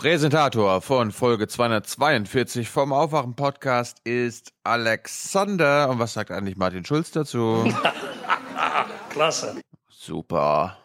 Präsentator 0.00 0.80
von 0.80 1.12
Folge 1.12 1.46
242 1.46 2.70
vom 2.70 2.90
Aufwachen-Podcast 2.90 3.98
ist 4.04 4.54
Alexander. 4.64 5.90
Und 5.90 5.98
was 5.98 6.14
sagt 6.14 6.30
eigentlich 6.30 6.56
Martin 6.56 6.86
Schulz 6.86 7.10
dazu? 7.10 7.70
Klasse. 9.10 9.60
Super. 9.90 10.78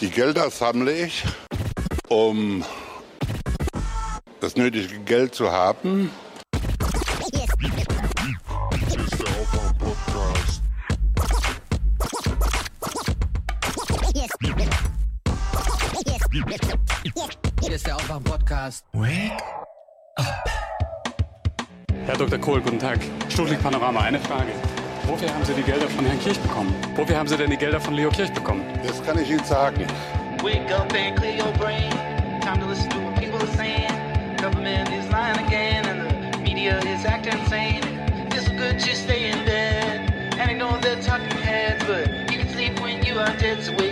Die 0.00 0.08
Gelder 0.08 0.48
sammle 0.48 0.90
ich, 1.04 1.22
um 2.08 2.64
das 4.40 4.56
nötige 4.56 4.98
Geld 5.00 5.34
zu 5.34 5.52
haben. 5.52 6.10
Aufwachen-Podcast. 18.58 18.84
Wake 18.92 19.42
Herr 22.06 22.16
Dr. 22.16 22.38
Kohl, 22.38 22.60
guten 22.60 22.78
Tag. 22.78 22.98
Stuttgart 23.28 23.62
Panorama, 23.62 24.00
eine 24.00 24.18
Frage. 24.18 24.52
Wofür 25.06 25.32
haben 25.32 25.44
Sie 25.44 25.54
die 25.54 25.62
Gelder 25.62 25.88
von 25.88 26.04
Herrn 26.04 26.18
Kirch 26.20 26.38
bekommen? 26.40 26.74
Wofür 26.96 27.16
haben 27.16 27.28
Sie 27.28 27.36
denn 27.36 27.50
die 27.50 27.56
Gelder 27.56 27.80
von 27.80 27.94
Leo 27.94 28.10
Kirch 28.10 28.32
bekommen? 28.32 28.62
Das 28.86 29.02
kann 29.04 29.18
ich 29.18 29.30
Ihnen 29.30 29.44
sagen. 29.44 29.86
Wake 30.42 30.70
up 30.72 30.92
and 30.94 31.16
clear 31.16 31.36
your 31.36 31.52
brain. 31.58 31.90
Time 32.40 32.60
to 32.60 32.66
listen 32.66 32.88
to 32.90 32.98
what 32.98 33.14
people 33.16 33.38
are 33.38 33.56
saying. 33.56 33.92
Government 34.38 34.88
is 34.90 35.08
lying 35.10 35.38
again, 35.46 35.84
and 35.86 36.34
the 36.34 36.38
media 36.38 36.78
is 36.80 37.04
acting 37.04 37.38
insane. 37.38 37.82
It's 38.32 38.46
so 38.46 38.52
good 38.56 38.78
to 38.78 38.96
stay 38.96 39.30
in 39.30 39.44
bed 39.44 40.10
and 40.38 40.50
ignore 40.50 40.78
the 40.80 40.96
talking 41.02 41.36
heads, 41.38 41.84
but 41.84 42.08
you 42.30 42.38
can 42.38 42.48
sleep 42.48 42.80
when 42.80 43.04
you 43.04 43.18
are 43.18 43.36
dead. 43.38 43.62
So 43.62 43.72
wake 43.72 43.82
up. 43.82 43.87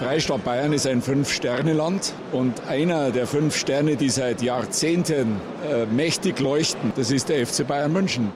Freistaat 0.00 0.42
Bayern 0.44 0.72
ist 0.72 0.86
ein 0.86 1.02
Fünf-Sterne-Land 1.02 2.14
und 2.32 2.62
einer 2.62 3.10
der 3.10 3.26
fünf 3.26 3.54
Sterne, 3.54 3.96
die 3.96 4.08
seit 4.08 4.40
Jahrzehnten 4.40 5.38
äh, 5.62 5.84
mächtig 5.84 6.40
leuchten, 6.40 6.94
das 6.96 7.10
ist 7.10 7.28
der 7.28 7.46
FC 7.46 7.66
Bayern 7.68 7.92
München. 7.92 8.32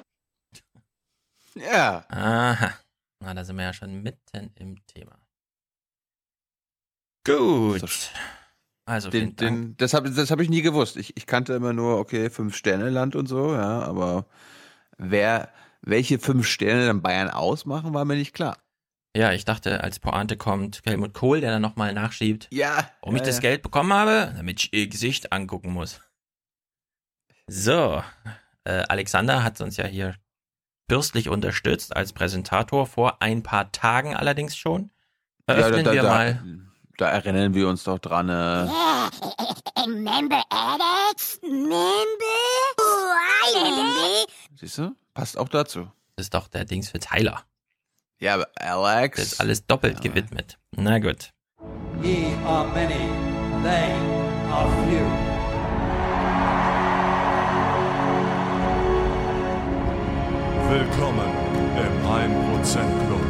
Ja. 1.55 2.05
Aha. 2.11 2.75
Na, 3.21 3.33
da 3.33 3.45
sind 3.47 3.57
wir 3.57 3.63
ja 3.63 3.73
schon 3.73 4.03
mitten 4.03 4.51
im 4.57 4.77
Thema. 4.87 5.17
Gut. 7.27 8.11
Also, 8.85 9.09
Den, 9.09 9.21
vielen 9.21 9.37
Dank. 9.37 9.57
den, 9.57 9.77
das 9.79 9.95
habe 9.95 10.11
das 10.11 10.31
hab 10.31 10.41
ich 10.41 10.51
nie 10.51 10.61
gewusst. 10.61 10.99
Ich, 10.99 11.17
ich 11.17 11.27
kannte 11.27 11.55
immer 11.55 11.73
nur, 11.73 11.99
okay, 11.99 12.29
Fünf-Sterne-Land 12.29 13.17
und 13.17 13.27
so, 13.27 13.55
ja, 13.55 13.81
aber 13.81 14.27
wer, 14.99 15.49
welche 15.81 16.19
fünf 16.19 16.47
Sterne 16.47 16.85
dann 16.85 17.01
Bayern 17.01 17.31
ausmachen, 17.31 17.95
war 17.95 18.05
mir 18.05 18.17
nicht 18.17 18.35
klar. 18.35 18.59
Ja, 19.17 19.33
ich 19.33 19.45
dachte, 19.45 19.83
als 19.83 20.01
Pointe 20.01 20.37
kommt 20.37 20.83
Helmut 20.85 21.15
Kohl, 21.15 21.41
der 21.41 21.53
dann 21.53 21.63
nochmal 21.63 21.93
nachschiebt, 21.95 22.49
Ja. 22.51 22.91
warum 23.01 23.15
ich 23.15 23.23
ja, 23.23 23.27
das 23.27 23.37
ja. 23.37 23.43
Geld 23.43 23.63
bekommen 23.63 23.93
habe, 23.93 24.33
damit 24.37 24.61
ich 24.61 24.73
ihr 24.73 24.89
Gesicht 24.89 25.33
angucken 25.33 25.73
muss. 25.73 26.01
So, 27.47 28.03
äh, 28.65 28.83
Alexander 28.89 29.45
hat 29.45 29.61
uns 29.61 29.77
ja 29.77 29.87
hier 29.87 30.17
bürstlich 30.89 31.29
unterstützt 31.29 31.95
als 31.95 32.13
Präsentator 32.13 32.87
vor 32.87 33.23
ein 33.23 33.43
paar 33.43 33.71
Tagen 33.71 34.17
allerdings 34.17 34.57
schon. 34.57 34.91
Eröffnen 35.47 35.85
da, 35.85 35.91
da, 35.91 35.95
wir 35.95 36.03
da, 36.03 36.09
mal. 36.09 36.43
Da 36.97 37.09
erinnern 37.11 37.55
wir 37.55 37.69
uns 37.69 37.85
doch 37.85 37.99
dran. 37.99 38.29
Äh, 38.29 38.33
Remember 39.81 40.43
Alex? 40.51 41.39
Remember? 41.43 41.85
I 43.47 43.57
remember. 43.57 44.33
siehst 44.57 44.79
du? 44.79 44.97
Passt 45.13 45.37
auch 45.37 45.49
dazu. 45.49 45.91
Das 46.17 46.27
ist 46.27 46.35
doch 46.35 46.49
der 46.49 46.65
Dings 46.65 46.89
für 46.91 46.99
Tyler. 46.99 47.45
Ja, 48.25 48.35
aber 48.37 48.49
Alex. 48.59 49.19
Das 49.19 49.33
ist 49.33 49.41
alles 49.41 49.67
doppelt 49.67 49.97
Ja. 50.03 50.11
gewidmet. 50.11 50.57
Na 50.75 50.99
gut. 50.99 51.29
Ye 52.03 52.35
are 52.47 52.67
many, 52.69 53.11
they 53.63 53.93
are 54.51 54.67
few. 54.89 55.05
Willkommen 60.71 61.29
im 61.77 62.07
1% 62.07 63.07
Club. 63.07 63.21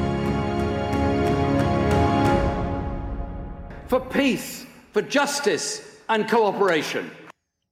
for 3.88 4.00
peace, 4.09 4.65
for 4.93 5.03
justice 5.03 5.82
and 6.09 6.28
cooperation. 6.28 7.11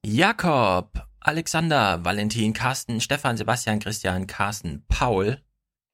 Jakob, 0.05 0.99
Alexander, 1.25 1.97
Valentin, 2.03 2.53
Carsten, 2.53 2.99
Stefan, 2.99 3.37
Sebastian, 3.37 3.79
Christian, 3.79 4.27
Carsten, 4.27 4.83
Paul. 4.89 5.37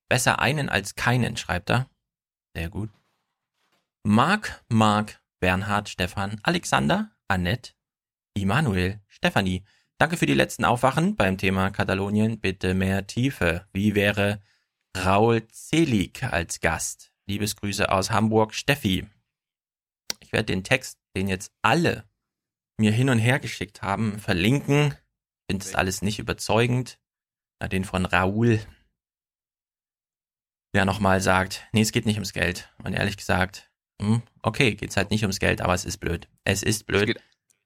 Besser 0.10 0.40
einen 0.40 0.70
als 0.70 0.96
keinen, 0.96 1.38
schreibt 1.38 1.70
er. 1.70 1.90
Sehr 2.56 2.70
gut. 2.70 2.90
Marc, 4.04 4.64
Marc, 4.68 5.22
Bernhard, 5.40 5.88
Stefan, 5.88 6.40
Alexander, 6.44 7.12
Annette, 7.28 7.74
Immanuel, 8.34 9.00
Stefanie. 9.08 9.64
Danke 10.00 10.18
für 10.18 10.26
die 10.26 10.34
letzten 10.34 10.66
Aufwachen 10.66 11.16
beim 11.16 11.38
Thema 11.38 11.70
Katalonien. 11.70 12.40
Bitte 12.40 12.74
mehr 12.74 13.06
Tiefe. 13.06 13.68
Wie 13.72 13.96
wäre 13.96 14.42
Raul 14.98 15.48
Zelig 15.50 16.24
als 16.24 16.60
Gast? 16.60 17.12
Liebesgrüße 17.28 17.92
aus 17.92 18.10
Hamburg, 18.10 18.56
Steffi. 18.56 19.08
Ich 20.22 20.32
werde 20.32 20.46
den 20.46 20.64
Text, 20.64 20.98
den 21.16 21.28
jetzt 21.28 21.52
alle 21.62 22.10
mir 22.78 22.92
hin 22.92 23.10
und 23.10 23.20
her 23.20 23.40
geschickt 23.40 23.82
haben, 23.82 24.20
verlinken. 24.20 24.94
Ich 24.94 25.52
finde 25.52 25.66
das 25.66 25.76
alles 25.76 26.02
nicht 26.02 26.18
überzeugend. 26.18 26.98
Na, 27.60 27.68
den 27.68 27.84
von 27.84 28.06
Raoul, 28.06 28.60
der 30.74 30.86
nochmal 30.86 31.22
sagt, 31.22 31.68
nee, 31.72 31.82
es 31.82 31.92
geht 31.92 32.06
nicht 32.06 32.18
ums 32.18 32.34
Geld. 32.34 32.70
Und 32.84 32.94
ehrlich 32.94 33.18
gesagt, 33.18 33.70
hm, 34.02 34.22
okay, 34.42 34.76
geht's 34.76 34.98
halt 34.98 35.12
nicht 35.12 35.24
ums 35.24 35.40
Geld, 35.40 35.62
aber 35.62 35.74
es 35.74 35.86
ist 35.86 35.98
blöd. 35.98 36.28
Es 36.44 36.64
ist 36.64 36.78
es 36.78 36.84
blöd. 36.84 37.08
geht, 37.08 37.22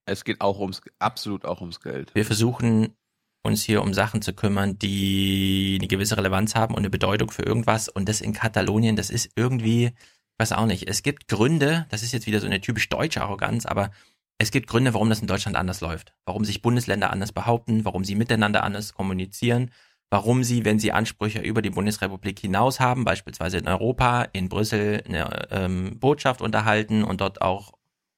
es 0.06 0.24
geht 0.24 0.42
auch 0.42 0.60
ums, 0.60 0.82
absolut 1.00 1.46
auch 1.46 1.62
ums 1.62 1.80
Geld. 1.82 2.14
Wir 2.16 2.26
versuchen 2.26 2.96
uns 3.44 3.64
hier 3.64 3.82
um 3.82 3.94
Sachen 3.94 4.22
zu 4.22 4.34
kümmern, 4.34 4.80
die 4.80 5.78
eine 5.80 5.88
gewisse 5.88 6.18
Relevanz 6.18 6.56
haben 6.56 6.74
und 6.74 6.80
eine 6.80 6.90
Bedeutung 6.90 7.30
für 7.30 7.44
irgendwas. 7.44 7.90
Und 7.90 8.08
das 8.08 8.22
in 8.22 8.34
Katalonien, 8.34 8.96
das 8.96 9.10
ist 9.10 9.32
irgendwie, 9.36 9.88
ich 9.88 10.40
weiß 10.40 10.54
auch 10.54 10.66
nicht. 10.66 10.88
Es 10.88 11.04
gibt 11.04 11.28
Gründe, 11.28 11.86
das 11.90 12.04
ist 12.04 12.14
jetzt 12.14 12.26
wieder 12.26 12.40
so 12.40 12.48
eine 12.48 12.62
typisch 12.62 12.88
deutsche 12.90 13.22
Arroganz, 13.22 13.66
aber 13.66 13.92
es 14.38 14.52
gibt 14.52 14.68
Gründe, 14.68 14.94
warum 14.94 15.10
das 15.10 15.20
in 15.20 15.28
Deutschland 15.28 15.58
anders 15.58 15.82
läuft. 15.82 16.16
Warum 16.26 16.46
sich 16.46 16.62
Bundesländer 16.62 17.12
anders 17.12 17.34
behaupten, 17.34 17.86
warum 17.86 18.04
sie 18.04 18.16
miteinander 18.16 18.64
anders 18.64 18.94
kommunizieren, 18.94 19.72
warum 20.14 20.44
sie, 20.44 20.64
wenn 20.64 20.78
sie 20.78 20.92
Ansprüche 20.92 21.40
über 21.40 21.64
die 21.64 21.72
Bundesrepublik 21.72 22.38
hinaus 22.38 22.80
haben, 22.80 23.04
beispielsweise 23.04 23.58
in 23.58 23.68
Europa, 23.68 24.22
in 24.32 24.48
Brüssel 24.48 25.02
eine 25.08 25.48
ähm, 25.50 25.98
Botschaft 26.00 26.40
unterhalten 26.40 27.04
und 27.04 27.20
dort 27.20 27.42
auch 27.42 27.74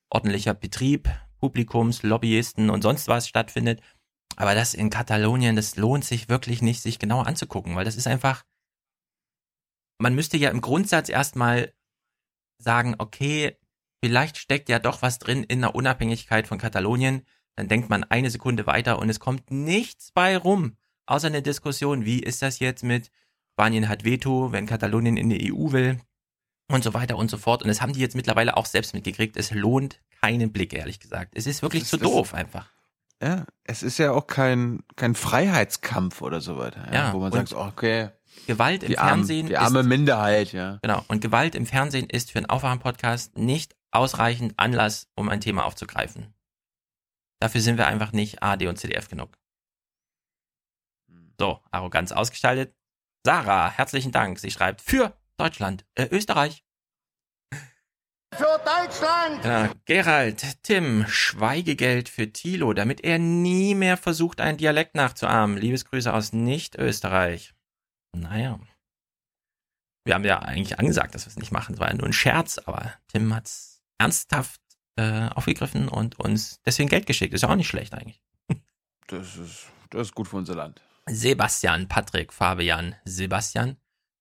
ordentlicher 0.09 0.53
Betrieb, 0.53 1.07
Publikums, 1.39 2.03
Lobbyisten 2.03 2.69
und 2.69 2.81
sonst 2.81 3.07
was 3.07 3.29
stattfindet. 3.29 3.79
Aber 4.35 4.56
das 4.56 4.73
in 4.73 4.89
Katalonien, 4.89 5.56
das 5.56 5.78
lohnt 5.78 6.03
sich 6.03 6.28
wirklich 6.28 6.61
nicht, 6.61 6.81
sich 6.81 7.00
genauer 7.00 7.28
anzugucken, 7.28 7.78
weil 7.78 7.85
das 7.85 7.95
ist 7.95 8.07
einfach, 8.07 8.44
man 9.97 10.16
müsste 10.16 10.35
ja 10.35 10.50
im 10.50 10.59
Grundsatz 10.59 11.07
erstmal 11.07 11.72
sagen, 12.57 12.95
okay, 12.97 13.57
vielleicht 14.03 14.35
steckt 14.35 14.67
ja 14.67 14.79
doch 14.79 15.01
was 15.01 15.17
drin 15.17 15.45
in 15.45 15.62
der 15.62 15.75
Unabhängigkeit 15.75 16.45
von 16.45 16.57
Katalonien. 16.57 17.25
Dann 17.56 17.69
denkt 17.69 17.89
man 17.89 18.03
eine 18.03 18.31
Sekunde 18.31 18.67
weiter 18.67 19.00
und 19.00 19.09
es 19.09 19.22
kommt 19.22 19.50
nichts 19.50 20.12
bei 20.12 20.35
rum, 20.35 20.75
außer 21.05 21.27
eine 21.27 21.41
Diskussion, 21.41 22.05
wie 22.05 22.19
ist 22.19 22.41
das 22.41 22.59
jetzt 22.59 22.83
mit 22.83 23.11
Spanien 23.53 23.88
hat 23.88 24.03
Veto, 24.03 24.51
wenn 24.51 24.66
Katalonien 24.66 25.17
in 25.17 25.29
die 25.29 25.53
EU 25.53 25.71
will 25.71 25.99
und 26.69 26.83
so 26.83 26.93
weiter 26.93 27.16
und 27.17 27.29
so 27.31 27.38
fort. 27.38 27.61
Und 27.61 27.69
das 27.69 27.81
haben 27.81 27.93
die 27.93 27.99
jetzt 28.01 28.16
mittlerweile 28.16 28.57
auch 28.57 28.66
selbst 28.66 28.93
mitgekriegt. 28.93 29.38
Es 29.38 29.51
lohnt 29.51 30.01
keinen 30.21 30.51
Blick, 30.51 30.73
ehrlich 30.73 30.99
gesagt. 30.99 31.33
Es 31.35 31.47
ist 31.47 31.61
wirklich 31.61 31.85
zu 31.85 31.95
ist- 31.97 32.03
das- 32.03 32.11
doof 32.11 32.33
einfach. 32.33 32.69
Ja, 33.23 33.45
es 33.63 33.81
ist 33.81 33.97
ja 33.97 34.11
auch 34.11 34.27
kein, 34.27 34.83
kein 34.97 35.15
Freiheitskampf 35.15 36.21
oder 36.21 36.41
so 36.41 36.57
weiter. 36.57 36.85
Ja, 36.91 37.07
Ja, 37.07 37.13
wo 37.13 37.19
man 37.19 37.31
sagt, 37.31 37.53
okay, 37.53 38.09
Gewalt 38.45 38.83
im 38.83 38.99
arme, 38.99 39.09
Fernsehen 39.09 39.47
die 39.47 39.57
arme 39.57 39.79
ist, 39.79 39.85
Minderheit, 39.85 40.51
ja. 40.51 40.79
genau, 40.81 41.01
und 41.07 41.21
Gewalt 41.21 41.55
im 41.55 41.65
Fernsehen 41.65 42.09
ist 42.09 42.31
für 42.31 42.39
einen 42.39 42.47
Aufwachen-Podcast 42.47 43.38
nicht 43.38 43.73
ausreichend 43.91 44.55
Anlass, 44.57 45.07
um 45.15 45.29
ein 45.29 45.39
Thema 45.39 45.63
aufzugreifen. 45.63 46.33
Dafür 47.39 47.62
sind 47.62 47.77
wir 47.77 47.88
einfach 47.88 48.12
nicht 48.12 48.44
AD 48.44 48.68
und 48.68 48.77
CDF 48.77 49.07
genug. 49.07 49.30
So, 51.39 51.61
Arroganz 51.71 52.11
ausgestaltet. 52.11 52.75
Sarah, 53.25 53.71
herzlichen 53.71 54.11
Dank. 54.11 54.39
Sie 54.39 54.51
schreibt 54.51 54.81
für 54.81 55.17
Deutschland, 55.37 55.85
äh, 55.95 56.07
Österreich. 56.11 56.63
Für 58.33 58.59
Deutschland! 58.65 59.41
Genau. 59.43 59.71
Gerald, 59.85 60.63
Tim, 60.63 61.05
Schweigegeld 61.07 62.09
für 62.09 62.31
Thilo, 62.31 62.73
damit 62.73 63.01
er 63.01 63.17
nie 63.17 63.75
mehr 63.75 63.95
versucht, 63.97 64.41
einen 64.41 64.57
Dialekt 64.57 64.95
nachzuahmen. 64.95 65.57
Liebesgrüße 65.57 66.13
aus 66.13 66.33
Nicht-Österreich. 66.33 67.53
Naja. 68.13 68.59
Wir 70.03 70.15
haben 70.15 70.25
ja 70.25 70.39
eigentlich 70.39 70.79
angesagt, 70.79 71.15
dass 71.15 71.25
wir 71.25 71.29
es 71.29 71.37
nicht 71.37 71.51
machen. 71.51 71.75
Es 71.75 71.79
war 71.79 71.87
ja 71.87 71.95
nur 71.95 72.05
ein 72.05 72.13
Scherz, 72.13 72.57
aber 72.59 72.93
Tim 73.07 73.33
hat's 73.33 73.81
ernsthaft 73.97 74.61
äh, 74.97 75.29
aufgegriffen 75.29 75.87
und 75.87 76.19
uns 76.19 76.61
deswegen 76.65 76.89
Geld 76.89 77.05
geschickt. 77.05 77.33
Ist 77.33 77.41
ja 77.41 77.49
auch 77.49 77.55
nicht 77.55 77.69
schlecht 77.69 77.93
eigentlich. 77.93 78.21
Das 79.07 79.37
ist, 79.37 79.67
das 79.91 80.07
ist 80.07 80.15
gut 80.15 80.27
für 80.27 80.37
unser 80.37 80.55
Land. 80.55 80.81
Sebastian, 81.07 81.88
Patrick, 81.88 82.34
Fabian, 82.34 82.96
Sebastian. 83.06 83.78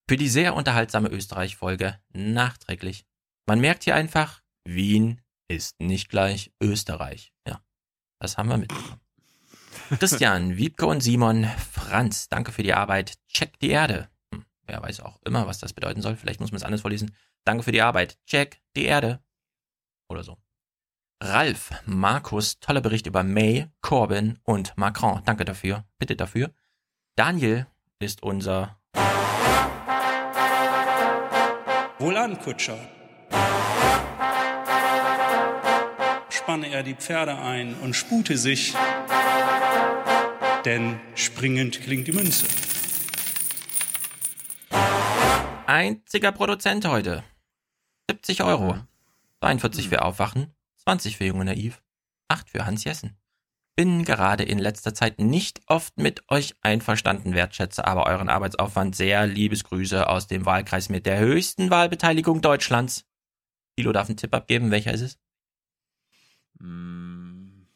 Für 0.08 0.16
die 0.16 0.28
sehr 0.28 0.54
unterhaltsame 0.54 1.08
Österreich-Folge 1.08 1.98
nachträglich. 2.12 3.06
Man 3.46 3.60
merkt 3.60 3.84
hier 3.84 3.94
einfach, 3.94 4.42
Wien 4.64 5.22
ist 5.48 5.80
nicht 5.80 6.10
gleich 6.10 6.52
Österreich. 6.60 7.32
Ja, 7.48 7.62
das 8.18 8.36
haben 8.36 8.50
wir 8.50 8.58
mitbekommen. 8.58 9.00
Christian, 9.98 10.56
Wiebke 10.56 10.86
und 10.86 11.02
Simon, 11.02 11.44
Franz, 11.72 12.28
danke 12.28 12.52
für 12.52 12.62
die 12.62 12.74
Arbeit. 12.74 13.18
Check 13.28 13.58
die 13.60 13.70
Erde. 13.70 14.10
Hm, 14.32 14.44
wer 14.66 14.82
weiß 14.82 15.00
auch 15.00 15.18
immer, 15.24 15.46
was 15.46 15.58
das 15.58 15.72
bedeuten 15.72 16.02
soll. 16.02 16.16
Vielleicht 16.16 16.40
muss 16.40 16.52
man 16.52 16.58
es 16.58 16.64
anders 16.64 16.82
vorlesen. 16.82 17.14
Danke 17.44 17.62
für 17.62 17.72
die 17.72 17.82
Arbeit. 17.82 18.18
Check 18.26 18.60
die 18.76 18.84
Erde. 18.84 19.22
Oder 20.08 20.22
so. 20.22 20.36
Ralf, 21.22 21.70
Markus, 21.86 22.60
toller 22.60 22.82
Bericht 22.82 23.06
über 23.06 23.22
May, 23.22 23.68
Corbyn 23.80 24.38
und 24.42 24.76
Macron. 24.76 25.22
Danke 25.24 25.46
dafür. 25.46 25.86
Bitte 25.98 26.16
dafür. 26.16 26.52
Daniel 27.16 27.66
ist 28.00 28.22
unser 28.22 28.76
Wohlan, 31.98 32.38
Kutscher. 32.40 32.78
Spanne 36.28 36.68
er 36.68 36.82
die 36.82 36.94
Pferde 36.94 37.38
ein 37.38 37.74
und 37.82 37.94
spute 37.94 38.36
sich, 38.36 38.74
denn 40.64 41.00
springend 41.14 41.80
klingt 41.82 42.06
die 42.08 42.12
Münze. 42.12 42.46
einziger 45.74 46.30
Produzent 46.30 46.86
heute. 46.86 47.24
70 48.08 48.44
Euro. 48.44 48.78
42 49.40 49.88
für 49.88 50.02
Aufwachen, 50.02 50.54
20 50.84 51.16
für 51.16 51.24
Junge 51.24 51.44
Naiv, 51.44 51.82
8 52.28 52.48
für 52.48 52.64
Hans 52.64 52.84
Jessen. 52.84 53.16
Bin 53.76 54.04
gerade 54.04 54.44
in 54.44 54.58
letzter 54.60 54.94
Zeit 54.94 55.18
nicht 55.18 55.60
oft 55.66 55.98
mit 55.98 56.30
euch 56.30 56.54
einverstanden, 56.62 57.34
wertschätze 57.34 57.84
aber 57.86 58.06
euren 58.06 58.28
Arbeitsaufwand 58.28 58.94
sehr. 58.94 59.26
Liebesgrüße 59.26 60.08
aus 60.08 60.28
dem 60.28 60.46
Wahlkreis 60.46 60.88
mit 60.90 61.06
der 61.06 61.18
höchsten 61.18 61.70
Wahlbeteiligung 61.70 62.40
Deutschlands. 62.40 63.04
Thilo 63.76 63.90
darf 63.90 64.08
einen 64.08 64.16
Tipp 64.16 64.32
abgeben, 64.32 64.70
welcher 64.70 64.92
ist 64.92 65.00
es? 65.00 65.18
Hm, 66.60 67.66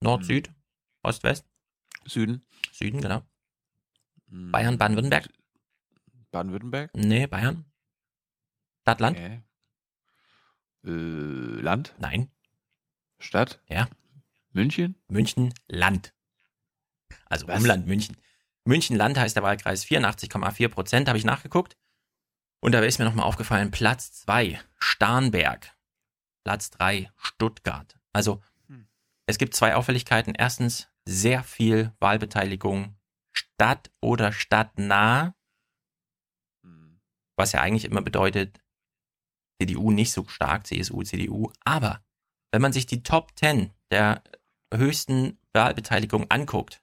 Nord, 0.00 0.20
Hm. 0.20 0.26
Süd, 0.26 0.50
Ost, 1.02 1.22
West? 1.22 1.46
Süden. 2.04 2.44
Süden, 2.72 3.00
genau. 3.00 3.22
Hm, 4.28 4.52
Bayern, 4.52 4.76
Baden-Württemberg? 4.76 5.30
Baden-Württemberg. 6.30 6.90
Nee, 6.94 7.26
Bayern. 7.26 7.64
Stadt, 8.82 9.00
Land? 9.00 9.16
Okay. 9.16 9.42
Äh, 10.84 11.60
Land. 11.62 11.94
Nein. 11.98 12.30
Stadt. 13.18 13.60
Ja. 13.68 13.88
München. 14.52 14.96
München, 15.08 15.54
Land. 15.68 16.14
Also 17.26 17.46
Was? 17.48 17.60
Umland 17.60 17.86
München. 17.86 18.16
München 18.64 18.96
Land 18.96 19.18
heißt 19.18 19.36
der 19.36 19.42
Wahlkreis 19.42 19.84
84,4 19.84 20.68
Prozent, 20.68 21.08
habe 21.08 21.18
ich 21.18 21.24
nachgeguckt. 21.24 21.76
Und 22.60 22.72
da 22.72 22.80
ist 22.80 22.98
mir 22.98 23.04
nochmal 23.04 23.26
aufgefallen, 23.26 23.70
Platz 23.70 24.12
2, 24.12 24.60
Starnberg. 24.78 25.74
Platz 26.44 26.70
3, 26.70 27.10
Stuttgart. 27.16 27.98
Also 28.12 28.42
Hm. 28.66 28.86
es 29.26 29.38
gibt 29.38 29.54
zwei 29.54 29.74
Auffälligkeiten. 29.74 30.34
Erstens, 30.34 30.88
sehr 31.06 31.42
viel 31.42 31.92
Wahlbeteiligung 32.00 32.96
Stadt 33.32 33.90
oder 34.00 34.32
stadtnah, 34.32 35.34
Hm. 36.64 37.00
was 37.36 37.52
ja 37.52 37.60
eigentlich 37.60 37.84
immer 37.84 38.02
bedeutet, 38.02 38.60
CDU 39.60 39.90
nicht 39.90 40.12
so 40.12 40.26
stark, 40.28 40.66
CSU, 40.66 41.02
CDU. 41.02 41.52
Aber 41.64 42.04
wenn 42.52 42.62
man 42.62 42.72
sich 42.72 42.86
die 42.86 43.02
Top 43.02 43.32
10 43.38 43.72
der 43.90 44.22
höchsten 44.72 45.38
Wahlbeteiligung 45.52 46.26
anguckt, 46.30 46.82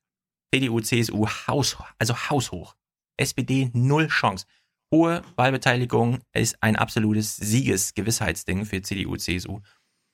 CDU, 0.54 0.80
CSU 0.80 1.28
Haus, 1.48 1.78
also 2.00 2.16
haushoch. 2.30 2.76
SPD 3.18 3.72
null 3.74 4.08
Chance. 4.08 4.46
Hohe 4.94 5.22
Wahlbeteiligung 5.36 6.20
ist 6.34 6.62
ein 6.62 6.76
absolutes 6.76 7.36
Siegesgewissheitsding 7.36 8.66
für 8.66 8.82
CDU, 8.82 9.18
CSU. 9.18 9.60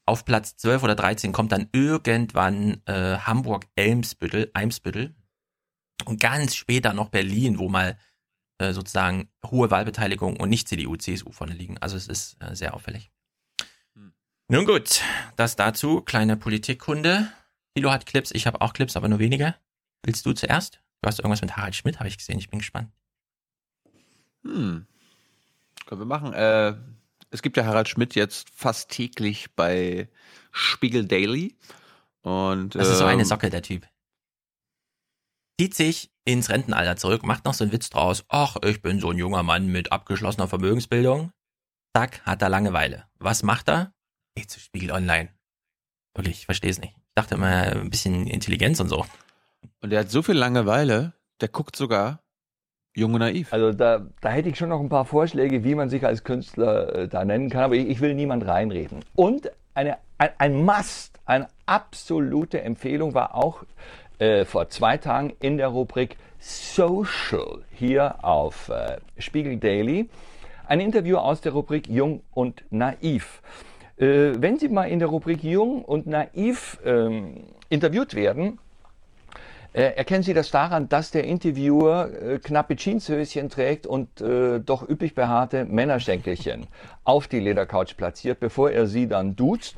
Auf 0.05 0.25
Platz 0.25 0.57
12 0.57 0.83
oder 0.83 0.95
13 0.95 1.31
kommt 1.31 1.51
dann 1.51 1.69
irgendwann 1.71 2.81
äh, 2.85 3.17
Hamburg, 3.19 3.67
Elmsbüttel, 3.75 4.49
Eimsbüttel 4.53 5.15
und 6.05 6.19
ganz 6.19 6.55
später 6.55 6.93
noch 6.93 7.09
Berlin, 7.09 7.59
wo 7.59 7.69
mal 7.69 7.97
äh, 8.57 8.73
sozusagen 8.73 9.29
hohe 9.45 9.71
Wahlbeteiligung 9.71 10.37
und 10.37 10.49
nicht 10.49 10.67
CDU, 10.67 10.95
CSU 10.95 11.31
vorne 11.31 11.53
liegen. 11.53 11.77
Also 11.77 11.95
es 11.95 12.07
ist 12.07 12.41
äh, 12.41 12.55
sehr 12.55 12.73
auffällig. 12.73 13.11
Hm. 13.95 14.13
Nun 14.49 14.65
gut, 14.65 15.01
das 15.35 15.55
dazu. 15.55 16.01
Kleine 16.01 16.35
Politikkunde. 16.35 17.31
Thilo 17.75 17.91
hat 17.91 18.05
Clips, 18.05 18.31
ich 18.31 18.45
habe 18.47 18.61
auch 18.61 18.73
Clips, 18.73 18.95
aber 18.95 19.07
nur 19.07 19.19
wenige. 19.19 19.55
Willst 20.03 20.25
du 20.25 20.33
zuerst? 20.33 20.81
Du 21.01 21.07
hast 21.07 21.19
irgendwas 21.19 21.41
mit 21.41 21.57
Harald 21.57 21.75
Schmidt, 21.75 21.99
habe 21.99 22.07
ich 22.07 22.17
gesehen. 22.17 22.39
Ich 22.39 22.49
bin 22.49 22.59
gespannt. 22.59 22.91
Hm. 24.43 24.85
Können 25.85 26.01
wir 26.01 26.05
machen. 26.05 26.33
Äh, 26.33 26.75
es 27.31 27.41
gibt 27.41 27.57
ja 27.57 27.65
Harald 27.65 27.89
Schmidt 27.89 28.15
jetzt 28.15 28.49
fast 28.51 28.89
täglich 28.89 29.53
bei 29.55 30.09
Spiegel 30.51 31.05
Daily. 31.05 31.57
Und, 32.21 32.75
Das 32.75 32.87
ist 32.87 32.99
so 32.99 33.05
eine 33.05 33.23
ähm, 33.23 33.27
Socke, 33.27 33.49
der 33.49 33.63
Typ. 33.63 33.87
Zieht 35.59 35.75
sich 35.75 36.11
ins 36.25 36.49
Rentenalter 36.49 36.95
zurück, 36.95 37.23
macht 37.23 37.45
noch 37.45 37.53
so 37.53 37.63
einen 37.63 37.73
Witz 37.73 37.89
draus. 37.89 38.23
Ach, 38.29 38.57
ich 38.63 38.81
bin 38.81 38.99
so 38.99 39.09
ein 39.11 39.17
junger 39.17 39.43
Mann 39.43 39.67
mit 39.67 39.91
abgeschlossener 39.91 40.47
Vermögensbildung. 40.47 41.31
Zack, 41.95 42.21
hat 42.25 42.41
er 42.41 42.49
Langeweile. 42.49 43.07
Was 43.19 43.43
macht 43.43 43.67
er? 43.67 43.93
Geht 44.35 44.49
zu 44.49 44.59
Spiegel 44.59 44.91
Online. 44.91 45.29
Wirklich, 46.15 46.39
ich 46.39 46.45
verstehe 46.45 46.71
es 46.71 46.79
nicht. 46.79 46.95
Ich 47.15 47.21
dachte 47.21 47.35
immer, 47.35 47.75
ein 47.75 47.91
bisschen 47.91 48.25
Intelligenz 48.25 48.79
und 48.79 48.89
so. 48.89 49.05
Und 49.81 49.91
der 49.91 49.99
hat 49.99 50.09
so 50.09 50.23
viel 50.23 50.33
Langeweile, 50.33 51.13
der 51.41 51.47
guckt 51.47 51.75
sogar 51.75 52.21
Jung 52.95 53.13
und 53.13 53.19
Naiv. 53.19 53.53
Also 53.53 53.71
da, 53.71 54.07
da 54.19 54.29
hätte 54.29 54.49
ich 54.49 54.57
schon 54.57 54.69
noch 54.69 54.79
ein 54.79 54.89
paar 54.89 55.05
Vorschläge, 55.05 55.63
wie 55.63 55.75
man 55.75 55.89
sich 55.89 56.07
als 56.07 56.23
Künstler 56.23 56.95
äh, 56.95 57.07
da 57.07 57.23
nennen 57.23 57.51
kann, 57.51 57.65
aber 57.65 57.75
ich, 57.75 57.87
ich 57.87 58.01
will 58.01 58.15
niemand 58.15 58.47
reinreden. 58.47 59.05
Und 59.13 59.51
eine, 59.75 59.97
ein, 60.17 60.29
ein 60.39 60.65
Must, 60.65 61.19
eine 61.25 61.49
absolute 61.67 62.63
Empfehlung 62.63 63.13
war 63.13 63.35
auch 63.35 63.63
äh, 64.17 64.43
vor 64.43 64.69
zwei 64.69 64.97
Tagen 64.97 65.33
in 65.39 65.57
der 65.57 65.67
Rubrik 65.67 66.17
Social 66.39 67.63
hier 67.75 68.25
auf 68.25 68.69
äh, 68.69 68.97
Spiegel 69.19 69.57
Daily. 69.57 70.09
Ein 70.65 70.79
Interview 70.79 71.17
aus 71.17 71.41
der 71.41 71.51
Rubrik 71.51 71.87
Jung 71.87 72.23
und 72.31 72.63
Naiv. 72.71 73.43
Äh, 73.97 74.33
wenn 74.37 74.57
Sie 74.57 74.69
mal 74.69 74.85
in 74.85 74.99
der 74.99 75.07
Rubrik 75.07 75.43
Jung 75.43 75.83
und 75.85 76.07
Naiv 76.07 76.79
ähm, 76.83 77.43
interviewt 77.69 78.15
werden, 78.15 78.59
äh, 79.73 79.95
erkennen 79.95 80.23
Sie 80.23 80.33
das 80.33 80.51
daran, 80.51 80.87
dass 80.87 81.11
der 81.11 81.23
Interviewer 81.23 82.09
äh, 82.13 82.39
knappe 82.39 82.75
Jeanshöschen 82.75 83.49
trägt 83.49 83.87
und 83.87 84.21
äh, 84.21 84.59
doch 84.59 84.87
üppig 84.87 85.15
behaarte 85.15 85.65
Männerschenkelchen 85.65 86.67
auf 87.03 87.27
die 87.27 87.39
Ledercouch 87.39 87.97
platziert, 87.97 88.39
bevor 88.39 88.69
er 88.69 88.85
sie 88.85 89.07
dann 89.07 89.35
duzt. 89.35 89.75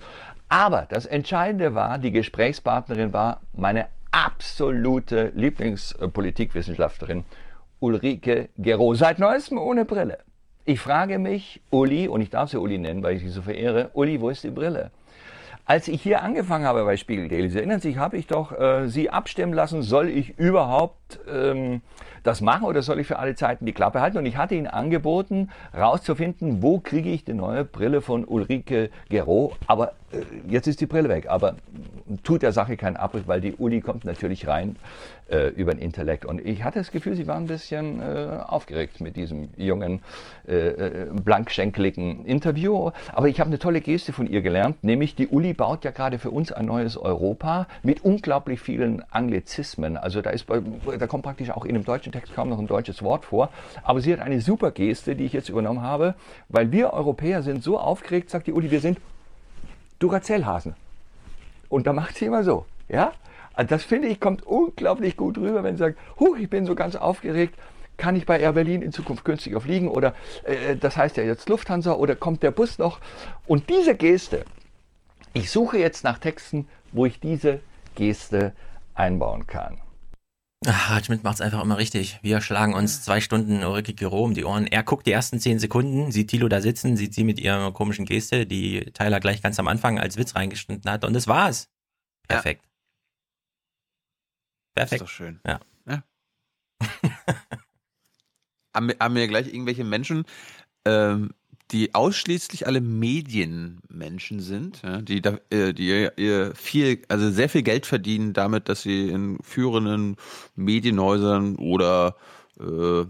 Aber 0.50 0.86
das 0.90 1.06
Entscheidende 1.06 1.76
war, 1.76 1.98
die 1.98 2.12
Gesprächspartnerin 2.12 3.14
war 3.14 3.42
meine 3.54 3.88
absolute 4.12 5.32
Lieblingspolitikwissenschaftlerin 5.34 7.24
Ulrike 7.80 8.50
Gero, 8.58 8.96
seit 8.96 9.20
neuestem 9.20 9.58
ohne 9.58 9.86
Brille. 9.86 10.20
Ich 10.68 10.80
frage 10.80 11.20
mich, 11.20 11.62
Uli, 11.70 12.08
und 12.08 12.22
ich 12.22 12.32
darf 12.32 12.50
sie 12.50 12.60
Uli 12.60 12.80
nennen, 12.80 13.04
weil 13.04 13.18
ich 13.18 13.22
sie 13.22 13.30
so 13.30 13.44
verehre, 13.44 13.92
Uli, 13.94 14.20
wo 14.20 14.32
ist 14.32 14.44
die 14.44 14.50
Brille? 14.50 14.90
Als 15.68 15.88
ich 15.88 16.02
hier 16.02 16.24
angefangen 16.24 16.66
habe 16.66 16.84
bei 16.86 16.98
Spiegel 16.98 17.28
Daily, 17.28 17.50
Sie 17.50 17.58
erinnern 17.60 17.80
sich, 17.80 17.98
habe 17.98 18.18
ich 18.18 18.26
doch 18.26 18.52
äh, 18.52 18.88
Sie 18.88 19.12
abstimmen 19.12 19.54
lassen, 19.54 19.84
soll 19.84 20.10
ich 20.10 20.38
überhaupt 20.40 21.20
ähm, 21.32 21.82
das 22.24 22.42
machen 22.42 22.66
oder 22.66 22.82
soll 22.82 23.00
ich 23.00 23.08
für 23.08 23.20
alle 23.20 23.36
Zeiten 23.36 23.66
die 23.66 23.74
Klappe 23.74 24.02
halten? 24.02 24.18
Und 24.18 24.26
ich 24.26 24.38
hatte 24.38 24.56
Ihnen 24.56 24.68
angeboten, 24.68 25.50
rauszufinden, 25.76 26.64
wo 26.64 26.80
kriege 26.80 27.10
ich 27.10 27.26
die 27.26 27.34
neue 27.34 27.64
Brille 27.64 28.02
von 28.02 28.26
Ulrike 28.26 28.90
Gero. 29.10 29.54
Aber 29.68 29.94
äh, 30.12 30.22
jetzt 30.48 30.68
ist 30.68 30.82
die 30.82 30.88
Brille 30.88 31.10
weg. 31.10 31.30
Aber 31.30 31.56
tut 32.24 32.42
der 32.42 32.52
Sache 32.52 32.76
keinen 32.78 32.98
Abbruch, 32.98 33.22
weil 33.26 33.42
die 33.42 33.54
Uli 33.54 33.82
kommt 33.82 34.06
natürlich 34.06 34.48
rein 34.48 34.76
äh, 35.30 35.48
über 35.50 35.74
den 35.74 35.82
Intellekt. 35.82 36.26
Und 36.26 36.46
ich 36.46 36.64
hatte 36.64 36.80
das 36.80 36.92
Gefühl, 36.92 37.16
Sie 37.16 37.28
waren 37.28 37.44
ein 37.44 37.48
bisschen 37.48 38.00
äh, 38.00 38.40
aufgeregt 38.46 39.02
mit 39.02 39.16
diesem 39.16 39.50
jungen, 39.58 40.02
äh, 40.48 40.68
äh, 40.68 41.08
blankschenkeligen 41.12 42.26
Interview. 42.26 42.92
Aber 43.14 43.28
ich 43.28 43.40
habe 43.40 43.50
eine 43.50 43.60
tolle 43.60 43.82
Geste 43.82 44.14
von 44.14 44.28
ihr 44.28 44.42
gelernt, 44.42 44.84
nämlich 44.84 45.16
die 45.16 45.28
Uli 45.28 45.54
baut 45.54 45.84
ja 45.84 45.92
gerade 45.92 46.20
für 46.20 46.32
uns 46.32 46.52
ein 46.52 46.66
neues 46.66 46.98
Europa 46.98 47.68
mit 47.84 48.04
unglaublich 48.04 48.60
vielen 48.60 49.04
Anglizismen. 49.12 49.98
Also 49.98 50.22
da, 50.22 50.30
ist, 50.30 50.46
da 50.48 51.08
kommt 51.08 51.24
praktisch 51.24 51.50
auch 51.50 51.66
in 51.66 51.74
dem 51.74 51.86
deutschen 51.86 52.12
Text 52.12 52.34
kaum 52.34 52.50
noch 52.50 52.60
ein 52.60 52.68
deutsches 52.68 53.02
Wort 53.02 53.26
vor. 53.26 53.50
Aber 53.84 54.02
sie 54.02 54.14
hat 54.14 54.20
eine 54.20 54.42
super 54.42 54.72
Geste, 54.72 55.16
die 55.16 55.26
ich 55.26 55.34
jetzt 55.34 55.50
übernommen 55.50 55.82
habe, 55.82 56.16
weil 56.50 56.72
wir 56.72 56.94
Europäer 56.94 57.42
sind 57.42 57.64
so 57.64 57.80
aufgeregt, 57.80 58.30
sagt 58.30 58.48
die 58.48 58.54
Uli, 58.54 58.72
wir 58.72 58.80
sind 58.80 59.00
Duracell-Hasen. 60.00 60.76
Und 61.70 61.88
da 61.88 61.94
macht 61.94 62.16
sie 62.16 62.26
immer 62.26 62.44
so, 62.44 62.66
ja? 62.88 63.12
Also 63.56 63.70
das 63.70 63.84
finde 63.84 64.08
ich 64.08 64.20
kommt 64.20 64.44
unglaublich 64.44 65.18
gut 65.18 65.38
rüber, 65.38 65.64
wenn 65.64 65.76
sie 65.76 65.84
sagt, 65.84 66.00
huch, 66.20 66.38
ich 66.38 66.50
bin 66.50 66.66
so 66.66 66.76
ganz 66.76 66.96
aufgeregt, 66.96 67.56
kann 67.98 68.16
ich 68.16 68.26
bei 68.26 68.40
Air 68.40 68.54
Berlin 68.54 68.82
in 68.82 68.92
Zukunft 68.92 69.24
günstiger 69.26 69.62
fliegen 69.62 69.88
oder 69.88 70.14
äh, 70.44 70.76
das 70.76 70.98
heißt 70.98 71.18
ja 71.18 71.24
jetzt 71.24 71.48
Lufthansa 71.50 71.94
oder 71.94 72.16
kommt 72.16 72.44
der 72.44 72.52
Bus 72.52 72.78
noch? 72.78 73.00
Und 73.48 73.70
diese 73.70 73.96
Geste, 73.96 74.46
ich 75.34 75.50
suche 75.50 75.78
jetzt 75.78 76.04
nach 76.04 76.20
Texten, 76.20 76.68
wo 76.92 77.06
ich 77.06 77.20
diese 77.20 77.60
Geste 77.96 78.54
einbauen 78.94 79.48
kann. 79.48 79.80
Ach, 80.68 81.04
Schmidt 81.04 81.24
macht's 81.24 81.42
einfach 81.42 81.62
immer 81.62 81.78
richtig. 81.78 82.20
Wir 82.24 82.42
schlagen 82.42 82.74
uns 82.74 83.04
zwei 83.04 83.22
Stunden 83.22 83.64
Ulrike 83.64 83.94
Giro 83.94 84.24
um 84.24 84.34
die 84.34 84.46
Ohren. 84.46 84.66
Er 84.66 84.84
guckt 84.84 85.06
die 85.06 85.12
ersten 85.12 85.40
zehn 85.40 85.60
Sekunden, 85.60 86.12
sieht 86.12 86.30
Thilo 86.30 86.48
da 86.48 86.60
sitzen, 86.62 86.98
sieht 86.98 87.14
sie 87.14 87.24
mit 87.24 87.40
ihrer 87.40 87.72
komischen 87.72 88.06
Geste, 88.06 88.48
die 88.48 88.92
Tyler 88.94 89.20
gleich 89.20 89.44
ganz 89.44 89.60
am 89.60 89.68
Anfang 89.68 90.00
als 90.00 90.18
Witz 90.18 90.36
reingeschnitten 90.36 90.90
hat 90.90 91.04
und 91.06 91.14
das 91.14 91.28
war's. 91.28 91.70
Perfekt. 92.28 92.66
Perfekt. 94.76 95.02
Ist 95.02 95.08
doch 95.08 95.14
schön. 95.14 95.40
Ja. 95.46 95.60
ja. 95.88 96.04
haben, 98.74 98.90
wir, 98.90 98.96
haben 99.00 99.16
wir 99.16 99.28
gleich 99.28 99.48
irgendwelche 99.48 99.86
Menschen, 99.86 100.26
ähm, 100.86 101.32
die 101.72 101.96
ausschließlich 101.96 102.68
alle 102.68 102.82
Medienmenschen 102.82 104.40
sind, 104.40 104.84
ja, 104.84 105.02
die, 105.02 105.18
äh, 105.50 105.74
die 105.74 106.10
ihr 106.16 106.54
viel, 106.56 107.02
also 107.08 107.32
sehr 107.32 107.50
viel 107.50 107.64
Geld 107.64 107.88
verdienen 107.88 108.34
damit, 108.34 108.70
dass 108.70 108.84
sie 108.84 109.10
in 109.10 109.40
führenden 109.42 110.18
Medienhäusern 110.56 111.56
oder 111.56 112.18
äh, 112.60 113.06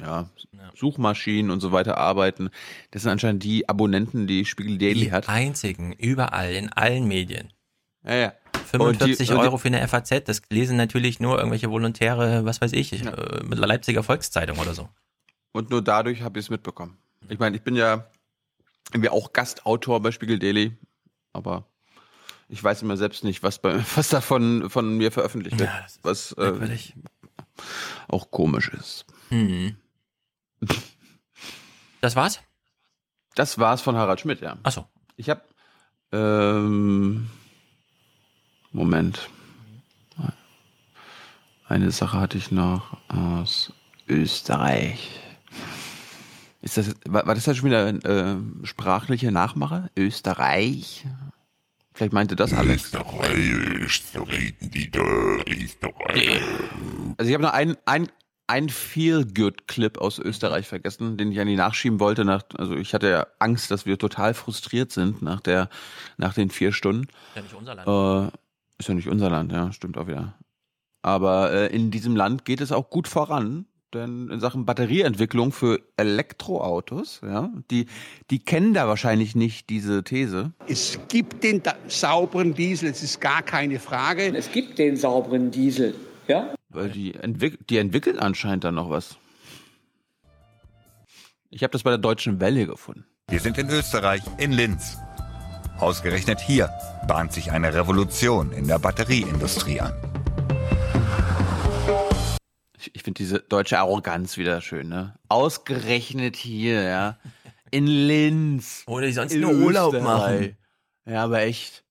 ja, 0.00 0.30
Suchmaschinen 0.74 1.50
und 1.50 1.60
so 1.60 1.72
weiter 1.72 1.98
arbeiten. 1.98 2.48
Das 2.92 3.02
sind 3.02 3.10
anscheinend 3.10 3.42
die 3.44 3.68
Abonnenten, 3.68 4.26
die 4.26 4.46
Spiegel 4.46 4.78
Daily 4.78 5.00
Die 5.00 5.12
hat. 5.12 5.28
einzigen, 5.28 5.92
überall, 5.92 6.52
in 6.52 6.72
allen 6.72 7.06
Medien. 7.06 7.52
Ja, 8.04 8.14
ja. 8.14 8.32
45 8.66 9.30
Und 9.30 9.36
die- 9.36 9.42
Euro 9.42 9.58
für 9.58 9.68
eine 9.68 9.86
FAZ, 9.86 10.24
das 10.24 10.42
lesen 10.50 10.76
natürlich 10.76 11.20
nur 11.20 11.36
irgendwelche 11.38 11.70
Volontäre, 11.70 12.44
was 12.44 12.60
weiß 12.60 12.72
ich, 12.72 12.92
äh, 12.92 13.42
mit 13.44 13.58
der 13.58 13.66
Leipziger 13.66 14.02
Volkszeitung 14.02 14.58
oder 14.58 14.74
so. 14.74 14.88
Und 15.52 15.70
nur 15.70 15.82
dadurch 15.82 16.22
habe 16.22 16.38
ich 16.38 16.46
es 16.46 16.50
mitbekommen. 16.50 16.96
Ich 17.28 17.38
meine, 17.38 17.56
ich 17.56 17.62
bin 17.62 17.76
ja 17.76 18.06
irgendwie 18.92 19.10
auch 19.10 19.32
Gastautor 19.32 20.00
bei 20.00 20.10
Spiegel 20.10 20.38
Daily, 20.38 20.76
aber 21.32 21.64
ich 22.48 22.62
weiß 22.62 22.82
immer 22.82 22.96
selbst 22.96 23.24
nicht, 23.24 23.42
was, 23.42 23.58
bei, 23.58 23.82
was 23.96 24.08
davon 24.08 24.68
von 24.70 24.96
mir 24.96 25.12
veröffentlicht 25.12 25.58
wird. 25.58 25.68
Ja, 25.70 25.80
das 25.82 25.96
ist 25.96 26.04
was 26.04 26.32
äh, 26.32 26.78
auch 28.08 28.30
komisch 28.30 28.68
ist. 28.68 29.06
Hm. 29.28 29.76
Das 32.00 32.16
war's? 32.16 32.40
Das 33.34 33.58
war's 33.58 33.80
von 33.80 33.96
Harald 33.96 34.20
Schmidt, 34.20 34.40
ja. 34.40 34.56
Achso. 34.62 34.86
Ich 35.16 35.30
habe 35.30 35.42
ähm, 36.12 37.28
Moment. 38.72 39.28
Eine 41.68 41.90
Sache 41.90 42.20
hatte 42.20 42.36
ich 42.36 42.50
noch 42.50 42.98
aus 43.08 43.72
Österreich. 44.06 45.20
Ist 46.60 46.76
das, 46.76 46.94
war, 47.06 47.26
war 47.26 47.34
das 47.34 47.46
jetzt 47.46 47.56
schon 47.56 47.70
wieder 47.70 47.86
ein 47.86 48.02
äh, 48.02 48.66
sprachlicher 48.66 49.30
Nachmacher? 49.30 49.88
Österreich? 49.96 51.06
Vielleicht 51.94 52.12
meinte 52.12 52.36
das 52.36 52.52
Alex. 52.52 52.94
Also 52.94 53.06
ich 57.28 57.34
habe 57.34 57.42
noch 57.42 57.52
einen, 57.52 57.76
ein, 57.86 58.08
ein 58.46 58.68
Feel-Good-Clip 58.68 59.98
aus 59.98 60.18
Österreich 60.18 60.68
vergessen, 60.68 61.16
den 61.16 61.32
ich 61.32 61.40
an 61.40 61.46
die 61.46 61.56
nachschieben 61.56 62.00
wollte. 62.00 62.24
Nach, 62.24 62.42
also 62.58 62.76
ich 62.76 62.92
hatte 62.92 63.08
ja 63.08 63.26
Angst, 63.38 63.70
dass 63.70 63.86
wir 63.86 63.98
total 63.98 64.34
frustriert 64.34 64.92
sind 64.92 65.22
nach, 65.22 65.40
der, 65.40 65.68
nach 66.16 66.34
den 66.34 66.50
vier 66.50 66.72
Stunden. 66.72 67.08
Ja, 67.34 67.42
nicht 67.42 67.54
unser 67.54 67.74
Land. 67.74 68.32
Äh, 68.32 68.38
ist 68.82 68.88
ja 68.88 68.94
nicht 68.94 69.08
unser 69.08 69.30
Land, 69.30 69.52
ja, 69.52 69.72
stimmt 69.72 69.96
auch 69.96 70.06
wieder. 70.06 70.34
Aber 71.02 71.52
äh, 71.52 71.74
in 71.74 71.90
diesem 71.90 72.16
Land 72.16 72.44
geht 72.44 72.60
es 72.60 72.72
auch 72.72 72.90
gut 72.90 73.08
voran, 73.08 73.66
denn 73.94 74.28
in 74.28 74.40
Sachen 74.40 74.64
Batterieentwicklung 74.64 75.52
für 75.52 75.80
Elektroautos, 75.96 77.20
ja, 77.22 77.50
die, 77.70 77.86
die 78.30 78.38
kennen 78.38 78.74
da 78.74 78.88
wahrscheinlich 78.88 79.34
nicht 79.34 79.70
diese 79.70 80.02
These. 80.02 80.52
Es 80.66 80.98
gibt 81.08 81.44
den 81.44 81.62
da 81.62 81.74
sauberen 81.86 82.54
Diesel, 82.54 82.90
es 82.90 83.02
ist 83.02 83.20
gar 83.20 83.42
keine 83.42 83.78
Frage. 83.78 84.34
Es 84.34 84.50
gibt 84.50 84.78
den 84.78 84.96
sauberen 84.96 85.50
Diesel, 85.50 85.94
ja? 86.26 86.54
Weil 86.68 86.90
die, 86.90 87.14
entwick 87.14 87.66
die 87.68 87.78
entwickeln 87.78 88.18
anscheinend 88.18 88.64
dann 88.64 88.74
noch 88.74 88.90
was. 88.90 89.16
Ich 91.50 91.62
habe 91.62 91.70
das 91.72 91.82
bei 91.82 91.90
der 91.90 91.98
Deutschen 91.98 92.40
Welle 92.40 92.66
gefunden. 92.66 93.04
Wir 93.28 93.40
sind 93.40 93.58
in 93.58 93.68
Österreich, 93.68 94.22
in 94.38 94.52
Linz. 94.52 94.96
Ausgerechnet 95.78 96.40
hier 96.40 96.70
bahnt 97.06 97.32
sich 97.32 97.50
eine 97.50 97.74
Revolution 97.74 98.52
in 98.52 98.68
der 98.68 98.78
Batterieindustrie 98.78 99.80
an. 99.80 99.92
Ich, 102.78 102.94
ich 102.94 103.02
finde 103.02 103.18
diese 103.18 103.40
deutsche 103.40 103.78
Arroganz 103.78 104.36
wieder 104.36 104.60
schön, 104.60 104.88
ne? 104.88 105.14
Ausgerechnet 105.28 106.36
hier, 106.36 106.82
ja. 106.82 107.18
In 107.70 107.86
Linz. 107.86 108.82
Oder 108.86 109.06
die 109.06 109.12
sonst 109.12 109.32
in 109.32 109.40
nur 109.40 109.54
Urlaub 109.54 110.00
machen. 110.00 110.56
Ja, 111.06 111.24
aber 111.24 111.42
echt. 111.42 111.84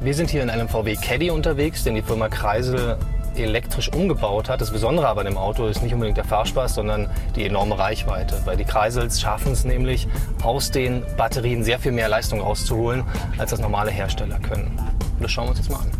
Wir 0.00 0.14
sind 0.14 0.30
hier 0.30 0.42
in 0.42 0.50
einem 0.50 0.68
VW 0.68 0.96
Caddy 0.96 1.30
unterwegs, 1.30 1.84
den 1.84 1.94
die 1.94 2.02
Firma 2.02 2.28
Kreisel 2.28 2.98
elektrisch 3.36 3.92
umgebaut 3.92 4.48
hat. 4.48 4.60
Das 4.60 4.70
Besondere 4.70 5.08
aber 5.08 5.20
an 5.20 5.26
dem 5.26 5.38
Auto 5.38 5.66
ist 5.66 5.82
nicht 5.82 5.94
unbedingt 5.94 6.16
der 6.16 6.24
Fahrspaß, 6.24 6.74
sondern 6.74 7.08
die 7.36 7.44
enorme 7.44 7.78
Reichweite. 7.78 8.40
Weil 8.44 8.56
die 8.56 8.64
Kreisels 8.64 9.20
schaffen 9.20 9.52
es 9.52 9.64
nämlich, 9.64 10.08
aus 10.42 10.70
den 10.70 11.02
Batterien 11.16 11.64
sehr 11.64 11.78
viel 11.78 11.92
mehr 11.92 12.08
Leistung 12.08 12.40
rauszuholen, 12.40 13.04
als 13.38 13.50
das 13.50 13.60
normale 13.60 13.90
Hersteller 13.90 14.38
können. 14.40 14.78
Und 14.78 15.22
das 15.22 15.30
schauen 15.30 15.46
wir 15.46 15.50
uns 15.50 15.58
jetzt 15.58 15.70
mal 15.70 15.80
an. 15.80 15.90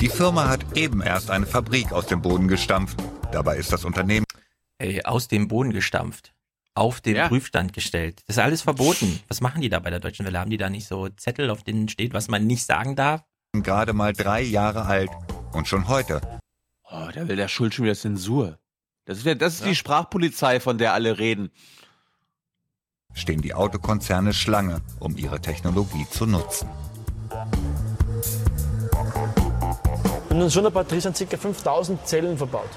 Die 0.00 0.08
Firma 0.08 0.48
hat 0.48 0.76
eben 0.76 1.02
erst 1.02 1.30
eine 1.30 1.46
Fabrik 1.46 1.92
aus 1.92 2.06
dem 2.06 2.22
Boden 2.22 2.46
gestampft. 2.46 3.02
Dabei 3.32 3.56
ist 3.56 3.72
das 3.72 3.84
Unternehmen 3.84 4.24
Ey, 4.78 5.02
aus 5.04 5.26
dem 5.26 5.48
Boden 5.48 5.72
gestampft. 5.72 6.32
Auf 6.74 7.00
den 7.00 7.16
Prüfstand 7.26 7.72
gestellt. 7.72 8.22
Das 8.28 8.36
ist 8.36 8.42
alles 8.42 8.62
verboten. 8.62 9.18
Was 9.26 9.40
machen 9.40 9.60
die 9.60 9.68
da 9.68 9.80
bei 9.80 9.90
der 9.90 9.98
Deutschen 9.98 10.24
Welle? 10.24 10.38
Haben 10.38 10.50
die 10.50 10.56
da 10.56 10.70
nicht 10.70 10.86
so 10.86 11.08
Zettel, 11.08 11.50
auf 11.50 11.64
denen 11.64 11.88
steht, 11.88 12.14
was 12.14 12.28
man 12.28 12.46
nicht 12.46 12.64
sagen 12.64 12.94
darf? 12.94 13.24
Gerade 13.62 13.92
mal 13.92 14.12
drei 14.12 14.40
Jahre 14.42 14.84
alt. 14.86 15.10
Und 15.52 15.66
schon 15.68 15.88
heute 15.88 16.20
Oh, 16.90 17.08
da 17.14 17.28
will 17.28 17.36
der 17.36 17.48
Schuld 17.48 17.74
schon 17.74 17.84
wieder 17.84 17.94
Zensur. 17.94 18.58
Das 19.04 19.18
ist, 19.18 19.26
ja- 19.26 19.34
das 19.34 19.54
ist 19.54 19.64
die 19.66 19.74
Sprachpolizei, 19.74 20.58
von 20.60 20.78
der 20.78 20.94
alle 20.94 21.18
reden. 21.18 21.50
stehen 23.14 23.40
die 23.42 23.52
Autokonzerne 23.54 24.32
Schlange, 24.32 24.80
um 25.00 25.16
ihre 25.16 25.40
Technologie 25.40 26.06
zu 26.10 26.24
nutzen. 26.26 26.68
In 30.30 30.48
so 30.50 30.60
einer 30.60 30.70
Batterie 30.70 31.00
sind 31.00 31.16
ca. 31.18 31.36
5000 31.36 32.06
Zellen 32.06 32.38
verbaut. 32.38 32.68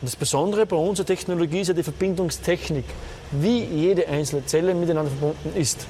Und 0.00 0.08
das 0.08 0.16
Besondere 0.16 0.66
bei 0.66 0.76
unserer 0.76 1.06
Technologie 1.06 1.60
ist 1.60 1.68
ja 1.68 1.74
die 1.74 1.82
Verbindungstechnik, 1.82 2.84
wie 3.30 3.64
jede 3.64 4.08
einzelne 4.08 4.44
Zelle 4.44 4.74
miteinander 4.74 5.10
verbunden 5.10 5.56
ist. 5.58 5.86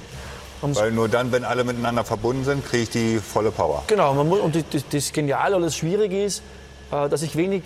Weil 0.62 0.92
nur 0.92 1.08
dann, 1.08 1.32
wenn 1.32 1.44
alle 1.44 1.64
miteinander 1.64 2.04
verbunden 2.04 2.44
sind, 2.44 2.64
kriege 2.64 2.82
ich 2.84 2.90
die 2.90 3.18
volle 3.18 3.50
Power. 3.50 3.82
Genau, 3.88 4.14
man 4.14 4.28
muss, 4.28 4.40
und 4.40 4.54
das, 4.54 4.84
das 4.88 5.12
Geniale 5.12 5.56
oder 5.56 5.66
das 5.66 5.76
Schwierige 5.76 6.24
ist, 6.24 6.42
äh, 6.90 7.08
dass 7.08 7.22
ich 7.22 7.34
wenig 7.36 7.64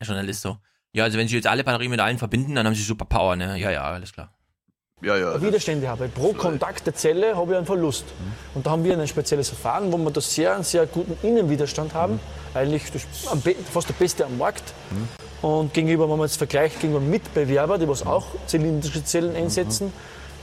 Der 0.00 0.06
Journalist 0.06 0.42
so. 0.42 0.56
Ja, 0.92 1.04
also 1.04 1.16
wenn 1.18 1.28
sie 1.28 1.36
jetzt 1.36 1.46
alle 1.46 1.64
Batterien 1.64 1.90
mit 1.90 2.00
allen 2.00 2.18
verbinden, 2.18 2.54
dann 2.54 2.66
haben 2.66 2.74
sie 2.74 2.82
super 2.82 3.04
Power, 3.04 3.36
ne? 3.36 3.56
Ja, 3.58 3.70
ja, 3.70 3.82
alles 3.84 4.12
klar. 4.12 4.32
Ja, 5.02 5.16
ja. 5.16 5.40
Widerstände 5.40 5.88
habe. 5.88 6.08
Pro 6.08 6.34
Kontakt 6.34 6.86
der 6.86 6.94
Zelle 6.94 7.34
habe 7.34 7.52
ich 7.52 7.56
einen 7.56 7.64
Verlust. 7.64 8.04
Und 8.54 8.66
da 8.66 8.72
haben 8.72 8.84
wir 8.84 8.98
ein 8.98 9.08
spezielles 9.08 9.48
Verfahren, 9.48 9.90
wo 9.90 9.96
wir 9.96 10.10
da 10.10 10.20
sehr, 10.20 10.54
einen 10.54 10.64
sehr 10.64 10.84
guten 10.86 11.16
Innenwiderstand 11.26 11.94
haben. 11.94 12.20
Eigentlich 12.52 12.82
das, 12.92 13.02
am 13.32 13.40
be- 13.40 13.54
fast 13.72 13.88
der 13.88 13.94
beste 13.94 14.26
am 14.26 14.36
Markt. 14.36 14.74
Und 15.40 15.72
gegenüber, 15.72 16.02
wenn 16.10 16.18
man 16.18 16.26
jetzt 16.26 16.36
vergleicht, 16.36 16.80
gegenüber 16.80 17.00
Mitbewerber, 17.00 17.78
die 17.78 17.88
was 17.88 18.04
auch 18.04 18.26
zylindrische 18.46 19.02
Zellen 19.02 19.34
einsetzen, 19.36 19.90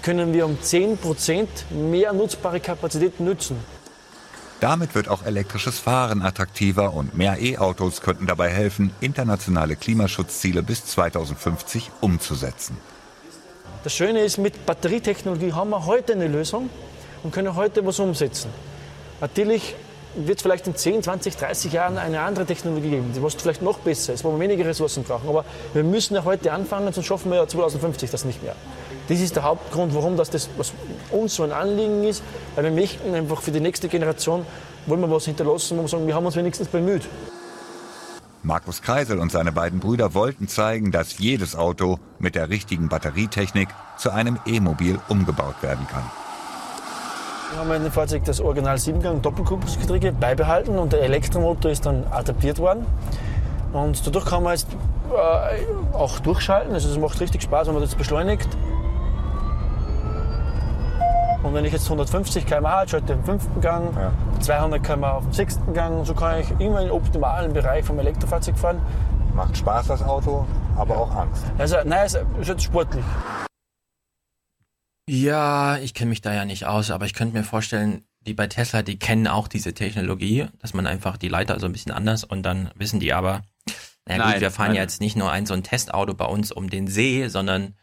können 0.01 0.33
wir 0.33 0.45
um 0.45 0.57
10% 0.61 1.47
mehr 1.71 2.13
nutzbare 2.13 2.59
Kapazität 2.59 3.19
nutzen. 3.19 3.57
Damit 4.59 4.95
wird 4.95 5.07
auch 5.07 5.23
elektrisches 5.23 5.77
Fahren 5.77 6.23
attraktiver 6.23 6.93
und 6.93 7.15
mehr 7.15 7.39
E-Autos 7.39 8.01
könnten 8.01 8.25
dabei 8.25 8.49
helfen, 8.49 8.91
internationale 9.01 9.75
Klimaschutzziele 9.75 10.63
bis 10.63 10.85
2050 10.85 11.91
umzusetzen. 12.01 12.77
Das 13.83 13.93
Schöne 13.93 14.21
ist, 14.21 14.39
mit 14.39 14.65
Batterietechnologie 14.65 15.53
haben 15.53 15.69
wir 15.69 15.85
heute 15.85 16.13
eine 16.13 16.27
Lösung 16.27 16.71
und 17.21 17.31
können 17.31 17.55
heute 17.55 17.85
was 17.85 17.99
umsetzen. 17.99 18.49
Natürlich 19.21 19.75
wird 20.15 20.39
es 20.39 20.41
vielleicht 20.41 20.65
in 20.65 20.75
10, 20.75 21.03
20, 21.03 21.37
30 21.37 21.73
Jahren 21.73 21.97
eine 21.97 22.21
andere 22.21 22.45
Technologie 22.45 22.89
geben, 22.89 23.13
die 23.15 23.21
was 23.21 23.35
vielleicht 23.35 23.61
noch 23.61 23.77
besser 23.79 24.13
ist, 24.13 24.23
wo 24.23 24.31
wir 24.31 24.39
weniger 24.39 24.65
Ressourcen 24.65 25.03
brauchen. 25.03 25.29
Aber 25.29 25.45
wir 25.73 25.83
müssen 25.83 26.15
ja 26.15 26.23
heute 26.23 26.51
anfangen, 26.51 26.91
sonst 26.91 27.05
schaffen 27.05 27.29
wir 27.31 27.37
ja 27.37 27.47
2050 27.47 28.09
das 28.09 28.25
nicht 28.25 28.41
mehr. 28.41 28.55
Das 29.07 29.19
ist 29.19 29.35
der 29.35 29.43
Hauptgrund, 29.43 29.93
warum 29.95 30.17
das, 30.17 30.29
das 30.29 30.49
was 30.57 30.73
uns 31.11 31.35
so 31.35 31.43
ein 31.43 31.51
Anliegen 31.51 32.03
ist, 32.03 32.21
weil 32.55 32.65
wir 32.65 32.71
möchten 32.71 33.13
einfach 33.13 33.41
für 33.41 33.51
die 33.51 33.61
nächste 33.61 33.87
Generation, 33.87 34.45
wollen 34.85 35.01
wir 35.01 35.09
was 35.09 35.25
hinterlassen, 35.25 35.77
wo 35.77 35.83
wir 35.83 35.87
sagen, 35.87 36.07
wir 36.07 36.15
haben 36.15 36.25
uns 36.25 36.35
wenigstens 36.35 36.67
bemüht. 36.67 37.07
Markus 38.43 38.81
Kreisel 38.81 39.19
und 39.19 39.31
seine 39.31 39.51
beiden 39.51 39.79
Brüder 39.79 40.13
wollten 40.13 40.47
zeigen, 40.47 40.91
dass 40.91 41.17
jedes 41.17 41.55
Auto 41.55 41.99
mit 42.19 42.35
der 42.35 42.49
richtigen 42.49 42.87
Batterietechnik 42.87 43.69
zu 43.97 44.11
einem 44.11 44.39
E-Mobil 44.45 44.99
umgebaut 45.09 45.55
werden 45.61 45.85
kann. 45.87 46.03
Wir 47.51 47.59
haben 47.59 47.71
in 47.71 47.83
dem 47.83 47.91
Fahrzeug 47.91 48.23
das 48.25 48.39
Original 48.41 48.75
7-Gang 48.75 49.21
Doppelkupplungsgetriebe 49.21 50.11
beibehalten 50.11 50.77
und 50.77 50.93
der 50.93 51.01
Elektromotor 51.01 51.71
ist 51.71 51.85
dann 51.85 52.05
adaptiert 52.11 52.59
worden. 52.59 52.85
Und 53.73 54.05
dadurch 54.05 54.25
kann 54.25 54.43
man 54.43 54.53
jetzt 54.53 54.67
äh, 55.11 55.95
auch 55.95 56.19
durchschalten. 56.19 56.73
Also 56.73 56.89
es 56.89 56.97
macht 56.97 57.19
richtig 57.19 57.41
Spaß, 57.41 57.67
wenn 57.67 57.73
man 57.73 57.83
das 57.83 57.95
beschleunigt. 57.95 58.47
Und 61.47 61.53
wenn 61.53 61.63
ich 61.63 61.71
jetzt 61.71 61.85
150 61.85 62.45
km/h 62.45 62.89
schalte 62.89 63.13
im 63.13 63.23
fünften 63.23 63.61
Gang, 63.61 63.95
200 64.41 64.83
km/h 64.83 65.11
auf 65.13 65.23
dem 65.23 65.31
sechsten 65.31 65.73
Gang, 65.73 66.05
so 66.05 66.13
kann 66.13 66.41
ich 66.41 66.51
immer 66.59 66.81
im 66.81 66.91
optimalen 66.91 67.53
Bereich 67.53 67.85
vom 67.85 67.97
Elektrofahrzeug 67.99 68.57
fahren. 68.57 68.81
Macht 69.33 69.55
Spaß 69.55 69.87
das 69.87 70.03
Auto, 70.03 70.45
aber 70.75 70.97
auch 70.97 71.15
Angst. 71.15 71.45
Also, 71.57 71.77
nein, 71.85 72.05
es 72.05 72.15
ist 72.15 72.49
jetzt 72.49 72.63
sportlich. 72.63 73.05
Ja, 75.09 75.77
ich 75.77 75.93
kenne 75.93 76.09
mich 76.09 76.19
da 76.19 76.33
ja 76.33 76.43
nicht 76.43 76.65
aus, 76.65 76.91
aber 76.91 77.05
ich 77.05 77.13
könnte 77.13 77.37
mir 77.37 77.45
vorstellen, 77.45 78.03
die 78.19 78.33
bei 78.33 78.47
Tesla, 78.47 78.81
die 78.81 78.99
kennen 78.99 79.27
auch 79.27 79.47
diese 79.47 79.73
Technologie, 79.73 80.47
dass 80.59 80.73
man 80.73 80.85
einfach 80.85 81.15
die 81.15 81.29
Leiter 81.29 81.61
so 81.61 81.65
ein 81.65 81.71
bisschen 81.71 81.93
anders 81.93 82.25
und 82.25 82.43
dann 82.43 82.71
wissen 82.75 82.99
die 82.99 83.13
aber, 83.13 83.43
naja 84.05 84.21
gut, 84.21 84.31
Nein, 84.33 84.41
wir 84.41 84.51
fahren 84.51 84.67
nein. 84.67 84.75
ja 84.75 84.81
jetzt 84.81 84.99
nicht 84.99 85.15
nur 85.15 85.31
ein 85.31 85.45
so 85.45 85.53
ein 85.53 85.63
Testauto 85.63 86.13
bei 86.13 86.25
uns 86.25 86.51
um 86.51 86.69
den 86.69 86.87
See, 86.87 87.29
sondern 87.29 87.77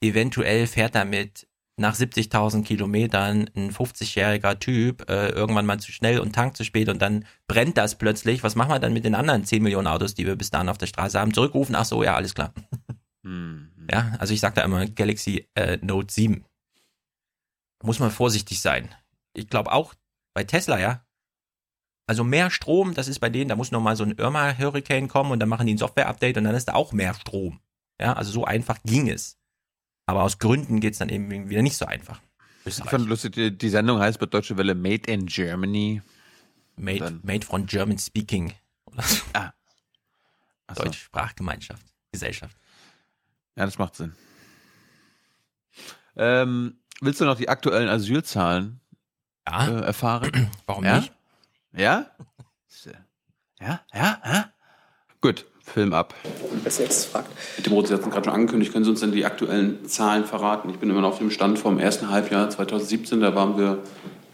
eventuell 0.00 0.68
fährt 0.68 0.94
damit 0.94 1.48
nach 1.80 1.94
70.000 1.94 2.62
Kilometern 2.62 3.48
ein 3.56 3.72
50-jähriger 3.72 4.58
Typ 4.58 5.08
äh, 5.08 5.30
irgendwann 5.30 5.64
mal 5.64 5.80
zu 5.80 5.92
schnell 5.92 6.20
und 6.20 6.34
tankt 6.34 6.58
zu 6.58 6.64
spät 6.64 6.90
und 6.90 7.00
dann 7.00 7.24
brennt 7.48 7.78
das 7.78 7.96
plötzlich. 7.96 8.42
Was 8.42 8.54
machen 8.54 8.70
wir 8.70 8.78
dann 8.78 8.92
mit 8.92 9.04
den 9.04 9.14
anderen 9.14 9.44
10 9.44 9.62
Millionen 9.62 9.86
Autos, 9.86 10.14
die 10.14 10.26
wir 10.26 10.36
bis 10.36 10.50
dahin 10.50 10.68
auf 10.68 10.78
der 10.78 10.86
Straße 10.86 11.18
haben? 11.18 11.32
Zurückrufen, 11.32 11.74
ach 11.74 11.86
so, 11.86 12.04
ja, 12.04 12.14
alles 12.14 12.34
klar. 12.34 12.52
Hm. 13.22 13.70
Ja, 13.92 14.14
also 14.18 14.32
ich 14.32 14.40
sag 14.40 14.54
da 14.54 14.62
immer 14.62 14.86
Galaxy 14.86 15.46
äh, 15.54 15.76
Note 15.82 16.10
7. 16.10 16.42
Muss 17.82 17.98
man 17.98 18.10
vorsichtig 18.10 18.62
sein. 18.62 18.94
Ich 19.34 19.48
glaube 19.48 19.72
auch 19.72 19.92
bei 20.32 20.42
Tesla, 20.42 20.80
ja. 20.80 21.04
Also 22.06 22.24
mehr 22.24 22.50
Strom, 22.50 22.94
das 22.94 23.08
ist 23.08 23.18
bei 23.18 23.28
denen, 23.28 23.50
da 23.50 23.56
muss 23.56 23.72
noch 23.72 23.82
mal 23.82 23.94
so 23.94 24.04
ein 24.04 24.12
Irma-Hurricane 24.12 25.08
kommen 25.08 25.32
und 25.32 25.38
dann 25.38 25.50
machen 25.50 25.66
die 25.66 25.74
ein 25.74 25.78
Software-Update 25.78 26.38
und 26.38 26.44
dann 26.44 26.54
ist 26.54 26.68
da 26.68 26.72
auch 26.72 26.94
mehr 26.94 27.12
Strom. 27.12 27.60
Ja, 28.00 28.14
also 28.14 28.32
so 28.32 28.46
einfach 28.46 28.78
ging 28.84 29.10
es. 29.10 29.39
Aber 30.10 30.24
aus 30.24 30.40
Gründen 30.40 30.80
geht's 30.80 30.98
dann 30.98 31.08
eben 31.08 31.48
wieder 31.48 31.62
nicht 31.62 31.76
so 31.76 31.86
einfach. 31.86 32.20
Ich 32.64 32.74
fand 32.74 33.08
lustig, 33.08 33.32
die, 33.34 33.56
die 33.56 33.68
Sendung 33.68 34.00
heißt 34.00 34.18
bei 34.18 34.26
Deutsche 34.26 34.56
Welle 34.56 34.74
Made 34.74 35.08
in 35.08 35.26
Germany. 35.26 36.02
Made, 36.74 37.20
made 37.22 37.46
from 37.46 37.64
German 37.64 37.96
Speaking. 37.96 38.52
Oder 38.86 39.02
so. 39.04 39.22
Ah. 39.34 39.52
So. 40.74 40.82
Deutsche 40.82 40.98
Sprachgemeinschaft, 40.98 41.86
Gesellschaft. 42.10 42.56
Ja, 43.54 43.66
das 43.66 43.78
macht 43.78 43.94
Sinn. 43.94 44.16
Ähm, 46.16 46.80
willst 47.00 47.20
du 47.20 47.24
noch 47.24 47.36
die 47.36 47.48
aktuellen 47.48 47.88
Asylzahlen 47.88 48.80
ja. 49.46 49.68
äh, 49.68 49.80
erfahren? 49.82 50.50
Warum 50.66 50.84
ja? 50.84 50.96
nicht? 50.98 51.12
Ja? 51.72 52.10
Ja? 53.60 53.80
Ja? 53.94 54.22
Ja? 54.24 54.52
Gut, 55.20 55.46
Film 55.72 55.92
ab. 55.92 56.14
Als 56.64 56.78
nächstes 56.78 57.04
fragt. 57.06 57.30
Herr 57.56 57.64
Demroth, 57.64 57.88
Sie 57.88 57.94
hatten 57.94 58.04
es 58.04 58.10
gerade 58.10 58.24
schon 58.24 58.34
angekündigt, 58.34 58.72
können 58.72 58.84
Sie 58.84 58.90
uns 58.90 59.00
denn 59.00 59.12
die 59.12 59.24
aktuellen 59.24 59.86
Zahlen 59.86 60.24
verraten? 60.24 60.70
Ich 60.70 60.76
bin 60.76 60.90
immer 60.90 61.00
noch 61.00 61.10
auf 61.10 61.18
dem 61.18 61.30
Stand 61.30 61.58
vom 61.58 61.78
ersten 61.78 62.10
Halbjahr 62.10 62.50
2017, 62.50 63.20
da 63.20 63.34
waren 63.34 63.56
wir 63.58 63.78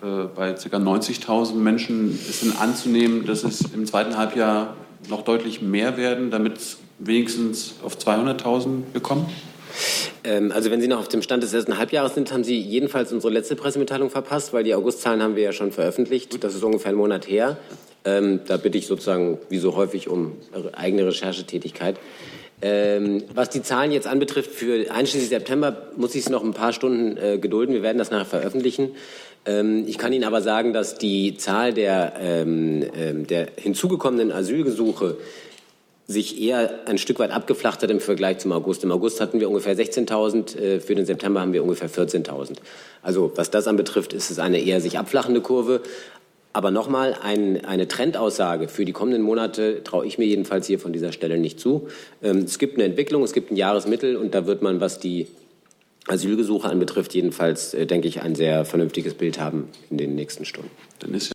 äh, 0.03 0.27
bei 0.35 0.53
ca. 0.53 0.77
90.000 0.77 1.55
Menschen. 1.55 2.13
Ist 2.13 2.43
denn 2.43 2.57
anzunehmen, 2.57 3.27
dass 3.27 3.45
es 3.45 3.61
im 3.73 3.87
zweiten 3.87 4.17
Halbjahr 4.17 4.77
noch 5.09 5.23
deutlich 5.23 5.63
mehr 5.63 5.97
werden, 5.97 6.31
damit 6.31 6.59
es 6.59 6.79
wenigstens 6.99 7.75
auf 7.83 7.97
200.000 7.97 8.83
wir 8.93 9.01
kommen? 9.01 9.27
Ähm, 10.25 10.53
also 10.53 10.71
wenn 10.71 10.81
Sie 10.81 10.89
noch 10.89 10.99
auf 10.99 11.09
dem 11.09 11.23
Stand 11.23 11.43
des 11.43 11.53
ersten 11.53 11.79
Halbjahres 11.79 12.15
sind, 12.15 12.33
haben 12.33 12.45
Sie 12.45 12.59
jedenfalls 12.59 13.13
unsere 13.13 13.33
letzte 13.33 13.57
Pressemitteilung 13.57 14.11
verpasst, 14.11 14.53
weil 14.53 14.65
die 14.65 14.75
Augustzahlen 14.75 15.23
haben 15.23 15.37
wir 15.37 15.45
ja 15.45 15.53
schon 15.53 15.73
veröffentlicht. 15.73 16.43
Das 16.43 16.55
ist 16.55 16.63
ungefähr 16.63 16.91
einen 16.91 16.99
Monat 16.99 17.29
her. 17.29 17.59
Ähm, 18.07 18.41
da 18.47 18.57
bitte 18.57 18.79
ich 18.79 18.87
sozusagen, 18.87 19.39
wie 19.51 19.59
so 19.59 19.77
häufig, 19.77 20.09
um 20.09 20.33
eigene 20.73 21.07
Recherchetätigkeit. 21.07 21.97
Ähm, 22.63 23.25
was 23.35 23.51
die 23.51 23.63
Zahlen 23.63 23.93
jetzt 23.93 24.07
anbetrifft, 24.07 24.51
für 24.51 24.91
einschließlich 24.91 25.29
September 25.29 25.89
muss 25.97 26.15
ich 26.15 26.23
es 26.23 26.31
noch 26.31 26.43
ein 26.43 26.55
paar 26.55 26.73
Stunden 26.73 27.19
äh, 27.19 27.39
gedulden. 27.39 27.75
Wir 27.75 27.83
werden 27.83 27.99
das 27.99 28.11
nachher 28.11 28.25
veröffentlichen. 28.25 28.93
Ähm, 29.45 29.85
ich 29.87 29.99
kann 29.99 30.13
Ihnen 30.13 30.25
aber 30.25 30.41
sagen, 30.41 30.73
dass 30.73 30.97
die 30.97 31.37
Zahl 31.37 31.75
der, 31.75 32.15
ähm, 32.19 32.85
ähm, 32.97 33.27
der 33.27 33.49
hinzugekommenen 33.57 34.33
Asylgesuche 34.33 35.19
sich 36.09 36.41
eher 36.41 36.87
ein 36.87 36.99
Stück 36.99 37.19
weit 37.19 37.33
abgeflacht 37.33 37.83
hat 37.83 37.91
im 37.91 37.99
Vergleich 37.99 38.39
zum 38.39 38.53
August. 38.53 38.85
Im 38.85 38.93
August 38.93 39.21
hatten 39.21 39.41
wir 39.41 39.49
ungefähr 39.49 39.77
16.000, 39.77 40.57
äh, 40.57 40.81
für 40.81 40.95
den 40.95 41.05
September 41.05 41.41
haben 41.41 41.53
wir 41.53 41.63
ungefähr 41.63 41.91
14.000. 41.91 42.59
Also 43.03 43.33
was 43.35 43.51
das 43.51 43.67
anbetrifft, 43.67 44.13
ist 44.13 44.31
es 44.31 44.39
eine 44.39 44.61
eher 44.61 44.81
sich 44.81 44.99
abflachende 44.99 45.41
Kurve. 45.41 45.81
Aber 46.57 46.71
nochmal, 46.71 47.13
ein, 47.23 47.67
eine 47.67 47.87
Trendaussage 47.87 48.69
für 48.69 48.87
die 48.87 48.93
kommenden 48.93 49.21
Monate 49.21 49.85
traue 49.85 50.07
ich 50.07 50.17
mir 50.17 50.25
jedenfalls 50.25 50.67
hier 50.67 50.79
von 50.79 50.91
dieser 50.91 51.13
Stelle 51.13 51.37
nicht 51.37 51.61
zu. 51.61 51.89
Ähm, 52.23 52.39
es 52.39 52.59
gibt 52.59 52.77
eine 52.77 52.85
Entwicklung, 52.85 53.23
es 53.25 53.35
gibt 53.35 53.51
ein 53.51 53.57
Jahresmittel 53.57 54.17
und 54.17 54.35
da 54.35 54.47
wird 54.47 54.63
man, 54.63 54.81
was 54.81 54.99
die 54.99 55.27
Asylgesuche 56.09 56.67
anbetrifft, 56.67 57.13
jedenfalls, 57.13 57.75
äh, 57.75 57.85
denke 57.85 58.09
ich, 58.09 58.23
ein 58.23 58.35
sehr 58.35 58.65
vernünftiges 58.65 59.13
Bild 59.13 59.39
haben 59.39 59.69
in 59.91 59.99
den 59.99 60.15
nächsten 60.15 60.47
Stunden. 60.47 60.71
Dann 61.01 61.13
ist 61.13 61.33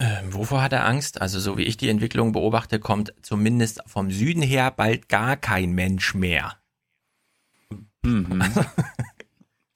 Ähm, 0.00 0.34
wovor 0.34 0.60
hat 0.60 0.72
er 0.72 0.84
Angst? 0.86 1.20
Also 1.22 1.38
so 1.38 1.56
wie 1.56 1.62
ich 1.62 1.76
die 1.76 1.88
Entwicklung 1.88 2.32
beobachte, 2.32 2.80
kommt 2.80 3.14
zumindest 3.22 3.80
vom 3.86 4.10
Süden 4.10 4.42
her 4.42 4.72
bald 4.76 5.08
gar 5.08 5.36
kein 5.36 5.70
Mensch 5.70 6.16
mehr. 6.16 6.56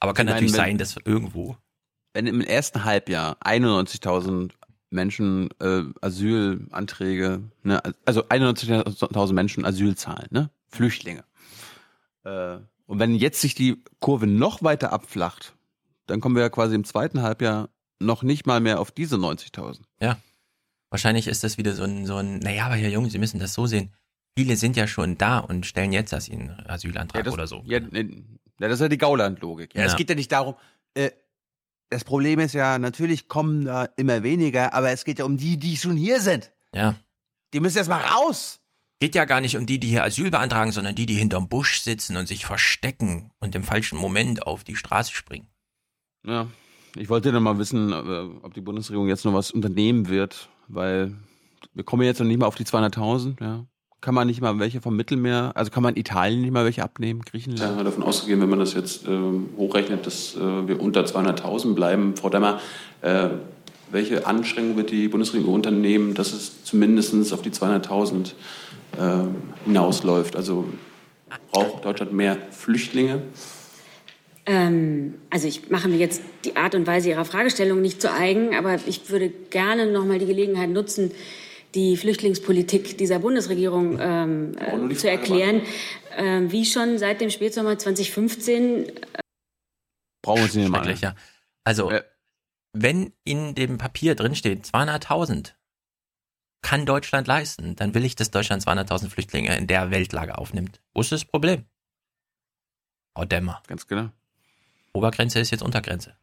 Aber 0.00 0.12
kann 0.12 0.26
Ich 0.26 0.26
meine, 0.26 0.30
natürlich 0.32 0.52
wenn- 0.52 0.56
sein, 0.56 0.78
dass 0.78 0.96
irgendwo. 1.04 1.56
Wenn 2.14 2.26
im 2.26 2.40
ersten 2.40 2.84
Halbjahr 2.84 3.37
91.000 3.44 4.52
Menschen 4.90 5.51
äh, 5.61 5.83
Asylanträge, 6.01 7.42
ne, 7.62 7.83
also 8.05 8.24
91.000 8.24 9.33
Menschen 9.33 9.64
Asyl 9.64 9.96
zahlen, 9.96 10.29
ne, 10.31 10.51
Flüchtlinge. 10.68 11.24
Äh, 12.24 12.59
und 12.87 12.98
wenn 12.98 13.14
jetzt 13.14 13.40
sich 13.40 13.55
die 13.55 13.83
Kurve 14.01 14.27
noch 14.27 14.62
weiter 14.62 14.92
abflacht, 14.92 15.55
dann 16.07 16.20
kommen 16.20 16.37
wir 16.37 16.42
ja 16.42 16.48
quasi 16.48 16.74
im 16.74 16.85
zweiten 16.85 17.22
Halbjahr 17.22 17.68
noch 18.01 18.22
nicht 18.22 18.46
mal 18.46 18.61
mehr 18.61 18.81
auf 18.81 18.90
diese 18.90 19.16
90.000. 19.16 19.81
Ja. 20.01 20.18
Wahrscheinlich 20.90 21.27
ist 21.27 21.44
das 21.44 21.59
wieder 21.59 21.74
so 21.74 21.83
ein, 21.83 22.07
so 22.07 22.16
ein, 22.16 22.38
naja, 22.38 22.64
aber 22.66 22.77
Herr 22.77 22.88
Jung, 22.88 23.11
Sie 23.11 23.18
müssen 23.18 23.38
das 23.38 23.53
so 23.53 23.66
sehen. 23.66 23.92
Viele 24.38 24.57
sind 24.57 24.77
ja 24.77 24.87
schon 24.87 25.18
da 25.18 25.38
und 25.38 25.66
stellen 25.66 25.92
jetzt 25.92 26.12
erst 26.12 26.29
ihren 26.29 26.51
Asylantrag 26.66 27.24
das, 27.24 27.35
oder 27.35 27.46
so. 27.46 27.62
Ja, 27.66 27.79
ja, 27.79 28.05
das 28.59 28.74
ist 28.74 28.81
ja 28.81 28.88
die 28.88 28.98
Gauland-Logik. 28.98 29.74
Ja, 29.74 29.83
Ja. 29.83 29.87
Es 29.87 29.96
geht 29.96 30.09
ja 30.09 30.14
nicht 30.14 30.33
darum, 30.33 30.55
äh, 30.94 31.11
das 31.90 32.05
Problem 32.05 32.38
ist 32.38 32.55
ja, 32.55 32.79
natürlich 32.79 33.29
kommen 33.29 33.64
da 33.64 33.85
immer 33.96 34.22
weniger, 34.22 34.74
aber 34.74 34.90
es 34.90 35.05
geht 35.05 35.18
ja 35.18 35.24
um 35.24 35.37
die, 35.37 35.59
die 35.59 35.77
schon 35.77 35.96
hier 35.96 36.20
sind. 36.20 36.53
Ja. 36.74 36.96
Die 37.55 37.61
müssen 37.61 37.79
erst 37.79 37.90
mal 37.90 38.01
raus. 38.01 38.61
Geht 39.01 39.14
ja 39.14 39.24
gar 39.24 39.40
nicht 39.40 39.57
um 39.57 39.64
die, 39.64 39.79
die 39.79 39.88
hier 39.88 40.05
Asyl 40.05 40.31
beantragen, 40.31 40.72
sondern 40.72 40.94
die, 40.94 41.07
die 41.07 41.14
hinterm 41.14 41.48
Busch 41.48 41.81
sitzen 41.81 42.16
und 42.16 42.27
sich 42.27 42.44
verstecken 42.44 43.31
und 43.38 43.55
im 43.55 43.62
falschen 43.62 43.96
Moment 43.96 44.46
auf 44.46 44.64
die 44.64 44.77
Straße 44.77 45.12
springen. 45.12 45.46
Ja, 46.27 46.48
ich 46.96 47.09
wollte 47.09 47.33
noch 47.33 47.40
mal 47.40 47.59
wissen, 47.59 47.92
äh, 47.92 48.44
ob 48.44 48.55
die 48.55 48.61
Bundesregierung 48.61 49.09
jetzt 49.09 49.24
noch 49.24 49.35
was 49.35 49.51
unternehmen 49.53 50.09
wird, 50.09 50.48
weil 50.66 51.16
wir 51.74 51.85
kommen 51.85 52.03
jetzt 52.03 52.18
noch 52.18 52.27
nicht 52.27 52.38
mal 52.38 52.46
auf 52.46 52.57
die 52.57 52.64
200.000. 52.64 53.40
Ja. 53.40 53.66
Kann 54.00 54.14
man 54.14 54.28
nicht 54.28 54.40
mal 54.40 54.58
welche 54.61 54.80
vom 54.80 54.94
Mittelmeer, 54.94 55.52
also 55.56 55.72
kann 55.72 55.82
man 55.82 55.96
Italien 55.96 56.40
nicht 56.40 56.52
mal 56.52 56.64
welche 56.64 56.84
abnehmen, 56.84 57.22
Griechenland? 57.22 57.78
Ja, 57.78 57.82
davon 57.82 58.04
ausgegeben, 58.04 58.42
wenn 58.42 58.48
man 58.48 58.61
das 58.61 58.74
jetzt 58.74 59.08
ähm, 59.08 59.48
hochrechnet, 59.56 60.06
dass 60.06 60.37
äh, 60.37 60.68
wir 60.68 60.80
unter 60.80 61.04
200.000 61.04 61.74
bleiben. 61.74 62.14
Frau 62.16 62.28
Demmer, 62.28 62.61
äh, 63.02 63.28
welche 63.90 64.24
Anstrengungen 64.24 64.76
wird 64.76 64.90
die 64.92 65.08
Bundesregierung 65.08 65.54
unternehmen, 65.54 66.14
dass 66.14 66.32
es 66.32 66.62
zumindest 66.62 67.32
auf 67.32 67.42
die 67.42 67.50
200.000 67.50 68.26
äh, 68.26 69.24
hinausläuft? 69.64 70.37
Also 70.37 70.66
braucht 71.50 71.84
Deutschland 71.84 72.12
mehr 72.12 72.37
Flüchtlinge? 72.50 73.22
Ähm, 74.46 75.14
also 75.30 75.48
ich 75.48 75.70
mache 75.70 75.88
mir 75.88 75.96
jetzt 75.96 76.22
die 76.44 76.56
Art 76.56 76.74
und 76.74 76.87
Weise 76.87 77.11
Ihrer 77.11 77.24
Fragestellung 77.24 77.80
nicht 77.80 78.00
zu 78.00 78.12
eigen, 78.12 78.54
aber 78.54 78.78
ich 78.87 79.11
würde 79.11 79.28
gerne 79.50 79.90
noch 79.90 80.04
mal 80.04 80.18
die 80.18 80.26
Gelegenheit 80.26 80.70
nutzen, 80.70 81.11
die 81.74 81.96
Flüchtlingspolitik 81.96 82.98
dieser 82.98 83.18
Bundesregierung 83.18 83.98
ähm, 84.00 84.57
äh, 84.59 84.94
zu 84.94 85.11
erklären. 85.11 85.62
Ähm, 86.16 86.50
wie 86.50 86.64
schon 86.64 86.98
seit 86.98 87.20
dem 87.20 87.31
Spätsommer 87.31 87.78
2015 87.78 88.92
Brauchen 90.22 90.42
wir 90.42 90.48
sie 90.48 90.61
nicht 90.61 90.70
mal. 90.70 90.92
Ja. 91.00 91.14
Also, 91.64 91.92
wenn 92.72 93.12
in 93.24 93.54
dem 93.54 93.78
Papier 93.78 94.14
drinsteht 94.14 94.64
200.000 94.64 95.54
kann 96.61 96.87
Deutschland 96.87 97.26
leisten, 97.26 97.76
dann 97.76 97.94
will 97.94 98.04
ich, 98.04 98.16
dass 98.16 98.31
Deutschland 98.31 98.62
200.000 98.64 99.11
Flüchtlinge 99.11 99.57
in 99.57 99.66
der 99.66 99.90
Weltlage 99.90 100.37
aufnimmt. 100.37 100.81
Wo 100.92 101.00
ist 101.00 101.12
das 101.12 101.24
Problem? 101.24 101.64
Frau 103.14 103.24
Dämmer. 103.24 103.62
Ganz 103.68 103.87
genau. 103.87 104.11
Obergrenze 104.92 105.38
ist 105.38 105.50
jetzt 105.50 105.62
Untergrenze. 105.62 106.16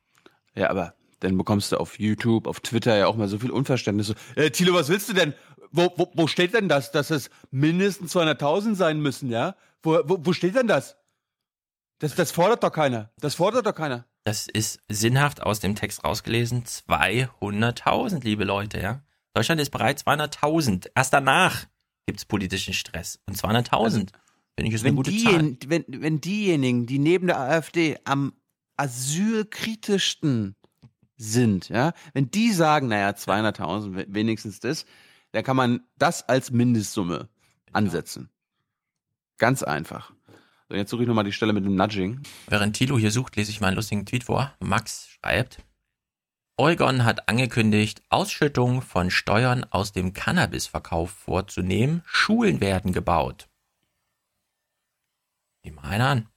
Ja, 0.53 0.69
aber 0.69 0.95
dann 1.25 1.38
bekommst 1.38 1.71
du 1.71 1.77
auf 1.77 1.99
YouTube, 1.99 2.47
auf 2.47 2.59
Twitter 2.59 2.95
ja 2.95 3.07
auch 3.07 3.15
mal 3.15 3.27
so 3.27 3.39
viel 3.39 3.51
Unverständnis. 3.51 4.07
So, 4.07 4.13
äh, 4.35 4.51
Thilo, 4.51 4.73
was 4.73 4.89
willst 4.89 5.09
du 5.09 5.13
denn? 5.13 5.33
Wo, 5.71 5.91
wo, 5.97 6.11
wo 6.13 6.27
steht 6.27 6.53
denn 6.53 6.69
das, 6.69 6.91
dass 6.91 7.09
es 7.09 7.29
mindestens 7.51 8.15
200.000 8.15 8.75
sein 8.75 9.01
müssen, 9.01 9.29
ja? 9.29 9.55
Wo, 9.81 9.99
wo, 10.05 10.19
wo 10.21 10.33
steht 10.33 10.55
denn 10.55 10.67
das? 10.67 10.97
das? 11.99 12.15
Das 12.15 12.31
fordert 12.31 12.63
doch 12.63 12.71
keiner. 12.71 13.11
Das 13.19 13.35
fordert 13.35 13.65
doch 13.65 13.75
keiner. 13.75 14.05
Das 14.23 14.47
ist 14.47 14.79
sinnhaft 14.89 15.41
aus 15.43 15.59
dem 15.59 15.75
Text 15.75 16.03
rausgelesen. 16.03 16.63
200.000, 16.63 18.23
liebe 18.23 18.43
Leute, 18.43 18.79
ja. 18.79 19.03
Deutschland 19.33 19.59
ist 19.59 19.71
bereit 19.71 19.99
200.000. 19.99 20.89
Erst 20.95 21.13
danach 21.13 21.65
gibt's 22.05 22.25
politischen 22.25 22.73
Stress. 22.73 23.19
Und 23.27 23.38
200.000, 23.38 23.91
finde 23.91 24.13
ich, 24.57 24.73
ist 24.73 24.81
eine 24.81 24.89
Wenn, 24.89 24.95
gute 24.95 25.11
die, 25.11 25.23
Zahl. 25.23 25.57
wenn, 25.67 25.85
wenn 25.88 26.21
diejenigen, 26.21 26.85
die 26.85 26.99
neben 26.99 27.27
der 27.27 27.39
AfD 27.39 27.97
am 28.05 28.33
asylkritischsten 28.77 30.55
sind, 31.17 31.69
ja, 31.69 31.93
wenn 32.13 32.30
die 32.30 32.51
sagen, 32.51 32.88
naja, 32.88 33.10
200.000 33.10 34.06
wenigstens 34.10 34.60
das, 34.60 34.86
dann 35.32 35.43
kann 35.43 35.56
man 35.56 35.82
das 35.97 36.28
als 36.28 36.51
Mindestsumme 36.51 37.30
ansetzen. 37.71 38.30
Ganz 39.38 39.63
einfach. 39.63 40.13
So, 40.69 40.75
jetzt 40.75 40.89
suche 40.89 41.04
ich 41.04 41.08
nochmal 41.08 41.25
die 41.25 41.34
Stelle 41.34 41.54
mit 41.54 41.65
dem 41.65 41.75
Nudging. 41.75 42.21
Während 42.47 42.75
Thilo 42.75 42.97
hier 42.97 43.12
sucht, 43.12 43.36
lese 43.36 43.51
ich 43.51 43.62
mal 43.62 43.67
einen 43.67 43.75
lustigen 43.75 44.06
Tweet 44.06 44.23
vor. 44.23 44.54
Max 44.60 45.08
schreibt, 45.08 45.60
Eugon 46.58 47.04
hat 47.04 47.28
angekündigt, 47.28 48.01
Ausschüttung 48.10 48.82
von 48.82 49.12
Steuern 49.12 49.65
aus 49.65 49.91
dem 49.91 50.13
Cannabisverkauf 50.13 51.12
vorzunehmen. 51.12 52.01
Schulen 52.06 52.62
werden 52.62 52.93
gebaut. 52.93 53.49
Nimm 55.63 55.75
mal 55.75 55.84
einer 55.84 56.08
an. 56.08 56.30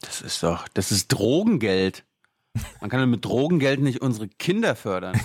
Das 0.00 0.20
ist 0.20 0.42
doch, 0.42 0.66
das 0.68 0.90
ist 0.90 1.08
Drogengeld. 1.08 2.04
Man 2.80 2.90
kann 2.90 3.08
mit 3.10 3.24
Drogengeld 3.24 3.80
nicht 3.80 4.02
unsere 4.02 4.28
Kinder 4.28 4.74
fördern. 4.74 5.20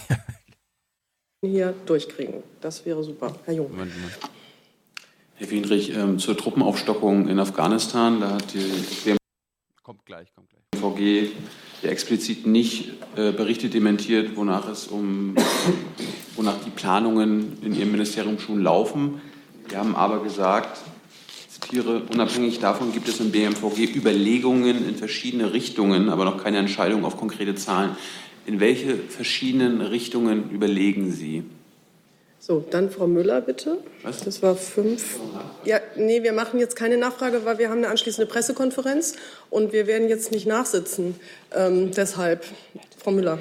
hier 1.41 1.73
durchkriegen. 1.85 2.43
Das 2.61 2.85
wäre 2.85 3.03
super. 3.03 3.35
Herr 3.45 3.53
Jung. 3.53 3.71
Herr 5.35 5.49
Wienrich, 5.49 5.95
ähm, 5.95 6.19
zur 6.19 6.37
Truppenaufstockung 6.37 7.27
in 7.27 7.39
Afghanistan, 7.39 8.21
da 8.21 8.31
hat 8.31 8.53
die 8.53 9.15
Kommt 9.83 10.05
gleich, 10.05 10.33
kommt 10.33 10.49
gleich. 10.49 10.61
BMVG 10.71 11.31
ja 11.81 11.89
explizit 11.89 12.45
nicht 12.45 12.93
äh, 13.15 13.31
Berichte 13.31 13.69
dementiert, 13.69 14.35
wonach 14.35 14.67
es 14.67 14.87
um, 14.87 15.35
wonach 16.35 16.59
die 16.65 16.71
Planungen 16.71 17.61
in 17.61 17.73
Ihrem 17.73 17.91
Ministerium 17.91 18.39
schon 18.39 18.61
laufen. 18.61 19.21
Wir 19.67 19.77
haben 19.77 19.95
aber 19.95 20.23
gesagt, 20.23 20.81
zitiere, 21.67 22.01
unabhängig 22.12 22.60
davon 22.60 22.93
gibt 22.93 23.08
es 23.08 23.19
im 23.19 23.32
BMVG 23.32 23.95
Überlegungen 23.95 24.88
in 24.88 24.95
verschiedene 24.95 25.53
Richtungen, 25.53 26.10
aber 26.10 26.25
noch 26.25 26.41
keine 26.43 26.58
Entscheidung 26.58 27.06
auf 27.06 27.17
konkrete 27.17 27.56
Zahlen. 27.56 27.95
In 28.45 28.60
welche 28.60 28.95
verschiedenen 28.95 29.82
Richtungen 29.82 30.49
überlegen 30.51 31.12
Sie? 31.12 31.43
So, 32.39 32.63
dann 32.69 32.89
Frau 32.89 33.08
Müller, 33.08 33.41
bitte. 33.41 33.80
Was? 34.03 34.23
Das 34.23 34.41
war 34.41 34.56
fünf. 34.56 35.19
Ja, 35.65 35.80
nee, 35.97 36.23
wir 36.23 36.32
machen 36.32 36.60
jetzt 36.60 36.77
keine 36.77 36.97
Nachfrage, 36.97 37.43
weil 37.43 37.58
wir 37.58 37.69
haben 37.69 37.80
eine 37.80 37.89
anschließende 37.89 38.32
Pressekonferenz 38.32 39.15
und 39.49 39.73
wir 39.73 39.88
werden 39.88 40.08
jetzt 40.08 40.32
nicht 40.32 40.47
nachsitzen. 40.47 41.15
Ähm, 41.53 41.91
deshalb, 41.91 42.45
Frau 42.97 43.12
Müller. 43.12 43.39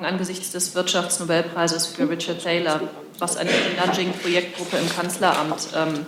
Angesichts 0.00 0.52
des 0.52 0.76
Wirtschaftsnobelpreises 0.76 1.86
für 1.86 2.08
Richard 2.08 2.42
Taylor, 2.42 2.82
was 3.18 3.36
eine 3.36 3.50
Nudging-Projektgruppe 3.84 4.76
im 4.76 4.88
Kanzleramt 4.88 5.68
ähm, 5.76 6.06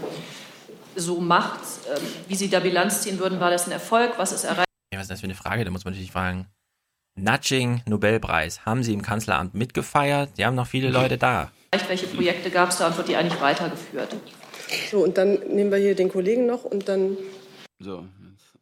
so 0.97 1.21
macht, 1.21 1.61
ähm, 1.89 2.03
wie 2.29 2.35
Sie 2.35 2.49
da 2.49 2.61
Bilanz 2.61 3.03
ziehen 3.03 3.19
würden, 3.19 3.41
war 3.41 3.51
das 3.51 3.67
ein 3.67 3.73
Erfolg? 3.73 4.15
Was 4.17 4.33
ist 4.33 4.45
erreicht? 4.45 4.69
Ja, 4.93 4.99
was 4.99 5.05
ist 5.05 5.11
das 5.11 5.21
für 5.21 5.27
eine 5.27 5.35
Frage? 5.35 5.65
Da 5.65 5.71
muss 5.71 5.85
man 5.85 5.93
natürlich 5.93 6.13
fragen. 6.13 6.47
Nudging 7.17 7.83
Nobelpreis. 7.87 8.67
Haben 8.67 8.83
Sie 8.83 8.93
im 8.93 9.03
Kanzleramt 9.03 9.55
mitgefeiert? 9.55 10.31
Die 10.37 10.45
haben 10.45 10.57
noch 10.57 10.67
viele 10.67 10.91
Leute 10.91 11.17
da. 11.17 11.51
Welche 11.89 12.07
Projekte 12.07 12.51
gab 12.51 12.71
es 12.71 12.79
da 12.79 12.89
und 12.89 12.97
wird 12.97 13.09
die 13.09 13.17
eigentlich 13.17 13.41
weitergeführt? 13.41 14.17
So, 14.91 15.05
und 15.05 15.17
dann 15.17 15.35
nehmen 15.49 15.71
wir 15.71 15.79
hier 15.79 15.95
den 15.95 16.09
Kollegen 16.09 16.47
noch 16.47 16.65
und 16.65 16.89
dann. 16.89 17.17
So. 17.79 18.05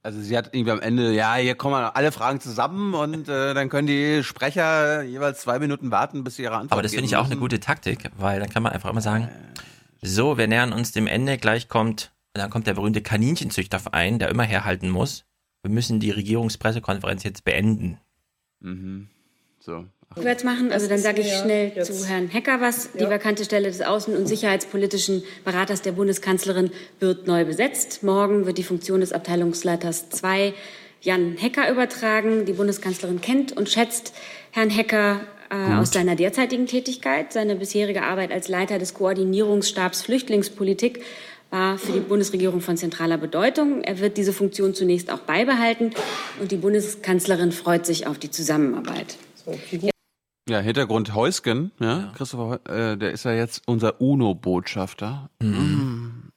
Also 0.05 0.21
sie 0.21 0.37
hat 0.37 0.51
irgendwie 0.53 0.73
am 0.73 0.81
Ende, 0.81 1.13
ja, 1.13 1.37
hier 1.37 1.55
kommen 1.55 1.75
alle 1.75 2.11
Fragen 2.11 2.41
zusammen 2.41 2.93
und 2.95 3.29
äh, 3.29 3.55
dann 3.55 3.69
können 3.69 3.87
die 3.87 4.25
Sprecher 4.25 5.03
jeweils 5.03 5.43
zwei 5.43 5.61
Minuten 5.61 5.93
warten, 5.93 6.25
bis 6.25 6.37
sie 6.37 6.43
ihre 6.43 6.55
Antwort 6.55 6.73
Aber 6.73 6.83
das 6.83 6.93
finde 6.93 7.07
ich 7.07 7.15
auch 7.15 7.27
eine 7.27 7.37
gute 7.37 7.61
Taktik, 7.61 8.11
weil 8.19 8.41
dann 8.41 8.51
kann 8.51 8.65
man 8.65 8.73
einfach 8.73 8.91
immer 8.91 9.01
sagen, 9.01 9.29
so, 10.01 10.39
wir 10.39 10.49
nähern 10.49 10.73
uns 10.73 10.91
dem 10.91 11.07
Ende, 11.07 11.39
gleich 11.39 11.69
kommt, 11.69 12.11
dann 12.41 12.51
kommt 12.51 12.67
der 12.67 12.75
berühmte 12.75 13.03
Kaninchenzüchter 13.03 13.81
ein, 13.93 14.19
der 14.19 14.29
immer 14.29 14.45
herhalten 14.45 14.91
muss. 14.91 15.25
Wir 15.63 15.71
müssen 15.71 16.01
die 16.01 16.11
Regierungspressekonferenz 16.11 17.23
jetzt 17.25 17.45
beenden. 17.45 17.99
Mhm. 18.61 19.09
So. 19.61 19.85
Rückwärts 20.17 20.45
machen, 20.45 20.73
also 20.73 20.89
dann 20.89 20.99
sage 20.99 21.23
ich 21.23 21.33
schnell 21.33 21.83
zu 21.85 22.07
Herrn 22.07 22.29
Hecker 22.29 22.61
was. 22.61 22.93
Die 22.93 23.05
vakante 23.05 23.45
Stelle 23.45 23.69
des 23.69 23.83
außen- 23.83 24.15
und 24.15 24.27
sicherheitspolitischen 24.27 25.23
Beraters 25.45 25.83
der 25.83 25.93
Bundeskanzlerin 25.93 26.71
wird 27.01 27.27
neu 27.27 27.45
besetzt. 27.45 28.03
Morgen 28.03 28.45
wird 28.45 28.59
die 28.59 28.63
Funktion 28.63 29.01
des 29.01 29.13
Abteilungsleiters 29.13 30.11
2 30.11 30.53
Jan 31.01 31.37
Hecker 31.39 31.71
übertragen. 31.71 32.45
Die 32.45 32.53
Bundeskanzlerin 32.53 33.21
kennt 33.21 33.53
und 33.53 33.71
schätzt 33.71 34.15
Herrn 34.51 34.71
Hecker 34.71 35.21
äh, 35.51 35.75
aus 35.75 35.93
seiner 35.93 36.15
derzeitigen 36.15 36.67
Tätigkeit. 36.67 37.33
Seine 37.33 37.57
bisherige 37.57 38.03
Arbeit 38.03 38.33
als 38.33 38.49
Leiter 38.49 38.79
des 38.79 38.95
Koordinierungsstabs 38.95 40.03
Flüchtlingspolitik 40.03 41.03
war 41.53 41.77
für 41.79 41.93
die 41.93 42.01
Bundesregierung 42.01 42.61
von 42.61 42.77
zentraler 42.77 43.19
Bedeutung. 43.19 43.83
Er 43.83 44.01
wird 44.01 44.17
diese 44.17 44.33
Funktion 44.33 44.75
zunächst 44.75 45.13
auch 45.13 45.19
beibehalten 45.19 45.91
und 46.41 46.51
die 46.51 46.57
Bundeskanzlerin 46.57 47.53
freut 47.53 47.85
sich 47.85 48.07
auf 48.07 48.19
die 48.19 48.31
Zusammenarbeit. 48.31 49.19
Ja, 50.49 50.61
Hintergrund 50.61 51.15
Heusgen, 51.15 51.71
ja, 51.79 52.11
Christopher, 52.17 52.61
Heu- 52.67 52.73
äh, 52.73 52.97
der 52.97 53.13
ist 53.13 53.25
ja 53.25 53.33
jetzt 53.33 53.63
unser 53.67 54.01
UNO-Botschafter. 54.01 55.31
Mm. 55.41 56.31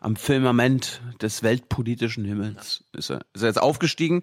Am 0.00 0.16
Firmament 0.16 1.00
des 1.22 1.42
weltpolitischen 1.42 2.24
Himmels 2.24 2.84
ist 2.92 3.10
er, 3.10 3.20
ist 3.32 3.42
er 3.42 3.48
jetzt 3.48 3.62
aufgestiegen. 3.62 4.22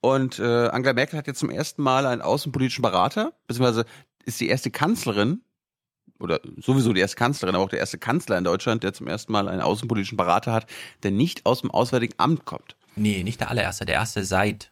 Und 0.00 0.40
äh, 0.40 0.68
Angela 0.68 0.94
Merkel 0.94 1.18
hat 1.18 1.28
jetzt 1.28 1.38
zum 1.38 1.50
ersten 1.50 1.82
Mal 1.82 2.06
einen 2.06 2.22
außenpolitischen 2.22 2.82
Berater, 2.82 3.32
beziehungsweise 3.46 3.86
ist 4.24 4.40
die 4.40 4.48
erste 4.48 4.70
Kanzlerin, 4.70 5.40
oder 6.22 6.40
sowieso 6.58 6.92
die 6.92 7.00
erste 7.00 7.16
Kanzlerin, 7.16 7.54
aber 7.54 7.64
auch 7.64 7.68
der 7.70 7.80
erste 7.80 7.98
Kanzler 7.98 8.38
in 8.38 8.44
Deutschland, 8.44 8.82
der 8.82 8.92
zum 8.94 9.08
ersten 9.08 9.32
Mal 9.32 9.48
einen 9.48 9.60
außenpolitischen 9.60 10.16
Berater 10.16 10.52
hat, 10.52 10.66
der 11.02 11.10
nicht 11.10 11.44
aus 11.46 11.60
dem 11.60 11.70
Auswärtigen 11.70 12.14
Amt 12.16 12.44
kommt. 12.44 12.76
Nee, 12.96 13.22
nicht 13.22 13.40
der 13.40 13.50
allererste, 13.50 13.84
der 13.84 13.96
erste 13.96 14.24
seit. 14.24 14.70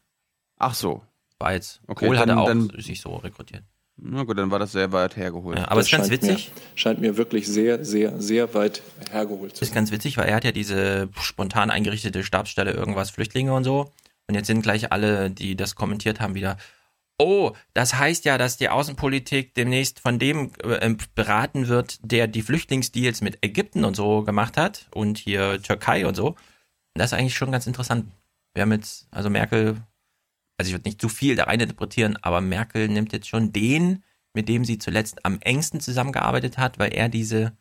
Ach 0.58 0.74
so. 0.74 1.02
War 1.38 1.54
jetzt. 1.54 1.80
Okay, 1.86 2.06
Kohl 2.06 2.18
hatte 2.18 2.28
dann- 2.28 2.38
auch 2.38 2.46
dann- 2.46 2.70
sich 2.78 3.00
so 3.00 3.16
rekrutiert. 3.16 3.64
Na 4.02 4.22
gut, 4.22 4.38
dann 4.38 4.50
war 4.50 4.58
das 4.58 4.72
sehr 4.72 4.92
weit 4.92 5.16
hergeholt. 5.16 5.58
Ja, 5.58 5.68
aber 5.68 5.80
es 5.80 5.86
ist 5.86 5.92
ganz 5.92 6.08
witzig. 6.08 6.50
Mir, 6.54 6.60
scheint 6.74 7.00
mir 7.00 7.16
wirklich 7.18 7.46
sehr, 7.46 7.84
sehr, 7.84 8.18
sehr 8.20 8.54
weit 8.54 8.80
hergeholt 9.10 9.54
zu 9.56 9.60
Das 9.60 9.68
ist 9.68 9.74
ganz 9.74 9.90
witzig, 9.90 10.16
weil 10.16 10.26
er 10.26 10.36
hat 10.36 10.44
ja 10.44 10.52
diese 10.52 11.10
spontan 11.20 11.70
eingerichtete 11.70 12.24
Stabsstelle 12.24 12.72
irgendwas 12.72 13.10
Flüchtlinge 13.10 13.52
und 13.52 13.64
so. 13.64 13.92
Und 14.26 14.36
jetzt 14.36 14.46
sind 14.46 14.62
gleich 14.62 14.90
alle, 14.92 15.30
die 15.30 15.54
das 15.54 15.74
kommentiert 15.74 16.20
haben, 16.20 16.34
wieder. 16.34 16.56
Oh, 17.22 17.54
das 17.74 17.96
heißt 17.96 18.24
ja, 18.24 18.38
dass 18.38 18.56
die 18.56 18.70
Außenpolitik 18.70 19.52
demnächst 19.52 20.00
von 20.00 20.18
dem 20.18 20.52
äh, 20.64 20.96
beraten 21.14 21.68
wird, 21.68 21.98
der 22.00 22.26
die 22.26 22.40
Flüchtlingsdeals 22.40 23.20
mit 23.20 23.44
Ägypten 23.44 23.84
und 23.84 23.94
so 23.94 24.22
gemacht 24.22 24.56
hat 24.56 24.88
und 24.94 25.18
hier 25.18 25.60
Türkei 25.60 26.06
und 26.06 26.14
so. 26.14 26.34
Das 26.94 27.12
ist 27.12 27.18
eigentlich 27.18 27.36
schon 27.36 27.52
ganz 27.52 27.66
interessant. 27.66 28.10
Wir 28.54 28.62
haben 28.62 28.72
jetzt, 28.72 29.06
also 29.10 29.28
Merkel, 29.28 29.82
also 30.56 30.70
ich 30.70 30.72
würde 30.72 30.88
nicht 30.88 30.98
zu 30.98 31.10
viel 31.10 31.36
da 31.36 31.44
rein 31.44 31.60
interpretieren, 31.60 32.16
aber 32.22 32.40
Merkel 32.40 32.88
nimmt 32.88 33.12
jetzt 33.12 33.28
schon 33.28 33.52
den, 33.52 34.02
mit 34.32 34.48
dem 34.48 34.64
sie 34.64 34.78
zuletzt 34.78 35.26
am 35.26 35.40
engsten 35.42 35.80
zusammengearbeitet 35.80 36.56
hat, 36.56 36.78
weil 36.78 36.94
er 36.94 37.10
diese 37.10 37.54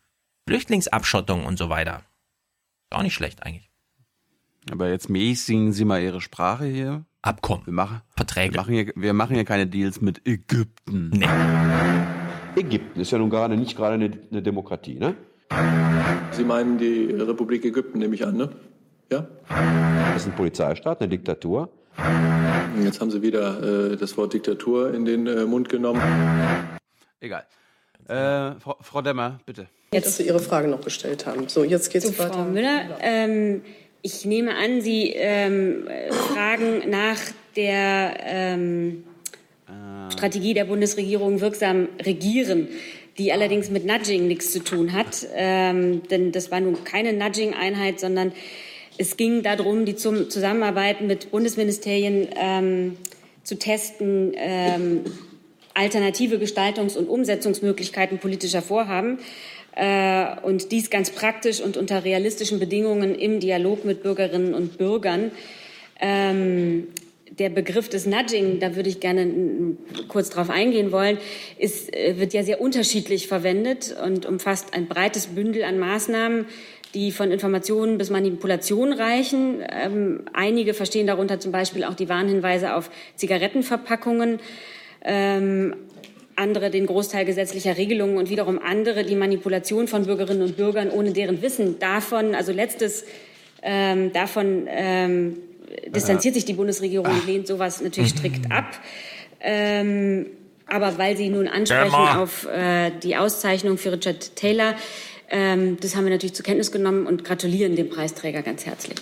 Flüchtlingsabschottung 0.48 1.44
und 1.44 1.58
so 1.58 1.68
weiter. 1.68 1.98
Ist 2.90 2.96
auch 2.96 3.02
nicht 3.02 3.12
schlecht 3.12 3.42
eigentlich. 3.42 3.70
Aber 4.70 4.88
jetzt 4.88 5.10
mäßigen 5.10 5.74
Sie 5.74 5.84
mal 5.84 6.02
Ihre 6.02 6.22
Sprache 6.22 6.64
hier. 6.64 7.04
Abkommen. 7.22 7.66
Wir 7.66 7.72
machen, 7.74 8.00
Verträge. 8.16 8.54
Wir 8.54 8.60
machen, 8.60 8.74
hier, 8.74 8.92
wir 8.96 9.12
machen 9.12 9.34
hier 9.34 9.44
keine 9.44 9.66
Deals 9.66 10.00
mit 10.00 10.26
Ägypten. 10.26 11.10
Nee. 11.10 11.26
Ägypten 12.56 12.98
ist 12.98 13.10
ja 13.10 13.18
nun 13.18 13.28
gerade 13.28 13.56
nicht 13.56 13.76
gerade 13.76 13.94
eine, 13.94 14.10
eine 14.30 14.42
Demokratie, 14.42 14.98
ne? 14.98 15.14
Sie 16.32 16.44
meinen 16.44 16.78
die 16.78 17.12
Republik 17.12 17.64
Ägypten, 17.64 17.98
nehme 17.98 18.14
ich 18.14 18.26
an, 18.26 18.36
ne? 18.36 18.50
Ja? 19.12 19.26
Das 19.48 20.22
ist 20.22 20.28
ein 20.28 20.34
Polizeistaat, 20.34 21.00
eine 21.00 21.08
Diktatur. 21.08 21.68
Jetzt 22.82 23.00
haben 23.00 23.10
Sie 23.10 23.20
wieder 23.20 23.92
äh, 23.92 23.96
das 23.96 24.16
Wort 24.16 24.32
Diktatur 24.32 24.94
in 24.94 25.04
den 25.04 25.26
äh, 25.26 25.44
Mund 25.44 25.68
genommen. 25.68 26.00
Egal. 27.20 27.44
Äh, 28.08 28.58
Frau, 28.60 28.78
Frau 28.80 29.02
Demmer, 29.02 29.40
bitte. 29.44 29.68
Jetzt, 29.92 30.06
dass 30.06 30.16
Sie 30.16 30.26
Ihre 30.26 30.38
Frage 30.38 30.68
noch 30.68 30.80
gestellt 30.80 31.26
haben. 31.26 31.48
So, 31.48 31.64
jetzt 31.64 31.90
geht's 31.90 32.06
Zu 32.06 32.18
weiter. 32.18 32.32
Frau 32.32 32.44
Müller. 32.44 32.96
Ähm, 33.00 33.62
ich 34.02 34.24
nehme 34.24 34.54
an, 34.56 34.80
Sie 34.80 35.12
ähm, 35.14 35.86
äh, 35.88 36.12
fragen 36.12 36.88
nach 36.88 37.18
der 37.56 38.16
ähm, 38.24 39.04
Strategie 40.10 40.54
der 40.54 40.64
Bundesregierung 40.64 41.40
wirksam 41.40 41.88
regieren, 42.04 42.68
die 43.18 43.32
allerdings 43.32 43.70
mit 43.70 43.84
Nudging 43.84 44.26
nichts 44.26 44.52
zu 44.52 44.62
tun 44.62 44.92
hat. 44.92 45.26
Ähm, 45.34 46.02
denn 46.08 46.32
das 46.32 46.50
war 46.50 46.60
nun 46.60 46.84
keine 46.84 47.12
Nudging-Einheit, 47.12 48.00
sondern 48.00 48.32
es 48.98 49.16
ging 49.16 49.42
darum, 49.42 49.84
die 49.84 49.96
zum 49.96 50.30
Zusammenarbeit 50.30 51.00
mit 51.00 51.30
Bundesministerien 51.30 52.28
ähm, 52.36 52.96
zu 53.44 53.58
testen, 53.58 54.32
ähm, 54.36 55.04
alternative 55.74 56.36
Gestaltungs- 56.36 56.96
und 56.96 57.08
Umsetzungsmöglichkeiten 57.08 58.18
politischer 58.18 58.62
Vorhaben. 58.62 59.18
Äh, 59.76 60.40
und 60.42 60.72
dies 60.72 60.90
ganz 60.90 61.10
praktisch 61.10 61.60
und 61.60 61.76
unter 61.76 62.04
realistischen 62.04 62.58
Bedingungen 62.58 63.14
im 63.14 63.40
Dialog 63.40 63.84
mit 63.84 64.02
Bürgerinnen 64.02 64.54
und 64.54 64.78
Bürgern. 64.78 65.30
Ähm, 66.00 66.88
der 67.38 67.48
Begriff 67.48 67.88
des 67.88 68.06
Nudging, 68.06 68.58
da 68.58 68.74
würde 68.74 68.88
ich 68.88 69.00
gerne 69.00 69.76
kurz 70.08 70.30
drauf 70.30 70.50
eingehen 70.50 70.92
wollen, 70.92 71.18
ist, 71.58 71.94
äh, 71.94 72.18
wird 72.18 72.32
ja 72.32 72.42
sehr 72.42 72.60
unterschiedlich 72.60 73.28
verwendet 73.28 73.94
und 74.04 74.26
umfasst 74.26 74.74
ein 74.74 74.88
breites 74.88 75.28
Bündel 75.28 75.62
an 75.64 75.78
Maßnahmen, 75.78 76.46
die 76.94 77.12
von 77.12 77.30
Informationen 77.30 77.98
bis 77.98 78.10
Manipulation 78.10 78.92
reichen. 78.92 79.62
Ähm, 79.70 80.22
einige 80.32 80.74
verstehen 80.74 81.06
darunter 81.06 81.38
zum 81.38 81.52
Beispiel 81.52 81.84
auch 81.84 81.94
die 81.94 82.08
Warnhinweise 82.08 82.74
auf 82.74 82.90
Zigarettenverpackungen. 83.14 84.40
Ähm, 85.02 85.76
andere 86.40 86.70
den 86.70 86.86
Großteil 86.86 87.24
gesetzlicher 87.24 87.76
Regelungen 87.76 88.16
und 88.16 88.30
wiederum 88.30 88.58
andere 88.58 89.04
die 89.04 89.14
Manipulation 89.14 89.86
von 89.86 90.06
Bürgerinnen 90.06 90.42
und 90.42 90.56
Bürgern 90.56 90.90
ohne 90.90 91.12
deren 91.12 91.42
Wissen. 91.42 91.78
Davon, 91.78 92.34
also 92.34 92.52
letztes, 92.52 93.04
ähm, 93.62 94.12
davon 94.12 94.66
ähm, 94.68 95.36
distanziert 95.88 96.34
sich 96.34 96.44
die 96.44 96.54
Bundesregierung 96.54 97.06
und 97.06 97.26
lehnt 97.26 97.46
sowas 97.46 97.80
natürlich 97.80 98.10
strikt 98.10 98.50
ab. 98.50 98.78
Ähm, 99.40 100.26
aber 100.66 100.98
weil 100.98 101.16
Sie 101.16 101.28
nun 101.28 101.48
ansprechen 101.48 101.94
auf 101.94 102.46
äh, 102.46 102.90
die 103.02 103.16
Auszeichnung 103.16 103.76
für 103.76 103.92
Richard 103.92 104.36
Taylor, 104.36 104.74
ähm, 105.28 105.78
das 105.80 105.94
haben 105.94 106.04
wir 106.04 106.10
natürlich 106.10 106.34
zur 106.34 106.44
Kenntnis 106.44 106.72
genommen 106.72 107.06
und 107.06 107.24
gratulieren 107.24 107.76
dem 107.76 107.88
Preisträger 107.88 108.42
ganz 108.42 108.66
herzlich. 108.66 108.98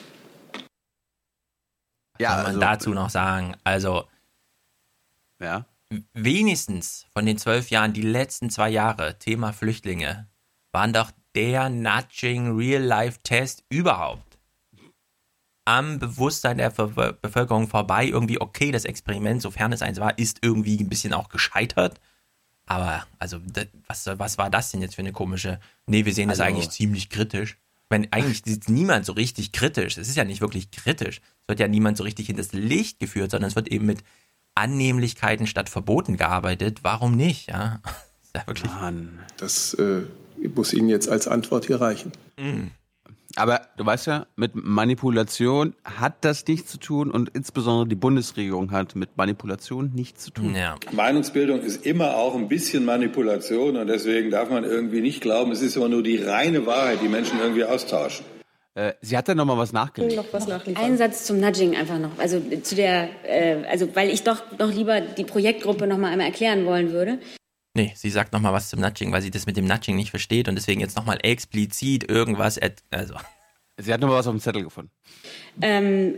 Ja, 2.18 2.42
kann 2.42 2.52
man 2.52 2.60
dazu 2.60 2.90
noch 2.90 3.10
sagen. 3.10 3.54
Also, 3.64 4.04
ja. 5.40 5.64
Wenigstens 6.12 7.06
von 7.12 7.26
den 7.26 7.38
zwölf 7.38 7.70
Jahren, 7.70 7.92
die 7.92 8.02
letzten 8.02 8.50
zwei 8.50 8.68
Jahre, 8.70 9.18
Thema 9.18 9.52
Flüchtlinge, 9.52 10.28
waren 10.72 10.92
doch 10.92 11.10
der 11.34 11.68
Nudging 11.70 12.56
Real-Life-Test 12.56 13.64
überhaupt. 13.68 14.38
Am 15.64 15.98
Bewusstsein 15.98 16.58
der 16.58 16.70
Ver 16.70 16.88
Bevölkerung 17.12 17.68
vorbei, 17.68 18.06
irgendwie, 18.06 18.40
okay, 18.40 18.70
das 18.70 18.84
Experiment, 18.84 19.42
sofern 19.42 19.72
es 19.72 19.82
eins 19.82 20.00
war, 20.00 20.18
ist 20.18 20.38
irgendwie 20.42 20.78
ein 20.78 20.88
bisschen 20.88 21.12
auch 21.12 21.28
gescheitert. 21.28 22.00
Aber, 22.66 23.06
also, 23.18 23.40
was, 23.86 24.06
was 24.06 24.38
war 24.38 24.50
das 24.50 24.70
denn 24.70 24.82
jetzt 24.82 24.94
für 24.94 25.02
eine 25.02 25.12
komische? 25.12 25.60
Nee, 25.86 26.04
wir 26.04 26.14
sehen 26.14 26.28
das 26.28 26.40
Also- 26.40 26.48
eigentlich 26.50 26.70
ziemlich 26.70 27.08
kritisch. 27.10 27.56
Wenn 27.90 28.12
eigentlich 28.12 28.42
sieht 28.44 28.68
niemand 28.68 29.06
so 29.06 29.12
richtig 29.14 29.52
kritisch. 29.52 29.96
Es 29.96 30.08
ist 30.10 30.16
ja 30.16 30.24
nicht 30.24 30.42
wirklich 30.42 30.70
kritisch. 30.70 31.20
Es 31.42 31.48
wird 31.48 31.60
ja 31.60 31.68
niemand 31.68 31.96
so 31.96 32.04
richtig 32.04 32.28
in 32.28 32.36
das 32.36 32.52
Licht 32.52 32.98
geführt, 32.98 33.30
sondern 33.30 33.48
es 33.48 33.56
wird 33.56 33.68
eben 33.68 33.86
mit 33.86 34.04
Annehmlichkeiten 34.58 35.46
statt 35.46 35.68
Verboten 35.68 36.16
gearbeitet. 36.16 36.80
Warum 36.82 37.16
nicht? 37.16 37.48
Ja, 37.48 37.80
ja 38.34 38.46
wirklich. 38.46 38.70
Das 39.36 39.74
äh, 39.74 40.02
muss 40.54 40.72
Ihnen 40.72 40.88
jetzt 40.88 41.08
als 41.08 41.28
Antwort 41.28 41.66
hier 41.66 41.80
reichen. 41.80 42.12
Aber 43.36 43.60
du 43.76 43.86
weißt 43.86 44.06
ja, 44.06 44.26
mit 44.36 44.52
Manipulation 44.54 45.74
hat 45.84 46.24
das 46.24 46.46
nichts 46.46 46.72
zu 46.72 46.78
tun 46.78 47.10
und 47.10 47.30
insbesondere 47.34 47.86
die 47.86 47.94
Bundesregierung 47.94 48.72
hat 48.72 48.96
mit 48.96 49.16
Manipulation 49.16 49.92
nichts 49.94 50.24
zu 50.24 50.30
tun. 50.30 50.54
Ja. 50.54 50.76
Meinungsbildung 50.92 51.60
ist 51.60 51.84
immer 51.86 52.16
auch 52.16 52.34
ein 52.34 52.48
bisschen 52.48 52.84
Manipulation 52.84 53.76
und 53.76 53.86
deswegen 53.86 54.30
darf 54.30 54.50
man 54.50 54.64
irgendwie 54.64 55.00
nicht 55.00 55.20
glauben, 55.20 55.52
es 55.52 55.60
ist 55.60 55.76
immer 55.76 55.88
nur 55.88 56.02
die 56.02 56.16
reine 56.16 56.66
Wahrheit, 56.66 57.00
die 57.02 57.08
Menschen 57.08 57.38
irgendwie 57.38 57.64
austauschen. 57.64 58.24
Äh, 58.78 58.94
sie 59.00 59.16
hat 59.16 59.28
da 59.28 59.34
noch 59.34 59.44
mal 59.44 59.58
was 59.58 59.72
nachgelegt. 59.72 60.14
Noch 60.14 60.32
was 60.32 60.46
nachliefern. 60.46 60.84
Ein 60.84 60.96
Satz 60.96 61.24
zum 61.24 61.40
Nudging 61.40 61.74
einfach 61.76 61.98
noch. 61.98 62.16
Also 62.18 62.36
äh, 62.36 62.62
zu 62.62 62.76
der, 62.76 63.08
äh, 63.24 63.66
also 63.68 63.94
weil 63.96 64.08
ich 64.08 64.22
doch 64.22 64.40
noch 64.56 64.72
lieber 64.72 65.00
die 65.00 65.24
Projektgruppe 65.24 65.88
noch 65.88 65.98
mal 65.98 66.12
einmal 66.12 66.28
erklären 66.28 66.64
wollen 66.64 66.92
würde. 66.92 67.18
Nee, 67.74 67.92
sie 67.96 68.10
sagt 68.10 68.32
nochmal 68.32 68.52
was 68.52 68.68
zum 68.68 68.80
Nudging, 68.80 69.10
weil 69.10 69.20
sie 69.20 69.32
das 69.32 69.46
mit 69.46 69.56
dem 69.56 69.64
Nudging 69.64 69.96
nicht 69.96 70.10
versteht 70.10 70.46
und 70.48 70.54
deswegen 70.54 70.80
jetzt 70.80 70.96
nochmal 70.96 71.18
explizit 71.22 72.08
irgendwas. 72.08 72.60
Also. 72.90 73.14
Sie 73.78 73.92
hat 73.92 74.00
noch 74.00 74.08
mal 74.08 74.14
was 74.14 74.28
auf 74.28 74.34
dem 74.34 74.40
Zettel 74.40 74.62
gefunden. 74.62 74.92
Ähm, 75.60 76.14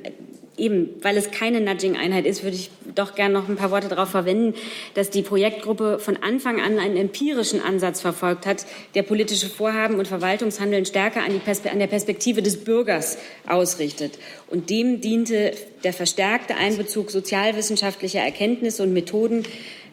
eben, 0.60 0.90
weil 1.02 1.16
es 1.16 1.30
keine 1.30 1.60
Nudging-Einheit 1.60 2.26
ist, 2.26 2.44
würde 2.44 2.56
ich 2.56 2.70
doch 2.94 3.14
gerne 3.14 3.34
noch 3.34 3.48
ein 3.48 3.56
paar 3.56 3.70
Worte 3.70 3.88
darauf 3.88 4.10
verwenden, 4.10 4.54
dass 4.94 5.10
die 5.10 5.22
Projektgruppe 5.22 5.98
von 5.98 6.16
Anfang 6.18 6.60
an 6.60 6.78
einen 6.78 6.96
empirischen 6.96 7.60
Ansatz 7.60 8.00
verfolgt 8.00 8.46
hat, 8.46 8.66
der 8.94 9.02
politische 9.02 9.48
Vorhaben 9.48 9.98
und 9.98 10.06
Verwaltungshandeln 10.06 10.84
stärker 10.84 11.22
an, 11.22 11.40
an 11.70 11.78
der 11.78 11.86
Perspektive 11.86 12.42
des 12.42 12.64
Bürgers 12.64 13.18
ausrichtet. 13.48 14.18
Und 14.48 14.70
dem 14.70 15.00
diente 15.00 15.52
der 15.82 15.92
verstärkte 15.92 16.56
Einbezug 16.56 17.10
sozialwissenschaftlicher 17.10 18.20
Erkenntnisse 18.20 18.82
und 18.82 18.92
Methoden, 18.92 19.44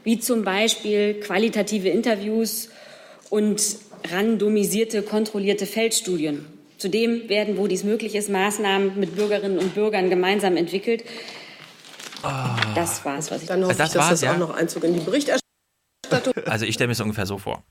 wie 0.03 0.19
zum 0.19 0.43
Beispiel 0.43 1.15
qualitative 1.15 1.89
Interviews 1.89 2.69
und 3.29 3.61
randomisierte, 4.11 5.01
kontrollierte 5.01 5.65
Feldstudien. 5.65 6.56
Zudem 6.77 7.29
werden, 7.29 7.57
wo 7.57 7.67
dies 7.67 7.83
möglich 7.83 8.15
ist, 8.15 8.29
Maßnahmen 8.29 8.99
mit 8.99 9.15
Bürgerinnen 9.15 9.57
und 9.59 9.73
Bürgern 9.73 10.09
gemeinsam 10.09 10.57
entwickelt. 10.57 11.03
Das 12.75 13.03
war's, 13.05 13.31
was 13.31 13.41
ich 13.41 13.47
Dann 13.47 13.63
hoffe 13.63 13.75
Das 13.75 13.89
ich, 13.89 13.93
dass 13.93 14.03
war's, 14.03 14.09
das 14.09 14.21
ja? 14.21 14.33
auch 14.33 14.37
noch 14.37 14.49
Einzug 14.51 14.83
in 14.83 14.93
die 14.93 14.99
Berichterstattung. 14.99 15.43
Also 16.45 16.65
ich 16.65 16.75
stelle 16.75 16.87
mir 16.87 16.93
es 16.93 17.01
ungefähr 17.01 17.25
so 17.25 17.37
vor. 17.37 17.63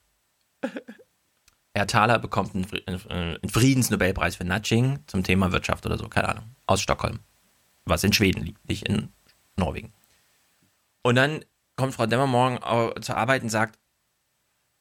Herr 1.74 1.86
Thaler 1.86 2.18
bekommt 2.18 2.54
einen, 2.54 2.66
äh, 2.86 3.12
einen 3.12 3.48
Friedensnobelpreis 3.48 4.36
für 4.36 4.44
Nudging 4.44 5.00
zum 5.06 5.22
Thema 5.24 5.52
Wirtschaft 5.52 5.84
oder 5.84 5.98
so, 5.98 6.08
keine 6.08 6.28
Ahnung, 6.28 6.56
aus 6.66 6.80
Stockholm, 6.80 7.20
was 7.84 8.02
in 8.02 8.12
Schweden 8.12 8.42
liegt, 8.42 8.66
nicht 8.68 8.88
in 8.88 9.12
Norwegen. 9.56 9.92
Und 11.02 11.16
dann 11.16 11.44
kommt 11.76 11.94
Frau 11.94 12.06
Demmer 12.06 12.26
morgen 12.26 12.58
zur 13.02 13.16
Arbeit 13.16 13.42
und 13.42 13.50
sagt, 13.50 13.78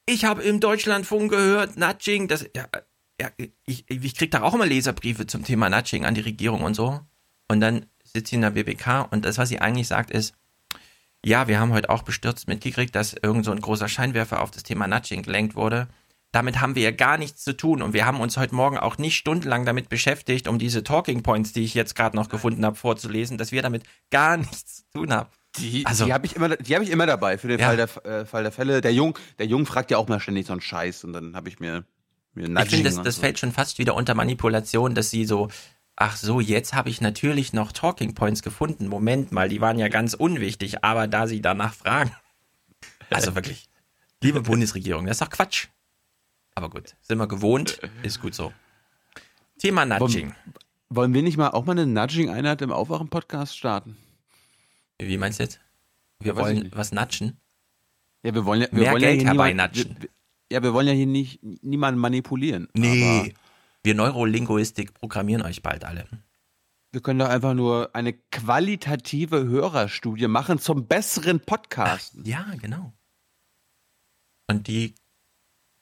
ich 0.06 0.24
habe 0.24 0.44
im 0.44 0.60
Deutschlandfunk 0.60 1.32
gehört, 1.32 1.78
Nudging, 1.78 2.28
das, 2.28 2.46
ja, 2.56 2.68
ja, 3.20 3.30
ich, 3.66 3.86
ich 3.90 4.16
krieg 4.16 4.32
da 4.32 4.42
auch 4.42 4.54
immer 4.54 4.66
Leserbriefe 4.66 5.26
zum 5.28 5.44
Thema 5.44 5.70
Nudging 5.70 6.06
an 6.06 6.16
die 6.16 6.22
Regierung 6.22 6.62
und 6.62 6.74
so. 6.74 7.00
Und 7.48 7.60
dann 7.62 7.86
sitzt 8.04 8.30
sie 8.30 8.36
in 8.36 8.42
der 8.42 8.52
BBK 8.52 9.08
und 9.12 9.26
das, 9.26 9.38
was 9.38 9.50
sie 9.50 9.60
eigentlich 9.60 9.88
sagt, 9.88 10.12
ist, 10.12 10.34
ja, 11.24 11.48
wir 11.48 11.60
haben 11.60 11.74
heute 11.74 11.90
auch 11.90 12.04
bestürzt 12.04 12.48
mitgekriegt, 12.48 12.96
dass 12.96 13.14
irgend 13.14 13.46
so 13.46 13.52
ein 13.52 13.60
großer 13.62 13.88
Scheinwerfer 13.88 14.42
auf 14.42 14.52
das 14.52 14.64
Thema 14.64 14.88
Nudging 14.88 15.24
gelenkt 15.24 15.56
wurde. 15.56 15.88
Damit 16.32 16.60
haben 16.60 16.76
wir 16.76 16.84
ja 16.84 16.92
gar 16.92 17.18
nichts 17.18 17.44
zu 17.44 17.56
tun 17.56 17.82
und 17.82 17.94
wir 17.94 18.06
haben 18.06 18.20
uns 18.20 18.36
heute 18.38 18.54
Morgen 18.54 18.78
auch 18.78 18.98
nicht 18.98 19.16
stundenlang 19.16 19.66
damit 19.66 19.88
beschäftigt, 19.90 20.48
um 20.50 20.60
diese 20.60 20.84
Talking 20.84 21.24
Points, 21.24 21.54
die 21.54 21.64
ich 21.64 21.74
jetzt 21.74 21.96
gerade 21.96 22.16
noch 22.18 22.28
gefunden 22.30 22.66
habe, 22.66 22.76
vorzulesen, 22.76 23.38
dass 23.38 23.52
wir 23.54 23.62
damit 23.62 23.84
gar 24.12 24.36
nichts 24.38 24.76
zu 24.76 24.84
tun 24.94 25.14
haben. 25.14 25.30
Die, 25.58 25.86
Also- 25.86 26.06
die 26.06 26.14
habe 26.14 26.26
ich, 26.26 26.36
immer- 26.36 26.58
die 26.58 26.76
hab 26.76 26.82
ich 26.84 26.90
immer 26.90 27.06
dabei 27.06 27.38
für 27.38 27.48
den 27.48 27.60
Ja. 27.60 27.68
Fall, 27.68 27.78
der, 27.78 28.06
äh, 28.06 28.26
Fall 28.26 28.44
der 28.44 28.52
Fälle. 28.52 28.82
Der 28.82 28.94
Jung, 28.94 29.18
der 29.40 29.46
Jung 29.46 29.66
fragt 29.66 29.90
ja 29.92 29.98
auch 29.98 30.10
mal 30.10 30.20
ständig 30.20 30.46
so 30.48 30.52
einen 30.52 30.62
Scheiß 30.62 31.06
und 31.06 31.14
dann 31.14 31.36
habe 31.38 31.48
ich 31.48 31.62
mir 31.62 31.86
Ich 32.36 32.44
finde, 32.70 32.84
das, 32.84 33.02
das 33.02 33.16
so. 33.16 33.22
fällt 33.22 33.40
schon 33.40 33.52
fast 33.52 33.78
wieder 33.78 33.96
unter 33.96 34.14
Manipulation, 34.14 34.94
dass 34.96 35.10
sie 35.10 35.26
so, 35.26 35.50
ach 35.96 36.18
so, 36.18 36.40
jetzt 36.42 36.74
habe 36.74 36.90
ich 36.90 37.00
natürlich 37.02 37.54
noch 37.54 37.72
Talking 37.72 38.14
Points 38.14 38.42
gefunden. 38.44 38.88
Moment 38.88 39.32
mal, 39.32 39.48
die 39.50 39.62
waren 39.62 39.80
ja 39.80 39.88
ganz 39.88 40.14
unwichtig, 40.14 40.84
aber 40.84 41.08
da 41.08 41.28
sie 41.28 41.42
danach 41.42 41.74
fragen. 41.74 42.12
Also 43.12 43.36
wirklich, 43.36 43.70
liebe 44.24 44.42
Bundesregierung, 44.42 45.06
das 45.06 45.18
ist 45.18 45.22
doch 45.22 45.30
Quatsch. 45.30 45.68
Aber 46.56 46.72
gut, 46.72 46.96
sind 47.02 47.20
wir 47.20 47.28
gewohnt, 47.28 47.80
ist 48.02 48.20
gut 48.20 48.34
so. 48.34 48.52
Thema 49.60 49.86
Nudging. 49.86 50.34
Wollen 50.90 51.14
wir 51.14 51.22
nicht 51.22 51.38
mal 51.38 51.50
auch 51.50 51.66
mal 51.66 51.74
eine 51.74 51.86
Nudging-Einheit 51.86 52.62
im 52.64 52.72
Aufwachen-Podcast 52.72 53.56
starten? 53.58 53.96
Wie 54.98 55.18
meinst 55.18 55.40
du 55.40 55.44
jetzt? 55.44 55.60
Wir 56.20 56.34
Ja, 56.34 56.40
wollen 56.42 56.72
was 56.74 56.92
natschen? 56.92 57.38
Ja, 58.24 58.34
wir 58.34 58.44
wollen 58.46 58.62
ja, 58.62 58.68
wir 58.72 58.80
Mehr 58.82 58.92
wollen 58.94 59.02
Geld 59.02 59.22
ja 59.22 59.28
herbeinatschen. 59.28 59.98
wir- 60.00 60.10
Ja, 60.52 60.62
wir 60.64 60.74
wollen 60.74 60.88
ja 60.88 60.94
hier 60.94 61.08
nicht 61.08 61.42
niemanden 61.64 62.00
manipulieren. 62.00 62.68
Nee. 62.74 63.34
Wir 63.84 63.96
Neurolinguistik 63.96 64.94
programmieren 64.94 65.42
euch 65.44 65.62
bald 65.62 65.84
alle. 65.86 66.06
Wir 66.92 67.02
können 67.02 67.20
doch 67.20 67.30
einfach 67.30 67.54
nur 67.54 67.94
eine 67.94 68.14
qualitative 68.14 69.44
Hörerstudie 69.46 70.28
machen 70.28 70.60
zum 70.60 70.88
besseren 70.88 71.40
Podcasten. 71.40 72.24
Ja, 72.26 72.46
genau. 72.62 72.94
Und 74.48 74.68
die, 74.68 74.94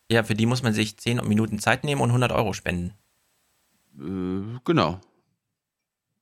ja, 0.09 0.23
für 0.23 0.33
die 0.35 0.45
muss 0.45 0.63
man 0.63 0.73
sich 0.73 0.97
10 0.97 1.17
Minuten 1.27 1.59
Zeit 1.59 1.83
nehmen 1.83 2.01
und 2.01 2.09
100 2.09 2.31
Euro 2.31 2.53
spenden. 2.53 2.93
Äh, 3.99 4.59
genau. 4.63 4.99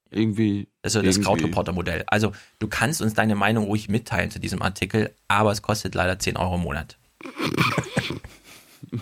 Irgendwie. 0.10 0.68
Das 0.82 0.90
ist 0.90 0.94
so 0.94 1.02
das 1.02 1.16
irgendwie- 1.16 1.26
Krautreporter-Modell. 1.26 2.04
Also, 2.08 2.34
du 2.60 2.68
kannst 2.68 3.02
uns 3.02 3.14
deine 3.14 3.36
Meinung 3.36 3.66
ruhig 3.66 3.88
mitteilen 3.88 4.30
zu 4.30 4.40
diesem 4.40 4.62
Artikel, 4.62 5.16
aber 5.28 5.52
es 5.52 5.62
kostet 5.62 5.96
leider 5.96 6.20
10 6.20 6.36
Euro 6.38 6.56
im 6.56 6.62
Monat. 6.62 6.98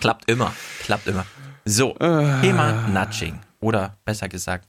Klappt 0.00 0.30
immer. 0.30 0.54
Klappt 0.80 1.06
immer. 1.06 1.26
So, 1.64 1.94
Thema 1.94 2.88
Nudging. 2.88 3.40
Oder 3.60 3.98
besser 4.04 4.28
gesagt, 4.28 4.68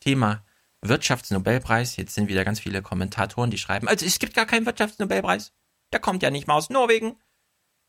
Thema 0.00 0.42
Wirtschaftsnobelpreis. 0.82 1.96
Jetzt 1.96 2.14
sind 2.14 2.28
wieder 2.28 2.44
ganz 2.44 2.60
viele 2.60 2.82
Kommentatoren, 2.82 3.50
die 3.50 3.58
schreiben, 3.58 3.88
also 3.88 4.04
es 4.04 4.18
gibt 4.18 4.34
gar 4.34 4.46
keinen 4.46 4.66
Wirtschaftsnobelpreis. 4.66 5.52
Der 5.92 6.00
kommt 6.00 6.22
ja 6.22 6.30
nicht 6.30 6.46
mal 6.46 6.54
aus 6.54 6.70
Norwegen. 6.70 7.16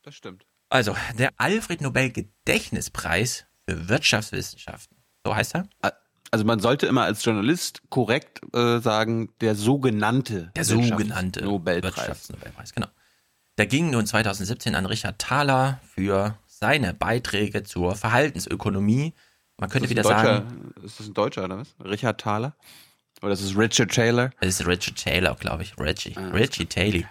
Das 0.02 0.14
stimmt. 0.14 0.46
Also, 0.68 0.96
der 1.18 1.32
Alfred 1.36 1.80
Nobel 1.80 2.10
Gedächtnispreis 2.10 3.46
für 3.68 3.88
Wirtschaftswissenschaften. 3.88 4.96
So 5.24 5.34
heißt 5.34 5.54
er? 5.54 5.68
Also 6.30 6.44
man 6.44 6.58
sollte 6.58 6.86
immer 6.86 7.04
als 7.04 7.24
Journalist 7.24 7.82
korrekt 7.90 8.40
äh, 8.54 8.80
sagen, 8.80 9.32
der 9.40 9.54
sogenannte 9.54 10.50
Der 10.56 10.64
sogenannte 10.64 11.44
Nobelpreis. 11.44 11.96
Wirtschaftsnobelpreis, 11.96 12.74
genau. 12.74 12.88
Der 13.58 13.66
ging 13.66 13.90
nun 13.90 14.06
2017 14.06 14.74
an 14.74 14.86
Richard 14.86 15.18
Thaler 15.18 15.80
für 15.94 16.36
seine 16.46 16.94
Beiträge 16.94 17.62
zur 17.62 17.94
Verhaltensökonomie. 17.94 19.14
Man 19.58 19.70
könnte 19.70 19.88
wieder 19.90 20.02
sagen, 20.02 20.72
ist 20.82 20.98
das 20.98 21.06
ein 21.06 21.14
Deutscher 21.14 21.44
oder 21.44 21.58
was? 21.58 21.74
Richard 21.84 22.20
Thaler? 22.20 22.56
Oder 23.22 23.32
ist 23.32 23.42
es 23.42 23.56
Richard 23.56 23.92
Taylor? 23.92 24.30
es 24.40 24.60
ist 24.60 24.66
Richard 24.66 24.96
Taylor, 24.96 25.36
glaube 25.36 25.62
ich. 25.62 25.78
Reggie. 25.78 26.14
Ah, 26.16 26.30
Reggie 26.30 26.66
Taylor. 26.66 27.08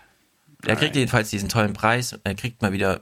Der 0.66 0.76
kriegt 0.76 0.96
jedenfalls 0.96 1.30
diesen 1.30 1.50
tollen 1.50 1.74
Preis. 1.74 2.18
Er 2.24 2.36
kriegt 2.36 2.62
mal 2.62 2.74
wieder 2.74 3.02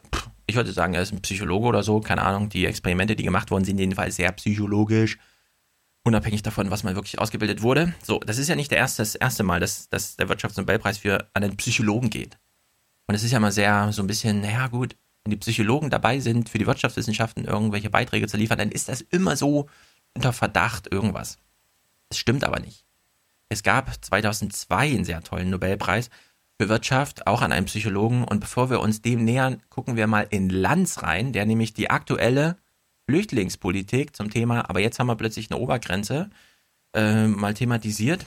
ich 0.51 0.57
würde 0.57 0.71
sagen, 0.73 0.93
er 0.93 1.01
ist 1.01 1.13
ein 1.13 1.21
Psychologe 1.21 1.65
oder 1.67 1.81
so, 1.81 2.01
keine 2.01 2.23
Ahnung. 2.23 2.49
Die 2.49 2.65
Experimente, 2.65 3.15
die 3.15 3.23
gemacht 3.23 3.51
worden 3.51 3.63
sind, 3.63 3.79
jedenfalls 3.79 4.17
sehr 4.17 4.31
psychologisch. 4.33 5.17
Unabhängig 6.03 6.41
davon, 6.43 6.71
was 6.71 6.83
man 6.83 6.95
wirklich 6.95 7.19
ausgebildet 7.19 7.61
wurde. 7.61 7.93
So, 8.03 8.19
das 8.19 8.37
ist 8.37 8.49
ja 8.49 8.55
nicht 8.55 8.71
der 8.71 8.79
erste, 8.79 9.01
das 9.01 9.15
erste 9.15 9.43
Mal, 9.43 9.59
dass, 9.59 9.87
dass 9.89 10.17
der 10.17 10.27
Wirtschaftsnobelpreis 10.29 10.97
für 10.97 11.29
einen 11.33 11.55
Psychologen 11.57 12.09
geht. 12.09 12.37
Und 13.11 13.15
es 13.15 13.23
ist 13.23 13.31
ja 13.31 13.41
mal 13.41 13.51
sehr 13.51 13.91
so 13.91 14.01
ein 14.01 14.07
bisschen, 14.07 14.39
naja 14.39 14.67
gut, 14.67 14.95
wenn 15.25 15.31
die 15.31 15.37
Psychologen 15.37 15.89
dabei 15.89 16.21
sind, 16.21 16.47
für 16.47 16.59
die 16.59 16.65
Wirtschaftswissenschaften 16.65 17.43
irgendwelche 17.43 17.89
Beiträge 17.89 18.25
zu 18.25 18.37
liefern, 18.37 18.57
dann 18.57 18.71
ist 18.71 18.87
das 18.87 19.01
immer 19.01 19.35
so 19.35 19.67
unter 20.13 20.31
Verdacht 20.31 20.89
irgendwas. 20.89 21.37
Das 22.07 22.17
stimmt 22.17 22.45
aber 22.45 22.61
nicht. 22.61 22.85
Es 23.49 23.63
gab 23.63 23.93
2002 24.01 24.91
einen 24.91 25.03
sehr 25.03 25.21
tollen 25.23 25.49
Nobelpreis 25.49 26.09
für 26.57 26.69
Wirtschaft, 26.69 27.27
auch 27.27 27.41
an 27.41 27.51
einen 27.51 27.65
Psychologen. 27.65 28.23
Und 28.23 28.39
bevor 28.39 28.69
wir 28.69 28.79
uns 28.79 29.01
dem 29.01 29.25
nähern, 29.25 29.61
gucken 29.67 29.97
wir 29.97 30.07
mal 30.07 30.25
in 30.29 30.49
Lanz 30.49 31.03
rein, 31.03 31.33
der 31.33 31.45
nämlich 31.45 31.73
die 31.73 31.89
aktuelle 31.89 32.55
Flüchtlingspolitik 33.09 34.15
zum 34.15 34.29
Thema, 34.29 34.69
aber 34.69 34.79
jetzt 34.79 34.99
haben 34.99 35.07
wir 35.07 35.17
plötzlich 35.17 35.51
eine 35.51 35.59
Obergrenze, 35.59 36.29
äh, 36.95 37.27
mal 37.27 37.55
thematisiert. 37.55 38.25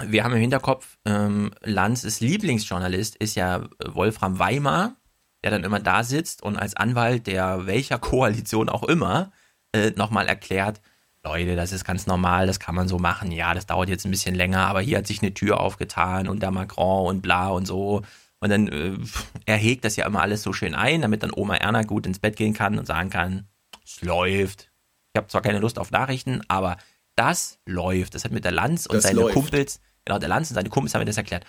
Wir 0.00 0.24
haben 0.24 0.32
im 0.32 0.40
Hinterkopf, 0.40 0.98
ähm, 1.04 1.52
Lanzes 1.60 2.20
Lieblingsjournalist 2.20 3.16
ist 3.16 3.34
ja 3.34 3.68
Wolfram 3.84 4.38
Weimar, 4.38 4.96
der 5.44 5.50
dann 5.50 5.64
immer 5.64 5.80
da 5.80 6.02
sitzt 6.02 6.42
und 6.42 6.56
als 6.56 6.74
Anwalt 6.74 7.26
der 7.26 7.66
welcher 7.66 7.98
Koalition 7.98 8.68
auch 8.68 8.84
immer 8.84 9.32
äh, 9.72 9.90
nochmal 9.90 10.28
erklärt, 10.28 10.80
Leute, 11.24 11.54
das 11.54 11.70
ist 11.70 11.84
ganz 11.84 12.06
normal, 12.06 12.48
das 12.48 12.58
kann 12.58 12.74
man 12.74 12.88
so 12.88 12.98
machen. 12.98 13.30
Ja, 13.30 13.54
das 13.54 13.66
dauert 13.66 13.88
jetzt 13.88 14.04
ein 14.04 14.10
bisschen 14.10 14.34
länger, 14.34 14.66
aber 14.66 14.80
hier 14.80 14.98
hat 14.98 15.06
sich 15.06 15.22
eine 15.22 15.34
Tür 15.34 15.60
aufgetan 15.60 16.26
und 16.26 16.42
der 16.42 16.50
Macron 16.50 17.06
und 17.06 17.22
bla 17.22 17.48
und 17.48 17.66
so. 17.66 18.02
Und 18.40 18.50
dann 18.50 18.66
äh, 18.66 18.98
er 19.46 19.56
hegt 19.56 19.84
das 19.84 19.94
ja 19.94 20.04
immer 20.04 20.20
alles 20.20 20.42
so 20.42 20.52
schön 20.52 20.74
ein, 20.74 21.02
damit 21.02 21.22
dann 21.22 21.32
Oma 21.32 21.56
Erna 21.56 21.82
gut 21.82 22.06
ins 22.06 22.18
Bett 22.18 22.36
gehen 22.36 22.54
kann 22.54 22.76
und 22.76 22.86
sagen 22.86 23.08
kann, 23.08 23.46
es 23.84 24.02
läuft. 24.02 24.72
Ich 25.14 25.18
habe 25.18 25.28
zwar 25.28 25.42
keine 25.42 25.60
Lust 25.60 25.78
auf 25.78 25.92
Nachrichten, 25.92 26.40
aber 26.48 26.76
das 27.16 27.58
läuft. 27.66 28.14
Das 28.14 28.24
hat 28.24 28.32
mit 28.32 28.44
der 28.44 28.52
Lanz 28.52 28.86
und 28.86 28.96
Das 28.96 29.04
seine 29.04 29.20
läuft. 29.20 29.34
Kumpels, 29.34 29.80
genau, 30.04 30.18
der 30.18 30.28
Lanz 30.28 30.50
und 30.50 30.54
seine 30.54 30.68
Kumpels 30.68 30.94
haben 30.94 31.00
mir 31.00 31.06
das 31.06 31.16
erklärt. 31.16 31.44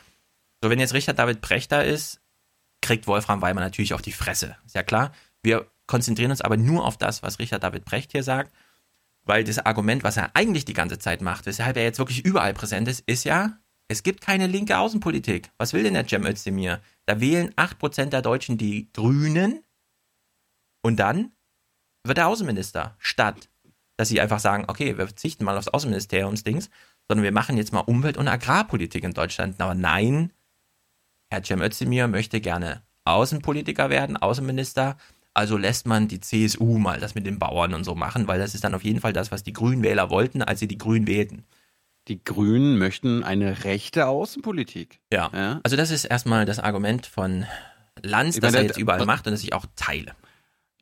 So, 0.61 0.69
wenn 0.69 0.79
jetzt 0.79 0.93
Richard 0.93 1.19
David 1.19 1.41
Brecht 1.41 1.71
da 1.71 1.81
ist, 1.81 2.21
kriegt 2.81 3.07
Wolfram 3.07 3.41
Weimar 3.41 3.63
natürlich 3.63 3.93
auf 3.93 4.01
die 4.01 4.11
Fresse. 4.11 4.55
Ist 4.65 4.75
ja 4.75 4.83
klar. 4.83 5.11
Wir 5.41 5.67
konzentrieren 5.87 6.31
uns 6.31 6.41
aber 6.41 6.57
nur 6.57 6.85
auf 6.85 6.97
das, 6.97 7.23
was 7.23 7.39
Richard 7.39 7.63
David 7.63 7.85
Brecht 7.85 8.11
hier 8.11 8.23
sagt, 8.23 8.53
weil 9.23 9.43
das 9.43 9.59
Argument, 9.59 10.03
was 10.03 10.17
er 10.17 10.35
eigentlich 10.35 10.65
die 10.65 10.73
ganze 10.73 10.99
Zeit 10.99 11.21
macht, 11.21 11.45
weshalb 11.45 11.77
er 11.77 11.83
jetzt 11.83 11.99
wirklich 11.99 12.25
überall 12.25 12.53
präsent 12.53 12.87
ist, 12.87 13.01
ist 13.05 13.23
ja, 13.23 13.57
es 13.87 14.03
gibt 14.03 14.21
keine 14.21 14.47
linke 14.47 14.77
Außenpolitik. 14.77 15.51
Was 15.57 15.73
will 15.73 15.83
denn 15.83 15.93
der 15.93 16.07
Cem 16.07 16.25
Özdemir? 16.25 16.81
Da 17.05 17.19
wählen 17.19 17.53
8% 17.55 18.05
der 18.05 18.21
Deutschen 18.21 18.57
die 18.57 18.91
Grünen 18.93 19.63
und 20.81 20.97
dann 20.97 21.31
wird 22.03 22.17
er 22.17 22.27
Außenminister, 22.27 22.95
statt 22.99 23.49
dass 23.97 24.09
sie 24.09 24.21
einfach 24.21 24.39
sagen, 24.39 24.65
okay, 24.67 24.97
wir 24.97 25.07
verzichten 25.07 25.45
mal 25.45 25.57
aufs 25.57 25.67
Außenministeriumsdings, 25.67 26.69
sondern 27.07 27.23
wir 27.23 27.31
machen 27.31 27.57
jetzt 27.57 27.73
mal 27.73 27.81
Umwelt- 27.81 28.17
und 28.17 28.27
Agrarpolitik 28.27 29.03
in 29.03 29.13
Deutschland. 29.13 29.59
Aber 29.61 29.75
nein, 29.75 30.31
Herr 31.29 31.43
Cem 31.43 31.61
Özdemir 31.61 32.07
möchte 32.07 32.41
gerne 32.41 32.81
Außenpolitiker 33.05 33.89
werden, 33.89 34.17
Außenminister, 34.17 34.97
also 35.33 35.57
lässt 35.57 35.87
man 35.87 36.07
die 36.07 36.19
CSU 36.19 36.77
mal 36.77 36.99
das 36.99 37.15
mit 37.15 37.25
den 37.25 37.39
Bauern 37.39 37.73
und 37.73 37.83
so 37.83 37.95
machen, 37.95 38.27
weil 38.27 38.39
das 38.39 38.53
ist 38.53 38.63
dann 38.63 38.75
auf 38.75 38.83
jeden 38.83 38.99
Fall 38.99 39.13
das, 39.13 39.31
was 39.31 39.43
die 39.43 39.53
Grünwähler 39.53 40.09
wollten, 40.09 40.41
als 40.41 40.59
sie 40.59 40.67
die 40.67 40.77
Grünen 40.77 41.07
wählten. 41.07 41.43
Die 42.07 42.23
Grünen 42.23 42.77
möchten 42.77 43.23
eine 43.23 43.63
rechte 43.63 44.07
Außenpolitik. 44.07 44.99
Ja. 45.11 45.59
Also 45.63 45.75
das 45.75 45.89
ist 45.89 46.05
erstmal 46.05 46.45
das 46.45 46.59
Argument 46.59 47.05
von 47.05 47.45
Lanz, 48.01 48.35
Ich 48.35 48.41
das 48.41 48.51
meine, 48.51 48.63
er 48.63 48.67
jetzt 48.67 48.77
überall 48.77 49.05
macht 49.05 49.25
und 49.25 49.31
das 49.31 49.43
ich 49.43 49.53
auch 49.53 49.65
teile. 49.75 50.13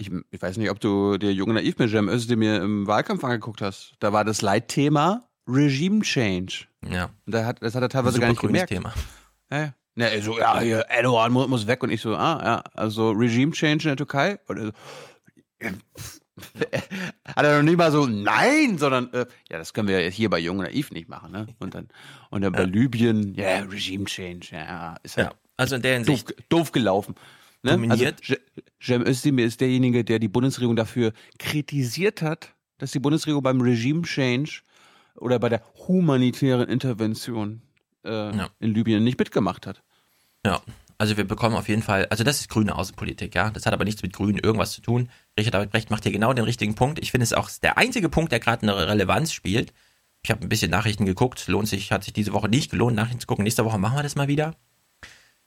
Ich, 0.01 0.09
ich 0.31 0.41
weiß 0.41 0.57
nicht, 0.57 0.71
ob 0.71 0.79
du 0.79 1.19
dir 1.19 1.31
Junge 1.31 1.53
Naiv 1.53 1.77
mit 1.77 1.91
Cem 1.91 2.09
Özdemir 2.09 2.59
im 2.59 2.87
Wahlkampf 2.87 3.23
angeguckt 3.23 3.61
hast. 3.61 3.93
Da 3.99 4.11
war 4.11 4.25
das 4.25 4.41
Leitthema 4.41 5.29
Regime 5.47 6.01
Change. 6.01 6.65
Ja. 6.89 7.11
Und 7.27 7.35
da 7.35 7.45
hat, 7.45 7.61
das 7.61 7.75
hat 7.75 7.83
er 7.83 7.89
teilweise 7.89 8.19
gar 8.19 8.29
nicht 8.29 8.41
gemerkt. 8.41 8.69
Thema. 8.69 8.93
Ja, 9.51 9.75
ja, 9.95 10.05
er 10.07 10.21
so, 10.23 10.39
ja, 10.39 10.59
hier, 10.59 10.79
Erdogan 10.89 11.31
muss, 11.31 11.47
muss 11.47 11.67
weg. 11.67 11.83
Und 11.83 11.91
ich 11.91 12.01
so, 12.01 12.15
ah, 12.15 12.41
ja, 12.43 12.63
also 12.73 13.11
Regime 13.11 13.51
Change 13.51 13.83
in 13.83 13.89
der 13.89 13.97
Türkei? 13.97 14.39
Oder 14.49 14.65
so, 14.65 14.71
hat 17.35 17.45
er 17.45 17.57
noch 17.57 17.69
nie 17.69 17.75
mal 17.75 17.91
so, 17.91 18.07
nein, 18.07 18.79
sondern, 18.79 19.13
äh, 19.13 19.27
ja, 19.51 19.59
das 19.59 19.73
können 19.73 19.87
wir 19.87 19.99
hier 20.09 20.31
bei 20.31 20.39
Jung 20.39 20.57
und 20.57 20.63
Naiv 20.63 20.89
nicht 20.91 21.09
machen, 21.09 21.31
ne? 21.31 21.45
Und 21.59 21.75
dann, 21.75 21.89
und 22.31 22.41
dann 22.41 22.53
bei 22.53 22.63
Libyen, 22.63 23.35
ja, 23.35 23.59
Regime 23.59 24.05
Change, 24.05 24.47
ja, 24.53 24.95
ist 25.03 25.17
halt 25.17 25.27
Ja, 25.27 25.33
also 25.57 25.75
in 25.75 25.83
der 25.83 25.93
Hinsicht 25.95 26.29
doof, 26.29 26.45
doof 26.49 26.71
gelaufen. 26.71 27.13
Ne? 27.63 27.71
dominiert. 27.73 28.21
Also, 28.21 28.41
Cem 28.81 29.05
Özdemir 29.05 29.45
ist 29.45 29.61
derjenige, 29.61 30.03
der 30.03 30.19
die 30.19 30.27
Bundesregierung 30.27 30.75
dafür 30.75 31.13
kritisiert 31.37 32.21
hat, 32.21 32.53
dass 32.77 32.91
die 32.91 32.99
Bundesregierung 32.99 33.43
beim 33.43 33.61
Regime 33.61 34.01
Change 34.01 34.61
oder 35.15 35.39
bei 35.39 35.49
der 35.49 35.61
humanitären 35.87 36.67
Intervention 36.67 37.61
äh, 38.03 38.31
in 38.59 38.73
Libyen 38.73 39.03
nicht 39.03 39.19
mitgemacht 39.19 39.67
hat. 39.67 39.83
Ja, 40.45 40.61
also 40.97 41.17
wir 41.17 41.27
bekommen 41.27 41.55
auf 41.55 41.69
jeden 41.69 41.83
Fall, 41.83 42.07
also 42.09 42.23
das 42.23 42.39
ist 42.39 42.49
grüne 42.49 42.75
Außenpolitik, 42.75 43.35
ja. 43.35 43.49
Das 43.51 43.65
hat 43.65 43.73
aber 43.73 43.85
nichts 43.85 44.01
mit 44.01 44.13
Grünen 44.13 44.37
irgendwas 44.37 44.71
zu 44.71 44.81
tun. 44.81 45.09
Richard 45.37 45.53
David 45.53 45.71
Brecht 45.71 45.89
macht 45.89 46.03
hier 46.03 46.11
genau 46.11 46.33
den 46.33 46.45
richtigen 46.45 46.75
Punkt. 46.75 46.99
Ich 46.99 47.11
finde 47.11 47.23
es 47.23 47.33
auch 47.33 47.49
der 47.61 47.77
einzige 47.77 48.09
Punkt, 48.09 48.31
der 48.31 48.39
gerade 48.39 48.63
eine 48.63 48.87
Relevanz 48.87 49.31
spielt. 49.33 49.73
Ich 50.23 50.29
habe 50.29 50.41
ein 50.41 50.49
bisschen 50.49 50.71
Nachrichten 50.71 51.05
geguckt, 51.05 51.47
lohnt 51.47 51.67
sich, 51.67 51.91
hat 51.91 52.03
sich 52.03 52.13
diese 52.13 52.33
Woche 52.33 52.49
nicht 52.49 52.69
gelohnt, 52.69 52.95
Nachrichten 52.95 53.19
zu 53.19 53.27
gucken. 53.27 53.43
Nächste 53.43 53.65
Woche 53.65 53.79
machen 53.79 53.97
wir 53.97 54.03
das 54.03 54.15
mal 54.15 54.27
wieder. 54.27 54.55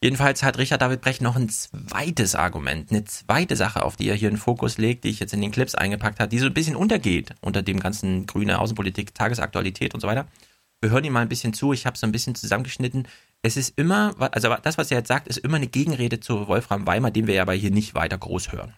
Jedenfalls 0.04 0.42
hat 0.42 0.58
Richard 0.58 0.82
David 0.82 1.00
Brecht 1.00 1.22
noch 1.22 1.34
ein 1.34 1.48
zweites 1.48 2.34
Argument, 2.34 2.90
eine 2.90 3.06
zweite 3.06 3.56
Sache, 3.56 3.82
auf 3.82 3.96
die 3.96 4.06
er 4.06 4.14
hier 4.14 4.28
einen 4.28 4.36
Fokus 4.36 4.76
legt, 4.76 5.04
die 5.04 5.08
ich 5.08 5.18
jetzt 5.18 5.32
in 5.32 5.40
den 5.40 5.50
Clips 5.50 5.74
eingepackt 5.74 6.20
habe, 6.20 6.28
die 6.28 6.38
so 6.38 6.44
ein 6.44 6.52
bisschen 6.52 6.76
untergeht 6.76 7.34
unter 7.40 7.62
dem 7.62 7.80
ganzen 7.80 8.26
grüne 8.26 8.58
Außenpolitik, 8.58 9.14
Tagesaktualität 9.14 9.94
und 9.94 10.00
so 10.00 10.06
weiter. 10.06 10.26
Wir 10.82 10.90
hören 10.90 11.04
ihm 11.04 11.14
mal 11.14 11.22
ein 11.22 11.30
bisschen 11.30 11.54
zu, 11.54 11.72
ich 11.72 11.86
habe 11.86 11.96
so 11.96 12.06
ein 12.06 12.12
bisschen 12.12 12.34
zusammengeschnitten. 12.34 13.08
Es 13.40 13.56
ist 13.56 13.78
immer, 13.78 14.14
also 14.18 14.54
das, 14.62 14.76
was 14.76 14.90
er 14.90 14.98
jetzt 14.98 15.08
sagt, 15.08 15.26
ist 15.26 15.38
immer 15.38 15.56
eine 15.56 15.68
Gegenrede 15.68 16.20
zu 16.20 16.48
Wolfram 16.48 16.86
Weimar, 16.86 17.10
den 17.10 17.26
wir 17.26 17.36
ja 17.36 17.40
aber 17.40 17.54
hier 17.54 17.70
nicht 17.70 17.94
weiter 17.94 18.18
groß 18.18 18.52
hören. 18.52 18.74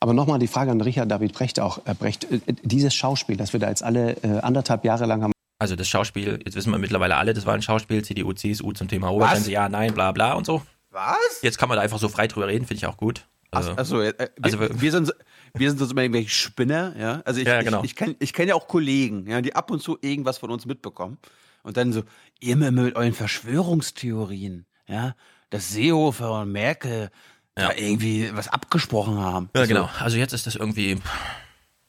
Aber 0.00 0.14
nochmal 0.14 0.40
die 0.40 0.48
Frage 0.48 0.72
an 0.72 0.80
Richard 0.80 1.12
David 1.12 1.32
Brecht 1.32 1.60
auch. 1.60 1.86
Äh, 1.86 1.94
Brecht, 1.94 2.24
äh, 2.24 2.40
dieses 2.64 2.92
Schauspiel, 2.92 3.36
das 3.36 3.52
wir 3.52 3.60
da 3.60 3.68
jetzt 3.68 3.84
alle 3.84 4.14
äh, 4.24 4.40
anderthalb 4.40 4.84
Jahre 4.84 5.06
lang 5.06 5.22
haben. 5.22 5.32
Also 5.62 5.76
das 5.76 5.88
Schauspiel, 5.88 6.40
jetzt 6.44 6.56
wissen 6.56 6.72
wir 6.72 6.78
mittlerweile 6.78 7.14
alle, 7.14 7.34
das 7.34 7.46
war 7.46 7.54
ein 7.54 7.62
Schauspiel, 7.62 8.02
CDU, 8.04 8.32
CSU 8.32 8.72
zum 8.72 8.88
Thema 8.88 9.12
Obergrenze, 9.12 9.52
ja, 9.52 9.68
nein, 9.68 9.94
bla 9.94 10.10
bla 10.10 10.32
und 10.32 10.44
so. 10.44 10.60
Was? 10.90 11.38
Jetzt 11.40 11.56
kann 11.56 11.68
man 11.68 11.76
da 11.76 11.82
einfach 11.82 12.00
so 12.00 12.08
frei 12.08 12.26
drüber 12.26 12.48
reden, 12.48 12.66
finde 12.66 12.78
ich 12.78 12.86
auch 12.86 12.96
gut. 12.96 13.26
Also, 13.52 13.70
Achso, 13.76 14.00
äh, 14.00 14.12
wir, 14.18 14.30
Also 14.42 14.58
wir- 14.58 14.80
wir, 14.80 14.90
sind, 14.90 15.12
wir 15.54 15.70
sind 15.70 15.78
sonst 15.78 15.92
immer 15.92 16.02
irgendwelche 16.02 16.30
Spinner, 16.30 16.96
ja. 16.98 17.22
Also 17.24 17.40
ich, 17.40 17.46
Ja, 17.46 17.62
genau. 17.62 17.78
ich, 17.84 17.90
ich 17.90 17.96
kenne 17.96 18.16
ich 18.18 18.32
kenn 18.32 18.48
ja 18.48 18.56
auch 18.56 18.66
Kollegen, 18.66 19.24
ja, 19.30 19.40
die 19.40 19.54
ab 19.54 19.70
und 19.70 19.80
zu 19.80 19.96
irgendwas 20.00 20.38
von 20.38 20.50
uns 20.50 20.66
mitbekommen. 20.66 21.18
Und 21.62 21.76
dann 21.76 21.92
so, 21.92 22.02
immer 22.40 22.72
mit 22.72 22.96
euren 22.96 23.12
Verschwörungstheorien, 23.12 24.66
ja, 24.88 25.14
dass 25.50 25.70
Seehofer 25.70 26.40
und 26.40 26.50
Merkel 26.50 27.10
da 27.54 27.70
irgendwie 27.76 28.30
was 28.34 28.48
abgesprochen 28.48 29.18
haben. 29.18 29.48
ja, 29.54 29.62
So. 29.62 29.68
genau. 29.68 29.90
Also 30.00 30.16
jetzt 30.16 30.32
ist 30.32 30.46
das 30.48 30.56
irgendwie 30.56 30.98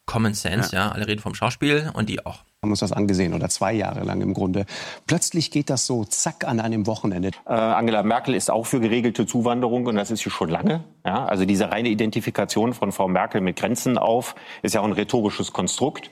Common 0.05 0.33
Sense, 0.33 0.75
ja. 0.75 0.91
Alle 0.91 1.07
reden 1.07 1.21
vom 1.21 1.33
Schauspiel 1.33 1.91
und 1.93 2.09
die 2.09 2.25
auch. 2.25 2.39
haben 2.61 2.71
uns 2.71 2.79
das 2.79 2.91
angesehen 2.91 3.33
oder 3.33 3.49
zwei 3.49 3.73
Jahre 3.73 4.03
lang 4.03 4.21
im 4.21 4.33
Grunde. 4.33 4.65
Plötzlich 5.07 5.51
geht 5.51 5.69
das 5.69 5.85
so 5.85 6.03
zack 6.03 6.45
an 6.45 6.59
einem 6.59 6.87
Wochenende. 6.87 7.31
Äh, 7.45 7.53
Angela 7.53 8.03
Merkel 8.03 8.35
ist 8.35 8.51
auch 8.51 8.65
für 8.65 8.79
geregelte 8.79 9.25
Zuwanderung 9.25 9.85
und 9.85 9.95
das 9.95 10.11
ist 10.11 10.23
sie 10.23 10.29
schon 10.29 10.49
lange. 10.49 10.83
Ja, 11.05 11.25
also 11.25 11.45
diese 11.45 11.71
reine 11.71 11.89
Identifikation 11.89 12.73
von 12.73 12.91
Frau 12.91 13.07
Merkel 13.07 13.41
mit 13.41 13.57
Grenzen 13.57 13.97
auf 13.97 14.35
ist 14.61 14.75
ja 14.75 14.81
auch 14.81 14.85
ein 14.85 14.93
rhetorisches 14.93 15.53
Konstrukt. 15.53 16.11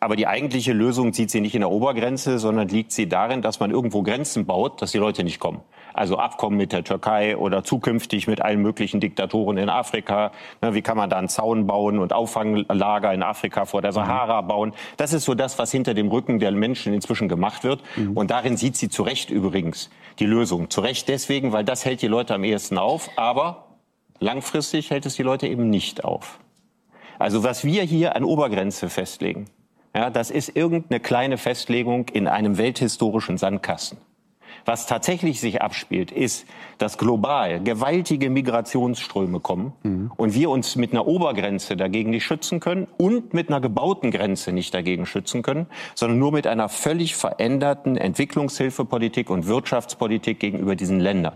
Aber 0.00 0.16
die 0.16 0.26
eigentliche 0.26 0.72
Lösung 0.72 1.12
sieht 1.12 1.30
sie 1.30 1.40
nicht 1.40 1.54
in 1.54 1.60
der 1.60 1.70
Obergrenze, 1.70 2.38
sondern 2.38 2.68
liegt 2.68 2.92
sie 2.92 3.08
darin, 3.08 3.42
dass 3.42 3.60
man 3.60 3.70
irgendwo 3.70 4.02
Grenzen 4.02 4.46
baut, 4.46 4.82
dass 4.82 4.92
die 4.92 4.98
Leute 4.98 5.24
nicht 5.24 5.40
kommen. 5.40 5.60
Also 5.94 6.18
Abkommen 6.18 6.56
mit 6.56 6.72
der 6.72 6.82
Türkei 6.82 7.36
oder 7.36 7.62
zukünftig 7.62 8.26
mit 8.26 8.42
allen 8.42 8.60
möglichen 8.60 8.98
Diktatoren 8.98 9.56
in 9.56 9.68
Afrika. 9.68 10.32
Ne, 10.60 10.74
Wie 10.74 10.82
kann 10.82 10.96
man 10.96 11.08
da 11.08 11.16
einen 11.16 11.28
Zaun 11.28 11.68
bauen 11.68 12.00
und 12.00 12.12
Auffanglager 12.12 13.14
in 13.14 13.22
Afrika 13.22 13.64
vor 13.64 13.80
der 13.80 13.92
Sahara 13.92 14.40
bauen? 14.40 14.72
Das 14.96 15.12
ist 15.12 15.24
so 15.24 15.34
das, 15.34 15.56
was 15.58 15.70
hinter 15.70 15.94
dem 15.94 16.08
Rücken 16.08 16.40
der 16.40 16.50
Menschen 16.50 16.92
inzwischen 16.92 17.28
gemacht 17.28 17.62
wird. 17.62 17.80
Und 18.14 18.32
darin 18.32 18.56
sieht 18.56 18.76
sie 18.76 18.88
zu 18.88 19.04
Recht 19.04 19.30
übrigens 19.30 19.88
die 20.18 20.26
Lösung. 20.26 20.68
Zu 20.68 20.80
Recht 20.80 21.08
deswegen, 21.08 21.52
weil 21.52 21.64
das 21.64 21.84
hält 21.84 22.02
die 22.02 22.08
Leute 22.08 22.34
am 22.34 22.42
ehesten 22.42 22.76
auf. 22.76 23.08
Aber 23.14 23.68
langfristig 24.18 24.90
hält 24.90 25.06
es 25.06 25.14
die 25.14 25.22
Leute 25.22 25.46
eben 25.46 25.70
nicht 25.70 26.04
auf. 26.04 26.40
Also 27.20 27.44
was 27.44 27.64
wir 27.64 27.84
hier 27.84 28.16
an 28.16 28.24
Obergrenze 28.24 28.88
festlegen, 28.90 29.46
ja, 29.94 30.10
das 30.10 30.32
ist 30.32 30.56
irgendeine 30.56 30.98
kleine 30.98 31.38
Festlegung 31.38 32.08
in 32.08 32.26
einem 32.26 32.58
welthistorischen 32.58 33.38
Sandkasten. 33.38 33.98
Was 34.64 34.86
tatsächlich 34.86 35.40
sich 35.40 35.60
abspielt, 35.60 36.10
ist, 36.10 36.46
dass 36.78 36.96
global 36.96 37.60
gewaltige 37.60 38.30
Migrationsströme 38.30 39.40
kommen 39.40 39.72
und 40.16 40.34
wir 40.34 40.50
uns 40.50 40.76
mit 40.76 40.92
einer 40.92 41.06
Obergrenze 41.06 41.76
dagegen 41.76 42.10
nicht 42.10 42.24
schützen 42.24 42.60
können 42.60 42.86
und 42.96 43.34
mit 43.34 43.48
einer 43.48 43.60
gebauten 43.60 44.10
Grenze 44.10 44.52
nicht 44.52 44.72
dagegen 44.72 45.06
schützen 45.06 45.42
können, 45.42 45.66
sondern 45.94 46.18
nur 46.18 46.32
mit 46.32 46.46
einer 46.46 46.68
völlig 46.68 47.14
veränderten 47.14 47.96
Entwicklungshilfepolitik 47.96 49.28
und 49.30 49.46
Wirtschaftspolitik 49.46 50.40
gegenüber 50.40 50.76
diesen 50.76 51.00
Ländern. 51.00 51.34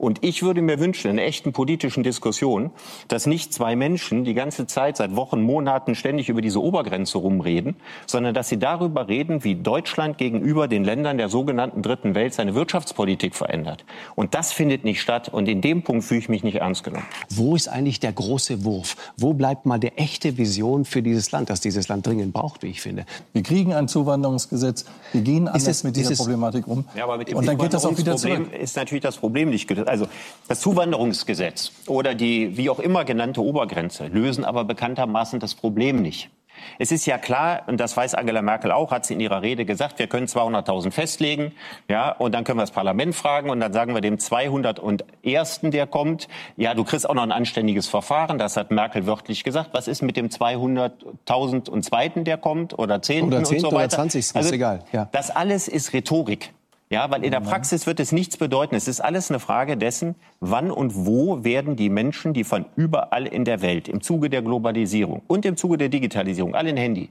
Und 0.00 0.24
ich 0.24 0.42
würde 0.42 0.62
mir 0.62 0.80
wünschen, 0.80 1.10
in 1.10 1.18
echten 1.18 1.52
politischen 1.52 2.02
Diskussion, 2.02 2.70
dass 3.08 3.26
nicht 3.26 3.52
zwei 3.52 3.76
Menschen 3.76 4.24
die 4.24 4.32
ganze 4.32 4.66
Zeit, 4.66 4.96
seit 4.96 5.14
Wochen, 5.14 5.42
Monaten 5.42 5.94
ständig 5.94 6.30
über 6.30 6.40
diese 6.40 6.62
Obergrenze 6.62 7.18
rumreden, 7.18 7.76
sondern 8.06 8.32
dass 8.32 8.48
sie 8.48 8.58
darüber 8.58 9.08
reden, 9.08 9.44
wie 9.44 9.56
Deutschland 9.56 10.16
gegenüber 10.16 10.68
den 10.68 10.84
Ländern 10.84 11.18
der 11.18 11.28
sogenannten 11.28 11.82
Dritten 11.82 12.14
Welt 12.14 12.32
seine 12.32 12.54
Wirtschaftspolitik 12.54 13.34
verändert. 13.34 13.84
Und 14.14 14.34
das 14.34 14.52
findet 14.52 14.84
nicht 14.84 15.02
statt. 15.02 15.28
Und 15.28 15.48
in 15.50 15.60
dem 15.60 15.82
Punkt 15.82 16.02
fühle 16.04 16.20
ich 16.20 16.30
mich 16.30 16.42
nicht 16.44 16.56
ernst 16.56 16.82
genommen. 16.82 17.04
Wo 17.28 17.54
ist 17.54 17.68
eigentlich 17.68 18.00
der 18.00 18.12
große 18.12 18.64
Wurf? 18.64 18.96
Wo 19.18 19.34
bleibt 19.34 19.66
mal 19.66 19.78
der 19.78 19.98
echte 20.00 20.38
Vision 20.38 20.86
für 20.86 21.02
dieses 21.02 21.30
Land, 21.30 21.50
das 21.50 21.60
dieses 21.60 21.88
Land 21.88 22.06
dringend 22.06 22.32
braucht, 22.32 22.62
wie 22.62 22.68
ich 22.68 22.80
finde? 22.80 23.04
Wir 23.34 23.42
kriegen 23.42 23.74
ein 23.74 23.86
Zuwanderungsgesetz. 23.86 24.86
Wir 25.12 25.20
gehen 25.20 25.46
anders 25.46 25.66
es- 25.68 25.84
mit 25.84 25.94
dieser 25.96 26.14
Problematik 26.14 26.66
um. 26.66 26.86
Ja, 26.96 27.04
aber 27.04 27.18
mit 27.18 27.28
dem 27.28 27.36
und 27.36 27.46
dann 27.46 27.58
geht 27.58 27.74
das 27.74 27.84
auch 27.84 27.98
wieder 27.98 28.16
zurück. 28.16 28.50
ist 28.58 28.76
natürlich 28.76 29.02
das 29.02 29.18
Problem 29.18 29.50
nicht 29.50 29.68
gelöst. 29.68 29.89
Also 29.90 30.06
das 30.48 30.60
Zuwanderungsgesetz 30.60 31.72
oder 31.86 32.14
die 32.14 32.56
wie 32.56 32.70
auch 32.70 32.78
immer 32.78 33.04
genannte 33.04 33.42
Obergrenze 33.42 34.06
lösen 34.06 34.44
aber 34.44 34.64
bekanntermaßen 34.64 35.40
das 35.40 35.54
Problem 35.54 36.00
nicht. 36.00 36.30
Es 36.78 36.92
ist 36.92 37.06
ja 37.06 37.18
klar, 37.18 37.62
und 37.66 37.80
das 37.80 37.96
weiß 37.96 38.14
Angela 38.14 38.42
Merkel 38.42 38.70
auch, 38.70 38.90
hat 38.90 39.06
sie 39.06 39.14
in 39.14 39.20
ihrer 39.20 39.42
Rede 39.42 39.64
gesagt, 39.64 39.98
wir 39.98 40.06
können 40.06 40.26
200.000 40.26 40.90
festlegen, 40.90 41.52
ja, 41.88 42.12
und 42.12 42.32
dann 42.32 42.44
können 42.44 42.58
wir 42.58 42.62
das 42.62 42.70
Parlament 42.70 43.14
fragen 43.14 43.50
und 43.50 43.60
dann 43.60 43.72
sagen 43.72 43.94
wir 43.94 44.00
dem 44.00 44.18
201. 44.18 45.60
der 45.64 45.86
kommt, 45.86 46.28
ja, 46.56 46.74
du 46.74 46.84
kriegst 46.84 47.08
auch 47.08 47.14
noch 47.14 47.22
ein 47.22 47.32
anständiges 47.32 47.86
Verfahren, 47.88 48.38
das 48.38 48.56
hat 48.56 48.70
Merkel 48.70 49.06
wörtlich 49.06 49.44
gesagt. 49.44 49.70
Was 49.72 49.88
ist 49.88 50.02
mit 50.02 50.16
dem 50.16 50.28
200.000 50.28 51.68
und 51.70 51.82
zweiten, 51.82 52.24
der 52.24 52.36
kommt 52.36 52.78
oder 52.78 53.00
10. 53.00 53.24
Oder 53.24 53.38
und 53.38 53.46
10. 53.46 53.60
so 53.60 53.68
oder 53.68 53.78
weiter? 53.78 53.96
20. 53.96 54.20
ist 54.20 54.36
Also, 54.36 54.54
egal. 54.54 54.80
Ja. 54.92 55.08
das 55.12 55.30
alles 55.30 55.66
ist 55.68 55.92
Rhetorik. 55.92 56.52
Ja, 56.92 57.08
weil 57.08 57.24
in 57.24 57.30
der 57.30 57.40
Praxis 57.40 57.86
wird 57.86 58.00
es 58.00 58.10
nichts 58.10 58.36
bedeuten. 58.36 58.74
Es 58.74 58.88
ist 58.88 59.00
alles 59.00 59.30
eine 59.30 59.38
Frage 59.38 59.76
dessen, 59.76 60.16
wann 60.40 60.72
und 60.72 61.06
wo 61.06 61.44
werden 61.44 61.76
die 61.76 61.88
Menschen, 61.88 62.34
die 62.34 62.42
von 62.42 62.66
überall 62.74 63.28
in 63.28 63.44
der 63.44 63.62
Welt 63.62 63.86
im 63.86 64.00
Zuge 64.00 64.28
der 64.28 64.42
Globalisierung 64.42 65.22
und 65.28 65.46
im 65.46 65.56
Zuge 65.56 65.78
der 65.78 65.88
Digitalisierung, 65.88 66.56
alle 66.56 66.70
ein 66.70 66.76
Handy, 66.76 67.10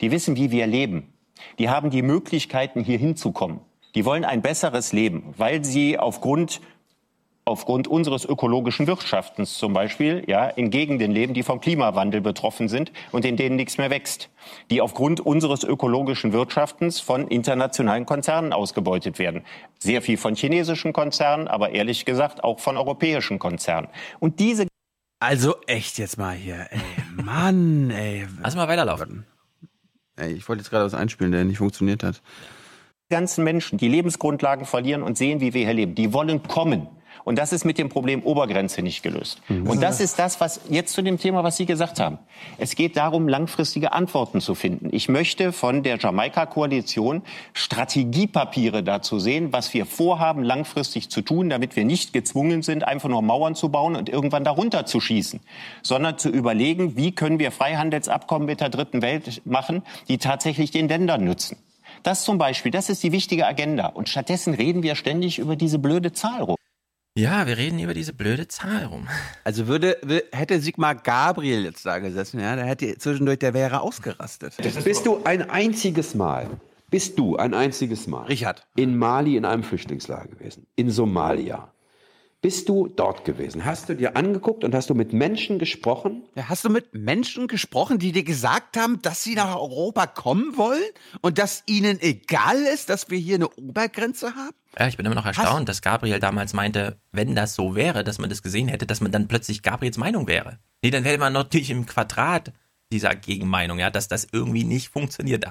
die 0.00 0.10
wissen, 0.10 0.34
wie 0.34 0.50
wir 0.50 0.66
leben. 0.66 1.12
Die 1.60 1.68
haben 1.68 1.90
die 1.90 2.02
Möglichkeiten, 2.02 2.82
hier 2.82 2.98
hinzukommen. 2.98 3.60
Die 3.94 4.04
wollen 4.04 4.24
ein 4.24 4.42
besseres 4.42 4.92
Leben, 4.92 5.32
weil 5.36 5.64
sie 5.64 5.96
aufgrund 5.96 6.60
aufgrund 7.44 7.88
unseres 7.88 8.24
ökologischen 8.24 8.86
Wirtschaftens 8.86 9.58
zum 9.58 9.72
Beispiel, 9.72 10.24
ja, 10.26 10.46
in 10.48 10.70
Gegenden 10.70 11.10
leben, 11.10 11.34
die 11.34 11.42
vom 11.42 11.60
Klimawandel 11.60 12.20
betroffen 12.20 12.68
sind 12.68 12.92
und 13.12 13.24
in 13.24 13.36
denen 13.36 13.56
nichts 13.56 13.78
mehr 13.78 13.90
wächst, 13.90 14.30
die 14.70 14.80
aufgrund 14.80 15.20
unseres 15.20 15.64
ökologischen 15.64 16.32
Wirtschaftens 16.32 17.00
von 17.00 17.26
internationalen 17.28 18.06
Konzernen 18.06 18.52
ausgebeutet 18.52 19.18
werden. 19.18 19.44
Sehr 19.78 20.02
viel 20.02 20.16
von 20.16 20.34
chinesischen 20.34 20.92
Konzernen, 20.92 21.48
aber 21.48 21.70
ehrlich 21.70 22.04
gesagt 22.04 22.44
auch 22.44 22.60
von 22.60 22.76
europäischen 22.76 23.38
Konzernen. 23.38 23.88
Und 24.20 24.38
diese 24.38 24.66
Also 25.18 25.56
echt 25.66 25.98
jetzt 25.98 26.18
mal 26.18 26.34
hier, 26.34 26.66
ey. 26.70 26.80
Mann, 27.22 27.90
ey. 27.90 28.26
Lass 28.42 28.54
mal 28.54 28.68
weiterlaufen. 28.68 29.26
Ey, 30.16 30.32
ich 30.32 30.48
wollte 30.48 30.62
jetzt 30.62 30.70
gerade 30.70 30.84
was 30.84 30.94
einspielen, 30.94 31.32
der 31.32 31.44
nicht 31.44 31.58
funktioniert 31.58 32.02
hat. 32.02 32.20
ganzen 33.10 33.42
Menschen, 33.42 33.78
die 33.78 33.88
Lebensgrundlagen 33.88 34.66
verlieren 34.66 35.02
und 35.02 35.18
sehen, 35.18 35.40
wie 35.40 35.52
wir 35.52 35.64
hier 35.64 35.74
leben, 35.74 35.94
die 35.94 36.12
wollen 36.12 36.42
kommen. 36.44 36.86
Und 37.24 37.38
das 37.38 37.52
ist 37.52 37.64
mit 37.64 37.78
dem 37.78 37.88
Problem 37.88 38.22
Obergrenze 38.22 38.82
nicht 38.82 39.02
gelöst. 39.02 39.42
Und 39.48 39.82
das 39.82 40.00
ist 40.00 40.18
das, 40.18 40.40
was 40.40 40.60
jetzt 40.70 40.92
zu 40.92 41.02
dem 41.02 41.18
Thema, 41.18 41.44
was 41.44 41.56
Sie 41.56 41.66
gesagt 41.66 42.00
haben. 42.00 42.18
Es 42.58 42.74
geht 42.74 42.96
darum, 42.96 43.28
langfristige 43.28 43.92
Antworten 43.92 44.40
zu 44.40 44.54
finden. 44.54 44.88
Ich 44.92 45.08
möchte 45.08 45.52
von 45.52 45.82
der 45.82 45.98
Jamaika-Koalition 45.98 47.22
Strategiepapiere 47.52 48.82
dazu 48.82 49.18
sehen, 49.18 49.52
was 49.52 49.72
wir 49.74 49.86
vorhaben, 49.86 50.42
langfristig 50.42 51.10
zu 51.10 51.20
tun, 51.22 51.50
damit 51.50 51.76
wir 51.76 51.84
nicht 51.84 52.12
gezwungen 52.12 52.62
sind, 52.62 52.84
einfach 52.84 53.08
nur 53.08 53.22
Mauern 53.22 53.54
zu 53.54 53.68
bauen 53.68 53.96
und 53.96 54.08
irgendwann 54.08 54.44
darunter 54.44 54.86
zu 54.86 55.00
schießen, 55.00 55.40
sondern 55.82 56.18
zu 56.18 56.28
überlegen, 56.28 56.96
wie 56.96 57.12
können 57.12 57.38
wir 57.38 57.50
Freihandelsabkommen 57.50 58.46
mit 58.46 58.60
der 58.60 58.70
dritten 58.70 59.02
Welt 59.02 59.42
machen, 59.44 59.82
die 60.08 60.18
tatsächlich 60.18 60.70
den 60.70 60.88
Ländern 60.88 61.24
nützen. 61.24 61.56
Das 62.02 62.24
zum 62.24 62.38
Beispiel, 62.38 62.72
das 62.72 62.88
ist 62.88 63.02
die 63.02 63.12
wichtige 63.12 63.46
Agenda. 63.46 63.86
Und 63.86 64.08
stattdessen 64.08 64.54
reden 64.54 64.82
wir 64.82 64.94
ständig 64.94 65.38
über 65.38 65.56
diese 65.56 65.78
blöde 65.78 66.12
Zahl 66.12 66.42
rum. 66.42 66.56
Ja, 67.16 67.46
wir 67.46 67.58
reden 67.58 67.78
über 67.80 67.92
diese 67.94 68.12
blöde 68.12 68.46
Zahl 68.48 68.84
rum. 68.84 69.08
Also 69.44 69.66
würde, 69.66 69.98
wür- 70.02 70.22
hätte 70.32 70.60
Sigmar 70.60 70.94
Gabriel 70.94 71.64
jetzt 71.64 71.84
da 71.84 71.98
gesessen, 71.98 72.38
ja, 72.40 72.54
der 72.54 72.66
hätte 72.66 72.96
zwischendurch, 72.98 73.38
der 73.40 73.52
wäre 73.54 73.80
ausgerastet. 73.80 74.54
Bist 74.84 75.06
du 75.06 75.24
ein 75.24 75.50
einziges 75.50 76.14
Mal, 76.14 76.48
bist 76.88 77.18
du 77.18 77.36
ein 77.36 77.52
einziges 77.54 78.06
Mal 78.06 78.26
Richard. 78.26 78.66
in 78.76 78.96
Mali 78.96 79.36
in 79.36 79.44
einem 79.44 79.64
Flüchtlingslager 79.64 80.28
gewesen, 80.28 80.66
in 80.76 80.90
Somalia? 80.90 81.72
Bist 82.42 82.68
du 82.70 82.86
dort 82.88 83.24
gewesen? 83.26 83.64
Hast 83.66 83.88
du 83.90 83.94
dir 83.96 84.16
angeguckt 84.16 84.62
und 84.64 84.74
hast 84.74 84.88
du 84.88 84.94
mit 84.94 85.12
Menschen 85.12 85.58
gesprochen? 85.58 86.22
Ja, 86.36 86.48
hast 86.48 86.64
du 86.64 86.70
mit 86.70 86.94
Menschen 86.94 87.48
gesprochen, 87.48 87.98
die 87.98 88.12
dir 88.12 88.24
gesagt 88.24 88.78
haben, 88.78 89.02
dass 89.02 89.22
sie 89.24 89.34
nach 89.34 89.54
Europa 89.56 90.06
kommen 90.06 90.56
wollen 90.56 90.80
und 91.20 91.36
dass 91.38 91.64
ihnen 91.66 92.00
egal 92.00 92.56
ist, 92.62 92.88
dass 92.88 93.10
wir 93.10 93.18
hier 93.18 93.34
eine 93.34 93.48
Obergrenze 93.50 94.34
haben? 94.36 94.54
Ja, 94.78 94.86
ich 94.86 94.96
bin 94.96 95.04
immer 95.04 95.16
noch 95.16 95.26
erstaunt, 95.26 95.68
dass 95.68 95.82
Gabriel 95.82 96.20
damals 96.20 96.52
meinte, 96.52 97.00
wenn 97.10 97.34
das 97.34 97.54
so 97.54 97.74
wäre, 97.74 98.04
dass 98.04 98.18
man 98.18 98.30
das 98.30 98.42
gesehen 98.42 98.68
hätte, 98.68 98.86
dass 98.86 99.00
man 99.00 99.10
dann 99.10 99.26
plötzlich 99.26 99.62
Gabriels 99.62 99.98
Meinung 99.98 100.28
wäre. 100.28 100.58
Nee, 100.82 100.90
dann 100.90 101.04
wäre 101.04 101.18
man 101.18 101.32
natürlich 101.32 101.70
im 101.70 101.86
Quadrat 101.86 102.52
dieser 102.92 103.14
Gegenmeinung, 103.14 103.78
ja, 103.78 103.90
dass 103.90 104.08
das 104.08 104.28
irgendwie 104.30 104.64
nicht 104.64 104.88
funktioniert. 104.88 105.44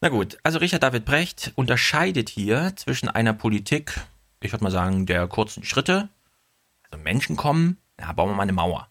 Na 0.00 0.08
gut, 0.10 0.38
also 0.42 0.58
Richard 0.58 0.82
David 0.82 1.06
Brecht 1.06 1.52
unterscheidet 1.54 2.28
hier 2.28 2.72
zwischen 2.76 3.08
einer 3.08 3.32
Politik, 3.32 3.98
ich 4.40 4.52
würde 4.52 4.64
mal 4.64 4.70
sagen, 4.70 5.06
der 5.06 5.26
kurzen 5.26 5.64
Schritte, 5.64 6.10
also 6.90 7.02
Menschen 7.02 7.36
kommen, 7.36 7.78
na, 7.96 8.12
bauen 8.12 8.30
wir 8.30 8.34
mal 8.34 8.42
eine 8.42 8.52
Mauer. 8.52 8.88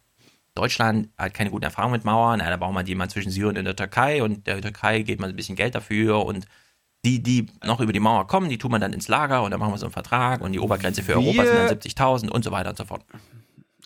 Deutschland 0.55 1.09
hat 1.17 1.33
keine 1.33 1.51
guten 1.51 1.65
Erfahrungen 1.65 1.93
mit 1.93 2.05
Mauern, 2.05 2.39
na, 2.39 2.49
da 2.49 2.57
bauen 2.57 2.73
wir 2.73 2.83
die 2.83 2.95
mal 2.95 3.09
zwischen 3.09 3.31
Syrien 3.31 3.57
und 3.57 3.65
der 3.65 3.75
Türkei 3.75 4.23
und 4.23 4.47
der 4.47 4.61
Türkei 4.61 5.03
geht 5.03 5.19
mal 5.19 5.29
ein 5.29 5.35
bisschen 5.35 5.55
Geld 5.55 5.75
dafür 5.75 6.25
und 6.25 6.47
die, 7.05 7.21
die 7.21 7.47
noch 7.63 7.79
über 7.79 7.91
die 7.93 7.99
Mauer 7.99 8.27
kommen, 8.27 8.49
die 8.49 8.57
tun 8.57 8.71
man 8.71 8.81
dann 8.81 8.93
ins 8.93 9.07
Lager 9.07 9.43
und 9.43 9.51
dann 9.51 9.59
machen 9.59 9.73
wir 9.73 9.77
so 9.77 9.85
einen 9.85 9.93
Vertrag 9.93 10.41
und 10.41 10.53
die 10.53 10.59
Obergrenze 10.59 11.03
für 11.03 11.15
Europa 11.15 11.45
sind 11.45 11.55
dann 11.55 11.77
70.000 11.77 12.29
und 12.29 12.43
so 12.43 12.51
weiter 12.51 12.69
und 12.69 12.77
so 12.77 12.85
fort. 12.85 13.03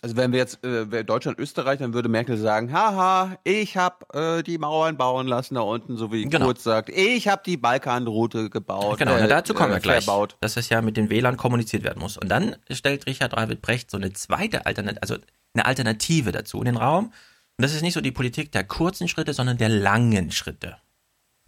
Also 0.00 0.16
wenn 0.16 0.30
wir 0.30 0.38
jetzt 0.38 0.64
äh, 0.64 1.04
Deutschland, 1.04 1.40
Österreich, 1.40 1.80
dann 1.80 1.92
würde 1.92 2.08
Merkel 2.08 2.36
sagen, 2.36 2.72
haha, 2.72 3.36
ich 3.42 3.76
habe 3.76 4.38
äh, 4.38 4.42
die 4.44 4.56
Mauern 4.56 4.96
bauen 4.96 5.26
lassen 5.26 5.56
da 5.56 5.62
unten, 5.62 5.96
so 5.96 6.12
wie 6.12 6.24
Genau. 6.24 6.46
Kurz 6.46 6.62
sagt, 6.62 6.88
ich 6.90 7.26
habe 7.26 7.42
die 7.44 7.56
Balkanroute 7.56 8.48
gebaut. 8.48 8.98
Genau, 8.98 9.16
äh, 9.16 9.26
dazu 9.26 9.54
kommen 9.54 9.70
wir 9.70 9.78
äh, 9.78 9.80
gleich, 9.80 10.04
verbaut. 10.04 10.36
dass 10.40 10.54
das 10.54 10.68
ja 10.68 10.82
mit 10.82 10.96
den 10.96 11.10
WLAN 11.10 11.36
kommuniziert 11.36 11.82
werden 11.82 11.98
muss. 11.98 12.16
Und 12.16 12.28
dann 12.28 12.54
stellt 12.70 13.06
Richard 13.06 13.32
David 13.32 13.60
Brecht 13.60 13.90
so 13.90 13.96
eine 13.96 14.12
zweite 14.12 14.66
Alternative, 14.66 15.02
also 15.02 15.16
eine 15.54 15.66
Alternative 15.66 16.30
dazu 16.30 16.58
in 16.60 16.66
den 16.66 16.76
Raum. 16.76 17.06
Und 17.06 17.62
das 17.62 17.74
ist 17.74 17.82
nicht 17.82 17.94
so 17.94 18.00
die 18.00 18.12
Politik 18.12 18.52
der 18.52 18.62
kurzen 18.62 19.08
Schritte, 19.08 19.32
sondern 19.32 19.58
der 19.58 19.68
langen 19.68 20.30
Schritte. 20.30 20.76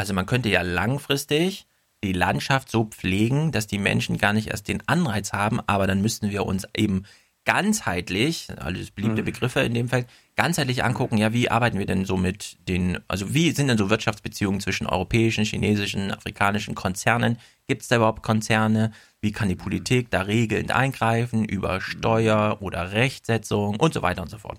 Also 0.00 0.14
man 0.14 0.26
könnte 0.26 0.48
ja 0.48 0.62
langfristig 0.62 1.66
die 2.02 2.14
Landschaft 2.14 2.70
so 2.70 2.84
pflegen, 2.84 3.52
dass 3.52 3.66
die 3.66 3.78
Menschen 3.78 4.16
gar 4.16 4.32
nicht 4.32 4.48
erst 4.48 4.68
den 4.68 4.82
Anreiz 4.86 5.34
haben, 5.34 5.60
aber 5.66 5.86
dann 5.86 6.00
müssten 6.00 6.30
wir 6.30 6.46
uns 6.46 6.66
eben 6.74 7.04
ganzheitlich, 7.44 8.48
alles 8.56 8.90
beliebte 8.90 9.20
Mhm. 9.20 9.26
Begriffe 9.26 9.60
in 9.60 9.74
dem 9.74 9.88
Fall, 9.88 10.06
ganzheitlich 10.36 10.84
angucken, 10.84 11.18
ja, 11.18 11.34
wie 11.34 11.50
arbeiten 11.50 11.78
wir 11.78 11.84
denn 11.84 12.06
so 12.06 12.16
mit 12.16 12.56
den, 12.66 12.98
also 13.08 13.34
wie 13.34 13.50
sind 13.50 13.68
denn 13.68 13.76
so 13.76 13.90
Wirtschaftsbeziehungen 13.90 14.60
zwischen 14.60 14.86
europäischen, 14.86 15.44
chinesischen, 15.44 16.12
afrikanischen 16.12 16.74
Konzernen? 16.74 17.38
Gibt 17.66 17.82
es 17.82 17.88
da 17.88 17.96
überhaupt 17.96 18.22
Konzerne? 18.22 18.92
Wie 19.20 19.32
kann 19.32 19.50
die 19.50 19.54
Politik 19.54 20.10
da 20.10 20.22
regelnd 20.22 20.72
eingreifen 20.72 21.44
über 21.44 21.82
Steuer 21.82 22.58
oder 22.60 22.92
Rechtsetzung 22.92 23.78
und 23.78 23.92
so 23.92 24.00
weiter 24.00 24.22
und 24.22 24.30
so 24.30 24.38
fort? 24.38 24.58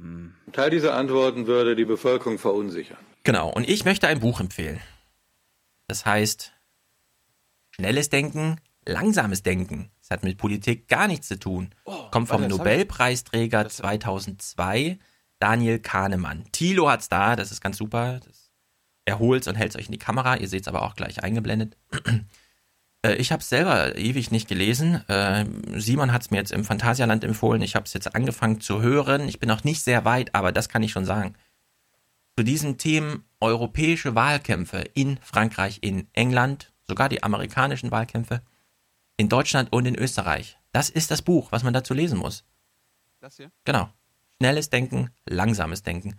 Ein 0.00 0.52
Teil 0.52 0.70
dieser 0.70 0.94
Antworten 0.94 1.48
würde 1.48 1.74
die 1.74 1.84
Bevölkerung 1.84 2.38
verunsichern. 2.38 2.98
Genau, 3.26 3.50
und 3.50 3.68
ich 3.68 3.84
möchte 3.84 4.06
ein 4.06 4.20
Buch 4.20 4.38
empfehlen. 4.38 4.78
Das 5.88 6.06
heißt, 6.06 6.52
schnelles 7.72 8.08
Denken, 8.08 8.60
langsames 8.84 9.42
Denken. 9.42 9.90
Das 10.00 10.10
hat 10.10 10.22
mit 10.22 10.38
Politik 10.38 10.86
gar 10.86 11.08
nichts 11.08 11.26
zu 11.26 11.36
tun. 11.36 11.74
Kommt 12.12 12.28
vom 12.28 12.42
warte, 12.42 12.54
Nobelpreisträger 12.54 13.68
2002, 13.68 15.00
Daniel 15.40 15.80
Kahnemann. 15.80 16.44
Thilo 16.52 16.88
hat's 16.88 17.08
da, 17.08 17.34
das 17.34 17.50
ist 17.50 17.60
ganz 17.60 17.78
super. 17.78 18.20
Das, 18.24 18.52
er 19.06 19.18
holt's 19.18 19.48
und 19.48 19.56
hält's 19.56 19.74
euch 19.74 19.86
in 19.86 19.92
die 19.92 19.98
Kamera. 19.98 20.36
Ihr 20.36 20.48
seht's 20.48 20.68
aber 20.68 20.82
auch 20.82 20.94
gleich 20.94 21.24
eingeblendet. 21.24 21.76
Äh, 23.02 23.16
Ich 23.16 23.30
habe 23.30 23.42
es 23.42 23.48
selber 23.50 23.96
ewig 23.96 24.30
nicht 24.30 24.48
gelesen. 24.48 25.06
Äh, 25.08 25.44
Simon 25.74 26.12
hat 26.14 26.22
es 26.22 26.30
mir 26.30 26.38
jetzt 26.38 26.50
im 26.50 26.64
Phantasialand 26.64 27.24
empfohlen. 27.24 27.60
Ich 27.60 27.74
habe 27.74 27.84
es 27.84 27.92
jetzt 27.92 28.14
angefangen 28.14 28.62
zu 28.62 28.80
hören. 28.80 29.28
Ich 29.28 29.38
bin 29.38 29.50
noch 29.50 29.64
nicht 29.64 29.82
sehr 29.82 30.06
weit, 30.06 30.34
aber 30.34 30.50
das 30.50 30.70
kann 30.70 30.82
ich 30.82 30.92
schon 30.92 31.04
sagen 31.04 31.34
zu 32.36 32.44
diesen 32.44 32.76
Themen 32.76 33.24
europäische 33.40 34.14
Wahlkämpfe 34.14 34.84
in 34.94 35.18
Frankreich, 35.22 35.78
in 35.80 36.06
England, 36.12 36.72
sogar 36.86 37.08
die 37.08 37.22
amerikanischen 37.22 37.90
Wahlkämpfe, 37.90 38.42
in 39.16 39.28
Deutschland 39.28 39.72
und 39.72 39.86
in 39.86 39.96
Österreich. 39.96 40.58
Das 40.72 40.90
ist 40.90 41.10
das 41.10 41.22
Buch, 41.22 41.50
was 41.50 41.62
man 41.62 41.72
dazu 41.72 41.94
lesen 41.94 42.18
muss. 42.18 42.44
Das 43.20 43.36
hier? 43.36 43.50
Genau. 43.64 43.88
Schnelles 44.38 44.68
Denken, 44.68 45.10
langsames 45.24 45.82
Denken. 45.82 46.16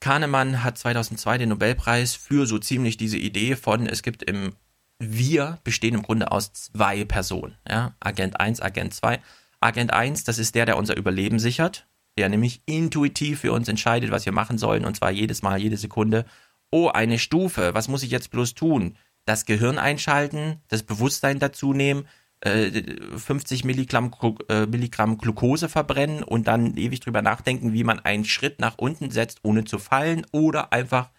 Kahnemann 0.00 0.62
hat 0.62 0.76
2002 0.76 1.38
den 1.38 1.48
Nobelpreis 1.48 2.14
für 2.14 2.46
so 2.46 2.58
ziemlich 2.58 2.98
diese 2.98 3.16
Idee 3.16 3.56
von, 3.56 3.86
es 3.86 4.02
gibt 4.02 4.22
im 4.22 4.54
Wir 4.98 5.58
bestehen 5.64 5.94
im 5.94 6.02
Grunde 6.02 6.30
aus 6.32 6.52
zwei 6.52 7.06
Personen, 7.06 7.56
ja, 7.66 7.94
Agent 8.00 8.38
1, 8.38 8.60
Agent 8.60 8.92
2. 8.92 9.22
Agent 9.60 9.92
1, 9.94 10.24
das 10.24 10.38
ist 10.38 10.54
der, 10.54 10.66
der 10.66 10.76
unser 10.76 10.96
Überleben 10.98 11.38
sichert, 11.38 11.86
der 12.18 12.28
nämlich 12.28 12.62
intuitiv 12.66 13.40
für 13.40 13.52
uns 13.52 13.68
entscheidet, 13.68 14.10
was 14.10 14.26
wir 14.26 14.32
machen 14.32 14.58
sollen, 14.58 14.84
und 14.84 14.96
zwar 14.96 15.10
jedes 15.10 15.42
Mal, 15.42 15.60
jede 15.60 15.76
Sekunde. 15.76 16.24
Oh, 16.70 16.88
eine 16.88 17.18
Stufe, 17.18 17.74
was 17.74 17.88
muss 17.88 18.02
ich 18.02 18.10
jetzt 18.10 18.30
bloß 18.30 18.54
tun? 18.54 18.96
Das 19.24 19.44
Gehirn 19.44 19.78
einschalten, 19.78 20.60
das 20.68 20.82
Bewusstsein 20.82 21.38
dazu 21.38 21.72
nehmen, 21.72 22.06
äh, 22.40 22.70
50 23.16 23.64
Milligramm, 23.64 24.10
Glu- 24.10 24.38
äh, 24.48 24.66
Milligramm 24.66 25.18
Glucose 25.18 25.68
verbrennen 25.68 26.22
und 26.22 26.46
dann 26.48 26.76
ewig 26.76 27.00
drüber 27.00 27.22
nachdenken, 27.22 27.72
wie 27.72 27.84
man 27.84 28.00
einen 28.00 28.24
Schritt 28.24 28.60
nach 28.60 28.78
unten 28.78 29.10
setzt, 29.10 29.40
ohne 29.42 29.64
zu 29.64 29.78
fallen, 29.78 30.26
oder 30.32 30.72
einfach 30.72 31.10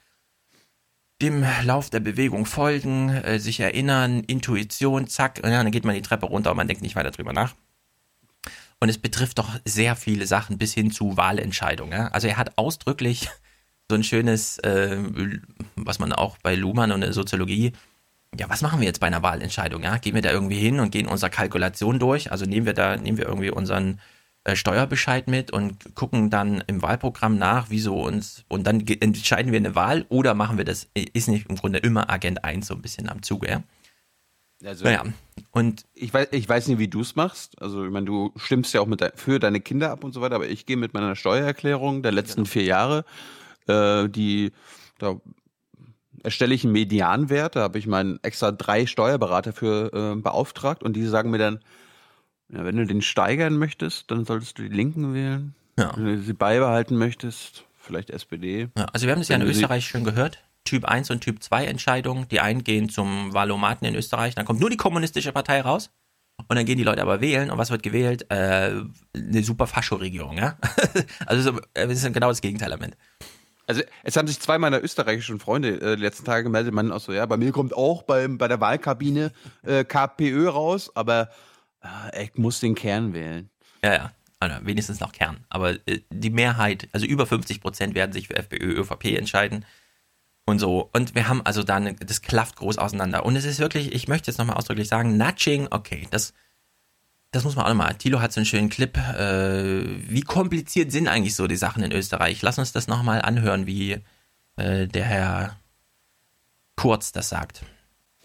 dem 1.21 1.43
Lauf 1.63 1.89
der 1.89 1.99
Bewegung 1.99 2.45
folgen, 2.45 3.09
äh, 3.09 3.39
sich 3.39 3.59
erinnern, 3.59 4.23
Intuition, 4.25 5.07
zack, 5.07 5.41
und 5.43 5.49
dann 5.49 5.71
geht 5.71 5.83
man 5.83 5.95
die 5.95 6.01
Treppe 6.01 6.27
runter 6.27 6.51
und 6.51 6.57
man 6.57 6.67
denkt 6.67 6.83
nicht 6.83 6.95
weiter 6.95 7.11
drüber 7.11 7.33
nach. 7.33 7.55
Und 8.79 8.89
es 8.89 8.97
betrifft 8.97 9.39
doch 9.39 9.49
sehr 9.65 9.95
viele 9.95 10.27
Sachen 10.27 10.57
bis 10.57 10.73
hin 10.73 10.91
zu 10.91 11.17
Wahlentscheidungen. 11.17 12.09
Also 12.09 12.27
er 12.27 12.37
hat 12.37 12.57
ausdrücklich 12.57 13.27
so 13.89 13.95
ein 13.95 14.03
schönes, 14.03 14.59
äh, 14.59 14.97
was 15.75 15.99
man 15.99 16.13
auch 16.13 16.37
bei 16.43 16.55
Luhmann 16.55 16.91
und 16.91 17.01
der 17.01 17.13
Soziologie, 17.13 17.73
ja, 18.37 18.49
was 18.49 18.61
machen 18.61 18.79
wir 18.79 18.87
jetzt 18.87 18.99
bei 18.99 19.07
einer 19.07 19.23
Wahlentscheidung? 19.23 19.83
Ja? 19.83 19.97
Gehen 19.97 20.15
wir 20.15 20.21
da 20.21 20.31
irgendwie 20.31 20.59
hin 20.59 20.79
und 20.79 20.91
gehen 20.91 21.07
unsere 21.07 21.31
Kalkulation 21.31 21.97
durch? 21.97 22.31
Also 22.31 22.45
nehmen 22.45 22.65
wir 22.65 22.73
da, 22.73 22.97
nehmen 22.97 23.17
wir 23.17 23.25
irgendwie 23.25 23.49
unseren 23.49 23.99
äh, 24.43 24.55
Steuerbescheid 24.55 25.27
mit 25.27 25.51
und 25.51 25.95
gucken 25.95 26.29
dann 26.29 26.63
im 26.67 26.81
Wahlprogramm 26.81 27.37
nach, 27.37 27.67
wieso 27.69 28.01
uns, 28.01 28.45
und 28.47 28.67
dann 28.67 28.85
entscheiden 28.87 29.51
wir 29.51 29.59
eine 29.59 29.75
Wahl 29.75 30.05
oder 30.09 30.33
machen 30.33 30.57
wir 30.57 30.65
das, 30.65 30.87
ist 30.93 31.27
nicht 31.27 31.49
im 31.49 31.55
Grunde 31.55 31.79
immer 31.79 32.09
Agent 32.09 32.43
1 32.43 32.67
so 32.67 32.75
ein 32.75 32.81
bisschen 32.81 33.09
am 33.09 33.23
Zuge, 33.23 33.49
ja? 33.49 33.63
Also, 34.65 34.85
Naja, 34.85 35.03
und 35.51 35.85
ich 35.93 36.13
weiß, 36.13 36.29
ich 36.31 36.49
weiß 36.49 36.67
nicht, 36.67 36.79
wie 36.79 36.87
du 36.87 37.01
es 37.01 37.15
machst. 37.15 37.61
Also, 37.61 37.85
ich 37.85 37.91
meine, 37.91 38.05
du 38.05 38.31
stimmst 38.37 38.73
ja 38.73 38.81
auch 38.81 38.87
mit 38.87 39.01
de 39.01 39.11
für 39.15 39.39
deine 39.39 39.61
Kinder 39.61 39.91
ab 39.91 40.03
und 40.03 40.13
so 40.13 40.21
weiter, 40.21 40.35
aber 40.35 40.47
ich 40.47 40.65
gehe 40.65 40.77
mit 40.77 40.93
meiner 40.93 41.15
Steuererklärung 41.15 42.01
der 42.01 42.11
letzten 42.11 42.45
vier 42.45 42.63
Jahre, 42.63 43.05
äh, 43.67 44.09
die, 44.09 44.51
da 44.97 45.19
erstelle 46.23 46.55
ich 46.55 46.63
einen 46.63 46.73
Medianwert, 46.73 47.55
da 47.55 47.61
habe 47.61 47.77
ich 47.77 47.87
meinen 47.87 48.19
extra 48.23 48.51
drei 48.51 48.85
Steuerberater 48.85 49.53
für 49.53 49.93
äh, 49.93 50.19
beauftragt 50.19 50.83
und 50.83 50.93
die 50.93 51.05
sagen 51.05 51.29
mir 51.29 51.37
dann, 51.37 51.59
ja, 52.49 52.65
wenn 52.65 52.77
du 52.77 52.85
den 52.85 53.01
steigern 53.01 53.57
möchtest, 53.57 54.09
dann 54.09 54.25
solltest 54.25 54.57
du 54.57 54.63
die 54.63 54.75
Linken 54.75 55.13
wählen. 55.13 55.55
Ja. 55.77 55.95
Wenn 55.95 56.05
du 56.05 56.21
sie 56.21 56.33
beibehalten 56.33 56.97
möchtest, 56.97 57.65
vielleicht 57.77 58.09
SPD. 58.09 58.69
Ja, 58.75 58.85
also 58.93 59.05
wir 59.05 59.11
haben 59.11 59.19
das 59.19 59.27
ja 59.27 59.35
in 59.35 59.43
Österreich 59.43 59.87
schon 59.87 60.03
gehört. 60.03 60.43
Typ 60.67 60.85
1 60.85 61.09
und 61.09 61.21
Typ 61.21 61.41
2 61.41 61.65
Entscheidungen. 61.65 62.27
Die 62.29 62.39
einen 62.39 62.63
gehen 62.63 62.89
zum 62.89 63.33
Wahlomaten 63.33 63.85
in 63.85 63.95
Österreich, 63.95 64.35
dann 64.35 64.45
kommt 64.45 64.59
nur 64.59 64.69
die 64.69 64.77
kommunistische 64.77 65.31
Partei 65.31 65.61
raus. 65.61 65.89
Und 66.47 66.55
dann 66.55 66.65
gehen 66.65 66.77
die 66.77 66.83
Leute 66.83 67.01
aber 67.01 67.19
wählen. 67.19 67.49
Und 67.49 67.57
was 67.57 67.71
wird 67.71 67.81
gewählt? 67.81 68.29
Äh, 68.29 68.83
eine 69.15 69.43
super 69.43 69.65
Fascho-Regierung, 69.65 70.37
ja? 70.37 70.57
also 71.25 71.51
so, 71.51 71.59
äh, 71.73 71.91
ist 71.91 72.05
genau 72.13 72.29
das 72.29 72.41
Gegenteil 72.41 72.71
am 72.73 72.81
Ende. 72.81 72.97
Also 73.65 73.81
es 74.03 74.15
haben 74.15 74.27
sich 74.27 74.39
zwei 74.39 74.57
meiner 74.57 74.81
österreichischen 74.81 75.39
Freunde 75.39 75.81
äh, 75.81 75.95
die 75.95 76.01
letzten 76.01 76.25
Tage 76.25 76.43
gemeldet, 76.43 76.73
meinen 76.73 76.91
auch 76.91 77.01
so, 77.01 77.11
ja, 77.11 77.25
bei 77.25 77.37
mir 77.37 77.51
kommt 77.51 77.73
auch 77.73 78.03
beim, 78.03 78.37
bei 78.37 78.47
der 78.47 78.61
Wahlkabine 78.61 79.31
äh, 79.63 79.83
KPÖ 79.83 80.47
raus, 80.47 80.91
aber 80.95 81.29
äh, 82.13 82.25
ich 82.25 82.35
muss 82.35 82.59
den 82.59 82.75
Kern 82.75 83.13
wählen. 83.13 83.49
Ja, 83.83 83.93
ja. 83.93 84.11
Also 84.39 84.65
wenigstens 84.65 84.99
noch 84.99 85.11
Kern. 85.11 85.43
Aber 85.49 85.71
äh, 85.87 86.01
die 86.11 86.29
Mehrheit, 86.29 86.87
also 86.91 87.05
über 87.05 87.25
50 87.25 87.59
Prozent 87.59 87.95
werden 87.95 88.13
sich 88.13 88.27
für 88.27 88.35
FPÖ, 88.35 88.79
ÖVP 88.79 89.17
entscheiden. 89.17 89.65
Und 90.49 90.59
so. 90.59 90.89
Und 90.93 91.13
wir 91.13 91.27
haben 91.27 91.45
also 91.45 91.61
dann, 91.61 91.97
das 91.99 92.21
klafft 92.21 92.55
groß 92.55 92.77
auseinander. 92.77 93.25
Und 93.25 93.35
es 93.35 93.43
ist 93.43 93.59
wirklich, 93.59 93.91
ich 93.91 94.07
möchte 94.07 94.31
jetzt 94.31 94.37
nochmal 94.37 94.55
ausdrücklich 94.55 94.87
sagen, 94.87 95.17
Nudging, 95.17 95.67
okay, 95.71 96.07
das, 96.09 96.33
das 97.31 97.43
muss 97.43 97.57
man 97.57 97.65
auch 97.65 97.69
nochmal. 97.69 97.95
Thilo 97.95 98.21
hat 98.21 98.31
so 98.31 98.39
einen 98.39 98.45
schönen 98.45 98.69
Clip. 98.69 98.97
Äh, 98.97 99.83
wie 100.09 100.21
kompliziert 100.21 100.93
sind 100.93 101.09
eigentlich 101.09 101.35
so 101.35 101.47
die 101.47 101.57
Sachen 101.57 101.83
in 101.83 101.91
Österreich? 101.91 102.41
Lass 102.43 102.59
uns 102.59 102.71
das 102.71 102.87
nochmal 102.87 103.21
anhören, 103.21 103.67
wie 103.67 104.01
äh, 104.55 104.87
der 104.87 105.03
Herr 105.03 105.59
Kurz 106.77 107.11
das 107.11 107.27
sagt. 107.27 107.63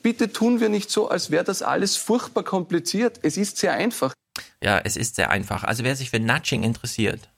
Bitte 0.02 0.32
tun 0.32 0.60
wir 0.60 0.68
nicht 0.68 0.90
so, 0.90 1.08
als 1.08 1.32
wäre 1.32 1.42
das 1.42 1.62
alles 1.62 1.96
furchtbar 1.96 2.44
kompliziert. 2.44 3.18
Es 3.22 3.36
ist 3.36 3.56
sehr 3.56 3.72
einfach. 3.72 4.14
Ja, 4.62 4.78
es 4.78 4.96
ist 4.96 5.16
sehr 5.16 5.30
einfach. 5.30 5.64
Also 5.64 5.82
wer 5.82 5.96
sich 5.96 6.10
für 6.10 6.20
Nudging 6.20 6.62
interessiert, 6.62 7.30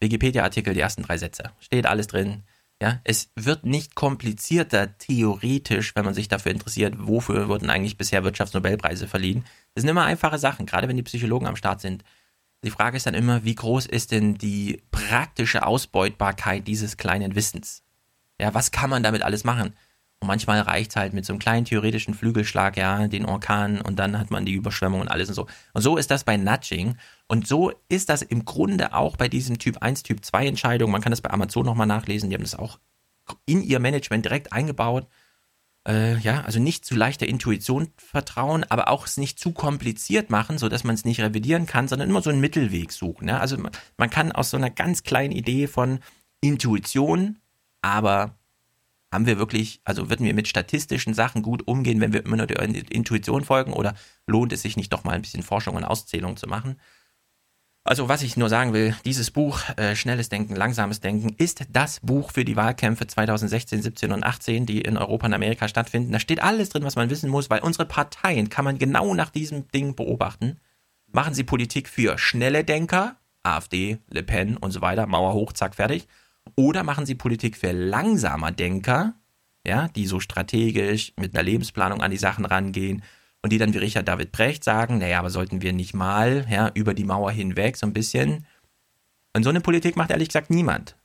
Wikipedia-Artikel, 0.00 0.74
die 0.74 0.80
ersten 0.80 1.04
drei 1.04 1.18
Sätze, 1.18 1.52
steht 1.60 1.86
alles 1.86 2.08
drin. 2.08 2.42
Ja, 2.82 3.00
es 3.04 3.30
wird 3.36 3.64
nicht 3.64 3.94
komplizierter 3.94 4.98
theoretisch, 4.98 5.94
wenn 5.94 6.04
man 6.04 6.14
sich 6.14 6.26
dafür 6.26 6.50
interessiert, 6.50 6.96
wofür 6.98 7.46
wurden 7.46 7.70
eigentlich 7.70 7.96
bisher 7.96 8.24
Wirtschaftsnobelpreise 8.24 9.06
verliehen. 9.06 9.44
Das 9.72 9.82
sind 9.82 9.88
immer 9.88 10.04
einfache 10.04 10.36
Sachen, 10.36 10.66
gerade 10.66 10.88
wenn 10.88 10.96
die 10.96 11.04
Psychologen 11.04 11.46
am 11.46 11.54
Start 11.54 11.80
sind. 11.80 12.02
Die 12.64 12.72
Frage 12.72 12.96
ist 12.96 13.06
dann 13.06 13.14
immer, 13.14 13.44
wie 13.44 13.54
groß 13.54 13.86
ist 13.86 14.10
denn 14.10 14.34
die 14.34 14.82
praktische 14.90 15.64
Ausbeutbarkeit 15.64 16.66
dieses 16.66 16.96
kleinen 16.96 17.36
Wissens? 17.36 17.84
Ja, 18.40 18.52
was 18.52 18.72
kann 18.72 18.90
man 18.90 19.04
damit 19.04 19.22
alles 19.22 19.44
machen? 19.44 19.76
Und 20.22 20.28
manchmal 20.28 20.60
reicht 20.60 20.94
halt 20.94 21.14
mit 21.14 21.26
so 21.26 21.32
einem 21.32 21.40
kleinen 21.40 21.64
theoretischen 21.64 22.14
Flügelschlag, 22.14 22.76
ja, 22.76 23.08
den 23.08 23.26
Orkan 23.26 23.80
und 23.80 23.98
dann 23.98 24.20
hat 24.20 24.30
man 24.30 24.46
die 24.46 24.52
Überschwemmung 24.52 25.00
und 25.00 25.08
alles 25.08 25.28
und 25.28 25.34
so. 25.34 25.48
Und 25.72 25.82
so 25.82 25.96
ist 25.96 26.12
das 26.12 26.22
bei 26.22 26.36
Nudging. 26.36 26.96
Und 27.26 27.48
so 27.48 27.72
ist 27.88 28.08
das 28.08 28.22
im 28.22 28.44
Grunde 28.44 28.94
auch 28.94 29.16
bei 29.16 29.26
diesem 29.26 29.58
Typ 29.58 29.78
1, 29.82 30.04
Typ 30.04 30.24
2 30.24 30.46
Entscheidung. 30.46 30.92
Man 30.92 31.00
kann 31.00 31.10
das 31.10 31.22
bei 31.22 31.30
Amazon 31.30 31.66
nochmal 31.66 31.88
nachlesen. 31.88 32.30
Die 32.30 32.36
haben 32.36 32.44
das 32.44 32.54
auch 32.54 32.78
in 33.46 33.64
ihr 33.64 33.80
Management 33.80 34.24
direkt 34.24 34.52
eingebaut. 34.52 35.08
Äh, 35.88 36.18
ja, 36.18 36.42
also 36.42 36.60
nicht 36.60 36.84
zu 36.84 36.94
leichter 36.94 37.26
Intuition 37.26 37.88
vertrauen, 37.96 38.64
aber 38.68 38.86
auch 38.90 39.06
es 39.06 39.16
nicht 39.16 39.40
zu 39.40 39.50
kompliziert 39.50 40.30
machen, 40.30 40.56
sodass 40.56 40.84
man 40.84 40.94
es 40.94 41.04
nicht 41.04 41.18
revidieren 41.18 41.66
kann, 41.66 41.88
sondern 41.88 42.08
immer 42.08 42.22
so 42.22 42.30
einen 42.30 42.40
Mittelweg 42.40 42.92
suchen. 42.92 43.26
Ja? 43.26 43.40
Also 43.40 43.56
man 43.96 44.10
kann 44.10 44.30
aus 44.30 44.50
so 44.50 44.56
einer 44.56 44.70
ganz 44.70 45.02
kleinen 45.02 45.32
Idee 45.32 45.66
von 45.66 45.98
Intuition, 46.40 47.40
aber 47.80 48.36
haben 49.12 49.26
wir 49.26 49.38
wirklich, 49.38 49.80
also 49.84 50.08
würden 50.08 50.24
wir 50.26 50.34
mit 50.34 50.48
statistischen 50.48 51.12
Sachen 51.12 51.42
gut 51.42 51.68
umgehen, 51.68 52.00
wenn 52.00 52.14
wir 52.14 52.24
immer 52.24 52.38
nur 52.38 52.46
der 52.46 52.62
Intuition 52.62 53.44
folgen 53.44 53.74
oder 53.74 53.94
lohnt 54.26 54.52
es 54.52 54.62
sich 54.62 54.76
nicht 54.76 54.92
doch 54.92 55.04
mal 55.04 55.12
ein 55.12 55.22
bisschen 55.22 55.42
Forschung 55.42 55.76
und 55.76 55.84
Auszählung 55.84 56.38
zu 56.38 56.46
machen? 56.46 56.80
Also 57.84 58.08
was 58.08 58.22
ich 58.22 58.36
nur 58.36 58.48
sagen 58.48 58.72
will, 58.72 58.94
dieses 59.04 59.32
Buch, 59.32 59.60
äh, 59.76 59.96
Schnelles 59.96 60.28
Denken, 60.28 60.54
Langsames 60.54 61.00
Denken, 61.00 61.34
ist 61.36 61.64
das 61.68 61.98
Buch 62.00 62.30
für 62.30 62.44
die 62.44 62.56
Wahlkämpfe 62.56 63.06
2016, 63.06 63.82
17 63.82 64.12
und 64.12 64.24
18, 64.24 64.66
die 64.66 64.80
in 64.80 64.96
Europa 64.96 65.26
und 65.26 65.34
Amerika 65.34 65.66
stattfinden. 65.66 66.12
Da 66.12 66.20
steht 66.20 66.42
alles 66.42 66.68
drin, 66.68 66.84
was 66.84 66.94
man 66.94 67.10
wissen 67.10 67.28
muss, 67.28 67.50
weil 67.50 67.60
unsere 67.60 67.84
Parteien 67.84 68.48
kann 68.50 68.64
man 68.64 68.78
genau 68.78 69.14
nach 69.14 69.30
diesem 69.30 69.66
Ding 69.72 69.96
beobachten. 69.96 70.60
Machen 71.08 71.34
sie 71.34 71.44
Politik 71.44 71.88
für 71.88 72.18
schnelle 72.18 72.64
Denker, 72.64 73.16
AfD, 73.42 73.98
Le 74.08 74.22
Pen 74.22 74.56
und 74.56 74.70
so 74.70 74.80
weiter, 74.80 75.06
Mauer 75.06 75.34
hoch, 75.34 75.52
zack, 75.52 75.74
fertig. 75.74 76.06
Oder 76.56 76.82
machen 76.82 77.06
sie 77.06 77.14
Politik 77.14 77.56
für 77.56 77.72
langsamer 77.72 78.52
Denker, 78.52 79.14
ja, 79.66 79.88
die 79.88 80.06
so 80.06 80.20
strategisch 80.20 81.12
mit 81.18 81.34
einer 81.34 81.42
Lebensplanung 81.42 82.02
an 82.02 82.10
die 82.10 82.16
Sachen 82.16 82.44
rangehen 82.44 83.02
und 83.42 83.52
die 83.52 83.58
dann 83.58 83.74
wie 83.74 83.78
Richard 83.78 84.08
David 84.08 84.32
Brecht 84.32 84.64
sagen, 84.64 84.98
naja, 84.98 85.18
aber 85.18 85.30
sollten 85.30 85.62
wir 85.62 85.72
nicht 85.72 85.94
mal 85.94 86.46
ja, 86.50 86.70
über 86.74 86.94
die 86.94 87.04
Mauer 87.04 87.30
hinweg 87.30 87.76
so 87.76 87.86
ein 87.86 87.92
bisschen. 87.92 88.46
Und 89.34 89.42
so 89.44 89.50
eine 89.50 89.60
Politik 89.60 89.96
macht 89.96 90.10
ehrlich 90.10 90.28
gesagt 90.28 90.50
niemand. 90.50 90.96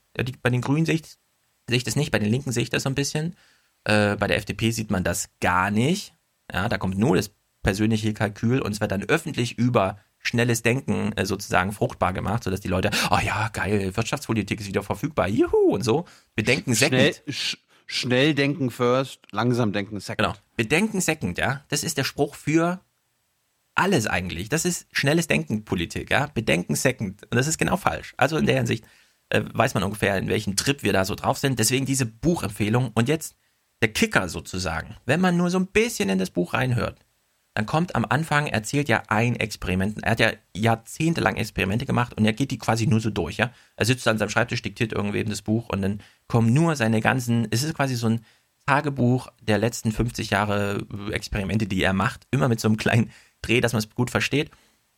Bei 0.41 0.49
den 0.49 0.61
Grünen 0.61 0.85
sehe 0.85 0.95
ich, 0.95 1.03
sehe 1.67 1.77
ich 1.77 1.83
das 1.83 1.95
nicht, 1.95 2.11
bei 2.11 2.19
den 2.19 2.29
Linken 2.29 2.51
sehe 2.51 2.63
ich 2.63 2.69
das 2.69 2.83
so 2.83 2.89
ein 2.89 2.95
bisschen. 2.95 3.35
Äh, 3.85 4.15
bei 4.17 4.27
der 4.27 4.38
FDP 4.38 4.71
sieht 4.71 4.91
man 4.91 5.03
das 5.03 5.29
gar 5.39 5.71
nicht. 5.71 6.13
Ja, 6.51 6.69
da 6.69 6.77
kommt 6.77 6.97
nur 6.97 7.15
das 7.15 7.31
persönliche 7.63 8.13
Kalkül 8.13 8.61
und 8.61 8.71
es 8.71 8.81
wird 8.81 8.91
dann 8.91 9.03
öffentlich 9.03 9.57
über 9.57 9.99
schnelles 10.28 10.61
Denken 10.61 11.13
äh, 11.13 11.25
sozusagen 11.25 11.71
fruchtbar 11.71 12.13
gemacht, 12.13 12.43
sodass 12.43 12.59
die 12.59 12.67
Leute, 12.67 12.91
oh 13.11 13.19
ja, 13.23 13.49
geil, 13.49 13.95
Wirtschaftspolitik 13.95 14.59
ist 14.59 14.67
wieder 14.67 14.84
verfügbar, 14.84 15.28
juhu 15.28 15.73
und 15.73 15.84
so. 15.84 16.05
Bedenken 16.36 16.75
Schnell, 16.75 17.13
second. 17.13 17.34
sch 17.34 17.57
schnell 17.86 18.36
denken 18.36 18.69
first, 18.69 19.21
langsam 19.32 19.71
denken 19.71 19.99
second. 19.99 20.17
Genau. 20.17 20.38
Bedenken 20.55 21.01
second, 21.01 21.38
ja. 21.38 21.63
Das 21.69 21.84
ist 21.84 21.97
der 21.97 22.03
Spruch 22.03 22.36
für 22.36 22.82
alles 23.75 24.07
eigentlich. 24.07 24.49
Das 24.49 24.65
ist 24.65 24.88
schnelles 24.91 25.28
Denken 25.28 25.63
Politik, 25.63 26.11
ja. 26.11 26.28
Bedenken 26.28 26.75
second. 26.75 27.23
Und 27.23 27.36
das 27.36 27.47
ist 27.47 27.57
genau 27.57 27.78
falsch. 27.78 28.13
Also 28.17 28.38
in 28.38 28.45
der 28.45 28.57
Hinsicht 28.57 28.84
äh, 29.30 29.41
weiß 29.53 29.73
man 29.73 29.84
ungefähr, 29.84 30.17
in 30.17 30.28
welchem 30.28 30.55
Trip 30.55 30.84
wir 30.84 30.93
da 30.93 31.05
so 31.05 31.15
drauf 31.15 31.38
sind. 31.38 31.59
Deswegen 31.59 31.86
diese 31.86 32.05
Buchempfehlung. 32.05 32.91
Und 32.93 33.07
jetzt 33.07 33.36
der 33.82 33.93
Kicker 33.93 34.28
sozusagen. 34.30 34.95
Wenn 35.05 35.21
man 35.21 35.38
nur 35.38 35.49
so 35.49 35.59
ein 35.59 35.67
bisschen 35.67 36.09
in 36.09 36.17
das 36.17 36.32
Buch 36.32 36.53
reinhört, 36.53 36.99
dann 37.57 37.65
kommt 37.65 37.95
am 37.95 38.05
Anfang, 38.07 38.45
erzählt 38.45 38.87
ja 38.87 39.01
ein 39.07 39.35
Experiment. 39.35 40.03
Er 40.03 40.11
hat 40.11 40.19
ja 40.19 40.31
jahrzehntelang 40.55 41.37
Experimente 41.37 41.87
gemacht 41.87 42.13
und 42.13 42.23
er 42.23 42.33
geht 42.33 42.51
die 42.51 42.59
quasi 42.59 42.85
nur 42.85 42.99
so 42.99 43.09
durch, 43.09 43.37
ja. 43.37 43.49
Er 43.75 43.85
sitzt 43.87 44.07
an 44.07 44.19
seinem 44.19 44.29
Schreibtisch, 44.29 44.61
diktiert 44.61 44.93
irgendwem 44.93 45.27
das 45.27 45.41
Buch 45.41 45.69
und 45.69 45.81
dann 45.81 46.01
kommen 46.27 46.53
nur 46.53 46.75
seine 46.75 47.01
ganzen, 47.01 47.47
es 47.49 47.63
ist 47.63 47.73
quasi 47.73 47.95
so 47.95 48.09
ein 48.09 48.21
Tagebuch 48.67 49.29
der 49.41 49.57
letzten 49.57 49.91
50 49.91 50.29
Jahre 50.29 50.85
äh, 51.09 51.13
Experimente, 51.13 51.65
die 51.65 51.81
er 51.81 51.93
macht, 51.93 52.27
immer 52.29 52.47
mit 52.47 52.59
so 52.59 52.67
einem 52.67 52.77
kleinen 52.77 53.09
Dreh, 53.41 53.59
dass 53.59 53.73
man 53.73 53.79
es 53.79 53.89
gut 53.89 54.11
versteht. 54.11 54.51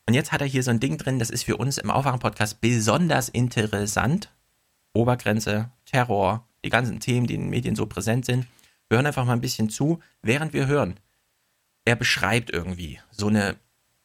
Und 0.06 0.14
jetzt 0.14 0.34
hat 0.34 0.42
er 0.42 0.48
hier 0.48 0.64
so 0.64 0.72
ein 0.72 0.82
Ding 0.82 0.98
drin, 0.98 1.18
das 1.18 1.30
ist 1.30 1.44
für 1.44 1.56
uns 1.56 1.78
im 1.78 1.90
Aufwachen-Podcast 1.90 2.60
besonders 2.60 3.30
interessant. 3.30 4.34
Obergrenze, 4.94 5.72
Terror, 5.86 6.46
die 6.66 6.70
ganzen 6.70 7.00
Themen, 7.00 7.26
die 7.26 7.36
in 7.36 7.42
den 7.44 7.52
Medien 7.52 7.78
so 7.78 7.86
präsent 7.86 8.26
sind. 8.26 8.48
Wir 8.90 8.98
hören 8.98 9.06
einfach 9.06 9.24
mal 9.24 9.32
ein 9.32 9.40
bisschen 9.40 9.70
zu, 9.70 10.02
während 10.22 10.52
wir 10.52 10.68
hören 10.68 11.00
er 11.90 11.96
beschreibt 11.96 12.52
irgendwie 12.52 13.00
so 13.10 13.30
eine 13.30 13.56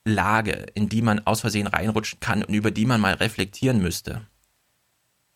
Lage, 0.06 0.64
in 0.74 0.88
die 0.88 1.02
man 1.02 1.26
aus 1.26 1.42
Versehen 1.42 1.66
reinrutschen 1.66 2.18
kann 2.18 2.42
und 2.42 2.54
über 2.54 2.70
die 2.70 2.86
man 2.86 2.98
mal 2.98 3.12
reflektieren 3.12 3.82
müsste. 3.82 4.26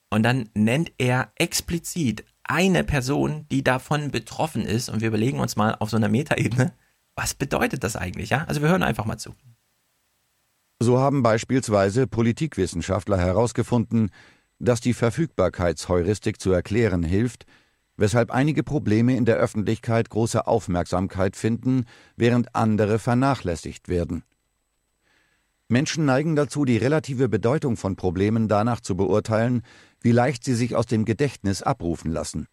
Und 0.09 0.23
dann 0.23 0.49
nennt 0.55 0.93
er 0.97 1.31
explizit 1.35 2.25
eine 2.45 2.85
Person, 2.85 3.45
die 3.51 3.63
davon 3.63 4.11
betroffen 4.11 4.65
ist. 4.65 4.89
Und 4.89 5.03
wir 5.03 5.09
überlegen 5.09 5.41
uns 5.41 5.57
mal 5.57 5.75
auf 5.79 5.91
so 5.91 5.99
einer 5.99 6.09
Metaebene, 6.09 6.73
was 7.15 7.35
bedeutet 7.35 7.85
das 7.85 7.97
eigentlich? 7.97 8.31
Ja? 8.31 8.45
Also 8.45 8.63
wir 8.63 8.71
hören 8.71 8.83
einfach 8.83 9.05
mal 9.05 9.19
zu. 9.19 9.35
So 10.81 10.99
haben 10.99 11.23
beispielsweise 11.23 12.07
Politikwissenschaftler 12.07 13.19
herausgefunden, 13.19 14.11
dass 14.59 14.81
die 14.81 14.95
Verfügbarkeitsheuristik 14.95 16.41
zu 16.41 16.51
erklären 16.51 17.03
hilft, 17.03 17.45
weshalb 17.99 18.31
einige 18.31 18.63
Probleme 18.63 19.15
in 19.17 19.27
der 19.27 19.37
Öffentlichkeit 19.37 20.09
große 20.09 20.47
Aufmerksamkeit 20.47 21.37
finden, 21.37 21.85
während 22.17 22.55
andere 22.55 22.99
vernachlässigt 22.99 23.89
werden. 23.89 24.23
Menschen 25.69 26.07
neigen 26.07 26.35
dazu, 26.35 26.65
die 26.65 26.79
relative 26.79 27.29
Bedeutung 27.29 27.77
von 27.77 27.97
Problemen 27.97 28.49
danach 28.49 28.81
zu 28.81 28.97
beurteilen, 28.97 29.63
wie 30.01 30.13
leicht 30.13 30.43
sie 30.43 30.55
sich 30.55 30.75
aus 30.75 30.87
dem 30.87 31.05
Gedächtnis 31.05 31.63
abrufen 31.63 32.11
lassen. 32.11 32.47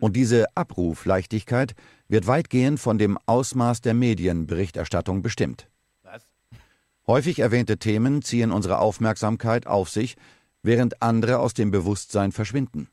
Und 0.00 0.16
diese 0.16 0.54
Abrufleichtigkeit 0.54 1.74
wird 2.08 2.26
weitgehend 2.26 2.78
von 2.78 2.98
dem 2.98 3.18
Ausmaß 3.24 3.80
der 3.80 3.94
Medienberichterstattung 3.94 5.22
bestimmt. 5.22 5.70
Häufig 7.06 7.38
erwähnte 7.38 7.78
Themen 7.78 8.20
ziehen 8.20 8.50
unsere 8.50 8.80
Aufmerksamkeit 8.80 9.66
auf 9.66 9.88
sich, 9.88 10.16
während 10.62 11.02
andere 11.02 11.38
aus 11.38 11.54
dem 11.54 11.70
Bewusstsein 11.70 12.32
verschwinden. 12.32 12.88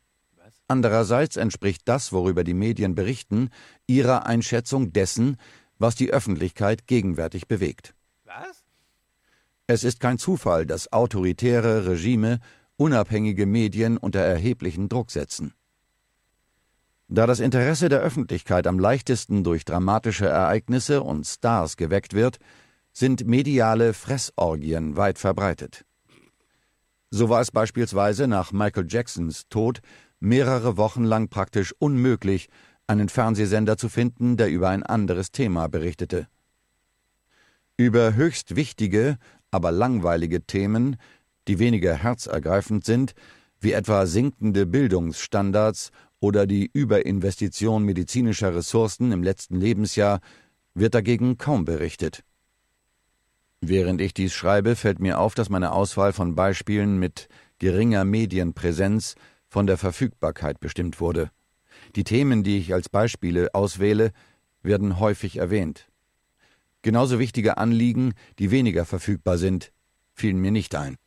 Andererseits 0.74 1.38
entspricht 1.38 1.84
das, 1.86 2.12
worüber 2.12 2.44
die 2.44 2.56
Medien 2.56 2.96
berichten, 2.96 3.52
ihrer 3.86 4.26
Einschätzung 4.26 4.92
dessen, 4.92 5.38
was 5.78 5.94
die 5.94 6.10
Öffentlichkeit 6.10 6.88
gegenwärtig 6.88 7.48
bewegt. 7.48 7.94
Was? 8.26 8.64
Es 9.68 9.84
ist 9.84 10.00
kein 10.00 10.18
Zufall, 10.18 10.66
dass 10.66 10.92
autoritäre 10.92 11.86
Regime 11.86 12.40
unabhängige 12.76 13.46
Medien 13.46 13.98
unter 13.98 14.22
erheblichen 14.22 14.90
Druck 14.90 15.12
setzen. 15.12 15.54
Da 17.08 17.28
das 17.28 17.40
Interesse 17.40 17.88
der 17.88 18.00
Öffentlichkeit 18.00 18.66
am 18.66 18.80
leichtesten 18.80 19.44
durch 19.44 19.66
dramatische 19.66 20.26
Ereignisse 20.26 21.04
und 21.04 21.28
Stars 21.28 21.78
geweckt 21.78 22.16
wird, 22.16 22.40
sind 22.94 23.28
mediale 23.28 23.94
Fressorgien 23.94 24.98
weit 24.98 25.20
verbreitet. 25.20 25.86
So 27.12 27.30
war 27.30 27.42
es 27.42 27.52
beispielsweise 27.52 28.28
nach 28.28 28.52
Michael 28.52 28.88
Jacksons 28.90 29.48
Tod 29.50 29.82
mehrere 30.24 30.78
Wochen 30.78 31.04
lang 31.04 31.28
praktisch 31.28 31.76
unmöglich, 31.80 32.48
einen 32.88 33.10
Fernsehsender 33.10 33.78
zu 33.78 33.90
finden, 33.90 34.38
der 34.38 34.50
über 34.50 34.70
ein 34.70 34.84
anderes 34.84 35.32
Thema 35.32 35.68
berichtete. 35.68 36.28
Über 37.76 38.16
höchst 38.16 38.56
wichtige, 38.56 39.18
aber 39.52 39.72
langweilige 39.72 40.42
Themen, 40.42 40.96
die 41.48 41.60
weniger 41.60 41.94
herzergreifend 41.96 42.86
sind, 42.86 43.14
wie 43.60 43.74
etwa 43.74 44.06
sinkende 44.06 44.66
Bildungsstandards 44.66 45.92
oder 46.22 46.48
die 46.48 46.70
Überinvestition 46.72 47.84
medizinischer 47.84 48.56
Ressourcen 48.56 49.12
im 49.12 49.24
letzten 49.24 49.60
Lebensjahr, 49.60 50.22
wird 50.74 50.96
dagegen 50.96 51.38
kaum 51.38 51.66
berichtet. 51.66 52.24
Während 53.60 54.00
ich 54.00 54.14
dies 54.14 54.34
schreibe, 54.34 54.76
fällt 54.76 55.00
mir 55.00 55.20
auf, 55.20 55.36
dass 55.36 55.50
meine 55.50 55.74
Auswahl 55.74 56.14
von 56.14 56.36
Beispielen 56.36 56.98
mit 56.98 57.28
geringer 57.60 58.06
Medienpräsenz 58.06 59.16
von 59.54 59.68
der 59.68 59.78
Verfügbarkeit 59.78 60.60
bestimmt 60.60 61.00
wurde. 61.00 61.30
Die 61.96 62.04
Themen, 62.04 62.44
die 62.44 62.58
ich 62.58 62.74
als 62.74 62.90
Beispiele 62.90 63.54
auswähle, 63.54 64.12
werden 64.64 65.00
häufig 65.00 65.38
erwähnt. 65.38 65.88
Genauso 66.82 67.20
wichtige 67.20 67.58
Anliegen, 67.60 68.16
die 68.40 68.50
weniger 68.50 68.84
verfügbar 68.84 69.38
sind, 69.38 69.72
fielen 70.16 70.38
mir 70.40 70.52
nicht 70.52 70.74
ein. 70.76 70.98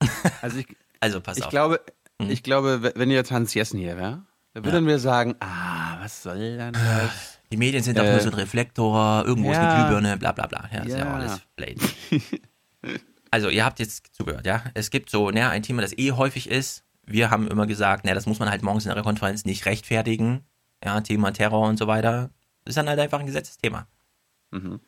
Also 0.42 0.58
ich, 0.58 0.66
also 0.98 1.20
pass 1.20 1.38
ich 1.38 1.44
auf. 1.44 1.50
glaube, 1.50 1.80
Mhm. 2.20 2.30
ich 2.30 2.42
glaube, 2.42 2.92
wenn 2.96 3.10
jetzt 3.10 3.30
Hans 3.30 3.54
Jessen 3.54 3.78
hier 3.78 3.96
wäre, 3.96 4.26
dann 4.54 4.64
würden 4.64 4.86
wir 4.86 4.98
sagen, 4.98 5.34
ah, 5.40 5.98
was 6.02 6.22
soll 6.24 6.56
denn 6.56 6.72
das? 6.74 7.38
Die 7.52 7.56
Medien 7.56 7.82
sind 7.84 7.96
doch 7.96 8.04
Äh, 8.04 8.10
nur 8.12 8.20
so 8.20 8.28
ein 8.28 8.34
Reflektor, 8.34 9.24
irgendwo 9.24 9.50
ist 9.52 9.56
ja. 9.56 9.62
eine 9.70 9.82
Glühbirne, 9.86 10.16
bla 10.18 10.32
bla 10.32 10.46
bla. 10.48 10.68
Ja, 10.72 10.82
ist 10.82 10.92
ja 10.92 10.98
Ja. 10.98 11.10
auch 11.10 11.14
alles 11.14 11.40
blatant. 11.56 11.94
also, 13.30 13.48
ihr 13.48 13.64
habt 13.64 13.78
jetzt 13.78 14.14
zugehört, 14.14 14.46
ja. 14.46 14.64
Es 14.74 14.90
gibt 14.90 15.10
so, 15.10 15.30
naja, 15.30 15.48
ein 15.50 15.62
Thema, 15.62 15.80
das 15.82 15.96
eh 15.96 16.10
häufig 16.12 16.50
ist. 16.50 16.84
Wir 17.04 17.30
haben 17.30 17.48
immer 17.48 17.66
gesagt, 17.66 18.04
naja, 18.04 18.14
das 18.14 18.26
muss 18.26 18.38
man 18.38 18.50
halt 18.50 18.62
morgens 18.62 18.86
in 18.86 18.94
der 18.94 19.02
Konferenz 19.02 19.44
nicht 19.44 19.66
rechtfertigen. 19.66 20.44
Ja, 20.84 21.00
Thema 21.00 21.32
Terror 21.32 21.68
und 21.68 21.78
so 21.78 21.86
weiter. 21.86 22.30
Das 22.64 22.72
ist 22.72 22.76
dann 22.76 22.88
halt 22.88 22.98
einfach 22.98 23.20
ein 23.20 23.26
Gesetzesthema. 23.26 23.86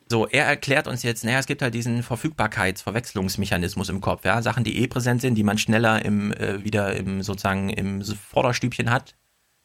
So, 0.09 0.27
er 0.27 0.45
erklärt 0.45 0.87
uns 0.87 1.01
jetzt, 1.01 1.23
naja, 1.23 1.39
es 1.39 1.47
gibt 1.47 1.61
halt 1.61 1.73
diesen 1.73 2.03
Verfügbarkeitsverwechslungsmechanismus 2.03 3.89
im 3.89 3.99
Kopf, 3.99 4.23
ja, 4.23 4.41
Sachen, 4.43 4.63
die 4.63 4.77
eh 4.77 4.87
präsent 4.87 5.21
sind, 5.21 5.35
die 5.35 5.43
man 5.43 5.57
schneller 5.57 6.05
im, 6.05 6.31
äh, 6.33 6.63
wieder 6.63 6.95
im, 6.95 7.23
sozusagen 7.23 7.69
im 7.69 8.03
Vorderstübchen 8.03 8.91
hat, 8.91 9.15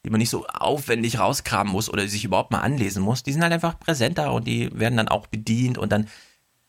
die 0.04 0.10
man 0.10 0.18
nicht 0.18 0.30
so 0.30 0.46
aufwendig 0.46 1.18
rauskramen 1.18 1.70
muss 1.70 1.90
oder 1.90 2.08
sich 2.08 2.24
überhaupt 2.24 2.50
mal 2.50 2.60
anlesen 2.60 3.02
muss, 3.02 3.22
die 3.22 3.32
sind 3.32 3.42
halt 3.42 3.52
einfach 3.52 3.78
präsenter 3.78 4.32
und 4.32 4.46
die 4.46 4.70
werden 4.72 4.96
dann 4.96 5.08
auch 5.08 5.26
bedient 5.26 5.76
und 5.76 5.92
dann, 5.92 6.08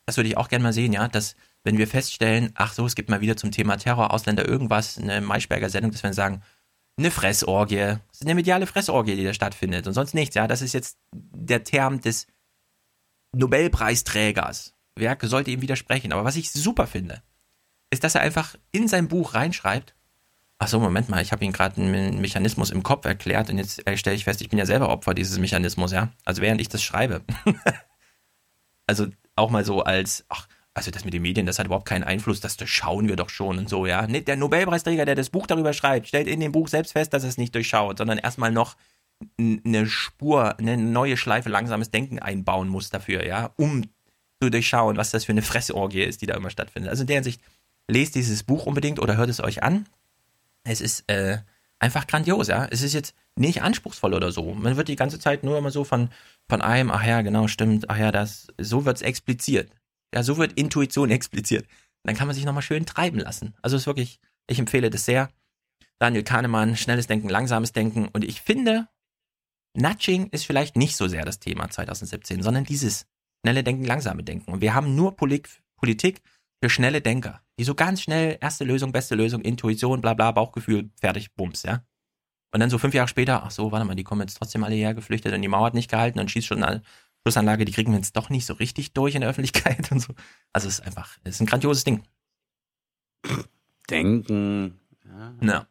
das 0.06 0.18
würde 0.18 0.28
ich 0.28 0.36
auch 0.36 0.50
gerne 0.50 0.64
mal 0.64 0.74
sehen, 0.74 0.92
ja, 0.92 1.08
dass, 1.08 1.38
wenn 1.64 1.78
wir 1.78 1.88
feststellen, 1.88 2.52
ach 2.56 2.74
so, 2.74 2.86
es 2.86 2.96
gibt 2.96 3.10
mal 3.10 3.22
wieder 3.22 3.38
zum 3.38 3.52
Thema 3.52 3.78
Terror, 3.78 4.14
Ausländer 4.14 4.48
irgendwas, 4.48 4.98
eine 4.98 5.22
Maischberger 5.22 5.70
Sendung, 5.70 5.92
dass 5.92 6.02
wir 6.04 6.10
dann 6.10 6.14
sagen, 6.14 6.42
eine 6.98 7.12
Fressorgie, 7.12 7.78
das 7.78 8.00
ist 8.14 8.26
eine 8.26 8.36
mediale 8.36 8.68
Fressorgie, 8.68 9.16
die 9.16 9.24
da 9.24 9.34
stattfindet 9.34 9.88
und 9.88 9.94
sonst 9.94 10.14
nichts, 10.14 10.36
ja, 10.36 10.48
das 10.48 10.62
ist 10.62 10.74
jetzt 10.74 10.98
der 11.14 11.64
Term 11.64 12.02
des 12.02 12.28
Nobelpreisträgers. 13.34 14.74
Wer 14.96 15.18
sollte 15.22 15.52
ihm 15.52 15.62
widersprechen? 15.62 16.12
Aber 16.12 16.26
was 16.26 16.36
ich 16.36 16.52
super 16.52 16.86
finde, 16.86 17.22
ist, 17.92 18.04
dass 18.04 18.16
er 18.16 18.22
einfach 18.22 18.56
in 18.72 18.88
sein 18.88 19.08
Buch 19.08 19.34
reinschreibt, 19.34 19.96
ach 20.60 20.68
so, 20.68 20.80
Moment 20.80 21.10
mal, 21.10 21.22
ich 21.22 21.32
habe 21.32 21.44
Ihnen 21.44 21.54
gerade 21.54 21.82
einen 21.82 22.22
Mechanismus 22.22 22.72
im 22.72 22.84
Kopf 22.84 23.06
erklärt 23.06 23.50
und 23.50 23.58
jetzt 23.58 23.86
äh, 23.88 23.98
stelle 23.98 24.16
ich 24.16 24.26
fest, 24.26 24.42
ich 24.42 24.50
bin 24.50 24.60
ja 24.60 24.66
selber 24.66 24.90
Opfer 24.90 25.14
dieses 25.14 25.40
Mechanismus, 25.40 25.92
ja. 25.92 26.10
Also 26.26 26.42
während 26.42 26.62
ich 26.62 26.70
das 26.70 26.84
schreibe. 26.84 27.22
also 28.88 29.08
auch 29.36 29.50
mal 29.50 29.66
so 29.66 29.82
als, 29.82 30.26
ach, 30.30 30.48
also 30.74 30.92
das 30.92 31.04
mit 31.04 31.14
den 31.14 31.22
Medien, 31.22 31.46
das 31.46 31.60
hat 31.60 31.66
überhaupt 31.66 31.88
keinen 31.88 32.04
Einfluss, 32.04 32.40
das 32.40 32.58
durchschauen 32.58 33.08
wir 33.08 33.16
doch 33.16 33.30
schon 33.30 33.58
und 33.58 33.70
so, 33.70 33.86
ja. 33.86 34.08
Nee, 34.08 34.22
der 34.22 34.38
Nobelpreisträger, 34.38 35.06
der 35.06 35.16
das 35.16 35.30
Buch 35.30 35.48
darüber 35.48 35.74
schreibt, 35.74 36.08
stellt 36.08 36.28
in 36.28 36.40
dem 36.40 36.52
Buch 36.52 36.68
selbst 36.68 36.94
fest, 36.94 37.14
dass 37.14 37.24
er 37.24 37.30
es 37.30 37.38
nicht 37.38 37.54
durchschaut, 37.54 37.98
sondern 37.98 38.18
erstmal 38.18 38.52
noch 38.52 38.76
eine 39.38 39.88
Spur, 39.88 40.58
eine 40.58 40.78
neue 40.78 41.18
Schleife 41.18 41.50
langsames 41.50 41.92
Denken 41.92 42.20
einbauen 42.20 42.70
muss 42.70 42.90
dafür, 42.90 43.26
ja, 43.26 43.52
um 43.58 43.84
zu 44.42 44.50
durchschauen, 44.50 44.98
was 44.98 45.12
das 45.12 45.26
für 45.26 45.34
eine 45.34 45.42
Fressorgie 45.42 46.04
ist, 46.04 46.22
die 46.22 46.26
da 46.26 46.36
immer 46.36 46.50
stattfindet. 46.50 46.90
Also 46.90 47.02
in 47.02 47.08
der 47.08 47.18
Hinsicht, 47.18 47.42
lest 47.88 48.16
dieses 48.16 48.44
Buch 48.44 48.66
unbedingt 48.66 49.00
oder 49.00 49.18
hört 49.18 49.30
es 49.30 49.42
euch 49.42 49.64
an. 49.64 49.86
Es 50.64 50.82
ist 50.82 51.04
äh, 51.08 51.40
einfach 51.80 52.08
grandios, 52.08 52.48
ja. 52.48 52.66
Es 52.72 52.82
ist 52.82 52.94
jetzt 52.94 53.14
nicht 53.36 53.62
anspruchsvoll 53.62 54.14
oder 54.14 54.32
so. 54.32 54.54
Man 54.54 54.78
wird 54.78 54.88
die 54.88 54.96
ganze 54.96 55.20
Zeit 55.20 55.44
nur 55.44 55.58
immer 55.58 55.72
so 55.72 55.84
von, 55.84 56.10
von 56.50 56.62
einem, 56.62 56.92
ach 56.92 57.04
ja, 57.04 57.22
genau, 57.22 57.48
stimmt, 57.48 57.90
ach 57.90 57.98
ja, 57.98 58.12
das, 58.12 58.48
so 58.58 58.86
wird's 58.86 59.02
expliziert. 59.02 59.70
Ja, 60.14 60.24
so 60.24 60.38
wird 60.38 60.54
Intuition 60.54 61.10
expliziert. 61.12 61.68
Dann 62.04 62.16
kann 62.16 62.28
man 62.28 62.36
sich 62.36 62.46
nochmal 62.46 62.64
schön 62.64 62.86
treiben 62.86 63.20
lassen. 63.20 63.54
Also 63.62 63.76
es 63.76 63.84
ist 63.84 63.88
wirklich, 63.88 64.20
ich 64.48 64.60
empfehle 64.60 64.90
das 64.90 65.06
sehr. 65.06 65.30
Daniel 66.00 66.24
Kahnemann, 66.24 66.76
schnelles 66.76 67.08
Denken, 67.08 67.30
langsames 67.30 67.74
Denken. 67.74 68.08
Und 68.08 68.24
ich 68.24 68.42
finde, 68.42 68.88
Nudging 69.76 70.28
ist 70.28 70.46
vielleicht 70.46 70.76
nicht 70.76 70.96
so 70.96 71.08
sehr 71.08 71.26
das 71.26 71.40
Thema 71.40 71.70
2017, 71.70 72.42
sondern 72.42 72.64
dieses 72.64 73.06
schnelle 73.44 73.64
Denken, 73.64 73.86
langsame 73.86 74.24
Denken. 74.24 74.52
Und 74.52 74.62
wir 74.62 74.74
haben 74.74 74.96
nur 74.96 75.16
Polit 75.16 75.48
Politik 75.78 76.22
für 76.62 76.70
schnelle 76.70 77.02
Denker, 77.02 77.42
die 77.58 77.64
so 77.64 77.74
ganz 77.74 78.02
schnell 78.02 78.38
erste 78.40 78.64
Lösung, 78.64 78.92
beste 78.92 79.16
Lösung, 79.16 79.42
Intuition, 79.42 80.00
bla 80.00 80.14
bla, 80.14 80.32
Bauchgefühl, 80.32 80.92
fertig, 81.00 81.34
Bums, 81.34 81.64
ja. 81.64 81.84
Und 82.54 82.60
dann 82.60 82.70
so 82.70 82.78
fünf 82.78 82.94
Jahre 82.94 83.08
später, 83.08 83.44
ach 83.44 83.52
so, 83.52 83.72
warte 83.72 83.86
mal, 83.86 83.96
die 83.96 84.04
kommen 84.04 84.22
jetzt 84.22 84.36
trotzdem 84.36 84.64
alle 84.64 84.76
hierher 84.76 84.94
geflüchtet 84.94 85.34
und 85.34 85.42
die 85.42 85.48
Mauer 85.48 85.68
hat 85.68 85.74
nicht 85.74 85.90
gehalten 85.90 86.20
und 86.20 86.30
schießt 86.30 86.48
schon 86.48 86.60
eine 87.24 87.32
Schussanlage, 87.32 87.66
die 87.66 87.72
kriegen 87.72 87.92
wir 87.92 87.98
jetzt 87.98 88.16
doch 88.18 88.30
nicht 88.30 88.46
so 88.46 88.54
richtig 88.54 88.94
durch 88.94 89.16
in 89.16 89.22
der 89.22 89.30
Öffentlichkeit 89.30 89.92
und 89.92 90.00
so. 90.00 90.14
Also 90.54 90.68
es 90.68 90.80
ist 90.80 90.86
einfach, 90.86 91.18
es 91.24 91.36
ist 91.36 91.42
ein 91.42 91.48
grandioses 91.48 91.84
Ding. 91.84 92.04
Denken. 93.90 94.80
Ja. 95.42 95.68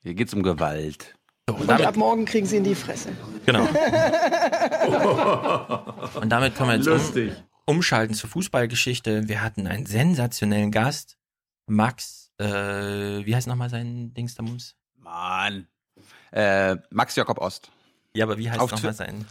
Hier 0.00 0.14
geht's 0.14 0.34
um 0.34 0.42
Gewalt. 0.42 1.14
So, 1.48 1.54
Und 1.54 1.70
ab 1.70 1.96
morgen 1.96 2.24
kriegen 2.24 2.46
sie 2.46 2.56
in 2.58 2.64
die 2.64 2.74
Fresse. 2.74 3.10
Genau. 3.46 3.64
Und 6.20 6.28
damit 6.28 6.54
können 6.54 6.70
wir 6.70 6.76
jetzt 6.76 6.86
Lustig. 6.86 7.32
Um, 7.64 7.76
umschalten 7.76 8.14
zur 8.14 8.28
Fußballgeschichte. 8.30 9.28
Wir 9.28 9.42
hatten 9.42 9.66
einen 9.66 9.86
sensationellen 9.86 10.70
Gast. 10.70 11.16
Max, 11.66 12.32
äh, 12.38 12.46
wie 12.46 13.34
heißt 13.34 13.46
nochmal 13.46 13.70
sein 13.70 14.12
Dings 14.14 14.34
da 14.34 14.42
Mums? 14.42 14.74
Mann. 14.96 15.68
Äh, 16.32 16.76
Max 16.90 17.14
Jakob 17.16 17.38
Ost. 17.38 17.70
Ja, 18.14 18.24
aber 18.24 18.38
wie 18.38 18.50
heißt 18.50 18.60
nochmal 18.60 18.94
sein? 18.94 19.26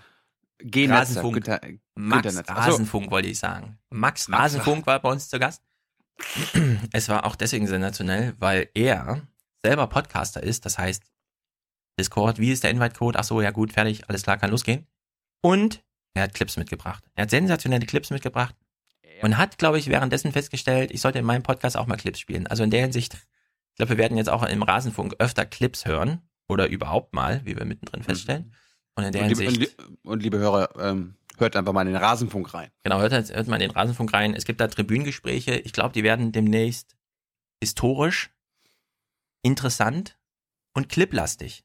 G-Netzer, 0.60 1.00
Rasenfunk. 1.24 1.36
Günther- 1.36 1.62
Max 1.96 2.34
so. 2.34 2.42
Rasenfunk 2.42 3.12
wollte 3.12 3.28
ich 3.28 3.40
sagen. 3.40 3.78
Max, 3.90 4.28
Max 4.28 4.44
Rasenfunk 4.44 4.86
war 4.88 5.00
bei 5.00 5.10
uns 5.12 5.30
zu 5.30 5.40
Gast. 5.40 5.62
es 6.94 7.10
war 7.10 7.26
auch 7.26 7.36
deswegen 7.36 7.68
sensationell, 7.68 8.34
weil 8.40 8.70
er 8.74 9.22
selber 9.64 9.88
Podcaster 9.88 10.42
ist. 10.42 10.66
Das 10.66 10.78
heißt, 10.78 11.04
Discord, 12.00 12.40
wie 12.40 12.52
ist 12.52 12.64
der 12.64 12.72
Invite-Code? 12.72 13.20
Ach 13.20 13.24
so, 13.24 13.42
ja 13.42 13.52
gut, 13.52 13.74
fertig, 13.74 14.10
alles 14.10 14.24
klar, 14.24 14.38
kann 14.38 14.52
losgehen. 14.52 14.88
Und 15.42 15.84
er 16.14 16.24
hat 16.24 16.34
Clips 16.34 16.58
mitgebracht. 16.58 17.04
Er 17.16 17.24
hat 17.24 17.30
sensationelle 17.30 17.86
Clips 17.86 18.10
mitgebracht. 18.10 18.56
und 19.22 19.38
hat, 19.38 19.58
glaube 19.58 19.80
ich, 19.80 19.88
währenddessen 19.88 20.32
festgestellt, 20.32 20.92
ich 20.92 21.02
sollte 21.02 21.18
in 21.20 21.26
meinem 21.26 21.42
Podcast 21.44 21.76
auch 21.78 21.88
mal 21.88 21.98
Clips 21.98 22.20
spielen. 22.20 22.46
Also 22.48 22.64
in 22.64 22.70
der 22.70 22.82
Hinsicht, 22.82 23.14
ich 23.16 23.76
glaube, 23.78 23.92
wir 23.92 23.98
werden 23.98 24.18
jetzt 24.18 24.30
auch 24.30 24.44
im 24.44 24.62
Rasenfunk 24.64 25.16
öfter 25.20 25.46
Clips 25.46 25.86
hören 25.86 26.22
oder 26.48 26.68
überhaupt 26.68 27.14
mal, 27.14 27.42
wie 27.44 27.56
wir 27.58 27.66
mittendrin 27.66 28.04
feststellen. 28.04 28.54
Und 28.98 29.04
in 29.04 29.12
der 29.12 29.26
Und 29.26 29.38
liebe, 29.38 29.68
und, 29.78 29.98
und 30.04 30.24
liebe 30.24 30.38
Hörer, 30.40 30.70
ähm, 30.80 31.14
hört 31.38 31.56
einfach 31.56 31.72
mal 31.72 31.84
in 31.84 31.94
den 31.94 32.04
Rasenfunk 32.04 32.54
rein. 32.54 32.72
Genau, 32.84 33.00
hört, 33.00 33.14
hört 33.14 33.48
mal 33.48 33.56
in 33.58 33.70
den 33.70 33.72
Rasenfunk 33.72 34.12
rein. 34.12 34.34
Es 34.34 34.44
gibt 34.44 34.60
da 34.60 34.68
Tribünengespräche. 34.68 35.56
Ich 35.56 35.72
glaube, 35.72 35.94
die 35.94 36.04
werden 36.04 36.32
demnächst 36.32 36.96
historisch, 37.62 38.32
interessant 39.44 40.18
und 40.74 40.90
cliplastig. 40.90 41.64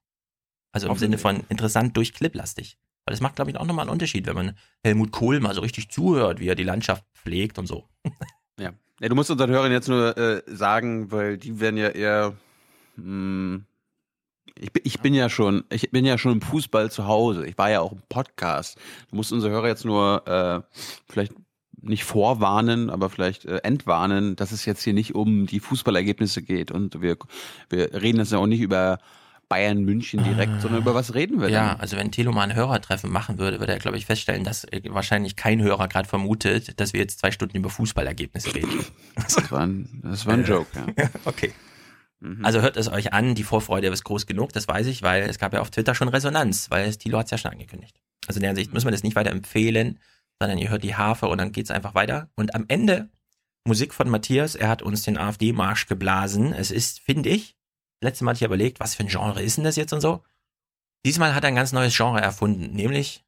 Also 0.73 0.89
im 0.89 0.97
Sinne 0.97 1.19
von 1.19 1.45
interessant 1.49 1.97
durch 1.97 2.13
cliplastig. 2.13 2.79
Weil 3.05 3.13
das 3.13 3.21
macht, 3.21 3.37
glaube 3.37 3.51
ich, 3.51 3.57
auch 3.57 3.67
nochmal 3.67 3.85
einen 3.85 3.93
Unterschied, 3.93 4.27
wenn 4.27 4.37
man 4.37 4.57
Helmut 4.85 5.11
Kohl 5.11 5.41
mal 5.41 5.55
so 5.55 5.63
richtig 5.63 5.91
zuhört, 5.91 6.39
wie 6.39 6.49
er 6.49 6.55
die 6.55 6.65
Landschaft 6.65 7.05
pflegt 7.15 7.59
und 7.59 7.67
so. 7.67 7.89
Ja. 8.61 8.75
ja 9.01 9.09
du 9.09 9.15
musst 9.15 9.31
unseren 9.31 9.51
Hörern 9.51 9.73
jetzt 9.73 9.89
nur 9.89 10.17
äh, 10.19 10.43
sagen, 10.47 11.11
weil 11.11 11.39
die 11.39 11.59
werden 11.59 11.79
ja 11.79 11.89
eher. 11.89 12.37
Mh, 12.97 13.63
ich, 14.63 14.73
bin- 14.73 14.83
ich 14.87 15.01
bin 15.01 15.15
ja 15.15 15.29
schon, 15.29 15.65
ich 15.71 15.91
bin 15.91 16.05
ja 16.05 16.17
schon 16.19 16.33
im 16.33 16.41
Fußball 16.43 16.91
zu 16.91 17.07
Hause. 17.07 17.47
Ich 17.47 17.59
war 17.59 17.71
ja 17.71 17.81
auch 17.81 17.93
im 17.93 18.03
Podcast. 18.09 18.79
Du 19.11 19.17
musst 19.17 19.33
unsere 19.33 19.53
Hörer 19.53 19.69
jetzt 19.69 19.85
nur 19.85 20.27
äh, 20.27 20.77
vielleicht 21.11 21.33
nicht 21.81 22.05
vorwarnen, 22.05 22.91
aber 22.91 23.11
vielleicht 23.11 23.45
äh, 23.45 23.57
entwarnen, 23.65 24.37
dass 24.37 24.53
es 24.53 24.65
jetzt 24.65 24.83
hier 24.85 24.93
nicht 24.95 25.15
um 25.17 25.47
die 25.47 25.59
Fußballergebnisse 25.61 26.41
geht. 26.43 26.71
Und 26.71 27.03
wir, 27.03 27.17
wir 27.71 27.93
reden 28.01 28.19
jetzt 28.19 28.31
ja 28.33 28.39
auch 28.39 28.47
nicht 28.47 28.61
über 28.61 28.99
Bayern 29.49 29.83
München 29.85 30.23
direkt, 30.25 30.63
sondern 30.63 30.81
über 30.81 30.95
was 30.95 31.13
reden 31.13 31.41
wir 31.41 31.49
Ja, 31.51 31.71
denn? 31.73 31.81
also 31.81 31.97
wenn 31.99 32.11
Thilo 32.11 32.33
mal 32.33 32.43
ein 32.45 32.55
Hörertreffen 32.55 33.11
machen 33.11 33.39
würde, 33.39 33.59
würde 33.61 33.73
er, 33.73 33.79
glaube 33.81 33.99
ich, 33.99 34.07
feststellen, 34.07 34.45
dass 34.45 34.65
äh, 34.65 34.81
wahrscheinlich 34.89 35.37
kein 35.37 35.61
Hörer 35.61 35.89
gerade 35.89 36.09
vermutet, 36.09 36.81
dass 36.81 36.93
wir 36.95 37.01
jetzt 37.01 37.19
zwei 37.19 37.33
Stunden 37.33 37.57
über 37.59 37.69
Fußballergebnisse 37.69 38.55
reden. 38.55 38.87
Das 39.17 39.51
war 39.51 39.61
ein, 39.67 40.01
das 40.05 40.25
war 40.25 40.35
ein 40.35 40.45
Joke, 40.45 40.69
ja. 40.97 41.11
okay. 41.27 41.53
Mhm. 42.23 42.45
Also 42.45 42.61
hört 42.61 42.77
es 42.77 42.89
euch 42.89 43.13
an, 43.13 43.35
die 43.35 43.43
Vorfreude 43.43 43.89
ist 43.89 44.05
groß 44.05 44.27
genug, 44.27 44.53
das 44.53 44.69
weiß 44.69 44.87
ich, 44.87 45.03
weil 45.03 45.25
es 45.25 45.39
gab 45.39 45.53
ja 45.53 45.61
auf 45.61 45.71
Twitter 45.71 45.95
schon 45.95 46.09
Resonanz, 46.09 46.71
weil 46.71 46.89
es 46.89 46.99
Thilo 46.99 47.19
hat 47.19 47.27
es 47.27 47.33
ja 47.33 47.39
schon 47.39 47.51
angekündigt. 47.51 48.01
Also 48.29 48.39
in 48.39 48.43
der 48.43 48.51
Hinsicht 48.51 48.73
müssen 48.73 48.87
wir 48.87 48.93
das 48.93 49.03
nicht 49.03 49.17
weiter 49.17 49.33
empfehlen, 49.33 49.99
sondern 50.41 50.59
ihr 50.59 50.71
hört 50.71 50.85
die 50.85 50.95
Harfe 50.95 51.27
und 51.27 51.39
dann 51.39 51.51
geht's 51.51 51.73
einfach 51.73 51.95
weiter. 51.95 52.31
Und 52.37 52.55
am 52.55 52.65
Ende 52.69 53.11
Musik 53.67 53.93
von 53.93 54.09
Matthias, 54.09 54.55
er 54.55 54.69
hat 54.69 54.83
uns 54.83 55.03
den 55.03 55.19
AfD-Marsch 55.19 55.87
geblasen. 55.87 56.53
Es 56.53 56.71
ist, 56.71 57.01
finde 57.01 57.29
ich, 57.29 57.57
letztes 58.01 58.23
Mal 58.23 58.31
hatte 58.31 58.45
ich 58.45 58.47
überlegt, 58.47 58.79
was 58.79 58.95
für 58.95 59.03
ein 59.03 59.09
Genre 59.09 59.43
ist 59.43 59.57
denn 59.57 59.65
das 59.65 59.77
jetzt 59.77 59.93
und 59.93 60.01
so. 60.01 60.23
Diesmal 61.05 61.35
hat 61.35 61.43
er 61.43 61.49
ein 61.49 61.57
ganz 61.57 61.73
neues 61.73 61.97
Genre 61.97 62.21
erfunden, 62.21 62.73
nämlich 62.73 63.25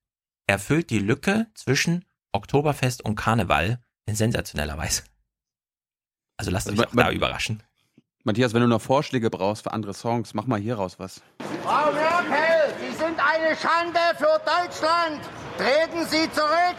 er 0.47 0.61
füllt 0.61 0.91
die 0.91 1.01
Lücke 1.01 1.49
zwischen 1.55 2.05
Oktoberfest 2.33 3.03
und 3.05 3.17
Karneval 3.17 3.81
in 4.07 4.15
sensationeller 4.15 4.79
Weise. 4.79 5.03
Also 6.37 6.53
lasst 6.53 6.69
euch 6.69 6.79
auch 6.79 6.95
da 6.95 7.11
überraschen. 7.11 7.63
Matthias, 8.27 8.55
wenn 8.55 8.63
du 8.63 8.69
noch 8.69 8.81
Vorschläge 8.81 9.29
brauchst 9.29 9.65
für 9.65 9.73
andere 9.75 9.93
Songs, 9.93 10.33
mach 10.33 10.47
mal 10.47 10.59
hier 10.59 10.77
raus 10.77 10.99
was. 10.99 11.21
Frau 11.63 11.93
Merkel, 11.93 12.75
Sie 12.81 12.97
sind 12.97 13.19
eine 13.21 13.55
Schande 13.55 13.99
für 14.17 14.41
Deutschland. 14.47 15.21
Treten 15.59 16.07
Sie 16.07 16.33
zurück. 16.33 16.77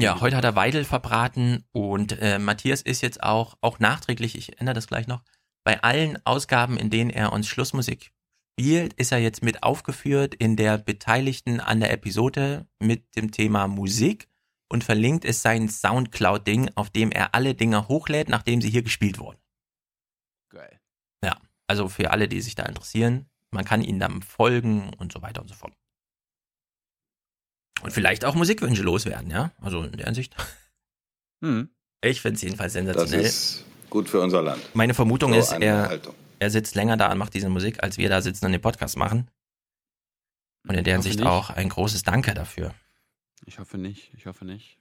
Ja, 0.00 0.20
heute 0.20 0.36
hat 0.36 0.42
er 0.42 0.56
Weidel 0.56 0.84
verbraten 0.84 1.64
und 1.70 2.20
äh, 2.20 2.40
Matthias 2.40 2.82
ist 2.82 3.00
jetzt 3.02 3.22
auch, 3.22 3.54
auch 3.60 3.78
nachträglich, 3.78 4.36
ich 4.36 4.58
ändere 4.58 4.74
das 4.74 4.88
gleich 4.88 5.06
noch, 5.06 5.22
bei 5.62 5.80
allen 5.84 6.18
Ausgaben, 6.26 6.76
in 6.76 6.90
denen 6.90 7.10
er 7.10 7.32
uns 7.32 7.46
Schlussmusik 7.46 8.10
spielt, 8.58 8.92
ist 8.94 9.12
er 9.12 9.18
jetzt 9.18 9.44
mit 9.44 9.62
aufgeführt 9.62 10.34
in 10.34 10.56
der 10.56 10.78
Beteiligten 10.78 11.60
an 11.60 11.78
der 11.78 11.92
Episode 11.92 12.66
mit 12.80 13.14
dem 13.14 13.30
Thema 13.30 13.68
Musik 13.68 14.26
und 14.68 14.82
verlinkt 14.82 15.24
ist 15.24 15.42
sein 15.42 15.68
Soundcloud-Ding, 15.68 16.70
auf 16.74 16.90
dem 16.90 17.12
er 17.12 17.36
alle 17.36 17.54
Dinge 17.54 17.86
hochlädt, 17.86 18.28
nachdem 18.28 18.60
sie 18.60 18.70
hier 18.70 18.82
gespielt 18.82 19.20
wurden. 19.20 19.38
Also 21.68 21.88
für 21.88 22.10
alle, 22.10 22.26
die 22.28 22.40
sich 22.40 22.54
da 22.56 22.64
interessieren, 22.64 23.26
man 23.50 23.64
kann 23.64 23.82
ihnen 23.82 24.00
dann 24.00 24.22
folgen 24.22 24.92
und 24.94 25.12
so 25.12 25.22
weiter 25.22 25.40
und 25.40 25.48
so 25.48 25.54
fort. 25.54 25.72
Und 27.82 27.92
vielleicht 27.92 28.24
auch 28.24 28.34
Musikwünsche 28.34 28.82
loswerden, 28.82 29.30
ja? 29.30 29.52
Also 29.60 29.84
in 29.84 29.96
der 29.96 30.06
Hinsicht. 30.06 30.34
Hm. 31.40 31.68
Ich 32.02 32.20
finde 32.20 32.34
es 32.36 32.42
jedenfalls 32.42 32.72
Das 32.72 32.84
sensationell. 32.84 33.24
ist 33.26 33.64
gut 33.90 34.08
für 34.08 34.20
unser 34.20 34.42
Land. 34.42 34.60
Meine 34.74 34.94
Vermutung 34.94 35.32
So 35.32 35.38
ist, 35.38 35.52
er, 35.52 36.00
er 36.40 36.50
sitzt 36.50 36.74
länger 36.74 36.96
da 36.96 37.12
und 37.12 37.18
macht 37.18 37.34
diese 37.34 37.48
Musik, 37.48 37.82
als 37.82 37.98
wir 37.98 38.08
da 38.08 38.20
sitzen 38.20 38.46
und 38.46 38.52
den 38.52 38.60
Podcast 38.60 38.96
machen. 38.96 39.30
Und 40.66 40.74
in 40.74 40.84
der 40.84 40.94
Hinsicht 40.94 41.22
auch 41.22 41.50
ein 41.50 41.68
großes 41.68 42.02
Danke 42.02 42.34
dafür. 42.34 42.74
Ich 43.46 43.58
hoffe 43.58 43.78
nicht, 43.78 44.12
ich 44.14 44.26
hoffe 44.26 44.44
nicht. 44.44 44.77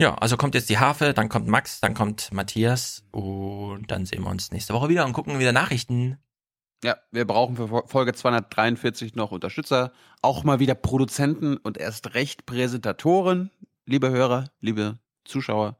Ja, 0.00 0.14
also 0.16 0.36
kommt 0.36 0.54
jetzt 0.54 0.68
die 0.70 0.78
Harfe, 0.78 1.14
dann 1.14 1.28
kommt 1.28 1.46
Max, 1.46 1.80
dann 1.80 1.94
kommt 1.94 2.32
Matthias 2.32 3.04
und 3.12 3.90
dann 3.90 4.06
sehen 4.06 4.22
wir 4.24 4.30
uns 4.30 4.50
nächste 4.50 4.74
Woche 4.74 4.88
wieder 4.88 5.04
und 5.04 5.12
gucken 5.12 5.38
wieder 5.38 5.52
Nachrichten. 5.52 6.18
Ja, 6.82 6.96
wir 7.12 7.24
brauchen 7.26 7.56
für 7.56 7.68
Fol- 7.68 7.86
Folge 7.86 8.12
243 8.12 9.14
noch 9.14 9.30
Unterstützer, 9.30 9.92
auch 10.20 10.42
mal 10.42 10.58
wieder 10.58 10.74
Produzenten 10.74 11.56
und 11.56 11.78
erst 11.78 12.14
recht 12.14 12.44
Präsentatoren, 12.44 13.50
liebe 13.86 14.10
Hörer, 14.10 14.50
liebe 14.60 14.98
Zuschauer. 15.24 15.78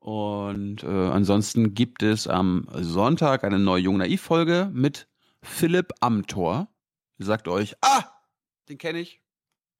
Und 0.00 0.82
äh, 0.82 0.86
ansonsten 0.86 1.74
gibt 1.74 2.02
es 2.02 2.26
am 2.26 2.66
Sonntag 2.72 3.44
eine 3.44 3.58
neue 3.58 3.82
Jung 3.82 3.98
Naiv 3.98 4.20
Folge 4.22 4.68
mit 4.72 5.08
Philipp 5.42 5.92
Amthor. 6.00 6.68
Sagt 7.18 7.46
euch, 7.48 7.76
ah, 7.82 8.04
den 8.68 8.78
kenne 8.78 8.98
ich. 8.98 9.20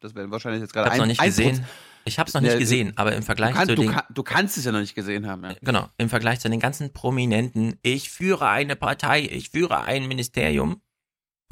Das 0.01 0.15
werden 0.15 0.31
wahrscheinlich 0.31 0.61
jetzt 0.63 0.73
gerade 0.73 0.91
hab's 0.91 0.99
noch 0.99 1.07
nicht 1.07 1.21
ein 1.21 1.27
gesehen. 1.27 1.57
Prozent- 1.57 1.67
Ich 2.09 2.19
hab's 2.19 2.35
noch 2.35 2.41
nicht 2.41 2.53
Ja, 2.53 2.59
gesehen, 2.59 2.93
aber 2.97 3.15
im 3.15 3.23
Vergleich 3.23 3.55
kann, 3.55 3.69
zu 3.69 3.75
du, 3.75 3.83
den 3.83 3.93
kann, 3.93 4.05
du 4.11 4.23
kannst 4.23 4.57
es 4.57 4.65
ja 4.65 4.73
noch 4.73 4.81
nicht 4.81 4.95
gesehen 4.95 5.27
haben. 5.27 5.45
Ja. 5.45 5.55
Genau, 5.63 5.89
im 5.99 6.09
Vergleich 6.09 6.41
zu 6.41 6.49
den 6.49 6.59
ganzen 6.59 6.93
Prominenten, 6.93 7.79
ich 7.83 8.11
führe 8.11 8.49
eine 8.49 8.77
Partei, 8.77 9.23
ich 9.23 9.51
führe 9.51 9.83
ein 9.83 10.09
Ministerium, 10.09 10.81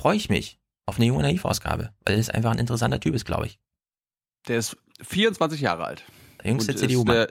freue 0.00 0.16
ich 0.16 0.28
mich 0.28 0.58
auf 0.86 0.96
eine 0.96 1.06
junge 1.06 1.22
Naivausgabe, 1.22 1.92
weil 2.04 2.18
es 2.18 2.30
einfach 2.30 2.52
ein 2.52 2.58
interessanter 2.58 3.00
Typ 3.00 3.14
ist, 3.14 3.24
glaube 3.24 3.46
ich. 3.46 3.58
Der 4.48 4.58
ist 4.58 4.76
24 5.02 5.60
Jahre 5.60 5.84
alt. 5.84 6.04
Der 6.42 6.50
jüngste 6.50 6.74
CDU-Mann. 6.74 7.14
Der, 7.14 7.28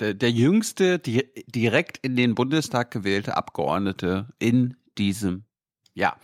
der, 0.00 0.14
der 0.14 0.30
jüngste 0.30 0.98
di 0.98 1.24
direkt 1.46 1.98
in 1.98 2.16
den 2.16 2.34
Bundestag 2.34 2.90
gewählte 2.90 3.36
Abgeordnete 3.36 4.28
in 4.38 4.76
diesem 4.96 5.44
Jahr. 5.94 6.18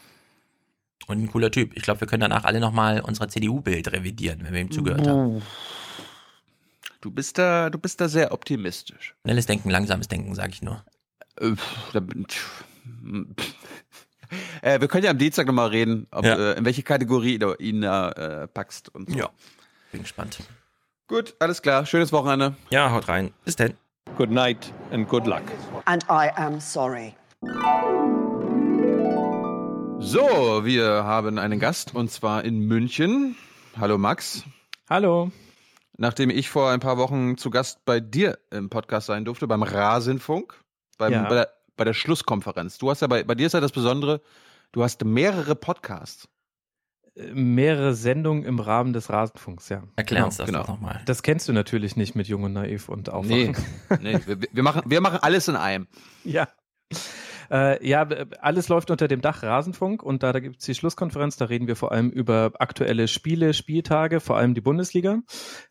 Und 1.07 1.21
ein 1.21 1.31
cooler 1.31 1.51
Typ. 1.51 1.77
Ich 1.77 1.83
glaube, 1.83 2.01
wir 2.01 2.07
können 2.07 2.21
danach 2.21 2.45
alle 2.45 2.61
nochmal 2.61 3.01
unser 3.01 3.29
CDU-Bild 3.29 3.91
revidieren, 3.93 4.45
wenn 4.45 4.55
wir 4.55 4.61
ihm 4.61 4.71
zugehört 4.71 5.07
haben. 5.07 5.43
Du 7.01 7.11
bist 7.11 7.39
da, 7.39 7.71
du 7.71 7.79
bist 7.79 8.01
da 8.01 8.09
sehr 8.09 8.33
optimistisch. 8.33 9.15
Schnelles 9.25 9.47
Denken, 9.47 9.71
langsames 9.71 10.09
Denken, 10.09 10.35
sage 10.35 10.51
ich 10.53 10.63
nur. 10.63 10.85
Äh. 11.41 11.55
Äh, 14.63 14.81
wir 14.81 14.89
können 14.89 15.05
ja 15.05 15.11
am 15.11 15.19
Dienstag 15.19 15.47
nochmal 15.47 15.69
reden, 15.69 16.07
ob, 16.11 16.25
Ja. 16.25 16.37
äh, 16.53 16.59
in 16.59 16.65
welche 16.65 16.83
Kategorie 16.83 17.39
du 17.39 17.55
ihn 17.55 17.81
da 17.81 18.11
äh, 18.13 18.47
packst 18.49 18.95
und 18.95 19.11
so. 19.11 19.19
Ja. 19.19 19.31
Bin 19.93 20.03
gespannt. 20.03 20.39
Gut, 21.09 21.35
alles 21.41 21.63
klar. 21.63 21.85
Schönes 21.87 22.13
Wochenende. 22.13 22.55
Ja, 22.71 22.93
haut 22.93 23.09
rein. 23.09 23.33
Bis 23.45 23.57
denn. 23.57 23.75
Good 24.17 24.31
night 24.31 24.73
and 24.93 25.09
good 25.09 25.27
luck. 25.27 25.43
And 25.87 26.05
I 26.05 26.31
am 26.37 26.61
sorry. 26.61 27.15
So, 30.03 30.65
wir 30.65 31.05
haben 31.05 31.39
einen 31.39 31.59
Gast 31.59 31.95
und 31.95 32.11
zwar 32.11 32.45
in 32.45 32.61
München. 32.67 33.37
Hallo 33.79 33.99
Max. 33.99 34.45
Hallo. 34.89 35.31
Nachdem 36.01 36.31
ich 36.31 36.49
vor 36.49 36.71
ein 36.71 36.81
paar 36.81 36.97
Wochen 36.97 37.37
zu 37.37 37.51
Gast 37.51 37.85
bei 37.85 38.01
dir 38.01 38.39
im 38.51 38.71
Podcast 38.71 39.07
sein 39.07 39.27
durfte, 39.27 39.47
beim 39.47 39.63
Rasenfunk, 39.63 40.55
beim, 40.97 41.13
Ja. 41.13 41.25
bei, 41.25 41.35
der, 41.35 41.53
bei 41.77 41.85
der 41.85 41.93
Schlusskonferenz. 41.93 42.79
Du 42.79 42.89
hast 42.89 43.03
ja 43.03 43.07
bei, 43.07 43.23
bei 43.23 43.35
dir 43.35 43.47
ist 43.47 43.53
ja 43.53 43.61
das 43.61 43.71
Besondere, 43.71 44.23
du 44.73 44.83
hast 44.83 45.05
mehrere 45.05 45.55
Podcasts. 45.55 46.27
Äh, 47.15 47.35
Mehrere 47.35 47.93
Sendungen 47.93 48.47
im 48.47 48.61
Rahmen 48.61 48.95
des 48.95 49.11
Rasenfunks, 49.11 49.69
ja. 49.69 49.83
Erklär 49.97 50.25
uns 50.25 50.39
das 50.39 50.47
genau. 50.47 50.61
doch 50.61 50.69
nochmal. 50.69 51.03
Das 51.05 51.23
kennst 51.23 51.49
du 51.49 51.53
natürlich 51.53 51.97
nicht 51.97 52.15
mit 52.15 52.29
Jung 52.29 52.45
und 52.45 52.55
Naiv 52.55 52.89
und 52.89 53.11
Aufwachen. 53.11 53.55
Nee, 53.91 54.15
nee 54.15 54.21
wir, 54.25 54.39
wir, 54.51 54.63
machen, 54.63 54.81
wir 54.87 55.03
machen 55.03 55.19
alles 55.21 55.49
in 55.49 55.57
einem. 55.57 55.87
Ja. 56.25 56.49
Äh, 57.51 57.87
ja, 57.87 58.03
alles 58.41 58.69
läuft 58.69 58.91
unter 58.91 59.09
dem 59.09 59.21
Dach 59.21 59.43
Rasenfunk 59.43 60.03
und 60.03 60.23
da, 60.23 60.33
da 60.33 60.39
gibt 60.41 60.61
es 60.61 60.67
die 60.67 60.75
Schlusskonferenz, 60.75 61.37
da 61.37 61.47
reden 61.47 61.67
wir 61.67 61.75
vor 61.75 61.91
allem 61.91 62.11
über 62.11 62.53
aktuelle 62.59 63.09
Spiele, 63.09 63.55
Spieltage, 63.55 64.21
vor 64.21 64.37
allem 64.37 64.55
die 64.55 64.61
Bundesliga. 64.61 65.21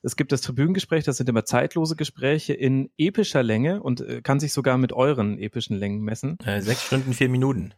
Es 0.04 0.16
gibt 0.16 0.32
das 0.32 0.42
Tribünengespräch, 0.42 1.06
das 1.06 1.18
sind 1.18 1.30
immer 1.30 1.46
zeitlose 1.46 1.96
Gespräche 1.96 2.54
in 2.54 2.90
epischer 2.98 3.44
Länge 3.44 3.82
und 3.82 4.02
äh, 4.02 4.22
kann 4.22 4.40
sich 4.40 4.52
sogar 4.52 4.78
mit 4.78 4.92
euren 4.92 5.38
epischen 5.40 5.78
Längen 5.78 6.02
messen. 6.02 6.38
Äh, 6.44 6.62
sechs 6.62 6.86
Stunden, 6.86 7.14
vier 7.14 7.30
Minuten. 7.30 7.74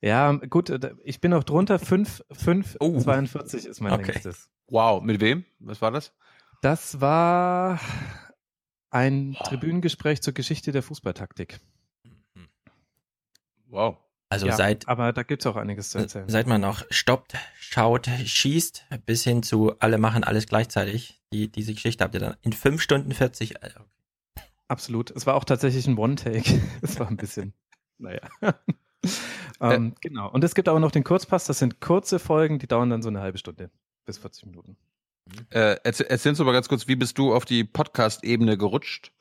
Ja, 0.00 0.32
gut, 0.32 0.70
äh, 0.70 0.94
ich 1.04 1.20
bin 1.20 1.30
noch 1.30 1.44
drunter, 1.44 1.78
5, 1.78 2.24
5, 2.32 2.76
42 2.78 3.66
ist 3.66 3.80
mein 3.80 3.92
Okay. 3.92 4.06
längstes. 4.06 4.50
Wow, 4.66 5.00
mit 5.02 5.20
wem? 5.20 5.44
Was 5.60 5.80
war 5.80 5.92
das? 5.92 6.12
Das 6.60 7.00
war 7.00 7.78
ein 8.90 9.36
Tribünengespräch 9.44 10.22
zur 10.22 10.34
Geschichte 10.34 10.72
der 10.72 10.82
Fußballtaktik. 10.82 11.60
Wow. 13.72 13.96
Also 14.28 14.46
ja, 14.46 14.56
seit, 14.56 14.86
aber 14.86 15.12
da 15.12 15.22
gibt's 15.22 15.46
auch 15.46 15.56
einiges 15.56 15.90
zu 15.90 15.98
erzählen. 15.98 16.28
seit 16.28 16.46
man 16.46 16.60
noch 16.60 16.84
stoppt, 16.90 17.34
schaut, 17.58 18.06
schießt, 18.06 18.86
bis 19.04 19.24
hin 19.24 19.42
zu 19.42 19.78
alle 19.78 19.98
machen 19.98 20.24
alles 20.24 20.46
gleichzeitig. 20.46 21.20
Die, 21.32 21.50
diese 21.50 21.72
Geschichte 21.74 22.04
habt 22.04 22.14
ihr 22.14 22.20
dann 22.20 22.36
in 22.42 22.52
fünf 22.52 22.80
Stunden 22.82 23.12
40. 23.12 23.62
äh, 23.62 23.70
absolut. 24.68 25.10
Es 25.10 25.26
war 25.26 25.34
auch 25.34 25.44
tatsächlich 25.44 25.86
ein 25.86 25.98
One-Take. 25.98 26.60
Es 26.82 26.98
war 27.00 27.08
ein 27.08 27.16
bisschen, 27.16 27.54
naja. 27.98 28.20
ähm, 29.60 29.94
genau. 30.00 30.30
Und 30.30 30.44
es 30.44 30.54
gibt 30.54 30.68
aber 30.68 30.80
noch 30.80 30.92
den 30.92 31.04
Kurzpass. 31.04 31.46
Das 31.46 31.58
sind 31.58 31.80
kurze 31.80 32.18
Folgen, 32.18 32.58
die 32.58 32.66
dauern 32.66 32.90
dann 32.90 33.02
so 33.02 33.08
eine 33.08 33.20
halbe 33.20 33.38
Stunde 33.38 33.70
bis 34.04 34.18
40 34.18 34.46
Minuten. 34.46 34.76
Äh, 35.50 35.76
erzähl, 35.84 36.06
erzähl 36.08 36.30
uns 36.30 36.40
aber 36.40 36.52
ganz 36.52 36.68
kurz, 36.68 36.88
wie 36.88 36.96
bist 36.96 37.16
du 37.16 37.34
auf 37.34 37.44
die 37.44 37.64
Podcast-Ebene 37.64 38.58
gerutscht? 38.58 39.12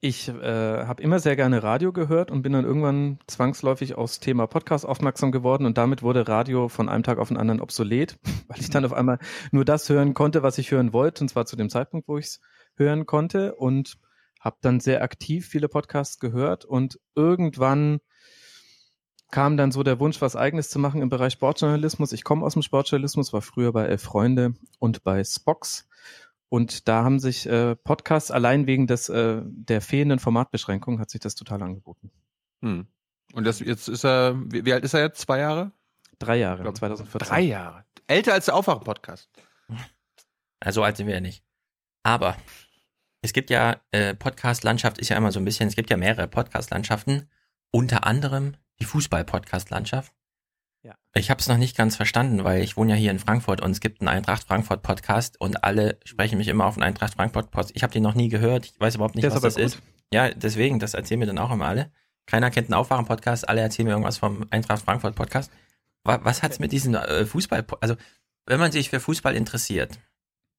Ich 0.00 0.28
äh, 0.28 0.84
habe 0.84 1.02
immer 1.02 1.20
sehr 1.20 1.36
gerne 1.36 1.62
Radio 1.62 1.90
gehört 1.90 2.30
und 2.30 2.42
bin 2.42 2.52
dann 2.52 2.66
irgendwann 2.66 3.18
zwangsläufig 3.26 3.94
aufs 3.94 4.20
Thema 4.20 4.46
Podcast 4.46 4.84
aufmerksam 4.84 5.32
geworden 5.32 5.64
und 5.64 5.78
damit 5.78 6.02
wurde 6.02 6.28
Radio 6.28 6.68
von 6.68 6.90
einem 6.90 7.02
Tag 7.02 7.18
auf 7.18 7.28
den 7.28 7.38
anderen 7.38 7.62
obsolet, 7.62 8.18
weil 8.48 8.60
ich 8.60 8.68
dann 8.68 8.84
auf 8.84 8.92
einmal 8.92 9.18
nur 9.52 9.64
das 9.64 9.88
hören 9.88 10.12
konnte, 10.12 10.42
was 10.42 10.58
ich 10.58 10.70
hören 10.70 10.92
wollte 10.92 11.24
und 11.24 11.28
zwar 11.28 11.46
zu 11.46 11.56
dem 11.56 11.70
Zeitpunkt, 11.70 12.08
wo 12.08 12.18
ich 12.18 12.26
es 12.26 12.40
hören 12.76 13.06
konnte 13.06 13.54
und 13.54 13.96
habe 14.38 14.58
dann 14.60 14.80
sehr 14.80 15.02
aktiv 15.02 15.46
viele 15.48 15.68
Podcasts 15.68 16.18
gehört 16.18 16.66
und 16.66 17.00
irgendwann 17.14 18.00
kam 19.30 19.56
dann 19.56 19.72
so 19.72 19.82
der 19.82 19.98
Wunsch, 19.98 20.20
was 20.20 20.36
Eigenes 20.36 20.68
zu 20.68 20.78
machen 20.78 21.02
im 21.02 21.08
Bereich 21.08 21.32
Sportjournalismus. 21.32 22.12
Ich 22.12 22.22
komme 22.22 22.44
aus 22.44 22.52
dem 22.52 22.62
Sportjournalismus, 22.62 23.32
war 23.32 23.42
früher 23.42 23.72
bei 23.72 23.86
Elf 23.86 24.02
Freunde 24.02 24.54
und 24.78 25.02
bei 25.04 25.24
Spox 25.24 25.88
und 26.48 26.88
da 26.88 27.02
haben 27.02 27.18
sich 27.18 27.46
äh, 27.46 27.74
Podcasts 27.76 28.30
allein 28.30 28.66
wegen 28.66 28.86
des 28.86 29.08
äh, 29.08 29.42
der 29.44 29.80
fehlenden 29.80 30.18
Formatbeschränkung 30.18 31.00
hat 31.00 31.10
sich 31.10 31.20
das 31.20 31.34
total 31.34 31.62
angeboten. 31.62 32.10
Hm. 32.62 32.86
Und 33.32 33.44
das 33.44 33.60
jetzt 33.60 33.88
ist 33.88 34.04
er, 34.04 34.36
wie, 34.36 34.64
wie 34.64 34.72
alt 34.72 34.84
ist 34.84 34.94
er 34.94 35.00
jetzt? 35.00 35.20
Zwei 35.20 35.40
Jahre? 35.40 35.72
Drei 36.18 36.36
Jahre, 36.36 36.72
2014. 36.72 37.28
Drei 37.28 37.40
Jahre. 37.42 37.84
Älter 38.06 38.32
als 38.32 38.46
der 38.46 38.54
Aufwachen-Podcast. 38.54 39.28
Also 40.58 40.82
alt 40.82 40.96
sind 40.96 41.06
wir 41.06 41.14
ja 41.14 41.20
nicht. 41.20 41.44
Aber 42.02 42.34
es 43.20 43.34
gibt 43.34 43.50
ja, 43.50 43.76
äh, 43.90 44.14
Podcast-Landschaft 44.14 44.96
ist 44.96 45.10
ja 45.10 45.16
immer 45.18 45.30
so 45.30 45.38
ein 45.38 45.44
bisschen, 45.44 45.68
es 45.68 45.76
gibt 45.76 45.90
ja 45.90 45.98
mehrere 45.98 46.28
Podcast-Landschaften, 46.28 47.28
unter 47.70 48.06
anderem 48.06 48.56
die 48.80 48.86
Fußball-Podcast-Landschaft. 48.86 50.14
Ja. 50.86 50.94
Ich 51.14 51.30
habe 51.30 51.40
es 51.40 51.48
noch 51.48 51.56
nicht 51.56 51.76
ganz 51.76 51.96
verstanden, 51.96 52.44
weil 52.44 52.62
ich 52.62 52.76
wohne 52.76 52.92
ja 52.92 52.96
hier 52.96 53.10
in 53.10 53.18
Frankfurt 53.18 53.60
und 53.60 53.72
es 53.72 53.80
gibt 53.80 54.00
einen 54.00 54.08
Eintracht 54.08 54.44
Frankfurt 54.44 54.82
Podcast 54.82 55.40
und 55.40 55.64
alle 55.64 55.98
sprechen 56.04 56.38
mich 56.38 56.46
immer 56.46 56.64
auf 56.66 56.76
einen 56.76 56.84
Eintracht 56.84 57.14
Frankfurt 57.14 57.50
Podcast. 57.50 57.72
Ich 57.74 57.82
habe 57.82 57.92
den 57.92 58.04
noch 58.04 58.14
nie 58.14 58.28
gehört, 58.28 58.66
ich 58.66 58.78
weiß 58.78 58.94
überhaupt 58.94 59.16
nicht, 59.16 59.24
ist 59.24 59.34
was 59.34 59.40
das 59.42 59.54
gut. 59.56 59.64
ist. 59.64 59.82
Ja, 60.12 60.30
deswegen, 60.30 60.78
das 60.78 60.94
erzählen 60.94 61.18
mir 61.18 61.26
dann 61.26 61.38
auch 61.38 61.50
immer 61.50 61.66
alle. 61.66 61.90
Keiner 62.26 62.50
kennt 62.52 62.68
einen 62.68 62.74
Aufwachen 62.74 63.04
Podcast, 63.06 63.48
alle 63.48 63.60
erzählen 63.62 63.86
mir 63.86 63.92
irgendwas 63.92 64.18
vom 64.18 64.46
Eintracht 64.50 64.82
Frankfurt 64.84 65.16
Podcast. 65.16 65.50
Was, 66.04 66.20
was 66.22 66.42
hat's 66.44 66.60
mit 66.60 66.70
diesem 66.70 66.94
äh, 66.94 67.26
Fußball, 67.26 67.66
also 67.80 67.96
wenn 68.46 68.60
man 68.60 68.70
sich 68.70 68.90
für 68.90 69.00
Fußball 69.00 69.34
interessiert, 69.34 69.98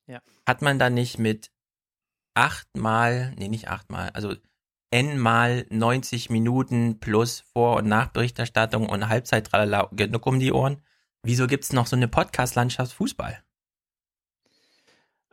Ja. 0.07 0.21
hat 0.45 0.61
man 0.61 0.77
dann 0.79 0.93
nicht 0.93 1.19
mit 1.19 1.51
achtmal, 2.33 3.33
nee, 3.37 3.47
nicht 3.47 3.69
achtmal, 3.69 4.09
also 4.09 4.35
n 4.91 5.17
mal 5.17 5.65
90 5.69 6.29
Minuten 6.29 6.99
plus 6.99 7.41
Vor- 7.53 7.77
und 7.77 7.87
Nachberichterstattung 7.87 8.87
und 8.87 9.09
Halbzeit 9.09 9.49
genug 9.91 10.25
um 10.25 10.39
die 10.39 10.51
Ohren. 10.51 10.81
Wieso 11.23 11.47
gibt's 11.47 11.73
noch 11.73 11.87
so 11.87 11.95
eine 11.95 12.07
Podcast-Landschaft 12.07 12.93
Fußball? 12.93 13.43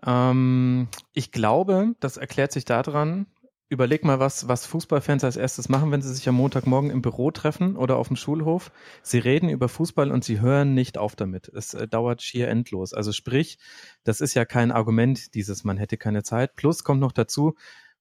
Ähm, 0.04 0.88
ich 1.12 1.32
glaube, 1.32 1.94
das 2.00 2.16
erklärt 2.16 2.52
sich 2.52 2.64
daran. 2.64 3.26
Überleg 3.70 4.04
mal, 4.04 4.20
was, 4.20 4.46
was 4.46 4.66
Fußballfans 4.66 5.24
als 5.24 5.36
erstes 5.36 5.68
machen, 5.68 5.90
wenn 5.90 6.02
sie 6.02 6.12
sich 6.12 6.28
am 6.28 6.34
Montagmorgen 6.34 6.90
im 6.90 7.00
Büro 7.00 7.30
treffen 7.30 7.76
oder 7.76 7.96
auf 7.96 8.08
dem 8.08 8.16
Schulhof. 8.16 8.70
Sie 9.02 9.18
reden 9.18 9.48
über 9.48 9.68
Fußball 9.68 10.12
und 10.12 10.22
sie 10.22 10.40
hören 10.40 10.74
nicht 10.74 10.98
auf 10.98 11.16
damit. 11.16 11.48
Es 11.48 11.74
äh, 11.74 11.88
dauert 11.88 12.22
schier 12.22 12.48
endlos. 12.48 12.92
Also 12.92 13.12
sprich, 13.12 13.58
das 14.04 14.20
ist 14.20 14.34
ja 14.34 14.44
kein 14.44 14.70
Argument, 14.70 15.34
dieses 15.34 15.64
man 15.64 15.78
hätte 15.78 15.96
keine 15.96 16.22
Zeit. 16.22 16.56
Plus 16.56 16.84
kommt 16.84 17.00
noch 17.00 17.12
dazu, 17.12 17.54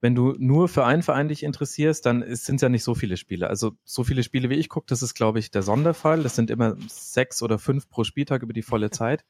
wenn 0.04 0.16
du 0.16 0.36
nur 0.38 0.68
für 0.68 0.84
einen 0.84 1.02
Verein 1.02 1.30
dich 1.30 1.44
interessierst, 1.44 2.06
dann 2.06 2.26
sind 2.36 2.56
es 2.56 2.62
ja 2.62 2.68
nicht 2.68 2.84
so 2.84 2.94
viele 2.94 3.16
Spiele. 3.16 3.48
Also 3.48 3.72
so 3.86 4.04
viele 4.04 4.22
Spiele 4.22 4.50
wie 4.50 4.56
ich 4.56 4.68
gucke, 4.68 4.86
das 4.90 5.02
ist, 5.02 5.14
glaube 5.14 5.40
ich, 5.40 5.50
der 5.50 5.64
Sonderfall. 5.64 6.24
Das 6.24 6.36
sind 6.36 6.52
immer 6.52 6.76
sechs 6.90 7.42
oder 7.42 7.58
fünf 7.58 7.88
pro 7.88 8.04
Spieltag 8.04 8.44
über 8.44 8.52
die 8.52 8.64
volle 8.64 8.90
Zeit. 8.92 9.24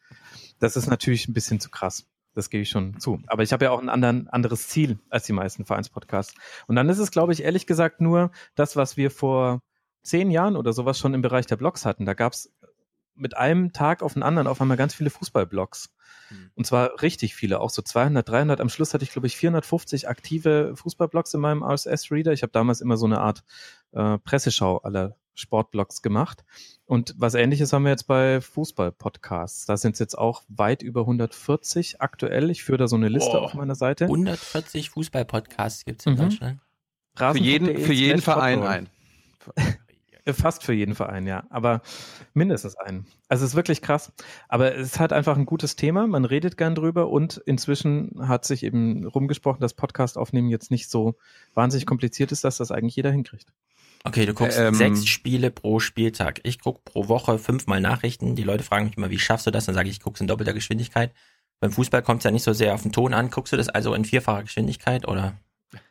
Das 0.58 0.76
ist 0.76 0.90
natürlich 0.90 1.28
ein 1.28 1.34
bisschen 1.36 1.60
zu 1.60 1.70
krass. 1.70 2.08
Das 2.34 2.50
gebe 2.50 2.64
ich 2.64 2.72
schon 2.72 3.00
zu. 3.00 3.22
Aber 3.28 3.44
ich 3.44 3.54
habe 3.54 3.66
ja 3.66 3.72
auch 3.72 3.84
ein 3.84 3.88
anderen, 3.88 4.28
anderes 4.30 4.68
Ziel 4.68 4.98
als 5.12 5.28
die 5.28 5.34
meisten 5.34 5.64
Vereinspodcasts. 5.64 6.34
Und 6.66 6.76
dann 6.76 6.90
ist 6.90 6.98
es, 6.98 7.12
glaube 7.12 7.34
ich, 7.34 7.44
ehrlich 7.44 7.68
gesagt 7.68 8.02
nur 8.02 8.32
das, 8.56 8.76
was 8.76 8.98
wir 8.98 9.12
vor 9.12 9.62
zehn 10.02 10.32
Jahren 10.32 10.56
oder 10.56 10.74
sowas 10.74 10.98
schon 10.98 11.14
im 11.14 11.22
Bereich 11.22 11.46
der 11.46 11.58
Blogs 11.58 11.86
hatten. 11.86 12.06
Da 12.06 12.16
gab 12.16 12.34
es 12.34 12.52
mit 13.16 13.38
einem 13.38 13.74
Tag 13.74 14.02
auf 14.04 14.14
den 14.14 14.24
anderen 14.24 14.48
auf 14.48 14.60
einmal 14.62 14.78
ganz 14.78 14.94
viele 14.94 15.10
Fußballblogs. 15.10 15.94
Und 16.56 16.66
zwar 16.66 17.02
richtig 17.04 17.36
viele, 17.36 17.60
auch 17.60 17.70
so 17.70 17.84
200, 17.84 18.28
300. 18.28 18.60
Am 18.62 18.70
Schluss 18.70 18.94
hatte 18.96 19.04
ich, 19.04 19.12
glaube 19.12 19.28
ich, 19.28 19.38
450 19.38 20.10
aktive 20.10 20.76
Fußballblogs 20.76 21.32
in 21.36 21.42
meinem 21.42 21.62
RSS-Reader. 21.64 22.32
Ich 22.34 22.42
habe 22.42 22.52
damals 22.52 22.82
immer 22.82 22.98
so 22.98 23.06
eine 23.06 23.20
Art 23.22 23.44
äh, 23.92 24.18
Presseschau 24.18 24.78
aller 24.80 25.16
Sportblogs 25.36 26.02
gemacht. 26.02 26.44
Und 26.86 27.14
was 27.18 27.36
ähnliches 27.36 27.72
haben 27.72 27.84
wir 27.84 27.92
jetzt 27.92 28.08
bei 28.08 28.42
Fußball-Podcasts. 28.42 29.66
Da 29.68 29.78
sind 29.78 29.94
es 29.94 30.00
jetzt 30.00 30.18
auch 30.18 30.42
weit 30.48 30.82
über 30.82 31.02
140 31.02 32.02
aktuell. 32.02 32.50
Ich 32.50 32.64
führe 32.64 32.80
da 32.80 32.88
so 32.88 32.96
eine 32.96 33.10
Liste 33.10 33.32
Boah. 33.32 33.42
auf 33.44 33.54
meiner 33.54 33.76
Seite. 33.76 34.06
140 34.06 34.90
Fußball-Podcasts 34.90 35.86
gibt's 35.86 36.06
in 36.08 36.14
Mhm. 36.14 36.18
Deutschland. 36.18 36.60
Für 37.16 37.38
jeden, 37.38 37.78
für 37.78 37.94
jeden 37.94 38.22
Verein 38.22 38.64
ein. 38.64 38.90
Fast 40.26 40.64
für 40.64 40.74
jeden 40.74 40.96
Verein, 40.96 41.28
ja. 41.28 41.44
Aber 41.50 41.82
mindestens 42.34 42.76
einen. 42.76 43.06
Also 43.28 43.44
es 43.44 43.52
ist 43.52 43.56
wirklich 43.56 43.82
krass. 43.82 44.14
Aber 44.48 44.74
es 44.76 44.88
ist 44.88 45.00
halt 45.00 45.12
einfach 45.12 45.36
ein 45.36 45.46
gutes 45.46 45.76
Thema. 45.76 46.08
Man 46.08 46.24
redet 46.24 46.58
gern 46.58 46.76
drüber 46.76 47.10
und 47.10 47.42
inzwischen 47.46 48.12
hat 48.28 48.46
sich 48.46 48.64
eben 48.64 49.06
rumgesprochen, 49.06 49.60
dass 49.60 49.74
Podcast 49.74 50.18
aufnehmen 50.18 50.50
jetzt 50.50 50.72
nicht 50.72 50.90
so 50.90 51.16
wahnsinnig 51.54 51.86
kompliziert 51.86 52.32
ist, 52.32 52.44
dass 52.44 52.58
das 52.58 52.72
eigentlich 52.72 52.96
jeder 52.96 53.12
hinkriegt. 53.12 53.52
Okay, 54.06 54.26
du 54.26 54.34
guckst 54.34 54.58
Ähm, 54.60 54.74
sechs 54.74 55.06
Spiele 55.06 55.52
pro 55.52 55.80
Spieltag. 55.80 56.42
Ich 56.44 56.60
guck 56.60 56.84
pro 56.86 57.08
Woche 57.08 57.40
fünfmal 57.40 57.80
Nachrichten. 57.82 58.36
Die 58.36 58.44
Leute 58.44 58.64
fragen 58.64 58.86
mich 58.86 58.98
immer, 58.98 59.10
wie 59.10 59.20
schaffst 59.20 59.48
du 59.48 59.52
das? 59.52 59.66
Dann 59.66 59.76
sage 59.76 59.90
ich, 59.90 59.96
ich 59.96 60.02
guck's 60.02 60.22
in 60.22 60.28
doppelter 60.28 60.54
Geschwindigkeit. 60.54 61.14
Beim 61.60 61.72
Fußball 61.72 62.02
kommt 62.02 62.20
es 62.20 62.26
ja 62.26 62.32
nicht 62.32 62.44
so 62.44 62.52
sehr 62.52 62.74
auf 62.74 62.82
den 62.82 62.92
Ton 62.92 63.14
an. 63.14 63.30
Guckst 63.30 63.54
du 63.54 63.58
das 63.58 63.70
also 63.70 63.94
in 63.94 64.04
vierfacher 64.04 64.44
Geschwindigkeit 64.44 65.08
oder? 65.08 65.40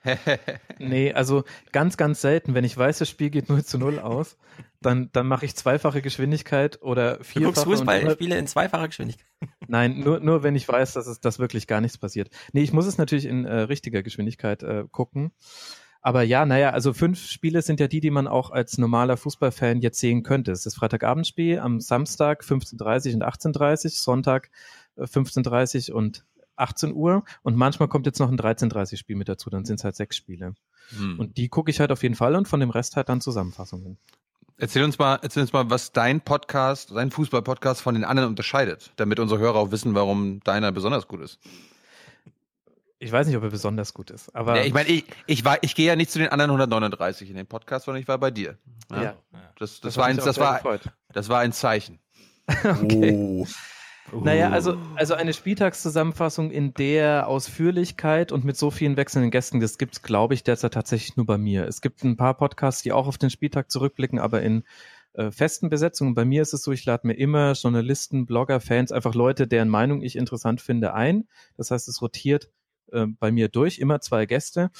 Nee, 0.78 1.12
also 1.12 1.44
ganz, 1.72 1.96
ganz 1.96 2.20
selten. 2.20 2.54
Wenn 2.54 2.64
ich 2.64 2.76
weiß, 2.76 2.98
das 2.98 3.08
Spiel 3.08 3.30
geht 3.30 3.48
0 3.48 3.64
zu 3.64 3.78
0 3.78 3.98
aus, 3.98 4.36
dann, 4.80 5.10
dann 5.12 5.26
mache 5.26 5.44
ich 5.46 5.54
zweifache 5.54 6.02
Geschwindigkeit 6.02 6.82
oder 6.82 7.18
Du 7.18 7.24
vierfache. 7.24 7.52
guckst 7.54 7.66
und 7.66 7.72
immer- 7.82 7.92
Fußballspiele 7.92 8.38
in 8.38 8.46
zweifacher 8.46 8.88
Geschwindigkeit. 8.88 9.26
Nein, 9.68 10.00
nur, 10.00 10.20
nur 10.20 10.42
wenn 10.42 10.56
ich 10.56 10.68
weiß, 10.68 10.94
dass 10.94 11.06
es 11.06 11.20
dass 11.20 11.38
wirklich 11.38 11.66
gar 11.66 11.80
nichts 11.80 11.98
passiert. 11.98 12.30
Nee, 12.52 12.62
ich 12.62 12.72
muss 12.72 12.86
es 12.86 12.98
natürlich 12.98 13.26
in 13.26 13.44
äh, 13.44 13.60
richtiger 13.60 14.02
Geschwindigkeit 14.02 14.62
äh, 14.62 14.84
gucken. 14.90 15.32
Aber 16.04 16.22
ja, 16.24 16.44
naja, 16.44 16.70
also 16.70 16.92
fünf 16.92 17.24
Spiele 17.28 17.62
sind 17.62 17.78
ja 17.78 17.86
die, 17.86 18.00
die 18.00 18.10
man 18.10 18.26
auch 18.26 18.50
als 18.50 18.76
normaler 18.76 19.16
Fußballfan 19.16 19.80
jetzt 19.82 20.00
sehen 20.00 20.24
könnte. 20.24 20.50
Es 20.50 20.60
ist 20.60 20.66
das 20.66 20.74
Freitagabendspiel 20.74 21.60
am 21.60 21.78
Samstag 21.80 22.42
15.30 22.42 23.14
und 23.14 23.24
18.30 23.24 24.02
Sonntag 24.02 24.50
äh, 24.96 25.04
15.30 25.04 25.92
und 25.92 26.24
18 26.62 26.94
Uhr 26.94 27.24
und 27.42 27.56
manchmal 27.56 27.88
kommt 27.88 28.06
jetzt 28.06 28.18
noch 28.18 28.30
ein 28.30 28.38
13.30 28.38 28.96
Spiel 28.96 29.16
mit 29.16 29.28
dazu, 29.28 29.50
dann 29.50 29.64
sind 29.64 29.80
es 29.80 29.84
halt 29.84 29.96
sechs 29.96 30.16
Spiele. 30.16 30.54
Hm. 30.96 31.18
Und 31.18 31.36
die 31.36 31.48
gucke 31.48 31.70
ich 31.70 31.80
halt 31.80 31.92
auf 31.92 32.02
jeden 32.02 32.14
Fall 32.14 32.34
und 32.36 32.48
von 32.48 32.60
dem 32.60 32.70
Rest 32.70 32.96
halt 32.96 33.08
dann 33.08 33.20
Zusammenfassungen. 33.20 33.98
Erzähl 34.58 34.84
uns 34.84 34.98
mal, 34.98 35.18
erzähl 35.22 35.42
uns 35.42 35.52
mal, 35.52 35.70
was 35.70 35.92
dein 35.92 36.20
Podcast, 36.20 36.92
dein 36.94 37.10
Fußball-Podcast 37.10 37.80
von 37.80 37.94
den 37.94 38.04
anderen 38.04 38.28
unterscheidet, 38.28 38.92
damit 38.96 39.18
unsere 39.18 39.40
Hörer 39.40 39.56
auch 39.56 39.70
wissen, 39.70 39.94
warum 39.94 40.40
deiner 40.40 40.70
besonders 40.72 41.08
gut 41.08 41.20
ist. 41.20 41.40
Ich 42.98 43.10
weiß 43.10 43.26
nicht, 43.26 43.36
ob 43.36 43.42
er 43.42 43.50
besonders 43.50 43.94
gut 43.94 44.10
ist, 44.10 44.32
aber 44.36 44.56
Ja, 44.56 44.64
ich 44.64 44.72
meine, 44.72 44.88
ich, 44.88 45.04
ich, 45.26 45.44
war, 45.44 45.58
ich 45.62 45.74
gehe 45.74 45.88
ja 45.88 45.96
nicht 45.96 46.12
zu 46.12 46.20
den 46.20 46.28
anderen 46.28 46.52
139 46.52 47.28
in 47.30 47.34
den 47.34 47.48
Podcast, 47.48 47.86
sondern 47.86 48.00
ich 48.00 48.06
war 48.06 48.18
bei 48.18 48.30
dir. 48.30 48.58
Ja. 48.92 49.16
Das, 49.58 49.80
das, 49.80 49.80
Das 49.80 49.96
war 49.96 50.06
ein, 50.06 50.16
das, 50.18 50.38
war, 50.38 50.54
gefreut. 50.58 50.82
das 51.12 51.28
war 51.28 51.40
ein 51.40 51.52
Zeichen. 51.52 51.98
Okay. 52.64 53.12
Oh. 53.14 53.46
Naja, 54.10 54.50
also, 54.50 54.76
also 54.94 55.14
eine 55.14 55.32
Spieltagszusammenfassung 55.32 56.50
in 56.50 56.74
der 56.74 57.28
Ausführlichkeit 57.28 58.32
und 58.32 58.44
mit 58.44 58.56
so 58.56 58.70
vielen 58.70 58.96
wechselnden 58.96 59.30
Gästen, 59.30 59.60
das 59.60 59.78
gibt's, 59.78 60.02
glaube 60.02 60.34
ich, 60.34 60.42
derzeit 60.42 60.74
tatsächlich 60.74 61.16
nur 61.16 61.24
bei 61.24 61.38
mir. 61.38 61.66
Es 61.66 61.80
gibt 61.80 62.04
ein 62.04 62.16
paar 62.16 62.34
Podcasts, 62.34 62.82
die 62.82 62.92
auch 62.92 63.06
auf 63.06 63.16
den 63.16 63.30
Spieltag 63.30 63.70
zurückblicken, 63.70 64.18
aber 64.18 64.42
in 64.42 64.64
äh, 65.14 65.30
festen 65.30 65.68
Besetzungen. 65.68 66.14
Bei 66.14 66.24
mir 66.24 66.42
ist 66.42 66.52
es 66.52 66.62
so, 66.62 66.72
ich 66.72 66.84
lade 66.84 67.06
mir 67.06 67.14
immer 67.14 67.52
Journalisten, 67.52 68.26
Blogger, 68.26 68.60
Fans, 68.60 68.92
einfach 68.92 69.14
Leute, 69.14 69.46
deren 69.46 69.68
Meinung 69.68 70.02
ich 70.02 70.16
interessant 70.16 70.60
finde, 70.60 70.94
ein. 70.94 71.28
Das 71.56 71.70
heißt, 71.70 71.88
es 71.88 72.02
rotiert 72.02 72.50
äh, 72.92 73.06
bei 73.06 73.30
mir 73.30 73.48
durch, 73.48 73.78
immer 73.78 74.00
zwei 74.00 74.26
Gäste. 74.26 74.70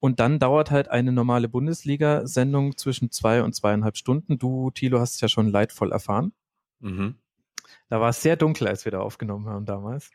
Und 0.00 0.20
dann 0.20 0.38
dauert 0.38 0.70
halt 0.70 0.88
eine 0.88 1.10
normale 1.10 1.48
Bundesliga-Sendung 1.48 2.76
zwischen 2.76 3.10
zwei 3.10 3.42
und 3.42 3.54
zweieinhalb 3.54 3.96
Stunden. 3.96 4.38
Du, 4.38 4.70
Thilo, 4.70 5.00
hast 5.00 5.16
es 5.16 5.20
ja 5.20 5.28
schon 5.28 5.48
leidvoll 5.48 5.90
erfahren. 5.90 6.32
Mhm. 6.80 7.16
Da 7.88 8.00
war 8.00 8.10
es 8.10 8.22
sehr 8.22 8.36
dunkel, 8.36 8.68
als 8.68 8.84
wir 8.84 8.92
da 8.92 9.00
aufgenommen 9.00 9.48
haben 9.48 9.64
damals. 9.64 10.10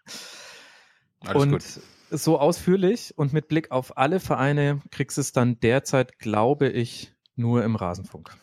Alles 1.22 1.42
und 1.42 1.52
gut. 1.52 1.64
so 2.10 2.40
ausführlich 2.40 3.14
und 3.18 3.34
mit 3.34 3.48
Blick 3.48 3.72
auf 3.72 3.98
alle 3.98 4.20
Vereine 4.20 4.82
kriegst 4.92 5.18
du 5.18 5.22
es 5.22 5.32
dann 5.32 5.60
derzeit, 5.60 6.20
glaube 6.20 6.70
ich, 6.70 7.14
nur 7.36 7.64
im 7.64 7.76
Rasenfunk. 7.76 8.36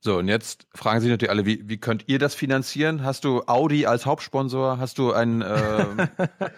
So, 0.00 0.18
und 0.18 0.28
jetzt 0.28 0.68
fragen 0.74 1.00
sich 1.00 1.10
natürlich 1.10 1.30
alle, 1.30 1.44
wie, 1.44 1.68
wie 1.68 1.78
könnt 1.78 2.04
ihr 2.06 2.20
das 2.20 2.36
finanzieren? 2.36 3.02
Hast 3.02 3.24
du 3.24 3.42
Audi 3.46 3.84
als 3.84 4.06
Hauptsponsor? 4.06 4.78
Hast 4.78 4.98
du 4.98 5.12
ein, 5.12 5.42
ähm, 5.46 6.08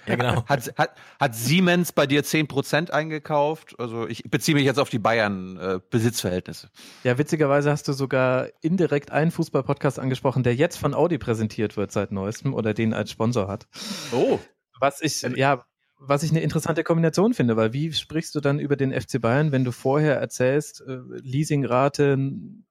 ja, 0.07 0.17
genau. 0.17 0.45
hat, 0.47 0.71
hat, 0.77 0.91
hat 1.19 1.35
Siemens 1.35 1.93
bei 1.93 2.07
dir 2.07 2.23
10% 2.23 2.91
eingekauft? 2.91 3.77
Also 3.79 4.07
ich 4.07 4.25
beziehe 4.25 4.55
mich 4.55 4.65
jetzt 4.65 4.79
auf 4.79 4.91
die 4.91 4.99
Bayern-Besitzverhältnisse. 4.99 6.69
Ja, 7.03 7.17
witzigerweise 7.17 7.71
hast 7.71 7.89
du 7.89 7.95
sogar 7.95 8.49
indirekt 8.61 9.11
einen 9.11 9.31
Fußball-Podcast 9.31 9.99
angesprochen, 9.99 10.43
der 10.43 10.55
jetzt 10.55 10.77
von 10.77 10.93
Audi 10.93 11.17
präsentiert 11.17 11.79
wird 11.79 11.93
seit 11.93 12.13
neuestem 12.13 12.53
oder 12.53 12.75
den 12.75 12.93
als 12.93 13.11
Sponsor 13.11 13.49
hat. 13.49 13.69
Oh. 14.13 14.39
Was 14.81 15.01
ich, 15.01 15.23
ja, 15.23 15.65
was 16.03 16.23
ich 16.23 16.31
eine 16.31 16.41
interessante 16.41 16.83
Kombination 16.83 17.35
finde, 17.35 17.57
weil 17.57 17.75
wie 17.75 17.93
sprichst 17.93 18.35
du 18.35 18.41
dann 18.41 18.59
über 18.59 18.75
den 18.75 18.99
FC 18.99 19.21
Bayern, 19.21 19.53
wenn 19.53 19.65
du 19.65 19.71
vorher 19.71 20.17
erzählst, 20.17 20.81
äh, 20.81 20.99
Leasingrate 21.23 22.17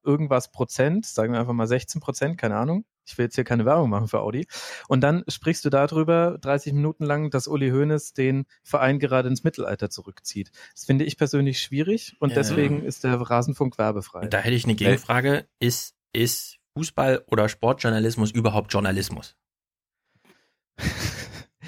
irgendwas 0.04 0.52
Prozent, 0.52 1.06
sagen 1.06 1.34
wir 1.34 1.40
einfach 1.40 1.54
mal 1.54 1.68
16 1.68 2.02
Prozent, 2.02 2.38
keine 2.40 2.56
Ahnung. 2.58 2.86
Ich 3.06 3.18
will 3.18 3.26
jetzt 3.26 3.36
hier 3.36 3.44
keine 3.44 3.66
Werbung 3.66 3.90
machen 3.90 4.08
für 4.08 4.20
Audi. 4.20 4.48
Und 4.88 5.02
dann 5.02 5.24
sprichst 5.28 5.64
du 5.64 5.70
darüber 5.70 6.38
30 6.42 6.74
Minuten 6.74 7.06
lang, 7.06 7.30
dass 7.30 7.48
Uli 7.48 7.70
Hoeneß 7.70 8.14
den 8.14 8.46
Verein 8.64 9.00
gerade 9.00 9.30
ins 9.30 9.44
Mittelalter 9.44 9.90
zurückzieht. 9.90 10.52
Das 10.74 10.86
finde 10.86 11.06
ich 11.06 11.18
persönlich 11.18 11.62
schwierig 11.62 12.16
und 12.20 12.30
Ja. 12.30 12.36
deswegen 12.36 12.84
ist 12.84 13.04
der 13.04 13.14
Rasenfunk 13.14 13.78
werbefrei. 13.78 14.28
Da 14.28 14.40
hätte 14.40 14.56
ich 14.56 14.66
eine 14.66 14.76
Gegenfrage. 14.76 15.46
Ist, 15.60 15.96
ist 16.14 16.58
Fußball 16.76 17.24
oder 17.28 17.48
Sportjournalismus 17.48 18.32
überhaupt 18.32 18.74
Journalismus? 18.74 19.36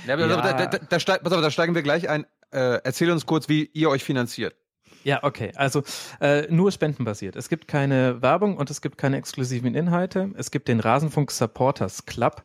Ja, 0.07 0.13
aber 0.15 0.27
Ja. 0.27 0.41
Da, 0.41 0.65
da, 0.65 0.77
da, 0.77 0.99
steig, 0.99 1.23
pass 1.23 1.33
auf, 1.33 1.41
da 1.41 1.51
steigen 1.51 1.75
wir 1.75 1.81
gleich 1.81 2.09
ein. 2.09 2.25
Äh, 2.51 2.79
erzähl 2.83 3.11
uns 3.11 3.25
kurz, 3.25 3.47
wie 3.49 3.69
ihr 3.73 3.89
euch 3.89 4.03
finanziert. 4.03 4.55
Ja, 5.03 5.23
okay. 5.23 5.51
Also 5.55 5.83
äh, 6.19 6.45
nur 6.51 6.71
spendenbasiert. 6.71 7.35
Es 7.35 7.49
gibt 7.49 7.67
keine 7.67 8.21
Werbung 8.21 8.57
und 8.57 8.69
es 8.69 8.81
gibt 8.81 8.97
keine 8.97 9.17
exklusiven 9.17 9.73
Inhalte. 9.73 10.31
Es 10.35 10.51
gibt 10.51 10.67
den 10.67 10.79
Rasenfunk 10.79 11.31
Supporters 11.31 12.05
Club. 12.05 12.43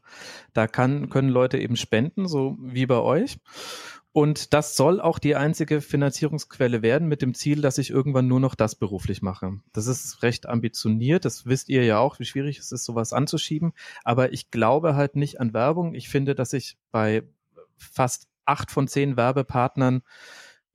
Da 0.55 0.67
kann, 0.67 1.11
können 1.11 1.29
Leute 1.29 1.59
eben 1.59 1.77
spenden, 1.77 2.29
so 2.29 2.57
wie 2.61 2.87
bei 2.87 2.99
euch. 2.99 3.39
Und 4.13 4.55
das 4.55 4.77
soll 4.77 5.03
auch 5.03 5.19
die 5.19 5.37
einzige 5.37 5.83
Finanzierungsquelle 5.83 6.81
werden, 6.81 7.07
mit 7.07 7.21
dem 7.21 7.35
Ziel, 7.35 7.61
dass 7.61 7.77
ich 7.77 7.91
irgendwann 7.91 8.27
nur 8.27 8.41
noch 8.41 8.55
das 8.55 8.75
beruflich 8.75 9.21
mache. 9.21 9.61
Das 9.75 9.87
ist 9.87 10.23
recht 10.23 10.49
ambitioniert. 10.49 11.27
Das 11.27 11.45
wisst 11.45 11.69
ihr 11.69 11.85
ja 11.85 11.99
auch, 11.99 12.19
wie 12.19 12.25
schwierig 12.25 12.59
es 12.59 12.73
ist, 12.73 12.87
sowas 12.87 13.13
anzuschieben. 13.13 13.75
Aber 14.05 14.33
ich 14.33 14.51
glaube 14.51 14.97
halt 14.97 15.17
nicht 15.17 15.39
an 15.39 15.53
Werbung. 15.53 15.95
Ich 15.95 16.09
finde, 16.09 16.35
dass 16.35 16.55
ich 16.55 16.79
bei 16.93 17.25
fast 17.79 18.29
acht 18.45 18.71
von 18.71 18.89
zehn 18.89 19.17
Werbepartnern 19.17 20.03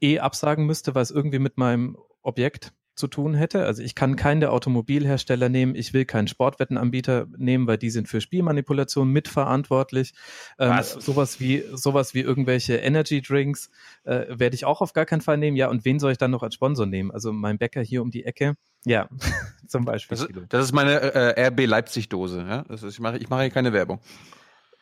eh 0.02 0.20
absagen 0.20 0.66
müsste, 0.66 0.95
weil 0.95 1.04
es 1.04 1.12
irgendwie 1.12 1.39
mit 1.39 1.58
meinem 1.58 1.97
Objekt 2.22 2.74
zu 2.95 3.08
tun 3.08 3.34
hätte. 3.34 3.66
Also 3.66 3.82
ich 3.82 3.95
kann 3.95 4.16
keinen 4.16 4.41
der 4.41 4.52
Automobilhersteller 4.52 5.49
nehmen, 5.49 5.76
ich 5.76 5.93
will 5.93 6.06
keinen 6.06 6.28
Sportwettenanbieter 6.28 7.28
nehmen, 7.38 7.66
weil 7.68 7.78
die 7.78 7.89
sind 7.89 8.08
für 8.08 8.22
Spielmanipulation 8.22 9.10
mitverantwortlich. 9.10 10.14
Ähm, 10.60 10.72
Was? 10.72 10.91
sowas 10.93 11.39
wie 11.39 11.64
sowas 11.74 12.14
wie 12.14 12.22
irgendwelche 12.22 12.76
Energy 12.76 13.22
Drinks 13.22 13.70
äh, 14.04 14.26
werde 14.30 14.56
ich 14.56 14.66
auch 14.66 14.82
auf 14.82 14.93
gar 14.93 15.06
keinen 15.06 15.22
Fall 15.22 15.38
nehmen. 15.38 15.58
Ja, 15.58 15.70
und 15.70 15.86
wen 15.86 15.99
soll 15.99 16.12
ich 16.12 16.18
dann 16.18 16.32
noch 16.32 16.43
als 16.43 16.56
Sponsor 16.56 16.86
nehmen? 16.86 17.12
Also 17.12 17.32
mein 17.32 17.58
Bäcker 17.58 17.82
hier 17.82 18.02
um 18.02 18.12
die 18.12 18.26
Ecke. 18.26 18.56
Ja, 18.86 19.08
zum 19.68 19.86
Beispiel. 19.86 20.18
Das 20.18 20.28
ist, 20.28 20.39
das 20.49 20.66
ist 20.66 20.72
meine 20.74 20.99
äh, 21.02 21.47
RB 21.47 21.66
Leipzig-Dose. 21.66 22.45
Ja? 22.47 22.64
Das 22.68 22.84
ist, 22.84 22.93
ich 22.93 22.99
mache 22.99 23.18
ich 23.18 23.30
mache 23.30 23.41
hier 23.41 23.52
keine 23.52 23.74
Werbung. 23.74 23.99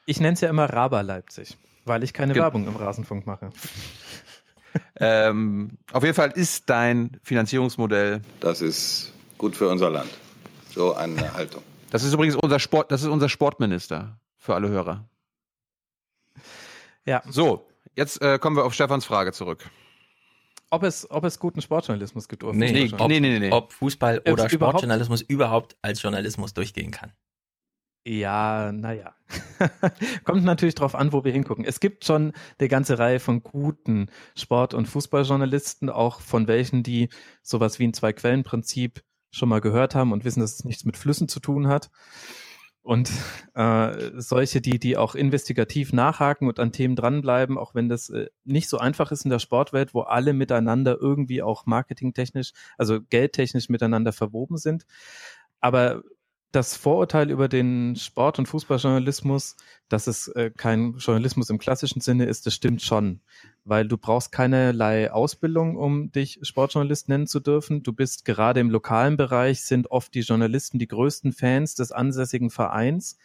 Ich 0.05 0.19
nenne 0.19 0.33
es 0.33 0.41
ja 0.41 0.49
immer 0.49 0.65
Raba 0.65 1.01
Leipzig, 1.01 1.57
weil 1.85 2.03
ich 2.03 2.13
keine 2.13 2.33
Ge- 2.33 2.41
Werbung 2.41 2.67
im 2.67 2.75
Rasenfunk 2.75 3.25
mache. 3.25 3.49
Ähm, 5.01 5.79
auf 5.93 6.03
jeden 6.03 6.13
Fall 6.13 6.29
ist 6.31 6.69
dein 6.69 7.17
Finanzierungsmodell. 7.23 8.21
Das 8.39 8.61
ist 8.61 9.13
gut 9.39 9.55
für 9.55 9.67
unser 9.67 9.89
Land. 9.89 10.11
So 10.75 10.93
eine 10.93 11.33
Haltung. 11.33 11.63
Das 11.89 12.03
ist 12.03 12.13
übrigens 12.13 12.35
unser 12.35 12.59
Sport, 12.59 12.91
das 12.91 13.01
ist 13.01 13.07
unser 13.07 13.29
Sportminister 13.29 14.19
für 14.37 14.53
alle 14.53 14.69
Hörer. 14.69 15.09
Ja. 17.05 17.23
So, 17.27 17.67
jetzt 17.95 18.21
äh, 18.21 18.37
kommen 18.37 18.55
wir 18.57 18.65
auf 18.65 18.73
Stefans 18.75 19.05
Frage 19.05 19.31
zurück. 19.31 19.67
Ob 20.69 20.83
es, 20.83 21.09
ob 21.09 21.23
es 21.23 21.39
guten 21.39 21.61
Sportjournalismus 21.61 22.27
gibt 22.27 22.43
oder 22.43 22.53
Nee, 22.55 22.91
ob, 22.99 23.51
ob 23.51 23.73
Fußball 23.73 24.19
Ob 24.19 24.27
es 24.27 24.33
oder 24.33 24.49
Sportjournalismus 24.49 25.21
überhaupt 25.23 25.77
als 25.81 25.99
Journalismus 26.03 26.53
durchgehen 26.53 26.91
kann. 26.91 27.11
Ja, 28.05 28.71
naja. 28.71 29.13
Kommt 30.23 30.43
natürlich 30.43 30.75
drauf 30.75 30.95
an, 30.95 31.11
wo 31.13 31.23
wir 31.23 31.31
hingucken. 31.31 31.65
Es 31.65 31.79
gibt 31.79 32.05
schon 32.05 32.33
eine 32.57 32.69
ganze 32.69 32.97
Reihe 32.97 33.19
von 33.19 33.43
guten 33.43 34.07
Sport- 34.35 34.73
und 34.73 34.87
Fußballjournalisten, 34.87 35.89
auch 35.89 36.21
von 36.21 36.47
welchen, 36.47 36.81
die 36.81 37.09
sowas 37.41 37.77
wie 37.77 37.87
ein 37.87 37.93
Zwei-Quellen-Prinzip 37.93 39.03
schon 39.31 39.49
mal 39.49 39.61
gehört 39.61 39.95
haben 39.95 40.11
und 40.11 40.23
wissen, 40.23 40.39
dass 40.39 40.55
es 40.55 40.63
nichts 40.65 40.85
mit 40.85 40.97
Flüssen 40.97 41.27
zu 41.27 41.39
tun 41.39 41.67
hat. 41.67 41.91
Und 42.81 43.11
äh, 43.53 44.11
solche, 44.15 44.61
die, 44.61 44.79
die 44.79 44.97
auch 44.97 45.13
investigativ 45.13 45.93
nachhaken 45.93 46.47
und 46.47 46.59
an 46.59 46.71
Themen 46.71 46.95
dranbleiben, 46.95 47.57
auch 47.57 47.75
wenn 47.75 47.89
das 47.89 48.09
äh, 48.09 48.29
nicht 48.45 48.69
so 48.69 48.77
einfach 48.79 49.11
ist 49.11 49.25
in 49.25 49.29
der 49.29 49.39
Sportwelt, 49.39 49.93
wo 49.93 50.01
alle 50.01 50.33
miteinander 50.33 50.97
irgendwie 50.99 51.43
auch 51.43 51.65
marketingtechnisch, 51.65 52.53
also 52.77 52.99
geldtechnisch 53.01 53.69
miteinander 53.69 54.13
verwoben 54.13 54.57
sind. 54.57 54.85
Aber 55.59 56.01
das 56.51 56.75
Vorurteil 56.75 57.29
über 57.29 57.47
den 57.47 57.95
Sport- 57.95 58.39
und 58.39 58.47
Fußballjournalismus, 58.47 59.55
dass 59.87 60.07
es 60.07 60.29
äh, 60.29 60.51
kein 60.55 60.95
Journalismus 60.97 61.49
im 61.49 61.59
klassischen 61.59 62.01
Sinne 62.01 62.25
ist, 62.25 62.45
das 62.45 62.55
stimmt 62.55 62.81
schon. 62.81 63.21
Weil 63.65 63.87
du 63.87 63.97
brauchst 63.97 64.31
keinerlei 64.31 65.11
Ausbildung, 65.11 65.75
um 65.77 66.11
dich 66.11 66.39
Sportjournalist 66.41 67.07
nennen 67.07 67.27
zu 67.27 67.39
dürfen. 67.39 67.83
Du 67.83 67.93
bist 67.93 68.25
gerade 68.25 68.59
im 68.59 68.71
lokalen 68.71 69.15
Bereich, 69.15 69.61
sind 69.61 69.91
oft 69.91 70.13
die 70.15 70.21
Journalisten 70.21 70.79
die 70.79 70.87
größten 70.87 71.33
Fans 71.33 71.75
des 71.75 71.91
ansässigen 71.91 72.49
Vereins. 72.49 73.17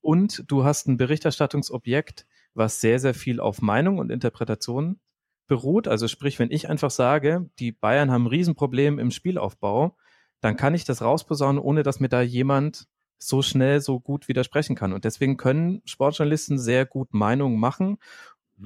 Und 0.00 0.44
du 0.46 0.64
hast 0.64 0.86
ein 0.86 0.96
Berichterstattungsobjekt, 0.96 2.26
was 2.54 2.80
sehr, 2.80 2.98
sehr 2.98 3.14
viel 3.14 3.40
auf 3.40 3.60
Meinung 3.60 3.98
und 3.98 4.10
Interpretation 4.10 4.98
beruht. 5.46 5.88
Also 5.88 6.08
sprich, 6.08 6.38
wenn 6.38 6.50
ich 6.50 6.68
einfach 6.68 6.90
sage, 6.90 7.50
die 7.58 7.72
Bayern 7.72 8.10
haben 8.10 8.24
ein 8.24 8.28
Riesenproblem 8.28 8.98
im 8.98 9.10
Spielaufbau, 9.10 9.96
dann 10.40 10.56
kann 10.56 10.74
ich 10.74 10.84
das 10.84 11.02
rausposaunen, 11.02 11.60
ohne 11.60 11.82
dass 11.82 12.00
mir 12.00 12.08
da 12.08 12.20
jemand 12.20 12.86
so 13.18 13.42
schnell, 13.42 13.80
so 13.80 13.98
gut 13.98 14.28
widersprechen 14.28 14.76
kann. 14.76 14.92
Und 14.92 15.04
deswegen 15.04 15.36
können 15.36 15.82
Sportjournalisten 15.84 16.58
sehr 16.58 16.86
gut 16.86 17.12
Meinungen 17.12 17.58
machen. 17.58 17.98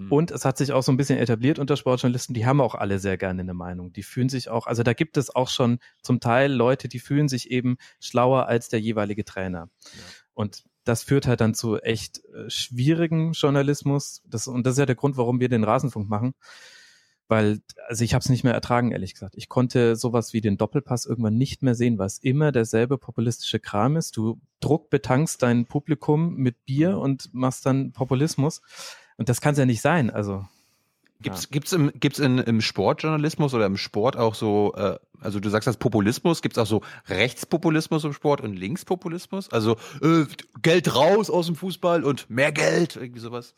Und 0.08 0.30
es 0.30 0.46
hat 0.46 0.56
sich 0.56 0.72
auch 0.72 0.82
so 0.82 0.90
ein 0.90 0.96
bisschen 0.96 1.18
etabliert 1.18 1.58
unter 1.58 1.76
Sportjournalisten, 1.76 2.34
die 2.34 2.46
haben 2.46 2.62
auch 2.62 2.74
alle 2.74 2.98
sehr 2.98 3.18
gerne 3.18 3.42
eine 3.42 3.52
Meinung. 3.52 3.92
Die 3.92 4.02
fühlen 4.02 4.30
sich 4.30 4.48
auch, 4.48 4.66
also 4.66 4.82
da 4.82 4.94
gibt 4.94 5.18
es 5.18 5.34
auch 5.34 5.48
schon 5.48 5.80
zum 6.00 6.18
Teil 6.18 6.50
Leute, 6.50 6.88
die 6.88 6.98
fühlen 6.98 7.28
sich 7.28 7.50
eben 7.50 7.76
schlauer 8.00 8.46
als 8.46 8.70
der 8.70 8.80
jeweilige 8.80 9.26
Trainer. 9.26 9.68
Und 10.32 10.64
das 10.84 11.02
führt 11.02 11.26
halt 11.26 11.42
dann 11.42 11.52
zu 11.52 11.76
echt 11.78 12.24
äh, 12.24 12.48
schwierigen 12.48 13.32
Journalismus. 13.32 14.22
Das, 14.24 14.48
und 14.48 14.66
das 14.66 14.74
ist 14.74 14.78
ja 14.78 14.86
der 14.86 14.96
Grund, 14.96 15.18
warum 15.18 15.40
wir 15.40 15.50
den 15.50 15.62
Rasenfunk 15.62 16.08
machen. 16.08 16.32
Weil, 17.32 17.62
also 17.88 18.04
ich 18.04 18.12
habe 18.12 18.20
es 18.20 18.28
nicht 18.28 18.44
mehr 18.44 18.52
ertragen, 18.52 18.92
ehrlich 18.92 19.14
gesagt. 19.14 19.36
Ich 19.38 19.48
konnte 19.48 19.96
sowas 19.96 20.34
wie 20.34 20.42
den 20.42 20.58
Doppelpass 20.58 21.06
irgendwann 21.06 21.38
nicht 21.38 21.62
mehr 21.62 21.74
sehen, 21.74 21.96
weil 21.96 22.08
es 22.08 22.18
immer 22.18 22.52
derselbe 22.52 22.98
populistische 22.98 23.58
Kram 23.58 23.96
ist. 23.96 24.18
Du 24.18 24.38
druckbetankst 24.60 25.38
dein 25.38 25.64
Publikum 25.64 26.34
mit 26.34 26.66
Bier 26.66 26.98
und 26.98 27.32
machst 27.32 27.64
dann 27.64 27.92
Populismus. 27.92 28.60
Und 29.16 29.30
das 29.30 29.40
kann 29.40 29.52
es 29.52 29.58
ja 29.58 29.64
nicht 29.64 29.80
sein. 29.80 30.10
Also 30.10 30.44
Gibt's, 31.22 31.48
gibt's 31.48 31.72
im, 31.72 31.90
gibt's 31.94 32.18
in, 32.18 32.36
im 32.36 32.60
Sportjournalismus 32.60 33.54
oder 33.54 33.64
im 33.64 33.78
Sport 33.78 34.18
auch 34.18 34.34
so, 34.34 34.74
äh, 34.76 34.98
also 35.20 35.40
du 35.40 35.48
sagst 35.48 35.66
das 35.66 35.78
Populismus, 35.78 36.42
gibt's 36.42 36.58
auch 36.58 36.66
so 36.66 36.82
Rechtspopulismus 37.06 38.04
im 38.04 38.12
Sport 38.12 38.42
und 38.42 38.56
Linkspopulismus? 38.56 39.48
Also 39.50 39.76
äh, 40.02 40.24
Geld 40.60 40.94
raus 40.94 41.30
aus 41.30 41.46
dem 41.46 41.54
Fußball 41.54 42.04
und 42.04 42.28
mehr 42.28 42.52
Geld, 42.52 42.96
irgendwie 42.96 43.20
sowas. 43.20 43.54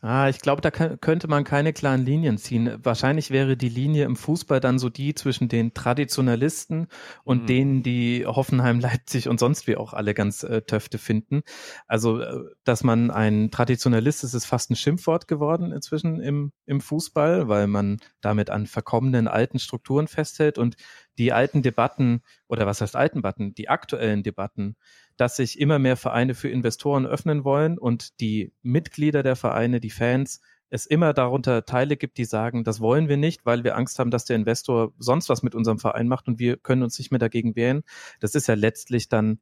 Ah, 0.00 0.28
ich 0.28 0.38
glaube, 0.38 0.60
da 0.62 0.70
kann, 0.70 1.00
könnte 1.00 1.26
man 1.26 1.42
keine 1.42 1.72
klaren 1.72 2.04
Linien 2.04 2.38
ziehen. 2.38 2.78
Wahrscheinlich 2.84 3.30
wäre 3.32 3.56
die 3.56 3.68
Linie 3.68 4.04
im 4.04 4.14
Fußball 4.14 4.60
dann 4.60 4.78
so 4.78 4.88
die 4.90 5.12
zwischen 5.16 5.48
den 5.48 5.74
Traditionalisten 5.74 6.86
und 7.24 7.42
Mhm. 7.42 7.46
denen, 7.46 7.82
die 7.82 8.24
Hoffenheim, 8.24 8.78
Leipzig 9.00 9.28
und 9.28 9.40
sonst 9.40 9.66
wie 9.66 9.76
auch 9.76 9.94
alle 9.94 10.14
ganz 10.14 10.44
äh, 10.44 10.62
Töfte 10.62 10.98
finden. 10.98 11.42
Also, 11.88 12.20
äh, 12.20 12.44
dass 12.62 12.84
man 12.84 13.10
ein 13.10 13.50
Traditionalist 13.50 14.22
ist, 14.22 14.34
ist 14.34 14.46
fast 14.46 14.70
ein 14.70 14.76
Schimpfwort 14.76 15.26
geworden 15.26 15.72
inzwischen 15.72 16.20
im, 16.20 16.52
im 16.66 16.80
Fußball, 16.80 17.48
weil 17.48 17.66
man 17.66 17.96
damit 18.20 18.50
an 18.50 18.68
verkommenen 18.68 19.26
alten 19.26 19.58
Strukturen 19.58 20.06
festhält 20.06 20.58
und 20.58 20.76
die 21.18 21.32
alten 21.32 21.62
Debatten 21.62 22.22
oder 22.46 22.66
was 22.66 22.80
heißt 22.80 22.96
alten 22.96 23.18
Debatten, 23.18 23.54
die 23.54 23.68
aktuellen 23.68 24.22
Debatten, 24.22 24.76
dass 25.16 25.36
sich 25.36 25.58
immer 25.58 25.78
mehr 25.78 25.96
Vereine 25.96 26.34
für 26.34 26.48
Investoren 26.48 27.06
öffnen 27.06 27.44
wollen 27.44 27.76
und 27.78 28.20
die 28.20 28.52
Mitglieder 28.62 29.22
der 29.22 29.36
Vereine, 29.36 29.80
die 29.80 29.90
Fans, 29.90 30.40
es 30.70 30.86
immer 30.86 31.14
darunter 31.14 31.64
Teile 31.64 31.96
gibt, 31.96 32.18
die 32.18 32.26
sagen, 32.26 32.62
das 32.62 32.80
wollen 32.80 33.08
wir 33.08 33.16
nicht, 33.16 33.46
weil 33.46 33.64
wir 33.64 33.76
Angst 33.76 33.98
haben, 33.98 34.10
dass 34.10 34.26
der 34.26 34.36
Investor 34.36 34.92
sonst 34.98 35.28
was 35.28 35.42
mit 35.42 35.54
unserem 35.54 35.78
Verein 35.78 36.08
macht 36.08 36.28
und 36.28 36.38
wir 36.38 36.56
können 36.58 36.82
uns 36.82 36.98
nicht 36.98 37.10
mehr 37.10 37.18
dagegen 37.18 37.56
wehren. 37.56 37.82
Das 38.20 38.34
ist 38.34 38.48
ja 38.48 38.54
letztlich 38.54 39.08
dann 39.08 39.40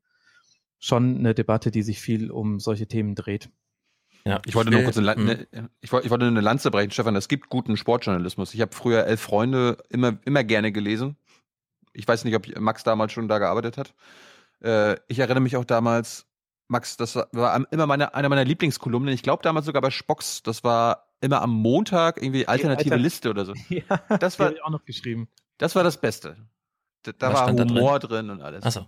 schon 0.79 1.19
eine 1.19 1.35
Debatte, 1.35 1.71
die 1.71 1.83
sich 1.83 2.01
viel 2.01 2.31
um 2.31 2.61
solche 2.61 2.87
Themen 2.87 3.15
dreht. 3.15 3.51
Ja, 4.25 4.41
Ich 4.45 4.55
wollte 4.57 4.71
nur 4.71 4.83
kurz 4.83 4.99
eine, 4.99 5.15
Mhm. 5.17 5.25
ne, 5.25 5.71
ich 5.81 5.93
wollte, 5.93 6.07
ich 6.07 6.11
wollte 6.11 6.27
eine 6.27 6.41
Lanze 6.41 6.71
brechen, 6.71 6.91
Stefan. 6.91 7.15
Es 7.15 7.29
gibt 7.29 7.49
guten 7.49 7.77
Sportjournalismus. 7.77 8.55
Ich 8.55 8.61
habe 8.61 8.75
früher 8.75 9.05
elf 9.07 9.21
Freunde 9.21 9.79
immer, 9.89 10.19
immer 10.25 10.43
gerne 10.43 10.73
gelesen. 10.73 11.17
Ich 11.97 12.07
weiß 12.07 12.25
nicht, 12.25 12.35
ob 12.37 12.47
Max 12.61 12.85
damals 12.85 13.13
schon 13.13 13.29
da 13.29 13.39
gearbeitet 13.39 13.79
hat. 13.79 13.95
Äh, 14.63 14.97
ich 15.09 15.19
erinnere 15.19 15.41
mich 15.41 15.57
auch 15.57 15.65
damals, 15.65 16.27
Max, 16.69 16.97
das 16.97 17.17
war 17.17 17.67
immer 17.71 17.87
meine, 17.87 18.15
eine 18.15 18.29
meiner 18.29 18.45
Lieblingskolumnen. 18.45 19.15
Ich 19.15 19.23
glaube 19.23 19.43
damals 19.43 19.67
sogar 19.67 19.83
bei 19.83 19.91
Spocks. 19.91 20.43
Das 20.43 20.65
war 20.65 21.09
immer 21.21 21.43
am 21.43 21.51
Montag 21.53 22.21
irgendwie 22.23 22.47
alternative 22.47 22.93
Alter- 22.93 23.03
Liste 23.03 23.31
oder 23.31 23.45
so. 23.45 23.55
Ja, 23.69 24.01
das 24.19 24.39
war 24.39 24.53
auch 24.65 24.71
noch 24.71 24.85
geschrieben. 24.85 25.29
Das 25.59 25.75
war 25.75 25.85
das 25.85 26.01
Beste. 26.01 26.37
Da, 27.03 27.13
da 27.13 27.29
Was 27.29 27.35
war 27.35 27.43
stand 27.45 27.61
da 27.61 27.65
drin? 27.65 27.77
Humor 27.77 27.99
drin? 27.99 28.31
und 28.31 28.43
alles. 28.43 28.63
Achso. 28.65 28.87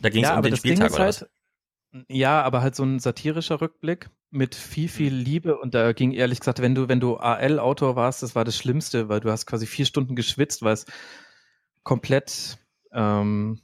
Da 0.00 0.08
ging 0.10 0.24
es 0.24 0.30
ja, 0.30 0.36
um 0.36 0.42
den 0.42 0.56
Spieltag 0.56 0.92
oder 0.92 1.04
halt, 1.04 1.22
was? 1.92 2.04
Ja, 2.08 2.42
aber 2.42 2.60
halt 2.62 2.74
so 2.76 2.84
ein 2.84 2.98
satirischer 3.00 3.60
Rückblick 3.60 4.10
mit 4.30 4.54
viel, 4.54 4.88
viel 4.88 5.12
Liebe 5.14 5.56
und 5.58 5.74
da 5.74 5.92
ging 5.92 6.12
ehrlich 6.12 6.40
gesagt, 6.40 6.60
wenn 6.60 6.74
du, 6.74 6.88
wenn 6.88 7.00
du 7.00 7.16
AL-Autor 7.16 7.96
warst, 7.96 8.22
das 8.22 8.34
war 8.34 8.44
das 8.44 8.56
Schlimmste, 8.56 9.08
weil 9.08 9.20
du 9.20 9.30
hast 9.30 9.46
quasi 9.46 9.66
vier 9.66 9.86
Stunden 9.86 10.14
geschwitzt, 10.14 10.62
weil 10.62 10.74
es 10.74 10.84
komplett, 11.88 12.58
ähm, 12.92 13.62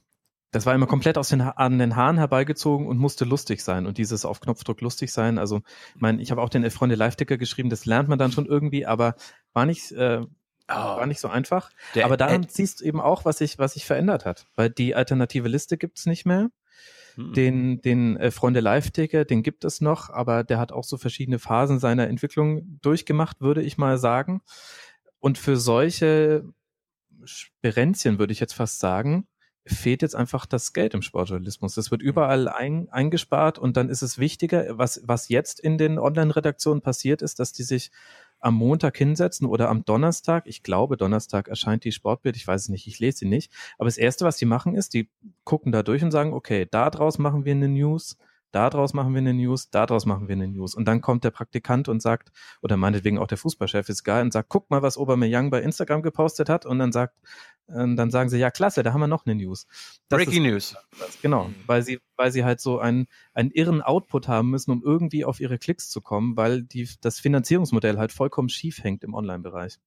das 0.51 0.65
war 0.65 0.73
immer 0.73 0.87
komplett 0.87 1.19
aus 1.19 1.29
den, 1.29 1.45
Ha- 1.45 1.51
an 1.57 1.77
den 1.77 1.95
Haaren 1.95 2.17
herbeigezogen 2.17 2.87
und 2.87 2.97
musste 2.97 3.23
lustig 3.23 3.61
sein 3.61 3.85
und 3.85 3.99
dieses 3.99 4.25
auf 4.25 4.39
Knopfdruck 4.39 4.81
lustig 4.81 5.13
sein, 5.13 5.37
also, 5.37 5.61
ich 5.93 6.01
meine, 6.01 6.19
ich 6.23 6.31
habe 6.31 6.41
auch 6.41 6.49
den 6.49 6.63
Elf 6.63 6.73
Freunde 6.73 6.95
Live-Ticker 6.95 7.37
geschrieben, 7.37 7.69
das 7.69 7.85
lernt 7.85 8.09
man 8.09 8.17
dann 8.17 8.31
schon 8.31 8.47
irgendwie, 8.47 8.87
aber 8.87 9.13
war 9.53 9.67
nicht, 9.67 9.91
äh, 9.91 10.21
war 10.67 11.05
nicht 11.05 11.19
so 11.19 11.27
einfach. 11.27 11.69
Aber 12.01 12.17
daran 12.17 12.45
Ed- 12.45 12.51
siehst 12.51 12.81
du 12.81 12.85
eben 12.85 12.99
auch, 12.99 13.25
was 13.25 13.37
sich, 13.37 13.59
was 13.59 13.73
sich 13.73 13.85
verändert 13.85 14.25
hat, 14.25 14.47
weil 14.55 14.71
die 14.71 14.95
alternative 14.95 15.47
Liste 15.47 15.77
gibt's 15.77 16.07
nicht 16.07 16.25
mehr. 16.25 16.49
Hm. 17.13 17.33
Den, 17.33 17.81
den 17.81 18.17
äh, 18.17 18.31
Freunde 18.31 18.59
Live-Ticker, 18.61 19.23
den 19.23 19.43
gibt 19.43 19.65
es 19.65 19.81
noch, 19.81 20.09
aber 20.09 20.43
der 20.43 20.57
hat 20.57 20.71
auch 20.71 20.83
so 20.83 20.97
verschiedene 20.97 21.37
Phasen 21.37 21.77
seiner 21.77 22.07
Entwicklung 22.07 22.79
durchgemacht, 22.81 23.39
würde 23.39 23.61
ich 23.61 23.77
mal 23.77 23.99
sagen. 23.99 24.41
Und 25.19 25.37
für 25.37 25.57
solche 25.57 26.43
Sperenzien, 27.25 28.19
würde 28.19 28.33
ich 28.33 28.39
jetzt 28.39 28.53
fast 28.53 28.79
sagen, 28.79 29.27
fehlt 29.67 30.01
jetzt 30.01 30.15
einfach 30.15 30.45
das 30.45 30.73
Geld 30.73 30.93
im 30.93 31.01
Sportjournalismus. 31.01 31.73
Das 31.73 31.89
wird 31.89 32.01
überall 32.01 32.47
ein, 32.47 32.87
eingespart 32.89 33.57
und 33.57 33.77
dann 33.77 33.89
ist 33.89 34.03
es 34.03 34.19
wichtiger, 34.19 34.77
was, 34.77 35.01
was 35.05 35.29
jetzt 35.29 35.59
in 35.59 35.77
den 35.77 35.97
Online-Redaktionen 35.97 36.81
passiert 36.81 37.21
ist, 37.21 37.39
dass 37.39 37.51
die 37.51 37.63
sich 37.63 37.91
am 38.39 38.53
Montag 38.53 38.95
hinsetzen 38.95 39.47
oder 39.47 39.69
am 39.69 39.83
Donnerstag. 39.83 40.45
Ich 40.45 40.61
glaube, 40.61 40.97
Donnerstag 40.97 41.47
erscheint 41.47 41.83
die 41.83 41.91
Sportbild. 41.91 42.35
Ich 42.35 42.45
weiß 42.45 42.63
es 42.63 42.69
nicht, 42.69 42.85
ich 42.85 42.99
lese 42.99 43.19
sie 43.19 43.25
nicht. 43.25 43.51
Aber 43.79 43.87
das 43.87 43.97
Erste, 43.97 44.23
was 44.23 44.37
die 44.37 44.45
machen, 44.45 44.75
ist, 44.75 44.93
die 44.93 45.09
gucken 45.45 45.71
da 45.71 45.81
durch 45.81 46.03
und 46.03 46.11
sagen, 46.11 46.33
okay, 46.33 46.67
da 46.69 46.91
draus 46.91 47.17
machen 47.17 47.45
wir 47.45 47.53
eine 47.53 47.69
News, 47.69 48.17
da 48.55 48.69
draus 48.69 48.93
machen 48.93 49.13
wir 49.13 49.19
eine 49.19 49.33
News, 49.33 49.69
da 49.69 49.85
draus 49.85 50.05
machen 50.05 50.29
wir 50.29 50.33
eine 50.33 50.47
News. 50.47 50.75
Und 50.75 50.85
dann 50.87 51.01
kommt 51.01 51.25
der 51.25 51.31
Praktikant 51.31 51.89
und 51.89 52.01
sagt, 52.01 52.31
oder 52.61 52.77
meinetwegen 52.77 53.19
auch 53.19 53.27
der 53.27 53.37
Fußballchef 53.37 53.89
ist 53.89 54.03
geil 54.05 54.21
und 54.23 54.31
sagt, 54.31 54.47
guck 54.47 54.69
mal, 54.69 54.81
was 54.81 54.97
Aubameyang 54.97 55.49
bei 55.49 55.61
Instagram 55.61 56.01
gepostet 56.01 56.47
hat. 56.47 56.65
Und 56.65 56.79
dann 56.79 56.93
sagt, 56.93 57.17
äh, 57.67 57.73
dann 57.95 58.11
sagen 58.11 58.29
sie, 58.29 58.37
ja, 58.37 58.51
klasse, 58.51 58.81
da 58.81 58.93
haben 58.93 59.01
wir 59.01 59.07
noch 59.07 59.25
eine 59.25 59.35
News. 59.35 59.67
Das 60.07 60.17
Breaking 60.23 60.45
ist- 60.45 60.73
News. 60.73 61.17
genau, 61.21 61.49
weil 61.65 61.83
sie, 61.83 61.99
weil 62.15 62.31
sie 62.31 62.45
halt 62.45 62.61
so 62.61 62.79
einen, 62.79 63.07
einen 63.33 63.51
irren 63.51 63.81
Output 63.81 64.29
haben 64.29 64.49
müssen, 64.51 64.71
um 64.71 64.81
irgendwie 64.83 65.25
auf 65.25 65.41
ihre 65.41 65.57
Klicks 65.57 65.89
zu 65.89 65.99
kommen, 65.99 66.37
weil 66.37 66.63
die, 66.63 66.87
das 67.01 67.19
Finanzierungsmodell 67.19 67.97
halt 67.97 68.13
vollkommen 68.13 68.47
schief 68.47 68.83
hängt 68.83 69.03
im 69.03 69.13
Online-Bereich. 69.13 69.79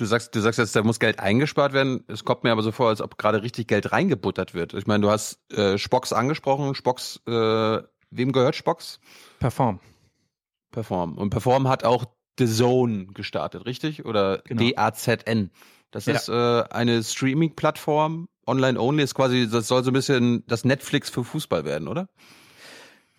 Du 0.00 0.06
sagst, 0.06 0.34
du 0.34 0.40
sagst 0.40 0.58
jetzt, 0.58 0.74
da 0.74 0.82
muss 0.82 0.98
Geld 0.98 1.18
eingespart 1.20 1.74
werden. 1.74 2.04
Es 2.08 2.24
kommt 2.24 2.42
mir 2.42 2.52
aber 2.52 2.62
so 2.62 2.72
vor, 2.72 2.88
als 2.88 3.02
ob 3.02 3.18
gerade 3.18 3.42
richtig 3.42 3.68
Geld 3.68 3.92
reingebuttert 3.92 4.54
wird. 4.54 4.72
Ich 4.72 4.86
meine, 4.86 5.02
du 5.02 5.10
hast 5.10 5.38
äh, 5.52 5.76
Spocks 5.76 6.14
angesprochen. 6.14 6.74
Spocks, 6.74 7.20
äh, 7.28 7.82
wem 8.10 8.32
gehört 8.32 8.56
Spocks? 8.56 8.98
Perform. 9.40 9.78
Perform. 10.70 11.18
Und 11.18 11.28
Perform 11.28 11.68
hat 11.68 11.84
auch 11.84 12.06
The 12.38 12.46
Zone 12.46 13.08
gestartet, 13.08 13.66
richtig? 13.66 14.06
Oder 14.06 14.38
Genau. 14.46 14.62
D-A-Z-N. 14.62 15.50
Das 15.90 16.06
Ja. 16.06 16.14
ist 16.14 16.30
äh, 16.30 16.62
eine 16.70 17.02
Streaming-Plattform, 17.02 18.28
online-only, 18.46 19.02
ist 19.02 19.14
quasi, 19.14 19.50
das 19.50 19.68
soll 19.68 19.84
so 19.84 19.90
ein 19.90 19.92
bisschen 19.92 20.44
das 20.46 20.64
Netflix 20.64 21.10
für 21.10 21.24
Fußball 21.24 21.66
werden, 21.66 21.88
oder? 21.88 22.08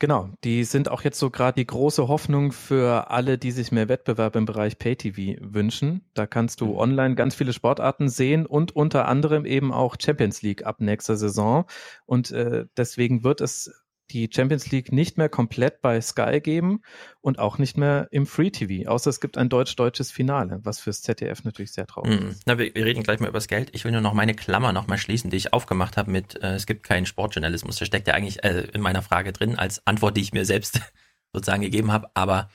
Genau, 0.01 0.31
die 0.43 0.63
sind 0.63 0.89
auch 0.89 1.03
jetzt 1.03 1.19
so 1.19 1.29
gerade 1.29 1.57
die 1.61 1.67
große 1.67 2.07
Hoffnung 2.07 2.53
für 2.53 3.11
alle, 3.11 3.37
die 3.37 3.51
sich 3.51 3.71
mehr 3.71 3.87
Wettbewerb 3.87 4.35
im 4.35 4.45
Bereich 4.45 4.79
Pay-TV 4.79 5.39
wünschen. 5.41 6.09
Da 6.15 6.25
kannst 6.25 6.59
du 6.59 6.75
online 6.75 7.13
ganz 7.13 7.35
viele 7.35 7.53
Sportarten 7.53 8.09
sehen 8.09 8.47
und 8.47 8.75
unter 8.75 9.07
anderem 9.07 9.45
eben 9.45 9.71
auch 9.71 9.97
Champions 10.01 10.41
League 10.41 10.65
ab 10.65 10.81
nächster 10.81 11.17
Saison. 11.17 11.65
Und 12.07 12.31
äh, 12.31 12.65
deswegen 12.75 13.23
wird 13.23 13.41
es 13.41 13.71
die 14.12 14.30
Champions 14.34 14.70
League 14.72 14.91
nicht 14.91 15.18
mehr 15.18 15.30
komplett 15.30 15.82
bei 15.82 15.99
Sky 16.01 16.39
geben 16.41 16.82
und 17.22 17.39
auch 17.39 17.57
nicht 17.57 17.78
mehr 17.78 18.07
im 18.12 18.26
Free 18.26 18.51
TV, 18.51 18.89
außer 18.89 19.09
es 19.09 19.20
gibt 19.20 19.38
ein 19.38 19.49
deutsch-deutsches 19.49 20.12
Finale, 20.12 20.59
was 20.64 20.80
fürs 20.80 21.01
ZDF 21.01 21.43
natürlich 21.43 21.72
sehr 21.72 21.88
traurig 21.88 22.20
Mhm. 22.22 22.28
ist. 22.30 22.43
Na, 22.45 22.57
wir, 22.57 22.74
wir 22.76 22.86
reden 22.86 23.03
gleich 23.03 23.20
mal 23.20 23.28
über 23.30 23.38
das 23.38 23.47
Geld. 23.47 23.70
Ich 23.74 23.84
will 23.86 23.91
nur 23.91 24.01
noch 24.01 24.14
meine 24.14 24.34
Klammer 24.34 24.74
noch 24.74 24.88
mal 24.88 24.97
schließen, 24.97 25.30
die 25.30 25.38
ich 25.38 25.53
aufgemacht 25.53 25.97
habe 25.97 26.12
mit, 26.12 26.36
äh, 26.43 26.55
es 26.55 26.66
gibt 26.66 26.84
keinen 26.84 27.05
Sportjournalismus. 27.05 27.78
Das 27.78 27.88
steckt 27.88 28.07
ja 28.07 28.14
eigentlich 28.14 28.43
äh, 28.43 28.68
in 28.74 28.82
meiner 28.82 29.01
Frage 29.01 29.32
drin, 29.34 29.55
als 29.57 29.86
Antwort, 29.88 30.18
die 30.18 30.22
ich 30.22 30.34
mir 30.34 30.45
selbst 30.45 30.80
sozusagen 31.34 31.62
gegeben 31.62 31.91
habe. 31.91 32.09
Aber 32.14 32.49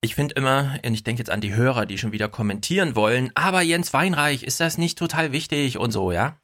ich 0.00 0.14
finde 0.14 0.34
immer, 0.34 0.78
und 0.84 0.92
ich 0.94 1.02
denke 1.02 1.20
jetzt 1.20 1.30
an 1.30 1.40
die 1.40 1.54
Hörer, 1.54 1.86
die 1.86 1.96
schon 1.98 2.12
wieder 2.12 2.28
kommentieren 2.28 2.94
wollen, 2.94 3.30
aber 3.34 3.62
Jens 3.62 3.92
Weinreich, 3.94 4.42
ist 4.42 4.60
das 4.60 4.76
nicht 4.78 4.98
total 4.98 5.32
wichtig 5.32 5.78
und 5.78 5.92
so, 5.92 6.12
ja? 6.12 6.38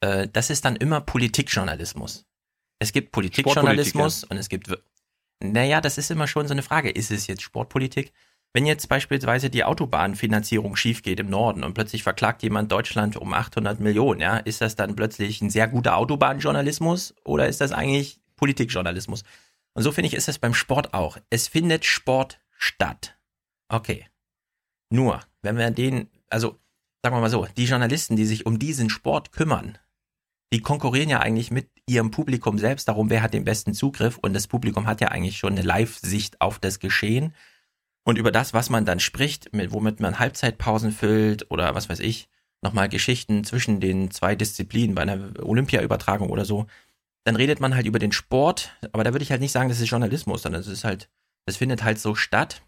Äh, 0.00 0.28
das 0.32 0.50
ist 0.50 0.64
dann 0.64 0.74
immer 0.76 1.00
Politikjournalismus. 1.00 2.26
Es 2.78 2.92
gibt 2.92 3.12
Politikjournalismus 3.12 4.24
und 4.24 4.36
es 4.36 4.48
gibt, 4.48 4.70
naja, 5.42 5.80
das 5.80 5.98
ist 5.98 6.10
immer 6.10 6.26
schon 6.26 6.46
so 6.46 6.52
eine 6.52 6.62
Frage. 6.62 6.90
Ist 6.90 7.10
es 7.10 7.26
jetzt 7.26 7.42
Sportpolitik? 7.42 8.12
Wenn 8.52 8.66
jetzt 8.66 8.88
beispielsweise 8.88 9.50
die 9.50 9.64
Autobahnfinanzierung 9.64 10.76
schief 10.76 11.02
geht 11.02 11.20
im 11.20 11.28
Norden 11.28 11.62
und 11.62 11.74
plötzlich 11.74 12.02
verklagt 12.02 12.42
jemand 12.42 12.72
Deutschland 12.72 13.16
um 13.16 13.34
800 13.34 13.80
Millionen, 13.80 14.20
ja, 14.20 14.38
ist 14.38 14.60
das 14.60 14.76
dann 14.76 14.96
plötzlich 14.96 15.42
ein 15.42 15.50
sehr 15.50 15.68
guter 15.68 15.96
Autobahnjournalismus 15.96 17.14
oder 17.24 17.48
ist 17.48 17.60
das 17.60 17.72
eigentlich 17.72 18.18
Politikjournalismus? 18.36 19.24
Und 19.74 19.82
so 19.82 19.92
finde 19.92 20.08
ich, 20.08 20.14
ist 20.14 20.28
es 20.28 20.38
beim 20.38 20.54
Sport 20.54 20.94
auch. 20.94 21.18
Es 21.28 21.48
findet 21.48 21.84
Sport 21.84 22.40
statt. 22.56 23.18
Okay. 23.68 24.06
Nur, 24.90 25.20
wenn 25.42 25.58
wir 25.58 25.70
den, 25.70 26.08
also 26.30 26.58
sagen 27.02 27.16
wir 27.16 27.20
mal 27.20 27.30
so, 27.30 27.46
die 27.56 27.66
Journalisten, 27.66 28.16
die 28.16 28.24
sich 28.24 28.46
um 28.46 28.58
diesen 28.58 28.88
Sport 28.88 29.32
kümmern, 29.32 29.76
die 30.52 30.60
konkurrieren 30.60 31.08
ja 31.08 31.20
eigentlich 31.20 31.50
mit 31.50 31.68
ihrem 31.86 32.10
Publikum 32.10 32.58
selbst 32.58 32.88
darum, 32.88 33.10
wer 33.10 33.22
hat 33.22 33.34
den 33.34 33.44
besten 33.44 33.74
Zugriff. 33.74 34.18
Und 34.18 34.32
das 34.32 34.46
Publikum 34.46 34.86
hat 34.86 35.00
ja 35.00 35.08
eigentlich 35.08 35.38
schon 35.38 35.52
eine 35.52 35.62
Live-Sicht 35.62 36.40
auf 36.40 36.58
das 36.58 36.78
Geschehen. 36.78 37.34
Und 38.04 38.18
über 38.18 38.30
das, 38.30 38.54
was 38.54 38.70
man 38.70 38.84
dann 38.84 39.00
spricht, 39.00 39.52
mit, 39.52 39.72
womit 39.72 39.98
man 40.00 40.18
Halbzeitpausen 40.18 40.92
füllt 40.92 41.50
oder 41.50 41.74
was 41.74 41.88
weiß 41.88 42.00
ich, 42.00 42.28
nochmal 42.62 42.88
Geschichten 42.88 43.44
zwischen 43.44 43.80
den 43.80 44.10
zwei 44.10 44.36
Disziplinen 44.36 44.94
bei 44.94 45.02
einer 45.02 45.32
Olympia-Übertragung 45.42 46.30
oder 46.30 46.44
so, 46.44 46.66
dann 47.24 47.36
redet 47.36 47.60
man 47.60 47.74
halt 47.74 47.86
über 47.86 47.98
den 47.98 48.12
Sport, 48.12 48.72
aber 48.92 49.02
da 49.02 49.12
würde 49.12 49.24
ich 49.24 49.32
halt 49.32 49.40
nicht 49.40 49.52
sagen, 49.52 49.68
das 49.68 49.80
ist 49.80 49.90
Journalismus, 49.90 50.42
sondern 50.42 50.60
es 50.60 50.68
ist 50.68 50.84
halt, 50.84 51.08
das 51.44 51.56
findet 51.56 51.82
halt 51.82 51.98
so 51.98 52.14
statt. 52.14 52.62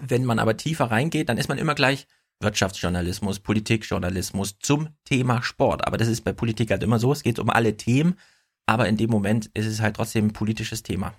Wenn 0.00 0.24
man 0.24 0.38
aber 0.38 0.56
tiefer 0.56 0.84
reingeht, 0.84 1.28
dann 1.28 1.38
ist 1.38 1.48
man 1.48 1.58
immer 1.58 1.74
gleich 1.74 2.06
Wirtschaftsjournalismus, 2.42 3.40
Politikjournalismus 3.40 4.58
zum 4.58 4.88
Thema 5.04 5.42
Sport. 5.42 5.86
Aber 5.86 5.96
das 5.96 6.08
ist 6.08 6.22
bei 6.22 6.32
Politik 6.32 6.70
halt 6.70 6.82
immer 6.82 6.98
so, 6.98 7.12
es 7.12 7.22
geht 7.22 7.38
um 7.38 7.50
alle 7.50 7.76
Themen, 7.76 8.18
aber 8.66 8.88
in 8.88 8.96
dem 8.96 9.10
Moment 9.10 9.46
ist 9.54 9.66
es 9.66 9.80
halt 9.80 9.96
trotzdem 9.96 10.26
ein 10.26 10.32
politisches 10.32 10.82
Thema. 10.82 11.14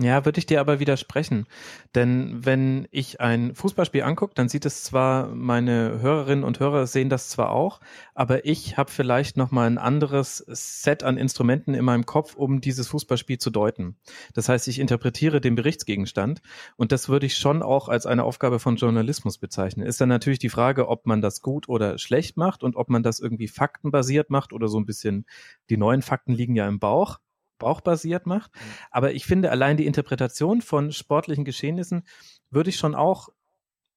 Ja, 0.00 0.24
würde 0.24 0.40
ich 0.40 0.46
dir 0.46 0.58
aber 0.58 0.80
widersprechen. 0.80 1.46
Denn 1.94 2.44
wenn 2.44 2.88
ich 2.90 3.20
ein 3.20 3.54
Fußballspiel 3.54 4.02
angucke, 4.02 4.34
dann 4.34 4.48
sieht 4.48 4.66
es 4.66 4.82
zwar, 4.82 5.28
meine 5.28 6.00
Hörerinnen 6.00 6.42
und 6.42 6.58
Hörer 6.58 6.88
sehen 6.88 7.08
das 7.08 7.28
zwar 7.28 7.50
auch, 7.50 7.78
aber 8.12 8.44
ich 8.44 8.76
habe 8.76 8.90
vielleicht 8.90 9.36
nochmal 9.36 9.68
ein 9.68 9.78
anderes 9.78 10.38
Set 10.48 11.04
an 11.04 11.16
Instrumenten 11.16 11.74
in 11.74 11.84
meinem 11.84 12.06
Kopf, 12.06 12.34
um 12.34 12.60
dieses 12.60 12.88
Fußballspiel 12.88 13.38
zu 13.38 13.50
deuten. 13.50 13.96
Das 14.32 14.48
heißt, 14.48 14.66
ich 14.66 14.80
interpretiere 14.80 15.40
den 15.40 15.54
Berichtsgegenstand 15.54 16.42
und 16.74 16.90
das 16.90 17.08
würde 17.08 17.26
ich 17.26 17.36
schon 17.36 17.62
auch 17.62 17.88
als 17.88 18.04
eine 18.04 18.24
Aufgabe 18.24 18.58
von 18.58 18.74
Journalismus 18.74 19.38
bezeichnen. 19.38 19.86
Ist 19.86 20.00
dann 20.00 20.08
natürlich 20.08 20.40
die 20.40 20.48
Frage, 20.48 20.88
ob 20.88 21.06
man 21.06 21.22
das 21.22 21.40
gut 21.40 21.68
oder 21.68 21.98
schlecht 21.98 22.36
macht 22.36 22.64
und 22.64 22.74
ob 22.74 22.90
man 22.90 23.04
das 23.04 23.20
irgendwie 23.20 23.46
faktenbasiert 23.46 24.28
macht 24.28 24.52
oder 24.52 24.66
so 24.66 24.80
ein 24.80 24.86
bisschen, 24.86 25.24
die 25.70 25.76
neuen 25.76 26.02
Fakten 26.02 26.32
liegen 26.32 26.56
ja 26.56 26.66
im 26.66 26.80
Bauch 26.80 27.20
bauchbasiert 27.64 28.26
macht. 28.26 28.50
Aber 28.90 29.12
ich 29.12 29.24
finde, 29.24 29.50
allein 29.50 29.76
die 29.76 29.86
Interpretation 29.86 30.62
von 30.62 30.92
sportlichen 30.92 31.44
Geschehnissen 31.44 32.04
würde 32.50 32.70
ich 32.70 32.76
schon 32.76 32.94
auch 32.94 33.30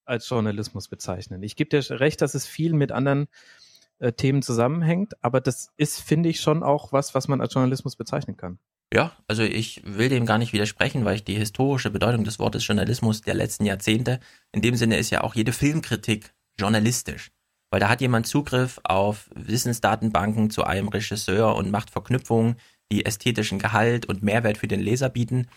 als 0.05 0.27
Journalismus 0.29 0.87
bezeichnen. 0.87 1.43
Ich 1.43 1.55
gebe 1.55 1.69
dir 1.69 1.99
recht, 1.99 2.21
dass 2.21 2.33
es 2.33 2.47
viel 2.47 2.73
mit 2.73 2.91
anderen 2.91 3.27
äh, 3.99 4.13
Themen 4.13 4.41
zusammenhängt, 4.41 5.21
aber 5.21 5.41
das 5.41 5.73
ist, 5.75 5.99
finde 5.99 6.29
ich, 6.29 6.39
schon 6.39 6.63
auch 6.63 6.93
was, 6.93 7.13
was 7.13 7.27
man 7.27 7.41
als 7.41 7.53
Journalismus 7.53 7.95
bezeichnen 7.97 8.37
kann. 8.37 8.57
Ja, 8.93 9.17
also 9.27 9.43
ich 9.43 9.81
will 9.83 10.07
dem 10.07 10.25
gar 10.25 10.37
nicht 10.37 10.53
widersprechen, 10.53 11.03
weil 11.03 11.15
ich 11.15 11.25
die 11.25 11.35
historische 11.35 11.91
Bedeutung 11.91 12.23
des 12.23 12.39
Wortes 12.39 12.65
Journalismus 12.65 13.21
der 13.21 13.33
letzten 13.33 13.65
Jahrzehnte, 13.65 14.21
in 14.53 14.61
dem 14.61 14.75
Sinne 14.75 14.97
ist 14.97 15.09
ja 15.09 15.23
auch 15.23 15.35
jede 15.35 15.51
Filmkritik 15.51 16.33
journalistisch. 16.57 17.31
Weil 17.69 17.81
da 17.81 17.89
hat 17.89 17.99
jemand 17.99 18.27
Zugriff 18.27 18.79
auf 18.83 19.29
Wissensdatenbanken 19.35 20.49
zu 20.51 20.63
einem 20.63 20.87
Regisseur 20.87 21.55
und 21.55 21.69
macht 21.69 21.89
Verknüpfungen, 21.89 22.55
die 22.91 23.05
ästhetischen 23.05 23.59
Gehalt 23.59 24.05
und 24.05 24.23
Mehrwert 24.23 24.57
für 24.57 24.67
den 24.67 24.79
Leser 24.81 25.09
bieten. 25.09 25.47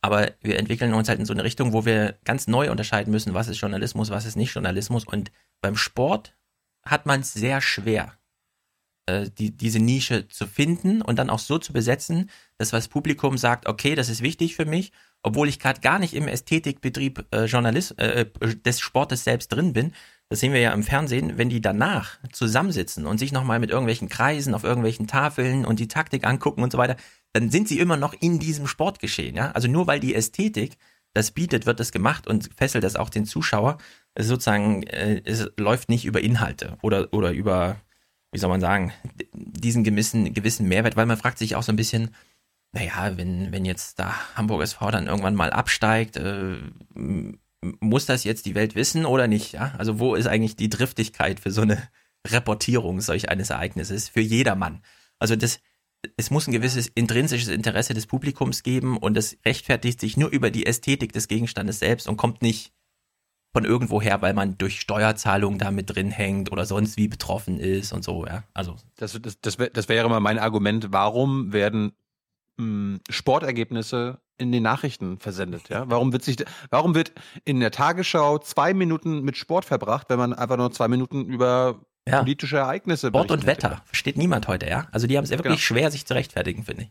Aber 0.00 0.32
wir 0.40 0.58
entwickeln 0.58 0.94
uns 0.94 1.08
halt 1.08 1.18
in 1.20 1.26
so 1.26 1.32
eine 1.34 1.44
Richtung, 1.44 1.72
wo 1.72 1.84
wir 1.84 2.18
ganz 2.24 2.46
neu 2.48 2.70
unterscheiden 2.70 3.10
müssen, 3.10 3.34
was 3.34 3.48
ist 3.48 3.60
Journalismus, 3.60 4.10
was 4.10 4.24
ist 4.26 4.36
nicht 4.36 4.54
Journalismus. 4.54 5.04
Und 5.04 5.30
beim 5.60 5.76
Sport 5.76 6.34
hat 6.84 7.06
man 7.06 7.20
es 7.20 7.32
sehr 7.34 7.60
schwer. 7.60 8.16
äh, 9.06 9.30
die, 9.38 9.56
diese 9.56 9.78
Nische 9.78 10.28
zu 10.28 10.46
finden 10.46 11.02
und 11.02 11.18
dann 11.18 11.30
auch 11.30 11.38
so 11.38 11.58
zu 11.58 11.72
besetzen, 11.72 12.30
dass 12.58 12.70
das 12.70 12.88
Publikum 12.88 13.38
sagt, 13.38 13.68
okay, 13.68 13.94
das 13.94 14.08
ist 14.08 14.22
wichtig 14.22 14.56
für 14.56 14.64
mich, 14.66 14.92
obwohl 15.22 15.48
ich 15.48 15.58
gerade 15.58 15.80
gar 15.80 15.98
nicht 15.98 16.14
im 16.14 16.28
Ästhetikbetrieb 16.28 17.24
äh, 17.30 17.44
Journalist 17.44 17.98
äh, 17.98 18.26
des 18.64 18.80
Sportes 18.80 19.24
selbst 19.24 19.48
drin 19.48 19.72
bin. 19.72 19.92
Das 20.28 20.40
sehen 20.40 20.52
wir 20.52 20.60
ja 20.60 20.72
im 20.72 20.82
Fernsehen, 20.82 21.38
wenn 21.38 21.48
die 21.48 21.60
danach 21.60 22.18
zusammensitzen 22.32 23.06
und 23.06 23.18
sich 23.18 23.30
nochmal 23.30 23.60
mit 23.60 23.70
irgendwelchen 23.70 24.08
Kreisen 24.08 24.54
auf 24.54 24.64
irgendwelchen 24.64 25.06
Tafeln 25.06 25.64
und 25.64 25.78
die 25.78 25.86
Taktik 25.86 26.26
angucken 26.26 26.64
und 26.64 26.72
so 26.72 26.78
weiter, 26.78 26.96
dann 27.32 27.50
sind 27.50 27.68
sie 27.68 27.78
immer 27.78 27.96
noch 27.96 28.12
in 28.12 28.40
diesem 28.40 28.66
Sportgeschehen. 28.66 29.36
Ja? 29.36 29.52
Also 29.52 29.68
nur 29.68 29.86
weil 29.86 30.00
die 30.00 30.14
Ästhetik 30.14 30.78
das 31.16 31.30
bietet, 31.30 31.64
wird 31.64 31.80
das 31.80 31.92
gemacht 31.92 32.26
und 32.26 32.50
fesselt 32.56 32.84
das 32.84 32.96
auch 32.96 33.08
den 33.08 33.24
Zuschauer. 33.24 33.78
Also 34.14 34.30
sozusagen, 34.30 34.82
äh, 34.82 35.22
es 35.24 35.48
läuft 35.56 35.88
nicht 35.88 36.04
über 36.04 36.20
Inhalte 36.20 36.76
oder, 36.82 37.12
oder 37.12 37.30
über, 37.30 37.76
wie 38.32 38.38
soll 38.38 38.50
man 38.50 38.60
sagen, 38.60 38.92
diesen 39.32 39.84
gewissen, 39.84 40.34
gewissen 40.34 40.68
Mehrwert, 40.68 40.96
weil 40.96 41.06
man 41.06 41.16
fragt 41.16 41.38
sich 41.38 41.56
auch 41.56 41.62
so 41.62 41.72
ein 41.72 41.76
bisschen, 41.76 42.14
naja, 42.72 43.16
wenn, 43.16 43.52
wenn 43.52 43.64
jetzt 43.64 43.98
da 43.98 44.14
Hamburg 44.34 44.62
SV 44.62 44.90
dann 44.90 45.06
irgendwann 45.06 45.34
mal 45.34 45.50
absteigt, 45.50 46.16
äh, 46.16 46.56
muss 47.80 48.06
das 48.06 48.24
jetzt 48.24 48.46
die 48.46 48.54
Welt 48.54 48.74
wissen 48.74 49.06
oder 49.06 49.26
nicht? 49.26 49.52
Ja? 49.52 49.74
Also 49.78 49.98
wo 49.98 50.14
ist 50.14 50.26
eigentlich 50.26 50.56
die 50.56 50.70
Driftigkeit 50.70 51.40
für 51.40 51.50
so 51.50 51.62
eine 51.62 51.82
Reportierung 52.26 53.00
solch 53.00 53.28
eines 53.28 53.50
Ereignisses 53.50 54.08
für 54.08 54.20
jedermann? 54.20 54.82
Also 55.18 55.36
das, 55.36 55.60
es 56.16 56.30
muss 56.30 56.46
ein 56.46 56.52
gewisses 56.52 56.88
intrinsisches 56.88 57.48
Interesse 57.48 57.94
des 57.94 58.06
Publikums 58.06 58.62
geben 58.62 58.98
und 58.98 59.16
es 59.16 59.38
rechtfertigt 59.44 60.00
sich 60.00 60.16
nur 60.16 60.30
über 60.30 60.50
die 60.50 60.66
Ästhetik 60.66 61.12
des 61.12 61.28
Gegenstandes 61.28 61.78
selbst 61.78 62.08
und 62.08 62.16
kommt 62.16 62.42
nicht 62.42 62.72
von 63.52 63.64
irgendwo 63.64 64.02
her, 64.02 64.20
weil 64.20 64.34
man 64.34 64.58
durch 64.58 64.80
Steuerzahlungen 64.80 65.58
da 65.58 65.70
mit 65.70 65.88
drin 65.88 66.10
hängt 66.10 66.52
oder 66.52 66.66
sonst 66.66 66.98
wie 66.98 67.08
betroffen 67.08 67.58
ist 67.58 67.92
und 67.92 68.04
so, 68.04 68.26
ja. 68.26 68.44
Also. 68.52 68.76
Das, 68.96 69.18
das, 69.22 69.40
das, 69.40 69.58
wär, 69.58 69.70
das 69.70 69.88
wäre 69.88 70.10
mal 70.10 70.20
mein 70.20 70.38
Argument, 70.38 70.88
warum 70.90 71.54
werden 71.54 71.92
mh, 72.56 72.64
hm, 72.64 73.00
Sportergebnisse 73.08 74.20
in 74.38 74.52
den 74.52 74.62
Nachrichten 74.62 75.18
versendet, 75.18 75.68
ja? 75.68 75.88
Warum 75.88 76.12
wird 76.12 76.22
sich, 76.22 76.36
warum 76.70 76.94
wird 76.94 77.12
in 77.44 77.60
der 77.60 77.70
Tagesschau 77.70 78.38
zwei 78.38 78.74
Minuten 78.74 79.22
mit 79.22 79.36
Sport 79.36 79.64
verbracht, 79.64 80.10
wenn 80.10 80.18
man 80.18 80.34
einfach 80.34 80.58
nur 80.58 80.70
zwei 80.72 80.88
Minuten 80.88 81.24
über 81.24 81.80
ja. 82.06 82.18
politische 82.18 82.58
Ereignisse 82.58 83.08
Sport 83.08 83.30
und 83.30 83.46
Wetter, 83.46 83.82
versteht 83.86 84.18
niemand 84.18 84.46
heute, 84.48 84.68
ja? 84.68 84.88
Also 84.92 85.06
die 85.06 85.16
haben 85.16 85.24
es 85.24 85.30
ja 85.30 85.38
wirklich 85.38 85.54
genau. 85.54 85.80
schwer, 85.80 85.90
sich 85.90 86.06
zu 86.06 86.14
rechtfertigen, 86.14 86.64
finde 86.64 86.84
ich. 86.84 86.90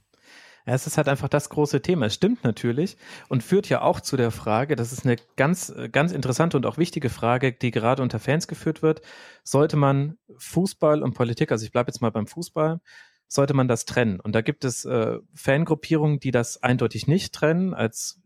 Ja, 0.65 0.73
es 0.73 0.87
ist 0.87 0.97
halt 0.97 1.07
einfach 1.07 1.29
das 1.29 1.49
große 1.49 1.83
Thema. 1.83 2.07
Es 2.07 2.15
stimmt 2.15 2.43
natürlich 2.43 2.97
und 3.29 3.43
führt 3.43 3.69
ja 3.69 3.81
auch 3.81 4.01
zu 4.01 4.17
der 4.17 4.31
Frage, 4.31 4.75
das 4.75 4.91
ist 4.91 5.05
eine 5.05 5.17
ganz, 5.35 5.71
ganz 5.91 6.11
interessante 6.11 6.57
und 6.57 6.65
auch 6.65 6.79
wichtige 6.79 7.09
Frage, 7.09 7.53
die 7.53 7.69
gerade 7.69 8.01
unter 8.01 8.19
Fans 8.19 8.47
geführt 8.47 8.81
wird. 8.81 9.01
Sollte 9.43 9.77
man 9.77 10.17
Fußball 10.37 11.03
und 11.03 11.13
Politik, 11.13 11.51
also 11.51 11.63
ich 11.63 11.71
bleibe 11.71 11.89
jetzt 11.89 12.01
mal 12.01 12.09
beim 12.09 12.25
Fußball, 12.25 12.79
sollte 13.27 13.53
man 13.53 13.67
das 13.67 13.85
trennen? 13.85 14.19
Und 14.19 14.33
da 14.33 14.41
gibt 14.41 14.65
es 14.65 14.85
äh, 14.85 15.19
Fangruppierungen, 15.33 16.19
die 16.19 16.31
das 16.31 16.61
eindeutig 16.61 17.07
nicht 17.07 17.33
trennen. 17.33 17.73
Als 17.73 18.21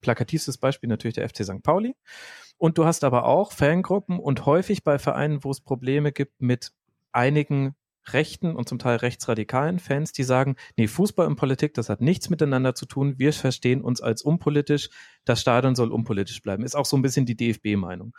plakativstes 0.00 0.58
Beispiel 0.58 0.88
natürlich 0.88 1.14
der 1.14 1.28
FC 1.28 1.44
St. 1.44 1.62
Pauli. 1.62 1.94
Und 2.56 2.78
du 2.78 2.84
hast 2.84 3.04
aber 3.04 3.24
auch 3.24 3.52
Fangruppen 3.52 4.18
und 4.18 4.46
häufig 4.46 4.84
bei 4.84 4.98
Vereinen, 4.98 5.44
wo 5.44 5.50
es 5.50 5.60
Probleme 5.60 6.12
gibt 6.12 6.40
mit 6.40 6.72
einigen 7.12 7.74
rechten 8.12 8.54
und 8.54 8.68
zum 8.68 8.78
Teil 8.78 8.96
rechtsradikalen 8.96 9.78
Fans, 9.78 10.12
die 10.12 10.22
sagen, 10.22 10.56
nee, 10.76 10.88
Fußball 10.88 11.26
und 11.26 11.36
Politik, 11.36 11.74
das 11.74 11.88
hat 11.88 12.00
nichts 12.00 12.30
miteinander 12.30 12.74
zu 12.74 12.86
tun. 12.86 13.18
Wir 13.18 13.32
verstehen 13.32 13.82
uns 13.82 14.00
als 14.00 14.22
unpolitisch. 14.22 14.88
Das 15.24 15.40
Stadion 15.40 15.74
soll 15.74 15.92
unpolitisch 15.92 16.42
bleiben. 16.42 16.64
Ist 16.64 16.76
auch 16.76 16.86
so 16.86 16.96
ein 16.96 17.02
bisschen 17.02 17.26
die 17.26 17.36
DFB-Meinung. 17.36 18.14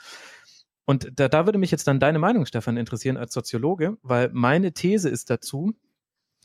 Und 0.86 1.12
da, 1.16 1.28
da 1.28 1.46
würde 1.46 1.60
mich 1.60 1.72
jetzt 1.72 1.88
dann 1.88 2.00
deine 2.00 2.20
Meinung, 2.20 2.46
Stefan, 2.46 2.78
interessieren 2.78 3.18
als 3.18 3.34
Soziologe, 3.34 3.98
weil 4.02 4.30
meine 4.34 4.74
These 4.74 5.10
ist 5.10 5.30
dazu, 5.30 5.74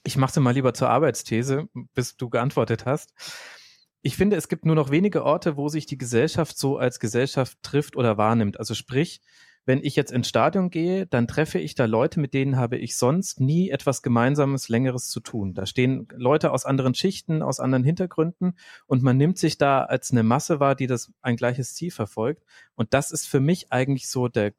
ich 0.04 0.16
mache 0.16 0.32
sie 0.32 0.40
mal 0.40 0.52
lieber 0.52 0.74
zur 0.74 0.90
Arbeitsthese, 0.90 1.68
bis 1.94 2.16
du 2.16 2.28
geantwortet 2.28 2.86
hast. 2.86 3.14
Ich 4.02 4.16
finde, 4.16 4.36
es 4.36 4.48
gibt 4.48 4.66
nur 4.66 4.74
noch 4.74 4.90
wenige 4.90 5.24
Orte, 5.24 5.56
wo 5.56 5.68
sich 5.68 5.86
die 5.86 5.96
Gesellschaft 5.96 6.58
so 6.58 6.76
als 6.76 7.00
Gesellschaft 7.00 7.58
trifft 7.62 7.96
oder 7.96 8.18
wahrnimmt. 8.18 8.58
Also 8.58 8.74
sprich, 8.74 9.22
wenn 9.66 9.82
ich 9.82 9.96
jetzt 9.96 10.12
ins 10.12 10.28
Stadion 10.28 10.68
gehe, 10.68 11.06
dann 11.06 11.26
treffe 11.26 11.58
ich 11.58 11.74
da 11.74 11.86
Leute, 11.86 12.20
mit 12.20 12.34
denen 12.34 12.56
habe 12.56 12.76
ich 12.76 12.98
sonst 12.98 13.40
nie 13.40 13.70
etwas 13.70 14.02
Gemeinsames, 14.02 14.68
Längeres 14.68 15.08
zu 15.08 15.20
tun. 15.20 15.54
Da 15.54 15.64
stehen 15.64 16.06
Leute 16.14 16.52
aus 16.52 16.66
anderen 16.66 16.94
Schichten, 16.94 17.42
aus 17.42 17.60
anderen 17.60 17.82
Hintergründen 17.82 18.58
und 18.86 19.02
man 19.02 19.16
nimmt 19.16 19.38
sich 19.38 19.56
da 19.56 19.84
als 19.84 20.10
eine 20.10 20.22
Masse 20.22 20.60
wahr, 20.60 20.74
die 20.74 20.86
das 20.86 21.12
ein 21.22 21.36
gleiches 21.36 21.74
Ziel 21.74 21.90
verfolgt. 21.90 22.44
Und 22.74 22.92
das 22.92 23.10
ist 23.10 23.26
für 23.26 23.40
mich 23.40 23.72
eigentlich 23.72 24.08
so 24.08 24.28
der 24.28 24.52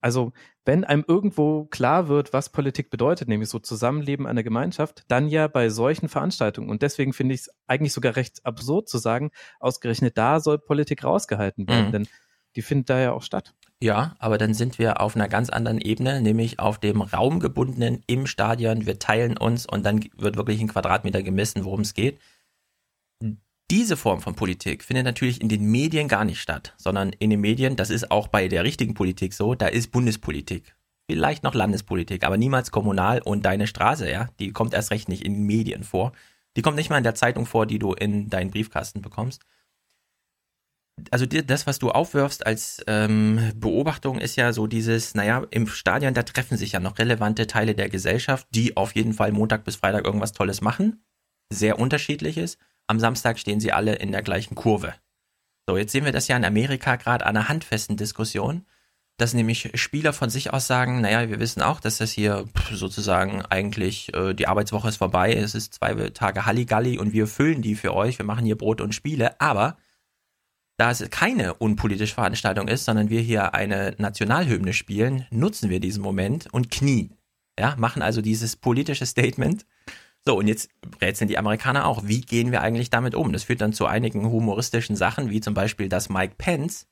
also 0.00 0.32
wenn 0.64 0.84
einem 0.84 1.04
irgendwo 1.06 1.64
klar 1.64 2.08
wird, 2.08 2.32
was 2.32 2.50
Politik 2.50 2.90
bedeutet, 2.90 3.28
nämlich 3.28 3.48
so 3.48 3.58
Zusammenleben 3.58 4.26
einer 4.26 4.42
Gemeinschaft, 4.42 5.04
dann 5.08 5.28
ja 5.28 5.48
bei 5.48 5.70
solchen 5.70 6.08
Veranstaltungen. 6.08 6.68
Und 6.68 6.82
deswegen 6.82 7.12
finde 7.12 7.34
ich 7.34 7.42
es 7.42 7.50
eigentlich 7.66 7.92
sogar 7.92 8.16
recht 8.16 8.44
absurd 8.44 8.88
zu 8.88 8.98
sagen, 8.98 9.30
ausgerechnet 9.60 10.18
da 10.18 10.40
soll 10.40 10.58
Politik 10.58 11.04
rausgehalten 11.04 11.68
werden, 11.68 11.86
mhm. 11.86 11.92
denn 11.92 12.08
die 12.56 12.62
findet 12.62 12.90
da 12.90 12.98
ja 12.98 13.12
auch 13.12 13.22
statt. 13.22 13.54
Ja, 13.80 14.16
aber 14.18 14.38
dann 14.38 14.54
sind 14.54 14.78
wir 14.78 15.00
auf 15.00 15.14
einer 15.14 15.28
ganz 15.28 15.50
anderen 15.50 15.80
Ebene, 15.80 16.20
nämlich 16.20 16.58
auf 16.58 16.78
dem 16.78 17.00
raumgebundenen 17.00 18.02
im 18.08 18.26
Stadion. 18.26 18.86
Wir 18.86 18.98
teilen 18.98 19.36
uns 19.36 19.66
und 19.66 19.86
dann 19.86 20.04
wird 20.16 20.36
wirklich 20.36 20.60
ein 20.60 20.68
Quadratmeter 20.68 21.22
gemessen, 21.22 21.64
worum 21.64 21.82
es 21.82 21.94
geht. 21.94 22.18
Diese 23.70 23.98
Form 23.98 24.22
von 24.22 24.34
Politik 24.34 24.82
findet 24.82 25.04
natürlich 25.04 25.42
in 25.42 25.50
den 25.50 25.70
Medien 25.70 26.08
gar 26.08 26.24
nicht 26.24 26.40
statt, 26.40 26.72
sondern 26.78 27.10
in 27.10 27.28
den 27.28 27.40
Medien, 27.40 27.76
das 27.76 27.90
ist 27.90 28.10
auch 28.10 28.28
bei 28.28 28.48
der 28.48 28.64
richtigen 28.64 28.94
Politik 28.94 29.34
so, 29.34 29.54
da 29.54 29.66
ist 29.66 29.92
Bundespolitik. 29.92 30.74
Vielleicht 31.10 31.42
noch 31.42 31.54
Landespolitik, 31.54 32.24
aber 32.24 32.38
niemals 32.38 32.70
kommunal 32.70 33.20
und 33.20 33.44
deine 33.44 33.66
Straße, 33.66 34.10
ja, 34.10 34.28
die 34.38 34.52
kommt 34.52 34.72
erst 34.72 34.90
recht 34.90 35.10
nicht 35.10 35.22
in 35.22 35.34
den 35.34 35.44
Medien 35.44 35.84
vor. 35.84 36.12
Die 36.56 36.62
kommt 36.62 36.76
nicht 36.76 36.88
mal 36.88 36.96
in 36.96 37.04
der 37.04 37.14
Zeitung 37.14 37.44
vor, 37.44 37.66
die 37.66 37.78
du 37.78 37.92
in 37.92 38.30
deinen 38.30 38.50
Briefkasten 38.50 39.02
bekommst. 39.02 39.42
Also 41.10 41.26
das, 41.26 41.66
was 41.66 41.78
du 41.78 41.90
aufwirfst 41.90 42.44
als 42.44 42.82
ähm, 42.86 43.52
Beobachtung, 43.54 44.18
ist 44.18 44.36
ja 44.36 44.52
so 44.52 44.66
dieses, 44.66 45.14
naja, 45.14 45.46
im 45.50 45.66
Stadion, 45.66 46.14
da 46.14 46.22
treffen 46.22 46.56
sich 46.56 46.72
ja 46.72 46.80
noch 46.80 46.98
relevante 46.98 47.46
Teile 47.46 47.74
der 47.74 47.88
Gesellschaft, 47.88 48.48
die 48.50 48.76
auf 48.76 48.96
jeden 48.96 49.12
Fall 49.12 49.30
Montag 49.30 49.64
bis 49.64 49.76
Freitag 49.76 50.04
irgendwas 50.04 50.32
Tolles 50.32 50.60
machen. 50.62 51.04
Sehr 51.52 51.78
unterschiedliches 51.78 52.58
am 52.88 52.98
Samstag 52.98 53.38
stehen 53.38 53.60
sie 53.60 53.72
alle 53.72 53.94
in 53.94 54.10
der 54.10 54.22
gleichen 54.22 54.56
Kurve. 54.56 54.94
So, 55.68 55.76
jetzt 55.76 55.92
sehen 55.92 56.04
wir 56.04 56.12
das 56.12 56.28
ja 56.28 56.36
in 56.36 56.44
Amerika 56.44 56.96
gerade 56.96 57.26
an 57.26 57.36
einer 57.36 57.48
handfesten 57.48 57.96
Diskussion, 57.96 58.64
dass 59.18 59.34
nämlich 59.34 59.70
Spieler 59.74 60.12
von 60.12 60.30
sich 60.30 60.52
aus 60.52 60.66
sagen, 60.66 61.02
naja, 61.02 61.28
wir 61.28 61.40
wissen 61.40 61.60
auch, 61.60 61.80
dass 61.80 61.98
das 61.98 62.12
hier 62.12 62.46
sozusagen 62.72 63.42
eigentlich 63.42 64.14
äh, 64.14 64.32
die 64.32 64.46
Arbeitswoche 64.46 64.88
ist 64.88 64.96
vorbei, 64.96 65.34
es 65.34 65.54
ist 65.54 65.74
zwei 65.74 65.94
Tage 66.10 66.46
Halligalli 66.46 66.98
und 66.98 67.12
wir 67.12 67.26
füllen 67.26 67.60
die 67.60 67.74
für 67.74 67.94
euch, 67.94 68.18
wir 68.18 68.24
machen 68.24 68.46
hier 68.46 68.56
Brot 68.56 68.80
und 68.80 68.94
Spiele, 68.94 69.40
aber 69.40 69.76
da 70.78 70.92
es 70.92 71.04
keine 71.10 71.54
unpolitische 71.54 72.14
Veranstaltung 72.14 72.68
ist, 72.68 72.84
sondern 72.84 73.10
wir 73.10 73.20
hier 73.20 73.52
eine 73.52 73.96
Nationalhymne 73.98 74.72
spielen, 74.72 75.26
nutzen 75.30 75.68
wir 75.68 75.80
diesen 75.80 76.02
Moment 76.02 76.46
und 76.52 76.70
knien. 76.70 77.18
Ja, 77.58 77.74
machen 77.76 78.00
also 78.00 78.22
dieses 78.22 78.54
politische 78.54 79.04
Statement 79.04 79.66
so, 80.26 80.36
und 80.36 80.46
jetzt 80.46 80.68
rätseln 81.00 81.28
die 81.28 81.38
Amerikaner 81.38 81.86
auch, 81.86 82.02
wie 82.06 82.20
gehen 82.20 82.52
wir 82.52 82.60
eigentlich 82.60 82.90
damit 82.90 83.14
um? 83.14 83.32
Das 83.32 83.44
führt 83.44 83.60
dann 83.60 83.72
zu 83.72 83.86
einigen 83.86 84.30
humoristischen 84.30 84.96
Sachen, 84.96 85.30
wie 85.30 85.40
zum 85.40 85.54
Beispiel, 85.54 85.88
dass 85.88 86.08
Mike 86.08 86.34
Pence 86.36 86.86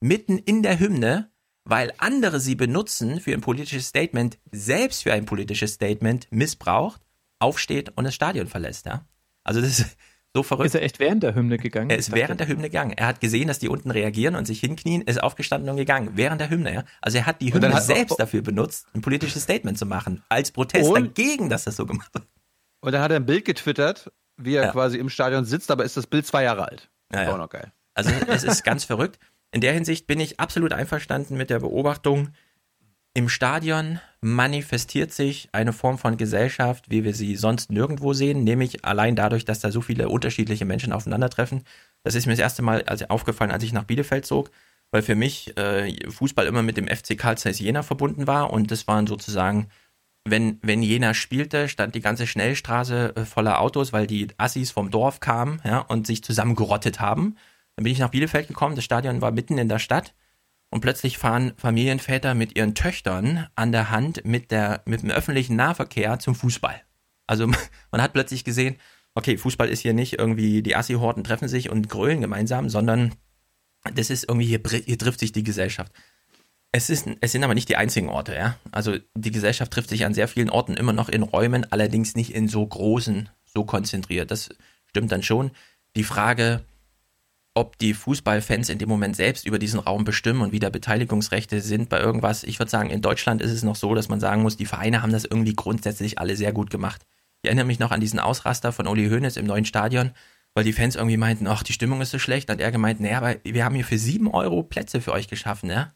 mitten 0.00 0.38
in 0.38 0.62
der 0.62 0.78
Hymne, 0.78 1.30
weil 1.64 1.92
andere 1.98 2.40
sie 2.40 2.54
benutzen 2.54 3.20
für 3.20 3.32
ein 3.32 3.42
politisches 3.42 3.86
Statement, 3.86 4.38
selbst 4.50 5.04
für 5.04 5.12
ein 5.12 5.24
politisches 5.24 5.74
Statement 5.74 6.26
missbraucht, 6.30 7.00
aufsteht 7.38 7.92
und 7.96 8.04
das 8.04 8.14
Stadion 8.14 8.48
verlässt, 8.48 8.86
ja. 8.86 9.06
Also 9.44 9.60
das 9.60 9.78
ist 9.78 9.96
so 10.34 10.42
verrückt. 10.42 10.66
Ist 10.66 10.74
er 10.74 10.82
echt 10.82 10.98
während 11.00 11.22
der 11.22 11.34
Hymne 11.34 11.58
gegangen? 11.58 11.90
Er 11.90 11.98
ist 11.98 12.12
während 12.12 12.40
der 12.40 12.46
Hymne 12.46 12.68
gegangen. 12.68 12.92
Er 12.92 13.06
hat 13.06 13.20
gesehen, 13.20 13.48
dass 13.48 13.58
die 13.58 13.68
unten 13.68 13.90
reagieren 13.90 14.36
und 14.36 14.46
sich 14.46 14.60
hinknien, 14.60 15.02
ist 15.02 15.22
aufgestanden 15.22 15.70
und 15.70 15.76
gegangen. 15.76 16.10
Während 16.14 16.40
der 16.40 16.50
Hymne, 16.50 16.72
ja. 16.72 16.84
Also 17.00 17.18
er 17.18 17.26
hat 17.26 17.40
die 17.40 17.52
Hymne 17.52 17.72
hat 17.74 17.82
selbst 17.82 18.18
dafür 18.18 18.42
benutzt, 18.42 18.86
ein 18.94 19.00
politisches 19.00 19.42
Statement 19.42 19.78
zu 19.78 19.86
machen. 19.86 20.22
Als 20.28 20.52
Protest 20.52 20.94
dagegen, 20.94 21.48
dass 21.48 21.64
das 21.64 21.76
so 21.76 21.86
gemacht 21.86 22.14
wird. 22.14 22.26
Und 22.80 22.92
dann 22.92 23.02
hat 23.02 23.10
er 23.10 23.16
ein 23.16 23.26
Bild 23.26 23.44
getwittert, 23.44 24.10
wie 24.36 24.54
er 24.54 24.64
ja. 24.64 24.72
quasi 24.72 24.98
im 24.98 25.08
Stadion 25.08 25.44
sitzt, 25.44 25.70
aber 25.70 25.84
ist 25.84 25.96
das 25.96 26.06
Bild 26.06 26.26
zwei 26.26 26.44
Jahre 26.44 26.66
alt. 26.66 26.90
Ja, 27.12 27.24
ja. 27.24 27.32
Auch 27.32 27.38
noch 27.38 27.50
geil. 27.50 27.72
Also 27.94 28.10
es 28.28 28.44
ist 28.44 28.64
ganz 28.64 28.84
verrückt. 28.86 29.18
In 29.52 29.60
der 29.60 29.72
Hinsicht 29.72 30.06
bin 30.06 30.20
ich 30.20 30.40
absolut 30.40 30.72
einverstanden 30.72 31.36
mit 31.36 31.50
der 31.50 31.58
Beobachtung, 31.58 32.32
im 33.12 33.28
Stadion 33.28 33.98
manifestiert 34.20 35.12
sich 35.12 35.48
eine 35.50 35.72
Form 35.72 35.98
von 35.98 36.16
Gesellschaft, 36.16 36.90
wie 36.90 37.02
wir 37.02 37.12
sie 37.12 37.34
sonst 37.34 37.72
nirgendwo 37.72 38.12
sehen, 38.12 38.44
nämlich 38.44 38.84
allein 38.84 39.16
dadurch, 39.16 39.44
dass 39.44 39.58
da 39.58 39.72
so 39.72 39.80
viele 39.80 40.08
unterschiedliche 40.08 40.64
Menschen 40.64 40.92
aufeinandertreffen. 40.92 41.64
Das 42.04 42.14
ist 42.14 42.26
mir 42.26 42.34
das 42.34 42.40
erste 42.40 42.62
Mal 42.62 42.84
also 42.84 43.06
aufgefallen, 43.06 43.50
als 43.50 43.64
ich 43.64 43.72
nach 43.72 43.82
Bielefeld 43.82 44.26
zog, 44.26 44.52
weil 44.92 45.02
für 45.02 45.16
mich 45.16 45.56
äh, 45.58 46.08
Fußball 46.08 46.46
immer 46.46 46.62
mit 46.62 46.76
dem 46.76 46.86
FC 46.86 47.18
Karl 47.18 47.34
Jena 47.36 47.82
verbunden 47.82 48.28
war 48.28 48.52
und 48.52 48.70
das 48.70 48.86
waren 48.86 49.08
sozusagen 49.08 49.66
wenn, 50.24 50.58
wenn 50.62 50.82
Jena 50.82 51.14
spielte, 51.14 51.68
stand 51.68 51.94
die 51.94 52.00
ganze 52.00 52.26
Schnellstraße 52.26 53.16
äh, 53.16 53.24
voller 53.24 53.60
Autos, 53.60 53.92
weil 53.92 54.06
die 54.06 54.28
Assis 54.36 54.70
vom 54.70 54.90
Dorf 54.90 55.20
kamen 55.20 55.60
ja, 55.64 55.78
und 55.78 56.06
sich 56.06 56.22
zusammengerottet 56.22 57.00
haben. 57.00 57.36
Dann 57.76 57.84
bin 57.84 57.92
ich 57.92 57.98
nach 57.98 58.10
Bielefeld 58.10 58.48
gekommen, 58.48 58.76
das 58.76 58.84
Stadion 58.84 59.20
war 59.20 59.30
mitten 59.30 59.58
in 59.58 59.68
der 59.68 59.78
Stadt 59.78 60.14
und 60.70 60.80
plötzlich 60.80 61.18
fahren 61.18 61.52
Familienväter 61.56 62.34
mit 62.34 62.56
ihren 62.56 62.74
Töchtern 62.74 63.48
an 63.56 63.72
der 63.72 63.90
Hand 63.90 64.24
mit, 64.24 64.50
der, 64.50 64.82
mit 64.84 65.02
dem 65.02 65.10
öffentlichen 65.10 65.56
Nahverkehr 65.56 66.18
zum 66.18 66.34
Fußball. 66.34 66.80
Also 67.26 67.46
man 67.90 68.02
hat 68.02 68.12
plötzlich 68.12 68.44
gesehen, 68.44 68.76
okay, 69.14 69.36
Fußball 69.36 69.68
ist 69.68 69.80
hier 69.80 69.94
nicht 69.94 70.18
irgendwie, 70.18 70.62
die 70.62 70.76
Assi-Horten 70.76 71.24
treffen 71.24 71.48
sich 71.48 71.70
und 71.70 71.88
grölen 71.88 72.20
gemeinsam, 72.20 72.68
sondern 72.68 73.14
das 73.94 74.10
ist 74.10 74.24
irgendwie, 74.28 74.46
hier, 74.46 74.60
hier 74.84 74.98
trifft 74.98 75.20
sich 75.20 75.32
die 75.32 75.42
Gesellschaft. 75.42 75.92
Es, 76.72 76.88
ist, 76.88 77.08
es 77.20 77.32
sind 77.32 77.42
aber 77.42 77.54
nicht 77.54 77.68
die 77.68 77.76
einzigen 77.76 78.08
Orte, 78.08 78.34
ja. 78.34 78.56
Also 78.70 78.96
die 79.14 79.32
Gesellschaft 79.32 79.72
trifft 79.72 79.88
sich 79.88 80.04
an 80.04 80.14
sehr 80.14 80.28
vielen 80.28 80.50
Orten 80.50 80.74
immer 80.74 80.92
noch 80.92 81.08
in 81.08 81.22
Räumen, 81.22 81.70
allerdings 81.72 82.14
nicht 82.14 82.32
in 82.32 82.48
so 82.48 82.64
großen, 82.64 83.28
so 83.44 83.64
konzentriert. 83.64 84.30
Das 84.30 84.50
stimmt 84.86 85.10
dann 85.10 85.22
schon. 85.22 85.50
Die 85.96 86.04
Frage, 86.04 86.60
ob 87.54 87.76
die 87.78 87.94
Fußballfans 87.94 88.68
in 88.68 88.78
dem 88.78 88.88
Moment 88.88 89.16
selbst 89.16 89.46
über 89.46 89.58
diesen 89.58 89.80
Raum 89.80 90.04
bestimmen 90.04 90.42
und 90.42 90.52
wieder 90.52 90.70
Beteiligungsrechte 90.70 91.60
sind 91.60 91.88
bei 91.88 91.98
irgendwas. 91.98 92.44
Ich 92.44 92.60
würde 92.60 92.70
sagen, 92.70 92.90
in 92.90 93.02
Deutschland 93.02 93.42
ist 93.42 93.50
es 93.50 93.64
noch 93.64 93.76
so, 93.76 93.94
dass 93.94 94.08
man 94.08 94.20
sagen 94.20 94.42
muss, 94.42 94.56
die 94.56 94.66
Vereine 94.66 95.02
haben 95.02 95.12
das 95.12 95.24
irgendwie 95.24 95.54
grundsätzlich 95.54 96.20
alle 96.20 96.36
sehr 96.36 96.52
gut 96.52 96.70
gemacht. 96.70 97.04
Ich 97.42 97.48
erinnere 97.48 97.66
mich 97.66 97.80
noch 97.80 97.90
an 97.90 98.00
diesen 98.00 98.20
Ausraster 98.20 98.70
von 98.70 98.86
Uli 98.86 99.08
Hoeneß 99.08 99.36
im 99.36 99.46
neuen 99.46 99.64
Stadion, 99.64 100.12
weil 100.54 100.64
die 100.64 100.72
Fans 100.72 100.94
irgendwie 100.94 101.16
meinten, 101.16 101.48
ach, 101.48 101.64
die 101.64 101.72
Stimmung 101.72 102.00
ist 102.00 102.10
so 102.10 102.18
schlecht. 102.20 102.48
Hat 102.48 102.60
er 102.60 102.70
gemeint, 102.70 103.00
naja, 103.00 103.18
aber 103.18 103.36
wir 103.42 103.64
haben 103.64 103.74
hier 103.74 103.84
für 103.84 103.98
sieben 103.98 104.28
Euro 104.28 104.62
Plätze 104.62 105.00
für 105.00 105.12
euch 105.12 105.26
geschaffen, 105.26 105.70
ja. 105.70 105.92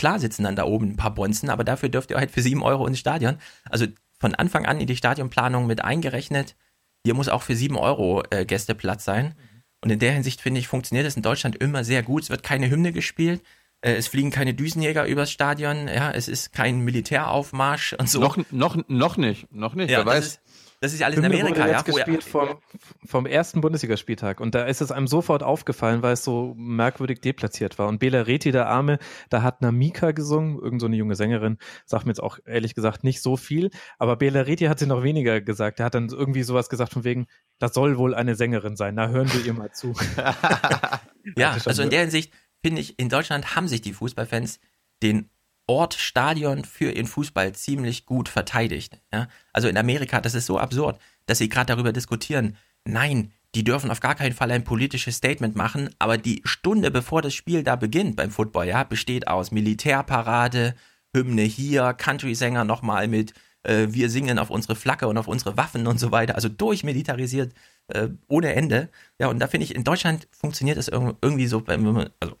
Klar 0.00 0.18
sitzen 0.18 0.44
dann 0.44 0.56
da 0.56 0.64
oben 0.64 0.92
ein 0.92 0.96
paar 0.96 1.14
Bonzen, 1.14 1.50
aber 1.50 1.62
dafür 1.62 1.90
dürft 1.90 2.10
ihr 2.10 2.16
halt 2.16 2.30
für 2.30 2.40
sieben 2.40 2.62
Euro 2.62 2.86
ins 2.86 2.98
Stadion. 2.98 3.36
Also 3.68 3.84
von 4.18 4.34
Anfang 4.34 4.64
an 4.64 4.80
in 4.80 4.86
die 4.86 4.96
Stadionplanung 4.96 5.66
mit 5.66 5.84
eingerechnet. 5.84 6.56
Hier 7.04 7.12
muss 7.12 7.28
auch 7.28 7.42
für 7.42 7.54
sieben 7.54 7.76
Euro 7.76 8.22
äh, 8.30 8.46
Gästeplatz 8.46 9.04
sein. 9.04 9.34
Und 9.82 9.90
in 9.90 9.98
der 9.98 10.12
Hinsicht 10.12 10.40
finde 10.40 10.58
ich, 10.58 10.68
funktioniert 10.68 11.06
es 11.06 11.16
in 11.16 11.22
Deutschland 11.22 11.56
immer 11.56 11.84
sehr 11.84 12.02
gut. 12.02 12.22
Es 12.22 12.30
wird 12.30 12.42
keine 12.42 12.70
Hymne 12.70 12.94
gespielt. 12.94 13.42
Äh, 13.82 13.92
es 13.92 14.08
fliegen 14.08 14.30
keine 14.30 14.54
Düsenjäger 14.54 15.04
übers 15.04 15.30
Stadion, 15.30 15.86
ja, 15.86 16.10
es 16.10 16.28
ist 16.28 16.54
kein 16.54 16.80
Militäraufmarsch 16.80 17.92
und 17.98 18.08
so. 18.08 18.20
Noch, 18.20 18.38
noch, 18.50 18.78
noch 18.88 19.18
nicht, 19.18 19.52
noch 19.52 19.74
nicht, 19.74 19.90
ja, 19.90 19.98
wer 19.98 20.06
weiß. 20.06 20.26
Ist, 20.26 20.40
das 20.80 20.94
ist 20.94 21.00
ja 21.00 21.06
alles 21.06 21.18
in 21.18 21.24
Hymne 21.24 21.40
Amerika, 21.40 21.60
wurde 21.60 21.70
ja. 21.70 21.76
jetzt 21.76 21.84
gespielt 21.84 22.24
vom, 22.24 22.58
vom 23.04 23.26
ersten 23.26 23.60
Bundesligaspieltag 23.60 24.40
und 24.40 24.54
da 24.54 24.64
ist 24.64 24.80
es 24.80 24.90
einem 24.90 25.06
sofort 25.06 25.42
aufgefallen, 25.42 26.02
weil 26.02 26.14
es 26.14 26.24
so 26.24 26.54
merkwürdig 26.56 27.20
deplatziert 27.20 27.78
war. 27.78 27.88
Und 27.88 27.98
Bela 27.98 28.22
Reti, 28.22 28.50
der 28.50 28.66
Arme, 28.66 28.98
da 29.28 29.42
hat 29.42 29.60
Namika 29.60 30.12
gesungen, 30.12 30.58
irgend 30.58 30.80
so 30.80 30.86
eine 30.86 30.96
junge 30.96 31.16
Sängerin, 31.16 31.58
sagt 31.84 32.06
mir 32.06 32.12
jetzt 32.12 32.22
auch 32.22 32.38
ehrlich 32.46 32.74
gesagt 32.74 33.04
nicht 33.04 33.20
so 33.20 33.36
viel, 33.36 33.70
aber 33.98 34.16
Bela 34.16 34.40
Reti 34.40 34.64
hat 34.64 34.78
sie 34.78 34.86
noch 34.86 35.02
weniger 35.02 35.42
gesagt. 35.42 35.80
Er 35.80 35.86
hat 35.86 35.94
dann 35.94 36.08
irgendwie 36.08 36.42
sowas 36.42 36.70
gesagt 36.70 36.92
von 36.92 37.04
wegen, 37.04 37.26
das 37.58 37.74
soll 37.74 37.98
wohl 37.98 38.14
eine 38.14 38.34
Sängerin 38.34 38.76
sein, 38.76 38.94
na 38.94 39.08
hören 39.08 39.30
wir 39.32 39.44
ihr 39.44 39.52
mal 39.52 39.72
zu. 39.72 39.92
ja, 41.36 41.56
also 41.66 41.82
in 41.82 41.90
der 41.90 42.00
Hinsicht 42.00 42.32
finde 42.62 42.80
ich, 42.80 42.98
in 42.98 43.10
Deutschland 43.10 43.54
haben 43.54 43.68
sich 43.68 43.82
die 43.82 43.92
Fußballfans 43.92 44.60
den 45.02 45.30
Ort 45.70 45.94
Stadion 45.94 46.64
für 46.64 46.90
ihren 46.90 47.06
Fußball 47.06 47.52
ziemlich 47.52 48.04
gut 48.04 48.28
verteidigt. 48.28 49.00
Ja? 49.12 49.28
Also 49.52 49.68
in 49.68 49.76
Amerika, 49.76 50.20
das 50.20 50.34
ist 50.34 50.46
so 50.46 50.58
absurd, 50.58 51.00
dass 51.26 51.38
sie 51.38 51.48
gerade 51.48 51.72
darüber 51.72 51.92
diskutieren. 51.92 52.56
Nein, 52.84 53.30
die 53.54 53.62
dürfen 53.62 53.92
auf 53.92 54.00
gar 54.00 54.16
keinen 54.16 54.32
Fall 54.32 54.50
ein 54.50 54.64
politisches 54.64 55.14
Statement 55.14 55.54
machen, 55.54 55.90
aber 56.00 56.18
die 56.18 56.42
Stunde 56.44 56.90
bevor 56.90 57.22
das 57.22 57.34
Spiel 57.34 57.62
da 57.62 57.76
beginnt 57.76 58.16
beim 58.16 58.32
Football, 58.32 58.66
ja, 58.66 58.82
besteht 58.82 59.28
aus 59.28 59.52
Militärparade, 59.52 60.74
Hymne 61.14 61.42
hier, 61.42 61.92
Country-Sänger 61.92 62.64
nochmal 62.64 63.06
mit 63.06 63.32
äh, 63.62 63.86
wir 63.90 64.10
singen 64.10 64.40
auf 64.40 64.50
unsere 64.50 64.74
Flagge 64.74 65.06
und 65.06 65.18
auf 65.18 65.28
unsere 65.28 65.56
Waffen 65.56 65.86
und 65.86 66.00
so 66.00 66.10
weiter, 66.10 66.34
also 66.34 66.48
durchmilitarisiert 66.48 67.54
äh, 67.86 68.08
ohne 68.26 68.54
Ende. 68.56 68.88
Ja, 69.20 69.28
und 69.28 69.38
da 69.38 69.46
finde 69.46 69.66
ich, 69.66 69.76
in 69.76 69.84
Deutschland 69.84 70.26
funktioniert 70.32 70.78
das 70.78 70.88
irgendwie 70.88 71.46
so, 71.46 71.64
wenn 71.68 71.82
man, 71.82 72.10
also 72.18 72.36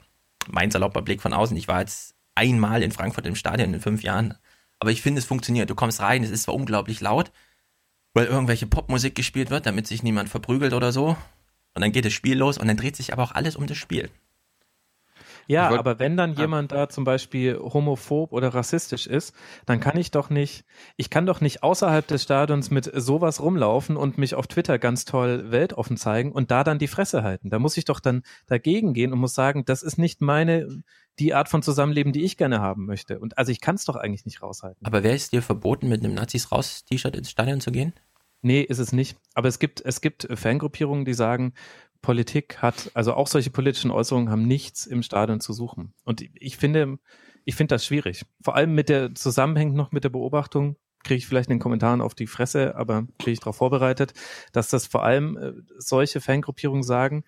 mein 0.48 0.72
salopper 0.72 1.02
Blick 1.02 1.22
von 1.22 1.32
außen, 1.32 1.56
ich 1.56 1.68
war 1.68 1.78
jetzt 1.78 2.16
einmal 2.34 2.82
in 2.82 2.92
Frankfurt 2.92 3.26
im 3.26 3.36
Stadion 3.36 3.74
in 3.74 3.80
fünf 3.80 4.02
Jahren. 4.02 4.34
Aber 4.78 4.90
ich 4.90 5.02
finde, 5.02 5.18
es 5.18 5.26
funktioniert. 5.26 5.68
Du 5.68 5.74
kommst 5.74 6.00
rein, 6.00 6.24
es 6.24 6.30
ist 6.30 6.44
zwar 6.44 6.54
unglaublich 6.54 7.00
laut, 7.00 7.32
weil 8.14 8.26
irgendwelche 8.26 8.66
Popmusik 8.66 9.14
gespielt 9.14 9.50
wird, 9.50 9.66
damit 9.66 9.86
sich 9.86 10.02
niemand 10.02 10.28
verprügelt 10.28 10.72
oder 10.72 10.92
so. 10.92 11.16
Und 11.74 11.82
dann 11.82 11.92
geht 11.92 12.04
das 12.04 12.12
Spiel 12.12 12.36
los 12.36 12.58
und 12.58 12.66
dann 12.66 12.76
dreht 12.76 12.96
sich 12.96 13.12
aber 13.12 13.22
auch 13.22 13.32
alles 13.32 13.56
um 13.56 13.66
das 13.66 13.76
Spiel. 13.76 14.10
Ja, 15.50 15.70
wollt, 15.70 15.80
aber 15.80 15.98
wenn 15.98 16.16
dann 16.16 16.34
ja. 16.34 16.42
jemand 16.42 16.70
da 16.70 16.88
zum 16.88 17.02
Beispiel 17.02 17.58
homophob 17.58 18.32
oder 18.32 18.54
rassistisch 18.54 19.08
ist, 19.08 19.34
dann 19.66 19.80
kann 19.80 19.98
ich 19.98 20.12
doch 20.12 20.30
nicht, 20.30 20.64
ich 20.96 21.10
kann 21.10 21.26
doch 21.26 21.40
nicht 21.40 21.64
außerhalb 21.64 22.06
des 22.06 22.22
Stadions 22.22 22.70
mit 22.70 22.88
sowas 22.94 23.40
rumlaufen 23.40 23.96
und 23.96 24.16
mich 24.16 24.36
auf 24.36 24.46
Twitter 24.46 24.78
ganz 24.78 25.04
toll 25.06 25.50
weltoffen 25.50 25.96
zeigen 25.96 26.30
und 26.30 26.52
da 26.52 26.62
dann 26.62 26.78
die 26.78 26.86
Fresse 26.86 27.24
halten. 27.24 27.50
Da 27.50 27.58
muss 27.58 27.76
ich 27.76 27.84
doch 27.84 27.98
dann 27.98 28.22
dagegen 28.46 28.94
gehen 28.94 29.12
und 29.12 29.18
muss 29.18 29.34
sagen, 29.34 29.64
das 29.64 29.82
ist 29.82 29.98
nicht 29.98 30.20
meine, 30.20 30.68
die 31.18 31.34
Art 31.34 31.48
von 31.48 31.62
Zusammenleben, 31.62 32.12
die 32.12 32.22
ich 32.22 32.36
gerne 32.36 32.60
haben 32.60 32.86
möchte. 32.86 33.18
Und 33.18 33.36
also 33.36 33.52
ich 33.52 33.60
kann 33.60 33.74
es 33.74 33.84
doch 33.84 33.96
eigentlich 33.96 34.24
nicht 34.24 34.42
raushalten. 34.42 34.86
Aber 34.86 35.02
wäre 35.02 35.14
es 35.14 35.30
dir 35.30 35.42
verboten, 35.42 35.88
mit 35.88 36.02
einem 36.02 36.14
Nazis 36.14 36.50
raus 36.50 36.84
T-Shirt 36.84 37.16
ins 37.16 37.30
Stadion 37.30 37.60
zu 37.60 37.72
gehen? 37.72 37.92
Nee, 38.42 38.62
ist 38.62 38.78
es 38.78 38.92
nicht. 38.92 39.18
Aber 39.34 39.48
es 39.48 39.58
gibt, 39.58 39.82
es 39.84 40.00
gibt 40.00 40.26
Fangruppierungen, 40.34 41.04
die 41.04 41.14
sagen, 41.14 41.52
Politik 42.00 42.62
hat, 42.62 42.90
also 42.94 43.12
auch 43.14 43.26
solche 43.26 43.50
politischen 43.50 43.90
Äußerungen 43.90 44.30
haben 44.30 44.46
nichts 44.46 44.86
im 44.86 45.02
Stadion 45.02 45.40
zu 45.40 45.52
suchen. 45.52 45.92
Und 46.04 46.24
ich 46.34 46.56
finde, 46.56 46.98
ich 47.44 47.54
finde 47.54 47.74
das 47.74 47.84
schwierig. 47.84 48.24
Vor 48.42 48.56
allem 48.56 48.74
mit 48.74 48.88
der 48.88 49.14
zusammenhängt 49.14 49.74
noch 49.74 49.92
mit 49.92 50.04
der 50.04 50.08
Beobachtung, 50.08 50.76
kriege 51.02 51.18
ich 51.18 51.26
vielleicht 51.26 51.48
in 51.50 51.56
den 51.56 51.62
Kommentaren 51.62 52.00
auf 52.00 52.14
die 52.14 52.26
Fresse, 52.26 52.76
aber 52.76 53.06
kriege 53.18 53.32
ich 53.32 53.40
darauf 53.40 53.56
vorbereitet, 53.56 54.12
dass 54.52 54.68
das 54.68 54.86
vor 54.86 55.02
allem 55.04 55.36
äh, 55.36 55.52
solche 55.78 56.20
Fangruppierungen 56.20 56.82
sagen, 56.82 57.24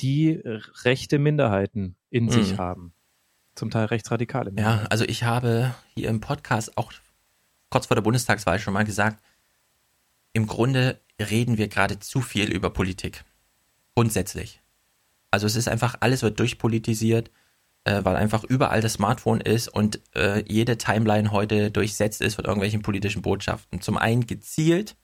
die 0.00 0.40
rechte 0.84 1.18
Minderheiten 1.18 1.96
in 2.08 2.24
mhm. 2.24 2.30
sich 2.30 2.58
haben. 2.58 2.94
Zum 3.60 3.70
Teil 3.70 3.84
rechtsradikale. 3.84 4.52
Ja, 4.56 4.86
also 4.88 5.04
ich 5.04 5.24
habe 5.24 5.74
hier 5.94 6.08
im 6.08 6.20
Podcast 6.22 6.78
auch 6.78 6.94
kurz 7.68 7.88
vor 7.88 7.94
der 7.94 8.00
Bundestagswahl 8.00 8.58
schon 8.58 8.72
mal 8.72 8.86
gesagt, 8.86 9.22
im 10.32 10.46
Grunde 10.46 10.98
reden 11.20 11.58
wir 11.58 11.68
gerade 11.68 11.98
zu 11.98 12.22
viel 12.22 12.50
über 12.50 12.70
Politik. 12.70 13.22
Grundsätzlich. 13.94 14.62
Also 15.30 15.46
es 15.46 15.56
ist 15.56 15.68
einfach, 15.68 15.96
alles 16.00 16.22
wird 16.22 16.40
durchpolitisiert, 16.40 17.30
äh, 17.84 18.02
weil 18.02 18.16
einfach 18.16 18.44
überall 18.44 18.80
das 18.80 18.94
Smartphone 18.94 19.42
ist 19.42 19.68
und 19.68 20.00
äh, 20.14 20.42
jede 20.48 20.78
Timeline 20.78 21.30
heute 21.30 21.70
durchsetzt 21.70 22.22
ist 22.22 22.36
von 22.36 22.46
irgendwelchen 22.46 22.80
politischen 22.80 23.20
Botschaften. 23.20 23.82
Zum 23.82 23.98
einen 23.98 24.26
gezielt, 24.26 24.96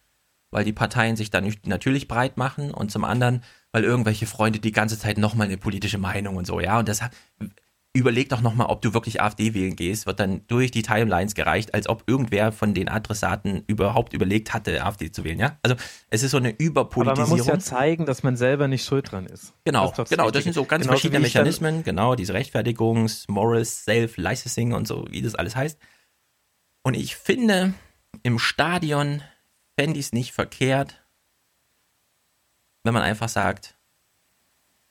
weil 0.50 0.64
die 0.64 0.72
Parteien 0.72 1.16
sich 1.16 1.28
dann 1.28 1.54
natürlich 1.66 2.08
breit 2.08 2.38
machen 2.38 2.70
und 2.70 2.90
zum 2.90 3.04
anderen, 3.04 3.42
weil 3.72 3.84
irgendwelche 3.84 4.24
Freunde 4.24 4.60
die 4.60 4.72
ganze 4.72 4.98
Zeit 4.98 5.18
nochmal 5.18 5.48
eine 5.48 5.58
politische 5.58 5.98
Meinung 5.98 6.36
und 6.36 6.46
so, 6.46 6.58
ja. 6.58 6.78
Und 6.78 6.88
das 6.88 7.02
überleg 7.96 8.28
doch 8.28 8.42
nochmal, 8.42 8.66
ob 8.66 8.82
du 8.82 8.92
wirklich 8.92 9.22
AfD 9.22 9.54
wählen 9.54 9.74
gehst, 9.74 10.06
wird 10.06 10.20
dann 10.20 10.42
durch 10.48 10.70
die 10.70 10.82
Timelines 10.82 11.34
gereicht, 11.34 11.72
als 11.72 11.88
ob 11.88 12.04
irgendwer 12.06 12.52
von 12.52 12.74
den 12.74 12.88
Adressaten 12.88 13.64
überhaupt 13.66 14.12
überlegt 14.12 14.52
hatte, 14.52 14.84
AfD 14.84 15.10
zu 15.10 15.24
wählen, 15.24 15.40
ja? 15.40 15.58
Also 15.62 15.76
es 16.10 16.22
ist 16.22 16.32
so 16.32 16.36
eine 16.36 16.50
Überpolitisierung. 16.50 17.22
Aber 17.22 17.30
man 17.30 17.38
muss 17.38 17.46
ja 17.46 17.58
zeigen, 17.58 18.04
dass 18.04 18.22
man 18.22 18.36
selber 18.36 18.68
nicht 18.68 18.84
schuld 18.84 19.10
dran 19.10 19.26
ist. 19.26 19.54
Genau, 19.64 19.88
das 19.90 19.98
ist 20.00 20.10
genau, 20.10 20.30
das 20.30 20.44
sind 20.44 20.52
so 20.52 20.64
ganz 20.64 20.82
Genauso 20.82 20.98
verschiedene 20.98 21.20
Mechanismen, 21.20 21.84
genau, 21.84 22.14
diese 22.14 22.34
Rechtfertigungs-, 22.34 23.24
Morals, 23.28 23.84
Self-Licensing 23.84 24.74
und 24.74 24.86
so, 24.86 25.06
wie 25.10 25.22
das 25.22 25.34
alles 25.34 25.56
heißt. 25.56 25.78
Und 26.82 26.94
ich 26.94 27.16
finde, 27.16 27.72
im 28.22 28.38
Stadion 28.38 29.22
fände 29.78 29.98
ich 29.98 30.06
es 30.06 30.12
nicht 30.12 30.32
verkehrt, 30.32 31.02
wenn 32.84 32.94
man 32.94 33.02
einfach 33.02 33.28
sagt, 33.28 33.75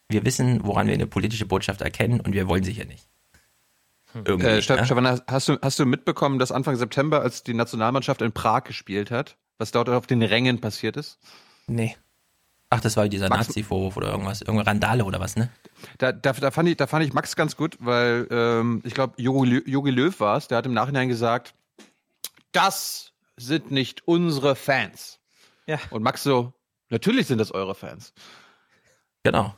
wir 0.10 0.26
wissen, 0.26 0.64
woran 0.64 0.88
wir 0.88 0.94
eine 0.94 1.07
politische 1.07 1.45
Botschaft 1.45 1.82
erkennen 1.82 2.19
und 2.19 2.34
wir 2.34 2.48
wollen 2.48 2.64
sie 2.64 2.73
hier 2.73 2.86
nicht. 2.86 3.07
Hm. 4.14 4.23
Irgendwie, 4.26 4.48
äh, 4.48 4.61
Stefan, 4.61 5.06
ja? 5.06 5.19
hast, 5.27 5.49
du, 5.49 5.57
hast 5.61 5.80
du 5.80 5.86
mitbekommen, 5.86 6.40
dass 6.40 6.52
Anfang 6.52 6.76
September, 6.76 7.22
als 7.22 7.44
die 7.44 7.53
Nationalmannschaft 7.53 8.22
in 8.22 8.32
Prag 8.32 8.64
gespielt 8.64 9.11
hat, 9.11 9.38
was 9.57 9.72
dort 9.72 9.90
auf 9.90 10.07
den 10.07 10.22
Rängen 10.22 10.61
passiert 10.61 10.98
ist? 10.98 11.19
Nee. 11.68 11.95
Ach, 12.69 12.82
das 12.82 12.98
war 12.98 13.07
dieser 13.07 13.30
Nazi-Vorwurf 13.30 13.95
oder 13.95 14.10
irgendwas, 14.10 14.41
irgendeine 14.41 14.68
Randale 14.68 15.06
oder 15.06 15.19
was, 15.19 15.36
ne? 15.36 15.49
Da, 15.98 16.11
da, 16.11 16.34
da, 16.34 16.52
fand, 16.52 16.68
ich, 16.69 16.77
da 16.77 16.88
fand 16.88 17.06
ich 17.06 17.14
Max 17.14 17.36
ganz 17.36 17.56
gut, 17.56 17.77
weil 17.80 18.27
ähm, 18.32 18.82
ich 18.84 18.94
glaube, 18.94 19.22
Jogi 19.22 19.91
Löw 19.91 20.19
war 20.19 20.38
es, 20.38 20.48
der 20.48 20.57
hat 20.57 20.65
im 20.65 20.73
Nachhinein 20.73 21.07
gesagt, 21.07 21.53
das 22.52 23.14
sind 23.38 23.72
nicht 23.72 24.07
unsere 24.07 24.56
Fans. 24.56 25.19
Ja. 25.68 25.80
Und 25.90 26.03
Max 26.03 26.23
so, 26.23 26.53
natürlich 26.90 27.27
sind 27.27 27.38
das 27.38 27.52
eure 27.52 27.76
Fans. 27.76 28.14
Genau. 29.23 29.53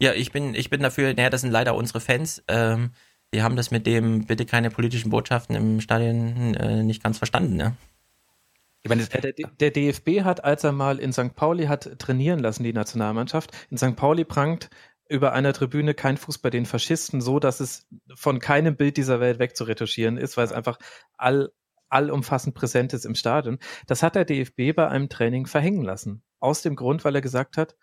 Ja, 0.00 0.12
ich 0.12 0.32
bin, 0.32 0.54
ich 0.54 0.70
bin 0.70 0.82
dafür, 0.82 1.14
naja, 1.14 1.30
das 1.30 1.42
sind 1.42 1.50
leider 1.50 1.74
unsere 1.74 2.00
Fans. 2.00 2.42
Ähm, 2.48 2.90
die 3.32 3.42
haben 3.42 3.56
das 3.56 3.70
mit 3.70 3.86
dem 3.86 4.26
bitte 4.26 4.46
keine 4.46 4.70
politischen 4.70 5.10
Botschaften 5.10 5.56
im 5.56 5.80
Stadion 5.80 6.54
äh, 6.54 6.82
nicht 6.82 7.02
ganz 7.02 7.18
verstanden, 7.18 7.56
ne? 7.56 7.76
Meine, 8.86 9.06
der, 9.06 9.32
der, 9.32 9.70
DFB 9.70 10.24
hat, 10.24 10.44
als 10.44 10.62
er 10.62 10.72
mal 10.72 10.98
in 10.98 11.12
St. 11.12 11.34
Pauli 11.34 11.64
hat 11.66 11.98
trainieren 11.98 12.38
lassen, 12.38 12.64
die 12.64 12.74
Nationalmannschaft, 12.74 13.50
in 13.70 13.78
St. 13.78 13.96
Pauli 13.96 14.24
prangt 14.26 14.68
über 15.08 15.32
einer 15.32 15.54
Tribüne 15.54 15.94
kein 15.94 16.18
Fuß 16.18 16.38
bei 16.38 16.50
den 16.50 16.66
Faschisten, 16.66 17.22
so 17.22 17.38
dass 17.38 17.60
es 17.60 17.86
von 18.14 18.40
keinem 18.40 18.76
Bild 18.76 18.98
dieser 18.98 19.20
Welt 19.20 19.38
wegzuretuschieren 19.38 20.18
ist, 20.18 20.36
weil 20.36 20.44
es 20.44 20.52
einfach 20.52 20.78
all, 21.16 21.50
allumfassend 21.88 22.54
präsent 22.54 22.92
ist 22.92 23.06
im 23.06 23.14
Stadion. 23.14 23.58
Das 23.86 24.02
hat 24.02 24.16
der 24.16 24.26
DFB 24.26 24.74
bei 24.74 24.88
einem 24.88 25.08
Training 25.08 25.46
verhängen 25.46 25.82
lassen. 25.82 26.22
Aus 26.40 26.60
dem 26.60 26.76
Grund, 26.76 27.04
weil 27.04 27.14
er 27.14 27.22
gesagt 27.22 27.56
hat, 27.56 27.76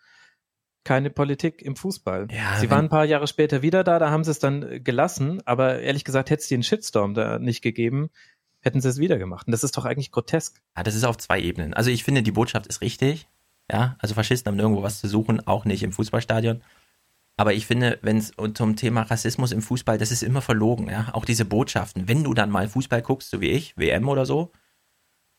keine 0.84 1.10
Politik 1.10 1.62
im 1.62 1.76
Fußball. 1.76 2.28
Ja, 2.30 2.58
sie 2.58 2.70
waren 2.70 2.86
ein 2.86 2.90
paar 2.90 3.04
Jahre 3.04 3.26
später 3.26 3.62
wieder 3.62 3.84
da, 3.84 3.98
da 3.98 4.10
haben 4.10 4.24
sie 4.24 4.30
es 4.30 4.38
dann 4.38 4.62
äh, 4.62 4.80
gelassen, 4.80 5.40
aber 5.44 5.80
ehrlich 5.80 6.04
gesagt, 6.04 6.30
hätte 6.30 6.42
es 6.42 6.48
den 6.48 6.62
Shitstorm 6.62 7.14
da 7.14 7.38
nicht 7.38 7.62
gegeben, 7.62 8.10
hätten 8.60 8.80
sie 8.80 8.88
es 8.88 8.98
wieder 8.98 9.18
gemacht. 9.18 9.46
Und 9.46 9.52
das 9.52 9.64
ist 9.64 9.76
doch 9.76 9.84
eigentlich 9.84 10.10
grotesk. 10.10 10.60
Ja, 10.76 10.82
das 10.82 10.94
ist 10.94 11.04
auf 11.04 11.18
zwei 11.18 11.40
Ebenen. 11.40 11.74
Also 11.74 11.90
ich 11.90 12.04
finde, 12.04 12.22
die 12.22 12.32
Botschaft 12.32 12.66
ist 12.66 12.80
richtig. 12.80 13.28
Ja, 13.70 13.96
also 14.00 14.14
Faschisten 14.14 14.50
haben 14.50 14.56
nirgendwo 14.56 14.82
was 14.82 15.00
zu 15.00 15.08
suchen, 15.08 15.46
auch 15.46 15.64
nicht 15.64 15.82
im 15.82 15.92
Fußballstadion. 15.92 16.62
Aber 17.36 17.54
ich 17.54 17.66
finde, 17.66 17.98
wenn 18.02 18.18
es 18.18 18.32
zum 18.54 18.76
Thema 18.76 19.02
Rassismus 19.02 19.52
im 19.52 19.62
Fußball, 19.62 19.98
das 19.98 20.12
ist 20.12 20.22
immer 20.22 20.42
verlogen, 20.42 20.88
ja. 20.90 21.08
Auch 21.12 21.24
diese 21.24 21.44
Botschaften. 21.44 22.06
Wenn 22.06 22.24
du 22.24 22.34
dann 22.34 22.50
mal 22.50 22.68
Fußball 22.68 23.02
guckst, 23.02 23.30
so 23.30 23.40
wie 23.40 23.48
ich, 23.48 23.76
WM 23.76 24.08
oder 24.08 24.26
so, 24.26 24.52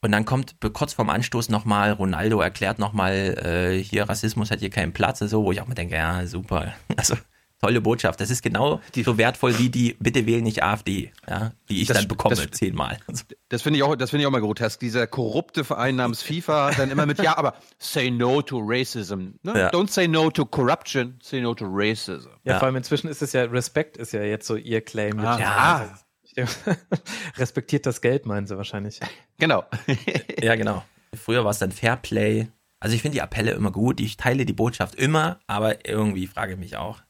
und 0.03 0.11
dann 0.11 0.25
kommt 0.25 0.55
kurz 0.73 0.93
vorm 0.93 1.09
Anstoß 1.09 1.49
nochmal, 1.49 1.91
Ronaldo 1.93 2.39
erklärt 2.41 2.77
nochmal, 2.79 3.13
äh, 3.43 3.83
hier 3.83 4.07
Rassismus 4.07 4.51
hat 4.51 4.59
hier 4.59 4.69
keinen 4.69 4.93
Platz 4.93 5.21
und 5.21 5.29
so, 5.29 5.43
wo 5.43 5.51
ich 5.51 5.61
auch 5.61 5.67
mal 5.67 5.73
denke, 5.75 5.95
ja, 5.95 6.25
super. 6.27 6.73
Also 6.97 7.15
tolle 7.61 7.79
Botschaft. 7.79 8.19
Das 8.19 8.29
ist 8.29 8.41
genau 8.43 8.81
so 8.93 9.17
wertvoll 9.17 9.57
wie 9.57 9.69
die 9.69 9.95
Bitte 9.97 10.25
wählen 10.25 10.43
nicht 10.43 10.61
AfD, 10.63 11.13
ja, 11.29 11.53
die 11.69 11.81
ich 11.81 11.87
Das- 11.87 11.97
dann 11.97 12.09
bekomme 12.09 12.35
das- 12.35 12.51
zehnmal. 12.51 12.97
Das 13.49 13.61
finde 13.61 13.77
ich 13.77 13.83
auch, 13.83 13.95
das 13.95 14.09
finde 14.09 14.23
ich 14.23 14.27
auch 14.27 14.31
mal 14.31 14.41
grotesk. 14.41 14.79
Dieser 14.79 15.05
korrupte 15.05 15.63
Verein 15.63 15.95
namens 15.95 16.23
FIFA 16.23 16.71
dann 16.71 16.89
immer 16.89 17.05
mit, 17.05 17.19
ja, 17.21 17.37
aber 17.37 17.53
say 17.77 18.09
no 18.09 18.41
to 18.41 18.59
racism. 18.61 19.35
Ne? 19.43 19.53
Ja. 19.57 19.69
Don't 19.69 19.91
say 19.91 20.07
no 20.07 20.31
to 20.31 20.43
corruption, 20.43 21.19
say 21.21 21.39
no 21.39 21.53
to 21.53 21.65
racism. 21.69 22.29
Ja, 22.45 22.57
vor 22.57 22.65
allem 22.65 22.77
inzwischen 22.77 23.07
ist 23.09 23.21
es 23.21 23.31
ja, 23.31 23.43
Respekt 23.43 23.95
ist 23.97 24.11
ja 24.11 24.23
jetzt 24.23 24.47
so 24.47 24.55
ihr 24.55 24.81
Claim. 24.81 25.19
Ah. 25.19 25.39
Ja. 25.39 25.97
Respektiert 27.37 27.85
das 27.85 28.01
Geld, 28.01 28.25
meinen 28.25 28.47
sie 28.47 28.57
wahrscheinlich. 28.57 28.99
Genau. 29.37 29.65
ja, 30.41 30.55
genau. 30.55 30.83
Früher 31.13 31.43
war 31.43 31.51
es 31.51 31.59
dann 31.59 31.71
Fairplay. 31.71 32.47
Also 32.79 32.95
ich 32.95 33.01
finde 33.01 33.15
die 33.15 33.21
Appelle 33.21 33.51
immer 33.51 33.71
gut. 33.71 33.99
Ich 33.99 34.17
teile 34.17 34.45
die 34.45 34.53
Botschaft 34.53 34.95
immer, 34.95 35.39
aber 35.47 35.87
irgendwie 35.87 36.27
frage 36.27 36.53
ich 36.53 36.59
mich 36.59 36.75
auch. 36.75 37.01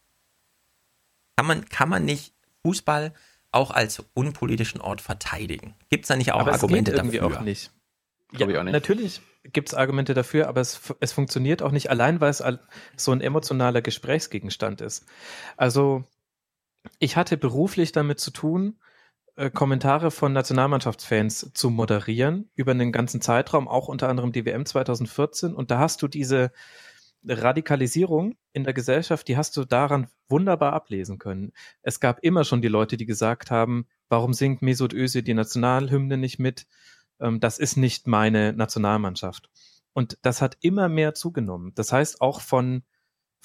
Kann 1.36 1.48
man, 1.48 1.66
kann 1.66 1.90
man 1.90 2.06
nicht 2.06 2.34
Fußball 2.64 3.14
auch 3.52 3.72
als 3.72 4.04
unpolitischen 4.14 4.82
Ort 4.82 5.02
verteidigen? 5.02 5.76
Gibt 5.90 6.06
es 6.06 6.10
da 6.10 6.16
nicht 6.16 6.34
auch 6.34 6.42
aber 6.42 6.54
Argumente 6.54 6.92
es 6.92 6.96
geht 6.96 7.04
irgendwie 7.04 7.20
dafür? 7.20 7.40
auch 7.40 7.42
nicht. 7.42 7.72
Glaub 8.30 8.50
ich 8.50 8.58
auch 8.58 8.64
nicht. 8.64 8.74
Natürlich 8.74 9.22
gibt 9.52 9.70
es 9.70 9.74
Argumente 9.74 10.14
dafür, 10.14 10.48
aber 10.48 10.62
es, 10.62 10.94
es 11.00 11.12
funktioniert 11.12 11.62
auch 11.62 11.72
nicht 11.72 11.90
allein, 11.90 12.22
weil 12.22 12.30
es 12.30 12.44
so 12.96 13.12
ein 13.12 13.22
emotionaler 13.22 13.82
Gesprächsgegenstand 13.82 14.82
ist. 14.82 15.06
Also 15.58 16.04
ich 17.00 17.16
hatte 17.16 17.38
beruflich 17.38 17.92
damit 17.92 18.20
zu 18.20 18.32
tun, 18.32 18.80
äh, 19.36 19.50
Kommentare 19.50 20.12
von 20.12 20.34
Nationalmannschaftsfans 20.34 21.52
zu 21.54 21.70
moderieren 21.70 22.50
über 22.56 22.72
einen 22.72 22.92
ganzen 22.92 23.22
Zeitraum, 23.22 23.68
auch 23.68 23.88
unter 23.88 24.10
anderem 24.10 24.32
die 24.32 24.46
WM 24.46 24.66
2014. 24.66 25.54
Und 25.54 25.72
da 25.72 25.80
hast 25.80 26.02
du 26.02 26.08
diese 26.08 26.52
Radikalisierung 27.26 28.36
in 28.52 28.64
der 28.64 28.74
Gesellschaft, 28.74 29.28
die 29.28 29.38
hast 29.38 29.56
du 29.58 29.66
daran 29.66 30.08
wunderbar 30.28 30.74
ablesen 30.74 31.18
können. 31.18 31.52
Es 31.82 32.00
gab 32.00 32.20
immer 32.20 32.44
schon 32.44 32.62
die 32.62 32.68
Leute, 32.68 32.98
die 32.98 33.06
gesagt 33.06 33.50
haben, 33.50 33.88
warum 34.10 34.34
singt 34.34 34.62
Mesut 34.62 34.94
Özil 34.94 35.24
die 35.24 35.34
Nationalhymne 35.34 36.18
nicht 36.18 36.40
mit? 36.40 36.68
Ähm, 37.20 37.40
das 37.40 37.60
ist 37.60 37.78
nicht 37.78 38.08
meine 38.08 38.54
Nationalmannschaft. 38.54 39.50
Und 39.94 40.18
das 40.22 40.42
hat 40.42 40.58
immer 40.62 40.90
mehr 40.90 41.14
zugenommen. 41.14 41.72
Das 41.76 41.92
heißt, 41.92 42.22
auch 42.22 42.42
von, 42.42 42.84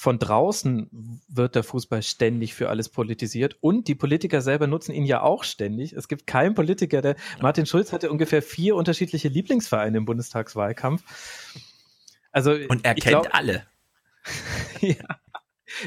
von 0.00 0.20
draußen 0.20 1.20
wird 1.26 1.56
der 1.56 1.64
Fußball 1.64 2.04
ständig 2.04 2.54
für 2.54 2.68
alles 2.68 2.88
politisiert 2.88 3.56
und 3.60 3.88
die 3.88 3.96
Politiker 3.96 4.42
selber 4.42 4.68
nutzen 4.68 4.92
ihn 4.92 5.04
ja 5.04 5.22
auch 5.22 5.42
ständig. 5.42 5.92
Es 5.92 6.06
gibt 6.06 6.24
keinen 6.28 6.54
Politiker, 6.54 7.02
der, 7.02 7.16
Martin 7.40 7.66
Schulz 7.66 7.92
hatte 7.92 8.08
ungefähr 8.08 8.40
vier 8.40 8.76
unterschiedliche 8.76 9.26
Lieblingsvereine 9.26 9.98
im 9.98 10.04
Bundestagswahlkampf. 10.04 11.02
Also, 12.30 12.52
Und 12.52 12.84
er 12.84 12.94
kennt 12.94 13.24
glaub- 13.24 13.34
alle. 13.34 13.66
ja. 14.80 15.18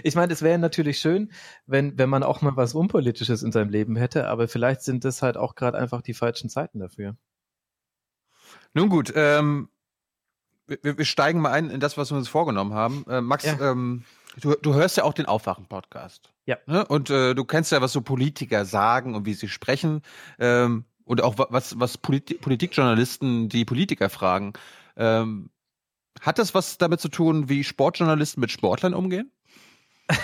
Ich 0.03 0.15
meine, 0.15 0.33
es 0.33 0.41
wäre 0.41 0.59
natürlich 0.59 0.99
schön, 0.99 1.31
wenn, 1.65 1.97
wenn 1.97 2.09
man 2.09 2.23
auch 2.23 2.41
mal 2.41 2.57
was 2.57 2.73
Unpolitisches 2.75 3.43
in 3.43 3.53
seinem 3.53 3.69
Leben 3.69 3.95
hätte, 3.95 4.27
aber 4.27 4.49
vielleicht 4.49 4.81
sind 4.81 5.05
das 5.05 5.21
halt 5.21 5.37
auch 5.37 5.55
gerade 5.55 5.77
einfach 5.77 6.01
die 6.01 6.13
falschen 6.13 6.49
Zeiten 6.49 6.79
dafür. 6.79 7.15
Nun 8.73 8.89
gut, 8.89 9.13
ähm, 9.15 9.69
wir, 10.81 10.97
wir 10.97 11.05
steigen 11.05 11.41
mal 11.41 11.51
ein 11.51 11.69
in 11.69 11.79
das, 11.79 11.97
was 11.97 12.11
wir 12.11 12.17
uns 12.17 12.29
vorgenommen 12.29 12.73
haben. 12.73 13.05
Äh, 13.09 13.21
Max, 13.21 13.45
Ja. 13.45 13.71
ähm, 13.71 14.03
du, 14.39 14.53
du 14.61 14.73
hörst 14.73 14.97
ja 14.97 15.03
auch 15.03 15.13
den 15.13 15.25
Aufwachen-Podcast. 15.25 16.31
Ja. 16.45 16.57
Ne? 16.65 16.85
Und 16.85 17.09
äh, 17.09 17.33
du 17.35 17.45
kennst 17.45 17.71
ja, 17.71 17.81
was 17.81 17.93
so 17.93 18.01
Politiker 18.01 18.65
sagen 18.65 19.15
und 19.15 19.25
wie 19.25 19.33
sie 19.33 19.47
sprechen. 19.49 20.01
Ähm, 20.39 20.85
und 21.05 21.21
auch 21.21 21.37
wa- 21.37 21.47
was, 21.49 21.79
was 21.79 21.97
Politi 21.97 22.35
Politikjournalisten 22.35 23.49
die 23.49 23.65
Politiker 23.65 24.09
fragen. 24.09 24.53
Ähm, 24.95 25.49
hat 26.21 26.39
das 26.39 26.53
was 26.53 26.77
damit 26.77 26.99
zu 27.01 27.09
tun, 27.09 27.49
wie 27.49 27.63
Sportjournalisten 27.63 28.39
mit 28.41 28.51
Sportlern 28.51 28.93
umgehen? 28.93 29.31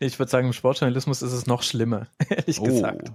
Ich 0.00 0.18
würde 0.18 0.30
sagen, 0.30 0.46
im 0.48 0.52
Sportjournalismus 0.52 1.22
ist 1.22 1.32
es 1.32 1.46
noch 1.46 1.62
schlimmer, 1.62 2.06
ehrlich 2.28 2.60
Oh. 2.60 2.64
gesagt. 2.64 3.12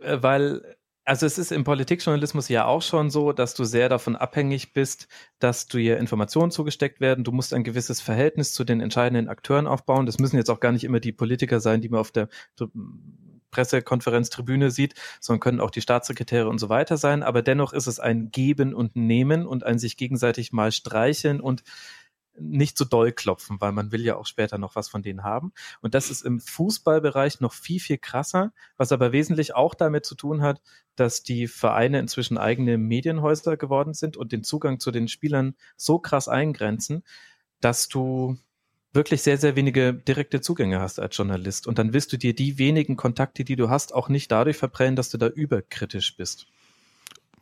Äh, 0.00 0.18
Weil, 0.22 0.76
also 1.04 1.26
es 1.26 1.36
ist 1.36 1.50
im 1.50 1.64
Politikjournalismus 1.64 2.48
ja 2.48 2.64
auch 2.66 2.82
schon 2.82 3.10
so, 3.10 3.32
dass 3.32 3.54
du 3.54 3.64
sehr 3.64 3.88
davon 3.88 4.14
abhängig 4.14 4.72
bist, 4.72 5.08
dass 5.38 5.66
dir 5.66 5.98
Informationen 5.98 6.50
zugesteckt 6.52 7.00
werden. 7.00 7.24
Du 7.24 7.32
musst 7.32 7.52
ein 7.54 7.64
gewisses 7.64 8.00
Verhältnis 8.00 8.52
zu 8.52 8.64
den 8.64 8.80
entscheidenden 8.80 9.28
Akteuren 9.28 9.66
aufbauen. 9.66 10.06
Das 10.06 10.18
müssen 10.18 10.36
jetzt 10.36 10.50
auch 10.50 10.60
gar 10.60 10.72
nicht 10.72 10.84
immer 10.84 11.00
die 11.00 11.12
Politiker 11.12 11.60
sein, 11.60 11.80
die 11.80 11.88
man 11.88 12.00
auf 12.00 12.12
der 12.12 12.28
Pressekonferenz, 13.50 14.30
Tribüne 14.30 14.70
sieht, 14.70 14.94
sondern 15.20 15.40
können 15.40 15.60
auch 15.60 15.70
die 15.70 15.82
Staatssekretäre 15.82 16.48
und 16.48 16.58
so 16.58 16.68
weiter 16.68 16.96
sein. 16.96 17.22
Aber 17.22 17.42
dennoch 17.42 17.72
ist 17.72 17.86
es 17.86 18.00
ein 18.00 18.30
Geben 18.30 18.72
und 18.72 18.96
Nehmen 18.96 19.46
und 19.46 19.64
ein 19.64 19.78
sich 19.78 19.96
gegenseitig 19.96 20.52
mal 20.52 20.72
streicheln 20.72 21.40
und 21.40 21.62
nicht 22.38 22.78
so 22.78 22.84
doll 22.84 23.12
klopfen, 23.12 23.60
weil 23.60 23.72
man 23.72 23.92
will 23.92 24.02
ja 24.02 24.16
auch 24.16 24.26
später 24.26 24.58
noch 24.58 24.76
was 24.76 24.88
von 24.88 25.02
denen 25.02 25.22
haben. 25.22 25.52
Und 25.80 25.94
das 25.94 26.10
ist 26.10 26.22
im 26.22 26.40
Fußballbereich 26.40 27.40
noch 27.40 27.52
viel, 27.52 27.80
viel 27.80 27.98
krasser, 27.98 28.52
was 28.76 28.92
aber 28.92 29.12
wesentlich 29.12 29.54
auch 29.54 29.74
damit 29.74 30.06
zu 30.06 30.14
tun 30.14 30.42
hat, 30.42 30.60
dass 30.96 31.22
die 31.22 31.46
Vereine 31.48 31.98
inzwischen 31.98 32.38
eigene 32.38 32.78
Medienhäuser 32.78 33.56
geworden 33.56 33.94
sind 33.94 34.16
und 34.16 34.32
den 34.32 34.44
Zugang 34.44 34.80
zu 34.80 34.90
den 34.90 35.08
Spielern 35.08 35.54
so 35.76 35.98
krass 35.98 36.28
eingrenzen, 36.28 37.02
dass 37.60 37.88
du 37.88 38.36
wirklich 38.92 39.22
sehr, 39.22 39.38
sehr 39.38 39.56
wenige 39.56 39.94
direkte 39.94 40.40
Zugänge 40.40 40.80
hast 40.80 41.00
als 41.00 41.16
Journalist. 41.16 41.66
Und 41.66 41.78
dann 41.78 41.92
willst 41.92 42.12
du 42.12 42.18
dir 42.18 42.34
die 42.34 42.58
wenigen 42.58 42.96
Kontakte, 42.96 43.44
die 43.44 43.56
du 43.56 43.70
hast, 43.70 43.94
auch 43.94 44.08
nicht 44.08 44.30
dadurch 44.30 44.56
verprellen, 44.56 44.96
dass 44.96 45.08
du 45.08 45.18
da 45.18 45.28
überkritisch 45.28 46.16
bist. 46.16 46.46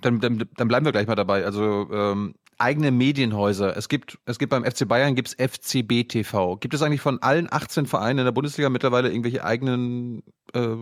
Dann, 0.00 0.20
dann, 0.20 0.48
dann 0.56 0.68
bleiben 0.68 0.86
wir 0.86 0.92
gleich 0.92 1.08
mal 1.08 1.16
dabei. 1.16 1.44
Also 1.44 1.88
ähm, 1.92 2.34
eigene 2.60 2.90
Medienhäuser. 2.90 3.76
Es 3.76 3.88
gibt, 3.88 4.18
es 4.26 4.38
gibt 4.38 4.50
beim 4.50 4.64
FC 4.64 4.86
Bayern 4.86 5.14
gibt's 5.14 5.34
FCB 5.34 6.08
TV. 6.08 6.56
Gibt 6.56 6.74
es 6.74 6.82
eigentlich 6.82 7.00
von 7.00 7.22
allen 7.22 7.48
18 7.50 7.86
Vereinen 7.86 8.18
in 8.20 8.24
der 8.24 8.32
Bundesliga 8.32 8.68
mittlerweile 8.68 9.08
irgendwelche 9.08 9.44
eigenen 9.44 10.22
äh, 10.52 10.76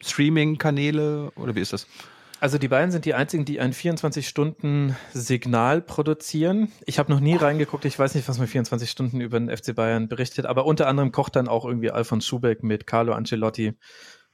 Streaming-Kanäle 0.00 1.32
oder 1.36 1.54
wie 1.54 1.60
ist 1.60 1.72
das? 1.72 1.86
Also 2.40 2.58
die 2.58 2.68
beiden 2.68 2.90
sind 2.90 3.06
die 3.06 3.14
einzigen, 3.14 3.46
die 3.46 3.58
ein 3.58 3.72
24-Stunden-Signal 3.72 5.80
produzieren. 5.80 6.70
Ich 6.84 6.98
habe 6.98 7.10
noch 7.10 7.20
nie 7.20 7.36
reingeguckt, 7.36 7.86
ich 7.86 7.98
weiß 7.98 8.14
nicht, 8.14 8.28
was 8.28 8.36
man 8.36 8.46
24 8.46 8.90
Stunden 8.90 9.22
über 9.22 9.40
den 9.40 9.48
FC 9.48 9.74
Bayern 9.74 10.08
berichtet, 10.08 10.44
aber 10.44 10.66
unter 10.66 10.86
anderem 10.86 11.10
kocht 11.10 11.36
dann 11.36 11.48
auch 11.48 11.64
irgendwie 11.64 11.90
Alfons 11.90 12.26
Schubeck 12.26 12.62
mit 12.62 12.86
Carlo 12.86 13.14
Ancelotti, 13.14 13.72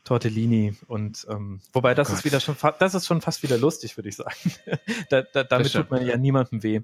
Tortellini 0.04 0.74
und 0.86 1.26
ähm, 1.30 1.60
wobei 1.72 1.94
das 1.94 2.10
Oh 2.10 2.14
ist 2.14 2.24
wieder 2.24 2.40
schon 2.40 2.54
fa- 2.54 2.74
das 2.78 2.94
ist 2.94 3.06
schon 3.06 3.20
fast 3.20 3.42
wieder 3.42 3.58
lustig, 3.58 3.96
würde 3.98 4.08
ich 4.08 4.16
sagen. 4.16 4.34
da, 5.10 5.22
da, 5.22 5.44
damit 5.44 5.72
tut 5.72 5.90
man 5.90 6.04
ja 6.04 6.16
niemandem 6.16 6.62
weh. 6.62 6.80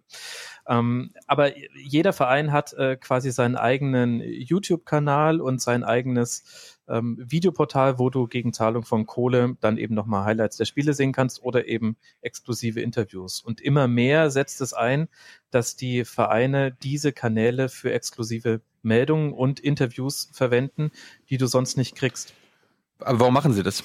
Ähm, 0.68 1.12
aber 1.26 1.52
jeder 1.76 2.12
Verein 2.12 2.52
hat 2.52 2.72
äh, 2.74 2.96
quasi 2.96 3.30
seinen 3.30 3.56
eigenen 3.56 4.20
YouTube-Kanal 4.20 5.40
und 5.40 5.62
sein 5.62 5.82
eigenes 5.82 6.76
ähm, 6.88 7.16
Videoportal, 7.18 7.98
wo 7.98 8.10
du 8.10 8.26
gegen 8.26 8.52
Zahlung 8.52 8.84
von 8.84 9.06
Kohle 9.06 9.56
dann 9.60 9.78
eben 9.78 9.94
nochmal 9.94 10.24
Highlights 10.24 10.56
der 10.58 10.66
Spiele 10.66 10.92
sehen 10.92 11.12
kannst 11.12 11.42
oder 11.42 11.66
eben 11.66 11.96
exklusive 12.20 12.80
Interviews. 12.80 13.40
Und 13.40 13.60
immer 13.60 13.88
mehr 13.88 14.30
setzt 14.30 14.60
es 14.60 14.72
ein, 14.72 15.08
dass 15.50 15.74
die 15.76 16.04
Vereine 16.04 16.72
diese 16.82 17.12
Kanäle 17.12 17.68
für 17.68 17.92
exklusive 17.92 18.60
Meldungen 18.82 19.32
und 19.32 19.58
Interviews 19.58 20.30
verwenden, 20.32 20.90
die 21.30 21.38
du 21.38 21.46
sonst 21.46 21.76
nicht 21.76 21.96
kriegst. 21.96 22.34
Aber 22.98 23.20
warum 23.20 23.34
machen 23.34 23.52
sie 23.52 23.62
das? 23.62 23.84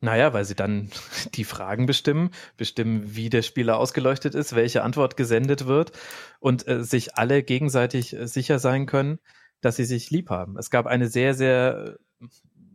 Naja, 0.00 0.34
weil 0.34 0.44
sie 0.44 0.54
dann 0.54 0.90
die 1.34 1.44
Fragen 1.44 1.86
bestimmen, 1.86 2.30
bestimmen, 2.56 3.16
wie 3.16 3.30
der 3.30 3.42
Spieler 3.42 3.78
ausgeleuchtet 3.78 4.34
ist, 4.34 4.54
welche 4.54 4.82
Antwort 4.82 5.16
gesendet 5.16 5.66
wird 5.66 5.92
und 6.40 6.68
äh, 6.68 6.84
sich 6.84 7.16
alle 7.16 7.42
gegenseitig 7.42 8.14
äh, 8.14 8.26
sicher 8.28 8.58
sein 8.58 8.86
können, 8.86 9.18
dass 9.62 9.76
sie 9.76 9.86
sich 9.86 10.10
lieb 10.10 10.30
haben. 10.30 10.58
Es 10.58 10.70
gab 10.70 10.86
eine 10.86 11.08
sehr, 11.08 11.34
sehr, 11.34 11.96
äh, 12.20 12.26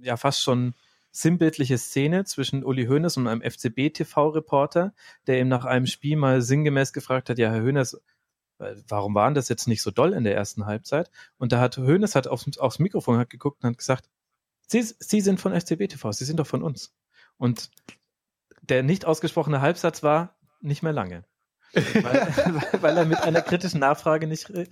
ja, 0.02 0.18
fast 0.18 0.42
schon 0.42 0.74
sinnbildliche 1.12 1.78
Szene 1.78 2.24
zwischen 2.26 2.64
Uli 2.64 2.86
Hoeneß 2.88 3.18
und 3.18 3.28
einem 3.28 3.42
FCB-TV-Reporter, 3.42 4.94
der 5.28 5.40
ihm 5.40 5.48
nach 5.48 5.66
einem 5.66 5.86
Spiel 5.86 6.16
mal 6.16 6.42
sinngemäß 6.42 6.94
gefragt 6.94 7.30
hat, 7.30 7.38
ja, 7.38 7.52
Herr 7.52 7.64
Hoeneß, 7.64 7.96
äh, 8.60 8.76
warum 8.88 9.14
waren 9.14 9.36
das 9.36 9.50
jetzt 9.50 9.68
nicht 9.68 9.84
so 9.84 9.92
doll 9.92 10.14
in 10.14 10.24
der 10.24 10.36
ersten 10.36 10.66
Halbzeit? 10.66 11.12
Und 11.38 11.52
da 11.52 11.60
hat 11.60 11.78
Hoeneß 11.78 12.16
hat 12.16 12.28
aufs, 12.28 12.58
aufs 12.58 12.80
Mikrofon 12.80 13.18
hat 13.18 13.30
geguckt 13.30 13.64
und 13.64 13.70
hat 13.70 13.78
gesagt, 13.78 14.10
Sie, 14.72 14.84
Sie 14.84 15.22
sind 15.22 15.40
von 15.40 15.60
FCB 15.60 15.88
TV, 15.90 16.12
Sie 16.12 16.26
sind 16.26 16.40
doch 16.40 16.48
von 16.48 16.64
uns. 16.64 16.96
Und 17.38 17.72
der 18.62 18.84
nicht 18.84 19.06
ausgesprochene 19.06 19.62
Halbsatz 19.62 20.04
war 20.04 20.38
nicht 20.62 20.84
mehr 20.84 20.94
lange. 20.94 21.26
weil, 21.74 22.34
weil 22.82 22.98
er 22.98 23.06
mit 23.06 23.20
einer 23.20 23.42
kritischen 23.42 23.80
Nachfrage 23.80 24.28
nicht 24.28 24.50
re 24.50 24.66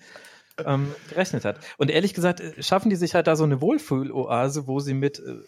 ähm, 0.65 0.93
gerechnet 1.09 1.45
hat. 1.45 1.59
Und 1.77 1.91
ehrlich 1.91 2.15
gesagt, 2.15 2.39
äh, 2.39 2.63
schaffen 2.63 2.89
die 2.89 2.95
sich 2.95 3.13
halt 3.13 3.27
da 3.27 3.35
so 3.35 3.43
eine 3.43 3.61
Wohlfühloase, 3.61 4.65
wo 4.65 4.79
sie 4.79 4.95
mit 4.95 5.19
äh, 5.19 5.43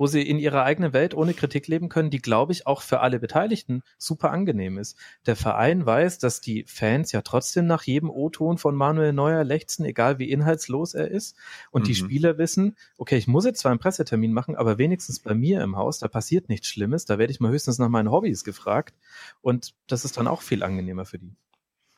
wo 0.00 0.06
sie 0.06 0.22
in 0.22 0.38
ihrer 0.38 0.64
eigenen 0.64 0.94
Welt 0.94 1.12
ohne 1.12 1.34
Kritik 1.34 1.68
leben 1.68 1.90
können, 1.90 2.08
die, 2.08 2.22
glaube 2.22 2.52
ich, 2.52 2.66
auch 2.66 2.80
für 2.80 3.00
alle 3.00 3.20
Beteiligten 3.20 3.82
super 3.98 4.30
angenehm 4.30 4.78
ist. 4.78 4.96
Der 5.26 5.36
Verein 5.36 5.84
weiß, 5.84 6.16
dass 6.16 6.40
die 6.40 6.64
Fans 6.66 7.12
ja 7.12 7.20
trotzdem 7.20 7.66
nach 7.66 7.82
jedem 7.82 8.08
O-Ton 8.08 8.56
von 8.56 8.74
Manuel 8.74 9.12
Neuer 9.12 9.44
lechzen, 9.44 9.84
egal 9.84 10.18
wie 10.18 10.30
inhaltslos 10.30 10.94
er 10.94 11.10
ist. 11.10 11.36
Und 11.70 11.82
mhm. 11.82 11.86
die 11.88 11.94
Spieler 11.96 12.38
wissen, 12.38 12.78
okay, 12.96 13.18
ich 13.18 13.28
muss 13.28 13.44
jetzt 13.44 13.60
zwar 13.60 13.72
einen 13.72 13.78
Pressetermin 13.78 14.32
machen, 14.32 14.56
aber 14.56 14.78
wenigstens 14.78 15.20
bei 15.20 15.34
mir 15.34 15.60
im 15.60 15.76
Haus, 15.76 15.98
da 15.98 16.08
passiert 16.08 16.48
nichts 16.48 16.68
Schlimmes, 16.68 17.04
da 17.04 17.18
werde 17.18 17.30
ich 17.30 17.40
mal 17.40 17.50
höchstens 17.50 17.78
nach 17.78 17.90
meinen 17.90 18.10
Hobbys 18.10 18.42
gefragt. 18.42 18.94
Und 19.42 19.74
das 19.86 20.06
ist 20.06 20.16
dann 20.16 20.28
auch 20.28 20.40
viel 20.40 20.62
angenehmer 20.62 21.04
für 21.04 21.18
die. 21.18 21.34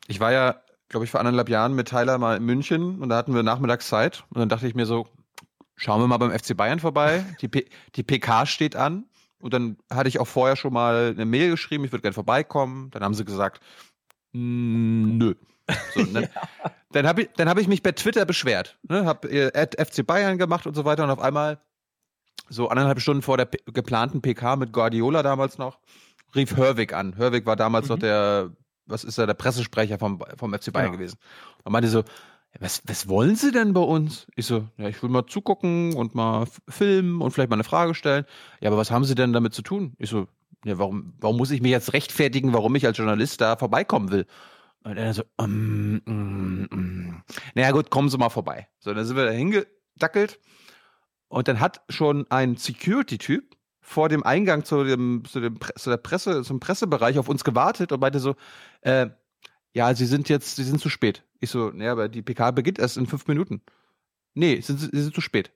Ich 0.09 0.19
war 0.19 0.33
ja, 0.33 0.61
glaube 0.89 1.05
ich, 1.05 1.13
vor 1.13 1.21
anderthalb 1.21 1.49
Jahren 1.49 1.77
mit 1.77 1.91
Tyler 1.91 2.19
mal 2.19 2.37
in 2.37 2.45
München 2.45 3.01
und 3.01 3.11
da 3.11 3.17
hatten 3.17 3.33
wir 3.33 3.45
Nachmittagszeit 3.45 4.25
und 4.31 4.41
dann 4.41 4.49
dachte 4.49 4.67
ich 4.67 4.75
mir 4.75 4.87
so, 4.87 5.07
Schauen 5.77 6.01
wir 6.01 6.07
mal 6.07 6.19
beim 6.19 6.31
FC 6.31 6.57
Bayern 6.57 6.81
vorbei. 6.81 7.25
Die, 7.41 7.49
P 7.49 7.67
die 7.95 8.03
PK 8.03 8.47
steht 8.47 8.77
an. 8.77 9.05
Und 9.41 9.53
dann 9.53 9.77
hatte 9.91 10.09
ich 10.09 10.21
auch 10.21 10.29
vorher 10.29 10.55
schon 10.57 10.73
mal 10.73 11.11
eine 11.15 11.25
Mail 11.25 11.51
geschrieben, 11.51 11.85
ich 11.85 11.93
würde 11.93 12.03
gerne 12.03 12.15
vorbeikommen. 12.15 12.91
Dann 12.91 13.03
haben 13.03 13.15
sie 13.15 13.25
gesagt, 13.25 13.61
nö. 14.33 15.35
So, 15.95 16.05
dann, 16.05 16.23
ja. 16.63 16.71
dann 16.93 17.07
habe 17.07 17.23
ich, 17.23 17.29
hab 17.39 17.59
ich 17.59 17.67
mich 17.67 17.83
bei 17.83 17.93
Twitter 17.93 18.25
beschwert. 18.25 18.79
Ne? 18.89 19.05
Habe 19.05 19.29
äh, 19.29 19.85
FC 19.85 20.07
Bayern 20.07 20.39
gemacht 20.39 20.67
und 20.67 20.75
so 20.75 20.85
weiter. 20.85 21.03
Und 21.03 21.11
auf 21.11 21.19
einmal, 21.19 21.61
so 22.49 22.69
anderthalb 22.69 23.01
Stunden 23.01 23.23
vor 23.23 23.37
der 23.37 23.47
P 23.47 23.59
geplanten 23.73 24.23
PK 24.23 24.57
mit 24.57 24.73
Guardiola 24.73 25.23
damals 25.23 25.59
noch, 25.59 25.79
rief 26.35 26.57
Hörwig 26.57 26.93
an. 26.93 27.17
Hörwig 27.17 27.47
war 27.47 27.57
damals 27.57 27.87
mhm. 27.87 27.95
noch 27.95 27.99
der, 27.99 28.51
was 28.87 29.05
ist 29.05 29.19
er, 29.19 29.27
der 29.27 29.35
Pressesprecher 29.35 29.99
vom, 29.99 30.23
vom 30.37 30.55
FC 30.55 30.73
Bayern 30.73 30.93
ja. 30.93 30.97
gewesen. 30.97 31.19
Und 31.65 31.73
meinte 31.73 31.89
so, 31.89 32.05
was, 32.61 32.83
was 32.87 33.09
wollen 33.09 33.37
Sie 33.37 33.51
denn 33.51 33.73
bei 33.73 33.81
uns? 33.81 34.27
Ich 34.37 34.47
so, 34.47 34.69
ja, 34.77 34.89
ich 34.89 35.03
will 35.03 35.11
mal 35.11 35.27
zugucken 35.27 35.95
und 35.95 36.15
mal 36.15 36.47
filmen 36.69 37.21
und 37.21 37.31
vielleicht 37.31 37.51
mal 37.51 37.57
eine 37.57 37.65
Frage 37.65 37.95
stellen. 37.95 38.25
Ja, 38.61 38.69
aber 38.69 38.77
was 38.77 38.91
haben 38.91 39.05
Sie 39.05 39.15
denn 39.15 39.33
damit 39.33 39.55
zu 39.55 39.63
tun? 39.63 39.95
Ich 39.99 40.11
so, 40.11 40.27
ja, 40.65 40.79
warum, 40.79 41.15
warum 41.19 41.37
muss 41.37 41.51
ich 41.51 41.63
mich 41.63 41.71
jetzt 41.71 41.93
rechtfertigen, 41.93 42.53
warum 42.53 42.75
ich 42.75 42.87
als 42.87 42.99
Journalist 42.99 43.41
da 43.41 43.57
vorbeikommen 43.57 44.11
will? 44.11 44.27
Und 44.85 44.97
er 44.97 45.15
so, 45.15 45.23
um, 45.37 46.03
um, 46.07 46.69
um. 46.71 47.23
naja 47.55 47.71
gut, 47.71 47.91
kommen 47.91 48.09
Sie 48.09 48.19
mal 48.19 48.31
vorbei. 48.31 48.69
So, 48.81 48.93
dann 48.93 49.05
sind 49.05 49.17
wir 49.17 49.25
da 49.25 49.31
hingedackelt 49.31 50.41
und 51.29 51.49
dann 51.49 51.61
hat 51.61 51.83
schon 51.89 52.27
ein 52.31 52.57
Security-Typ 52.57 53.57
vor 53.81 54.09
dem 54.09 54.23
Eingang 54.23 54.65
zu 54.65 54.85
dem, 54.85 55.25
zu 55.25 55.41
dem 55.41 55.59
zu 55.77 55.91
der 55.91 55.97
Presse, 55.97 56.43
zum 56.43 56.61
Pressebereich 56.61 57.19
auf 57.19 57.29
uns 57.29 57.45
gewartet 57.45 57.93
und 57.93 58.01
meinte 58.01 58.21
so, 58.21 58.35
äh, 58.83 59.09
ja, 59.75 59.95
Sie 59.95 60.07
sind 60.07 60.29
jetzt, 60.29 60.57
Sie 60.57 60.65
sind 60.65 60.81
zu 60.81 60.89
spät. 60.89 61.25
Ich 61.41 61.51
so, 61.51 61.71
naja, 61.71 61.93
aber 61.93 62.09
die 62.09 62.23
PK 62.23 62.51
beginnt 62.51 62.79
erst 62.79 62.97
in 62.97 63.07
fünf 63.07 63.27
Minuten. 63.27 63.63
Nee, 64.35 64.57
Sie 64.57 64.77
sind, 64.77 64.91
Sie 64.93 65.03
sind 65.03 65.15
zu 65.15 65.21
spät. 65.21 65.51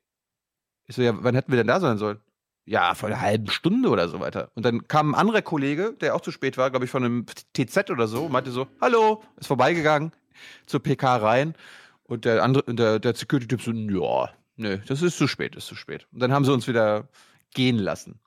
Ich 0.86 0.96
so, 0.96 1.02
ja, 1.02 1.12
wann 1.22 1.34
hätten 1.34 1.52
wir 1.52 1.56
denn 1.56 1.66
da 1.66 1.80
sein 1.80 1.98
sollen? 1.98 2.20
Ja, 2.64 2.94
vor 2.94 3.08
einer 3.08 3.20
halben 3.20 3.48
Stunde 3.48 3.88
oder 3.88 4.08
so 4.08 4.18
weiter. 4.18 4.50
Und 4.54 4.64
dann 4.64 4.88
kam 4.88 5.10
ein 5.10 5.14
anderer 5.14 5.42
Kollege, 5.42 5.94
der 6.00 6.14
auch 6.14 6.20
zu 6.20 6.32
spät 6.32 6.56
war, 6.56 6.70
glaube 6.70 6.84
ich, 6.84 6.90
von 6.90 7.04
einem 7.04 7.26
TZ 7.54 7.90
oder 7.90 8.08
so, 8.08 8.24
und 8.24 8.32
meinte 8.32 8.50
so, 8.50 8.66
hallo, 8.80 9.22
ist 9.36 9.46
vorbeigegangen 9.46 10.12
zur 10.66 10.82
PK 10.82 11.16
rein. 11.16 11.54
Und 12.04 12.24
der 12.24 12.42
andere, 12.42 12.74
der, 12.74 12.98
der 12.98 13.14
Security-Typ 13.14 13.62
so, 13.62 13.72
ja, 13.72 14.30
nö, 14.56 14.78
das 14.86 15.02
ist 15.02 15.18
zu 15.18 15.28
spät, 15.28 15.54
ist 15.56 15.66
zu 15.66 15.74
spät. 15.74 16.06
Und 16.12 16.20
dann 16.20 16.32
haben 16.32 16.44
sie 16.44 16.52
uns 16.52 16.66
wieder 16.66 17.08
gehen 17.54 17.78
lassen. 17.78 18.20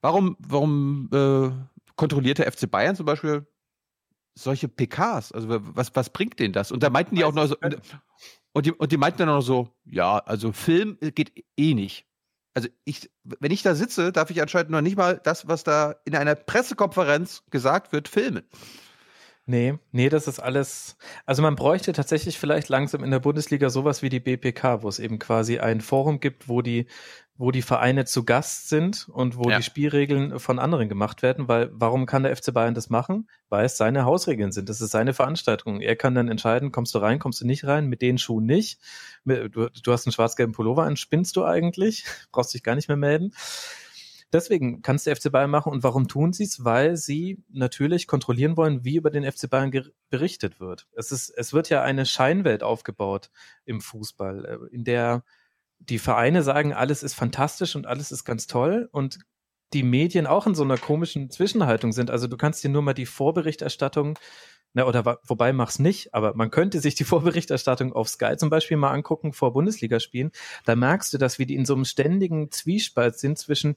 Warum, 0.00 0.36
warum 0.40 1.08
äh, 1.12 1.50
kontrolliert 1.96 2.38
der 2.38 2.50
FC 2.50 2.70
Bayern 2.70 2.96
zum 2.96 3.06
Beispiel 3.06 3.46
solche 4.34 4.68
PKs? 4.68 5.32
Also 5.32 5.48
was, 5.48 5.94
was 5.94 6.10
bringt 6.10 6.38
denen 6.38 6.52
das? 6.52 6.72
Und 6.72 6.82
da 6.82 6.90
meinten 6.90 7.16
die 7.16 7.24
auch 7.24 7.32
noch 7.32 7.46
so, 7.46 7.56
und 8.52 8.66
die, 8.66 8.72
und 8.72 8.92
die 8.92 8.96
meinten 8.96 9.18
dann 9.18 9.28
auch 9.28 9.42
so, 9.42 9.68
ja, 9.84 10.18
also 10.18 10.52
Film 10.52 10.98
geht 11.00 11.32
eh 11.56 11.74
nicht. 11.74 12.06
Also 12.54 12.68
ich, 12.84 13.10
wenn 13.22 13.52
ich 13.52 13.62
da 13.62 13.74
sitze, 13.74 14.12
darf 14.12 14.30
ich 14.30 14.42
anscheinend 14.42 14.70
noch 14.70 14.80
nicht 14.80 14.96
mal 14.96 15.20
das, 15.22 15.46
was 15.46 15.62
da 15.62 15.94
in 16.04 16.16
einer 16.16 16.34
Pressekonferenz 16.34 17.44
gesagt 17.50 17.92
wird, 17.92 18.08
filmen. 18.08 18.42
Nee, 19.46 19.78
nee, 19.90 20.08
das 20.08 20.28
ist 20.28 20.38
alles. 20.38 20.96
Also 21.26 21.42
man 21.42 21.56
bräuchte 21.56 21.92
tatsächlich 21.92 22.38
vielleicht 22.38 22.68
langsam 22.68 23.02
in 23.02 23.10
der 23.10 23.18
Bundesliga 23.18 23.70
sowas 23.70 24.02
wie 24.02 24.08
die 24.08 24.20
BPK, 24.20 24.82
wo 24.82 24.88
es 24.88 24.98
eben 24.98 25.18
quasi 25.18 25.58
ein 25.58 25.80
Forum 25.80 26.20
gibt, 26.20 26.48
wo 26.48 26.62
die 26.62 26.86
wo 27.40 27.52
die 27.52 27.62
Vereine 27.62 28.04
zu 28.04 28.26
Gast 28.26 28.68
sind 28.68 29.08
und 29.08 29.34
wo 29.34 29.48
ja. 29.48 29.56
die 29.56 29.62
Spielregeln 29.62 30.38
von 30.38 30.58
anderen 30.58 30.90
gemacht 30.90 31.22
werden, 31.22 31.48
weil 31.48 31.70
warum 31.72 32.04
kann 32.04 32.22
der 32.22 32.36
FC 32.36 32.52
Bayern 32.52 32.74
das 32.74 32.90
machen? 32.90 33.30
Weil 33.48 33.64
es 33.64 33.78
seine 33.78 34.04
Hausregeln 34.04 34.52
sind. 34.52 34.68
Das 34.68 34.82
ist 34.82 34.90
seine 34.90 35.14
Veranstaltung. 35.14 35.80
Er 35.80 35.96
kann 35.96 36.14
dann 36.14 36.28
entscheiden, 36.28 36.70
kommst 36.70 36.94
du 36.94 36.98
rein, 36.98 37.18
kommst 37.18 37.40
du 37.40 37.46
nicht 37.46 37.64
rein, 37.64 37.86
mit 37.86 38.02
den 38.02 38.18
Schuhen 38.18 38.44
nicht. 38.44 38.78
Du, 39.24 39.48
du 39.48 39.92
hast 39.92 40.06
einen 40.06 40.12
schwarz-gelben 40.12 40.52
Pullover 40.52 40.82
an, 40.82 40.96
spinnst 40.96 41.34
du 41.34 41.46
eigentlich? 41.46 42.04
Brauchst 42.30 42.52
dich 42.52 42.62
gar 42.62 42.74
nicht 42.74 42.88
mehr 42.88 42.98
melden. 42.98 43.32
Deswegen 44.34 44.82
kann 44.82 44.96
es 44.96 45.04
der 45.04 45.16
FC 45.16 45.32
Bayern 45.32 45.50
machen. 45.50 45.72
Und 45.72 45.82
warum 45.82 46.08
tun 46.08 46.34
sie 46.34 46.44
es? 46.44 46.62
Weil 46.62 46.98
sie 46.98 47.42
natürlich 47.48 48.06
kontrollieren 48.06 48.58
wollen, 48.58 48.84
wie 48.84 48.96
über 48.96 49.08
den 49.08 49.24
FC 49.24 49.48
Bayern 49.48 49.72
berichtet 50.10 50.60
wird. 50.60 50.88
Es 50.92 51.10
ist, 51.10 51.30
es 51.30 51.54
wird 51.54 51.70
ja 51.70 51.80
eine 51.80 52.04
Scheinwelt 52.04 52.62
aufgebaut 52.62 53.30
im 53.64 53.80
Fußball, 53.80 54.44
äh, 54.44 54.74
in 54.74 54.84
der 54.84 55.24
die 55.80 55.98
Vereine 55.98 56.42
sagen, 56.42 56.72
alles 56.72 57.02
ist 57.02 57.14
fantastisch 57.14 57.74
und 57.74 57.86
alles 57.86 58.12
ist 58.12 58.24
ganz 58.24 58.46
toll 58.46 58.88
und 58.92 59.18
die 59.72 59.82
Medien 59.82 60.26
auch 60.26 60.46
in 60.46 60.54
so 60.54 60.62
einer 60.62 60.78
komischen 60.78 61.30
Zwischenhaltung 61.30 61.92
sind. 61.92 62.10
Also 62.10 62.26
du 62.26 62.36
kannst 62.36 62.62
dir 62.62 62.70
nur 62.70 62.82
mal 62.82 62.94
die 62.94 63.06
Vorberichterstattung, 63.06 64.18
na, 64.72 64.86
oder 64.86 65.18
wobei 65.24 65.52
mach's 65.52 65.78
nicht, 65.78 66.14
aber 66.14 66.34
man 66.34 66.50
könnte 66.50 66.80
sich 66.80 66.94
die 66.94 67.04
Vorberichterstattung 67.04 67.92
auf 67.92 68.08
Sky 68.08 68.36
zum 68.36 68.50
Beispiel 68.50 68.76
mal 68.76 68.92
angucken 68.92 69.32
vor 69.32 69.52
Bundesligaspielen. 69.52 70.32
Da 70.64 70.76
merkst 70.76 71.12
du, 71.12 71.18
dass 71.18 71.38
wir 71.38 71.46
die 71.46 71.56
in 71.56 71.64
so 71.64 71.74
einem 71.74 71.84
ständigen 71.84 72.50
Zwiespalt 72.50 73.18
sind 73.18 73.38
zwischen, 73.38 73.76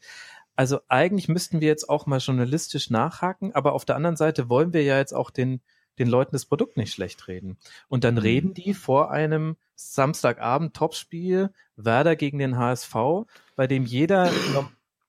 also 0.56 0.80
eigentlich 0.88 1.28
müssten 1.30 1.62
wir 1.62 1.68
jetzt 1.68 1.90
auch 1.90 2.06
mal 2.06 2.20
journalistisch 2.20 2.90
nachhaken, 2.90 3.54
aber 3.54 3.74
auf 3.74 3.86
der 3.86 3.96
anderen 3.96 4.18
Seite 4.18 4.50
wollen 4.50 4.74
wir 4.74 4.84
ja 4.84 4.98
jetzt 4.98 5.14
auch 5.14 5.32
den, 5.32 5.62
den 6.00 6.08
Leuten 6.08 6.32
das 6.34 6.46
Produkt 6.46 6.78
nicht 6.78 6.94
schlecht 6.94 7.28
reden. 7.28 7.58
Und 7.88 8.04
dann 8.04 8.16
mhm. 8.16 8.22
reden 8.22 8.54
die 8.54 8.74
vor 8.74 9.12
einem 9.12 9.58
Samstagabend 9.76 10.76
Topspiel 10.76 11.52
Werder 11.76 12.16
gegen 12.16 12.38
den 12.38 12.58
HSV, 12.58 12.96
bei 13.56 13.68
dem 13.68 13.86
jeder 13.86 14.32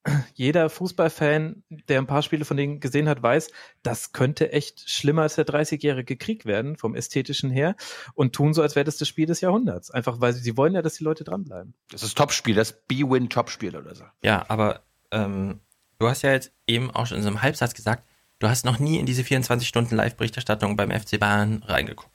jeder 0.35 0.69
Fußballfan, 0.69 1.63
der 1.89 1.99
ein 1.99 2.07
paar 2.07 2.23
Spiele 2.23 2.45
von 2.45 2.57
denen 2.57 2.81
gesehen 2.81 3.09
hat, 3.09 3.23
weiß, 3.23 3.51
das 3.83 4.13
könnte 4.13 4.53
echt 4.53 4.89
schlimmer 4.89 5.23
als 5.23 5.37
der 5.37 5.47
30-jährige 5.47 6.17
Krieg 6.17 6.45
werden, 6.45 6.77
vom 6.77 6.95
ästhetischen 6.95 7.51
her, 7.51 7.75
und 8.15 8.35
tun 8.35 8.55
so, 8.55 8.63
als 8.63 8.77
wäre 8.77 8.85
das 8.85 8.99
das 8.99 9.09
Spiel 9.09 9.27
des 9.27 9.41
Jahrhunderts. 9.41 9.91
Einfach, 9.91 10.21
weil 10.21 10.33
sie, 10.33 10.43
sie 10.43 10.57
wollen 10.57 10.75
ja, 10.75 10.83
dass 10.83 10.95
die 10.95 11.05
Leute 11.05 11.25
dranbleiben. 11.25 11.75
Das 11.91 12.03
ist 12.03 12.17
Topspiel, 12.17 12.55
das 12.55 12.73
B-Win-Topspiel 12.87 13.77
oder 13.77 13.95
so. 13.95 14.05
Ja, 14.23 14.45
aber 14.49 14.83
ähm, 15.11 15.61
du 15.99 16.09
hast 16.09 16.23
ja 16.23 16.33
jetzt 16.33 16.53
eben 16.67 16.91
auch 16.91 17.07
schon 17.07 17.19
in 17.19 17.23
so 17.23 17.29
einem 17.29 17.43
Halbsatz 17.43 17.75
gesagt, 17.75 18.05
du 18.45 18.51
hast 18.51 18.65
noch 18.65 18.79
nie 18.79 18.99
in 18.99 19.07
diese 19.07 19.25
24 19.25 19.67
Stunden 19.67 19.97
Live-Berichterstattung 19.97 20.77
beim 20.77 20.91
FC 20.91 21.19
Bayern 21.19 21.63
reingeguckt. 21.67 22.11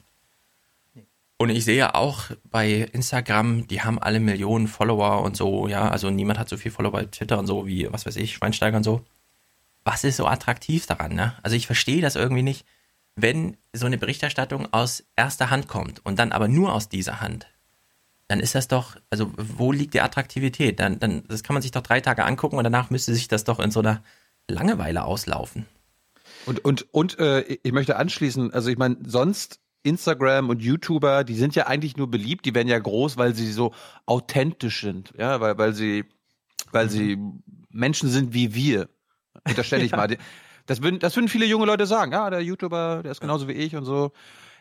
Und 1.37 1.49
ich 1.49 1.65
sehe 1.65 1.95
auch 1.95 2.25
bei 2.43 2.69
Instagram, 2.69 3.65
die 3.67 3.81
haben 3.81 3.97
alle 3.97 4.19
Millionen 4.19 4.67
Follower 4.67 5.23
und 5.23 5.35
so, 5.35 5.67
ja, 5.67 5.89
also 5.89 6.09
niemand 6.09 6.37
hat 6.37 6.49
so 6.49 6.57
viel 6.57 6.69
Follower 6.69 6.91
bei 6.91 7.05
Twitter 7.05 7.39
und 7.39 7.47
so 7.47 7.65
wie, 7.65 7.91
was 7.91 8.05
weiß 8.05 8.17
ich, 8.17 8.33
Schweinsteiger 8.33 8.77
und 8.77 8.83
so. 8.83 9.05
Was 9.85 10.03
ist 10.03 10.17
so 10.17 10.27
attraktiv 10.27 10.85
daran, 10.85 11.15
ne? 11.15 11.33
Also 11.41 11.55
ich 11.55 11.65
verstehe 11.65 12.01
das 12.01 12.15
irgendwie 12.15 12.43
nicht, 12.43 12.65
wenn 13.15 13.57
so 13.73 13.85
eine 13.85 13.97
Berichterstattung 13.97 14.71
aus 14.73 15.05
erster 15.15 15.49
Hand 15.49 15.67
kommt 15.67 16.05
und 16.05 16.19
dann 16.19 16.33
aber 16.33 16.47
nur 16.47 16.73
aus 16.73 16.89
dieser 16.89 17.21
Hand, 17.21 17.47
dann 18.27 18.39
ist 18.39 18.53
das 18.53 18.67
doch, 18.67 18.97
also 19.09 19.31
wo 19.37 19.71
liegt 19.71 19.93
die 19.95 20.01
Attraktivität? 20.01 20.79
Dann, 20.79 20.99
dann, 20.99 21.23
das 21.27 21.41
kann 21.41 21.55
man 21.55 21.63
sich 21.63 21.71
doch 21.71 21.81
drei 21.81 22.01
Tage 22.01 22.25
angucken 22.25 22.57
und 22.57 22.65
danach 22.65 22.91
müsste 22.91 23.13
sich 23.13 23.29
das 23.29 23.45
doch 23.45 23.59
in 23.59 23.71
so 23.71 23.79
einer 23.79 24.03
Langeweile 24.47 25.05
auslaufen. 25.05 25.65
Und, 26.45 26.63
und, 26.63 26.93
und 26.93 27.19
äh, 27.19 27.41
ich 27.63 27.71
möchte 27.71 27.97
anschließen, 27.97 28.53
also 28.53 28.69
ich 28.69 28.77
meine, 28.77 28.97
sonst 29.05 29.59
Instagram 29.83 30.49
und 30.49 30.61
YouTuber, 30.61 31.23
die 31.23 31.35
sind 31.35 31.55
ja 31.55 31.67
eigentlich 31.67 31.97
nur 31.97 32.09
beliebt, 32.09 32.45
die 32.45 32.53
werden 32.53 32.67
ja 32.67 32.79
groß, 32.79 33.17
weil 33.17 33.33
sie 33.33 33.51
so 33.51 33.73
authentisch 34.05 34.81
sind, 34.81 35.13
ja, 35.17 35.39
weil, 35.39 35.57
weil 35.57 35.73
sie, 35.73 36.05
weil 36.71 36.85
mhm. 36.85 36.89
sie 36.89 37.17
Menschen 37.69 38.09
sind 38.09 38.33
wie 38.33 38.53
wir. 38.53 38.89
Unterstelle 39.47 39.83
ich 39.83 39.91
ja. 39.91 39.97
mal. 39.97 40.17
Das 40.65 40.81
würden, 40.81 40.99
das 40.99 41.15
würden 41.15 41.29
viele 41.29 41.45
junge 41.45 41.65
Leute 41.65 41.85
sagen, 41.85 42.11
ja, 42.11 42.29
der 42.29 42.41
YouTuber, 42.41 43.01
der 43.03 43.11
ist 43.11 43.21
genauso 43.21 43.47
wie 43.47 43.53
ich 43.53 43.75
und 43.75 43.85
so. 43.85 44.11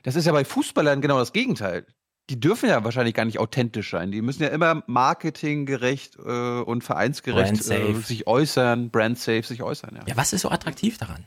Das 0.04 0.16
ist 0.16 0.26
ja 0.26 0.32
bei 0.32 0.44
Fußballern 0.44 1.00
genau 1.00 1.18
das 1.18 1.32
Gegenteil. 1.32 1.86
Die 2.30 2.38
dürfen 2.38 2.68
ja 2.68 2.84
wahrscheinlich 2.84 3.14
gar 3.14 3.24
nicht 3.24 3.38
authentisch 3.38 3.90
sein. 3.90 4.12
Die 4.12 4.22
müssen 4.22 4.42
ja 4.42 4.50
immer 4.50 4.82
marketinggerecht 4.86 6.16
äh, 6.16 6.60
und 6.60 6.84
vereinsgerecht 6.84 7.68
äh, 7.70 7.94
sich 7.94 8.26
äußern, 8.26 8.90
brandsafe 8.90 9.42
sich 9.42 9.62
äußern. 9.62 9.96
Ja. 9.96 10.02
ja, 10.06 10.16
was 10.16 10.32
ist 10.32 10.42
so 10.42 10.50
attraktiv 10.50 10.98
daran? 10.98 11.26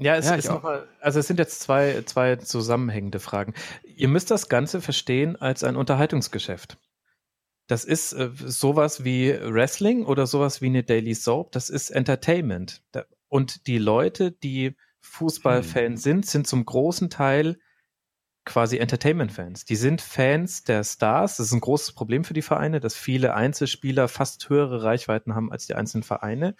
Ja, 0.00 0.16
es 0.16 0.26
ja, 0.26 0.34
ist 0.34 0.48
nochmal, 0.48 0.88
also 1.00 1.20
es 1.20 1.26
sind 1.26 1.38
jetzt 1.38 1.60
zwei, 1.60 2.02
zwei 2.06 2.36
zusammenhängende 2.36 3.20
Fragen. 3.20 3.52
Ihr 3.84 4.08
müsst 4.08 4.30
das 4.30 4.48
Ganze 4.48 4.80
verstehen 4.80 5.36
als 5.36 5.62
ein 5.62 5.76
Unterhaltungsgeschäft. 5.76 6.78
Das 7.66 7.84
ist 7.84 8.14
äh, 8.14 8.30
sowas 8.34 9.04
wie 9.04 9.38
Wrestling 9.40 10.06
oder 10.06 10.26
sowas 10.26 10.62
wie 10.62 10.66
eine 10.66 10.82
Daily 10.82 11.14
Soap. 11.14 11.52
Das 11.52 11.68
ist 11.68 11.90
Entertainment. 11.90 12.82
Und 13.28 13.66
die 13.66 13.78
Leute, 13.78 14.32
die 14.32 14.74
Fußballfans 15.02 15.90
hm. 15.90 15.96
sind, 15.96 16.26
sind 16.26 16.46
zum 16.46 16.64
großen 16.64 17.10
Teil 17.10 17.58
quasi 18.46 18.78
Entertainment-Fans. 18.78 19.66
Die 19.66 19.76
sind 19.76 20.00
Fans 20.00 20.64
der 20.64 20.82
Stars. 20.82 21.36
Das 21.36 21.46
ist 21.46 21.52
ein 21.52 21.60
großes 21.60 21.92
Problem 21.92 22.24
für 22.24 22.34
die 22.34 22.42
Vereine, 22.42 22.80
dass 22.80 22.96
viele 22.96 23.34
Einzelspieler 23.34 24.08
fast 24.08 24.48
höhere 24.48 24.82
Reichweiten 24.82 25.34
haben 25.34 25.52
als 25.52 25.66
die 25.66 25.74
einzelnen 25.74 26.02
Vereine. 26.02 26.56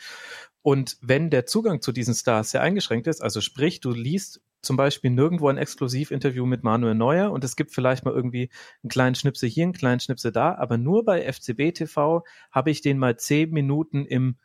Und 0.62 0.98
wenn 1.00 1.30
der 1.30 1.46
Zugang 1.46 1.80
zu 1.80 1.92
diesen 1.92 2.14
Stars 2.14 2.50
sehr 2.50 2.62
eingeschränkt 2.62 3.06
ist, 3.06 3.22
also 3.22 3.40
sprich, 3.40 3.80
du 3.80 3.92
liest 3.92 4.42
zum 4.62 4.76
Beispiel 4.76 5.10
nirgendwo 5.10 5.48
ein 5.48 5.56
Exklusivinterview 5.56 6.44
mit 6.44 6.62
Manuel 6.62 6.94
Neuer 6.94 7.30
und 7.30 7.44
es 7.44 7.56
gibt 7.56 7.72
vielleicht 7.72 8.04
mal 8.04 8.12
irgendwie 8.12 8.50
einen 8.82 8.90
kleinen 8.90 9.14
Schnipsel 9.14 9.48
hier, 9.48 9.64
einen 9.64 9.72
kleinen 9.72 10.00
Schnipsel 10.00 10.32
da, 10.32 10.54
aber 10.54 10.76
nur 10.76 11.04
bei 11.04 11.22
FCB 11.32 11.72
TV 11.74 12.24
habe 12.50 12.70
ich 12.70 12.82
den 12.82 12.98
mal 12.98 13.16
zehn 13.16 13.50
Minuten 13.50 14.04
im 14.04 14.36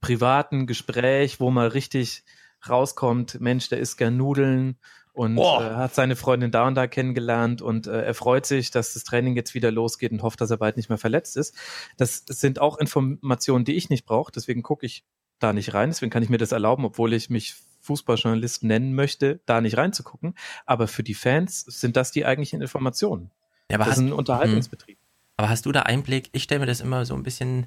privaten 0.00 0.66
Gespräch, 0.66 1.40
wo 1.40 1.50
mal 1.50 1.68
richtig 1.68 2.24
rauskommt, 2.68 3.40
Mensch, 3.40 3.68
der 3.68 3.78
isst 3.78 3.98
gern 3.98 4.16
Nudeln 4.16 4.78
und 5.12 5.36
äh, 5.36 5.42
hat 5.42 5.94
seine 5.94 6.16
Freundin 6.16 6.50
da 6.50 6.66
und 6.66 6.76
da 6.76 6.86
kennengelernt 6.86 7.60
und 7.60 7.88
äh, 7.88 8.04
er 8.04 8.14
freut 8.14 8.46
sich, 8.46 8.70
dass 8.70 8.94
das 8.94 9.04
Training 9.04 9.36
jetzt 9.36 9.54
wieder 9.54 9.70
losgeht 9.70 10.12
und 10.12 10.22
hofft, 10.22 10.40
dass 10.40 10.50
er 10.50 10.56
bald 10.56 10.76
nicht 10.76 10.88
mehr 10.88 10.98
verletzt 10.98 11.36
ist. 11.36 11.54
Das 11.96 12.24
sind 12.26 12.60
auch 12.60 12.78
Informationen, 12.78 13.64
die 13.64 13.74
ich 13.74 13.90
nicht 13.90 14.06
brauche, 14.06 14.32
deswegen 14.32 14.62
gucke 14.62 14.86
ich 14.86 15.04
da 15.38 15.52
nicht 15.52 15.74
rein, 15.74 15.90
deswegen 15.90 16.10
kann 16.10 16.22
ich 16.22 16.28
mir 16.28 16.38
das 16.38 16.52
erlauben, 16.52 16.84
obwohl 16.84 17.12
ich 17.12 17.30
mich 17.30 17.54
Fußballjournalist 17.82 18.64
nennen 18.64 18.94
möchte, 18.94 19.40
da 19.46 19.60
nicht 19.60 19.76
reinzugucken. 19.76 20.34
Aber 20.66 20.88
für 20.88 21.02
die 21.02 21.14
Fans 21.14 21.60
sind 21.60 21.96
das 21.96 22.12
die 22.12 22.26
eigentlichen 22.26 22.60
Informationen. 22.60 23.30
Ja, 23.70 23.76
aber 23.76 23.84
das 23.84 23.92
hast, 23.92 23.98
ist 23.98 24.04
ein 24.04 24.12
Unterhaltungsbetrieb. 24.12 24.98
Hm. 24.98 25.04
Aber 25.36 25.48
hast 25.48 25.66
du 25.66 25.72
da 25.72 25.82
Einblick? 25.82 26.30
Ich 26.32 26.42
stelle 26.42 26.60
mir 26.60 26.66
das 26.66 26.80
immer 26.80 27.04
so 27.04 27.14
ein 27.14 27.22
bisschen. 27.22 27.66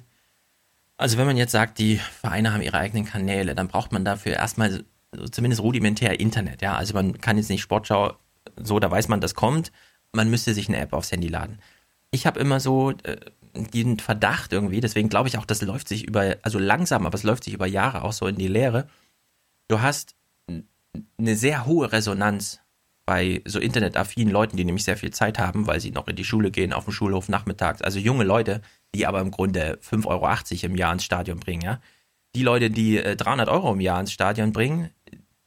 Also 0.98 1.18
wenn 1.18 1.26
man 1.26 1.36
jetzt 1.36 1.52
sagt, 1.52 1.78
die 1.78 1.96
Vereine 1.96 2.52
haben 2.52 2.62
ihre 2.62 2.76
eigenen 2.76 3.04
Kanäle, 3.04 3.54
dann 3.54 3.68
braucht 3.68 3.92
man 3.92 4.04
dafür 4.04 4.34
erstmal 4.34 4.84
so 5.10 5.26
zumindest 5.28 5.62
rudimentär 5.62 6.20
Internet. 6.20 6.62
Ja, 6.62 6.76
also 6.76 6.94
man 6.94 7.20
kann 7.20 7.38
jetzt 7.38 7.48
nicht 7.48 7.62
Sportschau 7.62 8.16
so, 8.56 8.78
da 8.78 8.90
weiß 8.90 9.08
man, 9.08 9.20
das 9.20 9.34
kommt. 9.34 9.72
Man 10.12 10.30
müsste 10.30 10.54
sich 10.54 10.68
eine 10.68 10.78
App 10.78 10.92
aufs 10.92 11.10
Handy 11.10 11.28
laden. 11.28 11.58
Ich 12.10 12.26
habe 12.26 12.38
immer 12.38 12.60
so 12.60 12.90
äh, 12.90 13.16
den 13.54 13.98
Verdacht 13.98 14.52
irgendwie, 14.52 14.80
deswegen 14.80 15.08
glaube 15.08 15.28
ich 15.28 15.38
auch, 15.38 15.44
das 15.44 15.62
läuft 15.62 15.88
sich 15.88 16.06
über, 16.06 16.36
also 16.42 16.58
langsam, 16.58 17.06
aber 17.06 17.14
es 17.14 17.22
läuft 17.22 17.44
sich 17.44 17.54
über 17.54 17.66
Jahre 17.66 18.02
auch 18.02 18.12
so 18.12 18.26
in 18.26 18.36
die 18.36 18.48
Leere. 18.48 18.88
Du 19.68 19.80
hast 19.80 20.14
eine 21.18 21.36
sehr 21.36 21.66
hohe 21.66 21.92
Resonanz 21.92 22.60
bei 23.04 23.42
so 23.44 23.58
internetaffinen 23.58 24.32
Leuten, 24.32 24.56
die 24.56 24.64
nämlich 24.64 24.84
sehr 24.84 24.96
viel 24.96 25.10
Zeit 25.10 25.38
haben, 25.38 25.66
weil 25.66 25.80
sie 25.80 25.90
noch 25.90 26.08
in 26.08 26.16
die 26.16 26.24
Schule 26.24 26.50
gehen, 26.50 26.72
auf 26.72 26.84
dem 26.84 26.92
Schulhof 26.92 27.28
nachmittags. 27.28 27.82
Also 27.82 27.98
junge 27.98 28.24
Leute, 28.24 28.62
die 28.94 29.06
aber 29.06 29.20
im 29.20 29.30
Grunde 29.30 29.78
5,80 29.82 30.06
Euro 30.06 30.66
im 30.66 30.76
Jahr 30.76 30.92
ins 30.92 31.04
Stadion 31.04 31.40
bringen, 31.40 31.62
ja. 31.62 31.80
Die 32.34 32.42
Leute, 32.42 32.70
die 32.70 32.96
äh, 32.96 33.14
300 33.14 33.48
Euro 33.50 33.72
im 33.74 33.80
Jahr 33.80 34.00
ins 34.00 34.12
Stadion 34.12 34.52
bringen, 34.52 34.88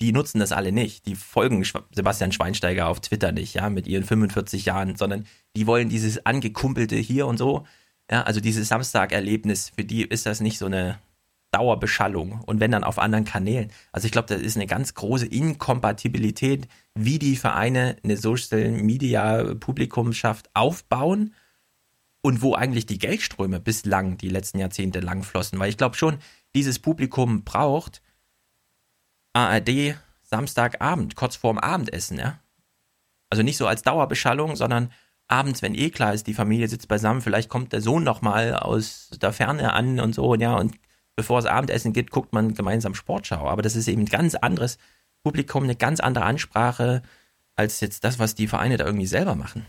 die 0.01 0.11
nutzen 0.11 0.39
das 0.39 0.51
alle 0.51 0.71
nicht. 0.71 1.07
Die 1.07 1.15
folgen 1.15 1.65
Sebastian 1.91 2.31
Schweinsteiger 2.31 2.87
auf 2.87 2.99
Twitter 2.99 3.31
nicht, 3.31 3.55
ja, 3.55 3.69
mit 3.69 3.87
ihren 3.87 4.03
45 4.03 4.65
Jahren, 4.65 4.95
sondern 4.95 5.25
die 5.55 5.65
wollen 5.65 5.89
dieses 5.89 6.25
angekumpelte 6.25 6.95
hier 6.95 7.25
und 7.25 7.37
so. 7.37 7.65
Ja, 8.09 8.23
also 8.23 8.39
dieses 8.39 8.67
Samstagerlebnis, 8.67 9.69
für 9.69 9.83
die 9.83 10.03
ist 10.03 10.25
das 10.25 10.39
nicht 10.39 10.59
so 10.59 10.67
eine 10.67 10.99
Dauerbeschallung 11.51 12.41
und 12.41 12.59
wenn 12.59 12.71
dann 12.71 12.83
auf 12.83 12.99
anderen 12.99 13.23
Kanälen. 13.23 13.71
Also 13.93 14.05
ich 14.05 14.11
glaube, 14.11 14.27
das 14.27 14.41
ist 14.41 14.57
eine 14.57 14.67
ganz 14.67 14.93
große 14.93 15.25
Inkompatibilität, 15.25 16.67
wie 16.95 17.17
die 17.17 17.37
Vereine 17.37 17.95
eine 18.03 18.17
Social 18.17 18.71
Media 18.71 19.55
Publikumschaft 19.55 20.49
aufbauen 20.53 21.33
und 22.21 22.41
wo 22.41 22.55
eigentlich 22.55 22.85
die 22.85 22.97
Geldströme 22.97 23.59
bislang 23.59 24.17
die 24.17 24.29
letzten 24.29 24.59
Jahrzehnte 24.59 24.99
lang 24.99 25.23
flossen. 25.23 25.57
Weil 25.57 25.69
ich 25.69 25.77
glaube 25.77 25.95
schon, 25.95 26.17
dieses 26.55 26.79
Publikum 26.79 27.43
braucht 27.43 28.01
ARD 29.33 29.95
Samstagabend, 30.23 31.15
kurz 31.15 31.35
vorm 31.35 31.57
Abendessen, 31.57 32.17
ja. 32.17 32.39
Also 33.29 33.43
nicht 33.43 33.57
so 33.57 33.67
als 33.67 33.81
Dauerbeschallung, 33.81 34.55
sondern 34.55 34.91
abends, 35.27 35.61
wenn 35.61 35.75
eh 35.75 35.89
klar 35.89 36.13
ist, 36.13 36.27
die 36.27 36.33
Familie 36.33 36.67
sitzt 36.67 36.87
beisammen, 36.87 37.21
vielleicht 37.21 37.49
kommt 37.49 37.73
der 37.73 37.81
Sohn 37.81 38.03
noch 38.03 38.21
mal 38.21 38.53
aus 38.55 39.09
der 39.21 39.33
Ferne 39.33 39.73
an 39.73 39.99
und 39.99 40.13
so, 40.13 40.35
ja, 40.35 40.55
und 40.55 40.75
bevor 41.15 41.39
es 41.39 41.45
Abendessen 41.45 41.93
gibt, 41.93 42.11
guckt 42.11 42.33
man 42.33 42.53
gemeinsam 42.53 42.93
Sportschau. 42.93 43.47
Aber 43.47 43.61
das 43.61 43.75
ist 43.75 43.87
eben 43.87 44.03
ein 44.03 44.07
ganz 44.07 44.35
anderes 44.35 44.77
Publikum, 45.23 45.63
eine 45.63 45.75
ganz 45.75 45.99
andere 45.99 46.25
Ansprache 46.25 47.01
als 47.55 47.79
jetzt 47.79 48.03
das, 48.03 48.19
was 48.19 48.35
die 48.35 48.47
Vereine 48.47 48.77
da 48.77 48.85
irgendwie 48.85 49.07
selber 49.07 49.35
machen. 49.35 49.65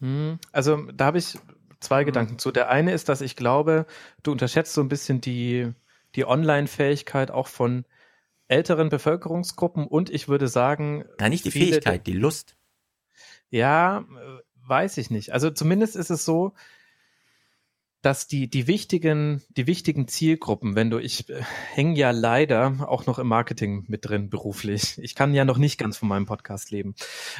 Hm, 0.00 0.38
also 0.52 0.76
da 0.92 1.06
habe 1.06 1.18
ich 1.18 1.38
zwei 1.80 2.04
Gedanken 2.04 2.38
zu. 2.38 2.50
Der 2.50 2.68
eine 2.68 2.92
ist, 2.92 3.08
dass 3.08 3.20
ich 3.20 3.36
glaube, 3.36 3.86
du 4.22 4.32
unterschätzt 4.32 4.74
so 4.74 4.80
ein 4.80 4.88
bisschen 4.88 5.20
die, 5.20 5.72
die 6.14 6.26
Online-Fähigkeit 6.26 7.30
auch 7.30 7.46
von 7.46 7.84
älteren 8.48 8.88
Bevölkerungsgruppen 8.88 9.86
und 9.86 10.10
ich 10.10 10.28
würde 10.28 10.48
sagen. 10.48 11.04
Ja, 11.20 11.28
nicht 11.28 11.44
die 11.44 11.50
Fähigkeit, 11.50 12.06
die 12.06 12.12
Lust. 12.12 12.56
Ja, 13.48 14.04
weiß 14.66 14.98
ich 14.98 15.10
nicht. 15.10 15.32
Also 15.32 15.50
zumindest 15.50 15.96
ist 15.96 16.10
es 16.10 16.24
so, 16.24 16.54
dass 18.06 18.28
die, 18.28 18.48
die 18.48 18.68
wichtigen, 18.68 19.42
die 19.56 19.66
wichtigen 19.66 20.06
Zielgruppen, 20.06 20.76
wenn 20.76 20.90
du, 20.90 20.98
ich 20.98 21.28
äh, 21.28 21.42
hänge 21.72 21.98
ja 21.98 22.12
leider 22.12 22.88
auch 22.88 23.06
noch 23.06 23.18
im 23.18 23.26
Marketing 23.26 23.84
mit 23.88 24.04
drin 24.08 24.30
beruflich. 24.30 24.96
Ich 25.02 25.16
kann 25.16 25.34
ja 25.34 25.44
noch 25.44 25.58
nicht 25.58 25.76
ganz 25.76 25.96
von 25.96 26.08
meinem 26.08 26.24
Podcast 26.24 26.70
leben. 26.70 26.94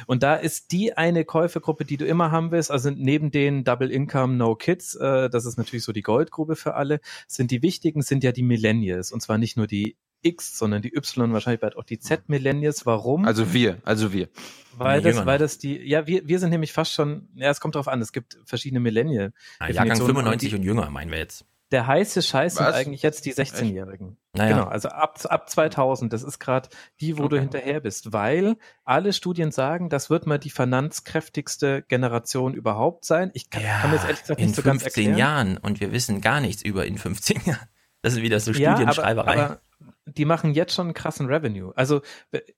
Und 0.07 0.23
da 0.23 0.35
ist 0.35 0.73
die 0.73 0.97
eine 0.97 1.23
Käufergruppe, 1.23 1.85
die 1.85 1.95
du 1.95 2.05
immer 2.05 2.31
haben 2.31 2.51
willst, 2.51 2.69
also 2.69 2.89
neben 2.89 3.31
den 3.31 3.63
Double 3.63 3.89
Income 3.89 4.35
No 4.35 4.55
Kids, 4.55 4.95
äh, 4.95 5.29
das 5.29 5.45
ist 5.45 5.57
natürlich 5.57 5.85
so 5.85 5.93
die 5.93 6.01
Goldgrube 6.01 6.57
für 6.57 6.73
alle, 6.73 6.99
sind 7.27 7.51
die 7.51 7.61
wichtigen, 7.61 8.01
sind 8.01 8.25
ja 8.25 8.33
die 8.33 8.43
Millennials. 8.43 9.13
Und 9.13 9.21
zwar 9.21 9.37
nicht 9.37 9.55
nur 9.55 9.67
die 9.67 9.95
X, 10.27 10.57
sondern 10.57 10.81
die 10.81 10.95
Y, 10.95 11.33
wahrscheinlich 11.33 11.61
bald 11.61 11.77
auch 11.77 11.83
die 11.83 11.99
Z-Millennials. 11.99 12.85
Warum? 12.85 13.25
Also 13.25 13.53
wir, 13.53 13.77
also 13.83 14.13
wir. 14.13 14.29
Weil 14.77 15.01
das, 15.01 15.25
weil 15.25 15.39
das 15.39 15.57
die, 15.57 15.77
ja, 15.77 16.05
wir, 16.05 16.27
wir 16.27 16.39
sind 16.39 16.51
nämlich 16.51 16.71
fast 16.71 16.93
schon, 16.93 17.29
ja, 17.35 17.49
es 17.49 17.59
kommt 17.59 17.75
drauf 17.75 17.87
an, 17.87 17.99
es 18.01 18.11
gibt 18.11 18.37
verschiedene 18.45 18.79
Millennial. 18.79 19.33
Ah, 19.59 19.69
Jahrgang 19.69 19.97
95 19.97 20.55
und, 20.55 20.63
jünger, 20.63 20.89
meinen 20.91 21.09
wir 21.11 21.17
jetzt. 21.17 21.45
Der 21.71 21.85
heiße 21.85 22.21
Scheiß 22.21 22.55
sind 22.55 22.65
eigentlich 22.65 23.01
jetzt 23.01 23.25
die 23.25 23.33
16-Jährigen. 23.33 24.17
Naja. 24.33 24.55
Genau, 24.55 24.67
also 24.69 24.87
ab, 24.87 25.19
ab 25.27 25.49
2000, 25.49 26.13
das 26.13 26.23
ist 26.23 26.39
gerade 26.39 26.69
die, 27.01 27.17
wo 27.17 27.23
okay. 27.23 27.35
du 27.35 27.39
hinterher 27.41 27.81
bist, 27.81 28.13
weil 28.13 28.55
alle 28.85 29.11
Studien 29.11 29.51
sagen, 29.51 29.89
das 29.89 30.09
wird 30.09 30.27
mal 30.27 30.37
die 30.37 30.49
finanzkräftigste 30.49 31.81
Generation 31.81 32.53
überhaupt 32.53 33.03
sein. 33.03 33.31
Ich 33.33 33.49
kann, 33.49 33.63
ja, 33.63 33.79
kann 33.79 33.89
mir 33.89 33.97
das 33.97 34.05
ehrlich 34.05 34.21
gesagt 34.21 34.39
nicht 34.39 34.55
so 34.55 34.61
ganz 34.61 34.83
erklären. 34.83 35.09
In 35.09 35.15
15 35.15 35.17
Jahren 35.17 35.57
und 35.57 35.81
wir 35.81 35.91
wissen 35.91 36.21
gar 36.21 36.39
nichts 36.39 36.61
über 36.61 36.85
in 36.85 36.97
15 36.97 37.41
Jahren. 37.45 37.67
Das 38.01 38.13
ist 38.13 38.21
wieder 38.21 38.39
so 38.39 38.53
Studienschreiberei. 38.53 39.35
Ja, 39.35 39.43
aber, 39.43 39.51
aber 39.51 39.61
die 40.07 40.25
machen 40.25 40.53
jetzt 40.53 40.73
schon 40.73 40.87
einen 40.87 40.93
krassen 40.93 41.27
Revenue. 41.27 41.73
Also 41.75 42.01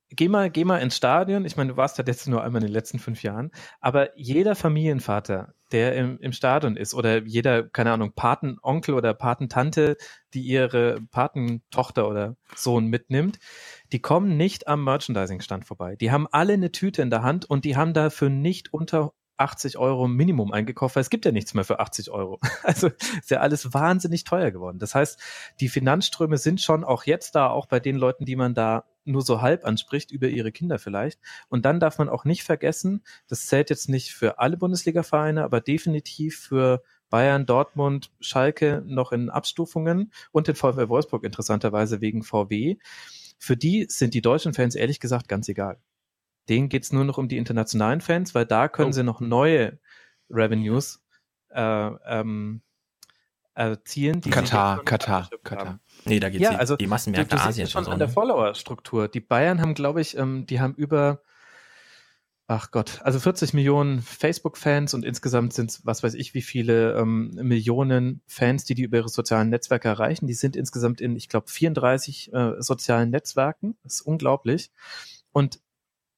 geh 0.09 0.27
mal, 0.27 0.49
geh 0.49 0.65
mal 0.65 0.79
ins 0.79 0.95
Stadion. 0.95 1.45
Ich 1.45 1.57
meine, 1.57 1.71
du 1.71 1.77
warst 1.77 1.97
da 1.97 2.03
jetzt 2.05 2.27
nur 2.27 2.43
einmal 2.43 2.61
in 2.61 2.67
den 2.67 2.73
letzten 2.73 2.99
fünf 2.99 3.23
Jahren, 3.23 3.51
aber 3.79 4.17
jeder 4.17 4.55
Familienvater, 4.55 5.53
der 5.71 5.95
im, 5.95 6.17
im 6.19 6.31
Stadion 6.31 6.75
ist 6.75 6.93
oder 6.93 7.23
jeder, 7.23 7.67
keine 7.67 7.91
Ahnung, 7.91 8.13
Patenonkel 8.13 8.93
oder 8.95 9.13
Patentante, 9.13 9.97
die 10.33 10.41
ihre 10.41 10.99
Patentochter 11.11 12.07
oder 12.07 12.35
Sohn 12.55 12.87
mitnimmt, 12.87 13.39
die 13.91 14.01
kommen 14.01 14.37
nicht 14.37 14.67
am 14.67 14.83
Merchandising-Stand 14.83 15.65
vorbei. 15.65 15.95
Die 15.95 16.11
haben 16.11 16.27
alle 16.31 16.53
eine 16.53 16.71
Tüte 16.71 17.01
in 17.01 17.09
der 17.09 17.23
Hand 17.23 17.45
und 17.49 17.65
die 17.65 17.75
haben 17.75 17.93
dafür 17.93 18.29
nicht 18.29 18.73
unter 18.73 19.13
80 19.39 19.77
Euro 19.77 20.07
Minimum 20.07 20.51
eingekauft, 20.51 20.95
weil 20.95 21.01
es 21.01 21.09
gibt 21.09 21.25
ja 21.25 21.31
nichts 21.31 21.53
mehr 21.53 21.63
für 21.63 21.79
80 21.79 22.11
Euro. 22.11 22.39
Also 22.63 22.87
ist 22.87 23.31
ja 23.31 23.39
alles 23.39 23.73
wahnsinnig 23.73 24.23
teuer 24.25 24.51
geworden. 24.51 24.79
Das 24.79 24.93
heißt, 24.93 25.19
die 25.59 25.69
Finanzströme 25.69 26.37
sind 26.37 26.61
schon 26.61 26.83
auch 26.83 27.05
jetzt 27.05 27.35
da, 27.35 27.49
auch 27.49 27.65
bei 27.65 27.79
den 27.79 27.95
Leuten, 27.95 28.25
die 28.25 28.35
man 28.35 28.53
da 28.53 28.85
nur 29.05 29.21
so 29.21 29.41
halb 29.41 29.65
anspricht, 29.65 30.11
über 30.11 30.27
ihre 30.27 30.51
Kinder 30.51 30.77
vielleicht. 30.77 31.19
Und 31.47 31.65
dann 31.65 31.79
darf 31.79 31.97
man 31.97 32.09
auch 32.09 32.25
nicht 32.25 32.43
vergessen, 32.43 33.01
das 33.27 33.47
zählt 33.47 33.69
jetzt 33.69 33.89
nicht 33.89 34.11
für 34.11 34.39
alle 34.39 34.57
Bundesliga-Vereine, 34.57 35.43
aber 35.43 35.61
definitiv 35.61 36.39
für 36.39 36.83
Bayern, 37.09 37.45
Dortmund, 37.45 38.11
Schalke 38.19 38.83
noch 38.85 39.11
in 39.11 39.29
Abstufungen 39.29 40.11
und 40.31 40.47
den 40.47 40.55
VfL 40.55 40.89
Wolfsburg 40.89 41.23
interessanterweise 41.23 42.01
wegen 42.01 42.23
VW. 42.23 42.77
Für 43.39 43.57
die 43.57 43.87
sind 43.89 44.13
die 44.13 44.21
deutschen 44.21 44.53
Fans 44.53 44.75
ehrlich 44.75 44.99
gesagt 44.99 45.27
ganz 45.27 45.49
egal. 45.49 45.79
Denen 46.49 46.69
geht's 46.69 46.91
nur 46.91 47.05
noch 47.05 47.17
um 47.17 47.27
die 47.27 47.37
internationalen 47.37 48.01
Fans, 48.01 48.35
weil 48.35 48.45
da 48.45 48.67
können 48.67 48.89
oh. 48.89 48.93
sie 48.93 49.03
noch 49.03 49.21
neue 49.21 49.79
Revenues 50.29 51.01
äh, 51.49 51.61
ähm, 51.61 52.61
erzielen. 53.53 54.21
Die 54.21 54.29
Katar, 54.29 54.83
Katar, 54.83 55.29
Katar. 55.43 55.79
Nee, 56.05 56.19
da 56.19 56.29
geht's 56.29 56.43
ja, 56.43 56.51
die, 56.51 56.55
also 56.57 56.75
die 56.75 56.87
Massenmärkte 56.87 57.35
du, 57.35 57.41
du 57.41 57.47
Asien 57.47 57.67
schon 57.67 57.83
so, 57.85 57.91
an 57.91 57.99
der 57.99 58.07
ne? 58.07 58.13
Follower-Struktur. 58.13 59.07
Die 59.07 59.19
Bayern 59.19 59.61
haben, 59.61 59.73
glaube 59.73 60.01
ich, 60.01 60.17
ähm, 60.17 60.45
die 60.45 60.59
haben 60.59 60.73
über 60.75 61.21
Ach 62.51 62.71
Gott, 62.71 62.99
also 63.03 63.19
40 63.19 63.53
Millionen 63.53 64.01
Facebook-Fans 64.01 64.95
und 64.95 65.05
insgesamt 65.05 65.53
sind 65.53 65.69
es, 65.69 65.85
was 65.85 66.01
weiß 66.01 66.15
ich, 66.15 66.33
wie 66.33 66.41
viele 66.41 66.97
ähm, 66.97 67.29
Millionen 67.35 68.23
Fans, 68.25 68.65
die 68.65 68.73
die 68.73 68.81
über 68.81 68.97
ihre 68.97 69.09
sozialen 69.09 69.49
Netzwerke 69.49 69.87
erreichen. 69.87 70.25
Die 70.25 70.33
sind 70.33 70.55
insgesamt 70.55 70.99
in, 70.99 71.15
ich 71.15 71.29
glaube, 71.29 71.47
34 71.47 72.33
äh, 72.33 72.53
sozialen 72.57 73.11
Netzwerken. 73.11 73.77
Das 73.83 73.95
ist 73.95 74.01
unglaublich. 74.01 74.71
Und 75.31 75.59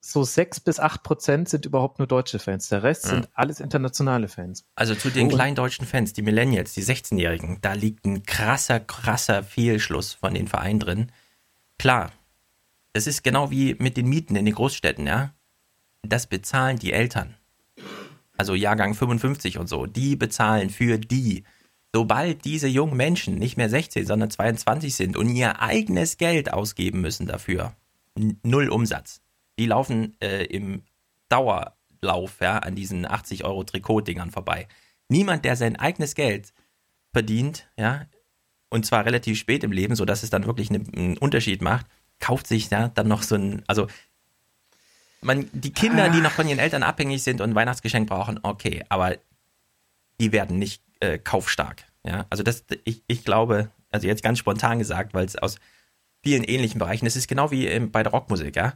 so 0.03 0.23
sechs 0.23 0.60
bis 0.60 0.80
acht 0.80 1.03
Prozent 1.03 1.48
sind 1.48 1.65
überhaupt 1.65 1.99
nur 1.99 2.07
deutsche 2.07 2.40
Fans. 2.40 2.68
Der 2.69 2.82
Rest 2.82 3.03
sind 3.03 3.30
alles 3.34 3.60
internationale 3.60 4.28
Fans. 4.28 4.65
Also 4.76 4.95
zu 4.95 5.11
den 5.11 5.28
Und- 5.28 5.34
kleinen 5.34 5.56
deutschen 5.56 5.86
Fans, 5.86 6.11
die 6.14 6.23
Millennials, 6.23 6.73
die 6.73 6.84
16-Jährigen, 6.84 7.60
da 7.61 7.73
liegt 7.73 8.06
ein 8.06 8.23
krasser, 8.23 8.80
krasser 8.80 9.44
Fehlschluss 9.44 10.14
von 10.14 10.34
den 10.34 10.48
Vereinen 10.48 10.80
drin. 10.80 11.11
Klar, 11.78 12.11
das 12.94 13.06
ist 13.06 13.23
genau 13.23 13.52
wie 13.52 13.76
mit 13.76 13.95
den 13.95 14.07
Mieten 14.10 14.36
in 14.36 14.45
den 14.45 14.56
Großstädten, 14.56 15.06
ja. 15.06 15.34
das 16.02 16.26
bezahlen 16.26 16.80
die 16.80 16.94
Eltern. 16.94 17.36
Also 18.38 18.56
Jahrgang 18.56 18.95
55 18.95 19.60
und 19.60 19.68
so, 19.68 19.86
die 19.86 20.15
bezahlen 20.15 20.72
für 20.72 20.98
die. 20.98 21.44
Sobald 21.94 22.44
diese 22.44 22.68
jungen 22.68 22.98
Menschen 22.98 23.36
nicht 23.36 23.56
mehr 23.56 23.69
16, 23.69 24.07
sondern 24.07 24.32
22 24.32 24.95
sind 24.95 25.15
und 25.15 25.30
ihr 25.30 25.61
eigenes 25.61 26.18
Geld 26.18 26.52
ausgeben 26.52 27.02
müssen 27.02 27.28
dafür, 27.28 27.76
null 28.44 28.69
Umsatz. 28.69 29.20
Die 29.62 29.68
laufen 29.68 30.18
äh, 30.22 30.46
im 30.46 30.82
Dauerlauf 31.30 32.40
ja, 32.42 32.58
an 32.58 32.74
diesen 32.74 33.06
80 33.06 33.46
Euro 33.46 33.64
Trikotdingern 33.64 34.32
vorbei. 34.32 34.68
Niemand, 35.08 35.46
der 35.46 35.56
sein 35.56 35.76
eigenes 35.76 36.16
Geld 36.16 36.52
verdient, 37.14 37.70
ja, 37.78 38.08
und 38.70 38.88
zwar 38.88 39.06
relativ 39.06 39.38
spät 39.38 39.64
im 39.64 39.72
Leben, 39.72 39.96
sodass 39.96 40.24
es 40.24 40.32
dann 40.32 40.48
wirklich 40.48 40.72
ne- 40.72 40.82
einen 40.96 41.16
Unterschied 41.20 41.62
macht, 41.62 41.86
kauft 42.20 42.48
sich 42.48 42.72
ja 42.72 42.88
dann 42.88 43.08
noch 43.08 43.22
so 43.22 43.36
ein, 43.36 43.62
also 43.68 43.86
man, 45.22 45.48
die 45.54 45.74
Kinder, 45.74 46.10
die 46.10 46.22
noch 46.22 46.32
von 46.32 46.48
ihren 46.48 46.58
Eltern 46.58 46.82
abhängig 46.82 47.22
sind 47.22 47.40
und 47.40 47.52
ein 47.52 47.56
Weihnachtsgeschenk 47.56 48.10
brauchen, 48.10 48.40
okay, 48.42 48.84
aber 48.90 49.16
die 50.20 50.32
werden 50.32 50.58
nicht 50.58 50.82
äh, 51.02 51.20
kaufstark. 51.20 51.84
Ja, 52.04 52.26
also 52.32 52.42
das, 52.42 52.64
ich, 52.84 53.04
ich 53.06 53.24
glaube, 53.24 53.70
also 53.92 54.08
jetzt 54.08 54.24
ganz 54.24 54.40
spontan 54.40 54.80
gesagt, 54.80 55.14
weil 55.14 55.26
es 55.26 55.36
aus 55.36 55.58
vielen 56.24 56.44
ähnlichen 56.44 56.80
Bereichen, 56.80 57.06
es 57.06 57.16
ist 57.16 57.28
genau 57.28 57.52
wie 57.52 57.68
ähm, 57.68 57.92
bei 57.92 58.02
der 58.02 58.12
Rockmusik, 58.12 58.56
ja. 58.56 58.74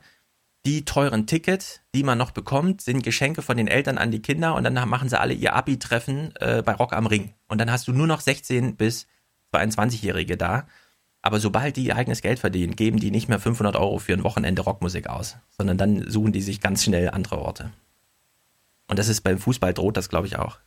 Die 0.65 0.83
teuren 0.83 1.27
Tickets, 1.27 1.81
die 1.93 2.01
man 2.01 2.17
noch 2.17 2.31
bekommt, 2.31 2.81
sind 2.81 3.03
Geschenke 3.03 3.43
von 3.43 3.55
den 3.55 3.67
Eltern 3.67 3.99
an 3.99 4.09
die 4.09 4.21
Kinder 4.21 4.55
und 4.55 4.63
dann 4.63 4.73
machen 4.89 5.09
sie 5.09 5.19
alle 5.19 5.35
ihr 5.35 5.53
Abi-Treffen 5.53 6.33
äh, 6.37 6.63
bei 6.63 6.73
Rock 6.73 6.93
am 6.93 7.05
Ring. 7.05 7.33
Und 7.47 7.59
dann 7.59 7.71
hast 7.71 7.87
du 7.87 7.93
nur 7.93 8.07
noch 8.07 8.19
16 8.19 8.75
bis 8.75 9.05
22-Jährige 9.53 10.37
da. 10.37 10.65
Aber 11.21 11.39
sobald 11.39 11.75
die 11.75 11.85
ihr 11.85 11.95
eigenes 11.95 12.21
Geld 12.21 12.39
verdienen, 12.39 12.75
geben 12.75 12.99
die 12.99 13.11
nicht 13.11 13.29
mehr 13.29 13.39
500 13.39 13.75
Euro 13.75 13.99
für 13.99 14.13
ein 14.13 14.23
Wochenende 14.23 14.63
Rockmusik 14.63 15.07
aus, 15.07 15.37
sondern 15.55 15.77
dann 15.77 16.09
suchen 16.09 16.31
die 16.31 16.41
sich 16.41 16.61
ganz 16.61 16.83
schnell 16.83 17.09
andere 17.09 17.37
Orte. 17.37 17.71
Und 18.87 18.97
das 18.97 19.07
ist 19.07 19.21
beim 19.21 19.37
Fußball 19.37 19.73
droht 19.73 19.97
das, 19.97 20.09
glaube 20.09 20.27
ich, 20.27 20.37
auch. 20.37 20.57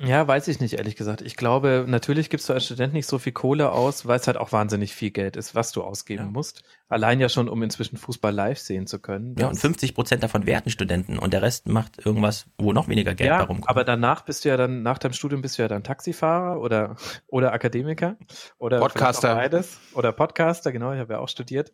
Ja, 0.00 0.28
weiß 0.28 0.46
ich 0.46 0.60
nicht, 0.60 0.74
ehrlich 0.74 0.94
gesagt. 0.94 1.22
Ich 1.22 1.34
glaube, 1.34 1.84
natürlich 1.88 2.30
gibst 2.30 2.48
du 2.48 2.52
als 2.52 2.66
Student 2.66 2.92
nicht 2.92 3.06
so 3.08 3.18
viel 3.18 3.32
Kohle 3.32 3.72
aus, 3.72 4.06
weil 4.06 4.20
es 4.20 4.28
halt 4.28 4.36
auch 4.36 4.52
wahnsinnig 4.52 4.94
viel 4.94 5.10
Geld 5.10 5.36
ist, 5.36 5.56
was 5.56 5.72
du 5.72 5.82
ausgeben 5.82 6.30
musst. 6.30 6.62
Allein 6.88 7.18
ja 7.18 7.28
schon, 7.28 7.48
um 7.48 7.60
inzwischen 7.64 7.96
Fußball 7.96 8.32
live 8.32 8.60
sehen 8.60 8.86
zu 8.86 9.00
können. 9.00 9.34
Ja, 9.38 9.48
und 9.48 9.58
50 9.58 9.96
Prozent 9.96 10.22
davon 10.22 10.46
werden 10.46 10.70
Studenten 10.70 11.18
und 11.18 11.32
der 11.32 11.42
Rest 11.42 11.68
macht 11.68 12.06
irgendwas, 12.06 12.46
wo 12.58 12.72
noch 12.72 12.86
weniger 12.86 13.14
Geld 13.14 13.28
ja, 13.28 13.38
bei 13.38 13.44
rumkommt. 13.44 13.68
aber 13.68 13.82
danach 13.82 14.20
bist 14.20 14.44
du 14.44 14.50
ja 14.50 14.56
dann, 14.56 14.82
nach 14.84 14.98
deinem 14.98 15.14
Studium 15.14 15.42
bist 15.42 15.58
du 15.58 15.62
ja 15.62 15.68
dann 15.68 15.82
Taxifahrer 15.82 16.60
oder, 16.60 16.94
oder 17.26 17.52
Akademiker 17.52 18.16
oder 18.58 18.78
Podcaster. 18.78 19.34
Beides 19.34 19.80
oder 19.94 20.12
Podcaster, 20.12 20.70
genau, 20.70 20.92
ich 20.92 21.00
habe 21.00 21.14
ja 21.14 21.18
auch 21.18 21.28
studiert. 21.28 21.72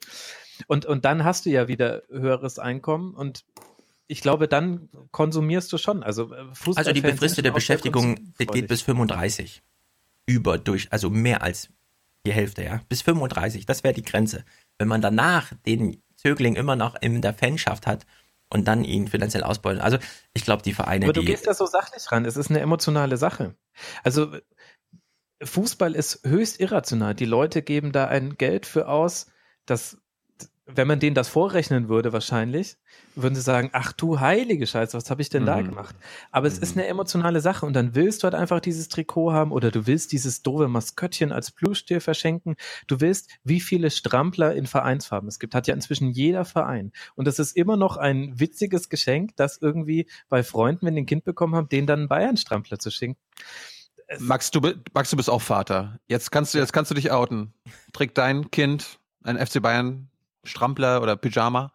Und, 0.67 0.87
und 0.87 1.05
dann 1.05 1.25
hast 1.25 1.45
du 1.45 1.51
ja 1.51 1.69
wieder 1.69 2.03
höheres 2.09 2.59
Einkommen 2.59 3.13
und 3.15 3.45
ich 4.07 4.21
glaube, 4.21 4.49
dann 4.49 4.89
konsumierst 5.11 5.73
du 5.73 5.79
schon. 5.79 6.03
Also, 6.03 6.33
äh, 6.33 6.47
Also 6.75 6.93
die 6.93 7.01
befristete 7.01 7.53
Beschäftigung 7.53 8.35
geht 8.39 8.69
bis 8.69 8.83
35. 8.83 9.63
Über 10.27 10.59
durch, 10.59 10.91
also 10.91 11.11
mehr 11.11 11.43
als 11.43 11.69
die 12.27 12.33
Hälfte, 12.33 12.65
ja. 12.65 12.81
Bis 12.89 13.03
35, 13.03 13.67
das 13.67 13.85
wäre 13.85 13.95
die 13.95 14.03
Grenze. 14.03 14.45
Wenn 14.79 14.89
man 14.89 15.03
danach 15.03 15.53
den 15.67 16.03
Zögling 16.17 16.57
immer 16.57 16.77
noch 16.77 16.95
in 17.01 17.21
der 17.21 17.35
Fanschaft 17.35 17.87
hat 17.87 18.07
und 18.49 18.67
dann 18.67 18.85
ihn 18.85 19.09
finanziell 19.09 19.43
ausbeuten. 19.43 19.83
Also 19.83 19.99
ich 20.33 20.45
glaube, 20.45 20.63
die 20.63 20.73
Vereine, 20.73 21.07
Aber 21.07 21.13
du 21.13 21.25
gehst 21.25 21.47
da 21.47 21.55
so 21.55 21.67
sachlich 21.67 22.11
ran. 22.11 22.25
Es 22.25 22.37
ist 22.37 22.51
eine 22.51 22.61
emotionale 22.61 23.17
Sache. 23.17 23.55
Also 24.03 24.35
Fußball 25.43 25.95
ist 25.95 26.21
höchst 26.25 26.61
irrational. 26.61 27.15
Die 27.15 27.25
Leute 27.27 27.63
geben 27.63 27.93
da 27.93 28.07
ein 28.07 28.37
Geld 28.37 28.67
für 28.67 28.89
aus, 28.89 29.27
das, 29.67 29.99
wenn 30.67 30.89
man 30.89 30.99
denen 30.99 31.15
das 31.15 31.29
vorrechnen 31.29 31.91
würde, 31.91 32.15
wahrscheinlich, 32.15 32.77
würden 33.15 33.35
sie 33.35 33.43
sagen, 33.43 33.69
ach 33.75 33.93
du 33.93 34.21
heilige 34.21 34.67
Scheiße, 34.67 34.97
was 34.97 35.11
habe 35.11 35.21
ich 35.21 35.29
denn 35.29 35.45
da 35.45 35.59
Mhm. 35.59 35.67
gemacht? 35.69 35.95
Aber 36.31 36.47
es 36.47 36.59
ist 36.59 36.75
eine 36.75 36.87
emotionale 36.87 37.43
Sache 37.43 37.67
und 37.67 37.75
dann 37.75 37.95
willst 37.95 38.23
du 38.23 38.25
halt 38.25 38.35
einfach 38.35 38.61
dieses 38.61 38.89
Trikot 38.89 39.33
haben 39.33 39.53
oder 39.53 39.71
du 39.71 39.87
willst 39.87 40.13
dieses 40.13 40.43
doofe 40.43 40.69
Maskottchen 40.69 41.33
als 41.33 41.51
Plüschtier 41.51 42.01
verschenken. 42.01 42.57
Du 42.87 43.01
willst, 43.01 43.31
wie 43.45 43.61
viele 43.61 43.91
Strampler 43.91 44.55
in 44.55 44.67
Vereinsfarben 44.67 45.29
es 45.29 45.39
gibt. 45.39 45.55
Hat 45.55 45.67
ja 45.67 45.75
inzwischen 45.75 46.11
jeder 46.11 46.47
Verein. 46.47 46.93
Und 47.15 47.27
das 47.27 47.39
ist 47.39 47.57
immer 47.57 47.77
noch 47.77 47.99
ein 47.99 48.41
witziges 48.41 48.89
Geschenk, 48.89 49.37
das 49.37 49.59
irgendwie 49.61 50.09
bei 50.31 50.43
Freunden, 50.43 50.87
wenn 50.87 50.95
die 50.95 51.03
ein 51.03 51.07
Kind 51.07 51.25
bekommen 51.25 51.55
haben, 51.57 51.69
denen 51.69 51.87
dann 51.87 52.01
einen 52.01 52.09
Bayern-Strampler 52.09 52.79
zu 52.79 52.91
schenken. 52.91 53.21
Max, 54.19 54.51
du, 54.51 54.61
Max, 54.93 55.11
du 55.11 55.17
bist 55.17 55.29
auch 55.29 55.43
Vater. 55.43 55.99
Jetzt 56.09 56.31
kannst 56.31 56.55
du, 56.55 56.59
jetzt 56.59 56.73
kannst 56.73 56.91
du 56.91 56.95
dich 56.95 57.11
outen. 57.11 57.53
Trägt 57.93 58.17
dein 58.19 58.51
Kind 58.51 58.99
ein 59.23 59.39
FC 59.45 59.61
Bayern 59.61 60.09
Strampler 60.45 61.03
oder 61.03 61.17
Pyjama? 61.17 61.73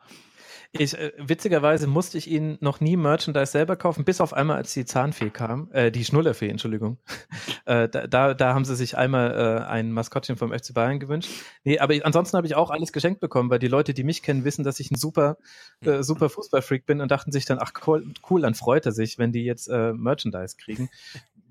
Ich, 0.72 0.96
äh, 0.96 1.12
witzigerweise 1.18 1.88
musste 1.88 2.20
ich 2.20 2.30
ihnen 2.30 2.60
noch 2.62 2.80
nie 2.80 2.96
Merchandise 2.96 3.52
selber 3.52 3.76
kaufen, 3.76 4.06
bis 4.06 4.22
auf 4.22 4.34
einmal, 4.34 4.58
als 4.58 4.72
die 4.74 4.86
Zahnfee 4.86 5.32
kam, 5.32 5.72
äh, 5.72 5.92
die 5.92 6.06
Schnullerfee, 6.06 6.48
Entschuldigung. 6.48 7.00
äh, 7.66 7.90
da, 7.90 8.06
da, 8.06 8.36
da 8.36 8.54
haben 8.54 8.66
sie 8.66 8.76
sich 8.76 8.96
einmal 8.96 9.32
äh, 9.32 9.66
ein 9.66 9.92
Maskottchen 9.92 10.38
vom 10.38 10.54
FC 10.54 10.76
Bayern 10.76 11.00
gewünscht. 11.00 11.32
Nee, 11.64 11.80
aber 11.80 11.96
ich, 11.96 12.06
ansonsten 12.06 12.38
habe 12.38 12.46
ich 12.46 12.54
auch 12.54 12.70
alles 12.70 12.94
geschenkt 12.94 13.20
bekommen, 13.20 13.50
weil 13.50 13.58
die 13.58 13.68
Leute, 13.68 13.96
die 13.96 14.04
mich 14.04 14.22
kennen, 14.22 14.44
wissen, 14.44 14.64
dass 14.64 14.80
ich 14.80 14.92
ein 14.92 14.96
super, 14.96 15.38
äh, 15.82 16.04
super 16.04 16.30
Fußballfreak 16.30 16.86
bin 16.86 17.02
und 17.02 17.10
dachten 17.10 17.32
sich 17.32 17.46
dann, 17.46 17.58
ach 17.60 17.72
cool, 17.88 18.06
cool, 18.30 18.42
dann 18.42 18.54
freut 18.54 18.86
er 18.86 18.92
sich, 18.92 19.18
wenn 19.18 19.32
die 19.32 19.46
jetzt 19.46 19.70
äh, 19.70 19.94
Merchandise 19.94 20.56
kriegen. 20.56 20.90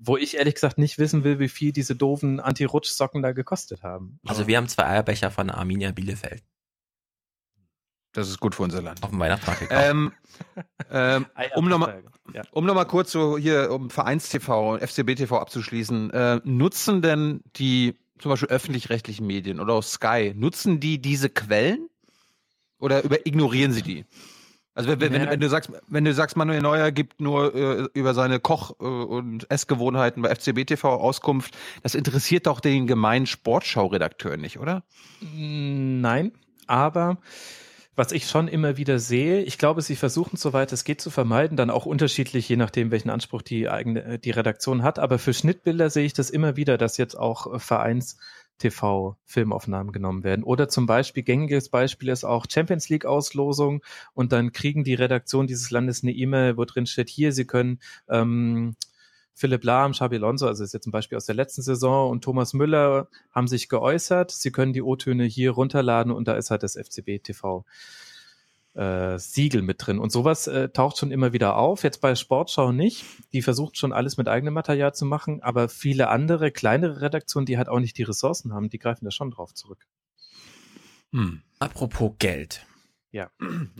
Wo 0.01 0.15
ich 0.15 0.37
ehrlich 0.37 0.53
gesagt 0.53 0.77
nicht 0.77 0.97
wissen 0.97 1.25
will, 1.25 1.39
wie 1.39 1.49
viel 1.49 1.73
diese 1.73 1.93
doofen 1.93 2.39
Anti-Rutsch-Socken 2.39 3.21
da 3.21 3.33
gekostet 3.33 3.83
haben. 3.83 4.21
Also 4.25 4.47
wir 4.47 4.55
haben 4.55 4.69
zwei 4.69 4.85
Eierbecher 4.85 5.29
von 5.29 5.49
Arminia 5.49 5.91
Bielefeld. 5.91 6.41
Das 8.13 8.27
ist 8.27 8.39
gut 8.39 8.55
für 8.55 8.63
unser 8.63 8.81
Land. 8.81 9.03
Auf 9.03 9.11
dem 9.11 9.19
Weihnachtsmarkt 9.19 9.61
gekauft. 9.61 9.85
Ähm, 9.87 10.11
ähm, 10.91 11.25
um 11.55 11.69
nochmal 11.69 12.03
Ja. 12.33 12.41
um 12.51 12.65
noch 12.65 12.73
mal 12.73 12.85
kurz 12.85 13.11
so 13.11 13.37
hier, 13.37 13.71
um 13.71 13.89
Vereinstv 13.89 14.49
und 14.49 14.81
FCB 14.81 15.15
TV 15.15 15.37
abzuschließen, 15.39 16.11
äh, 16.11 16.41
nutzen 16.43 17.01
denn 17.01 17.41
die 17.55 17.95
zum 18.19 18.29
Beispiel 18.31 18.49
öffentlich-rechtlichen 18.49 19.25
Medien 19.25 19.59
oder 19.59 19.73
auch 19.75 19.83
Sky, 19.83 20.33
nutzen 20.35 20.79
die 20.79 20.99
diese 21.01 21.29
Quellen 21.29 21.87
oder 22.79 23.03
über, 23.03 23.25
ignorieren 23.25 23.71
sie 23.71 23.81
die? 23.81 24.05
Also 24.75 24.89
wenn, 24.89 24.99
wenn, 25.01 25.29
wenn 25.29 25.39
du 25.39 25.49
sagst, 25.49 25.71
wenn 25.87 26.05
du 26.05 26.13
sagst, 26.13 26.37
Manuel 26.37 26.61
Neuer 26.61 26.91
gibt 26.91 27.19
nur 27.19 27.53
äh, 27.53 27.87
über 27.93 28.13
seine 28.13 28.39
Koch- 28.39 28.75
äh, 28.79 28.83
und 28.85 29.49
Essgewohnheiten 29.51 30.21
bei 30.21 30.33
FCB 30.33 30.65
TV 30.65 30.93
Auskunft, 30.95 31.57
das 31.83 31.95
interessiert 31.95 32.47
doch 32.47 32.59
den 32.61 32.87
gemeinen 32.87 33.25
Sportschau-Redakteur 33.25 34.37
nicht, 34.37 34.57
oder? 34.59 34.83
Nein, 35.35 36.31
aber 36.67 37.17
was 37.99 38.13
ich 38.13 38.27
schon 38.27 38.47
immer 38.47 38.77
wieder 38.77 38.97
sehe, 38.97 39.41
ich 39.41 39.57
glaube, 39.57 39.81
sie 39.81 39.97
versuchen, 39.97 40.37
soweit 40.37 40.71
es 40.71 40.85
geht, 40.85 41.01
zu 41.01 41.09
vermeiden, 41.09 41.57
dann 41.57 41.69
auch 41.69 41.85
unterschiedlich, 41.85 42.47
je 42.47 42.55
nachdem, 42.55 42.91
welchen 42.91 43.09
Anspruch 43.09 43.41
die 43.41 43.67
eigene, 43.67 44.03
äh, 44.05 44.17
die 44.17 44.31
Redaktion 44.31 44.83
hat. 44.83 44.99
Aber 44.99 45.19
für 45.19 45.33
Schnittbilder 45.33 45.89
sehe 45.89 46.05
ich 46.05 46.13
das 46.13 46.29
immer 46.29 46.55
wieder, 46.55 46.77
dass 46.77 46.95
jetzt 46.95 47.15
auch 47.15 47.53
äh, 47.53 47.59
Vereins 47.59 48.17
TV-Filmaufnahmen 48.59 49.91
genommen 49.91 50.23
werden. 50.23 50.43
Oder 50.43 50.69
zum 50.69 50.85
Beispiel, 50.85 51.23
gängiges 51.23 51.67
Beispiel 51.67 52.07
ist 52.07 52.23
auch 52.23 52.45
Champions 52.49 52.87
League-Auslosung 52.87 53.83
und 54.13 54.31
dann 54.31 54.53
kriegen 54.53 54.85
die 54.85 54.93
Redaktion 54.93 55.45
dieses 55.45 55.69
Landes 55.69 56.01
eine 56.01 56.13
E-Mail, 56.13 56.55
wo 56.55 56.63
drin 56.63 56.85
steht, 56.85 57.09
hier, 57.09 57.33
sie 57.33 57.45
können 57.45 57.79
ähm, 58.07 58.77
Philipp 59.39 59.63
Lahm, 59.63 59.93
Xabi 59.93 60.17
Alonso, 60.17 60.47
also 60.47 60.65
ist 60.65 60.73
jetzt 60.73 60.85
ein 60.85 60.91
Beispiel 60.91 61.15
aus 61.15 61.25
der 61.25 61.35
letzten 61.35 61.61
Saison 61.61 62.11
und 62.11 62.25
Thomas 62.25 62.53
Müller 62.53 63.07
haben 63.31 63.47
sich 63.47 63.69
geäußert. 63.69 64.31
Sie 64.31 64.51
können 64.51 64.73
die 64.73 64.81
O-Töne 64.81 65.23
hier 65.23 65.51
runterladen 65.51 66.11
und 66.11 66.27
da 66.27 66.33
ist 66.33 66.51
halt 66.51 66.61
das 66.61 66.75
FCB 66.75 67.23
TV 67.23 67.63
äh, 68.73 69.17
Siegel 69.17 69.61
mit 69.61 69.77
drin. 69.79 69.97
Und 69.97 70.11
sowas 70.11 70.47
äh, 70.47 70.67
taucht 70.69 70.97
schon 70.97 71.11
immer 71.11 71.31
wieder 71.31 71.55
auf. 71.55 71.83
Jetzt 71.83 72.01
bei 72.01 72.15
Sportschau 72.15 72.73
nicht. 72.73 73.05
Die 73.31 73.41
versucht 73.41 73.77
schon 73.77 73.93
alles 73.93 74.17
mit 74.17 74.27
eigenem 74.27 74.53
Material 74.53 74.93
zu 74.93 75.05
machen, 75.05 75.41
aber 75.41 75.69
viele 75.69 76.09
andere, 76.09 76.51
kleinere 76.51 76.99
Redaktionen, 76.99 77.45
die 77.45 77.57
halt 77.57 77.69
auch 77.69 77.79
nicht 77.79 77.97
die 77.97 78.03
Ressourcen 78.03 78.53
haben, 78.53 78.69
die 78.69 78.77
greifen 78.77 79.05
da 79.05 79.11
schon 79.11 79.31
drauf 79.31 79.53
zurück. 79.53 79.87
Hm. 81.13 81.43
Apropos 81.59 82.11
Geld. 82.19 82.65
Ja. 83.11 83.31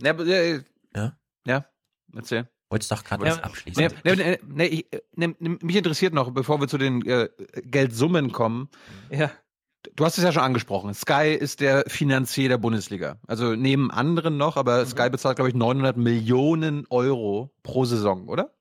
Ja, 0.01 0.11
äh, 0.13 0.63
Ja? 0.95 1.17
ja, 1.45 1.65
erzähl. 2.15 2.47
Wolltest 2.69 2.91
doch 2.91 3.03
gerade 3.03 3.25
Ja, 3.25 3.31
was 3.31 3.43
abschließen. 3.43 3.89
Nee, 4.03 4.15
nee, 4.15 4.15
nee, 4.15 4.39
nee, 4.47 4.65
ich, 4.65 4.85
nee, 5.15 5.35
mich 5.39 5.75
interessiert 5.75 6.13
noch, 6.13 6.31
bevor 6.31 6.61
wir 6.61 6.67
zu 6.67 6.77
den 6.77 7.03
äh, 7.05 7.29
Geldsummen 7.63 8.31
kommen. 8.31 8.69
Ja. 9.09 9.31
Du 9.95 10.05
hast 10.05 10.17
es 10.17 10.23
ja 10.23 10.31
schon 10.31 10.43
angesprochen. 10.43 10.93
Sky 10.93 11.33
ist 11.39 11.61
der 11.61 11.85
Finanzier 11.87 12.49
der 12.49 12.57
Bundesliga. 12.57 13.17
Also 13.27 13.55
neben 13.55 13.91
anderen 13.91 14.37
noch, 14.37 14.57
aber 14.57 14.85
Sky 14.85 15.09
bezahlt, 15.09 15.37
glaube 15.37 15.49
ich, 15.49 15.55
900 15.55 15.95
Millionen 15.97 16.85
Euro 16.89 17.51
pro 17.63 17.85
Saison, 17.85 18.27
oder? 18.27 18.53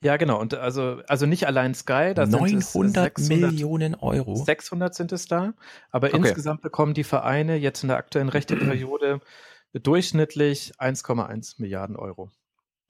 Ja, 0.00 0.16
genau. 0.16 0.40
Und 0.40 0.54
also, 0.54 1.00
also 1.08 1.26
nicht 1.26 1.46
allein 1.46 1.74
Sky, 1.74 2.12
da 2.14 2.26
sind 2.26 2.34
es 2.34 2.74
900 2.74 3.16
600 3.16 3.28
Millionen 3.28 3.94
Euro. 3.96 4.36
600 4.36 4.94
sind 4.94 5.12
es 5.12 5.26
da. 5.26 5.54
Aber 5.90 6.08
Okay. 6.08 6.18
insgesamt 6.18 6.62
bekommen 6.62 6.94
die 6.94 7.04
Vereine 7.04 7.56
jetzt 7.56 7.82
in 7.82 7.88
der 7.88 7.96
aktuellen 7.96 8.28
Rechteperiode 8.28 9.20
durchschnittlich 9.72 10.74
1,1 10.78 11.54
Milliarden 11.58 11.96
Euro. 11.96 12.30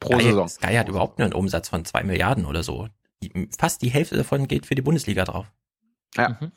Pro 0.05 0.15
Sky, 0.19 0.25
Saison. 0.25 0.49
Sky 0.49 0.75
hat 0.75 0.89
überhaupt 0.89 1.19
nur 1.19 1.27
einen 1.27 1.35
Umsatz 1.35 1.69
von 1.69 1.85
2 1.85 2.05
Milliarden 2.05 2.47
oder 2.47 2.63
so. 2.63 2.89
Die, 3.23 3.49
fast 3.59 3.83
die 3.83 3.91
Hälfte 3.91 4.17
davon 4.17 4.49
geht 4.49 4.67
für 4.67 4.75
die 4.75 4.83
Bundesliga 4.83 5.25
drauf. 5.25 5.51
Ja. 6.17 6.39
Das 6.41 6.51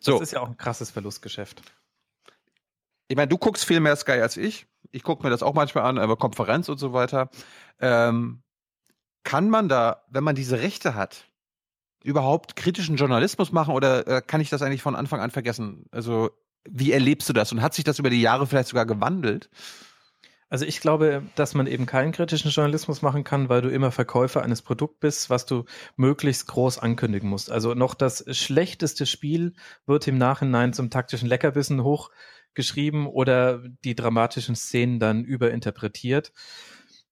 So. 0.00 0.20
ist 0.20 0.32
ja 0.32 0.40
auch 0.40 0.48
ein 0.48 0.56
krasses 0.56 0.90
Verlustgeschäft. 0.90 1.62
Ich 3.08 3.16
meine, 3.16 3.28
du 3.28 3.38
guckst 3.38 3.64
viel 3.64 3.80
mehr 3.80 3.96
Sky 3.96 4.12
als 4.12 4.36
ich. 4.36 4.66
Ich 4.90 5.02
gucke 5.02 5.22
mir 5.22 5.30
das 5.30 5.42
auch 5.42 5.54
manchmal 5.54 5.84
an, 5.84 5.98
aber 5.98 6.16
Konferenz 6.16 6.68
und 6.68 6.78
so 6.78 6.92
weiter. 6.92 7.28
Ähm, 7.80 8.42
kann 9.22 9.50
man 9.50 9.68
da, 9.68 10.04
wenn 10.08 10.24
man 10.24 10.34
diese 10.34 10.60
Rechte 10.60 10.94
hat, 10.94 11.26
überhaupt 12.02 12.56
kritischen 12.56 12.96
Journalismus 12.96 13.52
machen 13.52 13.74
oder 13.74 14.06
äh, 14.06 14.22
kann 14.24 14.40
ich 14.40 14.48
das 14.50 14.62
eigentlich 14.62 14.82
von 14.82 14.94
Anfang 14.94 15.20
an 15.20 15.30
vergessen? 15.30 15.86
Also, 15.90 16.30
wie 16.68 16.92
erlebst 16.92 17.28
du 17.28 17.32
das? 17.32 17.52
Und 17.52 17.62
hat 17.62 17.74
sich 17.74 17.84
das 17.84 17.98
über 17.98 18.10
die 18.10 18.20
Jahre 18.20 18.46
vielleicht 18.46 18.68
sogar 18.68 18.86
gewandelt? 18.86 19.50
Also 20.48 20.64
ich 20.64 20.80
glaube, 20.80 21.24
dass 21.34 21.54
man 21.54 21.66
eben 21.66 21.86
keinen 21.86 22.12
kritischen 22.12 22.52
Journalismus 22.52 23.02
machen 23.02 23.24
kann, 23.24 23.48
weil 23.48 23.62
du 23.62 23.68
immer 23.68 23.90
Verkäufer 23.90 24.42
eines 24.42 24.62
Produkts 24.62 25.00
bist, 25.00 25.30
was 25.30 25.44
du 25.44 25.64
möglichst 25.96 26.46
groß 26.46 26.78
ankündigen 26.78 27.28
musst. 27.28 27.50
Also 27.50 27.74
noch 27.74 27.94
das 27.94 28.24
schlechteste 28.36 29.06
Spiel 29.06 29.54
wird 29.86 30.06
im 30.06 30.18
Nachhinein 30.18 30.72
zum 30.72 30.88
taktischen 30.88 31.28
Leckerbissen 31.28 31.82
hochgeschrieben 31.82 33.08
oder 33.08 33.60
die 33.84 33.96
dramatischen 33.96 34.54
Szenen 34.54 35.00
dann 35.00 35.24
überinterpretiert. 35.24 36.32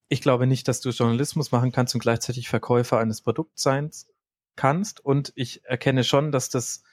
Ich 0.08 0.20
glaube 0.20 0.46
nicht, 0.46 0.68
dass 0.68 0.80
du 0.80 0.90
Journalismus 0.90 1.50
machen 1.50 1.72
kannst 1.72 1.94
und 1.94 2.00
gleichzeitig 2.00 2.48
Verkäufer 2.48 2.98
eines 2.98 3.20
Produkts 3.20 3.62
sein 3.62 3.90
kannst. 4.54 5.04
Und 5.04 5.32
ich 5.34 5.64
erkenne 5.64 6.04
schon, 6.04 6.30
dass 6.30 6.50
das 6.50 6.84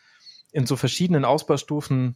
in 0.52 0.66
so 0.66 0.76
verschiedenen 0.76 1.24
Ausbaustufen 1.24 2.16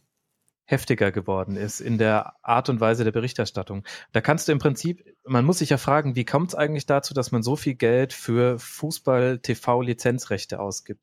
heftiger 0.66 1.12
geworden 1.12 1.56
ist 1.56 1.80
in 1.80 1.98
der 1.98 2.34
Art 2.42 2.70
und 2.70 2.80
Weise 2.80 3.04
der 3.04 3.12
Berichterstattung. 3.12 3.84
Da 4.12 4.22
kannst 4.22 4.48
du 4.48 4.52
im 4.52 4.60
Prinzip, 4.60 5.06
man 5.24 5.46
muss 5.46 5.60
sich 5.60 5.70
ja 5.70 5.78
fragen, 5.78 6.16
wie 6.16 6.26
kommt 6.26 6.50
es 6.50 6.56
eigentlich 6.56 6.88
dazu, 6.88 7.14
dass 7.14 7.32
man 7.32 7.44
so 7.44 7.56
viel 7.56 7.76
Geld 7.76 8.14
für 8.14 8.58
Fußball-TV-Lizenzrechte 8.60 10.60
ausgibt? 10.60 11.02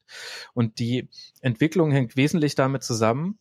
Und 0.53 0.81
die 0.81 1.09
Entwicklung 1.41 1.93
hängt 1.93 2.17
wesentlich 2.17 2.57
damit 2.57 2.83
zusammen, 2.83 3.39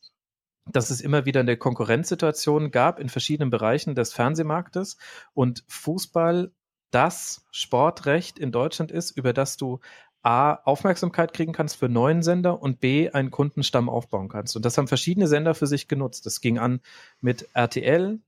dass 0.72 0.92
es 0.92 1.02
immer 1.02 1.26
wieder 1.26 1.40
eine 1.40 1.58
Konkurrenzsituation 1.58 2.70
gab 2.70 3.00
in 3.00 3.10
verschiedenen 3.10 3.50
Bereichen 3.50 3.96
des 3.96 4.14
Fernsehmarktes 4.14 4.98
und 5.34 5.64
Fußball 5.68 6.52
das 6.92 7.46
Sportrecht 7.52 8.38
in 8.38 8.52
Deutschland 8.52 8.92
ist, 8.92 9.12
über 9.12 9.34
das 9.34 9.58
du 9.58 9.80
A, 10.24 10.54
Aufmerksamkeit 10.54 11.34
kriegen 11.34 11.52
kannst 11.52 11.78
für 11.78 11.90
neuen 11.90 12.22
Sender 12.22 12.62
und 12.62 12.80
B, 12.80 13.10
einen 13.10 13.32
Kundenstamm 13.32 13.90
aufbauen 13.90 14.30
kannst. 14.30 14.56
Und 14.56 14.66
das 14.66 14.78
haben 14.78 14.88
verschiedene 14.88 15.28
Sender 15.28 15.56
für 15.56 15.68
sich 15.68 15.88
genutzt. 15.88 16.26
Das 16.26 16.42
ging 16.42 16.60
an 16.60 16.82
mit 17.22 17.50
RTL. 17.54 18.20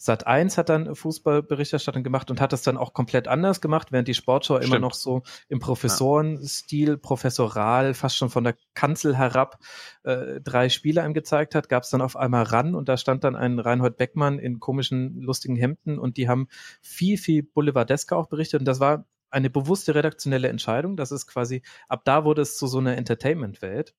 Sat 0.00 0.28
1 0.28 0.58
hat 0.58 0.68
dann 0.68 0.94
Fußballberichterstattung 0.94 2.04
gemacht 2.04 2.30
und 2.30 2.40
hat 2.40 2.52
das 2.52 2.62
dann 2.62 2.76
auch 2.76 2.92
komplett 2.92 3.26
anders 3.26 3.60
gemacht, 3.60 3.90
während 3.90 4.06
die 4.06 4.14
Sportschau 4.14 4.58
Stimmt. 4.58 4.68
immer 4.68 4.78
noch 4.78 4.94
so 4.94 5.22
im 5.48 5.58
Professorenstil, 5.58 6.96
professoral, 6.98 7.94
fast 7.94 8.16
schon 8.16 8.30
von 8.30 8.44
der 8.44 8.54
Kanzel 8.74 9.16
herab 9.16 9.58
äh, 10.04 10.40
drei 10.40 10.68
Spiele 10.68 11.02
einem 11.02 11.14
gezeigt 11.14 11.56
hat, 11.56 11.68
gab 11.68 11.82
es 11.82 11.90
dann 11.90 12.00
auf 12.00 12.14
einmal 12.14 12.44
ran 12.44 12.76
und 12.76 12.88
da 12.88 12.96
stand 12.96 13.24
dann 13.24 13.34
ein 13.34 13.58
Reinhold 13.58 13.96
Beckmann 13.96 14.38
in 14.38 14.60
komischen, 14.60 15.20
lustigen 15.20 15.56
Hemden 15.56 15.98
und 15.98 16.16
die 16.16 16.28
haben 16.28 16.46
viel, 16.80 17.18
viel 17.18 17.42
Boulevardesker 17.42 18.16
auch 18.16 18.28
berichtet 18.28 18.60
und 18.60 18.66
das 18.66 18.78
war 18.78 19.04
eine 19.30 19.50
bewusste 19.50 19.94
redaktionelle 19.94 20.48
Entscheidung. 20.48 20.96
Das 20.96 21.12
ist 21.12 21.26
quasi, 21.26 21.62
ab 21.88 22.02
da 22.04 22.24
wurde 22.24 22.42
es 22.42 22.56
zu 22.56 22.66
so 22.66 22.78
einer 22.78 22.96
Entertainment-Welt. 22.96 23.94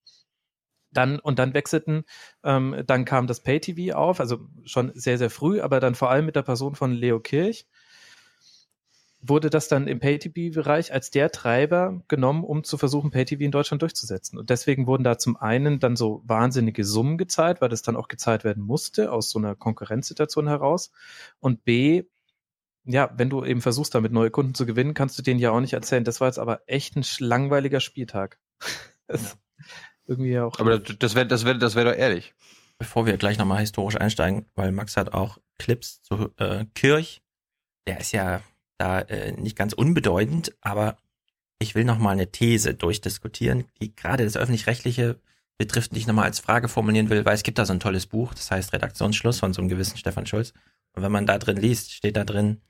Dann, 0.91 1.19
und 1.19 1.37
dann 1.37 1.53
wechselten, 1.53 2.03
ähm, 2.43 2.83
dann 2.87 3.05
kam 3.05 3.27
das 3.27 3.41
Pay-TV 3.41 3.95
auf, 3.95 4.19
also 4.19 4.47
schon 4.65 4.91
sehr, 4.95 5.19
sehr 5.19 5.29
früh, 5.29 5.61
aber 5.61 5.79
dann 5.79 5.93
vor 5.93 6.09
allem 6.09 6.25
mit 6.25 6.35
der 6.35 6.41
Person 6.41 6.73
von 6.73 6.91
Leo 6.91 7.19
Kirch 7.19 7.67
wurde 9.21 9.49
das 9.49 9.67
dann 9.67 9.87
im 9.87 9.99
Pay-TV-Bereich 9.99 10.93
als 10.93 11.11
der 11.11 11.31
Treiber 11.31 12.01
genommen, 12.07 12.43
um 12.43 12.63
zu 12.63 12.77
versuchen, 12.77 13.11
Pay-TV 13.11 13.43
in 13.43 13.51
Deutschland 13.51 13.81
durchzusetzen. 13.81 14.39
Und 14.39 14.49
deswegen 14.49 14.87
wurden 14.87 15.03
da 15.03 15.17
zum 15.17 15.35
einen 15.35 15.79
dann 15.79 15.95
so 15.95 16.21
wahnsinnige 16.25 16.85
Summen 16.85 17.17
gezahlt, 17.17 17.59
weil 17.61 17.69
das 17.69 17.81
dann 17.81 17.97
auch 17.97 18.07
gezahlt 18.07 18.43
werden 18.43 18.63
musste, 18.63 19.11
aus 19.11 19.29
so 19.29 19.39
einer 19.39 19.55
Konkurrenzsituation 19.55 20.47
heraus. 20.47 20.91
Und 21.39 21.65
B, 21.65 22.05
ja, 22.91 23.11
wenn 23.15 23.29
du 23.29 23.45
eben 23.45 23.61
versuchst, 23.61 23.93
damit 23.93 24.11
neue 24.11 24.31
Kunden 24.31 24.55
zu 24.55 24.65
gewinnen, 24.65 24.93
kannst 24.93 25.17
du 25.17 25.21
denen 25.21 25.39
ja 25.39 25.51
auch 25.51 25.59
nicht 25.59 25.73
erzählen. 25.73 26.03
Das 26.03 26.21
war 26.21 26.27
jetzt 26.27 26.39
aber 26.39 26.61
echt 26.65 26.95
ein 26.95 27.05
langweiliger 27.19 27.79
Spieltag. 27.79 28.39
irgendwie 30.07 30.39
auch. 30.39 30.59
Aber 30.59 30.79
das 30.79 31.15
wäre 31.15 31.27
das 31.27 31.45
wär, 31.45 31.53
das 31.53 31.75
wär 31.75 31.85
doch 31.85 31.95
ehrlich. 31.95 32.33
Bevor 32.79 33.05
wir 33.05 33.17
gleich 33.17 33.37
nochmal 33.37 33.59
historisch 33.59 33.99
einsteigen, 33.99 34.45
weil 34.55 34.71
Max 34.71 34.97
hat 34.97 35.13
auch 35.13 35.37
Clips 35.59 36.01
zu 36.01 36.33
äh, 36.37 36.65
Kirch. 36.73 37.21
Der 37.87 37.99
ist 37.99 38.11
ja 38.11 38.41
da 38.77 39.01
äh, 39.01 39.33
nicht 39.33 39.57
ganz 39.57 39.73
unbedeutend, 39.73 40.55
aber 40.61 40.97
ich 41.59 41.75
will 41.75 41.83
nochmal 41.83 42.13
eine 42.13 42.31
These 42.31 42.73
durchdiskutieren, 42.73 43.65
die 43.81 43.93
gerade 43.95 44.23
das 44.23 44.37
öffentlich-rechtliche 44.37 45.19
betrifft, 45.57 45.93
die 45.93 45.99
ich 45.99 46.07
nochmal 46.07 46.25
als 46.25 46.39
Frage 46.39 46.69
formulieren 46.69 47.09
will, 47.09 47.25
weil 47.25 47.35
es 47.35 47.43
gibt 47.43 47.59
da 47.59 47.65
so 47.65 47.73
ein 47.73 47.81
tolles 47.81 48.07
Buch, 48.07 48.33
das 48.33 48.49
heißt 48.49 48.71
Redaktionsschluss 48.71 49.39
von 49.39 49.53
so 49.53 49.61
einem 49.61 49.69
gewissen 49.69 49.97
Stefan 49.97 50.25
Schulz. 50.25 50.53
Und 50.93 51.03
wenn 51.03 51.11
man 51.11 51.25
da 51.25 51.37
drin 51.37 51.57
liest, 51.57 51.91
steht 51.91 52.15
da 52.15 52.23
drin, 52.23 52.61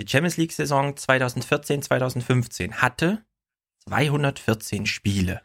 die 0.00 0.08
Champions 0.08 0.36
League 0.36 0.52
Saison 0.52 0.96
2014, 0.96 1.82
2015 1.82 2.74
hatte 2.80 3.24
214 3.80 4.86
Spiele. 4.86 5.42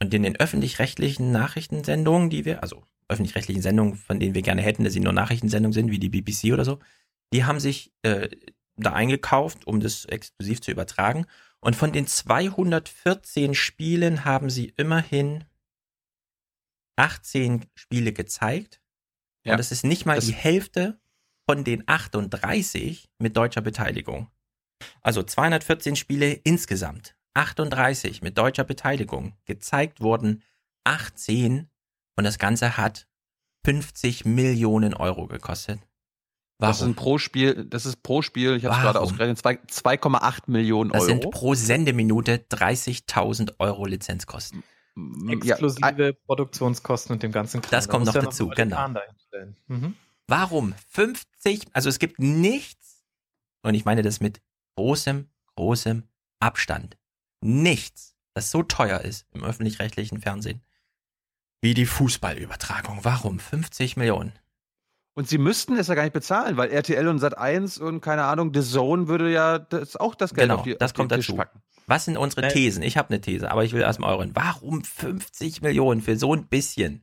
Und 0.00 0.12
in 0.12 0.22
den 0.22 0.36
öffentlich-rechtlichen 0.36 1.32
Nachrichtensendungen, 1.32 2.30
die 2.30 2.44
wir, 2.44 2.62
also 2.62 2.84
öffentlich-rechtlichen 3.08 3.62
Sendungen, 3.62 3.94
von 3.96 4.20
denen 4.20 4.34
wir 4.34 4.42
gerne 4.42 4.62
hätten, 4.62 4.84
dass 4.84 4.92
sie 4.92 5.00
nur 5.00 5.12
Nachrichtensendungen 5.12 5.72
sind, 5.72 5.90
wie 5.90 5.98
die 5.98 6.08
BBC 6.08 6.52
oder 6.52 6.64
so, 6.64 6.78
die 7.32 7.44
haben 7.44 7.60
sich 7.60 7.92
äh, 8.02 8.28
da 8.76 8.92
eingekauft, 8.92 9.66
um 9.66 9.80
das 9.80 10.04
exklusiv 10.04 10.60
zu 10.60 10.70
übertragen. 10.70 11.26
Und 11.60 11.76
von 11.76 11.92
den 11.92 12.06
214 12.06 13.54
Spielen 13.54 14.24
haben 14.24 14.50
sie 14.50 14.72
immerhin 14.76 15.44
18 16.96 17.66
Spiele 17.74 18.12
gezeigt. 18.12 18.80
Ja. 19.44 19.52
Und 19.52 19.58
das 19.58 19.72
ist 19.72 19.84
nicht 19.84 20.06
mal 20.06 20.20
die 20.20 20.32
Hälfte 20.32 20.98
von 21.48 21.64
den 21.64 21.84
38 21.86 23.08
mit 23.18 23.36
deutscher 23.36 23.60
Beteiligung. 23.60 24.28
Also 25.00 25.22
214 25.22 25.96
Spiele 25.96 26.32
insgesamt, 26.32 27.16
38 27.34 28.22
mit 28.22 28.36
deutscher 28.36 28.64
Beteiligung. 28.64 29.34
Gezeigt 29.44 30.00
wurden 30.00 30.42
18 30.84 31.68
und 32.16 32.24
das 32.24 32.38
Ganze 32.38 32.76
hat 32.76 33.06
50 33.64 34.24
Millionen 34.24 34.94
Euro 34.94 35.26
gekostet. 35.26 35.80
Warum? 36.58 36.72
Das 36.72 36.80
ist 36.80 36.96
pro 36.96 37.18
Spiel, 37.18 37.66
das 37.66 37.84
ist 37.84 38.02
pro 38.02 38.22
Spiel, 38.22 38.56
ich 38.56 38.64
habe 38.64 38.76
es 38.76 38.82
gerade 38.82 39.00
ausgerechnet, 39.00 39.38
2,8 39.38 40.42
Millionen 40.46 40.90
Euro. 40.90 40.98
Das 40.98 41.06
sind 41.06 41.30
pro 41.30 41.54
Sendeminute 41.54 42.36
30.000 42.50 43.54
Euro 43.58 43.84
Lizenzkosten. 43.84 44.62
Exklusive 45.28 46.06
ja, 46.06 46.12
Produktionskosten 46.24 47.12
und 47.12 47.22
dem 47.22 47.32
ganzen 47.32 47.60
Kram. 47.60 47.70
Das 47.70 47.88
kommt 47.88 48.06
noch 48.06 48.14
dazu, 48.14 48.48
genau. 48.48 48.88
Mhm. 49.66 49.94
Warum 50.28 50.74
50? 50.88 51.66
Also 51.72 51.88
es 51.88 51.98
gibt 51.98 52.18
nichts, 52.18 53.04
und 53.62 53.74
ich 53.74 53.84
meine 53.84 54.02
das 54.02 54.20
mit 54.20 54.40
großem, 54.76 55.28
großem 55.54 56.04
Abstand, 56.40 56.96
nichts, 57.40 58.16
das 58.34 58.50
so 58.50 58.62
teuer 58.62 59.00
ist 59.00 59.26
im 59.32 59.44
öffentlich-rechtlichen 59.44 60.20
Fernsehen 60.20 60.62
wie 61.62 61.74
die 61.74 61.86
Fußballübertragung. 61.86 63.00
Warum 63.02 63.38
50 63.38 63.96
Millionen? 63.96 64.32
Und 65.14 65.28
sie 65.28 65.38
müssten 65.38 65.76
es 65.76 65.88
ja 65.88 65.94
gar 65.94 66.02
nicht 66.02 66.12
bezahlen, 66.12 66.56
weil 66.56 66.70
RTL 66.70 67.08
und 67.08 67.22
Sat1 67.22 67.80
und 67.80 68.02
keine 68.02 68.24
Ahnung, 68.24 68.52
The 68.52 68.60
Zone 68.60 69.08
würde 69.08 69.32
ja 69.32 69.58
das, 69.58 69.96
auch 69.96 70.14
das 70.14 70.34
Geld 70.34 70.48
genau, 70.48 70.58
auf 70.58 70.62
die 70.62 70.76
das 70.76 70.92
auf 70.92 70.96
kommt 70.96 71.12
dazu. 71.12 71.34
Packen. 71.34 71.62
Was 71.86 72.04
sind 72.04 72.18
unsere 72.18 72.48
Thesen? 72.48 72.82
Ich 72.82 72.96
habe 72.96 73.08
eine 73.08 73.20
These, 73.20 73.50
aber 73.50 73.64
ich 73.64 73.72
will 73.72 73.80
erstmal 73.80 74.14
euren. 74.14 74.32
Warum 74.34 74.84
50 74.84 75.62
Millionen 75.62 76.02
für 76.02 76.16
so 76.16 76.34
ein 76.34 76.46
bisschen? 76.46 77.02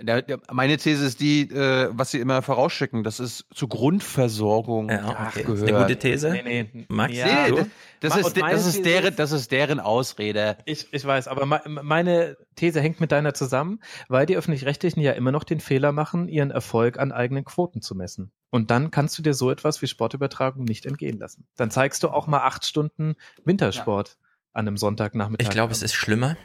Der, 0.00 0.22
der, 0.22 0.40
meine 0.50 0.78
These 0.78 1.04
ist 1.04 1.20
die, 1.20 1.42
äh, 1.42 1.90
was 1.92 2.10
sie 2.10 2.18
immer 2.18 2.40
vorausschicken, 2.40 3.04
das 3.04 3.20
ist 3.20 3.44
zur 3.54 3.68
Grundversorgung 3.68 4.88
ja, 4.88 5.28
okay. 5.28 5.44
Gehört. 5.44 5.68
Eine 5.68 5.78
gute 5.80 5.98
These? 5.98 6.30
Nee, 6.30 6.68
nee. 6.72 6.86
Max? 6.88 7.14
Ja, 7.14 7.48
nee, 7.50 7.66
das, 8.00 8.16
ist, 8.16 8.36
das, 8.36 8.66
ist 8.66 8.84
deren, 8.86 9.14
das 9.14 9.32
ist 9.32 9.52
deren 9.52 9.80
Ausrede. 9.80 10.56
Ich, 10.64 10.92
ich 10.92 11.04
weiß, 11.04 11.28
aber 11.28 11.60
meine 11.68 12.38
These 12.56 12.80
hängt 12.80 13.00
mit 13.00 13.12
deiner 13.12 13.34
zusammen, 13.34 13.80
weil 14.08 14.24
die 14.24 14.36
Öffentlich-Rechtlichen 14.36 15.00
ja 15.00 15.12
immer 15.12 15.30
noch 15.30 15.44
den 15.44 15.60
Fehler 15.60 15.92
machen, 15.92 16.26
ihren 16.26 16.50
Erfolg 16.50 16.98
an 16.98 17.12
eigenen 17.12 17.44
Quoten 17.44 17.82
zu 17.82 17.94
messen. 17.94 18.32
Und 18.50 18.70
dann 18.70 18.90
kannst 18.90 19.18
du 19.18 19.22
dir 19.22 19.34
so 19.34 19.50
etwas 19.50 19.82
wie 19.82 19.86
Sportübertragung 19.86 20.64
nicht 20.64 20.86
entgehen 20.86 21.18
lassen. 21.18 21.46
Dann 21.56 21.70
zeigst 21.70 22.02
du 22.02 22.08
auch 22.08 22.26
mal 22.26 22.40
acht 22.40 22.64
Stunden 22.64 23.14
Wintersport 23.44 24.08
ja. 24.08 24.14
an 24.54 24.68
einem 24.68 24.78
Sonntagnachmittag. 24.78 25.46
Ich 25.46 25.50
glaube, 25.50 25.72
es 25.72 25.82
ist 25.82 25.94
schlimmer. 25.94 26.36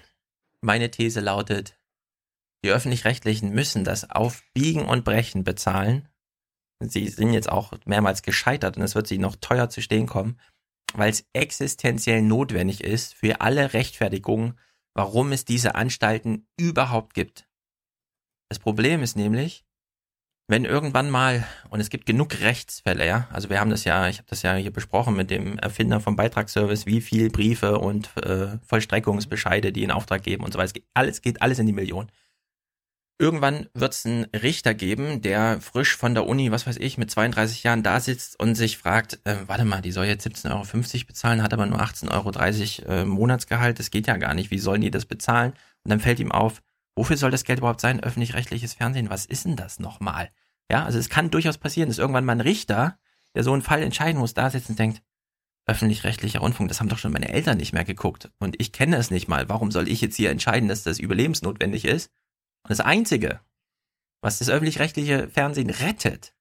Meine 0.62 0.92
These 0.92 1.22
lautet, 1.22 1.78
die 2.64 2.72
öffentlich-rechtlichen 2.72 3.52
müssen 3.52 3.84
das 3.84 4.10
auf 4.10 4.44
Biegen 4.54 4.86
und 4.86 5.04
Brechen 5.04 5.44
bezahlen. 5.44 6.08
Sie 6.80 7.08
sind 7.08 7.34
jetzt 7.34 7.50
auch 7.50 7.74
mehrmals 7.86 8.22
gescheitert 8.22 8.78
und 8.78 8.84
es 8.84 8.96
wird 8.96 9.08
sie 9.08 9.18
noch 9.18 9.36
teuer 9.36 9.70
zu 9.70 9.82
stehen 9.82 10.08
kommen, 10.08 10.40
weil 10.94 11.10
es 11.10 11.26
existenziell 11.34 12.22
notwendig 12.22 12.84
ist 12.84 13.14
für 13.16 13.42
alle 13.42 13.74
Rechtfertigungen, 13.74 14.60
warum 14.94 15.32
es 15.32 15.46
diese 15.46 15.76
Anstalten 15.76 16.48
überhaupt 16.58 17.14
gibt. 17.14 17.48
Das 18.50 18.60
Problem 18.60 19.04
ist 19.04 19.16
nämlich, 19.16 19.66
wenn 20.50 20.64
irgendwann 20.64 21.10
mal, 21.10 21.46
und 21.70 21.82
es 21.82 21.90
gibt 21.90 22.06
genug 22.06 22.40
Rechtsfälle, 22.40 23.06
ja, 23.06 23.28
also 23.32 23.50
wir 23.50 23.60
haben 23.60 23.70
das 23.70 23.84
ja, 23.84 24.08
ich 24.08 24.18
habe 24.18 24.30
das 24.30 24.44
ja 24.44 24.56
hier 24.56 24.72
besprochen 24.72 25.16
mit 25.16 25.30
dem 25.30 25.60
Erfinder 25.60 26.00
vom 26.00 26.16
Beitragsservice, 26.16 26.86
wie 26.86 27.02
viel 27.02 27.30
Briefe 27.30 27.80
und 27.80 28.16
äh, 28.18 28.58
Vollstreckungsbescheide 28.66 29.74
die 29.74 29.84
in 29.84 29.92
Auftrag 29.92 30.24
geben 30.24 30.46
und 30.46 30.54
so 30.54 30.60
weiter, 30.60 30.80
alles 30.94 31.22
geht 31.22 31.42
alles 31.42 31.60
in 31.60 31.66
die 31.66 31.74
Millionen. 31.74 32.10
Irgendwann 33.20 33.68
wird 33.74 33.94
es 33.94 34.06
einen 34.06 34.26
Richter 34.26 34.74
geben, 34.74 35.22
der 35.22 35.60
frisch 35.60 35.96
von 35.96 36.14
der 36.14 36.28
Uni, 36.28 36.52
was 36.52 36.68
weiß 36.68 36.78
ich, 36.78 36.98
mit 36.98 37.10
32 37.10 37.64
Jahren 37.64 37.84
da 37.84 38.00
sitzt 38.00 38.40
und 38.40 38.56
sich 38.56 38.78
fragt, 38.78 39.20
äh, 39.24 39.38
warte 39.48 39.66
mal, 39.66 39.82
die 39.82 39.92
soll 39.92 40.06
jetzt 40.06 40.26
17,50 40.28 40.52
Euro 40.96 41.06
bezahlen, 41.08 41.42
hat 41.42 41.54
aber 41.54 41.66
nur 41.66 41.82
18,30 41.82 42.86
Euro 42.86 42.92
äh, 42.94 43.06
Monatsgehalt, 43.06 43.80
das 43.80 43.92
geht 43.92 44.08
ja 44.08 44.18
gar 44.18 44.34
nicht, 44.34 44.52
wie 44.52 44.60
sollen 44.60 44.82
die 44.82 44.92
das 44.92 45.06
bezahlen? 45.06 45.54
Und 45.84 45.90
dann 45.90 46.00
fällt 46.00 46.20
ihm 46.20 46.32
auf, 46.32 46.62
wofür 46.96 47.18
soll 47.18 47.32
das 47.32 47.44
Geld 47.44 47.60
überhaupt 47.60 47.82
sein? 47.82 48.02
Öffentlich-rechtliches 48.02 48.74
Fernsehen, 48.74 49.10
was 49.10 49.26
ist 49.26 49.46
denn 49.46 49.56
das 49.56 49.80
nochmal? 49.80 50.30
Ja, 50.70 50.86
also 50.86 51.00
es 51.00 51.10
kann 51.10 51.32
durchaus 51.32 51.58
passieren, 51.58 51.90
dass 51.90 51.98
irgendwann 51.98 52.26
mal 52.26 52.34
ein 52.34 52.42
Richter, 52.42 53.00
der 53.36 53.44
so 53.44 53.54
einen 53.54 53.62
Fall 53.62 53.82
entscheiden 53.82 54.20
muss, 54.20 54.34
da 54.34 54.50
sitzt 54.50 54.70
und 54.70 54.78
denkt, 54.78 55.02
öffentlich-rechtlicher 55.66 56.40
Rundfunk, 56.40 56.70
das 56.70 56.80
haben 56.80 56.90
doch 56.90 56.98
schon 56.98 57.12
meine 57.12 57.30
Eltern 57.30 57.58
nicht 57.58 57.74
mehr 57.74 57.84
geguckt 57.84 58.30
und 58.40 58.56
ich 58.60 58.72
kenne 58.72 58.96
es 58.96 59.12
nicht 59.12 59.28
mal. 59.28 59.50
Warum 59.50 59.72
soll 59.72 59.90
ich 59.90 60.02
jetzt 60.02 60.16
hier 60.16 60.30
entscheiden, 60.30 60.70
dass 60.70 60.84
das 60.84 61.00
überlebensnotwendig 61.00 61.86
ist? 61.86 62.12
Und 62.68 62.72
das 62.72 62.82
Einzige, 62.82 63.40
was 64.22 64.40
das 64.40 64.50
öffentlich-rechtliche 64.50 65.30
Fernsehen 65.30 65.70
rettet, 65.70 66.34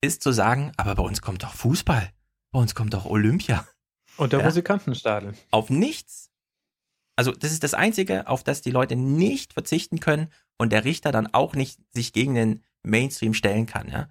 ist 0.00 0.22
zu 0.22 0.32
sagen, 0.32 0.72
aber 0.78 0.94
bei 0.94 1.02
uns 1.02 1.20
kommt 1.20 1.42
doch 1.42 1.52
Fußball, 1.52 2.10
bei 2.52 2.58
uns 2.58 2.74
kommt 2.74 2.94
doch 2.94 3.04
Olympia. 3.04 3.68
Und 4.16 4.32
der 4.32 4.40
ja? 4.40 4.46
Musikantenstadel. 4.46 5.34
Auf 5.50 5.68
nichts. 5.68 6.30
Also 7.16 7.32
das 7.32 7.52
ist 7.52 7.64
das 7.64 7.74
Einzige, 7.74 8.28
auf 8.28 8.44
das 8.44 8.62
die 8.62 8.70
Leute 8.70 8.96
nicht 8.96 9.52
verzichten 9.52 10.00
können 10.00 10.32
und 10.56 10.72
der 10.72 10.84
Richter 10.84 11.12
dann 11.12 11.26
auch 11.34 11.54
nicht 11.54 11.78
sich 11.92 12.14
gegen 12.14 12.34
den 12.34 12.64
Mainstream 12.82 13.34
stellen 13.34 13.66
kann. 13.66 13.90
Ja? 13.90 14.08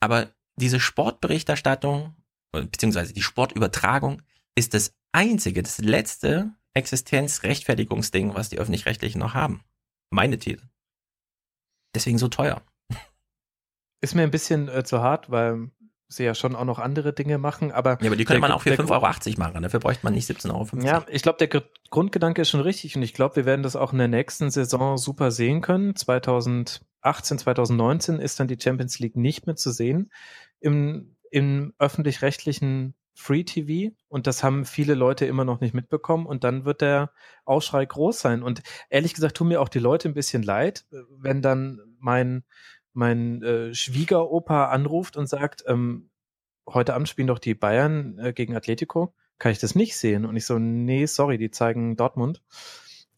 Aber 0.00 0.30
diese 0.56 0.80
Sportberichterstattung 0.80 2.16
beziehungsweise 2.62 3.12
die 3.12 3.22
Sportübertragung 3.22 4.22
ist 4.54 4.72
das 4.72 4.94
einzige, 5.12 5.62
das 5.62 5.78
letzte 5.78 6.52
Existenzrechtfertigungsding, 6.72 8.34
was 8.34 8.48
die 8.48 8.58
öffentlich-rechtlichen 8.58 9.18
noch 9.18 9.34
haben. 9.34 9.62
Meine 10.10 10.38
These. 10.38 10.62
Deswegen 11.94 12.18
so 12.18 12.28
teuer. 12.28 12.62
Ist 14.00 14.14
mir 14.14 14.22
ein 14.22 14.30
bisschen 14.30 14.68
äh, 14.68 14.84
zu 14.84 15.00
hart, 15.00 15.30
weil 15.30 15.70
sie 16.08 16.24
ja 16.24 16.34
schon 16.34 16.54
auch 16.54 16.64
noch 16.64 16.78
andere 16.78 17.12
Dinge 17.12 17.38
machen, 17.38 17.72
aber. 17.72 17.98
Ja, 18.00 18.08
aber 18.08 18.16
die 18.16 18.24
könnte 18.24 18.40
man 18.40 18.52
auch 18.52 18.62
für 18.62 18.70
5,80 18.70 18.90
Euro 18.90 19.38
machen. 19.38 19.62
Dafür 19.62 19.80
bräuchte 19.80 20.04
man 20.04 20.14
nicht 20.14 20.28
17,50 20.28 20.50
Euro. 20.50 20.86
Ja, 20.86 21.04
ich 21.08 21.22
glaube, 21.22 21.44
der 21.44 21.62
Grundgedanke 21.90 22.42
ist 22.42 22.50
schon 22.50 22.60
richtig 22.60 22.96
und 22.96 23.02
ich 23.02 23.14
glaube, 23.14 23.36
wir 23.36 23.44
werden 23.44 23.62
das 23.62 23.76
auch 23.76 23.92
in 23.92 23.98
der 23.98 24.08
nächsten 24.08 24.50
Saison 24.50 24.98
super 24.98 25.30
sehen 25.30 25.60
können. 25.60 25.96
2018, 25.96 27.38
2019 27.38 28.20
ist 28.20 28.38
dann 28.38 28.48
die 28.48 28.58
Champions 28.60 28.98
League 28.98 29.16
nicht 29.16 29.46
mehr 29.46 29.56
zu 29.56 29.70
sehen. 29.70 30.10
Im, 30.60 31.16
im 31.30 31.74
öffentlich-rechtlichen 31.78 32.94
Free 33.14 33.44
TV 33.44 33.94
und 34.08 34.26
das 34.26 34.42
haben 34.42 34.64
viele 34.64 34.94
Leute 34.94 35.24
immer 35.26 35.44
noch 35.44 35.60
nicht 35.60 35.72
mitbekommen 35.72 36.26
und 36.26 36.44
dann 36.44 36.64
wird 36.64 36.80
der 36.80 37.12
Ausschrei 37.44 37.84
groß 37.84 38.18
sein 38.18 38.42
und 38.42 38.62
ehrlich 38.90 39.14
gesagt 39.14 39.36
tun 39.36 39.48
mir 39.48 39.60
auch 39.60 39.68
die 39.68 39.78
Leute 39.78 40.08
ein 40.08 40.14
bisschen 40.14 40.42
leid, 40.42 40.84
wenn 40.90 41.40
dann 41.40 41.80
mein 41.98 42.44
mein 42.94 43.42
äh, 43.42 43.74
Schwiegeropa 43.74 44.66
anruft 44.66 45.16
und 45.16 45.28
sagt, 45.28 45.64
ähm, 45.66 46.10
heute 46.66 46.94
Abend 46.94 47.08
spielen 47.08 47.26
doch 47.26 47.38
die 47.38 47.54
Bayern 47.54 48.18
äh, 48.18 48.32
gegen 48.32 48.56
Atletico, 48.56 49.14
kann 49.38 49.52
ich 49.52 49.58
das 49.58 49.74
nicht 49.74 49.96
sehen? 49.96 50.24
Und 50.24 50.36
ich 50.36 50.46
so, 50.46 50.58
nee, 50.58 51.06
sorry, 51.06 51.36
die 51.36 51.50
zeigen 51.50 51.96
Dortmund. 51.96 52.42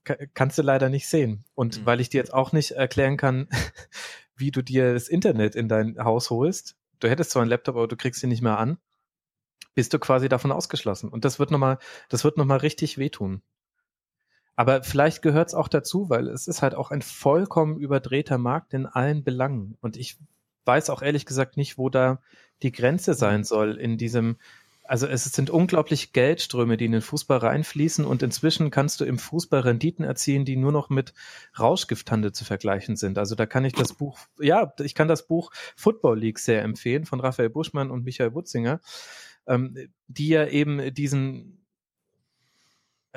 Ka 0.05 0.17
kannst 0.35 0.57
du 0.57 0.63
leider 0.63 0.89
nicht 0.89 1.09
sehen. 1.09 1.45
Und 1.55 1.81
mhm. 1.81 1.87
weil 1.87 2.01
ich 2.01 2.09
dir 2.09 2.19
jetzt 2.19 2.33
auch 2.33 2.53
nicht 2.53 2.73
erklären 2.73 3.17
kann, 3.17 3.49
wie 4.37 4.51
du 4.51 4.63
dir 4.63 4.95
das 4.95 5.09
Internet 5.09 5.55
in 5.55 5.69
dein 5.69 5.99
Haus 5.99 6.31
holst, 6.31 6.77
du 7.01 7.09
hättest 7.09 7.31
zwar 7.31 7.43
einen 7.43 7.51
Laptop, 7.51 7.77
aber 7.77 7.89
du 7.89 7.97
kriegst 7.97 8.23
ihn 8.23 8.31
nicht 8.31 8.43
mehr 8.43 8.59
an, 8.59 8.79
bist 9.77 9.95
du 9.95 10.01
quasi 10.01 10.29
davon 10.29 10.51
ausgeschlossen. 10.51 11.09
Und 11.09 11.25
das 11.25 11.39
wird 11.39 11.53
nochmal, 11.53 11.79
das 12.09 12.25
wird 12.25 12.39
nochmal 12.39 12.59
richtig 12.59 12.99
wehtun. 12.99 13.43
Aber 14.57 14.83
vielleicht 14.83 15.21
gehört 15.21 15.49
es 15.49 15.55
auch 15.55 15.69
dazu, 15.69 16.09
weil 16.09 16.29
es 16.29 16.49
ist 16.49 16.63
halt 16.63 16.75
auch 16.75 16.91
ein 16.91 17.03
vollkommen 17.03 17.77
überdrehter 17.77 18.39
Markt 18.39 18.73
in 18.73 18.87
allen 18.87 19.23
Belangen. 19.23 19.77
Und 19.83 19.99
ich 19.99 20.19
weiß 20.65 20.89
auch 20.89 21.03
ehrlich 21.03 21.27
gesagt 21.27 21.59
nicht, 21.59 21.77
wo 21.77 21.91
da 21.91 22.21
die 22.63 22.73
Grenze 22.73 23.13
sein 23.13 23.45
soll 23.45 23.77
in 23.77 23.99
diesem, 23.99 24.39
also 24.83 25.07
es 25.07 25.25
sind 25.25 25.51
unglaublich 25.51 26.15
Geldströme, 26.15 26.79
die 26.79 26.87
in 26.87 26.93
den 26.93 27.03
Fußball 27.03 27.37
reinfließen 27.37 28.07
und 28.07 28.23
inzwischen 28.23 28.71
kannst 28.71 29.01
du 29.01 29.05
im 29.05 29.19
Fußball 29.19 29.61
Renditen 29.61 30.07
erzielen, 30.07 30.47
die 30.47 30.57
nur 30.57 30.73
noch 30.73 30.89
mit 30.89 31.13
Rauschgifthandel 31.59 32.33
zu 32.33 32.47
vergleichen 32.47 32.97
sind. 32.97 33.19
Also 33.19 33.35
da 33.35 33.45
kann 33.45 33.67
ich 33.67 33.75
das 33.75 33.93
Buch, 33.93 34.19
ja, 34.41 34.73
ich 34.81 34.95
kann 34.95 35.07
das 35.07 35.27
Buch 35.27 35.51
Football 35.77 36.19
League 36.19 36.39
sehr 36.39 36.63
empfehlen 36.63 37.05
von 37.05 37.21
Raphael 37.21 37.51
Buschmann 37.51 37.91
und 37.91 38.05
Michael 38.05 38.33
Wutzinger, 38.33 38.81
ähm, 39.47 39.77
die 40.09 40.29
ja 40.29 40.47
eben 40.47 40.95
diesen 40.95 41.57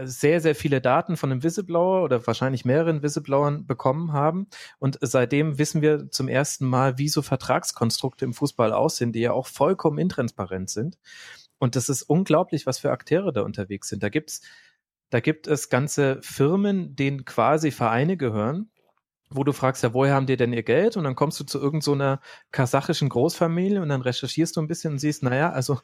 sehr, 0.06 0.42
sehr 0.42 0.56
viele 0.56 0.82
Daten 0.82 1.18
von 1.18 1.32
einem 1.32 1.44
Whistleblower 1.44 2.04
oder 2.04 2.26
wahrscheinlich 2.26 2.66
mehreren 2.66 3.02
Whistleblowern 3.02 3.66
bekommen 3.66 4.14
haben. 4.14 4.48
Und 4.80 4.98
seitdem 5.02 5.58
wissen 5.58 5.82
wir 5.82 6.10
zum 6.10 6.28
ersten 6.28 6.66
Mal, 6.66 6.98
wie 6.98 7.10
so 7.10 7.22
Vertragskonstrukte 7.22 8.26
im 8.26 8.34
Fußball 8.34 8.74
aussehen, 8.74 9.12
die 9.12 9.20
ja 9.20 9.34
auch 9.34 9.48
vollkommen 9.48 9.98
intransparent 9.98 10.70
sind. 10.70 10.98
Und 11.58 11.76
das 11.76 11.90
ist 11.90 12.04
unglaublich, 12.04 12.66
was 12.66 12.80
für 12.80 12.92
Akteure 12.92 13.32
da 13.32 13.42
unterwegs 13.42 13.90
sind. 13.90 14.04
Da 14.04 14.10
gibt's, 14.10 14.42
da 15.10 15.20
gibt 15.20 15.48
es 15.48 15.70
ganze 15.70 16.20
Firmen, 16.22 16.96
denen 16.96 17.26
quasi 17.26 17.72
Vereine 17.72 18.16
gehören, 18.16 18.72
wo 19.30 19.44
du 19.44 19.52
fragst, 19.54 19.84
ja, 19.84 19.94
woher 19.94 20.16
haben 20.16 20.26
die 20.26 20.38
denn 20.38 20.54
ihr 20.54 20.64
Geld? 20.64 20.98
Und 20.98 21.04
dann 21.04 21.16
kommst 21.16 21.40
du 21.40 21.44
zu 21.44 21.60
irgendeiner 21.60 22.16
so 22.16 22.48
kasachischen 22.52 23.10
Großfamilie 23.10 23.82
und 23.82 23.90
dann 23.90 24.02
recherchierst 24.02 24.56
du 24.56 24.62
ein 24.62 24.68
bisschen 24.68 24.94
und 24.94 25.00
siehst, 25.00 25.24
naja, 25.24 25.52
also 25.52 25.80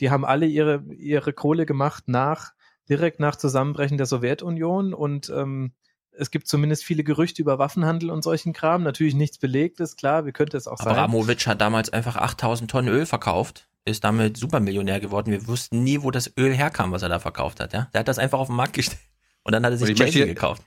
die 0.00 0.10
haben 0.10 0.24
alle 0.24 0.46
ihre, 0.46 0.82
ihre 0.96 1.32
Kohle 1.32 1.66
gemacht 1.66 2.04
nach 2.06 2.52
direkt 2.88 3.20
nach 3.20 3.36
Zusammenbrechen 3.36 3.98
der 3.98 4.06
Sowjetunion 4.06 4.94
und 4.94 5.30
ähm, 5.30 5.72
es 6.10 6.30
gibt 6.30 6.48
zumindest 6.48 6.84
viele 6.84 7.04
Gerüchte 7.04 7.40
über 7.40 7.58
Waffenhandel 7.58 8.10
und 8.10 8.22
solchen 8.22 8.52
Kram. 8.52 8.82
Natürlich 8.82 9.14
nichts 9.14 9.38
Belegtes, 9.38 9.94
klar, 9.94 10.26
wie 10.26 10.32
könnte 10.32 10.56
es 10.56 10.66
auch 10.66 10.78
sein. 10.78 10.88
Abramovic 10.88 11.46
hat 11.46 11.60
damals 11.60 11.92
einfach 11.92 12.16
8000 12.16 12.70
Tonnen 12.70 12.88
Öl 12.88 13.06
verkauft, 13.06 13.68
ist 13.84 14.02
damit 14.02 14.36
Supermillionär 14.36 14.98
geworden. 14.98 15.30
Wir 15.30 15.46
wussten 15.46 15.84
nie, 15.84 16.02
wo 16.02 16.10
das 16.10 16.32
Öl 16.36 16.52
herkam, 16.52 16.90
was 16.90 17.02
er 17.02 17.08
da 17.08 17.20
verkauft 17.20 17.60
hat. 17.60 17.72
Ja? 17.72 17.88
Der 17.92 18.00
hat 18.00 18.08
das 18.08 18.18
einfach 18.18 18.40
auf 18.40 18.48
den 18.48 18.56
Markt 18.56 18.72
gestellt 18.72 19.00
und 19.44 19.52
dann 19.52 19.64
hat 19.64 19.72
er 19.72 19.78
sich 19.78 19.94
Chelsea 19.94 20.26
gekauft. 20.26 20.62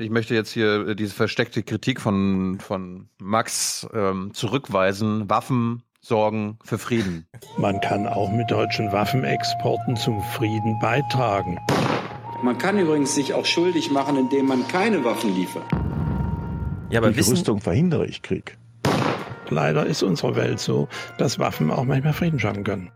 Ich 0.00 0.08
möchte 0.08 0.34
jetzt 0.34 0.50
hier 0.50 0.88
äh, 0.88 0.96
diese 0.96 1.14
versteckte 1.14 1.62
Kritik 1.62 2.00
von, 2.00 2.58
von 2.58 3.08
Max 3.18 3.86
ähm, 3.92 4.32
zurückweisen. 4.32 5.28
Waffen 5.28 5.82
sorgen 6.00 6.58
für 6.64 6.78
Frieden. 6.78 7.26
Man 7.58 7.80
kann 7.80 8.06
auch 8.06 8.30
mit 8.30 8.50
deutschen 8.50 8.92
Waffenexporten 8.92 9.96
zum 9.96 10.22
Frieden 10.22 10.78
beitragen. 10.80 11.58
Man 12.42 12.58
kann 12.58 12.78
übrigens 12.78 13.14
sich 13.14 13.34
auch 13.34 13.46
schuldig 13.46 13.90
machen, 13.90 14.16
indem 14.16 14.46
man 14.46 14.66
keine 14.68 15.04
Waffen 15.04 15.34
liefert. 15.34 15.64
Ja, 16.90 17.00
aber 17.00 17.10
Durch 17.10 17.28
Rüstung 17.28 17.60
verhindere 17.60 18.06
ich 18.06 18.22
Krieg. 18.22 18.58
Leider 19.50 19.86
ist 19.86 20.02
unsere 20.02 20.36
Welt 20.36 20.60
so, 20.60 20.88
dass 21.18 21.38
Waffen 21.38 21.70
auch 21.70 21.84
manchmal 21.84 22.12
Frieden 22.12 22.38
schaffen 22.38 22.64
können. 22.64 22.90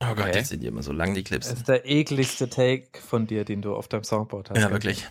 Oh 0.00 0.06
Gott, 0.08 0.26
okay. 0.26 0.38
jetzt 0.38 0.48
sind 0.48 0.62
die 0.62 0.66
immer 0.66 0.82
so 0.82 0.92
lang, 0.92 1.14
die 1.14 1.22
Clips. 1.22 1.48
Das 1.48 1.58
ist 1.58 1.68
der 1.68 1.88
ekligste 1.88 2.48
Take 2.48 2.98
von 3.00 3.28
dir, 3.28 3.44
den 3.44 3.62
du 3.62 3.74
auf 3.74 3.86
deinem 3.86 4.02
Soundboard 4.02 4.50
hast. 4.50 4.58
Ja, 4.58 4.70
wirklich. 4.70 5.08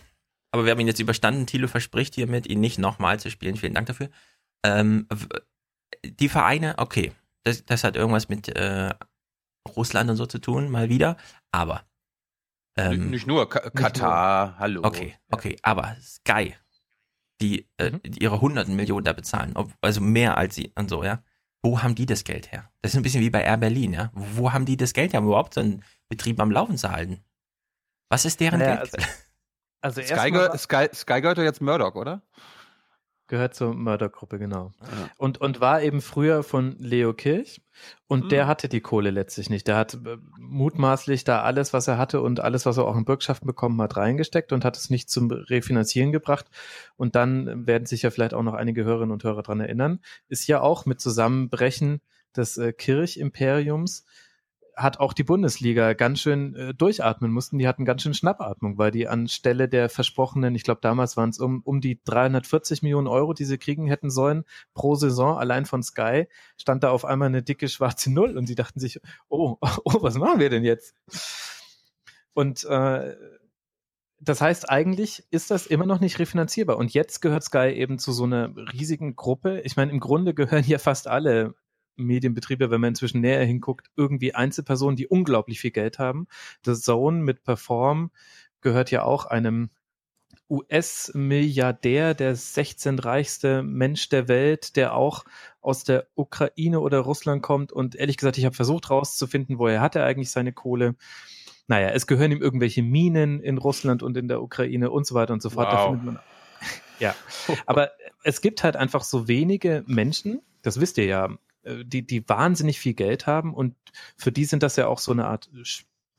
Aber 0.51 0.65
wir 0.65 0.71
haben 0.71 0.79
ihn 0.79 0.87
jetzt 0.87 0.99
überstanden. 0.99 1.47
Thilo 1.47 1.67
verspricht 1.67 2.15
hiermit, 2.15 2.47
ihn 2.47 2.59
nicht 2.59 2.77
nochmal 2.77 3.19
zu 3.19 3.31
spielen. 3.31 3.55
Vielen 3.55 3.73
Dank 3.73 3.87
dafür. 3.87 4.09
Ähm, 4.63 5.07
die 6.03 6.29
Vereine, 6.29 6.75
okay 6.77 7.13
das, 7.43 7.65
das 7.65 7.83
hat 7.83 7.95
irgendwas 7.95 8.29
mit 8.29 8.49
äh, 8.49 8.93
Russland 9.75 10.09
und 10.09 10.15
so 10.15 10.25
zu 10.25 10.39
tun, 10.39 10.69
mal 10.69 10.89
wieder. 10.89 11.17
Aber 11.51 11.83
ähm, 12.77 13.09
nicht 13.09 13.27
nur 13.27 13.49
Ka 13.49 13.69
Katar, 13.69 14.47
nur. 14.47 14.59
hallo. 14.59 14.81
Okay, 14.83 15.15
okay, 15.31 15.57
aber 15.61 15.95
Sky, 16.01 16.55
die, 17.41 17.67
äh, 17.77 17.91
mhm. 17.91 18.01
die 18.03 18.23
ihre 18.23 18.41
hunderten 18.41 18.75
Millionen 18.75 19.03
da 19.03 19.13
bezahlen, 19.13 19.53
also 19.81 20.01
mehr 20.01 20.37
als 20.37 20.55
sie 20.55 20.71
und 20.75 20.89
so, 20.89 21.03
ja. 21.03 21.23
Wo 21.63 21.83
haben 21.83 21.93
die 21.93 22.07
das 22.07 22.23
Geld 22.23 22.51
her? 22.51 22.71
Das 22.81 22.91
ist 22.91 22.97
ein 22.97 23.03
bisschen 23.03 23.21
wie 23.21 23.29
bei 23.29 23.43
Air 23.43 23.57
Berlin, 23.57 23.93
ja. 23.93 24.11
Wo 24.13 24.51
haben 24.51 24.65
die 24.65 24.77
das 24.77 24.93
Geld 24.93 25.13
her, 25.13 25.19
um 25.19 25.27
überhaupt 25.27 25.53
so 25.53 25.61
einen 25.61 25.83
Betrieb 26.09 26.39
am 26.39 26.49
Laufen 26.49 26.75
zu 26.77 26.89
halten? 26.89 27.23
Was 28.09 28.25
ist 28.25 28.39
deren 28.39 28.59
naja, 28.59 28.77
Geld? 28.77 28.95
Also, 28.95 29.07
also 29.81 30.01
Sky, 30.01 30.57
Sky, 30.57 30.87
Sky 30.93 31.21
gehört 31.21 31.37
ja 31.37 31.43
jetzt 31.43 31.61
Murdoch, 31.61 31.95
oder? 31.95 32.21
Gehört 33.31 33.55
zur 33.55 33.73
Mördergruppe, 33.73 34.39
genau. 34.39 34.73
Ja. 34.81 35.09
Und, 35.15 35.39
und 35.39 35.61
war 35.61 35.81
eben 35.81 36.01
früher 36.01 36.43
von 36.43 36.75
Leo 36.79 37.13
Kirch. 37.13 37.61
Und 38.07 38.25
mhm. 38.25 38.29
der 38.29 38.45
hatte 38.45 38.67
die 38.67 38.81
Kohle 38.81 39.09
letztlich 39.09 39.49
nicht. 39.49 39.69
Der 39.69 39.77
hat 39.77 39.93
äh, 39.93 40.17
mutmaßlich 40.37 41.23
da 41.23 41.41
alles, 41.41 41.71
was 41.71 41.87
er 41.87 41.97
hatte 41.97 42.19
und 42.19 42.41
alles, 42.41 42.65
was 42.65 42.75
er 42.75 42.83
auch 42.83 42.97
in 42.97 43.05
Bürgschaften 43.05 43.47
bekommen 43.47 43.81
hat, 43.81 43.95
reingesteckt 43.95 44.51
und 44.51 44.65
hat 44.65 44.75
es 44.75 44.89
nicht 44.89 45.09
zum 45.09 45.31
Refinanzieren 45.31 46.11
gebracht. 46.11 46.47
Und 46.97 47.15
dann 47.15 47.65
werden 47.65 47.85
sich 47.85 48.01
ja 48.01 48.11
vielleicht 48.11 48.33
auch 48.33 48.43
noch 48.43 48.53
einige 48.53 48.83
Hörerinnen 48.83 49.13
und 49.13 49.23
Hörer 49.23 49.43
dran 49.43 49.61
erinnern, 49.61 50.01
ist 50.27 50.47
ja 50.47 50.59
auch 50.59 50.85
mit 50.85 50.99
Zusammenbrechen 50.99 52.01
des 52.35 52.57
äh, 52.57 52.73
Kirchimperiums 52.73 54.03
hat 54.75 54.99
auch 54.99 55.13
die 55.13 55.23
Bundesliga 55.23 55.93
ganz 55.93 56.19
schön 56.19 56.55
äh, 56.55 56.73
durchatmen 56.73 57.31
mussten. 57.31 57.57
Die 57.57 57.67
hatten 57.67 57.85
ganz 57.85 58.01
schön 58.01 58.13
Schnappatmung, 58.13 58.77
weil 58.77 58.91
die 58.91 59.07
anstelle 59.07 59.67
der 59.67 59.89
versprochenen, 59.89 60.55
ich 60.55 60.63
glaube 60.63 60.81
damals 60.81 61.17
waren 61.17 61.29
es 61.29 61.39
um, 61.39 61.61
um 61.63 61.81
die 61.81 61.99
340 62.03 62.81
Millionen 62.81 63.07
Euro, 63.07 63.33
die 63.33 63.45
sie 63.45 63.57
kriegen 63.57 63.87
hätten 63.87 64.09
sollen 64.09 64.43
pro 64.73 64.95
Saison, 64.95 65.37
allein 65.37 65.65
von 65.65 65.83
Sky, 65.83 66.27
stand 66.57 66.83
da 66.83 66.91
auf 66.91 67.05
einmal 67.05 67.27
eine 67.27 67.43
dicke 67.43 67.67
schwarze 67.67 68.11
Null 68.11 68.37
und 68.37 68.47
sie 68.47 68.55
dachten 68.55 68.79
sich, 68.79 68.99
oh, 69.29 69.57
oh, 69.83 70.01
was 70.01 70.15
machen 70.15 70.39
wir 70.39 70.49
denn 70.49 70.63
jetzt? 70.63 70.95
Und 72.33 72.63
äh, 72.63 73.15
das 74.23 74.39
heißt, 74.39 74.69
eigentlich 74.69 75.25
ist 75.31 75.49
das 75.49 75.65
immer 75.65 75.87
noch 75.87 75.99
nicht 75.99 76.19
refinanzierbar. 76.19 76.77
Und 76.77 76.93
jetzt 76.93 77.21
gehört 77.21 77.43
Sky 77.43 77.69
eben 77.69 77.97
zu 77.97 78.11
so 78.11 78.25
einer 78.25 78.55
riesigen 78.71 79.15
Gruppe. 79.15 79.61
Ich 79.61 79.75
meine, 79.75 79.91
im 79.91 79.99
Grunde 79.99 80.35
gehören 80.35 80.63
hier 80.63 80.77
fast 80.77 81.07
alle 81.07 81.55
Medienbetriebe, 81.95 82.71
wenn 82.71 82.81
man 82.81 82.89
inzwischen 82.89 83.21
näher 83.21 83.45
hinguckt, 83.45 83.89
irgendwie 83.95 84.33
Einzelpersonen, 84.33 84.95
die 84.95 85.07
unglaublich 85.07 85.59
viel 85.59 85.71
Geld 85.71 85.99
haben. 85.99 86.27
Das 86.63 86.81
Zone 86.81 87.21
mit 87.21 87.43
Perform 87.43 88.11
gehört 88.61 88.91
ja 88.91 89.03
auch 89.03 89.25
einem 89.25 89.69
US-Milliardär, 90.51 92.13
der 92.13 92.35
16 92.35 92.99
reichste 92.99 93.63
Mensch 93.63 94.09
der 94.09 94.27
Welt, 94.27 94.75
der 94.75 94.93
auch 94.93 95.23
aus 95.61 95.85
der 95.85 96.07
Ukraine 96.15 96.81
oder 96.81 96.99
Russland 96.99 97.41
kommt. 97.41 97.71
Und 97.71 97.95
ehrlich 97.95 98.17
gesagt, 98.17 98.37
ich 98.37 98.43
habe 98.43 98.55
versucht 98.55 98.89
herauszufinden, 98.89 99.59
woher 99.59 99.79
hat 99.79 99.95
er 99.95 100.05
eigentlich 100.05 100.29
seine 100.29 100.51
Kohle. 100.51 100.95
Naja, 101.67 101.89
es 101.89 102.05
gehören 102.05 102.33
ihm 102.33 102.41
irgendwelche 102.41 102.83
Minen 102.83 103.39
in 103.39 103.57
Russland 103.57 104.03
und 104.03 104.17
in 104.17 104.27
der 104.27 104.41
Ukraine 104.41 104.91
und 104.91 105.07
so 105.07 105.15
weiter 105.15 105.31
und 105.31 105.41
so 105.41 105.49
fort. 105.49 105.71
Wow. 105.71 105.97
Ja, 106.99 107.15
aber 107.65 107.89
es 108.23 108.41
gibt 108.41 108.63
halt 108.63 108.75
einfach 108.75 109.03
so 109.03 109.27
wenige 109.27 109.83
Menschen, 109.87 110.39
das 110.61 110.79
wisst 110.79 110.99
ihr 110.99 111.05
ja, 111.05 111.29
die, 111.65 112.05
die 112.05 112.27
wahnsinnig 112.27 112.79
viel 112.79 112.93
Geld 112.93 113.27
haben 113.27 113.53
und 113.53 113.75
für 114.17 114.31
die 114.31 114.45
sind 114.45 114.63
das 114.63 114.75
ja 114.75 114.87
auch 114.87 114.99
so 114.99 115.11
eine 115.11 115.27
Art 115.27 115.49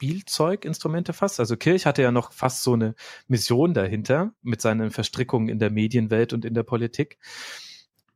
Spielzeuginstrumente 0.03 1.13
fast. 1.13 1.41
Also 1.41 1.57
Kirch 1.57 1.87
hatte 1.87 2.03
ja 2.03 2.11
noch 2.13 2.33
fast 2.33 2.63
so 2.63 2.73
eine 2.75 2.95
Mission 3.29 3.75
dahinter 3.75 4.33
mit 4.43 4.61
seinen 4.61 4.91
Verstrickungen 4.91 5.49
in 5.49 5.59
der 5.59 5.71
Medienwelt 5.71 6.33
und 6.33 6.45
in 6.45 6.55
der 6.55 6.65
Politik. 6.65 7.19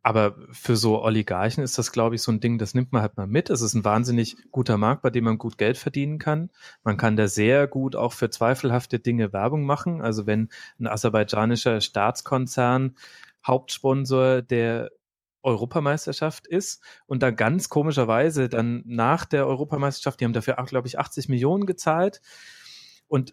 Aber 0.03 0.37
für 0.53 0.77
so 0.77 1.03
Oligarchen 1.03 1.65
ist 1.65 1.79
das, 1.79 1.91
glaube 1.91 2.15
ich, 2.15 2.23
so 2.23 2.31
ein 2.31 2.39
Ding, 2.39 2.59
das 2.59 2.75
nimmt 2.75 2.93
man 2.93 3.03
halt 3.03 3.17
mal 3.17 3.27
mit. 3.27 3.51
Es 3.51 3.61
ist 3.61 3.75
ein 3.75 3.85
wahnsinnig 3.85 4.37
guter 4.53 4.79
Markt, 4.79 5.03
bei 5.03 5.11
dem 5.11 5.25
man 5.25 5.37
gut 5.37 5.59
Geld 5.59 5.79
verdienen 5.79 6.21
kann. 6.21 6.51
Man 6.85 6.97
kann 6.97 7.17
da 7.17 7.27
sehr 7.27 7.67
gut 7.67 7.97
auch 7.97 8.13
für 8.13 8.31
zweifelhafte 8.31 9.01
Dinge 9.01 9.33
Werbung 9.33 9.65
machen. 9.65 10.03
Also 10.03 10.25
wenn 10.27 10.49
ein 10.79 10.87
aserbaidschanischer 10.87 11.81
Staatskonzern 11.81 12.95
Hauptsponsor 13.45 14.43
der 14.43 14.93
Europameisterschaft 15.47 16.47
ist 16.47 16.83
und 17.07 17.23
dann 17.23 17.37
ganz 17.37 17.69
komischerweise 17.69 18.49
dann 18.49 18.83
nach 18.85 19.25
der 19.25 19.47
Europameisterschaft, 19.47 20.21
die 20.21 20.25
haben 20.25 20.33
dafür, 20.33 20.57
glaube 20.67 20.89
ich, 20.89 20.99
80 20.99 21.29
Millionen 21.29 21.67
gezahlt 21.67 22.21
und 23.09 23.33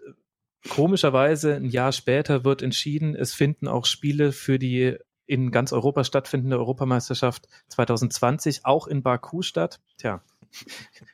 komischerweise 0.69 1.55
ein 1.55 1.65
Jahr 1.65 1.91
später 1.91 2.45
wird 2.45 2.61
entschieden, 2.61 3.15
es 3.15 3.33
finden 3.33 3.67
auch 3.67 3.85
Spiele 3.85 4.31
für 4.31 4.59
die 4.59 4.97
in 5.25 5.51
ganz 5.51 5.73
Europa 5.73 6.03
stattfindende 6.03 6.57
Europameisterschaft 6.57 7.47
2020 7.69 8.65
auch 8.65 8.87
in 8.87 9.03
Baku 9.03 9.41
statt. 9.41 9.81
Tja, 9.97 10.21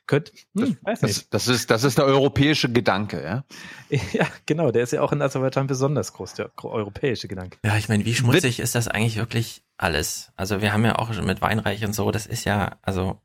könnt, 0.06 0.32
hm, 0.56 0.76
weiß 0.82 1.00
Das, 1.00 1.08
nicht. 1.08 1.34
das, 1.34 1.48
ist, 1.48 1.70
das 1.70 1.84
ist 1.84 1.98
der 1.98 2.04
europäische 2.04 2.70
Gedanke, 2.70 3.22
ja? 3.22 3.44
Ja, 4.12 4.26
genau, 4.46 4.70
der 4.70 4.82
ist 4.84 4.92
ja 4.92 5.02
auch 5.02 5.12
in 5.12 5.22
Aserbaidschan 5.22 5.66
besonders 5.66 6.12
groß, 6.12 6.34
der 6.34 6.50
europäische 6.62 7.28
Gedanke. 7.28 7.58
Ja, 7.64 7.76
ich 7.76 7.88
meine, 7.88 8.04
wie 8.04 8.14
schmutzig 8.14 8.60
ist 8.60 8.74
das 8.74 8.88
eigentlich 8.88 9.16
wirklich 9.16 9.62
alles? 9.76 10.32
Also 10.36 10.60
wir 10.60 10.72
haben 10.72 10.84
ja 10.84 10.96
auch 10.98 11.12
schon 11.12 11.26
mit 11.26 11.40
Weinreich 11.42 11.84
und 11.84 11.94
so, 11.94 12.10
das 12.10 12.26
ist 12.26 12.44
ja, 12.44 12.78
also 12.82 13.20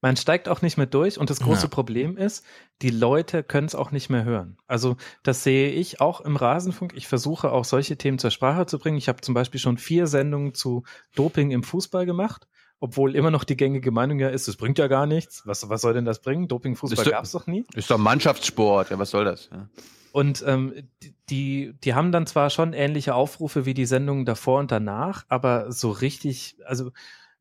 Man 0.00 0.16
steigt 0.16 0.48
auch 0.48 0.62
nicht 0.62 0.76
mehr 0.76 0.86
durch 0.86 1.18
und 1.18 1.28
das 1.28 1.40
große 1.40 1.62
Ja. 1.62 1.68
Problem 1.68 2.16
ist, 2.16 2.44
die 2.82 2.90
Leute 2.90 3.42
können 3.42 3.66
es 3.66 3.74
auch 3.74 3.90
nicht 3.90 4.10
mehr 4.10 4.22
hören. 4.24 4.56
Also 4.68 4.96
das 5.24 5.42
sehe 5.42 5.70
ich 5.72 6.00
auch 6.00 6.20
im 6.20 6.36
Rasenfunk. 6.36 6.92
Ich 6.94 7.08
versuche 7.08 7.50
auch 7.50 7.64
solche 7.64 7.96
Themen 7.98 8.20
zur 8.20 8.30
Sprache 8.30 8.66
zu 8.66 8.78
bringen. 8.78 8.96
Ich 8.96 9.08
habe 9.08 9.20
zum 9.22 9.34
Beispiel 9.34 9.58
schon 9.60 9.76
vier 9.76 10.06
Sendungen 10.06 10.54
zu 10.54 10.84
Doping 11.16 11.50
im 11.50 11.64
Fußball 11.64 12.06
gemacht, 12.06 12.46
obwohl 12.80 13.16
immer 13.16 13.30
noch 13.30 13.44
die 13.44 13.56
gängige 13.56 13.90
Meinung 13.90 14.18
ja 14.20 14.28
ist, 14.28 14.46
es 14.48 14.56
bringt 14.56 14.78
ja 14.78 14.86
gar 14.86 15.06
nichts. 15.06 15.42
Was, 15.46 15.68
was 15.68 15.80
soll 15.80 15.94
denn 15.94 16.04
das 16.04 16.20
bringen? 16.20 16.46
Doping 16.48 16.72
im 16.72 16.76
Fußball 16.76 16.98
Ist 16.98 17.06
doch- 17.06 17.12
gab 17.12 17.24
es 17.24 17.32
doch 17.32 17.46
nie. 17.46 17.64
Ist 17.74 17.90
doch 17.90 17.98
Mannschaftssport, 17.98 18.90
ja, 18.90 18.98
was 18.98 19.10
soll 19.10 19.24
das? 19.24 19.48
Ja. 19.52 19.68
Und 20.12 20.42
ähm, 20.46 20.74
die- 21.02 21.14
die, 21.28 21.74
die 21.84 21.94
haben 21.94 22.12
dann 22.12 22.26
zwar 22.26 22.50
schon 22.50 22.72
ähnliche 22.72 23.14
Aufrufe 23.14 23.66
wie 23.66 23.74
die 23.74 23.84
Sendungen 23.86 24.24
davor 24.24 24.60
und 24.60 24.70
danach, 24.72 25.24
aber 25.28 25.70
so 25.72 25.90
richtig, 25.90 26.56
also 26.64 26.90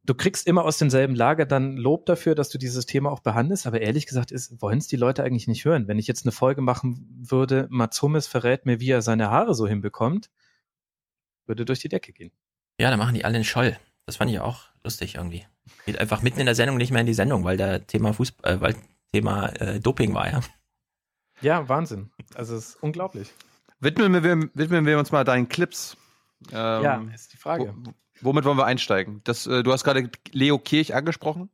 du 0.04 0.14
kriegst 0.16 0.46
immer 0.48 0.66
aus 0.66 0.78
demselben 0.78 1.16
Lager 1.16 1.46
dann 1.46 1.78
Lob 1.78 2.06
dafür, 2.06 2.36
dass 2.36 2.50
du 2.50 2.58
dieses 2.58 2.86
Thema 2.86 3.12
auch 3.12 3.22
behandelst, 3.22 3.66
aber 3.68 3.80
ehrlich 3.82 4.06
gesagt 4.06 4.32
ist, 4.32 4.62
wollen 4.62 4.80
es 4.80 4.88
die 4.88 4.96
Leute 4.98 5.24
eigentlich 5.24 5.48
nicht 5.48 5.64
hören. 5.66 5.88
Wenn 5.88 6.00
ich 6.00 6.08
jetzt 6.08 6.26
eine 6.26 6.32
Folge 6.34 6.62
machen 6.62 7.08
würde, 7.30 7.68
Mats 7.70 8.02
Hummels 8.02 8.28
verrät 8.28 8.66
mir, 8.66 8.80
wie 8.82 8.90
er 8.90 9.02
seine 9.02 9.30
Haare 9.32 9.54
so 9.56 9.68
hinbekommt, 9.68 10.30
würde 11.46 11.64
durch 11.66 11.80
die 11.80 11.90
Decke 11.90 12.12
gehen. 12.12 12.32
ja, 12.80 12.90
da 12.92 12.98
machen 12.98 13.14
die 13.16 13.24
alle 13.24 13.36
einen 13.36 13.44
Scholl. 13.46 13.78
Das 14.06 14.18
fand 14.18 14.32
ich 14.32 14.40
auch 14.40 14.66
lustig 14.88 15.16
irgendwie. 15.16 15.46
Geht 15.86 16.00
einfach 16.00 16.22
mitten 16.22 16.40
in 16.40 16.46
der 16.46 16.56
Sendung 16.56 16.78
nicht 16.78 16.92
mehr 16.92 17.02
in 17.02 17.08
die 17.08 17.14
Sendung, 17.14 17.44
weil 17.44 17.58
der 17.58 17.86
Thema 17.86 18.14
Fußball, 18.14 18.54
äh, 18.54 18.62
weil 18.62 18.76
Thema 19.12 19.48
äh, 19.60 19.80
Doping 19.82 20.14
war, 20.14 20.32
ja. 20.32 20.40
Ja, 21.42 21.68
Wahnsinn. 21.68 22.10
Also 22.36 22.56
es 22.56 22.70
ist 22.70 22.84
unglaublich. 22.84 23.34
Widmen 23.80 24.24
wir, 24.24 24.50
widmen 24.54 24.86
wir 24.86 24.98
uns 24.98 25.12
mal 25.12 25.26
deinen 25.26 25.50
Clips. 25.50 25.98
Ähm, 26.52 26.84
Ja, 26.84 27.04
ist 27.14 27.34
die 27.34 27.38
Frage. 27.38 27.76
Wo, 27.76 27.92
womit 28.22 28.46
wollen 28.46 28.58
wir 28.58 28.66
einsteigen? 28.66 29.22
Das, 29.26 29.46
äh, 29.46 29.62
du 29.62 29.72
hast 29.74 29.84
gerade 29.84 30.10
Leo 30.32 30.58
Kirch 30.58 30.96
angesprochen. 30.96 31.50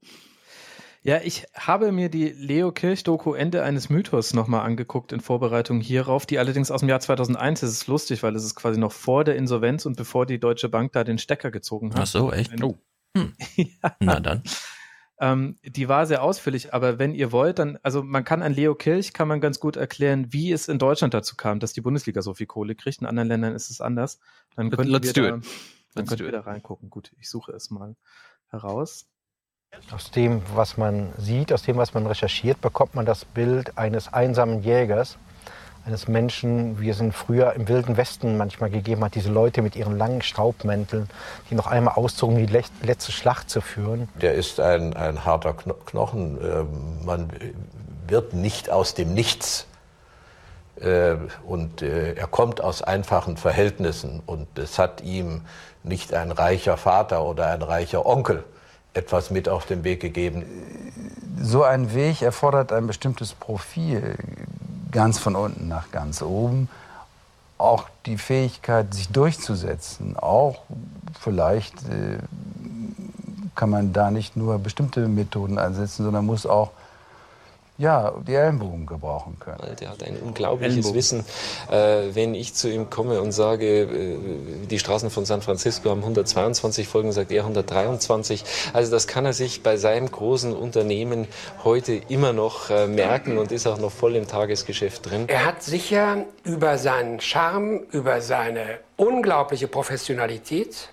Ja, 1.02 1.20
ich 1.22 1.46
habe 1.54 1.92
mir 1.92 2.08
die 2.08 2.30
Leo 2.30 2.72
Kirch-Doku 2.72 3.34
Ende 3.34 3.64
eines 3.64 3.90
Mythos 3.90 4.34
nochmal 4.34 4.66
angeguckt 4.66 5.12
in 5.12 5.20
Vorbereitung 5.20 5.82
hierauf, 5.82 6.26
die 6.26 6.40
allerdings 6.40 6.72
aus 6.72 6.80
dem 6.80 6.88
Jahr 6.88 7.02
2001 7.02 7.64
ist. 7.64 7.70
Es 7.70 7.76
ist 7.82 7.88
lustig, 7.88 8.24
weil 8.24 8.36
es 8.38 8.46
ist 8.46 8.56
quasi 8.56 8.80
noch 8.80 8.94
vor 8.94 9.26
der 9.26 9.36
Insolvenz 9.36 9.86
und 9.86 9.98
bevor 9.98 10.26
die 10.26 10.40
Deutsche 10.40 10.70
Bank 10.70 10.94
da 10.94 11.04
den 11.04 11.18
Stecker 11.18 11.52
gezogen 11.52 11.94
hat. 11.94 12.04
Ach 12.04 12.08
so, 12.08 12.32
echt? 12.32 12.54
Ein- 13.16 13.34
Oh. 13.84 13.90
Na 14.00 14.20
dann. 14.20 14.44
Ähm, 15.20 15.58
die 15.64 15.88
war 15.88 16.06
sehr 16.08 16.24
ausführlich, 16.24 16.74
aber 16.74 16.98
wenn 17.00 17.14
ihr 17.14 17.32
wollt, 17.32 17.60
dann, 17.60 17.78
also 17.84 18.02
man 18.04 18.24
kann 18.24 18.42
an 18.42 18.54
Leo 18.54 18.76
Kirch, 18.76 19.14
kann 19.14 19.28
man 19.28 19.40
ganz 19.42 19.60
gut 19.60 19.76
erklären, 19.78 20.34
wie 20.34 20.52
es 20.52 20.68
in 20.68 20.80
Deutschland 20.80 21.14
dazu 21.14 21.36
kam, 21.36 21.60
dass 21.60 21.72
die 21.74 21.82
Bundesliga 21.82 22.22
so 22.22 22.34
viel 22.34 22.48
Kohle 22.48 22.76
kriegt. 22.76 23.00
In 23.02 23.08
anderen 23.08 23.30
Ländern 23.30 23.54
ist 23.56 23.70
es 23.70 23.80
anders. 23.80 24.20
Dann 24.56 24.70
könnten 24.72 24.92
let's 24.92 25.08
wir 25.08 25.14
do 25.14 25.22
da, 25.22 25.28
it. 25.28 25.34
Dann 25.34 25.42
Let's 25.96 26.10
könnt 26.10 26.20
do 26.22 26.24
ihr 26.26 26.30
it. 26.30 26.36
da 26.36 26.40
reingucken. 26.42 26.90
Gut, 26.90 27.14
ich 27.20 27.30
suche 27.30 27.52
es 27.54 27.70
mal 27.70 27.96
heraus. 28.50 29.08
Aus 29.92 30.12
dem, 30.12 30.42
was 30.56 30.78
man 30.78 31.14
sieht, 31.18 31.54
aus 31.54 31.64
dem, 31.64 31.78
was 31.78 31.94
man 31.94 32.06
recherchiert, 32.06 32.60
bekommt 32.62 32.96
man 32.96 33.06
das 33.06 33.24
Bild 33.26 33.78
eines 33.78 34.12
einsamen 34.12 34.62
Jägers, 34.62 35.18
eines 35.86 36.08
Menschen, 36.08 36.80
wie 36.80 36.90
es 36.90 37.00
ihn 37.00 37.12
früher 37.12 37.54
im 37.54 37.68
Wilden 37.68 37.98
Westen 37.98 38.38
manchmal 38.38 38.70
gegeben 38.70 39.04
hat, 39.04 39.16
diese 39.16 39.30
Leute 39.30 39.62
mit 39.62 39.76
ihren 39.76 39.98
langen 39.98 40.22
Staubmänteln, 40.22 41.10
die 41.50 41.56
noch 41.56 41.68
einmal 41.68 41.96
auszogen, 41.96 42.38
die 42.38 42.46
letzte 42.82 43.12
Schlacht 43.12 43.50
zu 43.50 43.60
führen. 43.62 44.08
Der 44.22 44.34
ist 44.34 44.60
ein, 44.60 44.96
ein 44.96 45.26
harter 45.26 45.54
Kno 45.54 45.74
Knochen. 45.86 46.38
Ähm, 46.42 47.06
Man 47.06 47.30
wird 48.08 48.34
nicht 48.34 48.70
aus 48.70 48.94
dem 48.94 49.14
Nichts. 49.14 49.68
Äh, 50.80 51.16
Und 51.46 51.82
äh, 51.82 52.14
er 52.14 52.28
kommt 52.28 52.62
aus 52.62 52.82
einfachen 52.82 53.38
Verhältnissen. 53.38 54.22
Und 54.26 54.48
es 54.58 54.80
hat 54.80 55.02
ihm 55.02 55.42
nicht 55.84 56.14
ein 56.14 56.32
reicher 56.32 56.78
Vater 56.78 57.26
oder 57.26 57.48
ein 57.48 57.62
reicher 57.62 58.06
Onkel 58.06 58.44
etwas 58.94 59.32
mit 59.32 59.50
auf 59.50 59.66
den 59.66 59.84
Weg 59.84 60.00
gegeben. 60.00 60.44
So 61.42 61.64
ein 61.64 61.94
Weg 61.94 62.22
erfordert 62.22 62.72
ein 62.72 62.88
bestimmtes 62.88 63.34
Profil, 63.34 64.16
ganz 64.92 65.20
von 65.20 65.36
unten 65.36 65.68
nach 65.68 65.92
ganz 65.92 66.22
oben. 66.22 66.70
Auch 67.58 67.86
die 68.06 68.18
Fähigkeit, 68.18 68.94
sich 68.94 69.10
durchzusetzen. 69.10 70.18
Auch 70.18 70.62
vielleicht 71.20 71.76
äh, 71.90 72.20
kann 73.56 73.70
man 73.70 73.94
da 73.94 74.12
nicht 74.12 74.36
nur 74.36 74.60
bestimmte 74.60 75.08
Methoden 75.08 75.58
einsetzen, 75.58 76.04
sondern 76.04 76.26
muss 76.26 76.46
auch 76.46 76.72
ja, 77.78 78.14
die 78.28 78.36
Ellenbogen 78.36 78.86
gebrauchen 78.86 79.38
können. 79.40 79.76
Der 79.80 79.90
hat 79.90 80.04
ein 80.04 80.18
unglaubliches 80.18 80.74
Ellenbogen. 80.74 80.96
Wissen. 80.96 81.26
Äh, 81.72 82.14
wenn 82.14 82.36
ich 82.36 82.54
zu 82.54 82.70
ihm 82.70 82.90
komme 82.90 83.20
und 83.22 83.32
sage, 83.32 83.82
äh, 83.82 84.18
die 84.70 84.78
Straßen 84.78 85.10
von 85.10 85.26
San 85.26 85.42
Francisco 85.42 85.90
haben 85.90 86.02
122 86.02 86.88
Folgen, 86.88 87.12
sagt 87.12 87.32
er 87.32 87.42
123. 87.42 88.44
Also 88.74 88.92
das 88.92 89.08
kann 89.08 89.26
er 89.26 89.34
sich 89.34 89.64
bei 89.64 89.78
seinem 89.78 90.12
großen 90.12 90.54
Unternehmen 90.56 91.28
heute 91.64 91.94
immer 92.10 92.32
noch 92.32 92.70
äh, 92.70 92.88
merken 92.88 93.38
und 93.40 93.52
ist 93.52 93.66
auch 93.66 93.80
noch 93.80 93.92
voll 93.92 94.16
im 94.16 94.28
Tagesgeschäft 94.28 95.10
drin. 95.10 95.26
Er 95.28 95.46
hat 95.46 95.64
sicher 95.64 96.26
über 96.44 96.78
seinen 96.78 97.20
Charme, 97.20 97.82
über 97.92 98.22
seine 98.22 98.80
unglaubliche 98.98 99.68
Professionalität, 99.68 100.90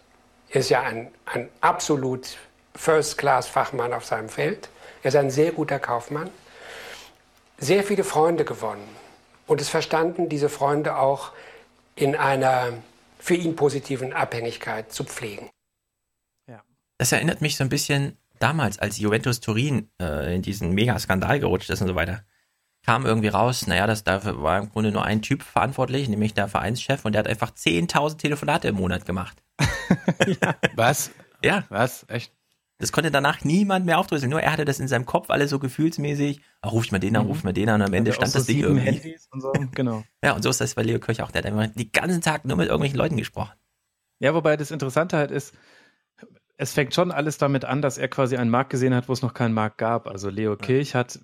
er 0.51 0.61
ist 0.61 0.70
ja 0.70 0.82
ein, 0.82 1.09
ein 1.27 1.48
absolut 1.61 2.39
First-Class-Fachmann 2.74 3.93
auf 3.93 4.05
seinem 4.05 4.28
Feld, 4.28 4.69
er 5.02 5.09
ist 5.09 5.16
ein 5.16 5.31
sehr 5.31 5.52
guter 5.52 5.78
Kaufmann, 5.78 6.31
sehr 7.61 7.85
viele 7.85 8.05
Freunde 8.05 8.45
gewonnen 8.45 8.89
und 9.47 9.61
es 9.61 9.69
verstanden, 9.69 10.28
diese 10.28 10.49
Freunde 10.49 10.97
auch 10.97 11.32
in 11.95 12.16
einer 12.16 12.73
für 13.19 13.35
ihn 13.35 13.55
positiven 13.55 14.12
Abhängigkeit 14.12 14.93
zu 14.93 15.05
pflegen. 15.05 15.51
Das 17.01 17.12
erinnert 17.12 17.41
mich 17.41 17.57
so 17.57 17.65
ein 17.65 17.70
bisschen 17.70 18.19
damals, 18.41 18.78
als 18.78 18.99
Juventus 18.99 19.41
Turin 19.41 19.89
äh, 20.03 20.35
in 20.35 20.43
diesen 20.43 20.73
Mega-Skandal 20.73 21.41
gerutscht 21.41 21.70
ist 21.70 21.81
und 21.81 21.89
so 21.89 21.95
weiter. 21.95 22.24
Kam 22.85 23.07
irgendwie 23.07 23.28
raus, 23.28 23.66
naja, 23.66 23.87
das 23.87 24.05
dafür 24.05 24.43
war 24.43 24.59
im 24.59 24.69
Grunde 24.69 24.93
nur 24.93 25.03
ein 25.03 25.23
Typ 25.23 25.43
verantwortlich, 25.43 26.11
nämlich 26.11 26.35
der 26.35 26.47
Vereinschef, 26.47 27.07
und 27.07 27.12
der 27.12 27.20
hat 27.20 27.27
einfach 27.27 27.53
10.000 27.53 28.19
Telefonate 28.19 28.69
im 28.69 28.74
Monat 28.74 29.07
gemacht. 29.07 29.43
Was? 30.74 31.11
Ja. 31.43 31.65
Was? 31.70 32.05
Echt? 32.09 32.35
Das 32.81 32.93
konnte 32.93 33.11
danach 33.11 33.44
niemand 33.44 33.86
mehr 33.86 33.98
aufdröseln. 33.98 34.31
Nur 34.31 34.40
er 34.43 34.52
hatte 34.52 34.65
das 34.65 34.81
in 34.81 34.89
seinem 34.89 35.07
Kopf 35.07 35.31
alles 35.31 35.51
so 35.51 35.59
gefühlsmäßig. 35.59 36.40
Oh, 36.62 36.69
ruft 36.70 36.93
mal 36.93 36.98
den 36.98 37.15
an, 37.16 37.24
Mhm. 37.24 37.28
ruft 37.28 37.44
mal 37.44 37.52
den 37.52 37.69
an. 37.69 37.81
Und 37.82 37.86
am 37.89 37.93
Ende 37.94 38.12
stand 38.12 38.32
so 38.32 38.39
das 38.39 38.47
Ding 38.47 38.61
irgendwie. 38.61 38.81
Handys 38.86 39.28
und 39.31 39.40
so, 39.43 39.52
genau. 39.74 40.02
Ja, 40.24 40.32
und 40.35 40.43
so 40.43 40.51
ist 40.51 40.61
das 40.61 40.74
bei 40.74 40.82
Leo 40.82 40.98
Kirch 40.98 41.23
auch. 41.23 41.31
Der 41.31 41.43
hat 41.43 41.48
immer 41.51 41.69
den 41.69 41.93
ganzen 41.93 42.20
Tag 42.23 42.44
nur 42.44 42.57
mit 42.57 42.66
irgendwelchen 42.69 42.98
Leuten 42.98 43.16
gesprochen. 43.16 43.52
Ja, 44.19 44.35
wobei 44.35 44.57
das 44.57 44.70
Interessante 44.70 45.16
halt 45.16 45.31
ist, 45.31 45.55
es 46.61 46.74
fängt 46.74 46.95
schon 46.95 47.11
alles 47.11 47.39
damit 47.39 47.65
an, 47.65 47.81
dass 47.81 47.97
er 47.97 48.09
quasi 48.09 48.37
einen 48.37 48.51
Markt 48.51 48.69
gesehen 48.69 48.95
hat, 48.95 49.09
wo 49.09 49.15
es 49.15 49.23
noch 49.23 49.32
keinen 49.32 49.55
Markt 49.55 49.78
gab. 49.78 50.07
Also 50.07 50.28
Leo 50.28 50.57
Kirch 50.57 50.95
hat, 50.95 51.19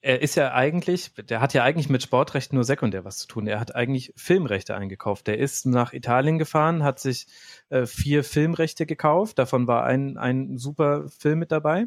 er 0.00 0.22
ist 0.22 0.36
ja 0.36 0.54
eigentlich, 0.54 1.12
der 1.28 1.40
hat 1.40 1.54
ja 1.54 1.64
eigentlich 1.64 1.88
mit 1.88 2.04
Sportrecht 2.04 2.52
nur 2.52 2.62
sekundär 2.62 3.04
was 3.04 3.18
zu 3.18 3.26
tun. 3.26 3.48
Er 3.48 3.58
hat 3.58 3.74
eigentlich 3.74 4.12
Filmrechte 4.14 4.76
eingekauft. 4.76 5.26
Der 5.26 5.38
ist 5.38 5.66
nach 5.66 5.92
Italien 5.92 6.38
gefahren, 6.38 6.84
hat 6.84 7.00
sich 7.00 7.26
äh, 7.68 7.84
vier 7.84 8.22
Filmrechte 8.22 8.86
gekauft. 8.86 9.40
Davon 9.40 9.66
war 9.66 9.82
ein, 9.82 10.18
ein 10.18 10.56
super 10.56 11.08
Film 11.08 11.40
mit 11.40 11.50
dabei 11.50 11.86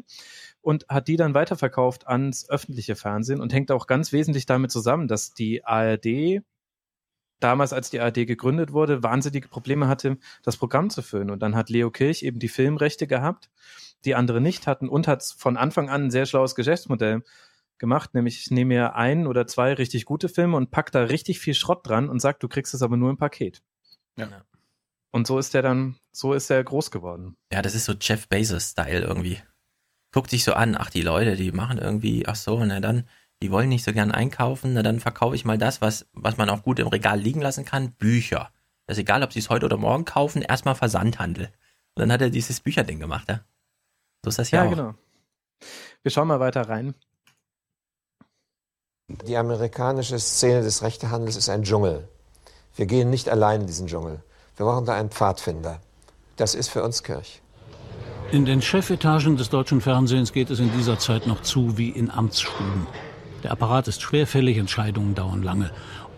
und 0.60 0.84
hat 0.90 1.08
die 1.08 1.16
dann 1.16 1.32
weiterverkauft 1.32 2.06
ans 2.06 2.50
öffentliche 2.50 2.96
Fernsehen 2.96 3.40
und 3.40 3.54
hängt 3.54 3.70
auch 3.70 3.86
ganz 3.86 4.12
wesentlich 4.12 4.44
damit 4.44 4.70
zusammen, 4.70 5.08
dass 5.08 5.32
die 5.32 5.64
ARD 5.64 6.42
damals, 7.40 7.72
als 7.72 7.90
die 7.90 8.00
ARD 8.00 8.26
gegründet 8.26 8.72
wurde, 8.72 9.02
wahnsinnige 9.02 9.48
Probleme 9.48 9.88
hatte, 9.88 10.18
das 10.42 10.56
Programm 10.56 10.90
zu 10.90 11.02
füllen. 11.02 11.30
Und 11.30 11.40
dann 11.40 11.56
hat 11.56 11.70
Leo 11.70 11.90
Kirch 11.90 12.22
eben 12.22 12.38
die 12.38 12.48
Filmrechte 12.48 13.06
gehabt, 13.06 13.50
die 14.04 14.14
andere 14.14 14.40
nicht 14.40 14.66
hatten 14.66 14.88
und 14.88 15.08
hat 15.08 15.22
von 15.22 15.56
Anfang 15.56 15.88
an 15.88 16.04
ein 16.04 16.10
sehr 16.10 16.26
schlaues 16.26 16.54
Geschäftsmodell 16.54 17.22
gemacht, 17.78 18.14
nämlich 18.14 18.38
ich 18.40 18.50
nehme 18.50 18.74
mir 18.74 18.94
ein 18.94 19.26
oder 19.26 19.46
zwei 19.46 19.72
richtig 19.72 20.04
gute 20.04 20.28
Filme 20.28 20.56
und 20.56 20.70
pack 20.70 20.92
da 20.92 21.04
richtig 21.04 21.40
viel 21.40 21.54
Schrott 21.54 21.86
dran 21.86 22.08
und 22.08 22.20
sag, 22.20 22.38
du 22.38 22.46
kriegst 22.46 22.74
es 22.74 22.82
aber 22.82 22.96
nur 22.96 23.10
im 23.10 23.16
Paket. 23.16 23.62
Ja. 24.16 24.44
Und 25.10 25.26
so 25.26 25.38
ist 25.38 25.54
der 25.54 25.62
dann, 25.62 25.96
so 26.12 26.34
ist 26.34 26.50
er 26.50 26.62
groß 26.62 26.90
geworden. 26.90 27.36
Ja, 27.52 27.62
das 27.62 27.74
ist 27.74 27.86
so 27.86 27.94
Jeff 28.00 28.28
Bezos-Style 28.28 29.00
irgendwie. 29.00 29.38
Guckt 30.12 30.30
sich 30.30 30.44
so 30.44 30.52
an, 30.52 30.76
ach, 30.76 30.90
die 30.90 31.02
Leute, 31.02 31.36
die 31.36 31.52
machen 31.52 31.78
irgendwie, 31.78 32.26
ach 32.26 32.36
so, 32.36 32.62
na 32.64 32.80
dann, 32.80 33.08
die 33.42 33.50
wollen 33.50 33.68
nicht 33.68 33.84
so 33.84 33.92
gern 33.92 34.10
einkaufen, 34.12 34.74
na 34.74 34.82
dann 34.82 35.00
verkaufe 35.00 35.34
ich 35.34 35.44
mal 35.44 35.58
das, 35.58 35.80
was, 35.80 36.06
was 36.12 36.36
man 36.36 36.50
auch 36.50 36.62
gut 36.62 36.78
im 36.78 36.88
Regal 36.88 37.18
liegen 37.18 37.40
lassen 37.40 37.64
kann, 37.64 37.92
Bücher. 37.92 38.50
Das 38.86 38.96
ist 38.98 39.02
egal, 39.02 39.22
ob 39.22 39.32
sie 39.32 39.38
es 39.38 39.48
heute 39.50 39.66
oder 39.66 39.76
morgen 39.76 40.04
kaufen, 40.04 40.42
erstmal 40.42 40.74
Versandhandel. 40.74 41.46
Und 41.94 42.00
dann 42.00 42.12
hat 42.12 42.20
er 42.20 42.30
dieses 42.30 42.60
Bücherding 42.60 42.98
gemacht, 43.00 43.28
ja. 43.28 43.40
So 44.24 44.28
ist 44.28 44.38
das 44.38 44.50
ja, 44.50 44.62
Ja, 44.62 44.66
auch. 44.68 44.70
genau. 44.74 44.94
Wir 46.02 46.10
schauen 46.10 46.28
mal 46.28 46.40
weiter 46.40 46.68
rein. 46.68 46.94
Die 49.26 49.36
amerikanische 49.36 50.18
Szene 50.18 50.62
des 50.62 50.82
Rechtehandels 50.82 51.36
ist 51.36 51.48
ein 51.48 51.62
Dschungel. 51.62 52.08
Wir 52.76 52.86
gehen 52.86 53.10
nicht 53.10 53.28
allein 53.28 53.62
in 53.62 53.66
diesen 53.66 53.86
Dschungel. 53.86 54.22
Wir 54.56 54.66
brauchen 54.66 54.86
da 54.86 54.94
einen 54.94 55.10
Pfadfinder. 55.10 55.80
Das 56.36 56.54
ist 56.54 56.68
für 56.68 56.82
uns 56.84 57.02
Kirch. 57.02 57.42
In 58.30 58.44
den 58.44 58.62
Chefetagen 58.62 59.36
des 59.36 59.50
deutschen 59.50 59.80
Fernsehens 59.80 60.32
geht 60.32 60.50
es 60.50 60.60
in 60.60 60.70
dieser 60.72 60.98
Zeit 60.98 61.26
noch 61.26 61.42
zu 61.42 61.76
wie 61.76 61.90
in 61.90 62.10
Amtsstuben. 62.10 62.86
Der 63.42 63.52
Apparat 63.52 63.88
ist 63.88 64.02
schwerfällig, 64.02 64.58
Entscheidungen 64.58 65.14
dauern 65.14 65.42
lange. 65.42 65.70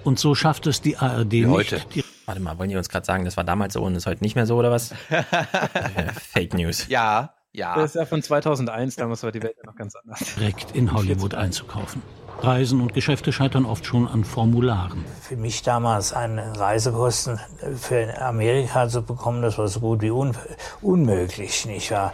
Und 0.04 0.18
so 0.18 0.34
schafft 0.34 0.66
es 0.66 0.80
die 0.80 0.96
ARD 0.96 1.30
Wie 1.32 1.44
nicht. 1.46 1.50
heute. 1.50 1.82
Warte 2.26 2.40
mal, 2.40 2.58
wollen 2.58 2.70
die 2.70 2.76
uns 2.76 2.88
gerade 2.88 3.06
sagen, 3.06 3.24
das 3.24 3.36
war 3.36 3.44
damals 3.44 3.74
so 3.74 3.82
und 3.82 3.94
ist 3.94 4.06
heute 4.06 4.22
nicht 4.22 4.34
mehr 4.34 4.46
so 4.46 4.56
oder 4.56 4.70
was? 4.70 4.92
Äh, 5.10 6.12
Fake 6.12 6.54
News. 6.54 6.86
Ja, 6.88 7.34
ja. 7.52 7.74
Das 7.74 7.90
ist 7.90 7.94
ja 7.96 8.06
von 8.06 8.22
2001, 8.22 8.96
damals 8.96 9.22
war 9.22 9.30
die 9.32 9.42
Welt 9.42 9.56
ja 9.58 9.66
noch 9.66 9.76
ganz 9.76 9.94
anders. 9.94 10.20
direkt 10.36 10.74
in 10.74 10.92
Hollywood 10.92 11.34
einzukaufen. 11.34 12.02
Reisen 12.40 12.80
und 12.80 12.94
Geschäfte 12.94 13.30
scheitern 13.32 13.64
oft 13.66 13.84
schon 13.84 14.08
an 14.08 14.24
Formularen. 14.24 15.04
Für 15.20 15.36
mich 15.36 15.62
damals 15.62 16.12
einen 16.12 16.38
Reisekosten 16.38 17.38
für 17.76 18.20
Amerika 18.20 18.88
zu 18.88 19.02
bekommen, 19.02 19.42
das 19.42 19.58
war 19.58 19.68
so 19.68 19.80
gut 19.80 20.00
wie 20.00 20.10
un 20.10 20.34
unmöglich, 20.80 21.66
nicht 21.66 21.90
wahr? 21.90 22.12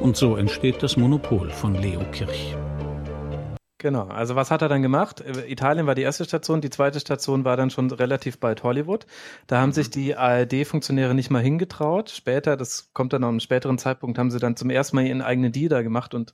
Und 0.00 0.16
so 0.16 0.36
entsteht 0.36 0.82
das 0.82 0.96
Monopol 0.96 1.50
von 1.50 1.74
Leo 1.74 2.00
Kirch. 2.12 2.56
Genau, 3.78 4.08
also 4.08 4.34
was 4.36 4.50
hat 4.50 4.62
er 4.62 4.68
dann 4.68 4.82
gemacht? 4.82 5.20
Äh, 5.20 5.50
Italien 5.50 5.86
war 5.86 5.94
die 5.94 6.02
erste 6.02 6.24
Station, 6.24 6.60
die 6.60 6.70
zweite 6.70 6.98
Station 7.00 7.44
war 7.44 7.56
dann 7.56 7.70
schon 7.70 7.90
relativ 7.90 8.38
bald 8.38 8.62
Hollywood. 8.62 9.06
Da 9.46 9.60
haben 9.60 9.72
sich 9.72 9.90
die 9.90 10.16
ARD-Funktionäre 10.16 11.14
nicht 11.14 11.30
mal 11.30 11.42
hingetraut. 11.42 12.10
Später, 12.10 12.56
das 12.56 12.92
kommt 12.92 13.12
dann 13.12 13.22
noch 13.22 13.28
einem 13.28 13.40
späteren 13.40 13.78
Zeitpunkt, 13.78 14.18
haben 14.18 14.30
sie 14.30 14.40
dann 14.40 14.56
zum 14.56 14.70
ersten 14.70 14.96
Mal 14.96 15.06
ihren 15.06 15.22
eigenen 15.22 15.52
Deal 15.52 15.68
da 15.68 15.82
gemacht 15.82 16.14
und 16.14 16.32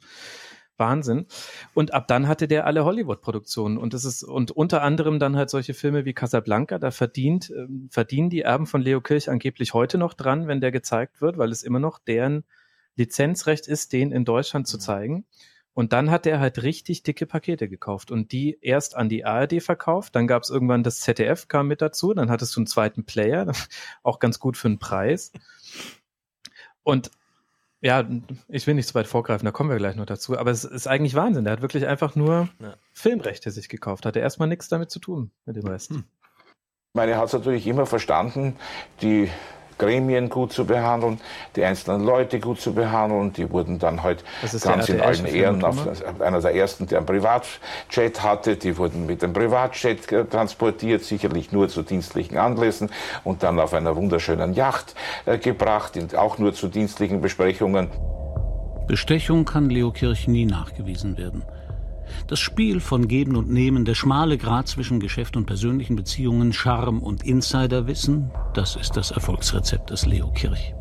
Wahnsinn. 0.77 1.27
Und 1.73 1.95
ab 1.95 2.09
dann 2.09 2.28
hatte 2.28 2.49
der 2.49 2.66
alle 2.66 2.85
Hollywood-Produktionen 2.85 3.78
und 3.78 3.95
das 3.95 4.05
ist 4.05 4.24
und 4.24 4.51
unter 4.51 4.82
anderem 4.82 5.19
dann 5.19 5.36
halt 5.36 5.51
solche 5.51 5.74
Filme 5.74 6.05
wie 6.05 6.15
Casablanca. 6.15 6.78
Da 6.78 6.91
verdient 6.91 7.51
ähm, 7.51 7.89
verdienen 7.91 8.31
die 8.31 8.41
Erben 8.41 8.66
von 8.66 8.82
Leo 8.82 9.01
Kirch 9.01 9.31
angeblich 9.31 9.74
heute 9.74 9.99
noch 9.99 10.15
dran, 10.15 10.49
wenn 10.49 10.61
der 10.61 10.73
gezeigt 10.73 11.20
wird, 11.20 11.39
weil 11.39 11.51
es 11.51 11.62
immer 11.62 11.78
noch 11.78 11.99
deren 11.99 12.45
Lizenzrecht 12.97 13.66
ist, 13.66 13.93
den 13.93 14.12
in 14.12 14.25
Deutschland 14.25 14.66
zu 14.66 14.79
zeigen. 14.79 15.25
Und 15.75 15.93
dann 15.93 16.11
hat 16.11 16.25
er 16.25 16.39
halt 16.39 16.62
richtig 16.62 17.03
dicke 17.03 17.27
Pakete 17.27 17.69
gekauft 17.69 18.12
und 18.12 18.31
die 18.31 18.59
erst 18.61 18.95
an 18.95 19.09
die 19.09 19.25
ARD 19.25 19.61
verkauft. 19.61 20.15
Dann 20.15 20.29
gab 20.29 20.45
es 20.45 20.51
irgendwann 20.51 20.85
das 20.85 21.01
ZDF 21.01 21.49
kam 21.49 21.66
mit 21.66 21.83
dazu. 21.83 22.15
Dann 22.15 22.31
hattest 22.31 22.55
du 22.55 22.61
einen 22.61 22.69
zweiten 22.69 23.05
Player, 23.05 23.53
auch 24.05 24.21
ganz 24.21 24.39
gut 24.39 24.57
für 24.57 24.69
einen 24.69 24.79
Preis. 24.79 25.33
Und 26.85 27.11
ja, 27.81 28.09
ich 28.49 28.66
will 28.66 28.75
nicht 28.75 28.89
zu 28.89 28.95
weit 28.95 29.09
vorgreifen, 29.09 29.45
da 29.45 29.51
kommen 29.51 29.69
wir 29.69 29.77
gleich 29.77 29.97
noch 29.97 30.07
dazu. 30.07 30.39
Aber 30.39 30.51
es 30.51 30.65
ist 30.65 30.87
eigentlich 30.87 31.16
Wahnsinn. 31.16 31.45
Der 31.45 31.53
hat 31.55 31.61
wirklich 31.61 31.87
einfach 31.87 32.15
nur 32.15 32.49
Ja. 32.61 32.77
Filmrechte 32.93 33.51
sich 33.51 33.69
gekauft. 33.69 34.07
Hatte 34.07 34.21
erstmal 34.21 34.49
nichts 34.49 34.69
damit 34.69 34.91
zu 34.91 35.01
tun 35.01 35.33
mit 35.45 35.57
dem 35.57 35.66
Rest. 35.66 35.93
meine 36.95 37.19
hat 37.19 37.27
es 37.27 37.33
natürlich 37.33 37.66
immer 37.66 37.85
verstanden, 37.85 38.57
die 39.03 39.29
Gremien 39.79 40.29
gut 40.29 40.53
zu 40.53 40.65
behandeln, 40.65 41.21
die 41.57 41.65
einzelnen 41.65 42.05
Leute 42.05 42.41
gut 42.41 42.61
zu 42.61 42.75
behandeln. 42.75 43.33
Die 43.33 43.51
wurden 43.51 43.79
dann 43.79 44.03
halt 44.03 44.25
ganz 44.63 44.89
in 44.89 45.01
allen 45.01 45.27
Ehren, 45.27 45.65
auf, 45.65 45.77
einer 46.21 46.41
der 46.41 46.55
ersten, 46.55 46.87
der 46.87 46.99
einen 46.99 47.07
Privatjet 47.07 48.23
hatte, 48.23 48.57
die 48.57 48.77
wurden 48.77 49.07
mit 49.07 49.23
dem 49.23 49.33
Privatjet 49.33 50.07
transportiert, 50.31 51.03
sicherlich 51.05 51.53
nur 51.53 51.69
zu 51.69 51.83
dienstlichen 51.83 52.39
Anlässen 52.39 52.91
und 53.25 53.43
dann 53.43 53.59
auf 53.59 53.75
einer 53.75 53.97
wunderschönen 53.97 54.55
Yacht 54.55 54.95
äh, 55.27 55.39
gebracht, 55.39 55.99
auch 56.17 56.39
nur 56.39 56.55
zu 56.55 56.69
dienstlichen 56.69 57.21
Besprechungen. 57.21 57.91
Bestechung 58.87 59.45
kann 59.45 59.71
Leo 59.71 59.91
Kirch 59.93 60.29
nie 60.29 60.45
nachgewiesen 60.45 61.17
werden. 61.17 61.43
Das 62.27 62.41
Spiel 62.41 62.81
von 62.81 63.07
Geben 63.07 63.37
und 63.37 63.51
Nehmen, 63.51 63.85
der 63.85 63.95
schmale 63.95 64.39
Grat 64.39 64.67
zwischen 64.67 64.99
Geschäft 64.99 65.37
und 65.37 65.45
persönlichen 65.45 65.95
Beziehungen, 65.95 66.53
Charme 66.55 67.01
und 67.03 67.23
Insiderwissen, 67.23 68.31
das 68.55 68.77
ist 68.77 68.97
das 68.97 69.11
Erfolgsrezept 69.11 69.91
des 69.91 70.07
Leo 70.07 70.31
Kirch. 70.33 70.75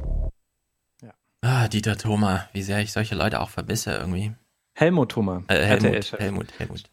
Ah, 1.42 1.68
Dieter 1.68 1.98
Thoma, 1.98 2.48
wie 2.54 2.62
sehr 2.62 2.80
ich 2.80 2.94
solche 2.94 3.16
Leute 3.16 3.42
auch 3.42 3.50
vermisse 3.50 3.92
irgendwie. 3.92 4.34
Helmut 4.76 5.12
Thoma, 5.12 5.44
Äh, 5.50 5.56
Helmut, 5.66 5.86
RTL-Chef. 5.88 6.20
Helmut, 6.20 6.48
Helmut. 6.58 6.84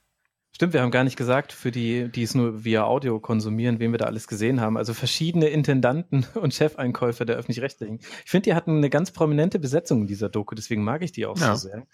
Stimmt, 0.61 0.75
wir 0.75 0.83
haben 0.83 0.91
gar 0.91 1.05
nicht 1.05 1.17
gesagt, 1.17 1.55
für 1.55 1.71
die, 1.71 2.13
die 2.13 2.23
es 2.23 2.35
nur 2.35 2.67
via 2.67 2.85
Audio 2.85 3.19
konsumieren, 3.19 3.81
wen 3.81 3.93
wir 3.93 3.99
da 3.99 4.05
alles 4.05 4.29
gesehen 4.29 4.61
haben. 4.61 4.77
Also 4.77 4.93
verschiedene 4.93 5.49
Intendanten 5.49 6.27
und 6.35 6.53
Chefeinkäufer 6.53 7.25
der 7.25 7.37
öffentlich-rechtlichen. 7.37 8.01
Ich 8.27 8.31
finde, 8.31 8.51
die 8.51 8.55
hatten 8.55 8.77
eine 8.77 8.91
ganz 8.91 9.11
prominente 9.11 9.59
Besetzung 9.59 10.03
in 10.03 10.07
dieser 10.07 10.29
Doku, 10.29 10.55
deswegen 10.55 10.85
mag 10.85 11.01
ich 11.01 11.13
die 11.13 11.25
auch 11.25 11.39
Ja. 11.39 11.57
so 11.57 11.69
sehr. 11.69 11.87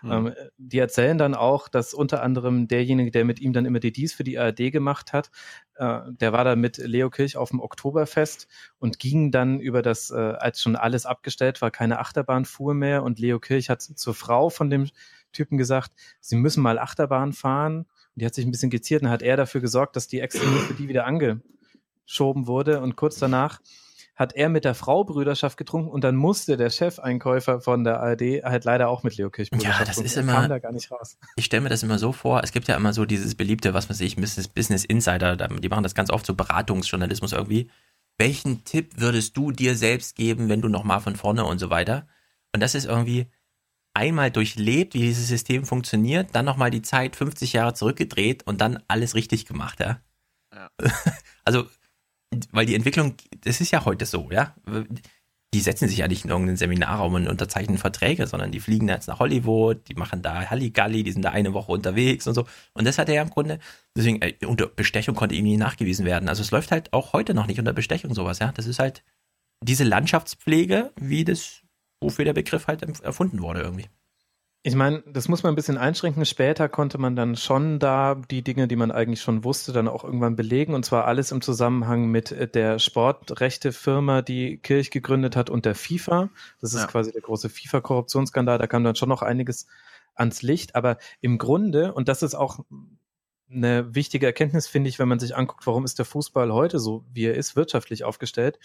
Mhm. 0.00 0.10
Ähm, 0.10 0.32
die 0.56 0.78
erzählen 0.78 1.18
dann 1.18 1.34
auch, 1.34 1.68
dass 1.68 1.92
unter 1.92 2.22
anderem 2.22 2.66
derjenige, 2.66 3.10
der 3.10 3.26
mit 3.26 3.40
ihm 3.40 3.52
dann 3.52 3.66
immer 3.66 3.78
die 3.78 3.92
Dies 3.92 4.14
für 4.14 4.24
die 4.24 4.38
ARD 4.38 4.72
gemacht 4.72 5.12
hat, 5.12 5.30
äh, 5.74 6.00
der 6.06 6.32
war 6.32 6.44
da 6.44 6.56
mit 6.56 6.78
Leo 6.78 7.10
Kirch 7.10 7.36
auf 7.36 7.50
dem 7.50 7.60
Oktoberfest 7.60 8.48
und 8.78 8.98
ging 8.98 9.32
dann 9.32 9.60
über 9.60 9.82
das, 9.82 10.10
äh, 10.10 10.14
als 10.14 10.62
schon 10.62 10.76
alles 10.76 11.04
abgestellt 11.04 11.60
war, 11.60 11.70
keine 11.70 11.98
Achterbahn 11.98 12.46
fuhr 12.46 12.72
mehr 12.72 13.02
und 13.02 13.18
Leo 13.18 13.38
Kirch 13.38 13.68
hat 13.68 13.82
zur 13.82 14.14
Frau 14.14 14.48
von 14.48 14.70
dem 14.70 14.88
Typen 15.34 15.58
gesagt, 15.58 15.92
sie 16.20 16.36
müssen 16.36 16.62
mal 16.62 16.78
Achterbahn 16.78 17.34
fahren. 17.34 17.84
Und 18.14 18.20
die 18.22 18.26
hat 18.26 18.34
sich 18.34 18.44
ein 18.46 18.50
bisschen 18.50 18.70
geziert 18.70 19.02
und 19.02 19.10
hat 19.10 19.22
er 19.22 19.36
dafür 19.36 19.60
gesorgt, 19.60 19.96
dass 19.96 20.06
die 20.08 20.20
extra 20.20 20.44
nur 20.48 20.60
für 20.60 20.74
die 20.74 20.88
wieder 20.88 21.06
angeschoben 21.06 22.46
wurde. 22.46 22.80
Und 22.80 22.96
kurz 22.96 23.18
danach 23.18 23.60
hat 24.14 24.32
er 24.36 24.48
mit 24.48 24.64
der 24.64 24.74
Frau 24.76 25.02
Brüderschaft 25.02 25.56
getrunken 25.56 25.90
und 25.90 26.04
dann 26.04 26.14
musste 26.14 26.56
der 26.56 26.70
Chefeinkäufer 26.70 27.60
von 27.60 27.82
der 27.82 27.98
ARD 28.00 28.44
halt 28.44 28.64
leider 28.64 28.88
auch 28.88 29.02
mit 29.02 29.16
Leo 29.16 29.28
Kirch 29.28 29.50
Brüderschaft 29.50 29.80
Ja, 29.80 29.84
das 29.84 29.98
ist 29.98 30.14
Er 30.16 30.22
immer- 30.22 30.34
kam 30.34 30.48
da 30.48 30.58
gar 30.60 30.70
nicht 30.70 30.92
raus. 30.92 31.18
Ich 31.34 31.46
stelle 31.46 31.62
mir 31.62 31.68
das 31.68 31.82
immer 31.82 31.98
so 31.98 32.12
vor, 32.12 32.44
es 32.44 32.52
gibt 32.52 32.68
ja 32.68 32.76
immer 32.76 32.92
so 32.92 33.04
dieses 33.06 33.34
beliebte, 33.34 33.74
was 33.74 33.90
weiß 33.90 34.00
ich, 34.02 34.14
Business, 34.14 34.46
Business 34.46 34.84
Insider, 34.84 35.36
die 35.36 35.68
machen 35.68 35.82
das 35.82 35.96
ganz 35.96 36.10
oft 36.10 36.24
so 36.26 36.34
Beratungsjournalismus 36.34 37.32
irgendwie. 37.32 37.68
Welchen 38.16 38.62
Tipp 38.62 38.92
würdest 38.98 39.36
du 39.36 39.50
dir 39.50 39.74
selbst 39.76 40.14
geben, 40.14 40.48
wenn 40.48 40.60
du 40.60 40.68
nochmal 40.68 41.00
von 41.00 41.16
vorne 41.16 41.44
und 41.44 41.58
so 41.58 41.70
weiter? 41.70 42.06
Und 42.52 42.60
das 42.60 42.76
ist 42.76 42.84
irgendwie 42.84 43.26
einmal 43.94 44.30
durchlebt, 44.30 44.94
wie 44.94 45.00
dieses 45.00 45.28
System 45.28 45.64
funktioniert, 45.64 46.34
dann 46.34 46.44
nochmal 46.44 46.70
die 46.70 46.82
Zeit 46.82 47.16
50 47.16 47.52
Jahre 47.52 47.74
zurückgedreht 47.74 48.46
und 48.46 48.60
dann 48.60 48.82
alles 48.88 49.14
richtig 49.14 49.46
gemacht, 49.46 49.80
ja? 49.80 50.00
Ja. 50.52 50.68
Also, 51.46 51.66
weil 52.52 52.64
die 52.64 52.74
Entwicklung, 52.74 53.16
das 53.42 53.60
ist 53.60 53.70
ja 53.70 53.84
heute 53.84 54.06
so, 54.06 54.30
ja? 54.30 54.54
Die 55.52 55.60
setzen 55.60 55.88
sich 55.88 55.98
ja 55.98 56.08
nicht 56.08 56.24
in 56.24 56.30
irgendeinen 56.30 56.56
Seminarraum 56.56 57.12
und 57.12 57.28
unterzeichnen 57.28 57.76
Verträge, 57.76 58.26
sondern 58.26 58.50
die 58.50 58.60
fliegen 58.60 58.88
jetzt 58.88 59.08
nach 59.08 59.18
Hollywood, 59.18 59.86
die 59.88 59.94
machen 59.94 60.22
da 60.22 60.48
Halligalli, 60.48 61.02
die 61.02 61.12
sind 61.12 61.22
da 61.22 61.32
eine 61.32 61.52
Woche 61.52 61.70
unterwegs 61.70 62.26
und 62.26 62.32
so. 62.32 62.46
Und 62.72 62.86
das 62.86 62.96
hat 62.96 63.10
er 63.10 63.16
ja 63.16 63.22
im 63.22 63.28
Grunde, 63.28 63.58
deswegen, 63.94 64.22
äh, 64.22 64.34
unter 64.46 64.68
Bestechung 64.68 65.14
konnte 65.14 65.34
ihm 65.34 65.44
nie 65.44 65.58
nachgewiesen 65.58 66.06
werden. 66.06 66.30
Also 66.30 66.40
es 66.40 66.50
läuft 66.50 66.70
halt 66.70 66.94
auch 66.94 67.12
heute 67.12 67.34
noch 67.34 67.46
nicht 67.46 67.58
unter 67.58 67.74
Bestechung 67.74 68.14
sowas, 68.14 68.38
ja? 68.38 68.52
Das 68.52 68.66
ist 68.66 68.78
halt 68.78 69.04
diese 69.62 69.84
Landschaftspflege, 69.84 70.92
wie 70.96 71.24
das, 71.24 71.62
wofür 72.04 72.24
der 72.24 72.34
Begriff 72.34 72.66
halt 72.66 72.82
erfunden 73.00 73.40
wurde 73.42 73.60
irgendwie. 73.60 73.88
Ich 74.66 74.74
meine, 74.74 75.02
das 75.06 75.28
muss 75.28 75.42
man 75.42 75.52
ein 75.52 75.56
bisschen 75.56 75.76
einschränken. 75.76 76.24
Später 76.24 76.70
konnte 76.70 76.96
man 76.96 77.16
dann 77.16 77.36
schon 77.36 77.78
da 77.78 78.14
die 78.14 78.42
Dinge, 78.42 78.66
die 78.66 78.76
man 78.76 78.90
eigentlich 78.90 79.20
schon 79.20 79.44
wusste, 79.44 79.74
dann 79.74 79.88
auch 79.88 80.04
irgendwann 80.04 80.36
belegen. 80.36 80.72
Und 80.72 80.86
zwar 80.86 81.04
alles 81.04 81.32
im 81.32 81.42
Zusammenhang 81.42 82.06
mit 82.06 82.32
äh, 82.32 82.48
der 82.48 82.78
Sportrechtefirma, 82.78 84.22
die 84.22 84.56
Kirch 84.56 84.90
gegründet 84.90 85.36
hat 85.36 85.50
und 85.50 85.66
der 85.66 85.74
FIFA. 85.74 86.30
Das 86.62 86.72
ist 86.72 86.80
ja. 86.80 86.86
quasi 86.86 87.12
der 87.12 87.20
große 87.20 87.50
FIFA-Korruptionsskandal. 87.50 88.56
Da 88.56 88.66
kam 88.66 88.84
dann 88.84 88.96
schon 88.96 89.10
noch 89.10 89.20
einiges 89.20 89.66
ans 90.14 90.40
Licht. 90.40 90.74
Aber 90.74 90.96
im 91.20 91.36
Grunde, 91.36 91.92
und 91.92 92.08
das 92.08 92.22
ist 92.22 92.34
auch 92.34 92.60
eine 93.50 93.94
wichtige 93.94 94.24
Erkenntnis, 94.24 94.66
finde 94.66 94.88
ich, 94.88 94.98
wenn 94.98 95.08
man 95.08 95.18
sich 95.18 95.36
anguckt, 95.36 95.66
warum 95.66 95.84
ist 95.84 95.98
der 95.98 96.06
Fußball 96.06 96.54
heute 96.54 96.78
so, 96.78 97.04
wie 97.12 97.26
er 97.26 97.34
ist, 97.34 97.54
wirtschaftlich 97.54 98.04
aufgestellt. 98.04 98.58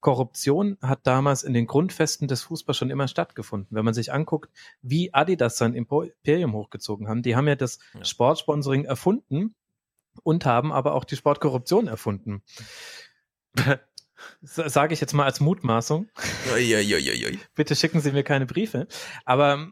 Korruption 0.00 0.78
hat 0.80 1.00
damals 1.06 1.42
in 1.42 1.54
den 1.54 1.66
Grundfesten 1.66 2.28
des 2.28 2.42
Fußballs 2.42 2.76
schon 2.76 2.90
immer 2.90 3.08
stattgefunden. 3.08 3.76
Wenn 3.76 3.84
man 3.84 3.94
sich 3.94 4.12
anguckt, 4.12 4.50
wie 4.80 5.12
Adidas 5.12 5.58
sein 5.58 5.74
Imperium 5.74 6.52
hochgezogen 6.52 7.08
haben, 7.08 7.22
die 7.22 7.34
haben 7.34 7.48
ja 7.48 7.56
das 7.56 7.78
ja. 7.94 8.04
Sportsponsoring 8.04 8.84
erfunden 8.84 9.54
und 10.22 10.46
haben 10.46 10.72
aber 10.72 10.94
auch 10.94 11.04
die 11.04 11.16
Sportkorruption 11.16 11.88
erfunden. 11.88 12.42
Sage 14.40 14.94
ich 14.94 15.00
jetzt 15.00 15.14
mal 15.14 15.24
als 15.24 15.40
Mutmaßung. 15.40 16.08
Bitte 17.54 17.76
schicken 17.76 18.00
Sie 18.00 18.12
mir 18.12 18.24
keine 18.24 18.46
Briefe. 18.46 18.88
Aber 19.24 19.68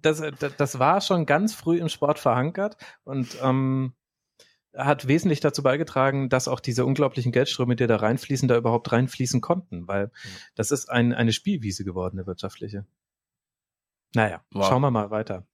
das, 0.00 0.22
das 0.56 0.78
war 0.78 1.00
schon 1.00 1.26
ganz 1.26 1.54
früh 1.54 1.78
im 1.78 1.88
Sport 1.88 2.18
verankert 2.18 2.76
und 3.04 3.36
ähm, 3.42 3.94
hat 4.76 5.06
wesentlich 5.08 5.40
dazu 5.40 5.62
beigetragen, 5.62 6.28
dass 6.28 6.48
auch 6.48 6.60
diese 6.60 6.84
unglaublichen 6.84 7.32
Geldströme, 7.32 7.76
die 7.76 7.86
da 7.86 7.96
reinfließen, 7.96 8.48
da 8.48 8.56
überhaupt 8.56 8.90
reinfließen 8.92 9.40
konnten, 9.40 9.86
weil 9.86 10.10
das 10.54 10.70
ist 10.70 10.90
ein, 10.90 11.12
eine 11.12 11.32
Spielwiese 11.32 11.84
geworden, 11.84 12.18
eine 12.18 12.26
wirtschaftliche. 12.26 12.84
Naja, 14.14 14.40
wow. 14.52 14.66
schauen 14.66 14.82
wir 14.82 14.90
mal 14.90 15.10
weiter. 15.10 15.44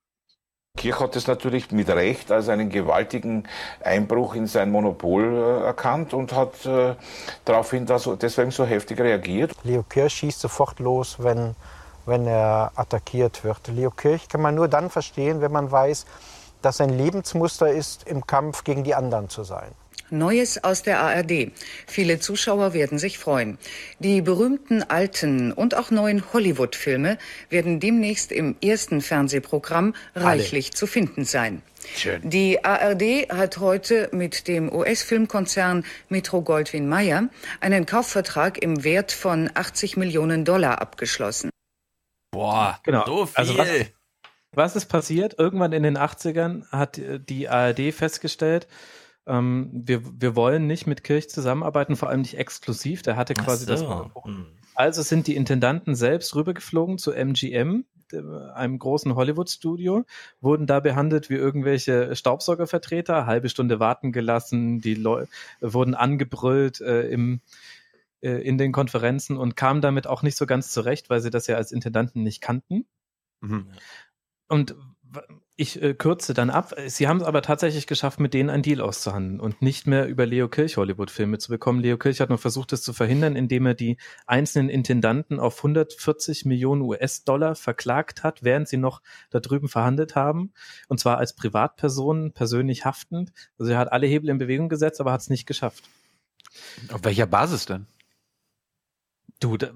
Kirch 0.77 1.01
hat 1.01 1.17
es 1.17 1.27
natürlich 1.27 1.73
mit 1.73 1.89
Recht 1.89 2.31
als 2.31 2.49
einen 2.49 2.71
gewaltigen 2.71 3.45
Einbruch 3.83 4.35
in 4.35 4.47
sein 4.47 4.71
Monopol 4.71 5.25
äh, 5.25 5.65
erkannt 5.65 6.15
und 6.15 6.33
hat 6.33 6.65
äh, 6.65 6.95
daraufhin 7.45 7.87
da 7.87 7.99
so, 7.99 8.15
deswegen 8.15 8.51
so 8.53 8.65
heftig 8.65 9.01
reagiert. 9.01 9.53
Leo 9.65 9.83
Kirch 9.83 10.15
schießt 10.15 10.41
sofort 10.41 10.79
los, 10.79 11.17
wenn, 11.19 11.57
wenn 12.07 12.27
er 12.27 12.73
attackiert 12.77 13.43
wird. 13.43 13.67
Leo 13.69 13.91
Kirch 13.91 14.29
kann 14.29 14.41
man 14.41 14.55
nur 14.55 14.69
dann 14.69 14.91
verstehen, 14.91 15.41
wenn 15.41 15.53
man 15.53 15.73
weiß, 15.73 16.07
dass 16.63 16.79
sein 16.79 16.91
Lebensmuster 16.91 17.71
ist, 17.71 18.07
im 18.07 18.27
Kampf 18.27 18.65
gegen 18.65 18.85
die 18.85 18.95
anderen 18.95 19.29
zu 19.29 19.45
sein. 19.45 19.73
Neues 20.11 20.63
aus 20.65 20.83
der 20.83 21.01
ARD. 21.01 21.53
Viele 21.87 22.19
Zuschauer 22.19 22.73
werden 22.73 22.99
sich 22.99 23.19
freuen. 23.19 23.59
Die 24.01 24.23
berühmten 24.23 24.83
alten 24.83 25.53
und 25.53 25.77
auch 25.77 25.91
neuen 25.91 26.33
Hollywood-Filme 26.33 27.19
werden 27.49 27.81
demnächst 27.81 28.33
im 28.33 28.57
ersten 28.63 29.03
Fernsehprogramm 29.03 29.95
reichlich 30.15 30.67
Alle. 30.67 30.75
zu 30.75 30.87
finden 30.87 31.25
sein. 31.25 31.63
Schön. 31.97 32.29
Die 32.29 32.63
ARD 32.65 33.31
hat 33.31 33.59
heute 33.59 34.11
mit 34.13 34.49
dem 34.49 34.73
US-Filmkonzern 34.73 35.85
Metro 36.09 36.43
Goldwyn 36.43 36.89
Mayer 36.89 37.29
einen 37.61 37.87
Kaufvertrag 37.87 38.59
im 38.59 38.85
Wert 38.85 39.13
von 39.13 39.51
80 39.55 39.97
Millionen 39.97 40.45
Dollar 40.45 40.81
abgeschlossen. 40.83 41.51
Boah, 42.33 42.79
genau. 42.83 43.07
so 43.07 43.27
viel. 43.27 43.37
Also 43.37 43.59
was, 43.59 43.69
was 44.53 44.77
ist 44.77 44.87
passiert? 44.87 45.39
Irgendwann 45.39 45.73
in 45.73 45.83
den 45.83 45.99
80ern 45.99 46.69
hat 46.71 46.99
äh, 46.99 47.21
die 47.21 47.49
ARD 47.49 47.93
festgestellt, 47.93 48.67
ähm, 49.27 49.71
wir, 49.73 50.03
wir 50.21 50.35
wollen 50.35 50.67
nicht 50.67 50.87
mit 50.87 51.05
Kirch 51.05 51.29
zusammenarbeiten, 51.31 51.97
vor 51.97 52.09
allem 52.09 52.23
nicht 52.23 52.39
exklusiv. 52.39 53.03
Der 53.03 53.17
hatte 53.17 53.35
quasi 53.35 53.65
so. 53.65 53.71
das. 53.73 53.83
Hm. 54.25 54.47
Also 54.75 55.03
sind 55.03 55.27
die 55.27 55.37
Intendanten 55.37 55.95
selbst 55.95 56.35
rübergeflogen 56.35 56.99
zu 56.99 57.13
MGM, 57.13 57.85
einem 58.55 58.79
großen 58.79 59.15
Hollywood-Studio, 59.15 60.05
wurden 60.41 60.67
da 60.67 60.81
behandelt 60.81 61.31
wie 61.31 61.35
irgendwelche 61.35 62.17
Staubsaugervertreter, 62.17 63.27
halbe 63.27 63.49
Stunde 63.49 63.79
warten 63.79 64.11
gelassen, 64.11 64.81
die 64.81 64.95
Leu 64.95 65.27
wurden 65.61 65.95
angebrüllt 65.95 66.81
äh, 66.81 67.03
im, 67.03 67.41
äh, 68.21 68.31
in 68.31 68.59
den 68.59 68.73
Konferenzen 68.73 69.37
und 69.37 69.57
kamen 69.57 69.81
damit 69.81 70.07
auch 70.07 70.23
nicht 70.23 70.37
so 70.37 70.47
ganz 70.47 70.73
zurecht, 70.73 71.11
weil 71.11 71.21
sie 71.21 71.31
das 71.31 71.47
ja 71.47 71.57
als 71.57 71.73
Intendanten 71.73 72.23
nicht 72.23 72.41
kannten. 72.41 72.87
Mhm. 73.41 73.67
Und 74.51 74.75
ich 75.57 75.81
äh, 75.81 75.95
kürze 75.95 76.35
dann 76.35 76.51
ab. 76.51 76.75
Sie 76.87 77.07
haben 77.07 77.19
es 77.19 77.23
aber 77.23 77.43
tatsächlich 77.43 77.87
geschafft, 77.87 78.19
mit 78.19 78.35
denen 78.35 78.51
einen 78.51 78.63
Deal 78.63 78.81
auszuhandeln 78.81 79.39
und 79.39 79.63
nicht 79.63 79.87
mehr 79.87 80.09
über 80.09 80.27
Leo 80.27 80.49
Kirch 80.49 80.77
Hollywood-Filme 80.77 81.39
zu 81.39 81.51
bekommen. 81.51 81.81
Leo 81.81 81.99
Kirch 81.99 82.21
hat 82.21 82.31
noch 82.31 82.41
versucht, 82.41 82.73
das 82.73 82.83
zu 82.83 82.93
verhindern, 82.93 83.37
indem 83.37 83.67
er 83.67 83.75
die 83.75 83.97
einzelnen 84.27 84.69
Intendanten 84.69 85.39
auf 85.39 85.59
140 85.59 86.47
Millionen 86.47 86.83
US-Dollar 86.83 87.55
verklagt 87.55 88.25
hat, 88.25 88.43
während 88.43 88.69
sie 88.69 88.79
noch 88.79 89.03
da 89.31 89.39
drüben 89.39 89.69
verhandelt 89.69 90.17
haben. 90.17 90.53
Und 90.89 90.99
zwar 90.99 91.19
als 91.19 91.37
Privatpersonen, 91.37 92.33
persönlich 92.33 92.85
haftend. 92.85 93.33
Also 93.59 93.73
er 93.73 93.79
hat 93.79 93.93
alle 93.93 94.07
Hebel 94.07 94.31
in 94.31 94.39
Bewegung 94.39 94.69
gesetzt, 94.69 95.01
aber 95.01 95.13
hat 95.13 95.21
es 95.21 95.31
nicht 95.31 95.47
geschafft. 95.47 95.85
Auf 96.91 97.05
welcher 97.05 97.27
Basis 97.27 97.67
denn? 97.67 97.87
Du, 99.39 99.57
da, 99.57 99.71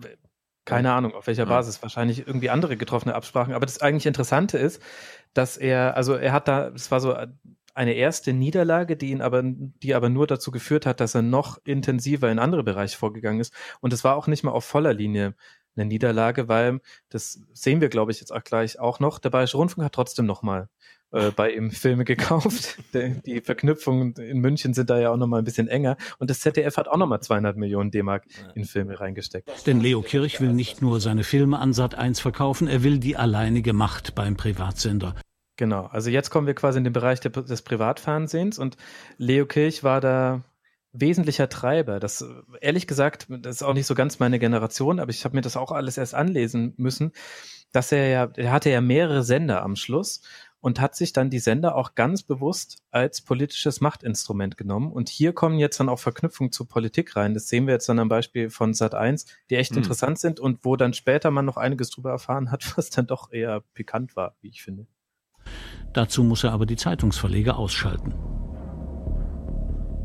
keine 0.64 0.92
Ahnung, 0.92 1.14
auf 1.14 1.26
welcher 1.26 1.46
Basis. 1.46 1.82
Wahrscheinlich 1.82 2.26
irgendwie 2.26 2.50
andere 2.50 2.76
getroffene 2.76 3.14
Absprachen. 3.14 3.54
Aber 3.54 3.66
das 3.66 3.80
eigentlich 3.80 4.06
Interessante 4.06 4.58
ist, 4.58 4.80
dass 5.34 5.56
er, 5.56 5.96
also 5.96 6.14
er 6.14 6.32
hat 6.32 6.48
da, 6.48 6.68
es 6.68 6.90
war 6.90 7.00
so 7.00 7.14
eine 7.74 7.94
erste 7.94 8.32
Niederlage, 8.32 8.96
die 8.96 9.10
ihn 9.10 9.20
aber, 9.20 9.42
die 9.44 9.94
aber 9.94 10.08
nur 10.08 10.26
dazu 10.26 10.50
geführt 10.50 10.86
hat, 10.86 11.00
dass 11.00 11.14
er 11.14 11.22
noch 11.22 11.58
intensiver 11.64 12.30
in 12.30 12.38
andere 12.38 12.62
Bereiche 12.62 12.96
vorgegangen 12.96 13.40
ist. 13.40 13.52
Und 13.80 13.92
es 13.92 14.04
war 14.04 14.16
auch 14.16 14.26
nicht 14.26 14.44
mal 14.44 14.52
auf 14.52 14.64
voller 14.64 14.94
Linie 14.94 15.34
eine 15.76 15.86
Niederlage, 15.86 16.48
weil 16.48 16.80
das 17.08 17.40
sehen 17.52 17.80
wir, 17.80 17.88
glaube 17.88 18.12
ich, 18.12 18.20
jetzt 18.20 18.32
auch 18.32 18.44
gleich 18.44 18.78
auch 18.78 19.00
noch. 19.00 19.18
Der 19.18 19.30
Bayerische 19.30 19.56
Rundfunk 19.56 19.84
hat 19.84 19.92
trotzdem 19.92 20.24
noch 20.24 20.42
mal 20.42 20.68
äh, 21.14 21.30
bei 21.30 21.52
ihm 21.52 21.70
Filme 21.70 22.04
gekauft. 22.04 22.76
die 22.92 23.40
Verknüpfungen 23.40 24.14
in 24.14 24.40
München 24.40 24.74
sind 24.74 24.90
da 24.90 24.98
ja 24.98 25.10
auch 25.10 25.16
noch 25.16 25.28
mal 25.28 25.38
ein 25.38 25.44
bisschen 25.44 25.68
enger. 25.68 25.96
Und 26.18 26.28
das 26.28 26.40
ZDF 26.40 26.76
hat 26.76 26.88
auch 26.88 26.96
noch 26.96 27.06
mal 27.06 27.20
200 27.20 27.56
Millionen 27.56 27.92
D-Mark 27.92 28.24
in 28.54 28.64
Filme 28.64 28.98
reingesteckt. 28.98 29.66
Denn 29.66 29.80
Leo 29.80 30.02
Kirch 30.02 30.40
will 30.40 30.52
nicht 30.52 30.82
nur 30.82 31.00
seine 31.00 31.22
Filme 31.22 31.58
an 31.58 31.72
Sat 31.72 31.94
1 31.94 32.18
verkaufen, 32.18 32.66
er 32.66 32.82
will 32.82 32.98
die 32.98 33.16
alleinige 33.16 33.72
Macht 33.72 34.14
beim 34.14 34.36
Privatsender. 34.36 35.14
Genau, 35.56 35.86
also 35.86 36.10
jetzt 36.10 36.30
kommen 36.30 36.48
wir 36.48 36.54
quasi 36.54 36.78
in 36.78 36.84
den 36.84 36.92
Bereich 36.92 37.20
des 37.20 37.62
Privatfernsehens 37.62 38.58
und 38.58 38.76
Leo 39.18 39.46
Kirch 39.46 39.84
war 39.84 40.00
da 40.00 40.42
wesentlicher 40.92 41.48
Treiber. 41.48 42.00
Das 42.00 42.24
ehrlich 42.60 42.88
gesagt, 42.88 43.26
das 43.28 43.56
ist 43.56 43.62
auch 43.62 43.74
nicht 43.74 43.86
so 43.86 43.94
ganz 43.94 44.18
meine 44.18 44.40
Generation, 44.40 44.98
aber 44.98 45.10
ich 45.10 45.24
habe 45.24 45.36
mir 45.36 45.42
das 45.42 45.56
auch 45.56 45.70
alles 45.70 45.96
erst 45.96 46.14
anlesen 46.14 46.74
müssen, 46.76 47.12
dass 47.74 47.90
er 47.90 48.08
ja, 48.08 48.30
er 48.36 48.52
hatte 48.52 48.70
ja 48.70 48.80
mehrere 48.80 49.24
Sender 49.24 49.62
am 49.62 49.76
Schluss 49.76 50.22
und 50.64 50.80
hat 50.80 50.96
sich 50.96 51.12
dann 51.12 51.28
die 51.28 51.40
Sender 51.40 51.76
auch 51.76 51.94
ganz 51.94 52.22
bewusst 52.22 52.78
als 52.90 53.20
politisches 53.20 53.82
Machtinstrument 53.82 54.56
genommen. 54.56 54.90
Und 54.90 55.10
hier 55.10 55.34
kommen 55.34 55.58
jetzt 55.58 55.78
dann 55.78 55.90
auch 55.90 55.98
Verknüpfungen 55.98 56.52
zur 56.52 56.66
Politik 56.66 57.16
rein. 57.16 57.34
Das 57.34 57.48
sehen 57.48 57.66
wir 57.66 57.74
jetzt 57.74 57.86
dann 57.90 57.98
am 57.98 58.08
Beispiel 58.08 58.48
von 58.48 58.72
Sat1, 58.72 59.26
die 59.50 59.56
echt 59.56 59.72
mhm. 59.72 59.78
interessant 59.78 60.18
sind 60.18 60.40
und 60.40 60.64
wo 60.64 60.76
dann 60.76 60.94
später 60.94 61.30
man 61.30 61.44
noch 61.44 61.58
einiges 61.58 61.90
drüber 61.90 62.12
erfahren 62.12 62.50
hat, 62.50 62.64
was 62.78 62.88
dann 62.88 63.06
doch 63.06 63.30
eher 63.30 63.62
pikant 63.74 64.16
war, 64.16 64.36
wie 64.40 64.48
ich 64.48 64.62
finde. 64.62 64.86
Dazu 65.92 66.24
muss 66.24 66.44
er 66.44 66.52
aber 66.52 66.64
die 66.64 66.76
Zeitungsverleger 66.76 67.58
ausschalten. 67.58 68.14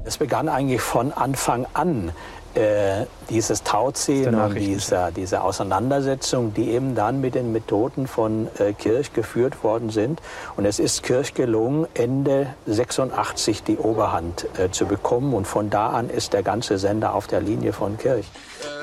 Es 0.04 0.18
begann 0.18 0.50
eigentlich 0.50 0.82
von 0.82 1.14
Anfang 1.14 1.68
an 1.74 2.12
äh, 2.56 3.06
dieses 3.30 3.64
Tauziehen 3.64 4.36
und 4.36 4.56
diese, 4.56 5.12
diese 5.16 5.44
Auseinandersetzung, 5.44 6.54
die 6.54 6.70
eben 6.70 6.96
dann 6.96 7.22
mit 7.22 7.36
den 7.36 7.52
Methoden 7.52 8.08
von 8.08 8.48
äh, 8.58 8.74
Kirch 8.74 9.14
geführt 9.14 9.64
worden 9.64 9.90
sind. 9.90 10.22
Und 10.58 10.66
es 10.66 10.80
ist 10.80 11.04
Kirch 11.04 11.34
gelungen, 11.34 11.88
Ende 11.94 12.48
86 12.66 13.64
die 13.64 13.78
Oberhand 13.78 14.48
äh, 14.58 14.70
zu 14.72 14.86
bekommen. 14.86 15.34
Und 15.34 15.46
von 15.46 15.70
da 15.70 15.90
an 15.90 16.10
ist 16.10 16.34
der 16.34 16.44
ganze 16.44 16.78
Sender 16.78 17.14
auf 17.14 17.28
der 17.28 17.42
Linie 17.42 17.74
von 17.74 17.98
Kirch. 17.98 18.26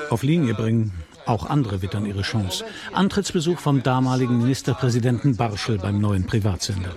Auf 0.09 0.23
Linie 0.23 0.53
bringen. 0.53 0.93
Auch 1.25 1.49
andere 1.49 1.81
wittern 1.81 2.05
ihre 2.05 2.21
Chance. 2.21 2.63
Antrittsbesuch 2.93 3.59
vom 3.59 3.83
damaligen 3.83 4.37
Ministerpräsidenten 4.37 5.35
Barschel 5.35 5.77
beim 5.77 5.99
neuen 5.99 6.25
Privatsender. 6.25 6.91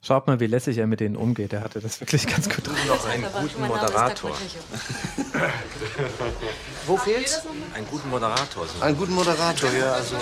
Schaut 0.00 0.28
mal, 0.28 0.38
wie 0.38 0.46
lässig 0.46 0.78
er 0.78 0.86
mit 0.86 1.00
denen 1.00 1.16
umgeht. 1.16 1.52
Er 1.52 1.62
hatte 1.62 1.80
das 1.80 2.00
wirklich 2.00 2.26
ganz 2.26 2.48
gut 2.48 2.66
drauf. 2.66 2.76
noch 2.86 3.08
einen 3.08 3.26
guten 3.40 3.66
Moderator. 3.66 4.30
Wo 6.86 6.96
fehlt's? 6.96 7.42
Einen 7.74 7.86
guten 7.88 8.08
Moderator. 8.08 8.66
So. 8.66 8.82
Einen 8.82 8.96
guten 8.96 9.14
Moderator, 9.14 9.70
ja. 9.72 9.92
Also. 9.92 10.16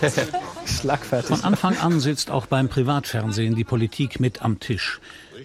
Schlagfertig. 0.66 1.28
Von 1.28 1.44
Anfang 1.44 1.76
an 1.78 2.00
sitzt 2.00 2.30
auch 2.30 2.46
beim 2.46 2.68
Privatfernsehen 2.68 3.56
die 3.56 3.64
Politik 3.64 4.20
mit 4.20 4.42
am 4.42 4.60
Tisch. 4.60 5.00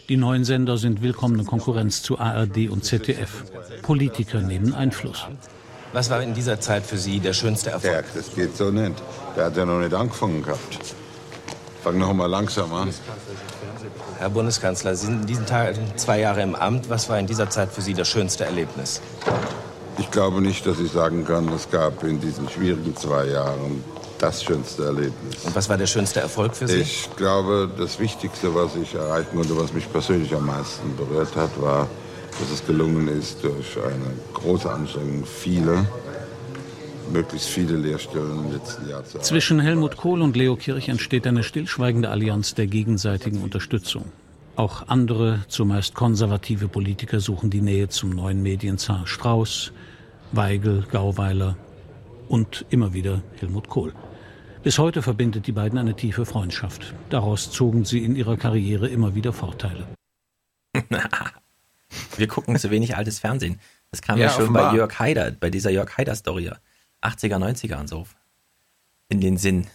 Die 0.08 0.18
neuen 0.18 0.44
Sender 0.46 0.78
sind 0.78 1.02
willkommene 1.02 1.44
Konkurrenz 1.44 2.04
zu 2.04 2.20
ARD 2.20 2.70
und 2.70 2.86
ZDF. 2.86 3.44
Politiker 3.82 4.42
nehmen 4.42 4.74
Einfluss. 4.74 5.26
Was 5.94 6.10
war 6.10 6.22
in 6.22 6.34
dieser 6.34 6.60
Zeit 6.60 6.86
für 6.86 6.98
Sie 6.98 7.20
der 7.20 7.34
schönste 7.34 7.72
Erfolg? 7.72 7.94
Ja, 7.94 8.02
das 8.14 8.36
geht 8.36 8.56
so 8.56 8.72
nicht. 8.72 8.96
Der 9.36 9.46
hat 9.46 9.58
ja 9.58 9.66
noch 9.66 9.80
nicht 9.80 9.94
angefangen 9.94 10.44
gehabt. 10.44 10.96
Fang 11.84 11.98
noch 11.98 12.14
mal 12.14 12.28
langsam 12.28 12.72
an. 12.74 12.90
Herr 14.20 14.30
Bundeskanzler, 14.30 14.96
Sie 14.96 15.08
sind 15.08 15.22
in 15.22 15.28
diesen 15.28 15.46
Tagen 15.48 15.80
zwei 15.96 16.20
Jahre 16.20 16.42
im 16.42 16.54
Amt. 16.54 16.90
Was 16.90 17.10
war 17.10 17.18
in 17.18 17.26
dieser 17.26 17.50
Zeit 17.50 17.72
für 17.72 17.82
Sie 17.82 17.94
das 17.94 18.08
schönste 18.08 18.46
Erlebnis? 18.46 19.02
Ich 19.98 20.12
glaube 20.12 20.42
nicht, 20.42 20.66
dass 20.66 20.80
ich 20.80 20.92
sagen 20.92 21.26
kann, 21.26 21.48
es 21.50 21.70
gab 21.70 22.04
in 22.04 22.20
diesen 22.20 22.48
schwierigen 22.50 22.96
zwei 22.96 23.26
Jahren 23.26 23.84
das 24.20 24.44
schönste 24.44 24.86
Erlebnis. 24.86 25.44
Und 25.44 25.56
was 25.56 25.68
war 25.70 25.78
der 25.78 25.88
schönste 25.88 26.20
Erfolg 26.20 26.56
für 26.56 26.68
Sie? 26.68 26.78
Ich 26.78 27.10
glaube, 27.16 27.68
das 27.78 27.98
Wichtigste, 28.00 28.54
was 28.54 28.76
ich 28.76 28.94
erreichen 28.94 29.36
konnte, 29.36 29.58
was 29.58 29.74
mich 29.74 29.92
persönlich 29.92 30.34
am 30.36 30.46
meisten 30.46 30.96
berührt 30.96 31.36
hat, 31.36 31.50
war, 31.60 31.88
dass 32.40 32.52
es 32.52 32.66
gelungen 32.66 33.08
ist, 33.08 33.44
durch 33.44 33.78
eine 33.78 34.14
große 34.36 34.72
Anstrengung 34.72 35.26
viele, 35.26 35.86
möglichst 37.12 37.48
viele 37.50 37.76
Lehrstellen 37.78 38.46
im 38.46 38.52
letzten 38.54 38.90
Jahr 38.90 39.04
zu 39.04 39.18
erreichen. 39.18 39.24
Zwischen 39.28 39.60
Helmut 39.60 39.98
Kohl 39.98 40.22
und 40.22 40.36
Leo 40.36 40.56
Kirch 40.56 40.90
entsteht 40.90 41.26
eine 41.28 41.44
stillschweigende 41.44 42.10
Allianz 42.10 42.54
der 42.56 42.68
gegenseitigen 42.68 43.42
Unterstützung. 43.42 44.06
Auch 44.56 44.88
andere, 44.88 45.44
zumeist 45.48 45.96
konservative 45.96 46.68
Politiker 46.68 47.20
suchen 47.20 47.50
die 47.50 47.62
Nähe 47.62 47.90
zum 47.90 48.10
neuen 48.12 48.42
Medienzar 48.44 49.08
Strauß, 49.08 49.72
Weigel, 50.34 50.86
Gauweiler 50.92 51.58
und 52.28 52.66
immer 52.70 52.94
wieder 52.94 53.22
Helmut 53.40 53.70
Kohl. 53.70 53.94
Bis 54.64 54.78
heute 54.78 55.02
verbindet 55.02 55.48
die 55.48 55.52
beiden 55.54 55.80
eine 55.80 55.96
tiefe 55.96 56.26
Freundschaft. 56.26 56.94
Daraus 57.10 57.50
zogen 57.52 57.84
sie 57.86 58.04
in 58.04 58.16
ihrer 58.16 58.38
Karriere 58.38 58.88
immer 58.88 59.16
wieder 59.16 59.34
Vorteile. 59.34 59.88
Wir 62.18 62.28
gucken 62.28 62.56
zu 62.58 62.70
wenig 62.72 62.96
altes 62.96 63.20
Fernsehen. 63.20 63.60
Das 63.90 64.02
kam 64.02 64.18
ja, 64.18 64.26
Ja, 64.26 64.32
schon 64.32 64.44
offenbar. 64.44 64.72
bei 64.72 64.78
Jörg 64.78 65.00
Haider, 65.00 65.32
bei 65.32 65.50
dieser 65.50 65.72
Jörg 65.72 65.98
Haider-Story. 65.98 66.52
80er, 67.02 67.38
90er 67.38 67.80
und 67.80 67.88
so. 67.88 68.06
In 69.10 69.22
den 69.22 69.38
Sinn. 69.38 69.68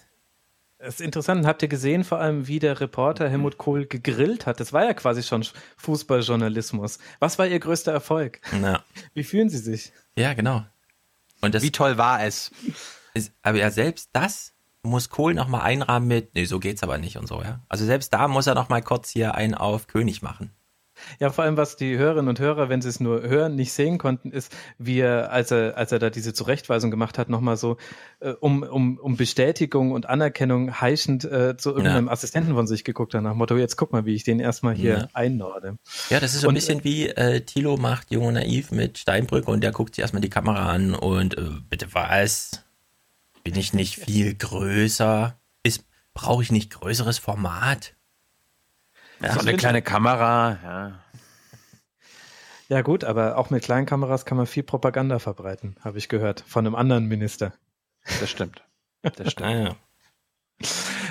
Es 0.78 0.94
ist 0.94 1.00
interessant. 1.00 1.46
Habt 1.46 1.62
ihr 1.62 1.68
gesehen, 1.68 2.04
vor 2.04 2.20
allem, 2.20 2.46
wie 2.48 2.58
der 2.58 2.80
Reporter 2.80 3.28
Helmut 3.28 3.58
Kohl 3.58 3.86
gegrillt 3.86 4.46
hat? 4.46 4.60
Das 4.60 4.72
war 4.72 4.84
ja 4.84 4.94
quasi 4.94 5.22
schon 5.22 5.44
Fußballjournalismus. 5.78 6.98
Was 7.18 7.38
war 7.38 7.46
Ihr 7.46 7.58
größter 7.58 7.92
Erfolg? 7.92 8.40
Na. 8.60 8.84
Wie 9.14 9.24
fühlen 9.24 9.48
Sie 9.48 9.58
sich? 9.58 9.92
Ja, 10.16 10.34
genau. 10.34 10.64
Und 11.40 11.54
das, 11.54 11.62
Wie 11.62 11.72
toll 11.72 11.98
war 11.98 12.22
es? 12.22 12.50
Ist, 13.14 13.32
aber 13.42 13.58
ja, 13.58 13.70
selbst 13.70 14.10
das 14.12 14.52
muss 14.82 15.08
Kohl 15.08 15.34
nochmal 15.34 15.62
einrahmen 15.62 16.06
mit, 16.06 16.34
nee, 16.34 16.44
so 16.44 16.60
geht's 16.60 16.82
aber 16.82 16.98
nicht 16.98 17.16
und 17.16 17.26
so, 17.26 17.42
ja. 17.42 17.60
Also 17.68 17.84
selbst 17.84 18.12
da 18.12 18.28
muss 18.28 18.46
er 18.46 18.54
nochmal 18.54 18.82
kurz 18.82 19.10
hier 19.10 19.34
einen 19.34 19.54
auf 19.54 19.86
König 19.86 20.22
machen. 20.22 20.50
Ja, 21.20 21.30
vor 21.30 21.44
allem, 21.44 21.56
was 21.56 21.76
die 21.76 21.96
Hörerinnen 21.96 22.28
und 22.28 22.38
Hörer, 22.40 22.68
wenn 22.68 22.82
sie 22.82 22.88
es 22.88 23.00
nur 23.00 23.22
hören, 23.22 23.54
nicht 23.54 23.72
sehen 23.72 23.98
konnten, 23.98 24.30
ist, 24.30 24.54
wie 24.78 25.00
er, 25.00 25.32
als 25.32 25.50
er, 25.50 25.76
als 25.76 25.92
er 25.92 25.98
da 25.98 26.10
diese 26.10 26.32
Zurechtweisung 26.34 26.90
gemacht 26.90 27.18
hat, 27.18 27.28
nochmal 27.28 27.56
so 27.56 27.76
äh, 28.20 28.30
um, 28.30 28.62
um, 28.62 28.98
um 28.98 29.16
Bestätigung 29.16 29.92
und 29.92 30.08
Anerkennung 30.08 30.80
heischend 30.80 31.24
äh, 31.24 31.56
zu 31.56 31.70
irgendeinem 31.70 32.08
Assistenten 32.08 32.54
von 32.54 32.66
sich 32.66 32.84
geguckt 32.84 33.14
hat, 33.14 33.22
nach 33.22 33.32
dem 33.32 33.38
Motto, 33.38 33.56
jetzt 33.56 33.76
guck 33.76 33.92
mal, 33.92 34.04
wie 34.06 34.14
ich 34.14 34.24
den 34.24 34.40
erstmal 34.40 34.74
hier 34.74 34.96
Ja. 34.98 35.08
einnorde. 35.12 35.78
Ja, 36.10 36.20
das 36.20 36.34
ist 36.34 36.42
so 36.42 36.46
ein 36.46 36.50
Und, 36.50 36.54
bisschen 36.54 36.84
wie 36.84 37.08
äh, 37.08 37.40
Thilo 37.40 37.76
macht 37.76 38.10
Jung 38.10 38.26
und 38.26 38.34
Naiv 38.34 38.70
mit 38.70 38.98
Steinbrück 38.98 39.48
und 39.48 39.62
der 39.62 39.72
guckt 39.72 39.94
sich 39.94 40.02
erstmal 40.02 40.22
die 40.22 40.30
Kamera 40.30 40.70
an 40.70 40.94
und 40.94 41.36
äh, 41.36 41.42
bitte 41.68 41.92
was? 41.94 42.62
Bin 43.42 43.56
ich 43.56 43.72
nicht 43.72 43.96
viel 43.96 44.34
größer? 44.34 45.38
Ist, 45.62 45.84
brauche 46.14 46.42
ich 46.42 46.52
nicht 46.52 46.70
größeres 46.72 47.18
Format? 47.18 47.95
Ja, 49.20 49.32
so 49.32 49.40
eine 49.40 49.56
kleine 49.56 49.82
Kamera, 49.82 50.58
ja. 50.62 51.00
Ja 52.68 52.82
gut, 52.82 53.04
aber 53.04 53.38
auch 53.38 53.50
mit 53.50 53.62
kleinen 53.62 53.86
Kameras 53.86 54.24
kann 54.24 54.36
man 54.36 54.46
viel 54.46 54.64
Propaganda 54.64 55.18
verbreiten, 55.20 55.76
habe 55.82 55.98
ich 55.98 56.08
gehört, 56.08 56.42
von 56.46 56.66
einem 56.66 56.74
anderen 56.74 57.06
Minister. 57.06 57.52
Das 58.20 58.30
stimmt. 58.30 58.62
Das 59.02 59.32
stimmt. 59.32 59.40
Ah, 59.46 59.50
ja. 59.52 59.76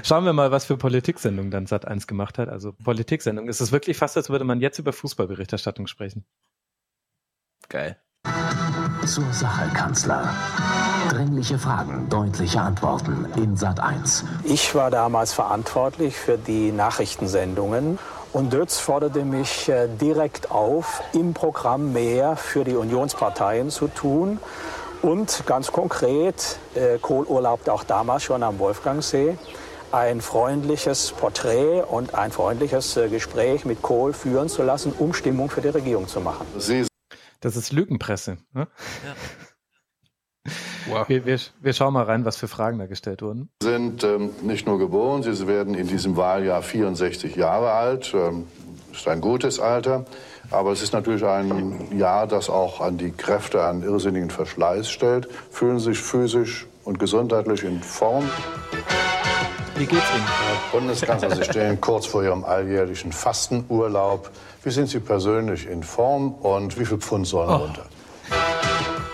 Schauen 0.04 0.26
wir 0.26 0.34
mal, 0.34 0.52
was 0.52 0.66
für 0.66 0.76
Politiksendung 0.76 1.52
dann 1.52 1.68
Sat1 1.68 2.08
gemacht 2.08 2.40
hat. 2.40 2.50
Also 2.50 2.74
Politiksendung. 2.74 3.48
Es 3.48 3.62
ist 3.62 3.72
wirklich 3.72 3.96
fast, 3.96 4.18
als 4.18 4.30
würde 4.30 4.44
man 4.44 4.60
jetzt 4.60 4.80
über 4.80 4.92
Fußballberichterstattung 4.92 5.88
sprechen. 5.88 6.26
Geil. 7.70 7.98
Zur 9.06 9.32
Sache, 9.32 9.70
Kanzler. 9.76 10.34
Dringliche 11.10 11.60
Fragen, 11.60 12.10
deutliche 12.10 12.60
Antworten 12.60 13.28
in 13.36 13.56
Sat 13.56 13.80
1. 13.80 14.26
Ich 14.44 14.74
war 14.74 14.90
damals 14.90 15.32
verantwortlich 15.32 16.16
für 16.16 16.40
die 16.40 16.72
Nachrichtensendungen 16.72 18.00
und 18.34 18.52
Dötz 18.52 18.80
forderte 18.80 19.24
mich 19.24 19.70
äh, 19.70 19.88
direkt 19.88 20.50
auf, 20.50 21.04
im 21.14 21.36
Programm 21.36 21.94
mehr 21.94 22.36
für 22.36 22.64
die 22.64 22.76
Unionsparteien 22.76 23.70
zu 23.70 23.90
tun. 23.90 24.40
Und 25.04 25.44
ganz 25.46 25.72
konkret, 25.72 26.58
äh, 26.74 26.98
Kohl 27.00 27.26
urlaubte 27.28 27.74
auch 27.74 27.84
damals 27.84 28.24
schon 28.24 28.42
am 28.42 28.58
Wolfgangsee, 28.58 29.38
ein 29.92 30.20
freundliches 30.20 31.12
Porträt 31.12 31.84
und 31.84 32.16
ein 32.16 32.32
freundliches 32.32 32.98
äh, 32.98 33.08
Gespräch 33.08 33.66
mit 33.66 33.84
Kohl 33.84 34.14
führen 34.14 34.50
zu 34.50 34.64
lassen, 34.64 34.94
um 34.98 35.14
Stimmung 35.14 35.52
für 35.52 35.62
die 35.62 35.70
Regierung 35.70 36.08
zu 36.08 36.22
machen. 36.22 36.48
Das 37.42 37.56
ist 37.56 37.72
Lügenpresse. 37.72 38.38
Ne? 38.54 38.68
Wir, 41.08 41.26
wir, 41.26 41.40
wir 41.60 41.74
schauen 41.74 41.94
mal 41.94 42.04
rein, 42.04 42.26
was 42.26 42.38
für 42.38 42.48
Fragen 42.48 42.78
da 42.78 42.86
gestellt 42.86 43.24
wurden. 43.24 43.50
sind 43.64 44.04
ähm, 44.04 44.30
nicht 44.44 44.68
nur 44.68 44.78
geboren, 44.78 45.24
sie 45.24 45.48
werden 45.48 45.74
in 45.74 45.88
diesem 45.88 46.16
Wahljahr 46.16 46.62
64 46.62 47.36
Jahre 47.36 47.72
alt. 47.72 48.14
Ähm, 48.14 48.46
ist 48.92 49.08
ein 49.08 49.20
gutes 49.20 49.60
Alter. 49.60 50.06
Aber 50.52 50.72
es 50.72 50.82
ist 50.82 50.94
natürlich 50.94 51.26
ein 51.26 51.98
Jahr, 51.98 52.28
das 52.28 52.50
auch 52.50 52.82
an 52.82 52.98
die 52.98 53.12
Kräfte 53.12 53.64
an 53.64 53.82
irrsinnigen 53.82 54.30
Verschleiß 54.30 54.90
stellt. 54.90 55.28
Fühlen 55.50 55.80
sich 55.80 55.98
physisch 55.98 56.68
und 56.84 57.00
gesundheitlich 57.00 57.64
in 57.64 57.82
Form. 57.82 58.30
Wie 59.78 59.86
geht's 59.86 60.10
Ihnen? 60.16 60.26
Herr 60.26 60.80
Bundeskanzler, 60.80 61.36
Sie 61.36 61.44
stehen 61.44 61.82
kurz 61.82 62.06
vor 62.06 62.24
Ihrem 62.24 62.46
alljährlichen 62.46 63.12
Fastenurlaub. 63.12 64.32
Wie 64.64 64.72
sind 64.72 64.88
Sie 64.88 65.02
persönlich 65.02 65.68
in 65.68 65.84
Form 65.84 66.34
und 66.36 66.80
wie 66.80 66.86
viel 66.86 66.98
Pfund 66.98 67.28
sollen 67.28 67.50
runter? 67.50 67.86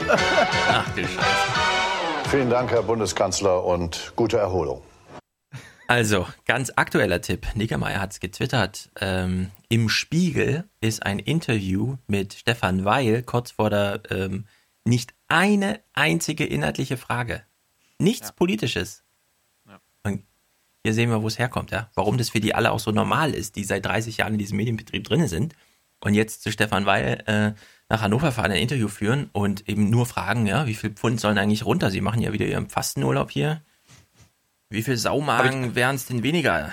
Ach 0.08 0.88
du 0.96 1.02
Scheiße. 1.02 2.30
Vielen 2.30 2.50
Dank, 2.50 2.70
Herr 2.72 2.84
Bundeskanzler, 2.84 3.64
und 3.64 4.14
gute 4.16 4.38
Erholung. 4.38 4.84
Also, 5.88 6.28
ganz 6.46 6.72
aktueller 6.76 7.22
Tipp. 7.22 7.48
Niggemeier 7.56 8.00
hat 8.00 8.12
es 8.14 8.20
getwittert. 8.20 8.90
Ähm, 9.02 9.52
Im 9.68 9.90
Spiegel 9.90 10.64
ist 10.80 11.04
ein 11.04 11.20
Interview 11.20 11.98
mit 12.08 12.34
Stefan 12.34 12.86
Weil 12.86 13.24
kurz 13.24 13.52
vor 13.52 13.70
der 13.70 14.02
ähm, 14.10 14.46
nicht 14.86 15.14
eine 15.28 15.82
einzige 15.94 16.46
inhaltliche 16.46 16.98
Frage. 16.98 17.42
Nichts 17.98 18.32
Politisches. 18.32 19.04
Hier 20.84 20.94
sehen 20.94 21.10
wir, 21.10 21.22
wo 21.22 21.28
es 21.28 21.38
herkommt, 21.38 21.72
ja. 21.72 21.90
Warum 21.94 22.18
das 22.18 22.30
für 22.30 22.40
die 22.40 22.56
alle 22.56 22.72
auch 22.72 22.80
so 22.80 22.92
normal 22.92 23.34
ist, 23.34 23.56
die 23.56 23.64
seit 23.64 23.86
30 23.86 24.18
Jahren 24.18 24.34
in 24.34 24.40
diesem 24.40 24.58
Medienbetrieb 24.58 25.04
drin 25.04 25.28
sind. 25.28 25.56
Und 26.00 26.16
jetzt 26.16 26.42
zu 26.42 26.52
Stefan 26.52 26.88
Weil 26.88 27.24
äh, 27.28 27.54
nach 27.88 28.02
Hannover 28.02 28.32
fahren, 28.32 28.52
ein 28.52 28.58
Interview 28.62 28.88
führen 28.88 29.30
und 29.34 29.70
eben 29.70 29.90
nur 29.92 30.08
fragen, 30.08 30.48
ja, 30.48 30.66
wie 30.66 30.74
viel 30.74 30.90
Pfund 30.92 31.20
sollen 31.20 31.38
eigentlich 31.38 31.66
runter? 31.66 31.92
Sie 31.92 32.02
machen 32.02 32.22
ja 32.22 32.34
wieder 32.34 32.48
ihren 32.48 32.70
Fastenurlaub 32.70 33.30
hier. 33.30 33.62
Wie 34.70 34.82
viel 34.82 34.98
Saumagen 34.98 35.76
wären 35.76 35.96
es 35.98 36.08
denn 36.08 36.24
weniger? 36.24 36.72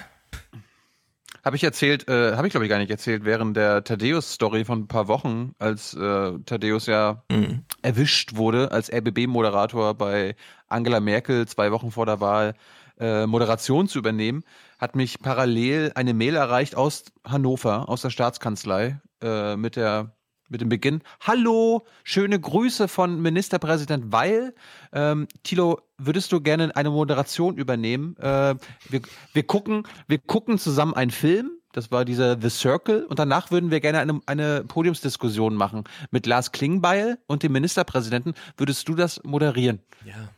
Habe 1.45 1.57
ich 1.57 1.65
erzählt, 1.65 2.09
äh, 2.09 2.37
habe 2.37 2.47
ich 2.47 2.53
glaube 2.53 2.65
ich 2.67 2.71
gar 2.71 2.79
nicht 2.79 2.91
erzählt, 2.91 3.25
während 3.25 3.57
der 3.57 3.85
Thaddeus-Story 3.85 4.65
von 4.65 4.81
ein 4.81 4.89
paar 4.89 5.09
Wochen, 5.09 5.53
als 5.59 5.95
äh, 5.95 6.33
Thaddeus 6.47 6.87
ja 6.87 7.23
Mhm. 7.31 7.65
erwischt 7.83 8.37
wurde 8.37 8.71
als 8.73 8.91
RBB-Moderator 8.93 9.95
bei 9.95 10.37
Angela 10.69 11.01
Merkel 11.01 11.47
zwei 11.47 11.71
Wochen 11.73 11.91
vor 11.91 12.07
der 12.07 12.21
Wahl 12.21 12.55
äh, 12.99 13.27
Moderation 13.27 13.89
zu 13.89 13.99
übernehmen, 13.99 14.45
hat 14.79 14.97
mich 14.97 15.21
parallel 15.21 15.93
eine 15.95 16.15
Mail 16.15 16.37
erreicht 16.37 16.77
aus 16.77 17.05
Hannover, 17.25 17.89
aus 17.89 18.03
der 18.03 18.11
Staatskanzlei, 18.11 19.01
äh, 19.23 19.57
mit 19.57 19.77
der 19.77 20.13
mit 20.49 20.61
dem 20.61 20.69
Beginn. 20.69 21.03
Hallo, 21.21 21.87
schöne 22.05 22.41
Grüße 22.41 22.89
von 22.89 23.21
Ministerpräsident 23.21 24.13
Weil. 24.13 24.55
Ähm, 24.93 25.29
Thilo, 25.43 25.81
würdest 25.99 26.33
du 26.33 26.41
gerne 26.41 26.75
eine 26.75 26.91
Moderation 26.91 27.57
übernehmen? 27.57 28.17
Äh, 28.17 28.55
wir, 28.89 29.03
wir 29.33 29.43
gucken, 29.43 29.83
wir 30.07 30.19
gucken 30.19 30.59
zusammen 30.59 30.95
einen 30.95 31.11
Film. 31.11 31.51
Das 31.73 31.91
war 31.91 32.05
dieser 32.05 32.41
The 32.41 32.49
Circle. 32.49 33.05
Und 33.05 33.19
danach 33.19 33.51
würden 33.51 33.71
wir 33.71 33.81
gerne 33.81 33.99
eine, 33.99 34.21
eine 34.27 34.65
Podiumsdiskussion 34.65 35.55
machen 35.55 35.85
mit 36.11 36.27
Lars 36.27 36.51
Klingbeil 36.53 37.19
und 37.27 37.43
dem 37.43 37.53
Ministerpräsidenten. 37.53 38.35
Würdest 38.57 38.89
du 38.89 38.95
das 38.95 39.23
moderieren? 39.25 39.81
Ja. 40.05 40.31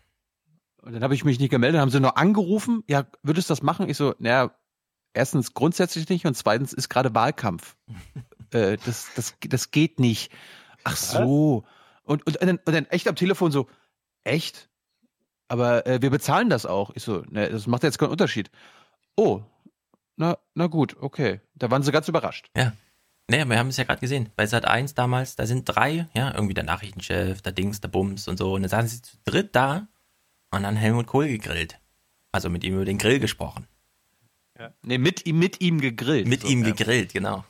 Und 0.82 0.92
dann 0.94 1.02
habe 1.02 1.14
ich 1.14 1.24
mich 1.24 1.38
nicht 1.38 1.50
gemeldet, 1.50 1.80
haben 1.80 1.90
sie 1.90 2.00
nur 2.00 2.16
angerufen. 2.16 2.82
Ja, 2.88 3.06
würdest 3.22 3.50
du 3.50 3.52
das 3.52 3.62
machen? 3.62 3.88
Ich 3.88 3.96
so, 3.96 4.14
naja, 4.18 4.54
erstens 5.12 5.54
grundsätzlich 5.54 6.08
nicht 6.08 6.26
und 6.26 6.34
zweitens 6.34 6.72
ist 6.72 6.88
gerade 6.88 7.14
Wahlkampf. 7.14 7.76
äh, 8.52 8.76
das, 8.84 9.08
das, 9.14 9.34
das 9.40 9.70
geht 9.70 10.00
nicht. 10.00 10.32
Ach 10.84 10.96
so. 10.96 11.64
Und, 12.02 12.26
und, 12.26 12.38
dann, 12.40 12.58
und 12.64 12.72
dann 12.72 12.86
echt 12.86 13.08
am 13.08 13.16
Telefon 13.16 13.52
so, 13.52 13.68
echt? 14.24 14.70
Aber 15.48 15.86
äh, 15.86 16.00
wir 16.00 16.10
bezahlen 16.10 16.48
das 16.48 16.64
auch. 16.64 16.90
Ich 16.94 17.02
so, 17.02 17.22
ne, 17.28 17.50
das 17.50 17.66
macht 17.66 17.82
jetzt 17.82 17.98
keinen 17.98 18.10
Unterschied. 18.10 18.50
Oh, 19.16 19.42
na, 20.16 20.38
na 20.54 20.66
gut, 20.66 20.96
okay. 21.00 21.40
Da 21.54 21.70
waren 21.70 21.82
sie 21.82 21.92
ganz 21.92 22.08
überrascht. 22.08 22.50
Ja. 22.56 22.72
Naja, 23.28 23.44
wir 23.48 23.58
haben 23.58 23.68
es 23.68 23.76
ja 23.76 23.84
gerade 23.84 24.00
gesehen. 24.00 24.30
Bei 24.34 24.46
Sat 24.46 24.64
1 24.64 24.94
damals, 24.94 25.36
da 25.36 25.46
sind 25.46 25.64
drei, 25.64 26.08
ja, 26.14 26.34
irgendwie 26.34 26.54
der 26.54 26.64
Nachrichtenchef, 26.64 27.42
der 27.42 27.52
Dings, 27.52 27.80
der 27.80 27.88
Bums 27.88 28.26
und 28.26 28.38
so. 28.38 28.54
Und 28.54 28.62
dann 28.62 28.70
saßen 28.70 28.88
sie 28.88 29.02
zu 29.02 29.16
dritt 29.24 29.54
da 29.54 29.88
und 30.50 30.62
dann 30.62 30.76
Helmut 30.76 31.06
Kohl 31.06 31.28
gegrillt. 31.28 31.78
Also 32.32 32.48
mit 32.48 32.64
ihm 32.64 32.74
über 32.74 32.84
den 32.84 32.98
Grill 32.98 33.18
gesprochen. 33.18 33.66
Ja. 34.58 34.72
Nee, 34.82 34.98
mit 34.98 35.26
ihm, 35.26 35.38
mit 35.38 35.60
ihm 35.60 35.80
gegrillt. 35.80 36.28
Mit 36.28 36.42
So, 36.42 36.48
ihm 36.48 36.62
ja. 36.64 36.70
gegrillt, 36.72 37.12
genau. 37.12 37.44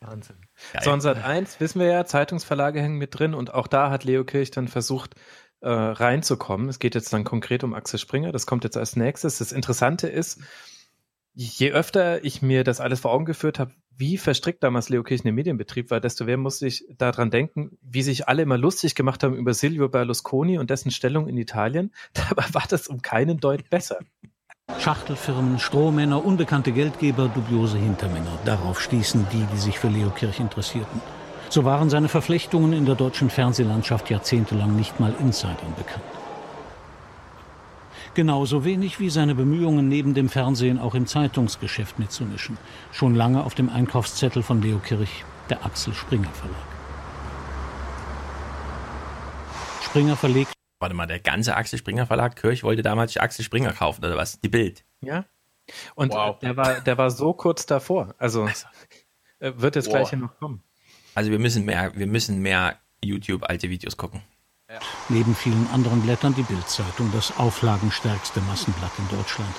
Wahnsinn. 0.00 0.36
So, 0.82 0.92
und 0.92 1.00
seit 1.00 1.22
eins 1.22 1.60
wissen 1.60 1.80
wir 1.80 1.86
ja, 1.86 2.04
Zeitungsverlage 2.04 2.80
hängen 2.80 2.98
mit 2.98 3.18
drin 3.18 3.34
und 3.34 3.52
auch 3.54 3.66
da 3.66 3.90
hat 3.90 4.04
Leo 4.04 4.24
Kirch 4.24 4.50
dann 4.50 4.68
versucht, 4.68 5.14
äh, 5.60 5.68
reinzukommen. 5.68 6.68
Es 6.68 6.78
geht 6.78 6.94
jetzt 6.94 7.12
dann 7.12 7.24
konkret 7.24 7.64
um 7.64 7.74
Axel 7.74 7.98
Springer, 7.98 8.32
das 8.32 8.46
kommt 8.46 8.64
jetzt 8.64 8.76
als 8.76 8.96
nächstes. 8.96 9.38
Das 9.38 9.52
Interessante 9.52 10.08
ist, 10.08 10.40
je 11.34 11.72
öfter 11.72 12.24
ich 12.24 12.42
mir 12.42 12.64
das 12.64 12.80
alles 12.80 13.00
vor 13.00 13.12
Augen 13.12 13.24
geführt 13.24 13.58
habe, 13.58 13.72
wie 13.96 14.18
verstrickt 14.18 14.62
damals 14.62 14.88
Leo 14.88 15.02
Kirchen 15.02 15.28
im 15.28 15.34
Medienbetrieb 15.34 15.90
war, 15.90 16.00
desto 16.00 16.24
mehr 16.24 16.36
musste 16.36 16.66
ich 16.66 16.84
daran 16.96 17.30
denken, 17.30 17.78
wie 17.82 18.02
sich 18.02 18.28
alle 18.28 18.42
immer 18.42 18.58
lustig 18.58 18.94
gemacht 18.94 19.22
haben 19.22 19.36
über 19.36 19.54
Silvio 19.54 19.88
Berlusconi 19.88 20.58
und 20.58 20.70
dessen 20.70 20.90
Stellung 20.90 21.28
in 21.28 21.36
Italien. 21.36 21.92
Dabei 22.12 22.44
war 22.52 22.64
das 22.68 22.88
um 22.88 23.02
keinen 23.02 23.38
Deut 23.38 23.68
besser. 23.70 23.98
Schachtelfirmen, 24.78 25.58
Strohmänner, 25.58 26.24
unbekannte 26.24 26.72
Geldgeber, 26.72 27.28
dubiose 27.28 27.78
Hintermänner. 27.78 28.38
Darauf 28.44 28.80
stießen 28.80 29.26
die, 29.30 29.46
die 29.52 29.58
sich 29.58 29.78
für 29.78 29.88
Leo 29.88 30.10
Kirch 30.10 30.40
interessierten. 30.40 31.00
So 31.50 31.64
waren 31.64 31.90
seine 31.90 32.08
Verflechtungen 32.08 32.72
in 32.72 32.86
der 32.86 32.94
deutschen 32.94 33.30
Fernsehlandschaft 33.30 34.10
jahrzehntelang 34.10 34.74
nicht 34.74 34.98
mal 34.98 35.14
Insidern 35.20 35.74
bekannt. 35.76 36.04
Genauso 38.14 38.64
wenig 38.64 39.00
wie 39.00 39.10
seine 39.10 39.34
Bemühungen, 39.34 39.88
neben 39.88 40.14
dem 40.14 40.28
Fernsehen 40.28 40.78
auch 40.78 40.94
im 40.94 41.06
Zeitungsgeschäft 41.06 41.98
mitzumischen. 41.98 42.56
Schon 42.92 43.16
lange 43.16 43.42
auf 43.42 43.56
dem 43.56 43.68
Einkaufszettel 43.68 44.44
von 44.44 44.62
Leo 44.62 44.78
Kirch, 44.78 45.24
der 45.50 45.64
Axel 45.64 45.92
Springer 45.94 46.30
Verlag. 46.30 46.56
Springer 49.82 50.16
verlegt. 50.16 50.52
Warte 50.78 50.94
mal, 50.94 51.06
der 51.06 51.18
ganze 51.18 51.56
Axel 51.56 51.78
Springer 51.78 52.06
Verlag, 52.06 52.36
Kirch 52.36 52.62
wollte 52.62 52.82
damals 52.82 53.16
Axel 53.16 53.44
Springer 53.44 53.72
kaufen, 53.72 54.04
oder 54.04 54.16
was? 54.16 54.40
Die 54.40 54.48
Bild. 54.48 54.84
Ja. 55.00 55.24
Und 55.96 56.12
wow. 56.12 56.38
der, 56.38 56.56
war, 56.56 56.80
der 56.80 56.96
war 56.96 57.10
so 57.10 57.32
kurz 57.32 57.66
davor. 57.66 58.14
Also, 58.18 58.44
also. 58.44 58.66
wird 59.40 59.74
jetzt 59.74 59.86
wow. 59.86 59.94
gleich 59.94 60.10
hier 60.10 60.18
noch 60.18 60.38
kommen. 60.38 60.62
Also 61.16 61.32
wir 61.32 61.40
müssen 61.40 61.64
mehr, 61.64 61.92
wir 61.96 62.06
müssen 62.06 62.40
mehr 62.40 62.78
YouTube 63.02 63.42
alte 63.48 63.70
Videos 63.70 63.96
gucken. 63.96 64.22
Neben 65.10 65.34
vielen 65.34 65.68
anderen 65.72 66.00
Blättern 66.00 66.34
die 66.34 66.42
Bildzeitung, 66.42 67.10
das 67.12 67.34
auflagenstärkste 67.36 68.40
Massenblatt 68.40 68.92
in 68.98 69.14
Deutschland. 69.14 69.54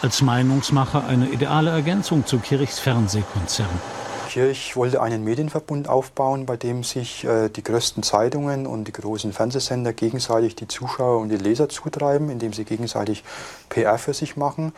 Als 0.00 0.22
Meinungsmacher 0.22 1.04
eine 1.04 1.28
ideale 1.28 1.70
Ergänzung 1.70 2.24
zu 2.24 2.38
Kirchs 2.38 2.78
Fernsehkonzern. 2.78 3.80
Kirch 4.28 4.76
wollte 4.76 5.02
einen 5.02 5.24
Medienverbund 5.24 5.88
aufbauen, 5.88 6.46
bei 6.46 6.56
dem 6.56 6.84
sich 6.84 7.24
äh, 7.24 7.48
die 7.48 7.64
größten 7.64 8.04
Zeitungen 8.04 8.66
und 8.66 8.84
die 8.84 8.92
großen 8.92 9.32
Fernsehsender 9.32 9.92
gegenseitig 9.92 10.54
die 10.54 10.68
Zuschauer 10.68 11.18
und 11.18 11.30
die 11.30 11.36
Leser 11.36 11.68
zutreiben, 11.68 12.30
indem 12.30 12.52
sie 12.52 12.64
gegenseitig 12.64 13.24
PR 13.68 13.98
für 13.98 14.14
sich 14.14 14.36
machen. 14.36 14.72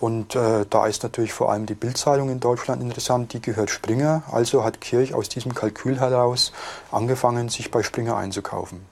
Und 0.00 0.34
äh, 0.34 0.66
da 0.68 0.86
ist 0.86 1.04
natürlich 1.04 1.32
vor 1.32 1.52
allem 1.52 1.66
die 1.66 1.74
Bildzeitung 1.74 2.30
in 2.30 2.40
Deutschland 2.40 2.82
interessant, 2.82 3.32
die 3.32 3.40
gehört 3.40 3.70
Springer. 3.70 4.24
Also 4.32 4.64
hat 4.64 4.80
Kirch 4.80 5.14
aus 5.14 5.28
diesem 5.28 5.54
Kalkül 5.54 6.00
heraus 6.00 6.52
angefangen, 6.90 7.48
sich 7.48 7.70
bei 7.70 7.84
Springer 7.84 8.16
einzukaufen. 8.16 8.89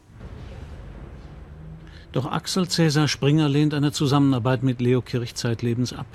Doch 2.12 2.26
Axel 2.26 2.68
Cäsar 2.68 3.06
Springer 3.06 3.48
lehnt 3.48 3.74
eine 3.74 3.92
Zusammenarbeit 3.92 4.62
mit 4.62 4.80
Leo 4.80 5.02
Kirch 5.02 5.34
zeitlebens 5.34 5.92
ab. 5.92 6.06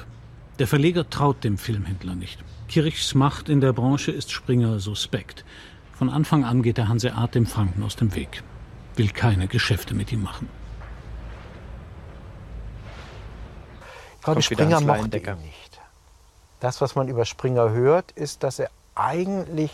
Der 0.60 0.68
Verleger 0.68 1.10
traut 1.10 1.44
dem 1.44 1.58
Filmhändler 1.58 2.16
nicht. 2.16 2.44
Kirchs 2.68 3.14
Macht 3.14 3.50
in 3.50 3.62
der 3.62 3.74
Branche 3.74 4.12
ist 4.12 4.32
Springer 4.32 4.80
suspekt. 4.80 5.46
Von 5.94 6.10
Anfang 6.10 6.44
an 6.44 6.64
geht 6.64 6.78
der 6.78 6.88
Hanseat 6.88 7.36
dem 7.36 7.46
Franken 7.46 7.84
aus 7.84 7.96
dem 7.96 8.16
Weg. 8.16 8.44
Will 8.96 9.10
keine 9.10 9.48
Geschäfte 9.48 9.94
mit 9.94 10.12
ihm 10.12 10.24
machen. 10.24 10.50
Ich 14.18 14.26
glaube, 14.26 14.42
Springer 14.42 14.82
mochte 14.82 15.18
ihn 15.18 15.42
nicht. 15.42 15.80
Das, 16.60 16.82
was 16.82 16.96
man 16.96 17.08
über 17.08 17.26
Springer 17.26 17.72
hört, 17.72 18.12
ist, 18.14 18.42
dass 18.42 18.58
er 18.58 18.70
eigentlich 18.96 19.72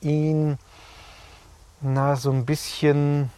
ihn 0.00 0.58
na, 1.80 2.16
so 2.16 2.30
ein 2.30 2.44
bisschen 2.44 3.30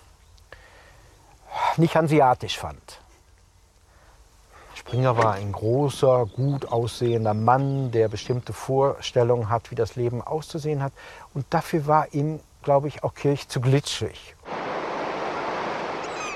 nicht 1.77 1.97
hanseatisch 1.97 2.59
fand. 2.59 3.01
Springer 4.75 5.17
war 5.17 5.35
ein 5.35 5.53
großer, 5.53 6.27
gut 6.27 6.67
aussehender 6.67 7.35
Mann, 7.35 7.91
der 7.91 8.09
bestimmte 8.09 8.53
Vorstellungen 8.53 9.51
hat, 9.51 9.71
wie 9.71 9.75
das 9.75 9.95
Leben 9.95 10.23
auszusehen 10.23 10.83
hat. 10.83 10.93
Und 11.35 11.45
dafür 11.51 11.87
war 11.87 12.13
ihm, 12.13 12.41
glaube 12.63 12.89
ich, 12.89 13.05
auch 13.05 13.15
Kirch 13.15 13.49
zu 13.49 13.61
glitschig. 13.61 14.37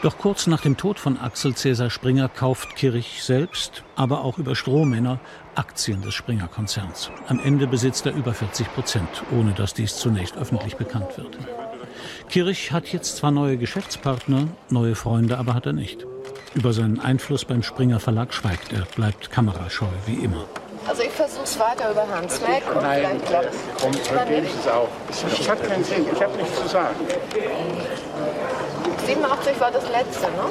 Doch 0.03 0.19
kurz 0.19 0.47
nach 0.47 0.61
dem 0.61 0.77
Tod 0.77 0.99
von 0.99 1.19
Axel 1.19 1.55
Cäsar 1.57 1.89
Springer 1.89 2.29
kauft 2.29 2.77
Kirch 2.77 3.25
selbst, 3.25 3.83
aber 3.97 4.23
auch 4.23 4.37
über 4.37 4.55
Strohmänner, 4.55 5.19
Aktien 5.55 6.03
des 6.03 6.13
Springer-Konzerns. 6.13 7.11
Am 7.29 7.41
Ende 7.41 7.67
besitzt 7.67 8.05
er 8.05 8.13
über 8.13 8.35
40 8.35 8.75
Prozent, 8.75 9.25
ohne 9.33 9.53
dass 9.55 9.73
dies 9.73 9.97
zunächst 9.97 10.37
öffentlich 10.37 10.77
bekannt 10.77 11.17
wird. 11.17 11.39
Kirch 12.29 12.73
hat 12.73 12.89
jetzt 12.89 13.17
zwar 13.17 13.31
neue 13.31 13.57
Geschäftspartner, 13.57 14.49
neue 14.71 14.95
Freunde 14.95 15.39
aber 15.39 15.55
hat 15.55 15.67
er 15.67 15.73
nicht. 15.73 16.07
Über 16.55 16.73
seinen 16.73 17.01
Einfluss 17.01 17.45
beim 17.45 17.63
Springer 17.63 18.01
Verlag 18.01 18.33
schweigt 18.33 18.73
er, 18.73 18.85
bleibt 18.97 19.31
kamerascheu 19.31 19.87
wie 20.07 20.25
immer. 20.25 20.45
Also 20.87 21.03
ich 21.03 21.11
versuche 21.11 21.45
es 21.45 21.59
weiter 21.59 21.91
über 21.91 22.07
Hans 22.09 22.41
Mack 22.43 22.63
und 22.75 22.83
Nein, 22.83 23.01
vielleicht 23.01 23.27
klappt 23.27 23.55
es 23.55 24.69
auch. 24.69 24.89
Ich 25.39 25.49
habe 25.49 25.67
keinen 25.67 25.85
Sinn, 25.85 26.05
ich 26.13 26.23
habe 26.23 26.37
nichts 26.37 26.61
zu 26.61 26.69
sagen. 26.69 26.97
87 29.07 29.61
war 29.61 29.71
das 29.71 29.89
letzte, 29.91 30.27
ne? 30.27 30.51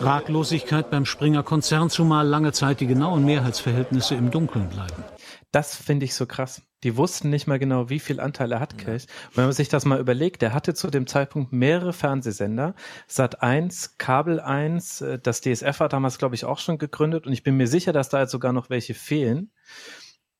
Ratlosigkeit 0.00 0.90
beim 0.90 1.06
Springer 1.06 1.42
Konzern, 1.42 1.88
zumal 1.88 2.26
lange 2.26 2.52
Zeit 2.52 2.80
die 2.80 2.86
genauen 2.86 3.24
Mehrheitsverhältnisse 3.24 4.14
im 4.14 4.30
Dunkeln 4.30 4.68
bleiben. 4.68 5.04
Das 5.50 5.74
finde 5.74 6.04
ich 6.04 6.14
so 6.14 6.26
krass. 6.26 6.62
Die 6.84 6.96
wussten 6.96 7.28
nicht 7.30 7.48
mal 7.48 7.58
genau, 7.58 7.90
wie 7.90 7.98
viel 7.98 8.20
Anteil 8.20 8.52
er 8.52 8.60
hat, 8.60 8.78
Kirch. 8.78 9.06
Und 9.30 9.36
wenn 9.36 9.44
man 9.44 9.52
sich 9.52 9.68
das 9.68 9.84
mal 9.84 9.98
überlegt, 9.98 10.42
der 10.42 10.52
hatte 10.52 10.74
zu 10.74 10.88
dem 10.90 11.08
Zeitpunkt 11.08 11.52
mehrere 11.52 11.92
Fernsehsender. 11.92 12.74
Sat 13.08 13.42
1, 13.42 13.98
Kabel 13.98 14.38
1, 14.38 15.00
äh, 15.00 15.18
das 15.18 15.40
DSF 15.40 15.80
hat 15.80 15.92
damals, 15.92 16.18
glaube 16.18 16.36
ich, 16.36 16.44
auch 16.44 16.58
schon 16.58 16.78
gegründet. 16.78 17.26
Und 17.26 17.32
ich 17.32 17.42
bin 17.42 17.56
mir 17.56 17.66
sicher, 17.66 17.92
dass 17.92 18.10
da 18.10 18.20
jetzt 18.20 18.30
sogar 18.30 18.52
noch 18.52 18.70
welche 18.70 18.94
fehlen. 18.94 19.50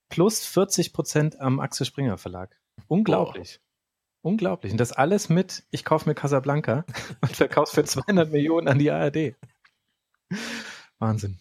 Plus 0.08 0.46
40 0.46 0.92
Prozent 0.92 1.40
am 1.40 1.58
Axel 1.58 1.86
Springer 1.86 2.18
Verlag. 2.18 2.56
Unglaublich. 2.86 3.60
Oh. 3.60 4.28
Unglaublich. 4.28 4.72
Und 4.72 4.78
das 4.78 4.92
alles 4.92 5.28
mit, 5.28 5.64
ich 5.70 5.84
kaufe 5.84 6.08
mir 6.08 6.14
Casablanca 6.14 6.84
und 7.20 7.34
verkaufe 7.34 7.74
für 7.74 7.84
200 7.84 8.30
Millionen 8.30 8.68
an 8.68 8.78
die 8.78 8.90
ARD. 8.90 9.34
Wahnsinn. 10.98 11.38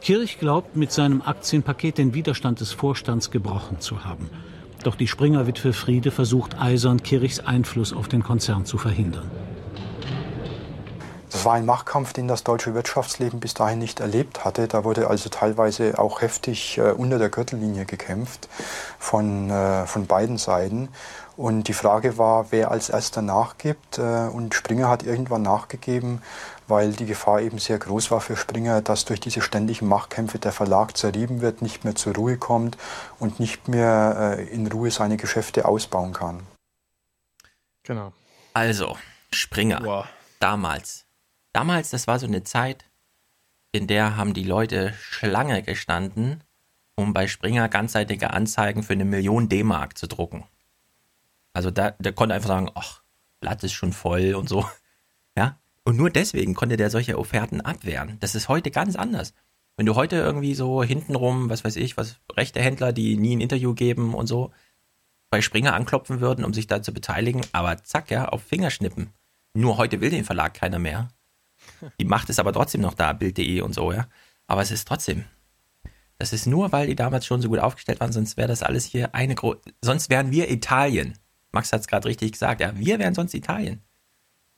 Kirch 0.00 0.38
glaubt, 0.38 0.76
mit 0.76 0.92
seinem 0.92 1.22
Aktienpaket 1.22 1.98
den 1.98 2.14
Widerstand 2.14 2.60
des 2.60 2.72
Vorstands 2.72 3.30
gebrochen 3.30 3.80
zu 3.80 4.04
haben. 4.04 4.30
Doch 4.82 4.94
die 4.94 5.06
Springer-Witwe 5.06 5.72
Friede 5.72 6.10
versucht 6.10 6.58
eisern, 6.58 7.02
Kirchs 7.02 7.40
Einfluss 7.40 7.92
auf 7.92 8.08
den 8.08 8.22
Konzern 8.22 8.64
zu 8.64 8.78
verhindern. 8.78 9.30
Das 11.30 11.44
war 11.44 11.54
ein 11.54 11.64
Machtkampf, 11.64 12.12
den 12.12 12.26
das 12.26 12.42
deutsche 12.42 12.74
Wirtschaftsleben 12.74 13.38
bis 13.38 13.54
dahin 13.54 13.78
nicht 13.78 14.00
erlebt 14.00 14.44
hatte. 14.44 14.66
Da 14.66 14.82
wurde 14.84 15.08
also 15.08 15.28
teilweise 15.28 15.98
auch 15.98 16.22
heftig 16.22 16.78
äh, 16.78 16.90
unter 16.90 17.18
der 17.18 17.28
Gürtellinie 17.28 17.84
gekämpft 17.84 18.48
von, 18.98 19.48
äh, 19.48 19.86
von 19.86 20.06
beiden 20.06 20.38
Seiten. 20.38 20.88
Und 21.36 21.68
die 21.68 21.72
Frage 21.72 22.18
war, 22.18 22.46
wer 22.50 22.70
als 22.70 22.90
erster 22.90 23.22
nachgibt. 23.22 23.98
Äh, 23.98 24.28
und 24.28 24.54
Springer 24.54 24.88
hat 24.88 25.04
irgendwann 25.04 25.42
nachgegeben 25.42 26.20
weil 26.70 26.92
die 26.92 27.06
Gefahr 27.06 27.40
eben 27.40 27.58
sehr 27.58 27.78
groß 27.78 28.10
war 28.10 28.20
für 28.20 28.36
Springer, 28.36 28.80
dass 28.80 29.04
durch 29.04 29.20
diese 29.20 29.42
ständigen 29.42 29.88
Machtkämpfe 29.88 30.38
der 30.38 30.52
Verlag 30.52 30.96
zerrieben 30.96 31.40
wird, 31.40 31.60
nicht 31.60 31.84
mehr 31.84 31.94
zur 31.94 32.14
Ruhe 32.14 32.38
kommt 32.38 32.78
und 33.18 33.40
nicht 33.40 33.68
mehr 33.68 34.36
äh, 34.38 34.44
in 34.48 34.66
Ruhe 34.66 34.90
seine 34.90 35.16
Geschäfte 35.16 35.66
ausbauen 35.66 36.12
kann. 36.12 36.46
Genau. 37.82 38.12
Also, 38.54 38.96
Springer. 39.32 39.80
Wow. 39.84 40.06
Damals. 40.38 41.04
Damals, 41.52 41.90
das 41.90 42.06
war 42.06 42.18
so 42.18 42.26
eine 42.26 42.44
Zeit, 42.44 42.84
in 43.72 43.86
der 43.86 44.16
haben 44.16 44.34
die 44.34 44.44
Leute 44.44 44.94
Schlange 44.94 45.62
gestanden, 45.62 46.42
um 46.94 47.12
bei 47.12 47.26
Springer 47.28 47.68
ganzseitige 47.68 48.30
Anzeigen 48.30 48.82
für 48.82 48.92
eine 48.92 49.04
Million 49.04 49.48
D-Mark 49.48 49.98
zu 49.98 50.06
drucken. 50.06 50.44
Also 51.52 51.70
da, 51.70 51.92
der 51.92 52.12
konnte 52.12 52.34
einfach 52.34 52.48
sagen, 52.48 52.70
ach, 52.74 53.02
Blatt 53.40 53.62
ist 53.64 53.72
schon 53.72 53.92
voll 53.92 54.34
und 54.34 54.48
so. 54.48 54.68
Ja, 55.36 55.60
und 55.84 55.96
nur 55.96 56.10
deswegen 56.10 56.54
konnte 56.54 56.76
der 56.76 56.90
solche 56.90 57.18
Offerten 57.18 57.60
abwehren. 57.60 58.16
Das 58.20 58.34
ist 58.34 58.48
heute 58.48 58.70
ganz 58.70 58.96
anders. 58.96 59.34
Wenn 59.76 59.86
du 59.86 59.94
heute 59.94 60.16
irgendwie 60.16 60.54
so 60.54 60.82
hintenrum, 60.82 61.48
was 61.48 61.64
weiß 61.64 61.76
ich, 61.76 61.96
was 61.96 62.20
rechte 62.36 62.60
Händler, 62.60 62.92
die 62.92 63.16
nie 63.16 63.36
ein 63.36 63.40
Interview 63.40 63.74
geben 63.74 64.14
und 64.14 64.26
so, 64.26 64.52
bei 65.30 65.40
Springer 65.40 65.74
anklopfen 65.74 66.20
würden, 66.20 66.44
um 66.44 66.52
sich 66.52 66.66
da 66.66 66.82
zu 66.82 66.92
beteiligen, 66.92 67.42
aber 67.52 67.82
zack, 67.82 68.10
ja, 68.10 68.28
auf 68.28 68.42
Fingerschnippen. 68.42 69.12
Nur 69.54 69.78
heute 69.78 70.00
will 70.00 70.10
den 70.10 70.24
Verlag 70.24 70.54
keiner 70.54 70.78
mehr. 70.78 71.08
Die 71.98 72.04
Macht 72.04 72.28
ist 72.28 72.40
aber 72.40 72.52
trotzdem 72.52 72.80
noch 72.80 72.94
da, 72.94 73.12
Bild.de 73.12 73.60
und 73.62 73.74
so, 73.74 73.92
ja. 73.92 74.08
Aber 74.46 74.62
es 74.62 74.70
ist 74.70 74.86
trotzdem. 74.86 75.24
Das 76.18 76.32
ist 76.32 76.46
nur, 76.46 76.72
weil 76.72 76.86
die 76.86 76.96
damals 76.96 77.24
schon 77.24 77.40
so 77.40 77.48
gut 77.48 77.60
aufgestellt 77.60 78.00
waren, 78.00 78.12
sonst 78.12 78.36
wäre 78.36 78.48
das 78.48 78.62
alles 78.62 78.84
hier 78.84 79.14
eine 79.14 79.34
große. 79.34 79.60
Sonst 79.82 80.10
wären 80.10 80.30
wir 80.30 80.50
Italien. 80.50 81.18
Max 81.52 81.72
hat 81.72 81.80
es 81.80 81.86
gerade 81.86 82.08
richtig 82.08 82.32
gesagt, 82.32 82.60
ja, 82.60 82.76
wir 82.76 82.98
wären 82.98 83.14
sonst 83.14 83.32
Italien. 83.34 83.80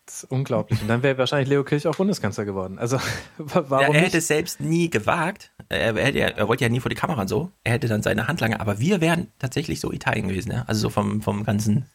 Das 0.06 0.24
ist 0.24 0.30
unglaublich. 0.30 0.82
Und 0.82 0.88
dann 0.88 1.02
wäre 1.02 1.16
wahrscheinlich 1.18 1.48
Leo 1.48 1.62
Kirch 1.62 1.86
auch 1.86 1.94
Bundeskanzler 1.94 2.44
geworden. 2.44 2.78
Also 2.78 2.98
warum 3.38 3.94
ja, 3.94 4.00
er 4.00 4.06
hätte 4.06 4.18
es 4.18 4.26
selbst 4.26 4.60
nie 4.60 4.90
gewagt. 4.90 5.52
Er, 5.68 5.94
hätte, 5.94 6.18
er 6.18 6.48
wollte 6.48 6.64
ja 6.64 6.68
nie 6.68 6.80
vor 6.80 6.88
die 6.88 6.96
Kamera 6.96 7.28
so. 7.28 7.52
Er 7.62 7.74
hätte 7.74 7.86
dann 7.86 8.02
seine 8.02 8.26
Handlanger. 8.26 8.60
Aber 8.60 8.80
wir 8.80 9.00
wären 9.00 9.28
tatsächlich 9.38 9.78
so 9.78 9.92
Italien 9.92 10.28
gewesen. 10.28 10.50
Ja? 10.50 10.64
Also 10.66 10.80
so 10.82 10.90
vom, 10.90 11.22
vom 11.22 11.44
ganzen. 11.44 11.86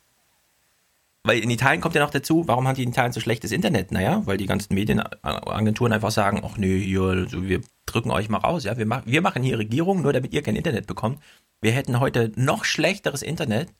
Weil 1.24 1.40
in 1.40 1.50
Italien 1.50 1.82
kommt 1.82 1.96
ja 1.96 2.02
noch 2.02 2.10
dazu, 2.10 2.48
warum 2.48 2.66
haben 2.66 2.76
die 2.76 2.84
in 2.84 2.92
Italien 2.92 3.12
so 3.12 3.20
schlechtes 3.20 3.52
Internet? 3.52 3.92
Naja, 3.92 4.22
weil 4.24 4.38
die 4.38 4.46
ganzen 4.46 4.74
Medienagenturen 4.74 5.92
einfach 5.92 6.12
sagen, 6.12 6.42
ach 6.46 6.58
nee, 6.58 6.80
hier, 6.80 7.02
also 7.02 7.44
wir 7.44 7.60
drücken 7.86 8.12
euch 8.12 8.30
mal 8.30 8.38
raus. 8.38 8.64
Ja, 8.64 8.78
wir, 8.78 8.86
mach, 8.86 9.06
wir 9.06 9.22
machen 9.22 9.44
hier 9.44 9.58
Regierung, 9.58 10.02
nur 10.02 10.14
damit 10.14 10.32
ihr 10.34 10.42
kein 10.42 10.56
Internet 10.56 10.88
bekommt. 10.88 11.20
Wir 11.60 11.74
hätten 11.74 12.00
heute 12.00 12.32
noch 12.38 12.64
schlechteres 12.64 13.22
Internet, 13.22 13.74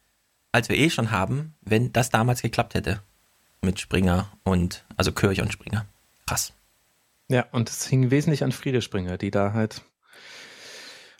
als 0.52 0.68
wir 0.68 0.76
eh 0.76 0.90
schon 0.90 1.12
haben, 1.12 1.56
wenn 1.62 1.94
das 1.94 2.10
damals 2.10 2.42
geklappt 2.42 2.74
hätte 2.74 3.00
mit 3.68 3.80
Springer 3.80 4.32
und, 4.44 4.86
also 4.96 5.12
Kirch 5.12 5.42
und 5.42 5.52
Springer. 5.52 5.86
Krass. 6.26 6.54
Ja, 7.28 7.46
und 7.52 7.70
es 7.70 7.86
hing 7.86 8.10
wesentlich 8.10 8.44
an 8.44 8.54
Friede 8.54 8.82
Springer, 8.82 9.18
die 9.18 9.30
da 9.30 9.54
halt 9.54 9.82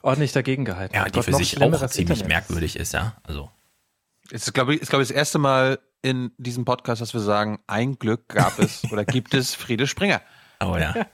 ordentlich 0.02 0.32
dagegen 0.32 0.64
gehalten 0.64 0.96
ja, 0.96 1.06
hat. 1.06 1.16
die 1.16 1.22
für 1.22 1.34
sich 1.34 1.62
auch 1.62 1.88
ziemlich 1.88 2.22
Internet. 2.22 2.28
merkwürdig 2.28 2.78
ist, 2.78 2.94
ja. 2.94 3.18
Also. 3.24 3.52
Es 4.32 4.48
ist, 4.48 4.54
glaube 4.54 4.74
ich, 4.74 4.82
ist, 4.82 4.90
glaube 4.90 5.04
ich, 5.04 5.10
das 5.10 5.16
erste 5.16 5.38
Mal 5.38 5.80
in 6.02 6.32
diesem 6.38 6.64
Podcast, 6.64 7.02
dass 7.02 7.14
wir 7.14 7.20
sagen, 7.20 7.60
ein 7.68 8.00
Glück 8.00 8.30
gab 8.30 8.58
es 8.60 8.84
oder 8.92 9.04
gibt 9.04 9.34
es 9.34 9.54
Friede 9.54 9.86
Springer. 9.86 10.22
Oh 10.62 10.78
ja. 10.78 11.06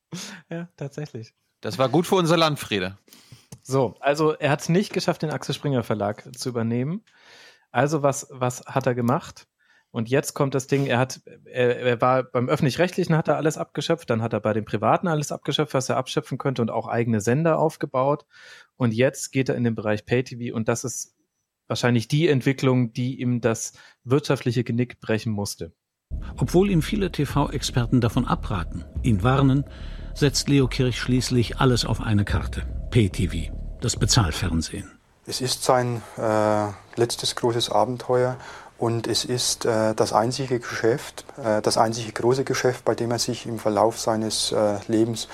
ja, 0.50 0.68
tatsächlich. 0.76 1.34
Das 1.60 1.78
war 1.78 1.90
gut 1.90 2.06
für 2.06 2.14
unser 2.14 2.38
Land, 2.38 2.58
Friede. 2.58 2.96
So, 3.62 3.96
also 4.00 4.32
er 4.32 4.50
hat 4.50 4.62
es 4.62 4.70
nicht 4.70 4.92
geschafft, 4.94 5.22
den 5.22 5.30
Axel 5.30 5.54
Springer 5.54 5.82
Verlag 5.82 6.34
zu 6.36 6.48
übernehmen. 6.48 7.04
Also 7.70 8.02
was, 8.02 8.26
was 8.30 8.64
hat 8.66 8.86
er 8.86 8.94
gemacht? 8.94 9.46
Und 9.92 10.08
jetzt 10.08 10.32
kommt 10.32 10.54
das 10.54 10.66
Ding, 10.66 10.86
er 10.86 10.98
hat, 10.98 11.20
er, 11.44 11.78
er 11.78 12.00
war 12.00 12.22
beim 12.22 12.48
öffentlich-rechtlichen 12.48 13.14
hat 13.14 13.28
er 13.28 13.36
alles 13.36 13.58
abgeschöpft, 13.58 14.08
dann 14.08 14.22
hat 14.22 14.32
er 14.32 14.40
bei 14.40 14.54
den 14.54 14.64
Privaten 14.64 15.06
alles 15.06 15.30
abgeschöpft, 15.30 15.74
was 15.74 15.90
er 15.90 15.98
abschöpfen 15.98 16.38
könnte 16.38 16.62
und 16.62 16.70
auch 16.70 16.88
eigene 16.88 17.20
Sender 17.20 17.58
aufgebaut. 17.58 18.24
Und 18.76 18.94
jetzt 18.94 19.32
geht 19.32 19.50
er 19.50 19.54
in 19.54 19.64
den 19.64 19.74
Bereich 19.74 20.06
Pay-TV 20.06 20.56
und 20.56 20.68
das 20.68 20.84
ist 20.84 21.14
wahrscheinlich 21.68 22.08
die 22.08 22.26
Entwicklung, 22.28 22.94
die 22.94 23.20
ihm 23.20 23.42
das 23.42 23.74
wirtschaftliche 24.02 24.64
Genick 24.64 24.98
brechen 25.00 25.30
musste. 25.30 25.74
Obwohl 26.38 26.70
ihm 26.70 26.80
viele 26.80 27.12
TV-Experten 27.12 28.00
davon 28.00 28.26
abraten, 28.26 28.86
ihn 29.02 29.22
warnen, 29.22 29.64
setzt 30.14 30.48
Leo 30.48 30.68
Kirch 30.68 30.98
schließlich 30.98 31.58
alles 31.58 31.84
auf 31.84 32.00
eine 32.00 32.24
Karte. 32.24 32.66
Pay-TV, 32.90 33.52
das 33.80 33.96
Bezahlfernsehen. 33.96 34.90
Es 35.24 35.40
ist 35.40 35.62
sein 35.62 36.02
äh, 36.16 36.68
letztes 36.96 37.36
großes 37.36 37.70
Abenteuer 37.70 38.38
und 38.82 39.06
es 39.06 39.24
ist 39.24 39.64
äh, 39.64 39.94
das 39.94 40.12
einzige 40.12 40.58
Geschäft, 40.58 41.24
äh, 41.40 41.62
das 41.62 41.78
einzige 41.78 42.10
große 42.10 42.42
Geschäft, 42.42 42.84
bei 42.84 42.96
dem 42.96 43.12
er 43.12 43.20
sich 43.20 43.46
im 43.46 43.60
Verlauf 43.60 44.00
seines 44.00 44.50
äh, 44.50 44.78
Lebens 44.88 45.28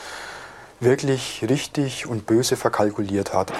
wirklich 0.80 1.42
richtig 1.48 2.06
und 2.06 2.26
böse 2.26 2.56
verkalkuliert 2.56 3.32
hat. 3.32 3.50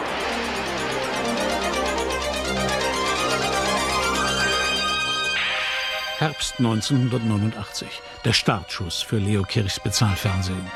Herbst 6.18 6.56
1989. 6.58 7.88
Der 8.26 8.34
Startschuss 8.34 9.00
für 9.00 9.16
Leo 9.16 9.42
Kirchs 9.42 9.80
Bezahlfernsehen. 9.80 10.70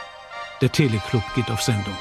Der 0.62 0.72
Teleclub 0.72 1.22
geht 1.34 1.51
auf 1.51 1.60
Sendung. 1.60 1.98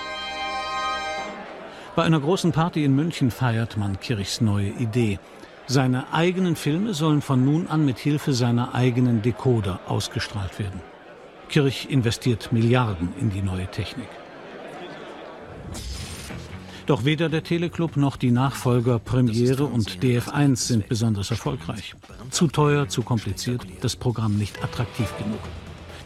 Bei 1.93 2.03
einer 2.03 2.21
großen 2.21 2.53
Party 2.53 2.85
in 2.85 2.95
München 2.95 3.31
feiert 3.31 3.75
man 3.75 3.99
Kirchs 3.99 4.39
neue 4.39 4.69
Idee. 4.69 5.19
Seine 5.67 6.11
eigenen 6.13 6.55
Filme 6.55 6.93
sollen 6.93 7.21
von 7.21 7.45
nun 7.45 7.67
an 7.67 7.85
mit 7.85 7.97
Hilfe 7.99 8.33
seiner 8.33 8.75
eigenen 8.75 9.21
Decoder 9.21 9.79
ausgestrahlt 9.88 10.59
werden. 10.59 10.81
Kirch 11.49 11.88
investiert 11.89 12.51
Milliarden 12.51 13.13
in 13.19 13.29
die 13.29 13.41
neue 13.41 13.67
Technik. 13.67 14.07
Doch 16.88 17.05
weder 17.05 17.29
der 17.29 17.43
Teleclub 17.43 17.95
noch 17.95 18.17
die 18.17 18.31
Nachfolger 18.31 18.99
Premiere 18.99 19.65
und 19.65 20.03
DF1 20.03 20.55
sind 20.57 20.89
besonders 20.89 21.31
erfolgreich. 21.31 21.95
Zu 22.31 22.47
teuer, 22.47 22.89
zu 22.89 23.03
kompliziert, 23.03 23.65
das 23.81 23.95
Programm 23.95 24.38
nicht 24.38 24.63
attraktiv 24.63 25.13
genug. 25.17 25.39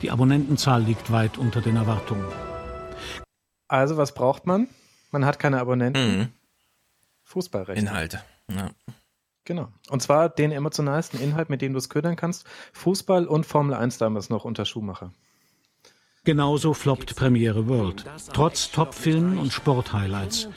Die 0.01 0.11
Abonnentenzahl 0.11 0.83
liegt 0.83 1.11
weit 1.11 1.37
unter 1.37 1.61
den 1.61 1.77
Erwartungen. 1.77 2.25
Also 3.67 3.97
was 3.97 4.13
braucht 4.13 4.45
man? 4.45 4.67
Man 5.11 5.25
hat 5.25 5.39
keine 5.39 5.59
Abonnenten. 5.59 6.17
Mhm. 6.17 6.27
Fußballrechte. 7.23 7.81
Inhalte. 7.81 8.21
Ja. 8.49 8.69
Genau. 9.45 9.69
Und 9.89 10.01
zwar 10.01 10.29
den 10.29 10.51
emotionalsten 10.51 11.21
Inhalt, 11.21 11.49
mit 11.49 11.61
dem 11.61 11.73
du 11.73 11.77
es 11.77 11.89
ködern 11.89 12.15
kannst. 12.15 12.45
Fußball 12.73 13.27
und 13.27 13.45
Formel 13.45 13.75
1 13.75 13.99
damals 13.99 14.29
noch 14.29 14.43
unter 14.43 14.65
Schumacher. 14.65 15.11
Genauso 16.23 16.73
floppt 16.73 17.15
Premiere 17.15 17.67
World. 17.67 18.03
Trotz 18.33 18.71
Top-Filmen 18.71 19.37
und 19.37 19.53
Sport-Highlights. 19.53 20.49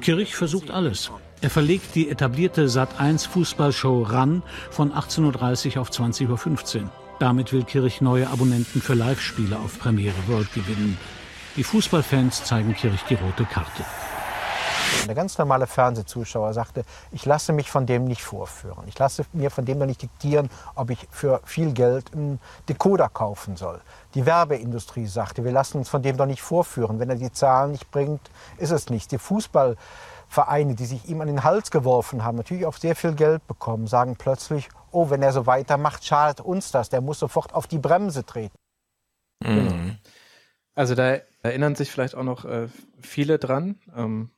Kirch 0.00 0.34
versucht 0.34 0.70
alles. 0.70 1.10
Er 1.42 1.50
verlegt 1.50 1.94
die 1.94 2.08
etablierte 2.08 2.66
Sat1 2.68 3.28
Fußballshow 3.28 4.04
RAN 4.04 4.42
von 4.70 4.90
18.30 4.90 5.76
Uhr 5.76 5.82
auf 5.82 5.90
20.15 5.90 6.84
Uhr. 6.84 6.90
Damit 7.18 7.52
will 7.52 7.64
Kirch 7.64 8.00
neue 8.00 8.28
Abonnenten 8.30 8.80
für 8.80 8.94
Live-Spiele 8.94 9.58
auf 9.58 9.78
Premiere 9.78 10.14
World 10.28 10.50
gewinnen. 10.54 10.96
Die 11.56 11.64
Fußballfans 11.64 12.44
zeigen 12.44 12.74
Kirch 12.74 13.02
die 13.10 13.14
rote 13.14 13.44
Karte. 13.44 13.84
Der 15.06 15.14
ganz 15.14 15.36
normale 15.38 15.66
Fernsehzuschauer 15.66 16.52
sagte, 16.52 16.84
ich 17.10 17.24
lasse 17.26 17.52
mich 17.52 17.70
von 17.70 17.86
dem 17.86 18.04
nicht 18.04 18.22
vorführen. 18.22 18.84
Ich 18.86 18.98
lasse 18.98 19.24
mir 19.32 19.50
von 19.50 19.64
dem 19.64 19.78
noch 19.78 19.86
nicht 19.86 20.02
diktieren, 20.02 20.48
ob 20.74 20.90
ich 20.90 21.08
für 21.10 21.40
viel 21.44 21.72
Geld 21.72 22.12
einen 22.14 22.40
Decoder 22.68 23.08
kaufen 23.08 23.56
soll. 23.56 23.80
Die 24.14 24.26
Werbeindustrie 24.26 25.06
sagte, 25.06 25.44
wir 25.44 25.52
lassen 25.52 25.78
uns 25.78 25.88
von 25.88 26.02
dem 26.02 26.16
doch 26.16 26.26
nicht 26.26 26.42
vorführen. 26.42 26.98
Wenn 26.98 27.10
er 27.10 27.16
die 27.16 27.32
Zahlen 27.32 27.72
nicht 27.72 27.90
bringt, 27.90 28.30
ist 28.58 28.70
es 28.70 28.90
nichts. 28.90 29.08
Die 29.08 29.18
Fußballvereine, 29.18 30.74
die 30.74 30.86
sich 30.86 31.08
ihm 31.08 31.20
an 31.20 31.26
den 31.26 31.42
Hals 31.42 31.70
geworfen 31.70 32.24
haben, 32.24 32.36
natürlich 32.36 32.66
auch 32.66 32.76
sehr 32.76 32.94
viel 32.94 33.14
Geld 33.14 33.46
bekommen, 33.46 33.86
sagen 33.86 34.16
plötzlich, 34.16 34.68
oh, 34.92 35.10
wenn 35.10 35.22
er 35.22 35.32
so 35.32 35.46
weitermacht, 35.46 36.04
schadet 36.04 36.40
uns 36.40 36.70
das. 36.70 36.90
Der 36.90 37.00
muss 37.00 37.18
sofort 37.18 37.54
auf 37.54 37.66
die 37.66 37.78
Bremse 37.78 38.24
treten. 38.24 38.56
Mhm. 39.42 39.98
Also 40.74 40.94
da 40.94 41.18
erinnern 41.42 41.74
sich 41.74 41.90
vielleicht 41.90 42.14
auch 42.14 42.22
noch 42.22 42.44
äh, 42.44 42.68
viele 43.00 43.38
dran. 43.38 43.78
Ähm, 43.96 44.30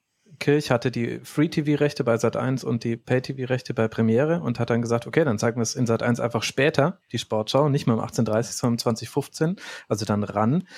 Kirch 0.44 0.70
hatte 0.70 0.90
die 0.90 1.20
Free-TV-Rechte 1.24 2.04
bei 2.04 2.16
Sat1 2.16 2.66
und 2.66 2.84
die 2.84 2.98
Pay-TV-Rechte 2.98 3.72
bei 3.72 3.88
Premiere 3.88 4.42
und 4.42 4.60
hat 4.60 4.68
dann 4.68 4.82
gesagt, 4.82 5.06
okay, 5.06 5.24
dann 5.24 5.38
zeigen 5.38 5.56
wir 5.56 5.62
es 5.62 5.74
in 5.74 5.86
Sat1 5.86 6.20
einfach 6.20 6.42
später, 6.42 6.98
die 7.12 7.18
Sportschau, 7.18 7.70
nicht 7.70 7.86
mehr 7.86 7.96
um 7.96 8.02
18.30 8.02 8.42
sondern 8.42 8.74
um 8.74 8.78
2015, 8.78 9.56
also 9.88 10.04
dann 10.04 10.22
ran, 10.22 10.68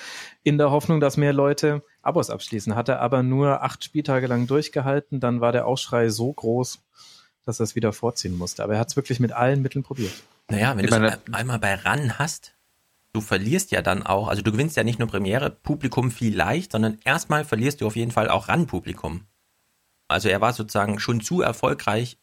in 0.43 0.57
der 0.57 0.71
Hoffnung, 0.71 1.01
dass 1.01 1.17
mehr 1.17 1.33
Leute 1.33 1.83
Abos 2.01 2.29
abschließen. 2.29 2.75
Hat 2.75 2.87
er 2.87 3.01
aber 3.01 3.23
nur 3.23 3.61
acht 3.61 3.83
Spieltage 3.83 4.27
lang 4.27 4.47
durchgehalten, 4.47 5.19
dann 5.19 5.41
war 5.41 5.51
der 5.51 5.67
Aufschrei 5.67 6.07
so 6.07 6.31
groß, 6.31 6.79
dass 7.43 7.59
er 7.59 7.65
es 7.65 7.75
wieder 7.75 7.91
vorziehen 7.91 8.37
musste. 8.37 8.63
Aber 8.63 8.75
er 8.75 8.79
hat 8.79 8.87
es 8.87 8.95
wirklich 8.95 9.19
mit 9.19 9.33
allen 9.33 9.61
Mitteln 9.61 9.83
probiert. 9.83 10.13
Naja, 10.47 10.77
wenn 10.77 10.85
du 10.85 10.95
es 10.95 11.33
einmal 11.33 11.59
bei 11.59 11.75
RAN 11.75 12.17
hast, 12.17 12.55
du 13.11 13.19
verlierst 13.19 13.71
ja 13.71 13.81
dann 13.81 14.05
auch, 14.05 14.29
also 14.29 14.41
du 14.41 14.53
gewinnst 14.53 14.77
ja 14.77 14.85
nicht 14.85 14.99
nur 14.99 15.09
Premiere-Publikum 15.09 16.09
vielleicht, 16.09 16.71
sondern 16.71 16.99
erstmal 17.03 17.43
verlierst 17.43 17.81
du 17.81 17.87
auf 17.87 17.97
jeden 17.97 18.11
Fall 18.11 18.29
auch 18.29 18.47
RAN-Publikum. 18.47 19.25
Also 20.07 20.29
er 20.29 20.41
war 20.41 20.53
sozusagen 20.53 20.99
schon 20.99 21.21
zu 21.21 21.41
erfolgreich, 21.41 22.17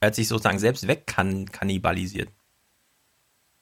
er 0.00 0.08
hat 0.08 0.14
sich 0.14 0.28
sozusagen 0.28 0.58
selbst 0.58 0.86
wegkannibalisiert. 0.86 2.28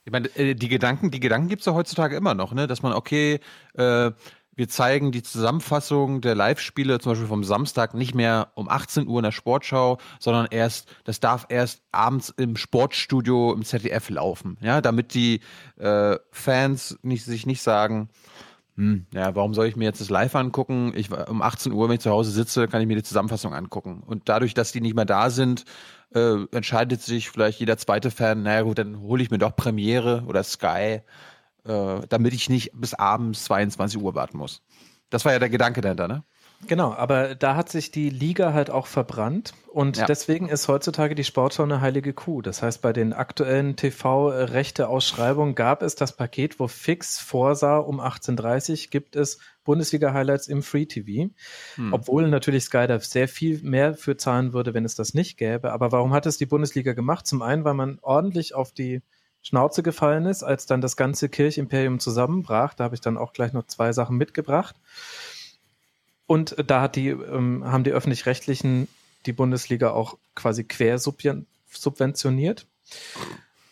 Ich 0.05 0.11
meine, 0.11 0.29
äh, 0.37 0.55
die 0.55 0.69
Gedanken, 0.69 1.11
die 1.11 1.21
Gedanken 1.21 1.49
gibt 1.49 1.61
es 1.61 1.67
ja 1.67 1.75
heutzutage 1.75 2.17
immer 2.17 2.35
noch, 2.35 2.53
ne? 2.53 2.67
Dass 2.67 2.83
man, 2.83 2.93
okay, 2.93 3.39
äh, 3.75 4.11
wir 4.55 4.69
zeigen 4.69 5.13
die 5.13 5.23
Zusammenfassung 5.23 6.21
der 6.21 6.35
Live-Spiele 6.35 6.99
zum 6.99 7.13
Beispiel 7.13 7.29
vom 7.29 7.45
Samstag 7.45 7.95
nicht 7.95 8.15
mehr 8.15 8.53
um 8.55 8.69
18 8.69 9.07
Uhr 9.07 9.21
in 9.21 9.25
der 9.25 9.33
Sportschau, 9.33 9.99
sondern 10.21 10.47
erst, 10.51 10.95
das 11.05 11.21
darf 11.21 11.47
erst 11.49 11.83
abends 11.91 12.29
im 12.31 12.57
Sportstudio 12.57 13.55
im 13.55 13.65
ZDF 13.65 14.11
laufen, 14.11 14.59
ja, 14.61 14.81
damit 14.83 15.15
die 15.15 15.41
äh, 15.79 16.19
Fans 16.31 16.99
nicht, 17.03 17.25
sich 17.25 17.47
nicht 17.47 17.63
sagen, 17.63 18.11
hm, 18.77 19.07
ja, 19.13 19.35
warum 19.35 19.53
soll 19.53 19.67
ich 19.67 19.77
mir 19.77 19.85
jetzt 19.85 20.01
das 20.01 20.09
live 20.09 20.35
angucken? 20.35 20.93
Ich, 20.97 21.11
um 21.11 21.43
18 21.43 21.73
Uhr, 21.73 21.89
wenn 21.89 21.97
ich 21.97 22.01
zu 22.01 22.11
Hause 22.11 22.31
sitze, 22.31 22.69
kann 22.69 22.81
ich 22.81 22.87
mir 22.87 22.97
die 22.97 23.03
Zusammenfassung 23.03 23.55
angucken. 23.55 24.03
Und 24.05 24.29
dadurch, 24.29 24.55
dass 24.55 24.73
die 24.73 24.81
nicht 24.81 24.97
mehr 24.97 25.05
da 25.05 25.29
sind, 25.29 25.65
äh, 26.15 26.45
entscheidet 26.53 27.03
sich 27.03 27.31
vielleicht 27.31 27.61
jeder 27.61 27.77
zweite 27.77 28.11
Fan, 28.11 28.43
naja 28.43 28.63
gut, 28.63 28.79
dann 28.79 29.01
hole 29.01 29.23
ich 29.23 29.31
mir 29.31 29.39
doch 29.39 29.55
Premiere 29.57 30.25
oder 30.27 30.43
Sky, 30.43 31.03
äh, 31.65 32.01
damit 32.09 32.33
ich 32.33 32.49
nicht 32.49 32.73
bis 32.75 32.95
abends 32.95 33.45
22 33.45 34.01
Uhr 34.01 34.15
warten 34.15 34.39
muss. 34.39 34.63
Das 35.11 35.25
war 35.27 35.33
ja 35.33 35.39
der 35.39 35.51
Gedanke 35.51 35.83
dahinter, 35.83 36.09
ne? 36.09 36.25
Genau, 36.69 36.93
aber 36.95 37.35
da 37.35 37.57
hat 37.57 37.69
sich 37.69 37.91
die 37.91 38.09
Liga 38.09 38.53
halt 38.53 38.71
auch 38.71 38.87
verbrannt 38.87 39.53
und 39.73 39.97
ja. 39.97 40.07
deswegen 40.07 40.49
ist 40.49 40.69
heutzutage 40.69 41.17
die 41.17 41.25
Sportschau 41.25 41.65
eine 41.65 41.81
heilige 41.81 42.13
Kuh. 42.13 42.41
Das 42.41 42.63
heißt, 42.63 42.81
bei 42.83 42.93
den 42.93 43.13
aktuellen 43.13 43.75
TV-Rechte-Ausschreibungen 43.75 45.57
gab 45.57 45.83
es 45.83 45.97
das 45.97 46.17
Paket, 46.17 46.61
wo 46.61 46.69
fix 46.69 47.19
vorsah, 47.19 47.79
um 47.79 48.01
18.30 48.01 48.91
gibt 48.91 49.17
es 49.17 49.39
Bundesliga-Highlights 49.65 50.47
im 50.47 50.63
Free 50.63 50.87
TV. 50.87 51.33
Hm. 51.75 51.93
Obwohl 51.93 52.29
natürlich 52.29 52.65
Sky 52.65 52.87
da 52.87 53.01
sehr 53.01 53.29
viel 53.29 53.61
mehr 53.63 53.95
für 53.95 54.17
zahlen 54.17 54.53
würde, 54.53 54.73
wenn 54.73 54.85
es 54.85 54.95
das 54.95 55.15
nicht 55.15 55.39
gäbe. 55.39 55.73
Aber 55.73 55.91
warum 55.91 56.13
hat 56.13 56.27
es 56.27 56.39
die 56.39 56.47
Bundesliga 56.47 56.93
gemacht? 56.93 57.27
Zum 57.27 57.43
einen, 57.43 57.65
weil 57.65 57.75
man 57.75 57.99
ordentlich 58.03 58.55
auf 58.55 58.73
die 58.73 59.03
Schnauze 59.43 59.83
gefallen 59.83 60.27
ist, 60.27 60.45
als 60.45 60.67
dann 60.67 60.81
das 60.81 60.97
ganze 60.97 61.29
Kirchimperium 61.29 61.99
zusammenbrach. 61.99 62.75
Da 62.75 62.85
habe 62.85 62.95
ich 62.95 63.01
dann 63.01 63.19
auch 63.19 63.33
gleich 63.33 63.53
noch 63.53 63.67
zwei 63.67 63.93
Sachen 63.93 64.17
mitgebracht. 64.17 64.77
Und 66.33 66.57
da 66.67 66.81
hat 66.81 66.97
die, 66.97 67.11
ähm, 67.11 67.63
haben 67.63 67.85
die 67.85 67.91
öffentlich-rechtlichen 67.91 68.89
die 69.27 69.35
Bundesliga 69.35 69.91
auch 69.91 70.17
quasi 70.35 70.65
quersubventioniert. 70.65 72.67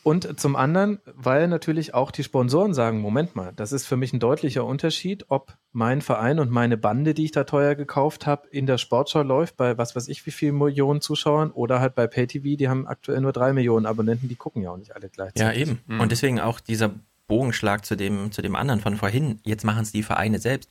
Und 0.03 0.39
zum 0.39 0.57
anderen, 0.57 0.99
weil 1.07 1.49
natürlich 1.49 1.95
auch 1.95 2.11
die 2.11 2.23
Sponsoren 2.23 2.75
sagen, 2.75 3.01
Moment 3.01 3.35
mal, 3.35 3.55
das 3.57 3.73
ist 3.73 3.87
für 3.87 3.97
mich 3.97 4.13
ein 4.13 4.21
deutlicher 4.21 4.67
Unterschied, 4.67 5.25
ob 5.31 5.57
mein 5.73 6.03
Verein 6.03 6.39
und 6.39 6.51
meine 6.51 6.77
Bande, 6.77 7.15
die 7.15 7.25
ich 7.25 7.33
da 7.33 7.45
teuer 7.45 7.77
gekauft 7.77 8.27
habe, 8.27 8.47
in 8.49 8.67
der 8.67 8.77
Sportschau 8.77 9.23
läuft, 9.23 9.57
bei 9.57 9.79
was 9.79 9.97
weiß 9.97 10.09
ich 10.09 10.27
wie 10.27 10.31
viel 10.31 10.53
Millionen 10.53 11.01
Zuschauern 11.01 11.53
oder 11.53 11.81
halt 11.81 11.95
bei 11.95 12.07
PayTV, 12.07 12.59
die 12.59 12.69
haben 12.69 12.87
aktuell 12.87 13.23
nur 13.23 13.33
drei 13.33 13.55
Millionen 13.55 13.87
Abonnenten, 13.87 14.29
die 14.29 14.37
gucken 14.37 14.63
ja 14.63 14.71
auch 14.71 14.77
nicht 14.77 14.95
alle 14.95 15.09
gleichzeitig. 15.09 15.57
Ja, 15.57 15.59
eben. 15.59 15.81
Mhm. 15.87 16.01
Und 16.01 16.13
deswegen 16.13 16.41
auch 16.41 16.61
dieser 16.61 16.91
Bogenschlag 17.27 17.87
zu 17.87 17.97
dem, 17.97 18.33
zu 18.33 18.43
dem 18.43 18.55
anderen 18.55 18.83
von 18.83 18.99
vorhin. 18.99 19.41
Jetzt 19.45 19.65
machen 19.65 19.81
es 19.81 19.93
die 19.93 20.03
Vereine 20.03 20.41
selbst. 20.41 20.69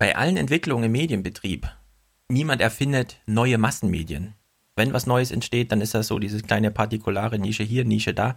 Bei 0.00 0.16
allen 0.16 0.36
Entwicklungen 0.36 0.86
im 0.86 0.92
Medienbetrieb, 0.92 1.70
niemand 2.28 2.60
erfindet 2.60 3.20
neue 3.26 3.58
Massenmedien. 3.58 4.34
Wenn 4.74 4.92
was 4.92 5.06
Neues 5.06 5.30
entsteht, 5.30 5.70
dann 5.70 5.80
ist 5.80 5.94
das 5.94 6.08
so 6.08 6.18
diese 6.18 6.42
kleine 6.42 6.72
partikulare 6.72 7.38
Nische 7.38 7.62
hier, 7.62 7.84
Nische 7.84 8.12
da 8.12 8.34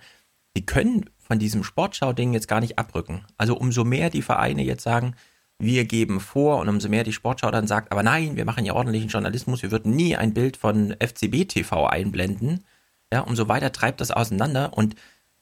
die 0.56 0.66
können 0.66 1.10
von 1.18 1.40
diesem 1.40 1.64
Sportschau-Ding 1.64 2.34
jetzt 2.34 2.48
gar 2.48 2.60
nicht 2.60 2.78
abrücken. 2.78 3.26
Also 3.38 3.58
umso 3.58 3.84
mehr 3.84 4.10
die 4.10 4.22
Vereine 4.22 4.64
jetzt 4.64 4.84
sagen, 4.84 5.16
wir 5.60 5.86
geben 5.86 6.20
vor 6.20 6.60
und 6.60 6.70
umso 6.70 6.90
mehr 6.90 7.04
die 7.04 7.14
Sportschau 7.14 7.50
dann 7.50 7.68
sagt, 7.68 7.92
aber 7.92 8.04
nein, 8.04 8.36
wir 8.36 8.46
machen 8.46 8.66
ja 8.66 8.74
ordentlichen 8.74 9.10
Journalismus, 9.10 9.64
wir 9.64 9.72
würden 9.72 9.96
nie 9.96 10.16
ein 10.16 10.34
Bild 10.34 10.58
von 10.58 10.96
FCB 11.00 11.48
TV 11.48 11.88
einblenden, 11.88 12.64
ja, 13.12 13.22
umso 13.22 13.48
weiter 13.48 13.72
treibt 13.72 14.02
das 14.02 14.12
auseinander 14.12 14.74
und 14.76 14.96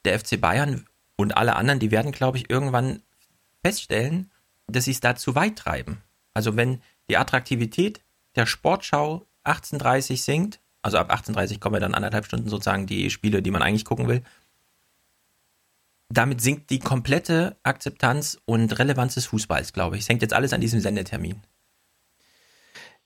der 0.05 0.19
FC 0.19 0.39
Bayern 0.39 0.85
und 1.15 1.37
alle 1.37 1.55
anderen, 1.55 1.79
die 1.79 1.91
werden, 1.91 2.11
glaube 2.11 2.37
ich, 2.37 2.49
irgendwann 2.49 3.01
feststellen, 3.63 4.29
dass 4.67 4.85
sie 4.85 4.91
es 4.91 4.99
da 4.99 5.15
zu 5.15 5.35
weit 5.35 5.55
treiben. 5.55 6.01
Also 6.33 6.55
wenn 6.55 6.81
die 7.09 7.17
Attraktivität 7.17 8.01
der 8.35 8.45
Sportschau 8.45 9.25
18.30 9.43 10.17
sinkt, 10.17 10.59
also 10.81 10.97
ab 10.97 11.11
18.30 11.11 11.59
kommen 11.59 11.75
ja 11.75 11.79
dann 11.79 11.93
anderthalb 11.93 12.25
Stunden 12.25 12.49
sozusagen 12.49 12.87
die 12.87 13.09
Spiele, 13.09 13.41
die 13.41 13.51
man 13.51 13.61
eigentlich 13.61 13.85
gucken 13.85 14.07
will, 14.07 14.23
damit 16.09 16.41
sinkt 16.41 16.69
die 16.69 16.79
komplette 16.79 17.55
Akzeptanz 17.63 18.37
und 18.45 18.77
Relevanz 18.77 19.13
des 19.13 19.27
Fußballs, 19.27 19.71
glaube 19.73 19.95
ich. 19.95 20.03
Es 20.03 20.09
hängt 20.09 20.21
jetzt 20.21 20.33
alles 20.33 20.51
an 20.51 20.61
diesem 20.61 20.81
Sendetermin. 20.81 21.41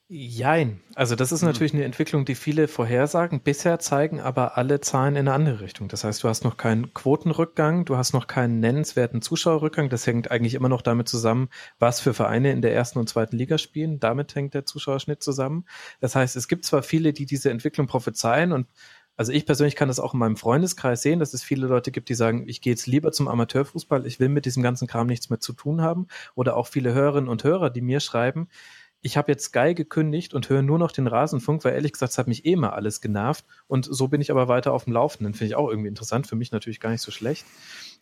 Jein. 0.08 0.82
Also 0.94 1.16
das 1.16 1.32
ist 1.32 1.42
mhm. 1.42 1.48
natürlich 1.48 1.74
eine 1.74 1.82
Entwicklung, 1.82 2.24
die 2.24 2.36
viele 2.36 2.68
vorhersagen. 2.68 3.40
Bisher 3.40 3.80
zeigen 3.80 4.20
aber 4.20 4.56
alle 4.56 4.80
Zahlen 4.80 5.16
in 5.16 5.26
eine 5.26 5.32
andere 5.32 5.60
Richtung. 5.60 5.88
Das 5.88 6.04
heißt, 6.04 6.22
du 6.22 6.28
hast 6.28 6.44
noch 6.44 6.56
keinen 6.56 6.94
Quotenrückgang, 6.94 7.84
du 7.84 7.96
hast 7.96 8.12
noch 8.12 8.28
keinen 8.28 8.60
nennenswerten 8.60 9.20
Zuschauerrückgang. 9.20 9.88
Das 9.88 10.06
hängt 10.06 10.30
eigentlich 10.30 10.54
immer 10.54 10.68
noch 10.68 10.82
damit 10.82 11.08
zusammen, 11.08 11.48
was 11.80 11.98
für 11.98 12.14
Vereine 12.14 12.52
in 12.52 12.62
der 12.62 12.72
ersten 12.72 13.00
und 13.00 13.08
zweiten 13.08 13.36
Liga 13.36 13.58
spielen. 13.58 13.98
Damit 13.98 14.32
hängt 14.36 14.54
der 14.54 14.64
Zuschauerschnitt 14.64 15.24
zusammen. 15.24 15.64
Das 15.98 16.14
heißt, 16.14 16.36
es 16.36 16.46
gibt 16.46 16.64
zwar 16.64 16.84
viele, 16.84 17.12
die 17.12 17.26
diese 17.26 17.50
Entwicklung 17.50 17.88
prophezeien 17.88 18.52
und 18.52 18.68
also 19.18 19.32
ich 19.32 19.46
persönlich 19.46 19.76
kann 19.76 19.88
das 19.88 19.98
auch 19.98 20.12
in 20.12 20.20
meinem 20.20 20.36
Freundeskreis 20.36 21.00
sehen, 21.00 21.20
dass 21.20 21.32
es 21.32 21.42
viele 21.42 21.66
Leute 21.66 21.90
gibt, 21.90 22.10
die 22.10 22.14
sagen, 22.14 22.44
ich 22.48 22.60
gehe 22.60 22.74
jetzt 22.74 22.86
lieber 22.86 23.12
zum 23.12 23.28
Amateurfußball, 23.28 24.06
ich 24.06 24.20
will 24.20 24.28
mit 24.28 24.44
diesem 24.44 24.62
ganzen 24.62 24.86
Kram 24.86 25.06
nichts 25.06 25.30
mehr 25.30 25.40
zu 25.40 25.54
tun 25.54 25.80
haben. 25.80 26.06
Oder 26.34 26.54
auch 26.54 26.66
viele 26.66 26.92
Hörerinnen 26.92 27.30
und 27.30 27.42
Hörer, 27.42 27.70
die 27.70 27.80
mir 27.80 28.00
schreiben, 28.00 28.48
ich 29.06 29.16
habe 29.16 29.30
jetzt 29.30 29.44
Sky 29.44 29.72
gekündigt 29.72 30.34
und 30.34 30.48
höre 30.48 30.62
nur 30.62 30.80
noch 30.80 30.90
den 30.90 31.06
Rasenfunk, 31.06 31.64
weil 31.64 31.74
ehrlich 31.74 31.92
gesagt, 31.92 32.10
es 32.10 32.18
hat 32.18 32.26
mich 32.26 32.44
eh 32.44 32.56
mal 32.56 32.70
alles 32.70 33.00
genervt. 33.00 33.44
Und 33.68 33.86
so 33.88 34.08
bin 34.08 34.20
ich 34.20 34.32
aber 34.32 34.48
weiter 34.48 34.72
auf 34.72 34.84
dem 34.84 34.94
Laufenden. 34.94 35.32
Finde 35.32 35.46
ich 35.46 35.54
auch 35.54 35.70
irgendwie 35.70 35.88
interessant. 35.88 36.26
Für 36.26 36.34
mich 36.34 36.50
natürlich 36.50 36.80
gar 36.80 36.90
nicht 36.90 37.02
so 37.02 37.12
schlecht. 37.12 37.46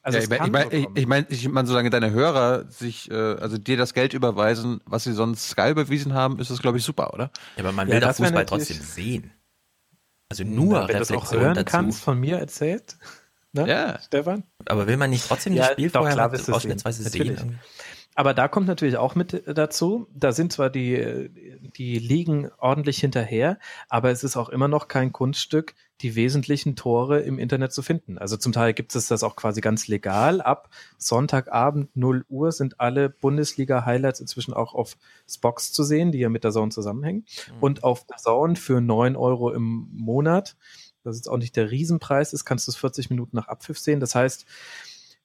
Also 0.00 0.16
ja, 0.16 0.24
ich 0.24 0.30
meine, 0.30 0.46
ich 0.46 0.50
meine, 0.50 0.72
ich, 0.72 0.88
ich 0.94 1.06
mein, 1.06 1.26
ich 1.28 1.48
mein, 1.48 1.66
solange 1.66 1.90
deine 1.90 2.10
Hörer 2.10 2.70
sich, 2.70 3.10
äh, 3.10 3.14
also 3.14 3.58
dir 3.58 3.76
das 3.76 3.92
Geld 3.92 4.14
überweisen, 4.14 4.80
was 4.86 5.04
sie 5.04 5.12
sonst 5.12 5.46
Sky 5.50 5.70
überwiesen 5.70 6.14
haben, 6.14 6.38
ist 6.38 6.50
das, 6.50 6.62
glaube 6.62 6.78
ich, 6.78 6.84
super, 6.84 7.12
oder? 7.12 7.30
Ja, 7.56 7.64
aber 7.64 7.72
man 7.72 7.86
will 7.86 7.94
ja, 7.94 8.00
doch 8.00 8.14
Fußball 8.14 8.46
trotzdem 8.46 8.78
sehen. 8.78 9.30
Also 10.30 10.44
nur 10.44 10.80
Na, 10.80 10.88
wenn 10.88 11.02
du 11.02 11.14
auch 11.16 11.32
hören 11.32 11.54
dazu. 11.54 11.64
kannst, 11.66 12.00
von 12.00 12.18
mir 12.18 12.38
erzählt. 12.38 12.96
Ne? 13.52 13.68
Ja. 13.68 14.00
Stefan? 14.00 14.44
Aber 14.66 14.86
will 14.86 14.96
man 14.96 15.10
nicht 15.10 15.28
trotzdem 15.28 15.54
das 15.54 15.72
Spiel 15.72 15.90
doch, 15.90 16.00
vorher 16.00 16.14
klar, 16.30 16.54
ausschnittsweise 16.54 17.08
sehen? 17.08 17.60
Aber 18.14 18.32
da 18.32 18.48
kommt 18.48 18.66
natürlich 18.66 18.96
auch 18.96 19.14
mit 19.14 19.42
dazu, 19.46 20.06
da 20.14 20.32
sind 20.32 20.52
zwar 20.52 20.70
die, 20.70 21.30
die 21.76 21.98
Ligen 21.98 22.50
ordentlich 22.58 22.98
hinterher, 22.98 23.58
aber 23.88 24.10
es 24.10 24.22
ist 24.22 24.36
auch 24.36 24.48
immer 24.48 24.68
noch 24.68 24.86
kein 24.86 25.12
Kunststück, 25.12 25.74
die 26.00 26.14
wesentlichen 26.14 26.76
Tore 26.76 27.20
im 27.20 27.38
Internet 27.38 27.72
zu 27.72 27.82
finden. 27.82 28.18
Also 28.18 28.36
zum 28.36 28.52
Teil 28.52 28.72
gibt 28.72 28.94
es 28.94 29.08
das 29.08 29.22
auch 29.22 29.36
quasi 29.36 29.60
ganz 29.60 29.88
legal. 29.88 30.40
Ab 30.40 30.70
Sonntagabend 30.98 31.96
0 31.96 32.24
Uhr 32.28 32.52
sind 32.52 32.80
alle 32.80 33.08
Bundesliga-Highlights 33.08 34.20
inzwischen 34.20 34.54
auch 34.54 34.74
auf 34.74 34.96
Spox 35.28 35.72
zu 35.72 35.82
sehen, 35.82 36.12
die 36.12 36.18
ja 36.18 36.28
mit 36.28 36.44
der 36.44 36.52
Zone 36.52 36.70
zusammenhängen. 36.70 37.24
Mhm. 37.56 37.62
Und 37.62 37.84
auf 37.84 38.04
der 38.06 38.16
Zone 38.16 38.56
für 38.56 38.80
9 38.80 39.16
Euro 39.16 39.50
im 39.50 39.88
Monat, 39.92 40.56
das 41.04 41.16
ist 41.16 41.28
auch 41.28 41.36
nicht 41.36 41.54
der 41.56 41.70
Riesenpreis 41.70 42.32
ist, 42.32 42.44
kannst 42.44 42.66
du 42.66 42.72
es 42.72 42.76
40 42.76 43.10
Minuten 43.10 43.36
nach 43.36 43.48
Abpfiff 43.48 43.78
sehen. 43.78 44.00
Das 44.00 44.14
heißt, 44.14 44.46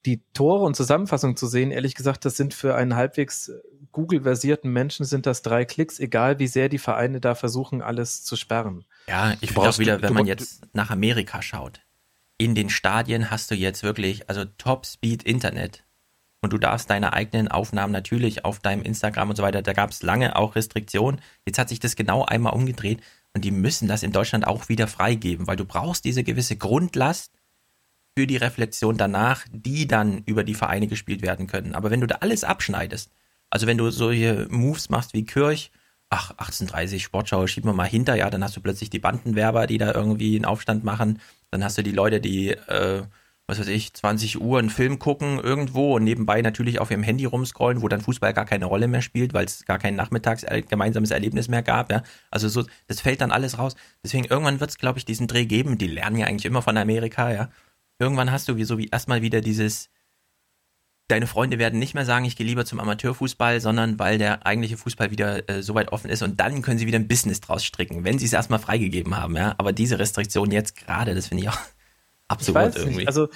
die 0.06 0.22
Tore 0.34 0.66
und 0.66 0.76
Zusammenfassungen 0.76 1.36
zu 1.36 1.48
sehen, 1.48 1.72
ehrlich 1.72 1.95
gesagt, 1.95 2.26
das 2.26 2.38
sind 2.38 2.53
für 2.53 2.76
einen 2.76 2.95
halbwegs 2.95 3.52
Google-versierten 3.92 4.72
Menschen 4.72 5.06
sind 5.06 5.26
das 5.26 5.42
drei 5.42 5.66
Klicks, 5.66 6.00
egal 6.00 6.40
wie 6.40 6.48
sehr 6.48 6.69
die 6.69 6.78
Vereine 6.78 7.19
da 7.19 7.36
versuchen, 7.36 7.82
alles 7.82 8.24
zu 8.24 8.36
sperren. 8.36 8.86
Ja, 9.08 9.34
ich 9.42 9.52
finde 9.52 9.69
auch 9.69 9.80
wieder, 9.80 10.02
wenn 10.02 10.14
man 10.14 10.28
jetzt 10.28 10.68
nach 10.74 10.92
Amerika 10.92 11.42
schaut. 11.42 11.82
In 12.38 12.56
den 12.56 12.69
Stadien 12.69 13.32
hast 13.32 13.52
du 13.52 13.56
jetzt 13.56 13.84
wirklich, 13.84 14.30
also 14.30 14.45
Top-Speed-Internet. 14.45 15.84
Und 16.42 16.53
du 16.53 16.58
darfst 16.58 16.90
deine 16.90 17.11
eigenen 17.11 17.50
Aufnahmen 17.50 17.92
natürlich 17.92 18.45
auf 18.45 18.60
deinem 18.60 18.84
Instagram 18.84 19.32
und 19.32 19.36
so 19.36 19.44
weiter, 19.44 19.61
da 19.61 19.74
gab 19.74 19.90
es 19.90 20.03
lange 20.03 20.38
auch 20.38 20.56
Restriktionen. 20.56 21.19
Jetzt 21.45 21.60
hat 21.60 21.68
sich 21.68 21.80
das 21.80 21.98
genau 21.98 22.24
einmal 22.24 22.53
umgedreht 22.53 23.02
und 23.34 23.44
die 23.44 23.52
müssen 23.52 23.90
das 23.90 24.03
in 24.03 24.14
Deutschland 24.14 24.48
auch 24.48 24.69
wieder 24.69 24.88
freigeben, 24.88 25.48
weil 25.48 25.58
du 25.58 25.66
brauchst 25.66 26.06
diese 26.06 26.24
gewisse 26.24 26.56
Grundlast, 26.56 27.34
für 28.20 28.28
die 28.28 28.36
Reflexion 28.36 28.98
danach, 28.98 29.46
die 29.50 29.88
dann 29.88 30.24
über 30.26 30.44
die 30.44 30.54
Vereine 30.54 30.88
gespielt 30.88 31.22
werden 31.22 31.48
können. 31.48 31.74
Aber 31.74 31.90
wenn 31.90 32.02
du 32.02 32.08
da 32.08 32.16
alles 32.16 32.44
abschneidest, 32.44 33.14
also 33.50 33.66
wenn 33.66 33.78
du 33.78 33.90
solche 33.92 34.46
Moves 34.50 34.90
machst 34.90 35.14
wie 35.14 35.24
Kirch, 35.24 35.72
ach, 36.10 36.32
1830 36.32 37.02
Sportschau 37.02 37.48
schieben 37.48 37.70
wir 37.70 37.74
mal 37.74 37.88
hinter, 37.88 38.16
ja, 38.16 38.30
dann 38.30 38.44
hast 38.44 38.58
du 38.58 38.62
plötzlich 38.62 38.90
die 38.90 39.00
Bandenwerber, 39.00 39.68
die 39.68 39.78
da 39.78 39.94
irgendwie 39.94 40.36
einen 40.36 40.44
Aufstand 40.44 40.84
machen, 40.84 41.22
dann 41.50 41.64
hast 41.64 41.78
du 41.78 41.82
die 41.82 41.94
Leute, 41.94 42.20
die, 42.20 42.50
äh, 42.50 43.04
was 43.48 43.58
weiß 43.58 43.70
ich, 43.70 43.94
20 43.94 44.42
Uhr 44.42 44.60
einen 44.60 44.70
Film 44.70 45.00
gucken 45.00 45.40
irgendwo 45.40 45.96
und 45.96 46.04
nebenbei 46.04 46.42
natürlich 46.42 46.82
auf 46.82 46.92
ihrem 46.92 47.04
Handy 47.04 47.24
rumscrollen, 47.24 47.82
wo 47.82 47.88
dann 47.88 48.02
Fußball 48.02 48.34
gar 48.34 48.46
keine 48.46 48.66
Rolle 48.66 48.90
mehr 48.90 49.02
spielt, 49.02 49.34
weil 49.34 49.46
es 49.46 49.64
gar 49.64 49.80
kein 49.80 49.96
nachmittags 49.96 50.46
gemeinsames 50.68 51.12
Erlebnis 51.12 51.48
mehr 51.48 51.64
gab, 51.64 51.90
ja. 51.90 52.04
Also 52.32 52.50
so, 52.50 52.66
das 52.88 53.00
fällt 53.00 53.22
dann 53.22 53.32
alles 53.32 53.58
raus. 53.60 53.78
Deswegen 54.04 54.26
irgendwann 54.26 54.60
wird 54.60 54.72
es, 54.72 54.78
glaube 54.78 55.00
ich, 55.00 55.06
diesen 55.06 55.28
Dreh 55.28 55.46
geben. 55.46 55.78
Die 55.78 55.88
lernen 55.88 56.18
ja 56.18 56.28
eigentlich 56.28 56.46
immer 56.46 56.62
von 56.62 56.76
Amerika, 56.76 57.32
ja 57.32 57.50
irgendwann 58.00 58.32
hast 58.32 58.48
du 58.48 58.56
wie 58.56 58.64
so 58.64 58.78
wie 58.78 58.88
erstmal 58.88 59.22
wieder 59.22 59.42
dieses, 59.42 59.90
deine 61.10 61.28
Freunde 61.28 61.60
werden 61.60 61.80
nicht 61.80 61.94
mehr 61.94 62.06
sagen, 62.06 62.26
ich 62.26 62.36
gehe 62.36 62.48
lieber 62.48 62.66
zum 62.66 62.80
Amateurfußball, 62.80 63.60
sondern 63.60 64.00
weil 64.00 64.18
der 64.18 64.45
eigentliche 64.45 64.78
Fußball 64.78 65.11
wieder 65.11 65.50
äh, 65.50 65.61
so 65.61 65.76
weit 65.76 65.92
offen 65.92 66.10
ist 66.10 66.22
und 66.22 66.40
dann 66.40 66.61
können 66.61 66.80
sie 66.80 66.88
wieder 66.88 67.00
ein 67.00 67.08
Business 67.08 67.42
draus 67.42 67.66
stricken, 67.66 68.03
wenn 68.03 68.18
sie 68.18 68.26
es 68.26 68.34
erstmal 68.34 68.60
freigegeben 68.60 69.18
haben, 69.18 69.36
ja. 69.36 69.56
Aber 69.58 69.74
diese 69.74 70.00
Restriktion 70.00 70.52
jetzt 70.52 70.76
gerade, 70.76 71.14
das 71.16 71.28
finde 71.28 71.44
ich 71.44 71.50
auch 71.50 71.60
absurd 72.28 72.76
irgendwie. 72.76 72.98
Nicht. 72.98 73.08
Also 73.08 73.28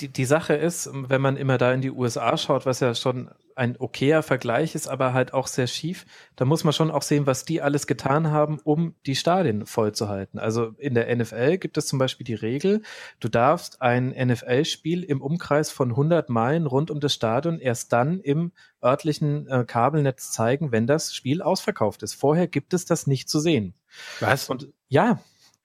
die, 0.00 0.08
die 0.08 0.24
Sache 0.24 0.54
ist, 0.54 0.90
wenn 0.92 1.20
man 1.20 1.36
immer 1.36 1.58
da 1.58 1.72
in 1.72 1.80
die 1.80 1.90
USA 1.90 2.36
schaut, 2.36 2.66
was 2.66 2.80
ja 2.80 2.94
schon 2.94 3.30
ein 3.54 3.76
okayer 3.78 4.22
Vergleich 4.22 4.74
ist, 4.74 4.86
aber 4.86 5.14
halt 5.14 5.32
auch 5.32 5.46
sehr 5.46 5.66
schief. 5.66 6.04
Da 6.36 6.44
muss 6.44 6.62
man 6.62 6.74
schon 6.74 6.90
auch 6.90 7.02
sehen, 7.02 7.26
was 7.26 7.44
die 7.44 7.62
alles 7.62 7.86
getan 7.86 8.30
haben, 8.30 8.58
um 8.64 8.94
die 9.06 9.16
Stadien 9.16 9.64
voll 9.64 9.92
zu 9.92 10.08
halten. 10.08 10.38
Also 10.38 10.74
in 10.78 10.94
der 10.94 11.14
NFL 11.14 11.56
gibt 11.56 11.78
es 11.78 11.86
zum 11.86 11.98
Beispiel 11.98 12.24
die 12.24 12.34
Regel, 12.34 12.82
du 13.18 13.28
darfst 13.28 13.80
ein 13.80 14.10
NFL-Spiel 14.10 15.02
im 15.02 15.22
Umkreis 15.22 15.70
von 15.70 15.90
100 15.90 16.28
Meilen 16.28 16.66
rund 16.66 16.90
um 16.90 17.00
das 17.00 17.14
Stadion 17.14 17.58
erst 17.58 17.92
dann 17.92 18.20
im 18.20 18.52
örtlichen 18.82 19.48
äh, 19.48 19.64
Kabelnetz 19.66 20.32
zeigen, 20.32 20.70
wenn 20.70 20.86
das 20.86 21.14
Spiel 21.14 21.40
ausverkauft 21.40 22.02
ist. 22.02 22.14
Vorher 22.14 22.46
gibt 22.46 22.74
es 22.74 22.84
das 22.84 23.06
nicht 23.06 23.28
zu 23.28 23.40
sehen. 23.40 23.74
Was? 24.20 24.50
Und 24.50 24.68
ja. 24.88 25.18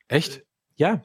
Echt? 0.08 0.44
Ja. 0.76 1.02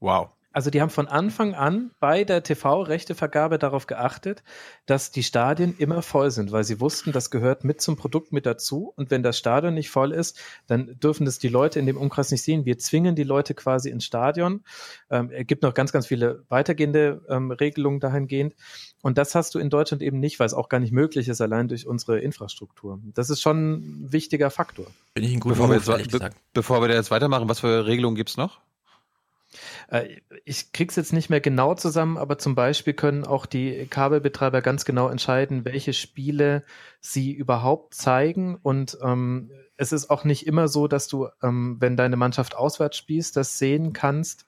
Wow. 0.00 0.35
Also 0.56 0.70
die 0.70 0.80
haben 0.80 0.88
von 0.88 1.06
Anfang 1.06 1.54
an 1.54 1.90
bei 2.00 2.24
der 2.24 2.42
TV-Rechtevergabe 2.42 3.58
darauf 3.58 3.86
geachtet, 3.86 4.42
dass 4.86 5.10
die 5.10 5.22
Stadien 5.22 5.74
immer 5.76 6.00
voll 6.00 6.30
sind, 6.30 6.50
weil 6.50 6.64
sie 6.64 6.80
wussten, 6.80 7.12
das 7.12 7.30
gehört 7.30 7.62
mit 7.62 7.82
zum 7.82 7.96
Produkt 7.96 8.32
mit 8.32 8.46
dazu. 8.46 8.90
Und 8.96 9.10
wenn 9.10 9.22
das 9.22 9.36
Stadion 9.36 9.74
nicht 9.74 9.90
voll 9.90 10.12
ist, 10.12 10.40
dann 10.66 10.98
dürfen 10.98 11.26
das 11.26 11.38
die 11.38 11.48
Leute 11.48 11.78
in 11.78 11.84
dem 11.84 11.98
Umkreis 11.98 12.30
nicht 12.30 12.42
sehen. 12.42 12.64
Wir 12.64 12.78
zwingen 12.78 13.14
die 13.14 13.22
Leute 13.22 13.52
quasi 13.52 13.90
ins 13.90 14.06
Stadion. 14.06 14.64
Ähm, 15.10 15.30
es 15.30 15.46
gibt 15.46 15.62
noch 15.62 15.74
ganz, 15.74 15.92
ganz 15.92 16.06
viele 16.06 16.42
weitergehende 16.48 17.20
ähm, 17.28 17.50
Regelungen 17.50 18.00
dahingehend. 18.00 18.54
Und 19.02 19.18
das 19.18 19.34
hast 19.34 19.54
du 19.54 19.58
in 19.58 19.68
Deutschland 19.68 20.02
eben 20.02 20.20
nicht, 20.20 20.40
weil 20.40 20.46
es 20.46 20.54
auch 20.54 20.70
gar 20.70 20.80
nicht 20.80 20.90
möglich 20.90 21.28
ist, 21.28 21.42
allein 21.42 21.68
durch 21.68 21.86
unsere 21.86 22.20
Infrastruktur. 22.20 22.98
Das 23.12 23.28
ist 23.28 23.42
schon 23.42 23.72
ein 23.74 24.10
wichtiger 24.10 24.48
Faktor. 24.50 24.86
Bin 25.12 25.22
ich 25.22 25.34
ein 25.34 25.40
guter 25.40 25.56
bevor, 25.56 25.98
wir 25.98 25.98
jetzt, 25.98 26.12
be 26.12 26.30
bevor 26.54 26.80
wir 26.80 26.88
da 26.88 26.94
jetzt 26.94 27.10
weitermachen, 27.10 27.46
was 27.46 27.60
für 27.60 27.84
Regelungen 27.84 28.16
gibt's 28.16 28.38
noch? 28.38 28.62
Äh, 29.88 30.20
ich 30.44 30.72
krieg's 30.72 30.96
jetzt 30.96 31.12
nicht 31.12 31.30
mehr 31.30 31.40
genau 31.40 31.74
zusammen, 31.74 32.18
aber 32.18 32.38
zum 32.38 32.54
Beispiel 32.54 32.94
können 32.94 33.24
auch 33.24 33.46
die 33.46 33.86
Kabelbetreiber 33.86 34.62
ganz 34.62 34.84
genau 34.84 35.08
entscheiden, 35.08 35.64
welche 35.64 35.92
Spiele 35.92 36.64
sie 37.00 37.32
überhaupt 37.32 37.94
zeigen. 37.94 38.56
Und 38.62 38.98
ähm, 39.02 39.50
es 39.76 39.92
ist 39.92 40.10
auch 40.10 40.24
nicht 40.24 40.46
immer 40.46 40.68
so, 40.68 40.88
dass 40.88 41.08
du, 41.08 41.28
ähm, 41.42 41.76
wenn 41.80 41.96
deine 41.96 42.16
Mannschaft 42.16 42.56
auswärts 42.56 42.96
spielst, 42.96 43.36
das 43.36 43.58
sehen 43.58 43.92
kannst. 43.92 44.46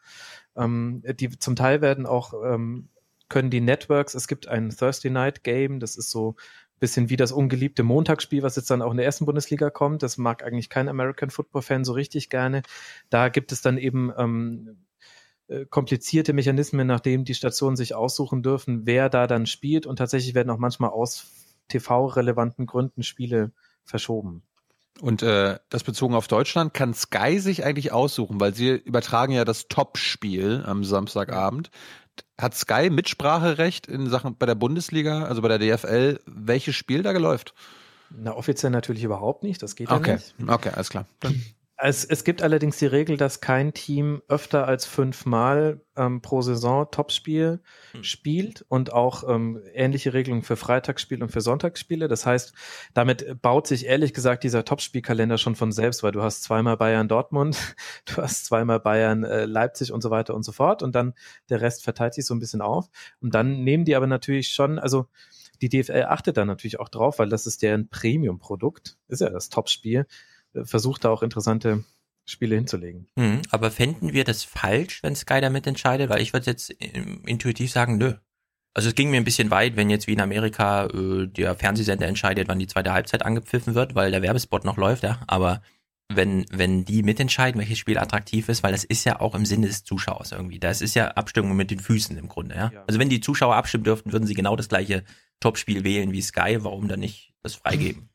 Ähm, 0.57 1.03
die 1.19 1.39
zum 1.39 1.57
Teil 1.57 1.81
werden 1.81 2.07
auch 2.07 2.35
ähm, 2.45 2.89
können 3.29 3.51
die 3.51 3.61
Networks, 3.61 4.15
es 4.15 4.27
gibt 4.27 4.49
ein 4.49 4.71
Thursday 4.71 5.11
Night 5.11 5.45
Game, 5.45 5.81
das 5.81 5.97
ist 5.97 6.11
so 6.11 6.35
bisschen 6.79 7.11
wie 7.11 7.17
das 7.17 7.33
ungeliebte 7.33 7.83
Montagsspiel, 7.83 8.43
was 8.43 8.57
jetzt 8.57 8.71
dann 8.71 8.83
auch 8.83 8.91
in 8.91 8.97
der 8.97 9.07
ersten 9.07 9.27
Bundesliga 9.27 9.71
kommt. 9.71 10.03
Das 10.03 10.17
mag 10.17 10.45
eigentlich 10.45 10.71
kein 10.71 10.89
American 10.89 11.31
Football 11.31 11.63
Fan 11.63 11.85
so 11.85 11.93
richtig 11.93 12.31
gerne. 12.31 12.63
Da 13.11 13.29
gibt 13.29 13.53
es 13.53 13.63
dann 13.63 13.79
eben 13.79 14.13
ähm, 14.17 14.69
äh, 14.69 14.73
komplizierte 15.71 16.33
Mechanismen, 16.33 16.87
nachdem 16.87 17.25
die 17.25 17.35
Stationen 17.35 17.77
sich 17.77 17.95
aussuchen 17.95 18.43
dürfen, 18.43 18.87
wer 18.87 19.09
da 19.09 19.27
dann 19.27 19.47
spielt. 19.47 19.87
Und 19.87 19.97
tatsächlich 19.97 20.35
werden 20.35 20.51
auch 20.51 20.59
manchmal 20.59 20.91
aus 20.91 21.27
TV-relevanten 21.69 22.67
Gründen 22.67 23.03
Spiele 23.03 23.53
verschoben. 23.85 24.43
Und 25.01 25.23
äh, 25.23 25.59
das 25.69 25.85
bezogen 25.85 26.15
auf 26.15 26.29
Deutschland, 26.29 26.75
kann 26.75 26.93
Sky 26.93 27.39
sich 27.39 27.65
eigentlich 27.65 27.93
aussuchen, 27.93 28.41
weil 28.41 28.55
sie 28.55 28.71
übertragen 28.71 29.33
ja 29.33 29.45
das 29.45 29.69
Top-Spiel 29.69 30.65
am 30.67 30.85
Samstagabend. 30.85 31.71
Hat 32.37 32.55
Sky 32.55 32.91
Mitspracherecht 32.91 33.87
in 33.87 34.09
Sachen 34.09 34.37
bei 34.37 34.47
der 34.47 34.57
Bundesliga, 34.57 35.25
also 35.25 35.41
bei 35.41 35.57
der 35.57 35.59
DFL, 35.59 36.21
welches 36.27 36.75
Spiel 36.75 37.03
da 37.03 37.13
geläuft? 37.13 37.55
Na, 38.11 38.35
offiziell 38.35 38.71
natürlich 38.71 39.05
überhaupt 39.05 39.45
nicht, 39.45 39.63
das 39.63 39.77
geht 39.77 39.91
okay. 39.91 40.11
ja 40.11 40.17
nicht. 40.17 40.35
Okay, 40.49 40.71
alles 40.75 40.89
klar. 40.89 41.07
Dann 41.21 41.43
es, 41.81 42.05
es 42.05 42.25
gibt 42.25 42.43
allerdings 42.43 42.79
die 42.79 42.87
Regel, 42.87 43.17
dass 43.17 43.41
kein 43.41 43.73
Team 43.73 44.21
öfter 44.27 44.67
als 44.67 44.85
fünfmal 44.85 45.81
ähm, 45.97 46.21
pro 46.23 46.43
Saison 46.43 46.91
Topspiel 46.91 47.61
hm. 47.93 48.03
spielt 48.03 48.65
und 48.69 48.93
auch 48.93 49.23
ähm, 49.29 49.63
ähnliche 49.75 50.13
Regelungen 50.13 50.43
für 50.43 50.57
Freitagsspiele 50.57 51.23
und 51.23 51.31
für 51.31 51.41
Sonntagsspiele. 51.41 52.09
Das 52.09 52.27
heißt, 52.27 52.53
damit 52.95 53.41
baut 53.43 53.69
sich 53.69 53.87
ehrlich 53.87 54.13
gesagt 54.13 54.43
dieser 54.43 54.65
Topspielkalender 54.65 55.39
schon 55.39 55.55
von 55.55 55.71
selbst, 55.71 56.03
weil 56.03 56.11
du 56.11 56.21
hast 56.21 56.43
zweimal 56.43 56.77
Bayern 56.77 57.07
Dortmund, 57.07 57.77
du 58.07 58.17
hast 58.17 58.47
zweimal 58.47 58.81
Bayern 58.81 59.23
äh, 59.23 59.45
Leipzig 59.45 59.93
und 59.93 60.03
so 60.03 60.11
weiter 60.11 60.35
und 60.35 60.43
so 60.43 60.51
fort 60.51 60.83
und 60.83 60.97
dann 60.97 61.15
der 61.49 61.61
Rest 61.61 61.85
verteilt 61.85 62.15
sich 62.15 62.27
so 62.27 62.35
ein 62.35 62.41
bisschen 62.41 62.61
auf. 62.61 62.89
Und 63.21 63.35
dann 63.35 63.63
nehmen 63.63 63.85
die 63.85 63.95
aber 63.95 64.09
natürlich 64.09 64.49
schon, 64.49 64.81
also 64.81 65.07
die 65.63 65.69
DFL 65.69 66.07
achtet 66.09 66.37
da 66.37 66.45
natürlich 66.45 66.81
auch 66.81 66.89
drauf, 66.89 67.21
weil 67.21 67.29
das 67.29 67.47
ist 67.47 67.63
deren 67.63 67.89
Premium-Produkt, 67.89 68.97
ist 69.07 69.21
ja 69.21 69.31
das 69.31 69.49
Topspiel 69.49 70.07
versucht 70.65 71.05
da 71.05 71.11
auch 71.11 71.23
interessante 71.23 71.85
Spiele 72.25 72.57
hinzulegen. 72.57 73.09
Mhm, 73.17 73.43
aber 73.51 73.71
fänden 73.71 74.13
wir 74.13 74.25
das 74.25 74.45
falsch, 74.45 75.03
wenn 75.03 75.17
Sky 75.17 75.41
damit 75.41 75.67
entscheidet? 75.67 76.11
Weil 76.11 76.21
ich 76.21 76.33
würde 76.33 76.47
jetzt 76.47 76.71
intuitiv 76.71 77.71
sagen, 77.71 77.97
nö. 77.99 78.15
Also 78.75 78.91
es 78.91 78.95
ging 78.95 79.11
mir 79.11 79.17
ein 79.17 79.25
bisschen 79.25 79.51
weit, 79.51 79.77
wenn 79.77 79.91
jetzt 79.91 80.07
wie 80.07 80.13
in 80.13 80.21
Amerika 80.21 80.87
äh, 80.87 81.27
der 81.27 81.55
Fernsehsender 81.55 82.07
entscheidet, 82.07 82.49
wann 82.49 82.59
die 82.59 82.67
zweite 82.67 82.93
Halbzeit 82.93 83.25
angepfiffen 83.25 83.75
wird, 83.75 83.95
weil 83.95 84.11
der 84.11 84.23
Werbespot 84.23 84.65
noch 84.65 84.77
läuft, 84.77 85.03
ja. 85.03 85.21
Aber 85.27 85.63
wenn, 86.11 86.47
wenn 86.51 86.85
die 86.85 87.03
mitentscheiden, 87.03 87.61
welches 87.61 87.79
Spiel 87.79 87.99
attraktiv 87.99 88.49
ist, 88.49 88.63
weil 88.63 88.73
das 88.73 88.85
ist 88.85 89.05
ja 89.05 89.21
auch 89.21 89.35
im 89.35 89.45
Sinne 89.45 89.67
des 89.67 89.85
Zuschauers 89.85 90.33
irgendwie. 90.33 90.59
Das 90.59 90.81
ist 90.81 90.95
ja 90.95 91.09
Abstimmung 91.09 91.57
mit 91.57 91.71
den 91.71 91.81
Füßen 91.81 92.17
im 92.17 92.29
Grunde, 92.29 92.55
ja. 92.55 92.71
ja. 92.73 92.85
Also 92.87 92.99
wenn 93.01 93.09
die 93.09 93.21
Zuschauer 93.21 93.57
abstimmen 93.57 93.85
dürften, 93.85 94.13
würden 94.13 94.27
sie 94.27 94.35
genau 94.35 94.57
das 94.57 94.69
gleiche 94.69 95.05
Topspiel 95.41 95.85
wählen 95.85 96.13
wie 96.13 96.23
Sky. 96.23 96.59
Warum 96.61 96.89
dann 96.89 97.01
nicht 97.01 97.35
das 97.43 97.55
freigeben? 97.55 98.08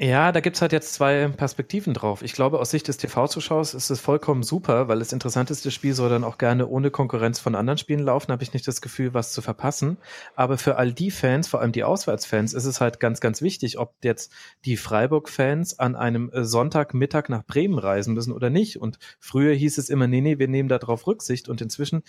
Ja, 0.00 0.30
da 0.30 0.38
gibt's 0.38 0.62
halt 0.62 0.70
jetzt 0.70 0.94
zwei 0.94 1.26
Perspektiven 1.26 1.92
drauf. 1.92 2.22
Ich 2.22 2.32
glaube, 2.32 2.60
aus 2.60 2.70
Sicht 2.70 2.86
des 2.86 2.98
TV-Zuschauers 2.98 3.74
ist 3.74 3.90
es 3.90 3.98
vollkommen 3.98 4.44
super, 4.44 4.86
weil 4.86 5.00
das 5.00 5.12
interessanteste 5.12 5.72
Spiel 5.72 5.92
soll 5.92 6.08
dann 6.08 6.22
auch 6.22 6.38
gerne 6.38 6.68
ohne 6.68 6.92
Konkurrenz 6.92 7.40
von 7.40 7.56
anderen 7.56 7.78
Spielen 7.78 8.04
laufen, 8.04 8.30
habe 8.30 8.44
ich 8.44 8.52
nicht 8.52 8.68
das 8.68 8.80
Gefühl, 8.80 9.12
was 9.12 9.32
zu 9.32 9.42
verpassen. 9.42 9.96
Aber 10.36 10.56
für 10.56 10.76
all 10.76 10.92
die 10.92 11.10
Fans, 11.10 11.48
vor 11.48 11.60
allem 11.60 11.72
die 11.72 11.82
Auswärtsfans, 11.82 12.54
ist 12.54 12.64
es 12.64 12.80
halt 12.80 13.00
ganz, 13.00 13.18
ganz 13.20 13.42
wichtig, 13.42 13.80
ob 13.80 13.96
jetzt 14.04 14.32
die 14.64 14.76
Freiburg-Fans 14.76 15.80
an 15.80 15.96
einem 15.96 16.30
äh, 16.30 16.44
Sonntagmittag 16.44 17.28
nach 17.28 17.44
Bremen 17.44 17.80
reisen 17.80 18.14
müssen 18.14 18.32
oder 18.32 18.50
nicht. 18.50 18.80
Und 18.80 19.00
früher 19.18 19.52
hieß 19.52 19.78
es 19.78 19.90
immer, 19.90 20.06
nee, 20.06 20.20
nee, 20.20 20.38
wir 20.38 20.46
nehmen 20.46 20.68
darauf 20.68 21.08
Rücksicht. 21.08 21.48
Und 21.48 21.60
inzwischen 21.60 22.04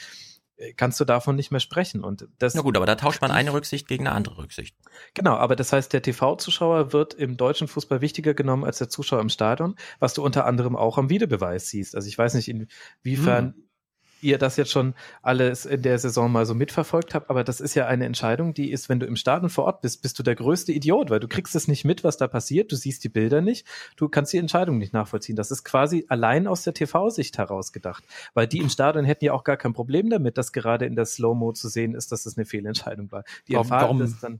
kannst 0.76 1.00
du 1.00 1.06
davon 1.06 1.36
nicht 1.36 1.52
mehr 1.52 1.60
sprechen. 1.60 2.04
Und 2.04 2.28
das 2.38 2.56
Na 2.56 2.62
gut, 2.62 2.76
aber 2.76 2.86
da 2.86 2.96
tauscht 2.96 3.22
man 3.22 3.32
eine 3.32 3.54
Rücksicht 3.54 3.88
gegen 3.88 4.08
eine 4.08 4.16
andere 4.16 4.38
Rücksicht. 4.38 4.76
Genau, 5.14 5.36
aber 5.36 5.56
das 5.56 5.72
heißt, 5.72 5.94
der 5.94 6.02
TV-Zuschauer 6.02 6.94
wird 6.94 7.14
im 7.14 7.38
deutschen 7.38 7.68
Fußball 7.68 8.02
wichtiger 8.02 8.34
genommen 8.34 8.66
als 8.66 8.78
der 8.78 8.90
Zuschauer 8.90 9.22
im 9.22 9.30
Stadion, 9.30 9.76
was 10.00 10.14
du 10.14 10.24
unter 10.24 10.46
anderem 10.46 10.76
auch 10.76 10.98
am 10.98 11.10
Videobeweis 11.10 11.68
siehst. 11.70 11.96
Also 11.96 12.08
ich 12.08 12.18
weiß 12.18 12.34
nicht, 12.34 12.50
inwiefern 12.50 13.54
hm 13.56 13.69
ihr 14.22 14.38
das 14.38 14.58
jetzt 14.58 14.72
schon 14.72 14.94
alles 15.22 15.66
in 15.66 15.82
der 15.82 15.98
Saison 16.00 16.32
mal 16.32 16.46
so 16.46 16.56
mitverfolgt 16.56 17.14
habt, 17.14 17.30
aber 17.30 17.44
das 17.44 17.62
ist 17.62 17.76
ja 17.76 17.88
eine 17.88 18.06
Entscheidung, 18.06 18.54
die 18.54 18.72
ist, 18.72 18.90
wenn 18.90 19.00
du 19.00 19.06
im 19.06 19.16
Stadion 19.16 19.50
vor 19.50 19.66
Ort 19.66 19.82
bist, 19.82 20.02
bist 20.02 20.18
du 20.20 20.24
der 20.24 20.36
größte 20.36 20.72
Idiot, 20.72 21.10
weil 21.10 21.20
du 21.20 21.28
kriegst 21.28 21.56
es 21.56 21.68
nicht 21.68 21.86
mit, 21.86 22.04
was 22.04 22.18
da 22.18 22.28
passiert, 22.28 22.72
du 22.72 22.76
siehst 22.76 23.04
die 23.04 23.10
Bilder 23.10 23.42
nicht, 23.42 23.66
du 23.96 24.10
kannst 24.10 24.34
die 24.34 24.38
Entscheidung 24.38 24.78
nicht 24.78 24.94
nachvollziehen. 24.94 25.36
Das 25.36 25.52
ist 25.52 25.64
quasi 25.64 26.06
allein 26.10 26.48
aus 26.48 26.64
der 26.64 26.74
TV-Sicht 26.74 27.38
heraus 27.38 27.72
gedacht, 27.72 28.04
weil 28.34 28.48
die 28.48 28.60
im 28.60 28.70
Stadion 28.70 29.06
hätten 29.06 29.26
ja 29.26 29.34
auch 29.34 29.44
gar 29.44 29.58
kein 29.58 29.74
Problem 29.74 30.10
damit, 30.10 30.38
dass 30.38 30.52
gerade 30.52 30.86
in 30.86 30.96
der 30.96 31.06
Slow-Mo 31.06 31.54
zu 31.54 31.70
sehen 31.70 31.96
ist, 31.96 32.12
dass 32.12 32.24
das 32.24 32.38
eine 32.38 32.46
Fehlentscheidung 32.46 33.12
war. 33.12 33.24
Die 33.48 33.54
warum, 33.54 33.70
warum, 33.70 34.00
das 34.00 34.20
dann 34.20 34.40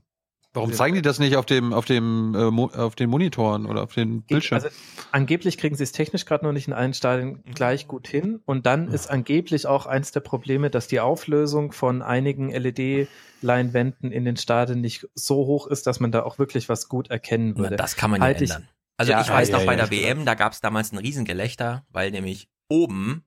Warum 0.52 0.72
zeigen 0.72 0.96
die 0.96 1.02
das 1.02 1.20
nicht 1.20 1.36
auf 1.36 1.46
dem 1.46 1.72
auf 1.72 1.84
dem 1.84 2.34
äh, 2.34 2.76
auf 2.76 2.96
den 2.96 3.08
Monitoren 3.08 3.66
oder 3.66 3.84
auf 3.84 3.94
den 3.94 4.22
Bildschirmen? 4.22 4.64
Also 4.64 4.76
angeblich 5.12 5.58
kriegen 5.58 5.76
sie 5.76 5.84
es 5.84 5.92
technisch 5.92 6.24
gerade 6.24 6.44
noch 6.44 6.52
nicht 6.52 6.66
in 6.66 6.72
allen 6.72 6.92
Stadien 6.92 7.44
gleich 7.54 7.86
gut 7.86 8.08
hin 8.08 8.40
und 8.46 8.66
dann 8.66 8.88
ja. 8.88 8.94
ist 8.94 9.08
angeblich 9.08 9.66
auch 9.66 9.86
eins 9.86 10.10
der 10.10 10.20
Probleme, 10.20 10.68
dass 10.68 10.88
die 10.88 10.98
Auflösung 10.98 11.70
von 11.70 12.02
einigen 12.02 12.50
LED-Leinwänden 12.50 14.10
in 14.10 14.24
den 14.24 14.36
Stadien 14.36 14.80
nicht 14.80 15.06
so 15.14 15.36
hoch 15.46 15.68
ist, 15.68 15.86
dass 15.86 16.00
man 16.00 16.10
da 16.10 16.24
auch 16.24 16.40
wirklich 16.40 16.68
was 16.68 16.88
gut 16.88 17.10
erkennen 17.10 17.56
würde. 17.56 17.70
Na, 17.70 17.76
das 17.76 17.94
kann 17.94 18.10
man 18.10 18.20
ja 18.20 18.26
halt 18.26 18.40
ändern. 18.40 18.68
Also 18.96 19.12
ja, 19.12 19.20
ich 19.20 19.30
weiß 19.30 19.50
ja, 19.50 19.58
noch 19.58 19.66
bei 19.66 19.76
der 19.76 19.90
WM, 19.90 20.26
da 20.26 20.34
gab 20.34 20.52
es 20.52 20.60
damals 20.60 20.92
ein 20.92 20.98
Riesengelächter, 20.98 21.84
weil 21.90 22.10
nämlich 22.10 22.48
oben 22.68 23.24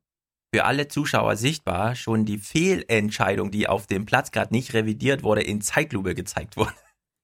für 0.54 0.66
alle 0.66 0.90
Zuschauer 0.90 1.38
sichtbar 1.38 1.96
schon 1.96 2.26
die 2.26 2.38
Fehlentscheidung, 2.38 3.50
die 3.50 3.68
auf 3.68 3.88
dem 3.88 4.06
Platz 4.06 4.32
gerade 4.32 4.54
nicht 4.54 4.74
revidiert 4.74 5.24
wurde, 5.24 5.42
in 5.42 5.62
Zeitlupe 5.62 6.14
gezeigt 6.16 6.58
wurde. 6.58 6.74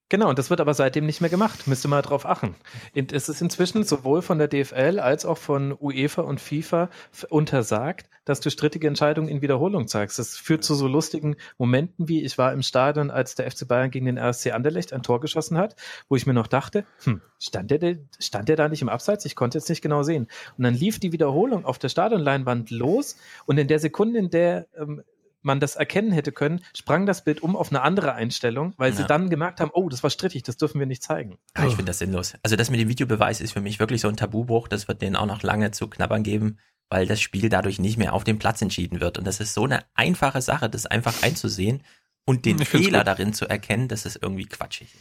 Genau, 0.09 0.29
und 0.29 0.39
das 0.39 0.49
wird 0.49 0.59
aber 0.59 0.73
seitdem 0.73 1.05
nicht 1.05 1.21
mehr 1.21 1.29
gemacht. 1.29 1.67
Müsste 1.67 1.88
mal 1.88 2.01
drauf 2.01 2.25
achten. 2.25 2.55
Es 2.95 3.29
ist 3.29 3.41
inzwischen 3.41 3.83
sowohl 3.83 4.23
von 4.23 4.39
der 4.39 4.47
DFL 4.47 4.99
als 4.99 5.23
auch 5.23 5.38
von 5.38 5.77
UEFA 5.79 6.23
und 6.23 6.41
FIFA 6.41 6.89
untersagt, 7.29 8.09
dass 8.25 8.39
du 8.39 8.49
strittige 8.49 8.88
Entscheidungen 8.88 9.29
in 9.29 9.43
Wiederholung 9.43 9.88
zeigst. 9.88 10.17
Das 10.17 10.35
führt 10.35 10.63
zu 10.63 10.73
so 10.73 10.88
lustigen 10.88 11.35
Momenten 11.59 12.09
wie 12.09 12.23
ich 12.23 12.39
war 12.39 12.53
im 12.53 12.63
Stadion, 12.63 13.11
als 13.11 13.35
der 13.35 13.49
FC 13.49 13.67
Bayern 13.67 13.91
gegen 13.91 14.07
den 14.07 14.17
RSC 14.17 14.51
Anderlecht 14.51 14.93
ein 14.93 15.03
Tor 15.03 15.21
geschossen 15.21 15.59
hat, 15.59 15.75
wo 16.09 16.15
ich 16.15 16.25
mir 16.25 16.33
noch 16.33 16.47
dachte, 16.47 16.85
hm, 17.03 17.21
stand 17.38 17.69
der, 17.69 17.97
stand 18.19 18.49
der 18.49 18.55
da 18.55 18.67
nicht 18.67 18.81
im 18.81 18.89
Abseits? 18.89 19.25
Ich 19.25 19.35
konnte 19.35 19.59
jetzt 19.59 19.69
nicht 19.69 19.83
genau 19.83 20.01
sehen. 20.01 20.27
Und 20.57 20.63
dann 20.63 20.73
lief 20.73 20.99
die 20.99 21.11
Wiederholung 21.11 21.65
auf 21.65 21.77
der 21.77 21.89
Stadionleinwand 21.89 22.71
los 22.71 23.15
und 23.45 23.59
in 23.59 23.67
der 23.67 23.79
Sekunde, 23.79 24.17
in 24.17 24.31
der 24.31 24.65
ähm, 24.75 25.03
man 25.42 25.59
das 25.59 25.76
erkennen 25.76 26.11
hätte 26.11 26.32
können, 26.32 26.61
sprang 26.76 27.06
das 27.06 27.24
Bild 27.24 27.42
um 27.42 27.56
auf 27.56 27.69
eine 27.72 27.82
andere 27.82 28.14
Einstellung, 28.14 28.74
weil 28.77 28.92
ja. 28.92 28.98
sie 28.98 29.06
dann 29.06 29.30
gemerkt 29.30 29.59
haben, 29.59 29.72
oh, 29.74 29.90
das 29.90 30.03
war 30.03 30.09
strittig, 30.09 30.43
das 30.43 30.58
dürfen 30.58 30.80
wir 30.80 30.88
nicht 30.88 31.03
zeigen. 31.03 31.38
Ja, 31.58 31.66
ich 31.66 31.76
finde 31.76 31.85
das 31.85 32.00
sinnlos. 32.00 32.35
Also 32.43 32.56
das 32.56 32.69
mit 32.69 32.80
dem 32.80 32.90
Videobeweis 32.90 33.42
ist 33.42 33.53
für 33.53 33.61
mich 33.61 33.80
wirklich 33.80 34.01
so 34.01 34.08
ein 34.08 34.18
Tabubruch, 34.18 34.68
das 34.68 34.88
wird 34.88 35.01
denen 35.01 35.16
auch 35.16 35.26
noch 35.26 35.43
lange 35.43 35.72
zu 35.72 35.88
knabbern 35.88 36.24
geben, 36.24 36.59
weil 36.90 37.06
das 37.08 37.22
Spiel 37.22 37.50
dadurch 37.50 37.80
nicht 37.80 37.98
mehr 37.98 38.14
auf 38.14 38.24
dem 38.24 38.40
Platz 38.40 38.61
entschieden 38.61 39.00
wird. 39.00 39.18
Und 39.18 39.26
das 39.26 39.40
ist 39.40 39.53
so 39.53 39.64
eine 39.64 39.84
einfache 39.93 40.42
Sache, 40.42 40.69
das 40.69 40.85
einfach 40.85 41.24
einzusehen 41.24 41.84
und 42.26 42.45
den 42.45 42.59
Fehler 42.59 43.03
darin 43.03 43.34
zu 43.34 43.48
erkennen, 43.48 43.88
das 43.88 44.06
ist 44.06 44.19
irgendwie 44.22 44.45
quatschig. 44.45 44.93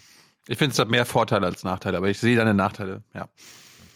Ich 0.46 0.56
finde 0.56 0.72
es 0.72 0.78
hat 0.78 0.88
mehr 0.88 1.04
Vorteile 1.04 1.46
als 1.46 1.62
Nachteile, 1.62 1.98
aber 1.98 2.08
ich 2.08 2.18
sehe 2.18 2.36
deine 2.36 2.54
Nachteile, 2.54 3.02
ja. 3.14 3.28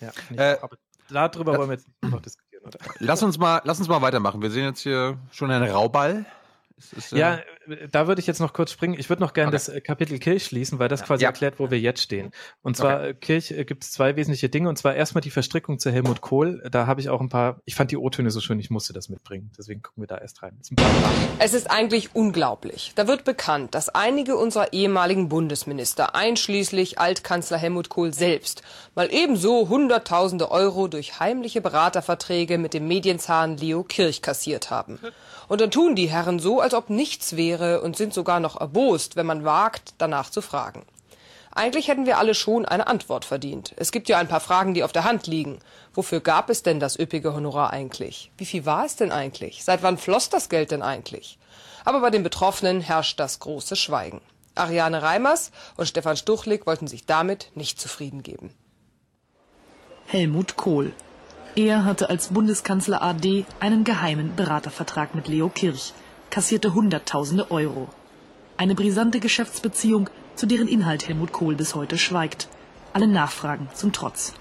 Ja, 0.02 0.10
äh, 0.36 0.58
aber 0.60 0.76
darüber 1.08 1.54
äh, 1.54 1.58
wollen 1.58 1.70
wir 1.70 1.76
jetzt 1.76 1.88
nicht 1.88 2.12
noch 2.12 2.20
diskutieren. 2.20 2.51
Lass 2.98 3.22
uns 3.22 3.38
mal, 3.38 3.60
lass 3.64 3.78
uns 3.78 3.88
mal 3.88 4.02
weitermachen. 4.02 4.42
Wir 4.42 4.50
sehen 4.50 4.64
jetzt 4.64 4.80
hier 4.80 5.18
schon 5.30 5.50
einen 5.50 5.70
Rauball. 5.70 6.24
Ist, 6.96 7.12
äh 7.12 7.18
ja, 7.18 7.38
da 7.90 8.06
würde 8.06 8.20
ich 8.20 8.26
jetzt 8.26 8.40
noch 8.40 8.52
kurz 8.52 8.72
springen. 8.72 8.94
Ich 8.98 9.08
würde 9.08 9.22
noch 9.22 9.32
gerne 9.32 9.48
okay. 9.48 9.56
das 9.56 9.68
äh, 9.68 9.80
Kapitel 9.80 10.18
Kirch 10.18 10.44
schließen, 10.44 10.78
weil 10.78 10.88
das 10.88 11.02
quasi 11.02 11.22
ja. 11.22 11.28
erklärt, 11.28 11.58
wo 11.58 11.70
wir 11.70 11.78
jetzt 11.78 12.02
stehen. 12.02 12.30
Und 12.62 12.76
zwar 12.76 13.00
okay. 13.00 13.10
Äh, 13.10 13.14
Kirch 13.14 13.50
äh, 13.50 13.64
gibt 13.64 13.84
es 13.84 13.92
zwei 13.92 14.16
wesentliche 14.16 14.48
Dinge. 14.48 14.68
Und 14.68 14.76
zwar 14.76 14.94
erstmal 14.94 15.22
die 15.22 15.30
Verstrickung 15.30 15.78
zu 15.78 15.90
Helmut 15.90 16.20
Kohl. 16.20 16.62
Da 16.70 16.86
habe 16.86 17.00
ich 17.00 17.08
auch 17.08 17.20
ein 17.20 17.28
paar, 17.28 17.60
ich 17.64 17.74
fand 17.74 17.90
die 17.90 17.96
O-Töne 17.96 18.30
so 18.30 18.40
schön, 18.40 18.58
ich 18.58 18.70
musste 18.70 18.92
das 18.92 19.08
mitbringen. 19.08 19.50
Deswegen 19.56 19.82
gucken 19.82 20.02
wir 20.02 20.08
da 20.08 20.18
erst 20.18 20.42
rein. 20.42 20.58
Es 21.38 21.54
ist 21.54 21.70
eigentlich 21.70 22.14
unglaublich. 22.14 22.92
Da 22.94 23.06
wird 23.06 23.24
bekannt, 23.24 23.74
dass 23.74 23.88
einige 23.88 24.36
unserer 24.36 24.72
ehemaligen 24.72 25.28
Bundesminister, 25.28 26.14
einschließlich 26.14 26.98
Altkanzler 26.98 27.58
Helmut 27.58 27.88
Kohl 27.88 28.12
selbst, 28.12 28.62
mal 28.94 29.12
ebenso 29.12 29.68
Hunderttausende 29.68 30.50
Euro 30.50 30.88
durch 30.88 31.20
heimliche 31.20 31.60
Beraterverträge 31.60 32.58
mit 32.58 32.74
dem 32.74 32.88
Medienzahn 32.88 33.56
Leo 33.56 33.84
Kirch 33.84 34.22
kassiert 34.22 34.70
haben. 34.70 34.98
Und 35.48 35.60
dann 35.60 35.70
tun 35.70 35.94
die 35.94 36.08
Herren 36.08 36.38
so, 36.38 36.60
als 36.60 36.74
ob 36.74 36.90
nichts 36.90 37.36
wäre 37.36 37.51
und 37.54 37.96
sind 37.96 38.14
sogar 38.14 38.40
noch 38.40 38.60
erbost, 38.60 39.16
wenn 39.16 39.26
man 39.26 39.44
wagt, 39.44 39.94
danach 39.98 40.30
zu 40.30 40.42
fragen. 40.42 40.84
Eigentlich 41.54 41.88
hätten 41.88 42.06
wir 42.06 42.16
alle 42.16 42.34
schon 42.34 42.64
eine 42.64 42.86
Antwort 42.86 43.26
verdient. 43.26 43.74
Es 43.76 43.92
gibt 43.92 44.08
ja 44.08 44.16
ein 44.18 44.28
paar 44.28 44.40
Fragen, 44.40 44.72
die 44.72 44.82
auf 44.82 44.92
der 44.92 45.04
Hand 45.04 45.26
liegen. 45.26 45.58
Wofür 45.92 46.20
gab 46.20 46.48
es 46.48 46.62
denn 46.62 46.80
das 46.80 46.98
üppige 46.98 47.34
Honorar 47.34 47.72
eigentlich? 47.72 48.30
Wie 48.38 48.46
viel 48.46 48.64
war 48.64 48.86
es 48.86 48.96
denn 48.96 49.12
eigentlich? 49.12 49.62
Seit 49.62 49.82
wann 49.82 49.98
floss 49.98 50.30
das 50.30 50.48
Geld 50.48 50.70
denn 50.70 50.82
eigentlich? 50.82 51.38
Aber 51.84 52.00
bei 52.00 52.10
den 52.10 52.22
Betroffenen 52.22 52.80
herrscht 52.80 53.20
das 53.20 53.38
große 53.38 53.76
Schweigen. 53.76 54.22
Ariane 54.54 55.02
Reimers 55.02 55.50
und 55.76 55.86
Stefan 55.86 56.16
Stuchlik 56.16 56.66
wollten 56.66 56.86
sich 56.86 57.04
damit 57.04 57.50
nicht 57.54 57.78
zufrieden 57.80 58.22
geben. 58.22 58.54
Helmut 60.06 60.56
Kohl. 60.56 60.92
Er 61.54 61.84
hatte 61.84 62.08
als 62.08 62.28
Bundeskanzler 62.28 63.02
AD 63.02 63.44
einen 63.60 63.84
geheimen 63.84 64.34
Beratervertrag 64.36 65.14
mit 65.14 65.28
Leo 65.28 65.50
Kirch, 65.50 65.92
kassierte 66.32 66.72
Hunderttausende 66.72 67.50
Euro. 67.50 67.88
Eine 68.56 68.74
brisante 68.74 69.20
Geschäftsbeziehung, 69.20 70.08
zu 70.34 70.46
deren 70.46 70.66
Inhalt 70.66 71.06
Helmut 71.06 71.30
Kohl 71.30 71.54
bis 71.54 71.74
heute 71.74 71.98
schweigt. 71.98 72.48
Alle 72.94 73.06
Nachfragen 73.06 73.68
zum 73.74 73.92
Trotz. 73.92 74.32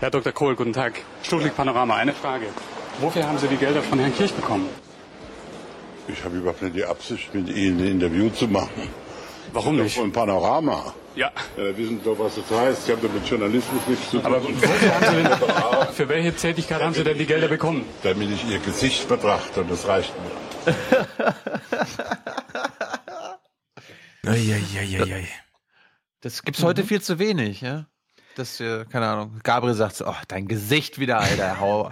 Herr 0.00 0.10
Dr. 0.10 0.32
Kohl, 0.32 0.54
guten 0.54 0.74
Tag. 0.74 1.00
Stuttgart 1.22 1.56
Panorama, 1.56 1.96
eine 1.96 2.12
Frage. 2.12 2.46
Wofür 3.00 3.26
haben 3.26 3.38
Sie 3.38 3.48
die 3.48 3.56
Gelder 3.56 3.82
von 3.82 3.98
Herrn 3.98 4.14
Kirch 4.14 4.34
bekommen? 4.34 4.68
Ich 6.08 6.22
habe 6.24 6.36
überhaupt 6.36 6.60
nicht 6.62 6.76
die 6.76 6.84
Absicht, 6.84 7.34
mit 7.34 7.48
Ihnen 7.48 7.80
ein 7.80 7.92
Interview 7.92 8.28
zu 8.28 8.46
machen. 8.46 8.82
Warum 9.54 9.76
nicht? 9.76 9.96
Von 9.96 10.12
Panorama. 10.12 10.92
Ja. 11.14 11.30
ja. 11.56 11.76
wissen 11.78 12.02
doch, 12.04 12.18
was 12.18 12.34
das 12.34 12.50
heißt. 12.50 12.84
Sie 12.84 12.92
haben 12.92 13.00
doch 13.00 13.12
mit 13.12 13.26
Journalismus 13.26 13.80
nichts 13.86 14.10
zu 14.10 14.18
tun. 14.18 14.26
Aber 14.26 14.40
denn, 14.40 15.92
für 15.94 16.08
welche 16.10 16.34
Tätigkeit 16.34 16.82
haben 16.82 16.92
Sie 16.92 17.02
denn 17.02 17.16
die 17.16 17.24
Gelder 17.24 17.48
bekommen? 17.48 17.86
Damit 18.02 18.30
ich 18.30 18.46
Ihr 18.50 18.58
Gesicht 18.58 19.08
betrachte 19.08 19.62
und 19.62 19.70
das 19.70 19.88
reicht 19.88 20.12
mir. 20.22 20.47
Eieieiei. 24.26 25.28
Das 26.20 26.42
gibt's 26.42 26.62
heute 26.62 26.84
viel 26.84 27.00
zu 27.00 27.18
wenig, 27.18 27.60
ja? 27.60 27.86
Das, 28.36 28.58
keine 28.58 29.06
Ahnung. 29.06 29.40
Gabriel 29.42 29.74
sagt 29.74 29.96
so, 29.96 30.06
oh, 30.06 30.14
dein 30.28 30.46
Gesicht 30.48 30.98
wieder, 30.98 31.18
Alter. 31.18 31.60
Hau, 31.60 31.90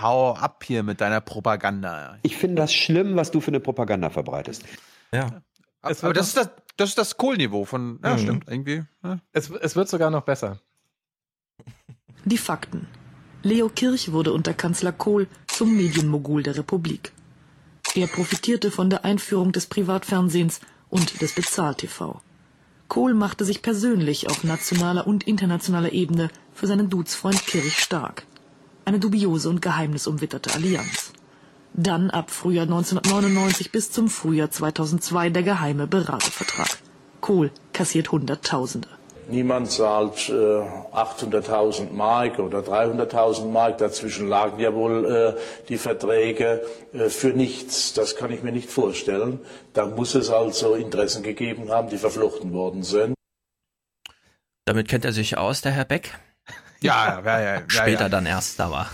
hau 0.00 0.34
ab 0.34 0.64
hier 0.64 0.82
mit 0.82 1.00
deiner 1.00 1.20
Propaganda. 1.20 2.18
Ich 2.22 2.36
finde 2.36 2.56
das 2.56 2.74
schlimm, 2.74 3.16
was 3.16 3.30
du 3.30 3.40
für 3.40 3.48
eine 3.48 3.60
Propaganda 3.60 4.10
verbreitest. 4.10 4.64
Ja. 5.12 5.42
Aber 5.82 6.12
das 6.12 6.28
ist 6.28 6.36
das, 6.36 6.50
das 6.76 6.90
ist 6.90 6.98
das 6.98 7.16
Kohlniveau 7.16 7.64
von, 7.64 8.00
ja, 8.02 8.14
mhm. 8.14 8.18
stimmt, 8.18 8.48
irgendwie. 8.48 8.84
Ja. 9.02 9.18
Es, 9.32 9.50
es 9.50 9.76
wird 9.76 9.88
sogar 9.88 10.10
noch 10.10 10.22
besser. 10.22 10.60
Die 12.24 12.38
Fakten. 12.38 12.88
Leo 13.42 13.68
Kirch 13.68 14.10
wurde 14.12 14.32
unter 14.32 14.52
Kanzler 14.52 14.92
Kohl 14.92 15.28
zum 15.46 15.76
Medienmogul 15.76 16.42
der 16.42 16.56
Republik. 16.56 17.12
Er 17.96 18.08
profitierte 18.08 18.70
von 18.70 18.90
der 18.90 19.06
Einführung 19.06 19.52
des 19.52 19.68
Privatfernsehens 19.68 20.60
und 20.90 21.22
des 21.22 21.34
Bezahl-TV. 21.34 22.20
Kohl 22.88 23.14
machte 23.14 23.46
sich 23.46 23.62
persönlich 23.62 24.28
auf 24.28 24.44
nationaler 24.44 25.06
und 25.06 25.26
internationaler 25.26 25.92
Ebene 25.92 26.28
für 26.52 26.66
seinen 26.66 26.90
Dudesfreund 26.90 27.46
Kirch 27.46 27.78
stark. 27.78 28.26
Eine 28.84 28.98
dubiose 28.98 29.48
und 29.48 29.62
geheimnisumwitterte 29.62 30.52
Allianz. 30.52 31.12
Dann 31.72 32.10
ab 32.10 32.30
Frühjahr 32.30 32.66
1999 32.66 33.72
bis 33.72 33.90
zum 33.90 34.08
Frühjahr 34.10 34.50
2002 34.50 35.30
der 35.30 35.42
geheime 35.42 35.86
Beratervertrag. 35.86 36.76
Kohl 37.22 37.50
kassiert 37.72 38.12
Hunderttausende. 38.12 38.88
Niemand 39.28 39.72
zahlt 39.72 40.28
äh, 40.28 40.32
800.000 40.32 41.90
Mark 41.92 42.38
oder 42.38 42.60
300.000 42.60 43.46
Mark. 43.46 43.78
Dazwischen 43.78 44.28
lagen 44.28 44.60
ja 44.60 44.72
wohl 44.72 45.36
äh, 45.36 45.40
die 45.68 45.78
Verträge 45.78 46.62
äh, 46.92 47.08
für 47.08 47.28
nichts. 47.28 47.92
Das 47.92 48.14
kann 48.14 48.30
ich 48.30 48.44
mir 48.44 48.52
nicht 48.52 48.70
vorstellen. 48.70 49.40
Da 49.72 49.86
muss 49.86 50.14
es 50.14 50.30
also 50.30 50.74
Interessen 50.74 51.24
gegeben 51.24 51.70
haben, 51.70 51.88
die 51.88 51.98
verflochten 51.98 52.52
worden 52.52 52.84
sind. 52.84 53.14
Damit 54.64 54.88
kennt 54.88 55.04
er 55.04 55.12
sich 55.12 55.36
aus, 55.36 55.60
der 55.60 55.72
Herr 55.72 55.84
Beck. 55.84 56.14
Ja, 56.80 57.20
ja, 57.24 57.40
ja. 57.40 57.54
ja 57.54 57.62
Später 57.66 58.02
ja. 58.02 58.08
dann 58.08 58.26
erst, 58.26 58.60
aber. 58.60 58.86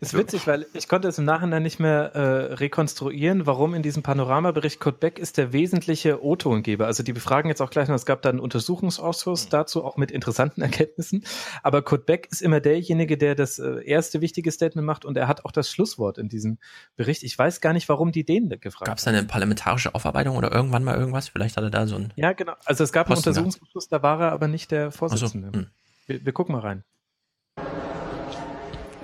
Ist 0.00 0.14
witzig, 0.14 0.46
weil 0.46 0.66
ich 0.72 0.88
konnte 0.88 1.08
es 1.08 1.18
im 1.18 1.24
Nachhinein 1.24 1.62
nicht 1.62 1.78
mehr 1.78 2.14
äh, 2.14 2.54
rekonstruieren, 2.54 3.46
warum 3.46 3.74
in 3.74 3.82
diesem 3.82 4.02
Panoramabericht 4.02 4.80
Kurt 4.80 5.00
Beck 5.00 5.18
ist 5.18 5.38
der 5.38 5.52
wesentliche 5.52 6.24
O-Tongeber. 6.24 6.86
Also 6.86 7.02
die 7.02 7.12
befragen 7.12 7.48
jetzt 7.48 7.60
auch 7.60 7.70
gleich 7.70 7.88
noch, 7.88 7.94
es 7.94 8.06
gab 8.06 8.22
da 8.22 8.30
einen 8.30 8.40
Untersuchungsausschuss 8.40 9.46
mhm. 9.46 9.50
dazu, 9.50 9.84
auch 9.84 9.96
mit 9.96 10.10
interessanten 10.10 10.62
Erkenntnissen. 10.62 11.24
Aber 11.62 11.82
Kurt 11.82 12.06
Beck 12.06 12.28
ist 12.30 12.42
immer 12.42 12.60
derjenige, 12.60 13.16
der 13.18 13.34
das 13.34 13.58
äh, 13.58 13.84
erste 13.84 14.20
wichtige 14.20 14.50
Statement 14.50 14.86
macht 14.86 15.04
und 15.04 15.16
er 15.16 15.28
hat 15.28 15.44
auch 15.44 15.52
das 15.52 15.70
Schlusswort 15.70 16.18
in 16.18 16.28
diesem 16.28 16.58
Bericht. 16.96 17.22
Ich 17.22 17.38
weiß 17.38 17.60
gar 17.60 17.72
nicht, 17.72 17.88
warum 17.88 18.12
die 18.12 18.24
den 18.24 18.48
gefragt 18.60 18.86
Gab 18.86 18.98
es 18.98 19.04
da 19.04 19.10
eine 19.10 19.24
parlamentarische 19.24 19.94
Aufarbeitung 19.94 20.36
oder 20.36 20.52
irgendwann 20.52 20.84
mal 20.84 20.96
irgendwas? 20.96 21.28
Vielleicht 21.28 21.56
hat 21.56 21.64
er 21.64 21.70
da 21.70 21.86
so 21.86 21.96
ein. 21.96 22.12
Ja, 22.16 22.32
genau. 22.32 22.54
Also 22.64 22.84
es 22.84 22.92
gab 22.92 23.06
Posten 23.06 23.28
einen 23.28 23.38
Untersuchungsausschuss, 23.38 23.88
da 23.88 24.02
war 24.02 24.20
er 24.20 24.32
aber 24.32 24.48
nicht 24.48 24.70
der 24.70 24.90
Vorsitzende. 24.90 25.50
So. 25.52 25.60
Hm. 25.60 25.66
Wir, 26.06 26.24
wir 26.24 26.32
gucken 26.32 26.54
mal 26.54 26.60
rein. 26.60 26.84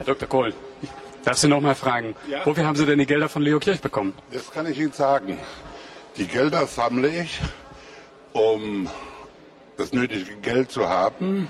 Herr 0.00 0.06
Dr. 0.06 0.26
Kohl, 0.26 0.54
ich 0.80 0.88
darf 1.24 1.36
Sie 1.36 1.46
noch 1.46 1.60
mal 1.60 1.74
fragen, 1.74 2.16
ja? 2.26 2.46
wofür 2.46 2.64
haben 2.64 2.74
Sie 2.74 2.86
denn 2.86 2.98
die 2.98 3.04
Gelder 3.04 3.28
von 3.28 3.42
Leo 3.42 3.60
Kirch 3.60 3.82
bekommen? 3.82 4.14
Das 4.32 4.50
kann 4.50 4.64
ich 4.64 4.78
Ihnen 4.78 4.92
sagen. 4.92 5.38
Die 6.16 6.26
Gelder 6.26 6.66
sammle 6.66 7.08
ich, 7.08 7.38
um 8.32 8.88
das 9.76 9.92
nötige 9.92 10.36
Geld 10.36 10.70
zu 10.70 10.88
haben, 10.88 11.48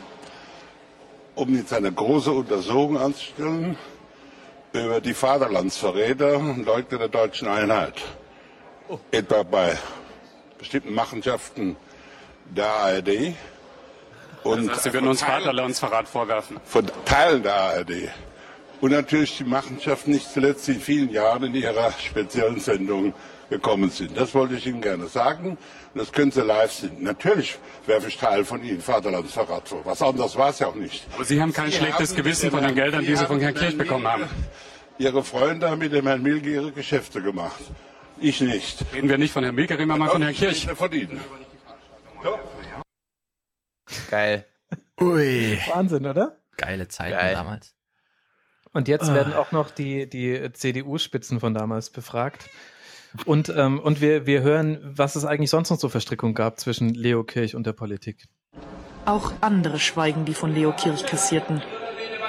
um 1.36 1.54
jetzt 1.54 1.72
eine 1.72 1.92
große 1.92 2.32
Untersuchung 2.32 2.98
anzustellen 2.98 3.78
über 4.72 5.00
die 5.00 5.14
Vaterlandsverräter 5.14 6.38
und 6.38 6.66
Leute 6.66 6.98
der 6.98 7.08
deutschen 7.08 7.46
Einheit. 7.46 8.02
Oh. 8.88 8.98
Etwa 9.12 9.44
bei 9.44 9.78
bestimmten 10.58 10.92
Machenschaften 10.92 11.76
der 12.46 12.66
ARD. 12.66 13.34
Und 14.42 14.66
das 14.66 14.74
heißt, 14.74 14.82
Sie 14.82 14.92
würden 14.92 15.08
uns 15.08 15.22
Vaterlandsverrat 15.22 16.08
vorwerfen? 16.08 16.56
Von 16.64 16.90
Teilen 17.04 17.44
der 17.44 17.54
ARD 17.54 18.10
und 18.80 18.92
natürlich 18.92 19.36
die 19.38 19.44
Machenschaften 19.44 20.12
nicht 20.12 20.30
zuletzt 20.32 20.68
in 20.68 20.80
vielen 20.80 21.10
Jahren 21.10 21.44
in 21.44 21.54
ihrer 21.54 21.92
speziellen 21.92 22.60
Sendung 22.60 23.14
gekommen 23.50 23.90
sind. 23.90 24.16
Das 24.16 24.34
wollte 24.34 24.54
ich 24.54 24.66
Ihnen 24.66 24.80
gerne 24.80 25.08
sagen. 25.08 25.58
Und 25.92 25.98
das 26.00 26.12
können 26.12 26.30
Sie 26.30 26.40
live 26.40 26.72
sehen. 26.72 27.02
Natürlich 27.02 27.58
werfe 27.86 28.08
ich 28.08 28.16
Teil 28.16 28.44
von 28.44 28.62
Ihnen 28.64 28.80
Vaterlandsverrat 28.80 29.68
vor. 29.68 29.84
Was 29.84 30.00
anderes 30.00 30.36
war 30.36 30.50
es 30.50 30.60
ja 30.60 30.68
auch 30.68 30.74
nicht. 30.74 31.04
Aber 31.14 31.24
Sie 31.24 31.42
haben 31.42 31.52
kein 31.52 31.70
Sie 31.70 31.78
schlechtes 31.78 32.10
haben 32.10 32.16
Gewissen 32.16 32.50
von 32.50 32.62
den 32.62 32.74
Geldern, 32.74 33.04
die 33.04 33.16
Sie 33.16 33.26
von 33.26 33.40
Herrn 33.40 33.54
Kirch 33.54 33.76
bekommen 33.76 34.06
haben. 34.06 34.24
Ihre 34.98 35.24
Freunde 35.24 35.68
haben 35.68 35.78
mit 35.78 35.92
dem 35.92 36.06
Herrn 36.06 36.22
Milke 36.22 36.50
ihre 36.50 36.72
Geschäfte 36.72 37.20
gemacht. 37.22 37.60
Ich 38.20 38.40
nicht. 38.40 38.84
Reden 38.92 39.08
wir 39.08 39.18
nicht 39.18 39.32
von 39.32 39.42
Herrn 39.42 39.54
Milke, 39.54 39.78
reden 39.78 39.88
wir 39.88 39.96
mal 39.96 40.10
von 40.10 40.22
Herrn 40.22 40.34
Kirch. 40.34 40.66
Von 40.66 40.92
Ihnen. 40.92 41.20
Geil. 44.10 44.46
Ui. 45.00 45.58
Wahnsinn, 45.66 46.06
oder? 46.06 46.36
Geile 46.56 46.86
Zeiten 46.88 47.16
Geil. 47.16 47.34
damals. 47.34 47.74
Und 48.72 48.88
jetzt 48.88 49.10
ah. 49.10 49.14
werden 49.14 49.32
auch 49.32 49.52
noch 49.52 49.70
die, 49.70 50.08
die 50.08 50.52
CDU-Spitzen 50.52 51.40
von 51.40 51.54
damals 51.54 51.90
befragt. 51.90 52.48
Und, 53.24 53.48
ähm, 53.48 53.80
und 53.80 54.00
wir, 54.00 54.26
wir 54.26 54.42
hören, 54.42 54.78
was 54.82 55.16
es 55.16 55.24
eigentlich 55.24 55.50
sonst 55.50 55.70
noch 55.70 55.78
so 55.78 55.88
Verstrickung 55.88 56.34
gab 56.34 56.60
zwischen 56.60 56.94
Leo 56.94 57.24
Kirch 57.24 57.56
und 57.56 57.66
der 57.66 57.72
Politik. 57.72 58.26
Auch 59.04 59.32
andere 59.40 59.80
schweigen, 59.80 60.24
die 60.24 60.34
von 60.34 60.54
Leo 60.54 60.72
Kirch 60.72 61.04
kassierten. 61.04 61.62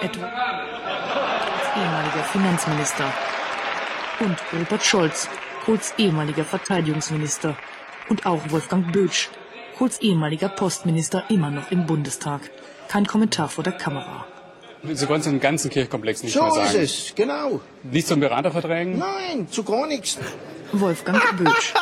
Etwa 0.02 0.28
ehemaliger 1.76 2.24
Finanzminister. 2.24 3.14
Und 4.20 4.38
Rupert 4.54 4.84
Scholz, 4.84 5.30
Kohls 5.66 5.94
ehemaliger 5.98 6.44
Verteidigungsminister. 6.44 7.56
Und 8.10 8.26
auch 8.26 8.42
Wolfgang 8.50 8.92
Bötsch, 8.92 9.30
Kohls 9.78 10.02
ehemaliger 10.02 10.50
Postminister, 10.50 11.24
immer 11.30 11.52
noch 11.52 11.72
im 11.72 11.86
Bundestag. 11.86 12.42
Kein 12.88 13.06
Kommentar 13.06 13.48
vor 13.50 13.64
der 13.64 13.74
Kamera. 13.74 14.26
Sie 14.84 15.08
wollen 15.08 15.22
den 15.22 15.40
ganzen 15.40 15.70
Kirchkomplex 15.70 16.24
nicht 16.24 16.34
so 16.34 16.42
mehr 16.42 16.52
sagen. 16.52 16.70
So 16.70 16.78
ist 16.80 17.10
es, 17.10 17.16
genau. 17.16 17.62
Nicht 17.84 18.08
zum 18.08 18.20
Beraterverträgen? 18.20 18.98
Nein, 18.98 19.48
zu 19.50 19.64
gar 19.64 19.88
nichts. 19.88 20.18
Wolfgang 20.72 21.22
Bötsch. 21.38 21.74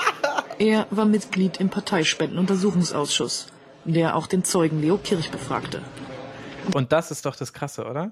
Er 0.58 0.88
war 0.90 1.06
Mitglied 1.06 1.58
im 1.62 1.70
Parteispendenuntersuchungsausschuss, 1.70 3.48
der 3.86 4.16
auch 4.16 4.28
den 4.28 4.44
Zeugen 4.44 4.82
Leo 4.82 4.98
Kirch 4.98 5.32
befragte. 5.32 5.82
Und 6.74 6.92
das 6.92 7.12
ist 7.12 7.26
doch 7.26 7.36
das 7.36 7.54
Krasse, 7.54 7.86
oder? 7.86 8.12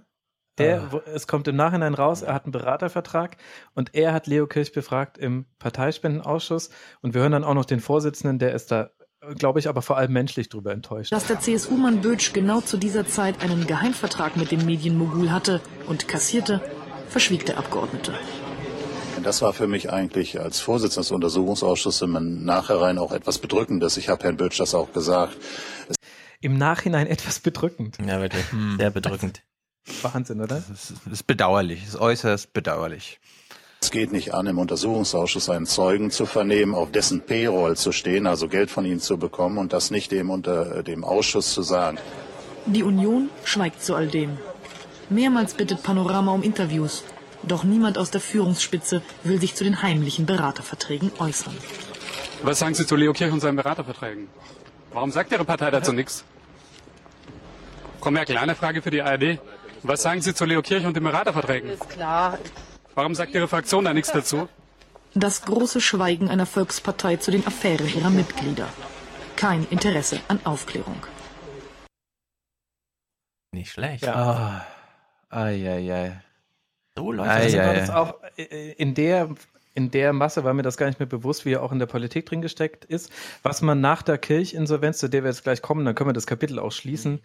Der, 0.58 0.90
ah. 0.92 1.02
es 1.14 1.28
kommt 1.28 1.48
im 1.48 1.56
Nachhinein 1.56 1.94
raus, 1.94 2.22
er 2.22 2.34
hat 2.34 2.46
einen 2.46 2.52
Beratervertrag 2.52 3.38
und 3.76 3.94
er 3.94 4.14
hat 4.14 4.28
Leo 4.28 4.48
Kirch 4.48 4.72
befragt 4.72 5.18
im 5.18 5.46
Parteispendenausschuss 5.60 6.70
und 7.02 7.14
wir 7.14 7.22
hören 7.22 7.34
dann 7.34 7.44
auch 7.44 7.54
noch 7.54 7.66
den 7.66 7.80
Vorsitzenden, 7.80 8.40
der 8.40 8.54
ist 8.54 8.72
da 8.72 8.90
glaube 9.36 9.60
ich, 9.60 9.68
aber 9.68 9.82
vor 9.82 9.98
allem 9.98 10.14
menschlich 10.14 10.50
darüber 10.50 10.72
enttäuscht. 10.72 11.12
Dass 11.12 11.28
der 11.28 11.40
CSU-Mann 11.40 12.02
Bötsch 12.02 12.34
genau 12.34 12.62
zu 12.62 12.78
dieser 12.78 13.08
Zeit 13.08 13.42
einen 13.42 13.68
Geheimvertrag 13.68 14.38
mit 14.38 14.52
dem 14.52 14.66
Medienmogul 14.66 15.32
hatte 15.32 15.62
und 15.88 16.08
kassierte, 16.08 16.62
verschwieg 17.10 17.46
der 17.46 17.58
Abgeordnete. 17.58 18.14
Das 19.24 19.42
war 19.42 19.52
für 19.54 19.68
mich 19.68 19.92
eigentlich 19.92 20.40
als 20.40 20.60
Vorsitzender 20.60 21.02
des 21.02 21.12
Untersuchungsausschusses 21.12 22.02
im 22.04 22.46
Nachhinein 22.46 22.98
auch 22.98 23.12
etwas 23.12 23.40
Bedrückendes. 23.40 23.98
Ich 23.98 24.10
habe 24.10 24.24
Herrn 24.24 24.38
Bötsch 24.38 24.60
das 24.60 24.76
auch 24.76 24.94
gesagt. 24.94 25.36
Im 26.40 26.58
Nachhinein 26.58 27.08
etwas 27.08 27.40
bedrückend. 27.40 27.98
Ja, 28.06 28.22
wirklich. 28.22 28.52
Hm. 28.52 28.78
Sehr 28.78 28.92
bedrückend. 28.92 29.42
Wahnsinn, 30.04 30.42
oder? 30.42 30.56
Das 30.56 30.70
ist, 30.70 30.94
das 31.06 31.14
ist 31.14 31.28
bedauerlich, 31.28 31.80
das 31.80 31.96
ist 31.96 32.00
äußerst 32.00 32.54
bedauerlich. 32.54 33.20
Es 33.82 33.92
geht 33.92 34.12
nicht 34.12 34.34
an, 34.34 34.48
im 34.48 34.58
Untersuchungsausschuss 34.58 35.50
einen 35.50 35.66
Zeugen 35.66 36.10
zu 36.12 36.26
vernehmen, 36.26 36.74
auf 36.74 36.92
dessen 36.92 37.22
Payroll 37.22 37.78
zu 37.78 37.92
stehen, 37.92 38.26
also 38.28 38.48
Geld 38.48 38.72
von 38.72 38.86
ihm 38.86 39.00
zu 39.00 39.18
bekommen 39.18 39.58
und 39.58 39.72
das 39.72 39.92
nicht 39.92 40.12
dem 40.12 40.30
unter 40.30 40.84
dem 40.84 41.04
Ausschuss 41.04 41.54
zu 41.54 41.62
sagen. 41.62 41.98
Die 42.66 42.84
Union 42.84 43.30
schweigt 43.46 43.84
zu 43.84 43.96
all 43.96 44.08
dem. 44.08 44.38
Mehrmals 45.10 45.54
bittet 45.54 45.84
Panorama 45.84 46.34
um 46.34 46.44
Interviews. 46.44 47.04
Doch 47.44 47.64
niemand 47.64 47.98
aus 47.98 48.12
der 48.12 48.20
Führungsspitze 48.20 49.02
will 49.24 49.40
sich 49.40 49.56
zu 49.56 49.64
den 49.64 49.82
heimlichen 49.82 50.26
Beraterverträgen 50.26 51.12
äußern. 51.20 51.56
Was 52.44 52.60
sagen 52.60 52.74
Sie 52.74 52.86
zu 52.86 52.96
Leo 52.96 53.14
Kirch 53.14 53.32
und 53.32 53.40
seinen 53.40 53.56
Beraterverträgen? 53.56 54.28
Warum 54.92 55.12
sagt 55.12 55.32
Ihre 55.32 55.46
Partei 55.46 55.72
dazu 55.72 55.94
nichts? 55.94 56.26
Komm, 58.02 58.16
ja, 58.16 58.26
kleine 58.26 58.56
Frage 58.56 58.82
für 58.82 58.92
die 58.92 59.02
ARD. 59.02 59.40
Was 59.84 60.02
sagen 60.02 60.22
Sie 60.22 60.34
zu 60.34 60.46
Leo 60.46 60.62
Kirch 60.62 60.86
und 60.86 60.96
den 60.96 61.04
Beraterverträgen? 61.04 61.70
Ist 61.70 61.90
klar. 61.90 62.38
Warum 62.98 63.14
sagt 63.14 63.36
Ihre 63.36 63.48
Fraktion 63.48 63.86
da 63.86 63.94
nichts 63.94 64.12
dazu? 64.12 64.50
Das 65.14 65.44
große 65.44 65.82
Schweigen 65.82 66.30
einer 66.30 66.48
Volkspartei 66.48 67.18
zu 67.18 67.30
den 67.30 67.46
Affären 67.46 67.88
ihrer 67.88 68.10
Mitglieder. 68.10 68.68
Kein 69.36 69.68
Interesse 69.70 70.20
an 70.30 70.40
Aufklärung. 70.46 70.98
Nicht 73.52 73.72
schlecht. 73.72 74.04
Ja. 74.04 74.66
Ah, 75.30 75.46
ei, 75.46 75.70
ei. 75.70 76.24
So 76.98 77.12
läuft 77.12 77.30
Ei, 77.30 77.52
das. 77.52 77.52
Das 77.52 77.90
ei. 77.92 77.96
auch 77.96 78.16
äh, 78.36 78.72
in 78.72 78.96
der 78.96 79.30
in 79.76 79.92
der 79.92 80.12
Masse 80.12 80.44
war 80.44 80.56
mir 80.56 80.64
das 80.64 80.76
gar 80.76 80.88
nicht 80.88 80.98
mehr 81.00 81.06
bewusst, 81.06 81.46
wie 81.46 81.54
er 81.54 81.62
auch 81.62 81.72
in 81.72 81.78
der 81.78 81.86
Politik 81.86 82.26
drin 82.26 82.42
gesteckt 82.42 82.84
ist. 82.84 83.12
Was 83.44 83.62
man 83.62 83.80
nach 83.80 84.02
der 84.02 84.18
Kirchinsolvenz, 84.18 84.98
zu 84.98 85.08
der 85.08 85.24
wir 85.24 85.30
jetzt 85.30 85.44
gleich 85.44 85.62
kommen, 85.62 85.86
dann 85.86 85.94
können 85.94 86.10
wir 86.10 86.14
das 86.14 86.26
Kapitel 86.26 86.58
auch 86.58 86.72
schließen, 86.72 87.22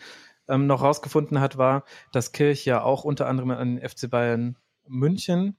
ähm, 0.49 0.67
noch 0.67 0.83
rausgefunden 0.83 1.41
hat, 1.41 1.57
war, 1.57 1.85
dass 2.13 2.33
Kirch 2.33 2.67
ja 2.67 2.83
auch 2.83 3.05
unter 3.05 3.27
anderem 3.27 3.53
an 3.53 3.77
den 3.77 3.89
FC 3.89 4.11
Bayern 4.11 4.59
München 4.89 5.57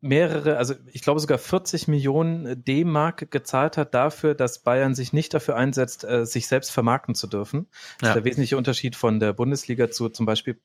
mehrere, 0.00 0.58
also 0.58 0.74
ich 0.92 1.02
glaube 1.02 1.18
sogar 1.18 1.38
40 1.38 1.88
Millionen 1.88 2.62
D-Mark 2.64 3.32
gezahlt 3.32 3.76
hat 3.76 3.94
dafür, 3.94 4.36
dass 4.36 4.60
Bayern 4.60 4.94
sich 4.94 5.12
nicht 5.12 5.34
dafür 5.34 5.56
einsetzt, 5.56 6.04
äh, 6.04 6.24
sich 6.24 6.46
selbst 6.46 6.70
vermarkten 6.70 7.16
zu 7.16 7.26
dürfen. 7.26 7.66
Das 7.98 8.02
Ja. 8.02 8.08
ist 8.10 8.14
der 8.14 8.24
wesentliche 8.24 8.56
Unterschied 8.56 8.94
von 8.94 9.18
der 9.18 9.32
Bundesliga 9.32 9.90
zu 9.90 10.08
zum 10.08 10.24
Beispiel 10.24 10.60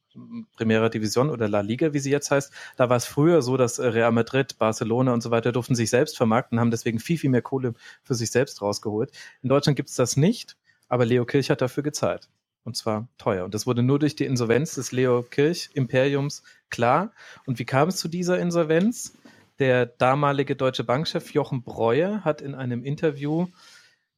Primera 0.55 0.89
Division 0.89 1.31
oder 1.31 1.47
La 1.49 1.61
Liga, 1.61 1.93
wie 1.93 1.99
sie 1.99 2.11
jetzt 2.11 2.29
heißt. 2.29 2.53
Da 2.77 2.89
war 2.89 2.97
es 2.97 3.05
früher 3.05 3.41
so, 3.41 3.57
dass 3.57 3.79
Real 3.79 4.11
Madrid, 4.11 4.59
Barcelona 4.59 5.13
und 5.13 5.21
so 5.23 5.31
weiter 5.31 5.51
durften 5.51 5.73
sich 5.73 5.89
selbst 5.89 6.15
vermarkten, 6.15 6.59
haben 6.59 6.69
deswegen 6.69 6.99
viel, 6.99 7.17
viel 7.17 7.31
mehr 7.31 7.41
Kohle 7.41 7.73
für 8.03 8.13
sich 8.13 8.29
selbst 8.29 8.61
rausgeholt. 8.61 9.11
In 9.41 9.49
Deutschland 9.49 9.75
gibt 9.77 9.89
es 9.89 9.95
das 9.95 10.15
nicht, 10.15 10.57
aber 10.89 11.05
Leo 11.05 11.25
Kirch 11.25 11.49
hat 11.49 11.61
dafür 11.61 11.81
gezahlt. 11.81 12.29
Und 12.65 12.77
zwar 12.77 13.09
teuer. 13.17 13.43
Und 13.43 13.53
das 13.53 13.67
wurde 13.67 13.83
nur 13.83 13.99
durch 13.99 14.15
die 14.15 14.23
Insolvenz 14.25 14.75
des 14.75 14.91
Leo 14.93 15.23
Kirch 15.23 15.71
Imperiums 15.73 16.43
klar. 16.73 17.13
Und 17.45 17.59
wie 17.59 17.65
kam 17.65 17.87
es 17.87 17.97
zu 17.97 18.09
dieser 18.09 18.39
Insolvenz? 18.39 19.13
Der 19.59 19.85
damalige 19.85 20.55
deutsche 20.55 20.83
Bankchef 20.83 21.31
Jochen 21.31 21.63
Breuer 21.63 22.25
hat 22.25 22.41
in 22.41 22.55
einem 22.55 22.83
Interview 22.83 23.47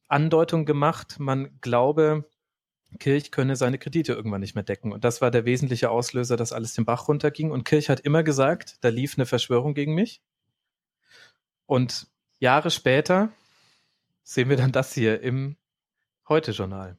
Andeutung 0.08 0.64
gemacht, 0.64 1.16
man 1.18 1.60
glaube, 1.60 2.24
Kirch 2.98 3.30
könne 3.30 3.56
seine 3.56 3.78
Kredite 3.78 4.14
irgendwann 4.14 4.40
nicht 4.40 4.54
mehr 4.54 4.64
decken. 4.64 4.92
Und 4.92 5.04
das 5.04 5.20
war 5.20 5.30
der 5.30 5.44
wesentliche 5.44 5.90
Auslöser, 5.90 6.36
dass 6.36 6.52
alles 6.52 6.72
den 6.74 6.86
Bach 6.86 7.08
runterging. 7.08 7.50
Und 7.50 7.64
Kirch 7.64 7.90
hat 7.90 8.00
immer 8.00 8.22
gesagt, 8.22 8.78
da 8.80 8.88
lief 8.88 9.18
eine 9.18 9.26
Verschwörung 9.26 9.74
gegen 9.74 9.94
mich. 9.94 10.22
Und 11.66 12.06
Jahre 12.38 12.70
später 12.70 13.30
sehen 14.22 14.48
wir 14.48 14.56
dann 14.56 14.72
das 14.72 14.94
hier 14.94 15.20
im 15.20 15.56
Heute-Journal. 16.28 16.96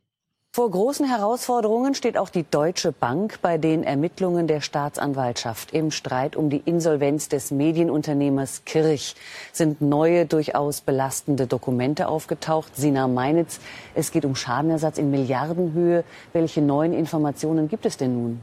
Vor 0.57 0.71
großen 0.71 1.05
Herausforderungen 1.05 1.93
steht 1.93 2.17
auch 2.17 2.29
die 2.29 2.43
Deutsche 2.49 2.91
Bank 2.91 3.37
bei 3.43 3.59
den 3.59 3.83
Ermittlungen 3.83 4.47
der 4.47 4.61
Staatsanwaltschaft. 4.61 5.71
Im 5.71 5.91
Streit 5.91 6.35
um 6.35 6.49
die 6.49 6.63
Insolvenz 6.65 7.29
des 7.29 7.51
Medienunternehmers 7.51 8.63
Kirch 8.65 9.13
sind 9.53 9.81
neue, 9.81 10.25
durchaus 10.25 10.81
belastende 10.81 11.45
Dokumente 11.45 12.07
aufgetaucht. 12.07 12.75
Sina 12.75 13.07
Meinitz, 13.07 13.59
es 13.93 14.11
geht 14.11 14.25
um 14.25 14.35
Schadenersatz 14.35 14.97
in 14.97 15.11
Milliardenhöhe. 15.11 16.03
Welche 16.33 16.63
neuen 16.63 16.93
Informationen 16.93 17.67
gibt 17.67 17.85
es 17.85 17.97
denn 17.97 18.15
nun? 18.15 18.41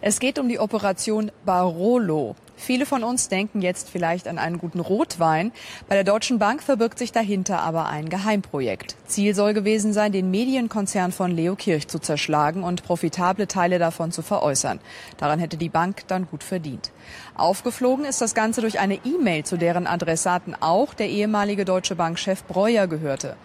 Es 0.00 0.20
geht 0.20 0.38
um 0.38 0.48
die 0.48 0.58
Operation 0.58 1.30
Barolo. 1.44 2.34
Viele 2.60 2.84
von 2.84 3.02
uns 3.02 3.28
denken 3.28 3.62
jetzt 3.62 3.88
vielleicht 3.88 4.28
an 4.28 4.36
einen 4.36 4.58
guten 4.58 4.80
Rotwein. 4.80 5.50
Bei 5.88 5.94
der 5.94 6.04
Deutschen 6.04 6.38
Bank 6.38 6.62
verbirgt 6.62 6.98
sich 6.98 7.10
dahinter 7.10 7.62
aber 7.62 7.86
ein 7.86 8.10
Geheimprojekt. 8.10 8.96
Ziel 9.06 9.34
soll 9.34 9.54
gewesen 9.54 9.94
sein, 9.94 10.12
den 10.12 10.30
Medienkonzern 10.30 11.10
von 11.10 11.30
Leo 11.30 11.56
Kirch 11.56 11.88
zu 11.88 11.98
zerschlagen 11.98 12.62
und 12.62 12.82
profitable 12.82 13.48
Teile 13.48 13.78
davon 13.78 14.12
zu 14.12 14.20
veräußern. 14.20 14.78
Daran 15.16 15.38
hätte 15.38 15.56
die 15.56 15.70
Bank 15.70 16.06
dann 16.08 16.26
gut 16.26 16.44
verdient. 16.44 16.92
Aufgeflogen 17.34 18.04
ist 18.04 18.20
das 18.20 18.34
Ganze 18.34 18.60
durch 18.60 18.78
eine 18.78 18.96
E-Mail, 19.06 19.44
zu 19.44 19.56
deren 19.56 19.86
Adressaten 19.86 20.54
auch 20.60 20.92
der 20.92 21.08
ehemalige 21.08 21.64
Deutsche 21.64 21.96
Bank-Chef 21.96 22.44
Breuer 22.44 22.86
gehörte. 22.88 23.36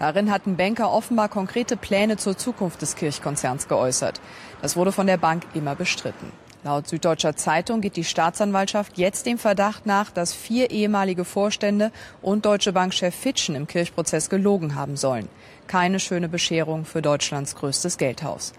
Darin 0.00 0.32
hatten 0.32 0.56
Banker 0.56 0.90
offenbar 0.90 1.28
konkrete 1.28 1.76
Pläne 1.76 2.16
zur 2.16 2.36
Zukunft 2.36 2.82
des 2.82 2.96
Kirchkonzerns 2.96 3.68
geäußert. 3.68 4.20
Das 4.62 4.76
wurde 4.76 4.90
von 4.90 5.06
der 5.06 5.16
Bank 5.16 5.44
immer 5.54 5.76
bestritten. 5.76 6.32
Laut 6.64 6.88
Süddeutscher 6.88 7.36
Zeitung 7.36 7.82
geht 7.82 7.94
die 7.94 8.04
Staatsanwaltschaft 8.04 8.96
jetzt 8.96 9.26
dem 9.26 9.36
Verdacht 9.36 9.84
nach, 9.84 10.10
dass 10.10 10.32
vier 10.32 10.70
ehemalige 10.70 11.26
Vorstände 11.26 11.92
und 12.22 12.46
Deutsche 12.46 12.72
Bank-Chef 12.72 13.14
Fitschen 13.14 13.54
im 13.54 13.66
Kirchprozess 13.66 14.30
gelogen 14.30 14.74
haben 14.74 14.96
sollen. 14.96 15.28
Keine 15.66 16.00
schöne 16.00 16.26
Bescherung 16.26 16.86
für 16.86 17.02
Deutschlands 17.02 17.54
größtes 17.56 17.98
Geldhaus. 17.98 18.54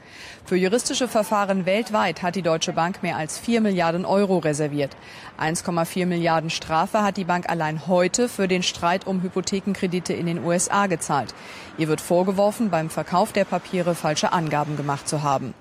Für 0.45 0.55
juristische 0.55 1.07
Verfahren 1.07 1.65
weltweit 1.65 2.21
hat 2.21 2.35
die 2.35 2.43
Deutsche 2.43 2.73
Bank 2.73 3.01
mehr 3.01 3.17
als 3.17 3.39
4 3.39 3.59
Milliarden 3.61 4.05
Euro 4.05 4.37
reserviert. 4.37 4.95
1,4 5.39 6.05
Milliarden 6.05 6.51
Strafe 6.51 7.01
hat 7.01 7.17
die 7.17 7.23
Bank 7.23 7.49
allein 7.49 7.87
heute 7.87 8.29
für 8.29 8.47
den 8.47 8.61
Streit 8.61 9.07
um 9.07 9.23
Hypothekenkredite 9.23 10.13
in 10.13 10.27
den 10.27 10.43
USA 10.43 10.85
gezahlt. 10.85 11.33
Ihr 11.79 11.87
wird 11.87 12.01
vorgeworfen, 12.01 12.69
beim 12.69 12.91
Verkauf 12.91 13.33
der 13.33 13.45
Papiere 13.45 13.95
falsche 13.95 14.31
Angaben 14.31 14.77
gemacht 14.77 15.09
zu 15.09 15.23
haben. 15.23 15.55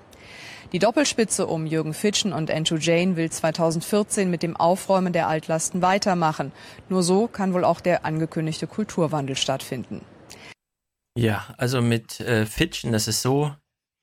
Die 0.75 0.79
Doppelspitze 0.79 1.47
um 1.47 1.65
Jürgen 1.65 1.93
Fitschen 1.93 2.33
und 2.33 2.51
Andrew 2.51 2.75
Jane 2.75 3.15
will 3.15 3.31
2014 3.31 4.29
mit 4.29 4.43
dem 4.43 4.57
Aufräumen 4.57 5.13
der 5.13 5.29
Altlasten 5.29 5.81
weitermachen. 5.81 6.51
Nur 6.89 7.01
so 7.01 7.29
kann 7.29 7.53
wohl 7.53 7.63
auch 7.63 7.79
der 7.79 8.03
angekündigte 8.03 8.67
Kulturwandel 8.67 9.37
stattfinden. 9.37 10.01
Ja, 11.17 11.45
also 11.57 11.81
mit 11.81 12.19
äh, 12.19 12.45
Fitchen, 12.45 12.91
das 12.91 13.07
ist 13.07 13.21
so, 13.21 13.55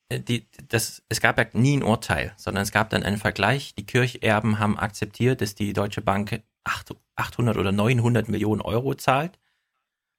äh, 0.09 0.19
die, 0.19 0.47
das, 0.67 1.03
es 1.09 1.21
gab 1.21 1.37
ja 1.37 1.45
nie 1.53 1.77
ein 1.77 1.83
Urteil, 1.83 2.33
sondern 2.37 2.63
es 2.63 2.71
gab 2.71 2.89
dann 2.89 3.03
einen 3.03 3.17
Vergleich. 3.17 3.75
Die 3.75 3.85
Kircherben 3.85 4.57
haben 4.57 4.79
akzeptiert, 4.79 5.41
dass 5.41 5.53
die 5.53 5.73
Deutsche 5.73 6.01
Bank 6.01 6.41
800 6.63 7.55
oder 7.55 7.71
900 7.71 8.29
Millionen 8.29 8.61
Euro 8.61 8.95
zahlt, 8.95 9.37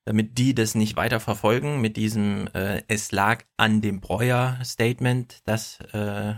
damit 0.04 0.38
die 0.38 0.54
das 0.54 0.74
nicht 0.74 0.96
weiter 0.96 1.20
verfolgen 1.20 1.80
mit 1.80 1.96
diesem, 1.96 2.48
äh, 2.54 2.82
es 2.88 3.12
lag 3.12 3.44
an 3.56 3.80
dem 3.80 4.00
Breuer-Statement, 4.00 5.40
dass 5.44 5.80
äh, 5.92 6.34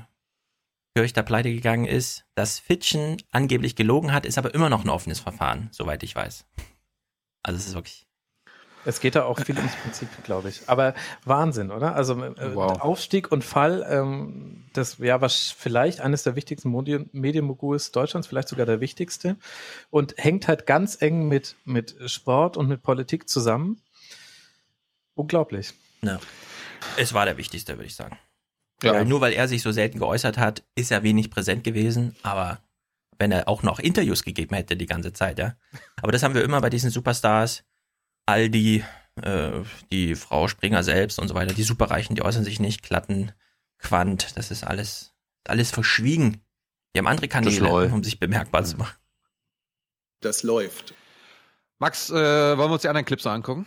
Kirch 0.94 1.12
da 1.12 1.22
pleite 1.22 1.52
gegangen 1.52 1.84
ist. 1.84 2.24
Dass 2.34 2.58
Fitchen 2.58 3.16
angeblich 3.30 3.76
gelogen 3.76 4.12
hat, 4.12 4.24
ist 4.24 4.38
aber 4.38 4.54
immer 4.54 4.70
noch 4.70 4.84
ein 4.84 4.90
offenes 4.90 5.20
Verfahren, 5.20 5.68
soweit 5.72 6.02
ich 6.02 6.14
weiß. 6.14 6.46
Also 7.42 7.58
es 7.58 7.66
ist 7.66 7.74
wirklich 7.74 8.05
Es 8.86 9.00
geht 9.00 9.16
da 9.16 9.24
auch 9.24 9.40
viel 9.40 9.58
ins 9.58 9.74
Prinzip, 9.74 10.08
glaube 10.24 10.48
ich. 10.48 10.62
Aber 10.68 10.94
Wahnsinn, 11.24 11.72
oder? 11.72 11.96
Also 11.96 12.22
äh, 12.22 12.54
Wow. 12.54 12.80
Aufstieg 12.80 13.32
und 13.32 13.44
Fall, 13.44 13.84
ähm, 13.88 14.64
das 14.72 14.98
ja 14.98 15.20
was 15.20 15.50
vielleicht 15.50 16.00
eines 16.00 16.22
der 16.22 16.36
wichtigsten 16.36 16.70
Medienmoguls 17.12 17.90
Deutschlands, 17.90 18.28
vielleicht 18.28 18.48
sogar 18.48 18.64
der 18.64 18.80
wichtigste. 18.80 19.36
Und 19.90 20.14
hängt 20.16 20.46
halt 20.46 20.66
ganz 20.66 21.02
eng 21.02 21.26
mit, 21.26 21.56
mit 21.64 21.96
Sport 22.06 22.56
und 22.56 22.68
mit 22.68 22.82
Politik 22.82 23.28
zusammen. 23.28 23.82
Unglaublich. 25.14 25.74
Ja. 26.02 26.20
Es 26.96 27.12
war 27.12 27.24
der 27.24 27.36
wichtigste, 27.36 27.74
würde 27.74 27.86
ich 27.86 27.96
sagen. 27.96 28.16
Ja. 28.82 28.92
Weil 28.92 29.04
nur 29.04 29.20
weil 29.20 29.32
er 29.32 29.48
sich 29.48 29.62
so 29.62 29.72
selten 29.72 29.98
geäußert 29.98 30.38
hat, 30.38 30.62
ist 30.76 30.92
er 30.92 31.02
wenig 31.02 31.30
präsent 31.30 31.64
gewesen, 31.64 32.14
aber 32.22 32.60
wenn 33.18 33.32
er 33.32 33.48
auch 33.48 33.62
noch 33.62 33.78
Interviews 33.78 34.22
gegeben 34.22 34.54
hätte 34.54 34.76
die 34.76 34.86
ganze 34.86 35.12
Zeit, 35.12 35.38
ja. 35.38 35.56
Aber 36.02 36.12
das 36.12 36.22
haben 36.22 36.34
wir 36.34 36.44
immer 36.44 36.60
bei 36.60 36.70
diesen 36.70 36.90
Superstars. 36.90 37.64
Aldi, 38.26 38.84
äh, 39.22 39.50
die 39.92 40.14
Frau 40.14 40.48
Springer 40.48 40.82
selbst 40.82 41.18
und 41.18 41.28
so 41.28 41.34
weiter, 41.34 41.54
die 41.54 41.62
Superreichen, 41.62 42.16
die 42.16 42.22
äußern 42.22 42.44
sich 42.44 42.60
nicht, 42.60 42.82
Klatten, 42.82 43.32
Quant, 43.78 44.36
das 44.36 44.50
ist 44.50 44.64
alles, 44.64 45.14
alles 45.46 45.70
verschwiegen. 45.70 46.42
Die 46.94 46.98
haben 46.98 47.06
andere 47.06 47.28
Kanäle, 47.28 47.60
läuft. 47.60 47.94
um 47.94 48.02
sich 48.02 48.18
bemerkbar 48.18 48.64
zu 48.64 48.76
machen. 48.78 48.96
Das 50.20 50.42
läuft. 50.42 50.94
Max, 51.78 52.10
äh, 52.10 52.14
wollen 52.14 52.70
wir 52.70 52.72
uns 52.72 52.82
die 52.82 52.88
anderen 52.88 53.04
Clips 53.04 53.24
noch 53.24 53.32
angucken? 53.32 53.66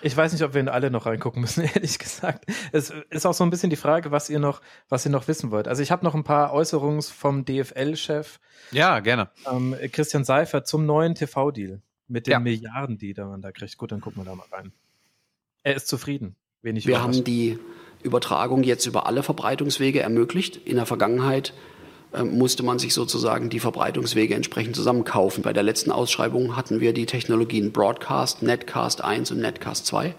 Ich 0.00 0.16
weiß 0.16 0.32
nicht, 0.32 0.42
ob 0.44 0.54
wir 0.54 0.60
in 0.60 0.68
alle 0.68 0.90
noch 0.90 1.06
reingucken 1.06 1.42
müssen, 1.42 1.64
ehrlich 1.74 1.98
gesagt. 1.98 2.46
Es 2.72 2.90
ist 3.10 3.26
auch 3.26 3.34
so 3.34 3.44
ein 3.44 3.50
bisschen 3.50 3.68
die 3.68 3.76
Frage, 3.76 4.10
was 4.10 4.30
ihr 4.30 4.38
noch, 4.38 4.62
was 4.88 5.04
ihr 5.04 5.10
noch 5.10 5.28
wissen 5.28 5.50
wollt. 5.50 5.68
Also 5.68 5.82
ich 5.82 5.90
habe 5.90 6.04
noch 6.04 6.14
ein 6.14 6.24
paar 6.24 6.52
Äußerungen 6.52 7.02
vom 7.02 7.44
DFL-Chef 7.44 8.38
Ja, 8.70 9.00
gerne. 9.00 9.30
ähm, 9.50 9.76
Christian 9.92 10.24
Seifert 10.24 10.66
zum 10.66 10.86
neuen 10.86 11.14
TV-Deal 11.14 11.82
mit 12.08 12.26
den 12.26 12.32
Ja. 12.32 12.40
Milliarden, 12.40 12.98
die 12.98 13.14
da 13.14 13.26
man 13.26 13.42
da 13.42 13.52
kriegt. 13.52 13.76
Gut, 13.78 13.92
dann 13.92 14.00
gucken 14.00 14.22
wir 14.22 14.24
da 14.24 14.34
mal 14.34 14.46
rein. 14.50 14.72
Er 15.62 15.76
ist 15.76 15.88
zufrieden. 15.88 16.34
Wenig 16.62 16.86
Wir 16.86 17.02
haben 17.02 17.24
die 17.24 17.58
Übertragung 18.02 18.62
jetzt 18.62 18.86
über 18.86 19.06
alle 19.06 19.22
Verbreitungswege 19.22 20.00
ermöglicht. 20.00 20.56
In 20.56 20.76
der 20.76 20.86
Vergangenheit 20.86 21.52
äh, 22.12 22.22
musste 22.24 22.62
man 22.62 22.78
sich 22.78 22.94
sozusagen 22.94 23.50
die 23.50 23.60
Verbreitungswege 23.60 24.34
entsprechend 24.34 24.74
zusammenkaufen. 24.76 25.42
Bei 25.42 25.52
der 25.52 25.62
letzten 25.62 25.92
Ausschreibung 25.92 26.56
hatten 26.56 26.80
wir 26.80 26.92
die 26.92 27.06
Technologien 27.06 27.72
Broadcast, 27.72 28.42
Netcast 28.42 29.04
1 29.04 29.30
und 29.30 29.40
Netcast 29.40 29.86
2. 29.86 30.14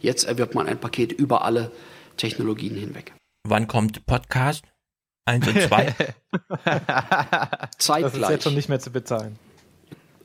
Jetzt 0.00 0.24
erwirbt 0.24 0.54
man 0.54 0.66
ein 0.66 0.78
Paket 0.78 1.12
über 1.12 1.44
alle 1.44 1.70
Technologien 2.16 2.74
hinweg. 2.74 3.12
Wann 3.46 3.68
kommt 3.68 4.04
Podcast? 4.06 4.64
1 5.26 5.46
und 5.48 5.60
2? 5.60 5.94
Zeitgleich. 7.78 7.78
Das 7.78 8.14
ist 8.14 8.30
jetzt 8.30 8.44
schon 8.44 8.54
nicht 8.54 8.68
mehr 8.68 8.80
zu 8.80 8.90
bezahlen. 8.90 9.38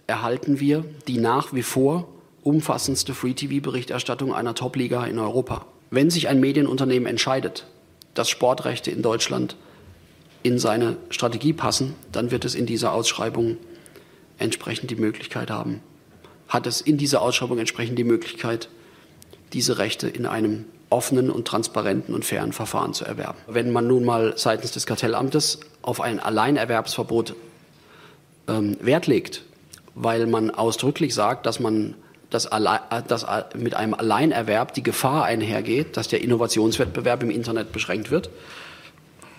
Erhalten 0.08 0.60
wir 0.60 0.86
die 1.08 1.18
nach 1.18 1.54
wie 1.54 1.64
vor 1.64 2.08
umfassendste 2.44 3.14
Free-TV-Berichterstattung 3.14 4.34
einer 4.34 4.54
Top-Liga 4.54 5.06
in 5.06 5.18
Europa. 5.18 5.66
Wenn 5.90 6.12
sich 6.12 6.28
ein 6.28 6.40
Medienunternehmen 6.40 7.08
entscheidet, 7.08 7.66
dass 8.14 8.30
Sportrechte 8.30 8.92
in 8.92 9.02
Deutschland 9.02 9.56
in 10.44 10.60
seine 10.60 10.98
Strategie 11.10 11.54
passen, 11.54 11.96
dann 12.12 12.30
wird 12.30 12.46
es 12.46 12.54
in 12.54 12.68
dieser 12.68 12.94
Ausschreibung 12.94 13.58
entsprechend 14.38 14.92
die 14.92 14.96
Möglichkeit 14.96 15.50
haben, 15.50 15.82
hat 16.48 16.68
es 16.68 16.82
in 16.82 16.98
dieser 16.98 17.22
Ausschreibung 17.22 17.58
entsprechend 17.58 17.98
die 17.98 18.04
Möglichkeit, 18.04 18.70
diese 19.54 19.80
Rechte 19.80 20.08
in 20.08 20.28
einem 20.28 20.66
offenen 20.90 21.32
und 21.32 21.48
transparenten 21.48 22.14
und 22.14 22.26
fairen 22.26 22.54
Verfahren 22.54 22.94
zu 22.94 23.06
erwerben. 23.06 23.40
Wenn 23.48 23.72
man 23.72 23.88
nun 23.88 24.06
mal 24.06 24.38
seitens 24.38 24.72
des 24.72 24.86
Kartellamtes 24.86 25.60
auf 25.82 26.00
ein 26.00 26.20
Alleinerwerbsverbot 26.20 27.36
ähm, 28.48 28.78
Wert 28.82 29.08
legt, 29.08 29.44
weil 29.96 30.28
man 30.28 30.52
ausdrücklich 30.52 31.16
sagt, 31.16 31.46
dass 31.46 31.60
man 31.60 31.96
dass, 32.30 32.50
dass 33.08 33.26
mit 33.56 33.76
einem 33.76 33.94
Alleinerwerb 33.94 34.74
die 34.74 34.84
Gefahr 34.84 35.24
einhergeht, 35.24 35.96
dass 35.96 36.10
der 36.10 36.22
Innovationswettbewerb 36.22 37.24
im 37.24 37.30
Internet 37.30 37.72
beschränkt 37.72 38.12
wird, 38.12 38.30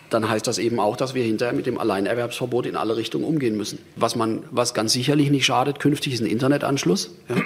dann 0.09 0.29
heißt 0.29 0.47
das 0.47 0.59
eben 0.59 0.81
auch, 0.81 0.97
dass 0.97 1.15
wir 1.15 1.25
hinterher 1.25 1.53
mit 1.53 1.67
dem 1.67 1.79
Alleinerwerbsverbot 1.79 2.65
in 2.65 2.77
alle 2.77 2.97
Richtungen 2.97 3.25
umgehen 3.25 3.57
müssen. 3.57 3.79
Was 3.97 4.17
man, 4.17 4.45
was 4.51 4.73
ganz 4.73 4.93
sicherlich 4.93 5.31
nicht 5.31 5.45
schadet, 5.45 5.81
künftig 5.81 6.15
ist 6.15 6.21
ein 6.21 6.27
Internetanschluss. 6.27 7.11
Ja. 7.29 7.37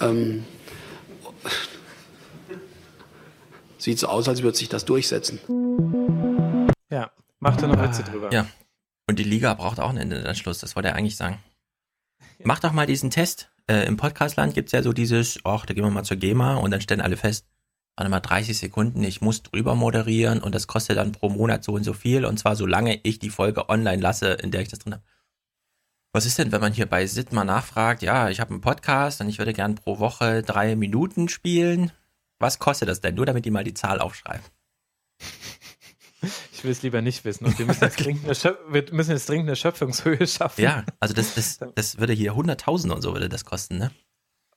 ähm, 0.08 0.44
sieht 3.78 3.98
so 3.98 4.08
aus, 4.08 4.28
als 4.28 4.42
würde 4.42 4.58
sich 4.58 4.68
das 4.68 4.84
durchsetzen. 4.84 5.38
Ja, 6.90 7.10
macht 7.38 7.62
er 7.62 7.68
noch 7.68 7.82
Witze 7.82 8.02
drüber. 8.02 8.32
Ja. 8.32 8.46
Und 9.08 9.20
die 9.20 9.24
Liga 9.24 9.54
braucht 9.54 9.78
auch 9.78 9.90
einen 9.90 9.98
Internetanschluss, 9.98 10.58
das 10.58 10.74
wollte 10.74 10.88
er 10.88 10.96
eigentlich 10.96 11.16
sagen. 11.16 11.38
Mach 12.44 12.60
doch 12.60 12.72
mal 12.72 12.86
diesen 12.86 13.10
Test. 13.10 13.50
Äh, 13.68 13.86
Im 13.86 13.96
Podcastland 13.96 14.54
gibt's 14.54 14.72
ja 14.72 14.82
so 14.82 14.92
dieses, 14.92 15.38
ach, 15.44 15.66
da 15.66 15.74
gehen 15.74 15.84
wir 15.84 15.90
mal 15.90 16.04
zur 16.04 16.16
GEMA 16.16 16.56
und 16.56 16.70
dann 16.70 16.80
stellen 16.80 17.00
alle 17.00 17.16
fest, 17.16 17.46
warte 17.96 18.10
mal, 18.10 18.20
30 18.20 18.56
Sekunden, 18.56 19.02
ich 19.02 19.20
muss 19.20 19.42
drüber 19.42 19.74
moderieren 19.74 20.40
und 20.40 20.54
das 20.54 20.66
kostet 20.66 20.98
dann 20.98 21.12
pro 21.12 21.28
Monat 21.30 21.64
so 21.64 21.72
und 21.72 21.84
so 21.84 21.92
viel 21.92 22.24
und 22.24 22.38
zwar 22.38 22.54
solange 22.54 23.00
ich 23.02 23.18
die 23.18 23.30
Folge 23.30 23.68
online 23.68 24.00
lasse, 24.00 24.32
in 24.34 24.50
der 24.50 24.60
ich 24.60 24.68
das 24.68 24.80
drin 24.80 24.94
habe. 24.94 25.04
Was 26.12 26.24
ist 26.24 26.38
denn, 26.38 26.52
wenn 26.52 26.60
man 26.60 26.72
hier 26.72 26.86
bei 26.86 27.06
SIT 27.06 27.32
mal 27.32 27.44
nachfragt, 27.44 28.02
ja, 28.02 28.30
ich 28.30 28.40
habe 28.40 28.50
einen 28.50 28.60
Podcast 28.60 29.20
und 29.20 29.28
ich 29.28 29.38
würde 29.38 29.52
gern 29.52 29.74
pro 29.74 29.98
Woche 29.98 30.42
drei 30.42 30.76
Minuten 30.76 31.28
spielen. 31.28 31.92
Was 32.38 32.58
kostet 32.58 32.88
das 32.88 33.00
denn? 33.00 33.14
Nur 33.14 33.26
damit 33.26 33.44
die 33.44 33.50
mal 33.50 33.64
die 33.64 33.74
Zahl 33.74 34.00
aufschreiben. 34.00 34.44
Ich 36.56 36.64
will 36.64 36.70
es 36.70 36.82
lieber 36.82 37.02
nicht 37.02 37.26
wissen. 37.26 37.44
Und 37.44 37.58
wir 37.58 37.66
müssen 37.66 37.84
jetzt 37.84 38.00
dringend 38.04 38.24
eine, 38.24 38.34
Schöp 38.34 38.58
müssen 38.90 39.10
jetzt 39.10 39.28
dringend 39.28 39.48
eine 39.48 39.56
Schöpfungshöhe 39.56 40.26
schaffen. 40.26 40.62
Ja, 40.62 40.84
also 41.00 41.12
das, 41.12 41.34
das, 41.34 41.58
das 41.74 41.98
würde 41.98 42.14
hier 42.14 42.34
Hunderttausende 42.34 42.94
und 42.94 43.02
so 43.02 43.12
würde 43.12 43.28
das 43.28 43.44
kosten, 43.44 43.76
ne? 43.76 43.90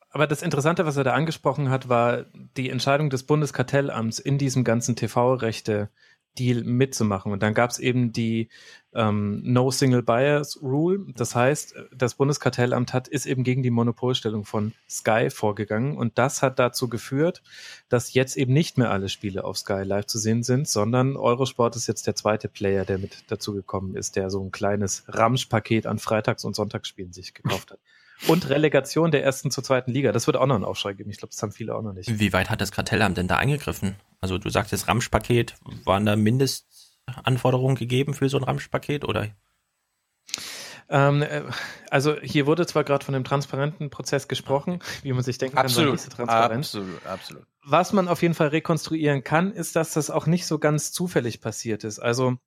Aber 0.10 0.26
das 0.26 0.42
Interessante, 0.42 0.86
was 0.86 0.98
er 0.98 1.03
da 1.03 1.14
angesprochen 1.14 1.69
hat, 1.69 1.90
war 1.90 2.26
die 2.58 2.69
Entscheidung 2.69 3.10
des 3.10 3.24
Bundeskartellamts 3.24 4.18
in 4.18 4.38
diesem 4.38 4.64
ganzen 4.64 4.95
TV-Rechte 4.95 5.90
Deal 6.40 6.64
mitzumachen. 6.64 7.32
Und 7.32 7.43
dann 7.43 7.53
gab 7.53 7.69
es 7.69 7.80
eben 7.80 8.14
die 8.14 8.48
ähm, 8.93 9.42
No 9.43 9.69
Single 9.72 10.01
Buyers 10.01 10.59
Rule. 10.61 11.06
Das 11.16 11.35
heißt, 11.35 11.76
das 11.95 12.16
Bundeskartellamt 12.16 12.93
hat, 12.93 13.08
ist 13.08 13.26
eben 13.26 13.43
gegen 13.43 13.61
die 13.61 13.69
Monopolstellung 13.69 14.45
von 14.45 14.74
Sky 14.90 15.30
vorgegangen. 15.30 15.98
Und 15.98 16.18
das 16.18 16.42
hat 16.42 16.58
dazu 16.58 16.88
geführt, 16.88 17.43
dass 17.90 18.14
jetzt 18.14 18.38
eben 18.38 18.53
nicht 18.53 18.77
mehr 18.77 18.92
alle 18.92 19.09
Spiele 19.09 19.43
auf 19.43 19.58
Sky 19.58 19.84
live 19.84 20.06
zu 20.06 20.18
sehen 20.18 20.43
sind, 20.43 20.68
sondern 20.68 21.18
Eurosport 21.18 21.76
ist 21.76 21.88
jetzt 21.88 22.08
der 22.08 22.16
zweite 22.16 22.48
Player, 22.48 22.85
der 22.85 22.98
mit 22.98 23.30
dazugekommen 23.30 23.95
ist, 23.95 24.16
der 24.16 24.30
so 24.30 24.42
ein 24.42 24.51
kleines 24.51 25.03
Ramsch-Paket 25.08 25.85
an 25.85 26.00
Freitags- 26.00 26.45
und 26.45 26.56
Sonntagsspielen 26.56 27.14
sich 27.14 27.34
gekauft 27.34 27.72
hat. 27.72 27.80
Und 28.27 28.49
Relegation 28.49 29.11
der 29.11 29.23
ersten 29.23 29.49
zur 29.49 29.64
zweiten 29.64 29.91
Liga. 29.91 30.11
Das 30.11 30.27
wird 30.27 30.38
auch 30.38 30.45
noch 30.45 30.56
einen 30.56 30.65
Aufschrei 30.65 30.93
geben. 30.93 31.09
Ich 31.09 31.17
glaube, 31.17 31.31
das 31.31 31.41
haben 31.41 31.51
viele 31.51 31.75
auch 31.75 31.81
noch 31.81 31.93
nicht. 31.93 32.19
Wie 32.19 32.33
weit 32.33 32.49
hat 32.49 32.61
das 32.61 32.72
Kartellamt 32.72 33.17
denn 33.17 33.27
da 33.27 33.38
eingegriffen? 33.38 33.95
Also 34.22 34.38
du 34.38 34.49
sagtest 34.49 34.88
Ramsch-Paket, 34.88 35.56
waren 35.85 36.06
da 36.06 36.15
Mindestanforderungen 36.15 37.75
gegeben 37.75 38.14
für 38.14 38.27
so 38.30 38.38
ein 38.38 38.43
Ramsch-Paket 38.43 39.06
oder? 39.06 39.30
Ähm, 40.89 41.22
äh, 41.22 41.43
also 41.91 42.19
hier 42.22 42.48
wurde 42.48 42.65
zwar 42.65 42.83
gerade 42.83 43.06
von 43.06 43.14
dem 43.14 43.23
transparenten 43.23 43.89
Prozess 43.89 44.27
gesprochen, 44.27 44.80
wie 45.03 45.14
man 45.14 45.23
sich 45.23 45.38
denken 45.38 45.56
kann, 45.56 45.65
absolut, 45.65 45.99
so 45.99 46.09
transparent. 46.09 46.65
absolut, 46.65 47.06
absolut. 47.06 47.43
Was 47.64 47.93
man 47.93 48.07
auf 48.07 48.22
jeden 48.23 48.33
Fall 48.33 48.48
rekonstruieren 48.48 49.23
kann, 49.23 49.51
ist, 49.51 49.75
dass 49.75 49.93
das 49.93 50.09
auch 50.09 50.25
nicht 50.25 50.48
so 50.48 50.57
ganz 50.57 50.91
zufällig 50.91 51.41
passiert 51.41 51.83
ist. 51.83 51.99
Also 51.99 52.38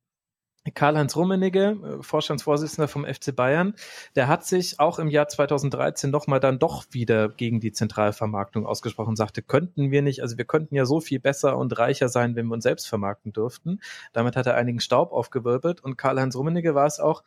Karl-Heinz 0.71 1.15
Rummenigge, 1.15 1.77
äh, 1.99 2.03
Vorstandsvorsitzender 2.03 2.87
vom 2.87 3.05
FC 3.05 3.35
Bayern, 3.35 3.75
der 4.15 4.27
hat 4.27 4.45
sich 4.45 4.79
auch 4.79 4.99
im 4.99 5.09
Jahr 5.09 5.27
2013 5.27 6.09
nochmal 6.09 6.39
dann 6.39 6.59
doch 6.59 6.85
wieder 6.91 7.29
gegen 7.29 7.59
die 7.59 7.71
Zentralvermarktung 7.71 8.65
ausgesprochen, 8.65 9.15
sagte, 9.15 9.41
könnten 9.41 9.91
wir 9.91 10.01
nicht, 10.01 10.21
also 10.21 10.37
wir 10.37 10.45
könnten 10.45 10.75
ja 10.75 10.85
so 10.85 11.01
viel 11.01 11.19
besser 11.19 11.57
und 11.57 11.77
reicher 11.77 12.09
sein, 12.09 12.35
wenn 12.35 12.47
wir 12.47 12.53
uns 12.53 12.63
selbst 12.63 12.87
vermarkten 12.87 13.33
dürften. 13.33 13.81
Damit 14.13 14.35
hat 14.35 14.47
er 14.47 14.55
einigen 14.55 14.79
Staub 14.79 15.11
aufgewirbelt 15.11 15.81
und 15.81 15.97
Karl-Heinz 15.97 16.35
Rummenigge 16.35 16.75
war 16.75 16.85
es 16.85 16.99
auch, 16.99 17.23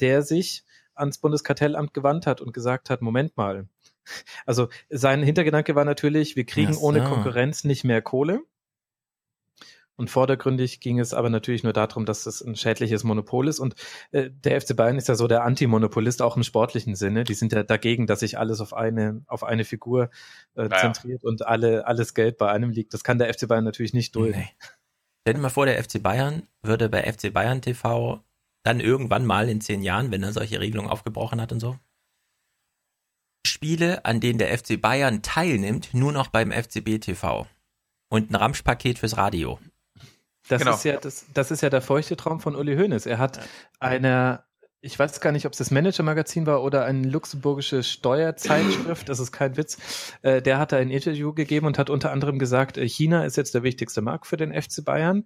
der 0.00 0.22
sich 0.22 0.64
ans 0.94 1.18
Bundeskartellamt 1.18 1.92
gewandt 1.92 2.26
hat 2.26 2.40
und 2.40 2.52
gesagt 2.52 2.90
hat, 2.90 3.02
Moment 3.02 3.36
mal. 3.36 3.68
Also 4.44 4.68
sein 4.88 5.22
Hintergedanke 5.22 5.74
war 5.74 5.84
natürlich, 5.84 6.36
wir 6.36 6.44
kriegen 6.44 6.74
so. 6.74 6.80
ohne 6.80 7.02
Konkurrenz 7.02 7.64
nicht 7.64 7.84
mehr 7.84 8.02
Kohle. 8.02 8.42
Und 9.96 10.10
vordergründig 10.10 10.80
ging 10.80 10.98
es 10.98 11.14
aber 11.14 11.30
natürlich 11.30 11.62
nur 11.62 11.72
darum, 11.72 12.04
dass 12.04 12.24
das 12.24 12.42
ein 12.42 12.54
schädliches 12.54 13.02
Monopol 13.02 13.48
ist. 13.48 13.58
Und 13.58 13.74
äh, 14.12 14.30
der 14.30 14.60
FC 14.60 14.76
Bayern 14.76 14.96
ist 14.96 15.08
ja 15.08 15.14
so 15.14 15.26
der 15.26 15.42
Antimonopolist, 15.42 16.20
auch 16.20 16.36
im 16.36 16.42
sportlichen 16.42 16.94
Sinne. 16.94 17.24
Die 17.24 17.34
sind 17.34 17.52
ja 17.52 17.62
dagegen, 17.62 18.06
dass 18.06 18.20
sich 18.20 18.38
alles 18.38 18.60
auf 18.60 18.74
eine, 18.74 19.22
auf 19.26 19.42
eine 19.42 19.64
Figur 19.64 20.10
äh, 20.54 20.64
Naja. 20.68 20.92
zentriert 20.92 21.24
und 21.24 21.46
alle, 21.46 21.86
alles 21.86 22.12
Geld 22.12 22.36
bei 22.36 22.50
einem 22.50 22.70
liegt. 22.70 22.92
Das 22.92 23.04
kann 23.04 23.18
der 23.18 23.32
FC 23.32 23.48
Bayern 23.48 23.64
natürlich 23.64 23.94
nicht 23.94 24.14
dulden. 24.14 24.40
Nee. 24.40 24.48
Stell 25.22 25.34
dir 25.34 25.40
mal 25.40 25.48
vor, 25.48 25.66
der 25.66 25.82
FC 25.82 26.02
Bayern 26.02 26.46
würde 26.62 26.88
bei 26.88 27.10
FC 27.10 27.32
Bayern 27.32 27.62
TV 27.62 28.22
dann 28.64 28.80
irgendwann 28.80 29.24
mal 29.24 29.48
in 29.48 29.60
zehn 29.60 29.82
Jahren, 29.82 30.10
wenn 30.10 30.22
er 30.22 30.32
solche 30.32 30.60
Regelungen 30.60 30.90
aufgebrochen 30.90 31.40
hat 31.40 31.52
und 31.52 31.60
so, 31.60 31.78
Spiele, 33.46 34.04
an 34.04 34.20
denen 34.20 34.38
der 34.38 34.56
FC 34.56 34.80
Bayern 34.80 35.22
teilnimmt, 35.22 35.94
nur 35.94 36.12
noch 36.12 36.28
beim 36.28 36.52
FCB 36.52 37.00
TV. 37.00 37.46
Und 38.08 38.30
ein 38.30 38.34
Ramschpaket 38.34 38.98
fürs 38.98 39.16
Radio. 39.16 39.58
Das 40.48 40.60
Genau. 40.62 40.74
ist 40.74 40.84
ja 40.84 40.96
das, 40.98 41.26
das 41.34 41.50
ist 41.50 41.60
ja 41.62 41.70
der 41.70 41.82
feuchte 41.82 42.16
Traum 42.16 42.40
von 42.40 42.54
Uli 42.56 42.76
Hoeneß. 42.76 43.06
Er 43.06 43.18
hat 43.18 43.40
eine, 43.80 44.44
ich 44.80 44.96
weiß 44.98 45.20
gar 45.20 45.32
nicht, 45.32 45.46
ob 45.46 45.52
es 45.52 45.58
das 45.58 45.70
Manager-Magazin 45.72 46.46
war 46.46 46.62
oder 46.62 46.84
eine 46.84 47.08
luxemburgische 47.08 47.82
Steuerzeitschrift, 47.82 49.08
das 49.08 49.18
ist 49.18 49.32
kein 49.32 49.56
Witz. 49.56 49.78
Äh, 50.22 50.42
der 50.42 50.58
hat 50.58 50.70
da 50.72 50.76
ein 50.76 50.90
Interview 50.90 51.32
gegeben 51.32 51.66
und 51.66 51.78
hat 51.78 51.90
unter 51.90 52.12
anderem 52.12 52.38
gesagt, 52.38 52.76
äh, 52.78 52.88
China 52.88 53.24
ist 53.24 53.36
jetzt 53.36 53.54
der 53.54 53.62
wichtigste 53.64 54.02
Markt 54.02 54.26
für 54.26 54.36
den 54.36 54.52
FC 54.52 54.84
Bayern. 54.84 55.24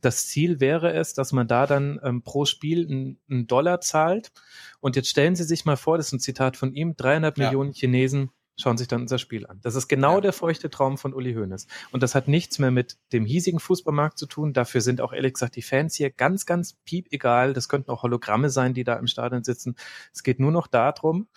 Das 0.00 0.26
Ziel 0.28 0.60
wäre 0.60 0.92
es, 0.94 1.12
dass 1.14 1.32
man 1.32 1.46
da 1.48 1.66
dann 1.66 2.00
ähm, 2.02 2.22
pro 2.22 2.44
Spiel 2.46 2.86
einen, 2.86 3.18
einen 3.30 3.46
Dollar 3.46 3.80
zahlt. 3.80 4.32
Und 4.80 4.96
jetzt 4.96 5.08
stellen 5.10 5.36
Sie 5.36 5.44
sich 5.44 5.64
mal 5.64 5.76
vor, 5.76 5.98
das 5.98 6.06
ist 6.06 6.12
ein 6.14 6.20
Zitat 6.20 6.56
von 6.56 6.72
ihm, 6.74 6.96
300 6.96 7.36
Ja. 7.36 7.44
Millionen 7.46 7.72
Chinesen 7.72 8.30
schauen 8.56 8.76
sich 8.76 8.88
dann 8.88 9.02
unser 9.02 9.18
Spiel 9.18 9.46
an. 9.46 9.60
Das 9.62 9.74
ist 9.74 9.88
genau 9.88 10.20
der 10.20 10.32
feuchte 10.32 10.70
Traum 10.70 10.98
von 10.98 11.14
Uli 11.14 11.34
Hoeneß. 11.34 11.66
Und 11.90 12.02
das 12.02 12.14
hat 12.14 12.28
nichts 12.28 12.58
mehr 12.58 12.70
mit 12.70 12.98
dem 13.12 13.24
hiesigen 13.24 13.60
Fußballmarkt 13.60 14.18
zu 14.18 14.26
tun. 14.26 14.52
Dafür 14.52 14.80
sind 14.80 15.00
auch 15.00 15.12
ehrlich 15.12 15.34
gesagt 15.34 15.56
die 15.56 15.62
Fans 15.62 15.94
hier 15.94 16.10
ganz, 16.10 16.46
ganz 16.46 16.74
piep 16.84 17.08
egal. 17.10 17.52
Das 17.52 17.68
könnten 17.68 17.90
auch 17.90 18.02
Hologramme 18.02 18.50
sein, 18.50 18.74
die 18.74 18.84
da 18.84 18.94
im 18.94 19.06
Stadion 19.06 19.44
sitzen. 19.44 19.76
Es 20.12 20.22
geht 20.22 20.40
nur 20.40 20.52
noch 20.52 20.66
darum. 20.66 21.28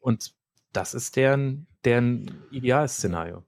Und 0.00 0.34
das 0.72 0.94
ist 0.94 1.16
deren, 1.16 1.66
deren 1.84 2.42
Idealszenario. 2.50 3.44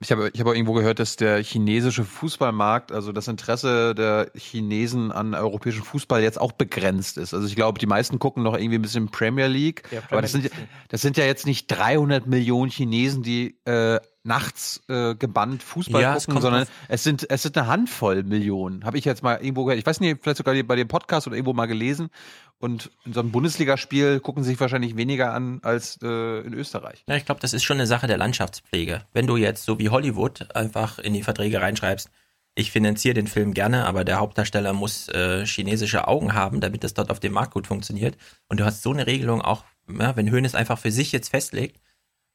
Ich 0.00 0.12
habe, 0.12 0.30
ich 0.32 0.38
habe 0.38 0.50
auch 0.50 0.54
irgendwo 0.54 0.74
gehört, 0.74 1.00
dass 1.00 1.16
der 1.16 1.42
chinesische 1.42 2.04
Fußballmarkt, 2.04 2.92
also 2.92 3.10
das 3.10 3.26
Interesse 3.26 3.96
der 3.96 4.30
Chinesen 4.36 5.10
an 5.10 5.34
europäischem 5.34 5.82
Fußball 5.82 6.22
jetzt 6.22 6.40
auch 6.40 6.52
begrenzt 6.52 7.18
ist. 7.18 7.34
Also 7.34 7.48
ich 7.48 7.56
glaube, 7.56 7.80
die 7.80 7.86
meisten 7.86 8.20
gucken 8.20 8.44
noch 8.44 8.54
irgendwie 8.56 8.76
ein 8.78 8.82
bisschen 8.82 9.10
Premier 9.10 9.48
League. 9.48 9.82
Ja, 9.90 10.00
aber 10.10 10.22
das 10.22 10.30
sind, 10.32 10.44
Premier 10.44 10.60
ja- 10.68 10.68
das 10.88 11.00
sind 11.00 11.16
ja 11.16 11.24
jetzt 11.24 11.46
nicht 11.46 11.66
300 11.66 12.28
Millionen 12.28 12.70
Chinesen, 12.70 13.24
die 13.24 13.56
äh, 13.64 13.98
nachts 14.28 14.80
äh, 14.88 15.16
gebannt 15.16 15.62
Fußball 15.62 16.00
Ja, 16.00 16.14
es 16.14 16.26
gucken, 16.26 16.34
kommt 16.34 16.42
sondern 16.42 16.66
es 16.86 17.02
sind, 17.02 17.28
es 17.28 17.42
sind 17.42 17.58
eine 17.58 17.66
Handvoll 17.66 18.22
Millionen. 18.22 18.84
Habe 18.84 18.98
ich 18.98 19.04
jetzt 19.04 19.22
mal 19.22 19.42
irgendwo 19.42 19.64
gehört. 19.64 19.80
Ich 19.80 19.86
weiß 19.86 19.98
nicht, 20.00 20.22
vielleicht 20.22 20.36
sogar 20.36 20.54
bei 20.62 20.76
dem 20.76 20.86
Podcast 20.86 21.26
oder 21.26 21.34
irgendwo 21.34 21.54
mal 21.54 21.66
gelesen. 21.66 22.10
Und 22.58 22.90
in 23.04 23.12
so 23.12 23.20
einem 23.20 23.32
Bundesligaspiel 23.32 24.20
gucken 24.20 24.44
sich 24.44 24.60
wahrscheinlich 24.60 24.96
weniger 24.96 25.32
an 25.32 25.60
als 25.62 25.98
äh, 26.02 26.40
in 26.40 26.54
Österreich. 26.54 27.04
Ja, 27.08 27.16
ich 27.16 27.24
glaube, 27.24 27.40
das 27.40 27.52
ist 27.52 27.64
schon 27.64 27.78
eine 27.78 27.86
Sache 27.86 28.06
der 28.06 28.18
Landschaftspflege. 28.18 29.02
Wenn 29.12 29.26
du 29.26 29.36
jetzt 29.36 29.64
so 29.64 29.78
wie 29.78 29.88
Hollywood 29.88 30.54
einfach 30.54 30.98
in 30.98 31.14
die 31.14 31.22
Verträge 31.22 31.60
reinschreibst, 31.60 32.10
ich 32.54 32.72
finanziere 32.72 33.14
den 33.14 33.28
Film 33.28 33.54
gerne, 33.54 33.86
aber 33.86 34.04
der 34.04 34.18
Hauptdarsteller 34.18 34.72
muss 34.72 35.08
äh, 35.08 35.46
chinesische 35.46 36.08
Augen 36.08 36.34
haben, 36.34 36.60
damit 36.60 36.82
das 36.82 36.92
dort 36.92 37.10
auf 37.10 37.20
dem 37.20 37.32
Markt 37.32 37.54
gut 37.54 37.68
funktioniert. 37.68 38.16
Und 38.48 38.58
du 38.58 38.64
hast 38.64 38.82
so 38.82 38.92
eine 38.92 39.06
Regelung 39.06 39.40
auch, 39.40 39.64
ja, 39.88 40.16
wenn 40.16 40.28
Höhnes 40.28 40.56
einfach 40.56 40.78
für 40.78 40.90
sich 40.90 41.12
jetzt 41.12 41.28
festlegt, 41.28 41.80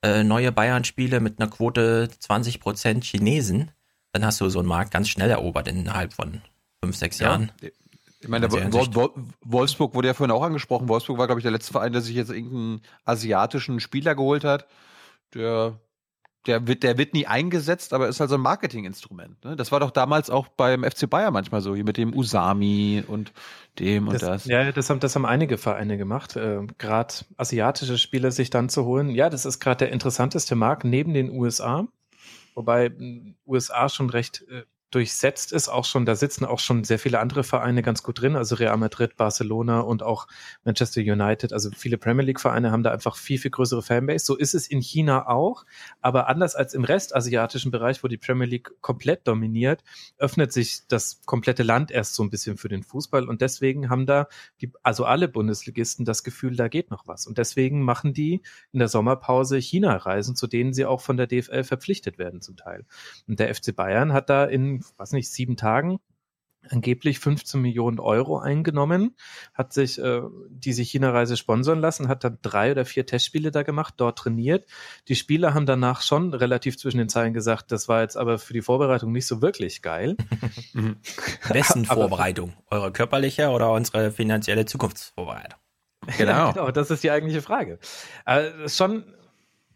äh, 0.03 0.23
neue 0.23 0.51
Bayern-Spiele 0.51 1.19
mit 1.19 1.39
einer 1.39 1.49
Quote 1.49 2.09
20% 2.21 3.03
Chinesen, 3.03 3.71
dann 4.11 4.25
hast 4.25 4.39
du 4.41 4.49
so 4.49 4.59
einen 4.59 4.67
Markt 4.67 4.91
ganz 4.91 5.09
schnell 5.09 5.29
erobert 5.31 5.67
innerhalb 5.67 6.13
von 6.13 6.41
fünf, 6.83 6.95
sechs 6.95 7.19
Ja. 7.19 7.29
Jahren. 7.29 7.51
Ich 8.19 8.29
meine, 8.29 8.49
Wolfsburg 8.51 9.95
wurde 9.95 10.07
ja 10.07 10.13
vorhin 10.13 10.31
auch 10.31 10.43
angesprochen. 10.43 10.87
Wolfsburg 10.87 11.17
war, 11.17 11.27
glaube 11.27 11.39
ich, 11.39 11.43
der 11.43 11.51
letzte 11.51 11.73
Verein, 11.73 11.91
der 11.91 12.01
sich 12.01 12.15
jetzt 12.15 12.31
irgendeinen 12.31 12.81
asiatischen 13.03 13.79
Spieler 13.79 14.15
geholt 14.15 14.43
hat. 14.45 14.67
Der, 15.33 15.79
der, 16.45 16.67
wird, 16.67 16.83
der 16.83 16.97
wird 16.97 17.13
nie 17.13 17.25
eingesetzt, 17.25 17.93
aber 17.93 18.07
ist 18.07 18.19
halt 18.19 18.29
so 18.29 18.35
ein 18.35 18.41
Marketinginstrument. 18.41 19.43
Ne? 19.45 19.55
Das 19.55 19.71
war 19.71 19.79
doch 19.79 19.91
damals 19.91 20.29
auch 20.29 20.47
beim 20.47 20.83
FC 20.83 21.09
Bayern 21.09 21.33
manchmal 21.33 21.61
so, 21.61 21.75
hier 21.75 21.85
mit 21.85 21.97
dem 21.97 22.15
Usami 22.15 23.03
und 23.07 23.31
dem 23.79 24.07
und 24.07 24.21
das. 24.21 24.45
Ja, 24.45 24.71
das 24.71 24.89
haben, 24.89 24.99
das 24.99 25.15
haben 25.15 25.25
einige 25.25 25.57
Vereine 25.57 25.97
gemacht, 25.97 26.35
äh, 26.35 26.61
gerade 26.77 27.13
asiatische 27.37 27.97
Spieler 27.97 28.31
sich 28.31 28.49
dann 28.49 28.69
zu 28.69 28.85
holen. 28.85 29.09
Ja, 29.09 29.29
das 29.29 29.45
ist 29.45 29.59
gerade 29.59 29.85
der 29.85 29.91
interessanteste 29.91 30.55
Markt 30.55 30.83
neben 30.83 31.13
den 31.13 31.31
USA, 31.31 31.87
wobei 32.55 32.89
mh, 32.89 33.33
USA 33.47 33.89
schon 33.89 34.09
recht 34.09 34.45
äh, 34.49 34.63
durchsetzt 34.93 35.51
ist, 35.51 35.69
auch 35.69 35.85
schon, 35.85 36.05
da 36.05 36.15
sitzen 36.15 36.45
auch 36.45 36.59
schon 36.59 36.83
sehr 36.83 36.99
viele 36.99 37.19
andere 37.19 37.43
Vereine 37.43 37.81
ganz 37.81 38.03
gut 38.03 38.21
drin, 38.21 38.35
also 38.35 38.55
Real 38.55 38.77
Madrid, 38.77 39.17
Barcelona 39.17 39.79
und 39.81 40.03
auch 40.03 40.27
Manchester 40.63 41.01
United, 41.01 41.53
also 41.53 41.69
viele 41.75 41.97
Premier 41.97 42.23
League 42.23 42.39
Vereine 42.39 42.71
haben 42.71 42.83
da 42.83 42.91
einfach 42.91 43.15
viel, 43.15 43.37
viel 43.39 43.51
größere 43.51 43.81
Fanbase. 43.81 44.25
So 44.25 44.35
ist 44.35 44.53
es 44.53 44.67
in 44.67 44.81
China 44.81 45.27
auch, 45.27 45.65
aber 46.01 46.27
anders 46.27 46.55
als 46.55 46.73
im 46.73 46.83
restasiatischen 46.83 47.71
Bereich, 47.71 48.03
wo 48.03 48.07
die 48.07 48.17
Premier 48.17 48.47
League 48.47 48.71
komplett 48.81 49.27
dominiert, 49.27 49.83
öffnet 50.17 50.51
sich 50.53 50.87
das 50.87 51.21
komplette 51.25 51.63
Land 51.63 51.91
erst 51.91 52.15
so 52.15 52.23
ein 52.23 52.29
bisschen 52.29 52.57
für 52.57 52.69
den 52.69 52.83
Fußball. 52.83 53.27
Und 53.27 53.41
deswegen 53.41 53.89
haben 53.89 54.05
da 54.05 54.27
die, 54.61 54.71
also 54.83 55.05
alle 55.05 55.27
Bundesligisten 55.27 56.05
das 56.05 56.23
Gefühl, 56.23 56.55
da 56.55 56.67
geht 56.67 56.91
noch 56.91 57.07
was. 57.07 57.27
Und 57.27 57.37
deswegen 57.37 57.81
machen 57.81 58.13
die 58.13 58.41
in 58.71 58.79
der 58.79 58.87
Sommerpause 58.87 59.57
China-Reisen, 59.57 60.35
zu 60.35 60.47
denen 60.47 60.73
sie 60.73 60.85
auch 60.85 61.01
von 61.01 61.17
der 61.17 61.27
DFL 61.27 61.63
verpflichtet 61.63 62.17
werden 62.17 62.41
zum 62.41 62.57
Teil. 62.57 62.85
Und 63.27 63.39
der 63.39 63.53
FC 63.53 63.75
Bayern 63.75 64.13
hat 64.13 64.29
da 64.29 64.45
in, 64.45 64.82
was 64.97 65.11
nicht, 65.11 65.31
sieben 65.31 65.57
Tagen 65.57 65.99
angeblich 66.69 67.19
15 67.19 67.61
Millionen 67.61 67.99
Euro 67.99 68.39
eingenommen, 68.39 69.15
hat 69.53 69.73
sich 69.73 69.99
äh, 69.99 70.21
diese 70.49 70.81
China-Reise 70.81 71.37
sponsern 71.37 71.79
lassen, 71.79 72.07
hat 72.07 72.23
dann 72.23 72.39
drei 72.41 72.71
oder 72.71 72.85
vier 72.85 73.05
Testspiele 73.05 73.51
da 73.51 73.63
gemacht, 73.63 73.95
dort 73.97 74.17
trainiert. 74.19 74.65
Die 75.07 75.15
Spieler 75.15 75.53
haben 75.53 75.65
danach 75.65 76.01
schon 76.01 76.33
relativ 76.33 76.77
zwischen 76.77 76.97
den 76.99 77.09
Zeilen 77.09 77.33
gesagt, 77.33 77.71
das 77.71 77.87
war 77.87 78.01
jetzt 78.01 78.17
aber 78.17 78.39
für 78.39 78.53
die 78.53 78.61
Vorbereitung 78.61 79.11
nicht 79.11 79.27
so 79.27 79.41
wirklich 79.41 79.81
geil. 79.81 80.15
Wessen 81.49 81.85
Aber- 81.89 82.01
Vorbereitung? 82.01 82.53
Eure 82.69 82.91
körperliche 82.91 83.49
oder 83.49 83.71
unsere 83.71 84.11
finanzielle 84.11 84.65
Zukunftsvorbereitung? 84.65 85.59
Ja, 86.17 86.51
genau, 86.53 86.71
das 86.71 86.91
ist 86.91 87.03
die 87.03 87.11
eigentliche 87.11 87.41
Frage. 87.41 87.79
Äh, 88.25 88.69
schon 88.69 89.03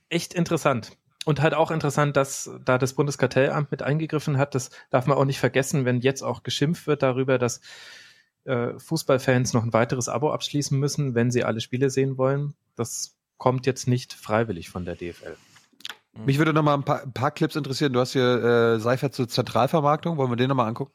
echt 0.09 0.33
interessant. 0.33 0.97
Und 1.27 1.41
halt 1.41 1.53
auch 1.53 1.71
interessant, 1.71 2.15
dass 2.15 2.49
da 2.63 2.77
das 2.77 2.93
Bundeskartellamt 2.93 3.69
mit 3.69 3.81
eingegriffen 3.81 4.37
hat. 4.37 4.55
Das 4.55 4.69
darf 4.91 5.07
man 5.07 5.17
auch 5.17 5.25
nicht 5.25 5.41
vergessen, 5.41 5.83
wenn 5.83 5.99
jetzt 5.99 6.21
auch 6.21 6.41
geschimpft 6.41 6.87
wird 6.87 7.03
darüber, 7.03 7.37
dass 7.37 7.59
äh, 8.45 8.79
Fußballfans 8.79 9.51
noch 9.51 9.65
ein 9.65 9.73
weiteres 9.73 10.07
Abo 10.07 10.31
abschließen 10.31 10.79
müssen, 10.79 11.15
wenn 11.15 11.29
sie 11.29 11.43
alle 11.43 11.59
Spiele 11.59 11.89
sehen 11.89 12.17
wollen. 12.17 12.53
Das 12.77 13.17
kommt 13.37 13.65
jetzt 13.65 13.89
nicht 13.89 14.13
freiwillig 14.13 14.69
von 14.69 14.85
der 14.85 14.95
DFL. 14.95 15.35
Mich 16.25 16.37
würde 16.37 16.53
noch 16.53 16.63
mal 16.63 16.75
ein 16.75 16.83
paar, 16.83 17.03
ein 17.03 17.11
paar 17.11 17.31
Clips 17.31 17.57
interessieren. 17.57 17.91
Du 17.91 17.99
hast 17.99 18.13
hier 18.13 18.23
äh, 18.23 18.79
Seifert 18.79 19.13
zur 19.13 19.27
Zentralvermarktung. 19.27 20.15
Wollen 20.15 20.31
wir 20.31 20.37
den 20.37 20.47
noch 20.47 20.55
mal 20.55 20.65
angucken? 20.65 20.93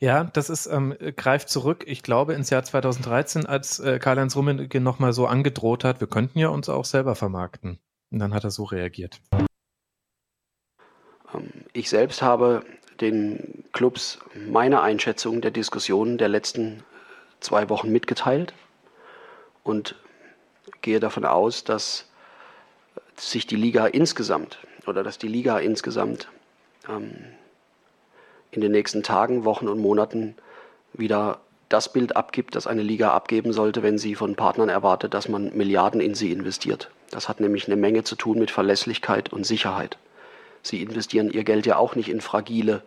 Ja, 0.00 0.24
das 0.24 0.50
ist 0.50 0.66
ähm, 0.66 0.96
greift 1.14 1.48
zurück, 1.48 1.84
ich 1.86 2.02
glaube, 2.02 2.34
ins 2.34 2.50
Jahr 2.50 2.64
2013, 2.64 3.46
als 3.46 3.78
äh, 3.78 4.00
Karl-Heinz 4.00 4.34
Rummenigge 4.34 4.80
nochmal 4.80 5.12
so 5.12 5.28
angedroht 5.28 5.84
hat, 5.84 6.00
wir 6.00 6.08
könnten 6.08 6.40
ja 6.40 6.48
uns 6.48 6.68
auch 6.68 6.86
selber 6.86 7.14
vermarkten. 7.14 7.78
Und 8.10 8.18
dann 8.18 8.34
hat 8.34 8.42
er 8.42 8.50
so 8.50 8.64
reagiert. 8.64 9.20
Ich 11.72 11.88
selbst 11.88 12.22
habe 12.22 12.64
den 13.00 13.64
Clubs 13.72 14.18
meine 14.34 14.82
Einschätzung 14.82 15.40
der 15.40 15.50
Diskussionen 15.50 16.18
der 16.18 16.28
letzten 16.28 16.82
zwei 17.40 17.68
Wochen 17.68 17.90
mitgeteilt 17.90 18.52
und 19.64 19.94
gehe 20.82 21.00
davon 21.00 21.24
aus, 21.24 21.64
dass 21.64 22.06
sich 23.16 23.46
die 23.46 23.56
Liga 23.56 23.86
insgesamt 23.86 24.58
oder 24.86 25.02
dass 25.02 25.18
die 25.18 25.28
Liga 25.28 25.58
insgesamt 25.58 26.28
ähm, 26.88 27.14
in 28.50 28.60
den 28.60 28.72
nächsten 28.72 29.02
Tagen, 29.02 29.44
Wochen 29.44 29.68
und 29.68 29.78
Monaten 29.78 30.34
wieder 30.92 31.40
das 31.68 31.92
Bild 31.92 32.16
abgibt, 32.16 32.56
das 32.56 32.66
eine 32.66 32.82
Liga 32.82 33.12
abgeben 33.12 33.52
sollte, 33.52 33.82
wenn 33.82 33.96
sie 33.96 34.16
von 34.16 34.34
Partnern 34.34 34.68
erwartet, 34.68 35.14
dass 35.14 35.28
man 35.28 35.56
Milliarden 35.56 36.00
in 36.00 36.14
sie 36.14 36.32
investiert. 36.32 36.90
Das 37.10 37.28
hat 37.28 37.40
nämlich 37.40 37.66
eine 37.66 37.76
Menge 37.76 38.02
zu 38.02 38.16
tun 38.16 38.38
mit 38.38 38.50
Verlässlichkeit 38.50 39.32
und 39.32 39.44
Sicherheit. 39.44 39.96
Sie 40.62 40.82
investieren 40.82 41.30
ihr 41.30 41.44
Geld 41.44 41.66
ja 41.66 41.76
auch 41.76 41.94
nicht 41.94 42.08
in 42.08 42.20
fragile 42.20 42.82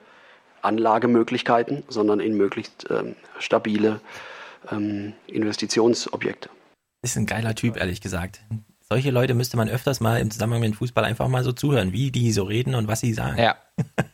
Anlagemöglichkeiten, 0.62 1.84
sondern 1.88 2.20
in 2.20 2.36
möglichst 2.36 2.88
ähm, 2.90 3.16
stabile 3.40 4.00
ähm, 4.72 5.14
Investitionsobjekte. 5.28 6.50
Ist 7.02 7.18
ein 7.18 7.26
geiler 7.26 7.54
Typ, 7.56 7.78
ehrlich 7.78 8.00
gesagt. 8.00 8.42
Solche 8.82 9.12
Leute 9.12 9.34
müsste 9.34 9.58
man 9.58 9.70
öfters 9.70 10.00
mal 10.00 10.20
im 10.20 10.32
Zusammenhang 10.32 10.62
mit 10.62 10.72
dem 10.72 10.76
Fußball 10.76 11.04
einfach 11.04 11.28
mal 11.28 11.44
so 11.44 11.52
zuhören, 11.52 11.92
wie 11.92 12.12
die 12.12 12.32
so 12.32 12.44
reden 12.44 12.76
und 12.76 12.88
was 12.88 13.00
sie 13.00 13.14
sagen. 13.14 13.38
Ja. 13.38 13.58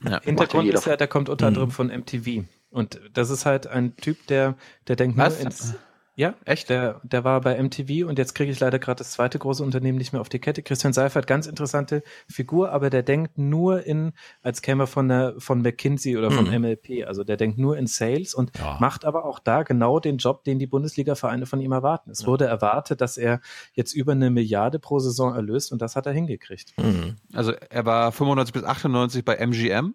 Hintergrund 0.24 0.66
jeder 0.66 0.80
ist 0.80 0.86
ja, 0.86 0.96
der 0.96 1.08
kommt 1.08 1.30
unter 1.30 1.48
anderem 1.48 1.72
von 1.72 1.88
MTV. 1.88 2.46
Und 2.72 3.00
das 3.14 3.30
ist 3.30 3.46
halt 3.46 3.68
ein 3.68 3.96
Typ, 3.98 4.26
der, 4.28 4.56
der 4.88 4.96
denkt 4.96 5.18
nur 5.18 5.26
Was? 5.26 5.40
ins. 5.40 5.76
Ja, 6.20 6.34
echt? 6.44 6.68
Der, 6.70 7.00
der 7.04 7.24
war 7.24 7.40
bei 7.40 7.56
MTV 7.64 8.06
und 8.06 8.20
jetzt 8.20 8.36
kriege 8.36 8.52
ich 8.52 8.60
leider 8.60 8.78
gerade 8.78 8.98
das 8.98 9.12
zweite 9.12 9.40
große 9.40 9.64
Unternehmen 9.64 9.98
nicht 9.98 10.12
mehr 10.12 10.20
auf 10.20 10.28
die 10.28 10.40
Kette. 10.40 10.62
Christian 10.62 10.92
Seifert, 10.92 11.28
ganz 11.28 11.48
interessante 11.48 12.04
Figur, 12.28 12.74
aber 12.74 12.90
der 12.90 13.04
denkt 13.04 13.38
nur 13.38 13.86
in, 13.86 14.12
als 14.42 14.62
käme 14.62 14.84
er 14.84 14.88
von 14.88 15.08
der, 15.08 15.36
von 15.38 15.62
McKinsey 15.62 16.18
oder 16.18 16.30
von 16.30 16.44
Mhm. 16.50 16.60
MLP. 16.64 17.06
Also 17.08 17.24
der 17.24 17.38
denkt 17.38 17.58
nur 17.58 17.78
in 17.78 17.88
Sales 17.88 18.34
und 18.34 18.52
Ja. 18.60 18.76
macht 18.82 19.06
aber 19.06 19.24
auch 19.24 19.40
da 19.40 19.64
genau 19.64 20.02
den 20.02 20.18
Job, 20.18 20.44
den 20.44 20.60
die 20.60 20.68
Bundesliga-Vereine 20.68 21.46
von 21.46 21.62
ihm 21.62 21.72
erwarten. 21.72 22.12
Es 22.12 22.28
wurde 22.28 22.44
erwartet, 22.48 23.00
dass 23.00 23.16
er 23.16 23.40
jetzt 23.72 23.94
über 23.94 24.12
eine 24.12 24.30
Milliarde 24.30 24.78
pro 24.78 25.00
Saison 25.00 25.34
erlöst 25.34 25.72
und 25.72 25.82
das 25.82 25.96
hat 25.96 26.06
er 26.06 26.12
hingekriegt. 26.12 26.74
Mhm. 26.78 27.16
Also 27.32 27.54
er 27.54 27.86
war 27.86 28.12
95 28.12 28.52
bis 28.52 28.64
98 28.66 29.24
bei 29.24 29.36
MGM, 29.38 29.94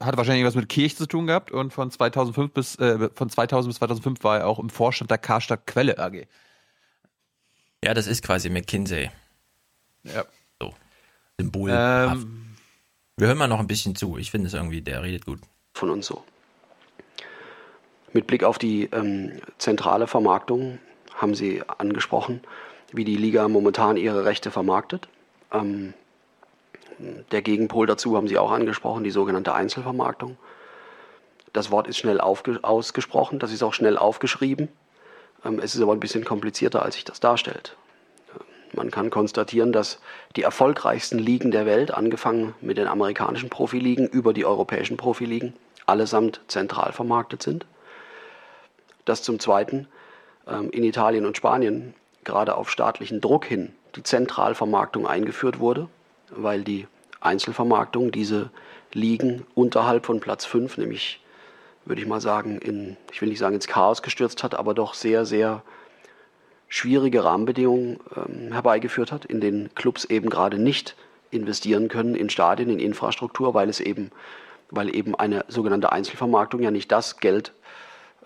hat 0.00 0.16
wahrscheinlich 0.16 0.44
was 0.44 0.54
mit 0.54 0.68
Kirch 0.68 0.96
zu 0.96 1.06
tun 1.06 1.26
gehabt 1.26 1.50
und 1.52 1.72
von 1.72 1.90
2005 1.90 2.52
bis 2.52 2.76
äh, 2.76 3.10
von 3.14 3.28
2000 3.28 3.70
bis 3.70 3.78
2005 3.78 4.24
war 4.24 4.38
er 4.38 4.46
auch 4.46 4.58
im 4.58 4.70
Vorstand 4.70 5.10
der 5.10 5.18
Karstadt 5.18 5.66
Quelle 5.66 5.98
AG. 5.98 6.26
Ja, 7.84 7.94
das 7.94 8.06
ist 8.06 8.22
quasi 8.22 8.50
McKinsey. 8.50 9.10
Ja. 10.04 10.24
So. 10.60 10.74
Symbol. 11.38 11.70
Ähm, 11.72 12.56
Wir 13.16 13.28
hören 13.28 13.38
mal 13.38 13.48
noch 13.48 13.60
ein 13.60 13.66
bisschen 13.66 13.94
zu. 13.94 14.16
Ich 14.16 14.30
finde 14.30 14.48
es 14.48 14.54
irgendwie, 14.54 14.80
der 14.80 15.02
redet 15.02 15.26
gut. 15.26 15.40
von 15.74 15.90
uns 15.90 16.06
so. 16.06 16.24
Mit 18.12 18.26
Blick 18.26 18.42
auf 18.42 18.58
die 18.58 18.84
ähm, 18.92 19.40
zentrale 19.58 20.06
Vermarktung 20.06 20.78
haben 21.14 21.34
Sie 21.34 21.62
angesprochen, 21.78 22.40
wie 22.92 23.04
die 23.04 23.16
Liga 23.16 23.46
momentan 23.48 23.96
ihre 23.96 24.24
Rechte 24.24 24.50
vermarktet. 24.50 25.08
Ähm, 25.52 25.94
der 27.30 27.42
Gegenpol 27.42 27.86
dazu 27.86 28.16
haben 28.16 28.28
Sie 28.28 28.38
auch 28.38 28.50
angesprochen, 28.50 29.04
die 29.04 29.10
sogenannte 29.10 29.54
Einzelvermarktung. 29.54 30.36
Das 31.52 31.70
Wort 31.70 31.88
ist 31.88 31.98
schnell 31.98 32.20
ausgesprochen, 32.20 33.38
das 33.38 33.52
ist 33.52 33.62
auch 33.62 33.74
schnell 33.74 33.98
aufgeschrieben. 33.98 34.68
Ähm, 35.44 35.60
es 35.62 35.74
ist 35.74 35.82
aber 35.82 35.92
ein 35.92 36.00
bisschen 36.00 36.24
komplizierter, 36.24 36.82
als 36.82 36.94
sich 36.94 37.04
das 37.04 37.20
darstellt. 37.20 37.76
Man 38.72 38.90
kann 38.92 39.10
konstatieren, 39.10 39.72
dass 39.72 39.98
die 40.36 40.42
erfolgreichsten 40.42 41.18
Ligen 41.18 41.50
der 41.50 41.66
Welt, 41.66 41.92
angefangen 41.92 42.54
mit 42.60 42.78
den 42.78 42.86
amerikanischen 42.86 43.50
Profiligen 43.50 44.06
über 44.06 44.32
die 44.32 44.44
europäischen 44.44 44.96
Profiligen, 44.96 45.54
allesamt 45.86 46.40
zentral 46.46 46.92
vermarktet 46.92 47.42
sind. 47.42 47.66
Dass 49.04 49.22
zum 49.22 49.40
Zweiten 49.40 49.88
ähm, 50.46 50.70
in 50.70 50.84
Italien 50.84 51.26
und 51.26 51.36
Spanien 51.36 51.94
gerade 52.22 52.54
auf 52.54 52.70
staatlichen 52.70 53.20
Druck 53.20 53.44
hin 53.44 53.72
die 53.96 54.04
Zentralvermarktung 54.04 55.06
eingeführt 55.06 55.58
wurde, 55.58 55.88
weil 56.30 56.62
die 56.62 56.86
Einzelvermarktung 57.20 58.12
diese 58.12 58.50
Ligen 58.92 59.46
unterhalb 59.54 60.06
von 60.06 60.20
Platz 60.20 60.44
5, 60.44 60.78
nämlich 60.78 61.20
würde 61.84 62.02
ich 62.02 62.08
mal 62.08 62.20
sagen, 62.20 62.58
in, 62.58 62.96
ich 63.12 63.20
will 63.20 63.28
nicht 63.28 63.38
sagen 63.38 63.54
ins 63.54 63.66
Chaos 63.66 64.02
gestürzt 64.02 64.42
hat, 64.42 64.54
aber 64.54 64.74
doch 64.74 64.94
sehr, 64.94 65.24
sehr 65.24 65.62
schwierige 66.68 67.24
Rahmenbedingungen 67.24 67.98
ähm, 68.16 68.52
herbeigeführt 68.52 69.12
hat, 69.12 69.24
in 69.24 69.40
denen 69.40 69.74
Clubs 69.74 70.04
eben 70.04 70.30
gerade 70.30 70.58
nicht 70.58 70.96
investieren 71.30 71.88
können 71.88 72.14
in 72.14 72.30
Stadien, 72.30 72.70
in 72.70 72.78
Infrastruktur, 72.78 73.54
weil 73.54 73.68
es 73.68 73.80
eben, 73.80 74.10
weil 74.70 74.94
eben 74.94 75.14
eine 75.14 75.44
sogenannte 75.48 75.92
Einzelvermarktung 75.92 76.62
ja 76.62 76.70
nicht 76.70 76.90
das 76.92 77.18
Geld 77.18 77.52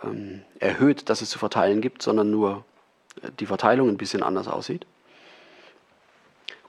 ähm, 0.03 0.43
erhöht, 0.59 1.09
das 1.09 1.23
es 1.23 1.31
zu 1.31 1.39
verteilen 1.39 1.81
gibt, 1.81 2.03
sondern 2.03 2.31
nur 2.31 2.65
äh, 3.23 3.31
die 3.41 3.47
Verteilung 3.47 3.89
ein 3.89 3.97
bisschen 3.97 4.23
anders 4.23 4.49
aussieht. 4.49 4.87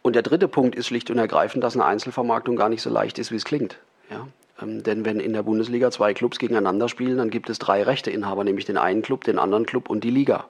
Und 0.06 0.14
der 0.14 0.22
dritte 0.22 0.48
Punkt 0.48 0.76
ist 0.76 0.86
schlicht 0.86 1.10
und 1.10 1.18
ergreifend, 1.18 1.64
dass 1.64 1.74
eine 1.74 1.84
Einzelvermarktung 1.84 2.56
gar 2.56 2.70
nicht 2.70 2.84
so 2.84 2.92
leicht 2.92 3.18
ist, 3.18 3.32
wie 3.32 3.38
es 3.38 3.44
klingt. 3.44 3.80
Ja? 4.12 4.28
Ähm, 4.62 4.84
denn 4.84 5.04
wenn 5.04 5.20
in 5.20 5.34
der 5.34 5.42
Bundesliga 5.42 5.90
zwei 5.90 6.14
Clubs 6.14 6.38
gegeneinander 6.38 6.90
spielen, 6.90 7.18
dann 7.18 7.32
gibt 7.32 7.50
es 7.50 7.58
drei 7.58 7.82
Rechteinhaber, 7.82 8.44
nämlich 8.44 8.66
den 8.66 8.78
einen 8.78 9.02
Club, 9.02 9.24
den 9.24 9.40
anderen 9.40 9.66
Club 9.66 9.90
und 9.90 10.04
die 10.04 10.12
Liga. 10.12 10.46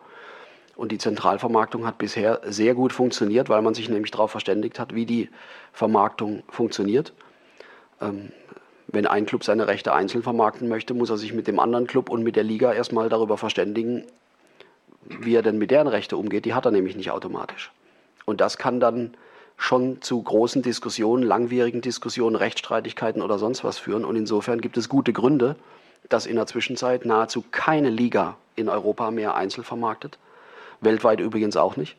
Und 0.75 0.92
die 0.92 0.98
Zentralvermarktung 0.98 1.88
hat 1.88 1.98
bisher 1.98 2.42
sehr 2.43 2.74
gut 2.74 2.92
funktioniert, 2.92 3.48
weil 3.48 3.61
man 3.61 3.74
sich 3.74 3.88
nämlich 3.88 4.11
darauf 4.11 4.30
verständigt 4.30 4.77
hat, 4.77 4.93
wie 4.93 5.06
die 5.06 5.30
Vermarktung 5.72 6.43
funktioniert. 6.50 7.14
Ähm, 8.01 8.34
wenn 8.88 9.08
ein 9.08 9.25
Club 9.25 9.45
seine 9.45 9.69
Rechte 9.69 9.93
einzeln 9.93 10.22
vermarkten 10.22 10.67
möchte, 10.67 10.93
muss 10.93 11.09
er 11.09 11.17
sich 11.17 11.32
mit 11.32 11.48
dem 11.48 11.61
anderen 11.61 11.88
Club 11.88 12.09
und 12.09 12.24
mit 12.24 12.35
der 12.35 12.43
Liga 12.43 12.74
erstmal 12.74 13.08
darüber 13.08 13.38
verständigen, 13.38 14.03
wie 15.06 15.34
er 15.34 15.43
denn 15.43 15.58
mit 15.58 15.72
deren 15.72 15.88
Rechte 15.88 16.17
umgeht. 16.17 16.43
Die 16.43 16.53
hat 16.53 16.66
er 16.66 16.72
nämlich 16.72 16.98
nicht 16.98 17.11
automatisch. 17.11 17.72
Und 18.25 18.42
das 18.42 18.58
kann 18.58 18.82
dann 18.82 19.16
schon 19.58 20.01
zu 20.01 20.22
großen 20.22 20.61
Diskussionen, 20.61 21.24
langwierigen 21.24 21.82
Diskussionen, 21.82 22.35
Rechtsstreitigkeiten 22.35 23.22
oder 23.22 23.40
sonst 23.40 23.64
was 23.64 23.77
führen. 23.77 24.06
Und 24.06 24.16
insofern 24.16 24.61
gibt 24.61 24.77
es 24.77 24.90
gute 24.90 25.14
Gründe, 25.14 25.56
dass 26.09 26.25
in 26.25 26.35
der 26.35 26.45
Zwischenzeit 26.45 27.06
nahezu 27.06 27.43
keine 27.51 27.90
Liga 27.90 28.38
in 28.56 28.69
Europa 28.69 29.11
mehr 29.11 29.35
einzeln 29.35 29.64
vermarktet. 29.64 30.17
Weltweit 30.82 31.19
übrigens 31.19 31.58
auch 31.58 31.77
nicht. 31.77 31.98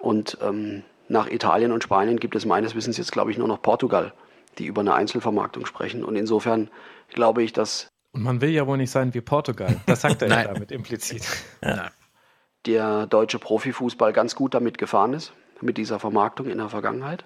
Und 0.00 0.38
ähm, 0.42 0.82
nach 1.08 1.28
Italien 1.28 1.72
und 1.72 1.82
Spanien 1.82 2.18
gibt 2.18 2.34
es 2.34 2.44
meines 2.44 2.74
Wissens 2.74 2.96
jetzt, 2.96 3.12
glaube 3.12 3.30
ich, 3.30 3.38
nur 3.38 3.48
noch 3.48 3.62
Portugal, 3.62 4.12
die 4.58 4.66
über 4.66 4.80
eine 4.80 4.94
Einzelvermarktung 4.94 5.66
sprechen. 5.66 6.04
Und 6.04 6.16
insofern 6.16 6.68
glaube 7.10 7.42
ich, 7.42 7.52
dass. 7.52 7.88
Und 8.12 8.22
man 8.22 8.40
will 8.40 8.50
ja 8.50 8.66
wohl 8.66 8.76
nicht 8.76 8.90
sein 8.90 9.14
wie 9.14 9.20
Portugal. 9.20 9.76
Das 9.86 10.00
sagt 10.00 10.22
er 10.22 10.28
ja 10.28 10.44
damit 10.52 10.72
implizit. 10.72 11.26
Ja. 11.62 11.90
Der 12.66 13.06
deutsche 13.06 13.38
Profifußball 13.38 14.12
ganz 14.12 14.34
gut 14.34 14.52
damit 14.52 14.76
gefahren 14.76 15.14
ist, 15.14 15.32
mit 15.60 15.78
dieser 15.78 15.98
Vermarktung 15.98 16.48
in 16.48 16.58
der 16.58 16.68
Vergangenheit 16.68 17.24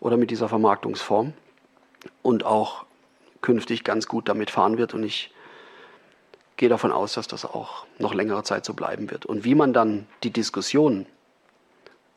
oder 0.00 0.16
mit 0.16 0.30
dieser 0.30 0.48
Vermarktungsform 0.48 1.32
und 2.22 2.44
auch 2.44 2.84
künftig 3.42 3.84
ganz 3.84 4.06
gut 4.06 4.28
damit 4.28 4.50
fahren 4.50 4.78
wird. 4.78 4.94
Und 4.94 5.02
ich 5.02 5.32
gehe 6.56 6.68
davon 6.68 6.92
aus, 6.92 7.14
dass 7.14 7.28
das 7.28 7.44
auch 7.44 7.86
noch 7.98 8.14
längere 8.14 8.42
Zeit 8.42 8.64
so 8.64 8.74
bleiben 8.74 9.10
wird. 9.10 9.26
Und 9.26 9.44
wie 9.44 9.54
man 9.54 9.72
dann 9.72 10.06
die 10.22 10.30
Diskussion 10.30 11.06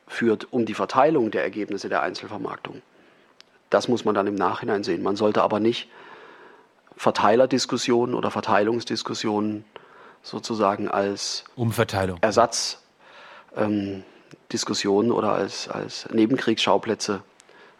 führt 0.06 0.52
um 0.52 0.66
die 0.66 0.74
Verteilung 0.74 1.30
der 1.30 1.42
Ergebnisse 1.42 1.88
der 1.88 2.02
Einzelvermarktung, 2.02 2.82
das 3.68 3.86
muss 3.88 4.04
man 4.04 4.14
dann 4.14 4.26
im 4.26 4.34
Nachhinein 4.34 4.82
sehen. 4.82 5.02
Man 5.02 5.16
sollte 5.16 5.42
aber 5.42 5.60
nicht 5.60 5.88
Verteilerdiskussionen 6.96 8.14
oder 8.14 8.30
Verteilungsdiskussionen 8.30 9.64
sozusagen 10.22 10.88
als 10.88 11.44
Umverteilung. 11.54 12.18
Ersatzdiskussionen 12.20 12.80
ähm, 13.56 14.04
oder 15.10 15.32
als, 15.32 15.68
als 15.68 16.08
Nebenkriegsschauplätze 16.12 17.22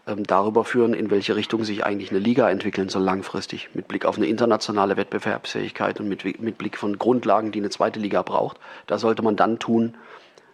ähm, 0.07 0.25
darüber 0.25 0.65
führen, 0.65 0.95
in 0.95 1.11
welche 1.11 1.37
Richtung 1.37 1.65
sich 1.65 1.85
eigentlich 1.85 2.11
eine 2.11 2.19
Liga 2.19 2.51
entwickeln 2.51 2.89
soll 2.89 3.03
langfristig, 3.03 3.69
mit 3.75 3.89
Blick 3.89 4.05
auf 4.05 4.17
eine 4.17 4.27
internationale 4.27 4.97
Wettbewerbsfähigkeit 4.97 6.01
und 6.01 6.09
mit, 6.09 6.41
mit 6.41 6.59
Blick 6.59 6.79
von 6.79 6.99
Grundlagen, 6.99 7.53
die 7.53 7.59
eine 7.59 7.71
zweite 7.71 8.01
Liga 8.01 8.23
braucht. 8.23 8.59
Das 8.87 9.03
sollte 9.03 9.23
man 9.23 9.37
dann 9.37 9.59
tun, 9.59 9.97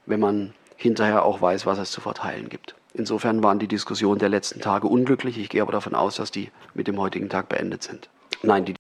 wenn 0.05 0.21
man 0.21 0.55
hinterher 0.77 1.25
auch 1.25 1.41
weiß, 1.41 1.67
was 1.67 1.79
es 1.79 1.91
zu 1.91 2.01
verteilen 2.01 2.49
gibt. 2.49 2.75
Insofern 2.93 3.43
waren 3.43 3.59
die 3.59 3.69
Diskussionen 3.69 4.19
der 4.19 4.29
letzten 4.29 4.61
Tage 4.61 4.87
unglücklich. 4.87 5.39
Ich 5.39 5.49
gehe 5.49 5.63
aber 5.63 5.73
davon 5.73 5.95
aus, 5.95 6.17
dass 6.17 6.31
die 6.31 6.51
mit 6.75 6.87
dem 6.87 6.99
heutigen 6.99 7.29
Tag 7.29 7.49
beendet 7.49 7.83
sind. 7.83 8.09
Nein, 8.43 8.65
die. 8.65 8.75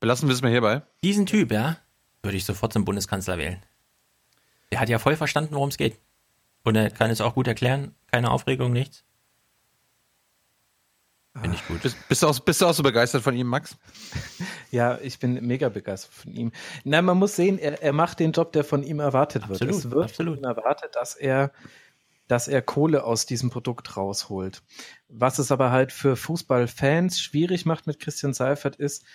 Belassen 0.00 0.28
wir 0.28 0.34
es 0.34 0.42
mal 0.42 0.50
hierbei. 0.50 0.82
Diesen 1.02 1.26
Typ, 1.26 1.50
ja, 1.50 1.76
würde 2.22 2.36
ich 2.36 2.44
sofort 2.44 2.72
zum 2.72 2.84
Bundeskanzler 2.84 3.38
wählen. 3.38 3.62
Der 4.70 4.80
hat 4.80 4.88
ja 4.88 4.98
voll 4.98 5.16
verstanden, 5.16 5.54
worum 5.54 5.70
es 5.70 5.78
geht. 5.78 5.98
Und 6.64 6.76
er 6.76 6.90
kann 6.90 7.10
es 7.10 7.20
auch 7.20 7.34
gut 7.34 7.46
erklären. 7.46 7.94
Keine 8.10 8.30
Aufregung, 8.30 8.72
nichts. 8.72 9.04
Finde 11.40 11.56
ich 11.56 11.66
gut. 11.66 11.82
Bist, 11.82 11.96
bist, 12.08 12.22
du 12.22 12.26
auch, 12.26 12.38
bist 12.40 12.60
du 12.60 12.66
auch 12.66 12.74
so 12.74 12.82
begeistert 12.82 13.22
von 13.22 13.34
ihm, 13.34 13.46
Max? 13.46 13.76
Ja, 14.70 14.98
ich 15.00 15.18
bin 15.18 15.46
mega 15.46 15.70
begeistert 15.70 16.12
von 16.12 16.32
ihm. 16.32 16.52
Na, 16.84 17.00
man 17.00 17.16
muss 17.16 17.36
sehen, 17.36 17.58
er, 17.58 17.82
er 17.82 17.94
macht 17.94 18.20
den 18.20 18.32
Job, 18.32 18.52
der 18.52 18.64
von 18.64 18.82
ihm 18.82 19.00
erwartet 19.00 19.44
absolut, 19.44 19.60
wird. 19.60 19.70
Es 19.70 19.90
wird 19.90 20.04
absolut. 20.04 20.34
von 20.34 20.44
ihm 20.44 20.44
erwartet, 20.44 20.94
dass 20.94 21.14
er, 21.14 21.52
dass 22.26 22.48
er 22.48 22.60
Kohle 22.60 23.04
aus 23.04 23.24
diesem 23.24 23.48
Produkt 23.48 23.96
rausholt. 23.96 24.62
Was 25.08 25.38
es 25.38 25.50
aber 25.50 25.70
halt 25.70 25.90
für 25.90 26.16
Fußballfans 26.16 27.18
schwierig 27.18 27.64
macht 27.64 27.86
mit 27.86 27.98
Christian 27.98 28.34
Seifert 28.34 28.76
ist, 28.76 29.06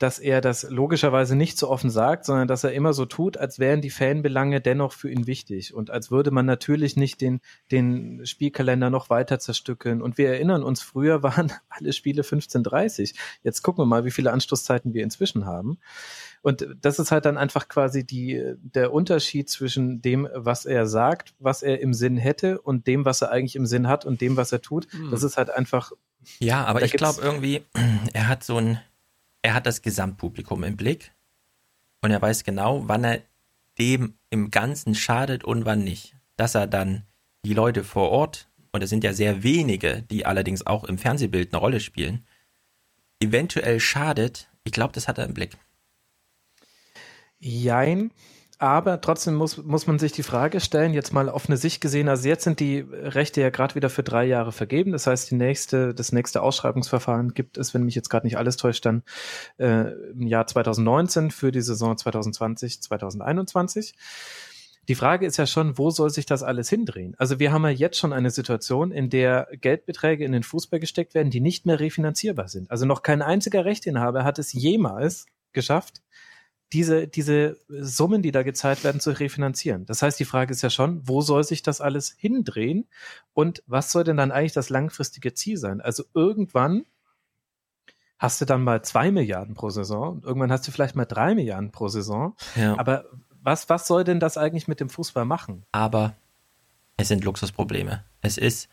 dass 0.00 0.18
er 0.18 0.40
das 0.40 0.62
logischerweise 0.62 1.36
nicht 1.36 1.58
so 1.58 1.68
offen 1.68 1.90
sagt, 1.90 2.24
sondern 2.24 2.48
dass 2.48 2.64
er 2.64 2.72
immer 2.72 2.94
so 2.94 3.04
tut, 3.04 3.36
als 3.36 3.58
wären 3.58 3.82
die 3.82 3.90
Fanbelange 3.90 4.62
dennoch 4.62 4.94
für 4.94 5.10
ihn 5.10 5.26
wichtig 5.26 5.74
und 5.74 5.90
als 5.90 6.10
würde 6.10 6.30
man 6.30 6.46
natürlich 6.46 6.96
nicht 6.96 7.20
den, 7.20 7.40
den 7.70 8.24
Spielkalender 8.24 8.88
noch 8.88 9.10
weiter 9.10 9.38
zerstückeln. 9.38 10.00
Und 10.00 10.16
wir 10.16 10.30
erinnern 10.30 10.62
uns, 10.62 10.80
früher 10.80 11.22
waren 11.22 11.52
alle 11.68 11.92
Spiele 11.92 12.22
15.30. 12.22 13.14
Jetzt 13.42 13.60
gucken 13.60 13.82
wir 13.82 13.86
mal, 13.86 14.06
wie 14.06 14.10
viele 14.10 14.32
Anschlusszeiten 14.32 14.94
wir 14.94 15.04
inzwischen 15.04 15.44
haben. 15.44 15.78
Und 16.40 16.66
das 16.80 16.98
ist 16.98 17.12
halt 17.12 17.26
dann 17.26 17.36
einfach 17.36 17.68
quasi 17.68 18.06
die, 18.06 18.42
der 18.56 18.94
Unterschied 18.94 19.50
zwischen 19.50 20.00
dem, 20.00 20.26
was 20.34 20.64
er 20.64 20.86
sagt, 20.86 21.34
was 21.38 21.62
er 21.62 21.80
im 21.80 21.92
Sinn 21.92 22.16
hätte 22.16 22.58
und 22.58 22.86
dem, 22.86 23.04
was 23.04 23.20
er 23.20 23.30
eigentlich 23.30 23.56
im 23.56 23.66
Sinn 23.66 23.86
hat 23.86 24.06
und 24.06 24.22
dem, 24.22 24.38
was 24.38 24.50
er 24.50 24.62
tut. 24.62 24.90
Hm. 24.92 25.10
Das 25.10 25.22
ist 25.22 25.36
halt 25.36 25.50
einfach. 25.50 25.92
Ja, 26.38 26.64
aber 26.64 26.80
ich 26.82 26.92
glaube 26.92 27.20
irgendwie, 27.22 27.62
er 28.14 28.28
hat 28.28 28.44
so 28.44 28.56
ein, 28.56 28.80
er 29.42 29.54
hat 29.54 29.66
das 29.66 29.82
Gesamtpublikum 29.82 30.64
im 30.64 30.76
Blick 30.76 31.12
und 32.02 32.10
er 32.10 32.20
weiß 32.20 32.44
genau, 32.44 32.82
wann 32.86 33.04
er 33.04 33.22
dem 33.78 34.14
im 34.30 34.50
Ganzen 34.50 34.94
schadet 34.94 35.44
und 35.44 35.64
wann 35.64 35.84
nicht. 35.84 36.14
Dass 36.36 36.54
er 36.54 36.66
dann 36.66 37.04
die 37.44 37.54
Leute 37.54 37.84
vor 37.84 38.10
Ort, 38.10 38.48
und 38.72 38.82
es 38.82 38.90
sind 38.90 39.04
ja 39.04 39.12
sehr 39.12 39.42
wenige, 39.42 40.02
die 40.10 40.26
allerdings 40.26 40.66
auch 40.66 40.84
im 40.84 40.98
Fernsehbild 40.98 41.52
eine 41.52 41.60
Rolle 41.60 41.80
spielen, 41.80 42.24
eventuell 43.20 43.80
schadet, 43.80 44.48
ich 44.64 44.72
glaube, 44.72 44.92
das 44.92 45.08
hat 45.08 45.18
er 45.18 45.24
im 45.24 45.34
Blick. 45.34 45.56
Jein. 47.38 48.10
Aber 48.60 49.00
trotzdem 49.00 49.36
muss, 49.36 49.56
muss 49.56 49.86
man 49.86 49.98
sich 49.98 50.12
die 50.12 50.22
Frage 50.22 50.60
stellen, 50.60 50.92
jetzt 50.92 51.14
mal 51.14 51.30
auf 51.30 51.48
eine 51.48 51.56
Sicht 51.56 51.80
gesehen, 51.80 52.10
also 52.10 52.28
jetzt 52.28 52.44
sind 52.44 52.60
die 52.60 52.80
Rechte 52.80 53.40
ja 53.40 53.48
gerade 53.48 53.74
wieder 53.74 53.88
für 53.88 54.02
drei 54.02 54.26
Jahre 54.26 54.52
vergeben. 54.52 54.92
Das 54.92 55.06
heißt, 55.06 55.30
die 55.30 55.34
nächste, 55.34 55.94
das 55.94 56.12
nächste 56.12 56.42
Ausschreibungsverfahren 56.42 57.32
gibt 57.32 57.56
es, 57.56 57.72
wenn 57.72 57.84
mich 57.84 57.94
jetzt 57.94 58.10
gerade 58.10 58.26
nicht 58.26 58.36
alles 58.36 58.58
täuscht, 58.58 58.84
dann 58.84 59.02
äh, 59.56 59.92
im 60.12 60.26
Jahr 60.26 60.46
2019 60.46 61.30
für 61.30 61.52
die 61.52 61.62
Saison 61.62 61.96
2020, 61.96 62.82
2021. 62.82 63.94
Die 64.88 64.94
Frage 64.94 65.24
ist 65.24 65.38
ja 65.38 65.46
schon, 65.46 65.78
wo 65.78 65.88
soll 65.88 66.10
sich 66.10 66.26
das 66.26 66.42
alles 66.42 66.68
hindrehen? 66.68 67.14
Also 67.16 67.38
wir 67.38 67.52
haben 67.52 67.64
ja 67.64 67.70
jetzt 67.70 67.96
schon 67.96 68.12
eine 68.12 68.28
Situation, 68.28 68.92
in 68.92 69.08
der 69.08 69.48
Geldbeträge 69.52 70.26
in 70.26 70.32
den 70.32 70.42
Fußball 70.42 70.80
gesteckt 70.80 71.14
werden, 71.14 71.30
die 71.30 71.40
nicht 71.40 71.64
mehr 71.64 71.80
refinanzierbar 71.80 72.48
sind. 72.48 72.70
Also 72.70 72.84
noch 72.84 73.02
kein 73.02 73.22
einziger 73.22 73.64
Rechteinhaber 73.64 74.22
hat 74.24 74.38
es 74.38 74.52
jemals 74.52 75.24
geschafft, 75.54 76.02
diese, 76.72 77.08
diese 77.08 77.56
Summen, 77.68 78.22
die 78.22 78.32
da 78.32 78.42
gezahlt 78.42 78.84
werden, 78.84 79.00
zu 79.00 79.10
refinanzieren. 79.10 79.86
Das 79.86 80.02
heißt, 80.02 80.18
die 80.20 80.24
Frage 80.24 80.52
ist 80.52 80.62
ja 80.62 80.70
schon, 80.70 81.06
wo 81.06 81.20
soll 81.20 81.44
sich 81.44 81.62
das 81.62 81.80
alles 81.80 82.14
hindrehen 82.16 82.86
und 83.34 83.62
was 83.66 83.90
soll 83.90 84.04
denn 84.04 84.16
dann 84.16 84.30
eigentlich 84.30 84.52
das 84.52 84.70
langfristige 84.70 85.34
Ziel 85.34 85.56
sein? 85.56 85.80
Also 85.80 86.04
irgendwann 86.14 86.84
hast 88.18 88.40
du 88.40 88.44
dann 88.44 88.62
mal 88.62 88.82
zwei 88.82 89.10
Milliarden 89.10 89.54
pro 89.54 89.70
Saison 89.70 90.16
und 90.16 90.24
irgendwann 90.24 90.52
hast 90.52 90.66
du 90.68 90.72
vielleicht 90.72 90.94
mal 90.94 91.06
drei 91.06 91.34
Milliarden 91.34 91.72
pro 91.72 91.88
Saison. 91.88 92.36
Ja. 92.54 92.78
Aber 92.78 93.06
was, 93.42 93.68
was 93.68 93.86
soll 93.86 94.04
denn 94.04 94.20
das 94.20 94.36
eigentlich 94.36 94.68
mit 94.68 94.80
dem 94.80 94.90
Fußball 94.90 95.24
machen? 95.24 95.64
aber 95.72 96.14
es 97.00 97.08
sind 97.08 97.24
Luxusprobleme. 97.24 98.04
Es 98.20 98.36
ist, 98.36 98.68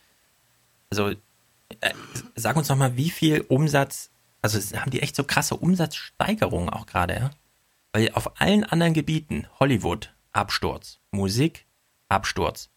also, 0.89 1.11
äh, 1.11 1.93
sag 2.35 2.57
uns 2.57 2.67
noch 2.67 2.75
mal, 2.75 2.97
wie 2.97 3.09
viel 3.09 3.41
Umsatz, 3.47 4.11
also 4.41 4.59
haben 4.77 4.91
die 4.91 5.01
echt 5.01 5.15
so 5.15 5.23
krasse 5.23 5.55
Umsatzsteigerungen 5.55 6.69
auch 6.69 6.85
gerade, 6.85 7.13
ja? 7.15 7.29
Weil 7.97 8.11
auf 8.11 8.39
allen 8.39 8.63
anderen 8.63 8.93
Gebieten, 8.93 9.47
Hollywood, 9.59 10.13
Absturz, 10.31 10.99
Musik, 11.09 11.65
Absturz, 12.09 12.69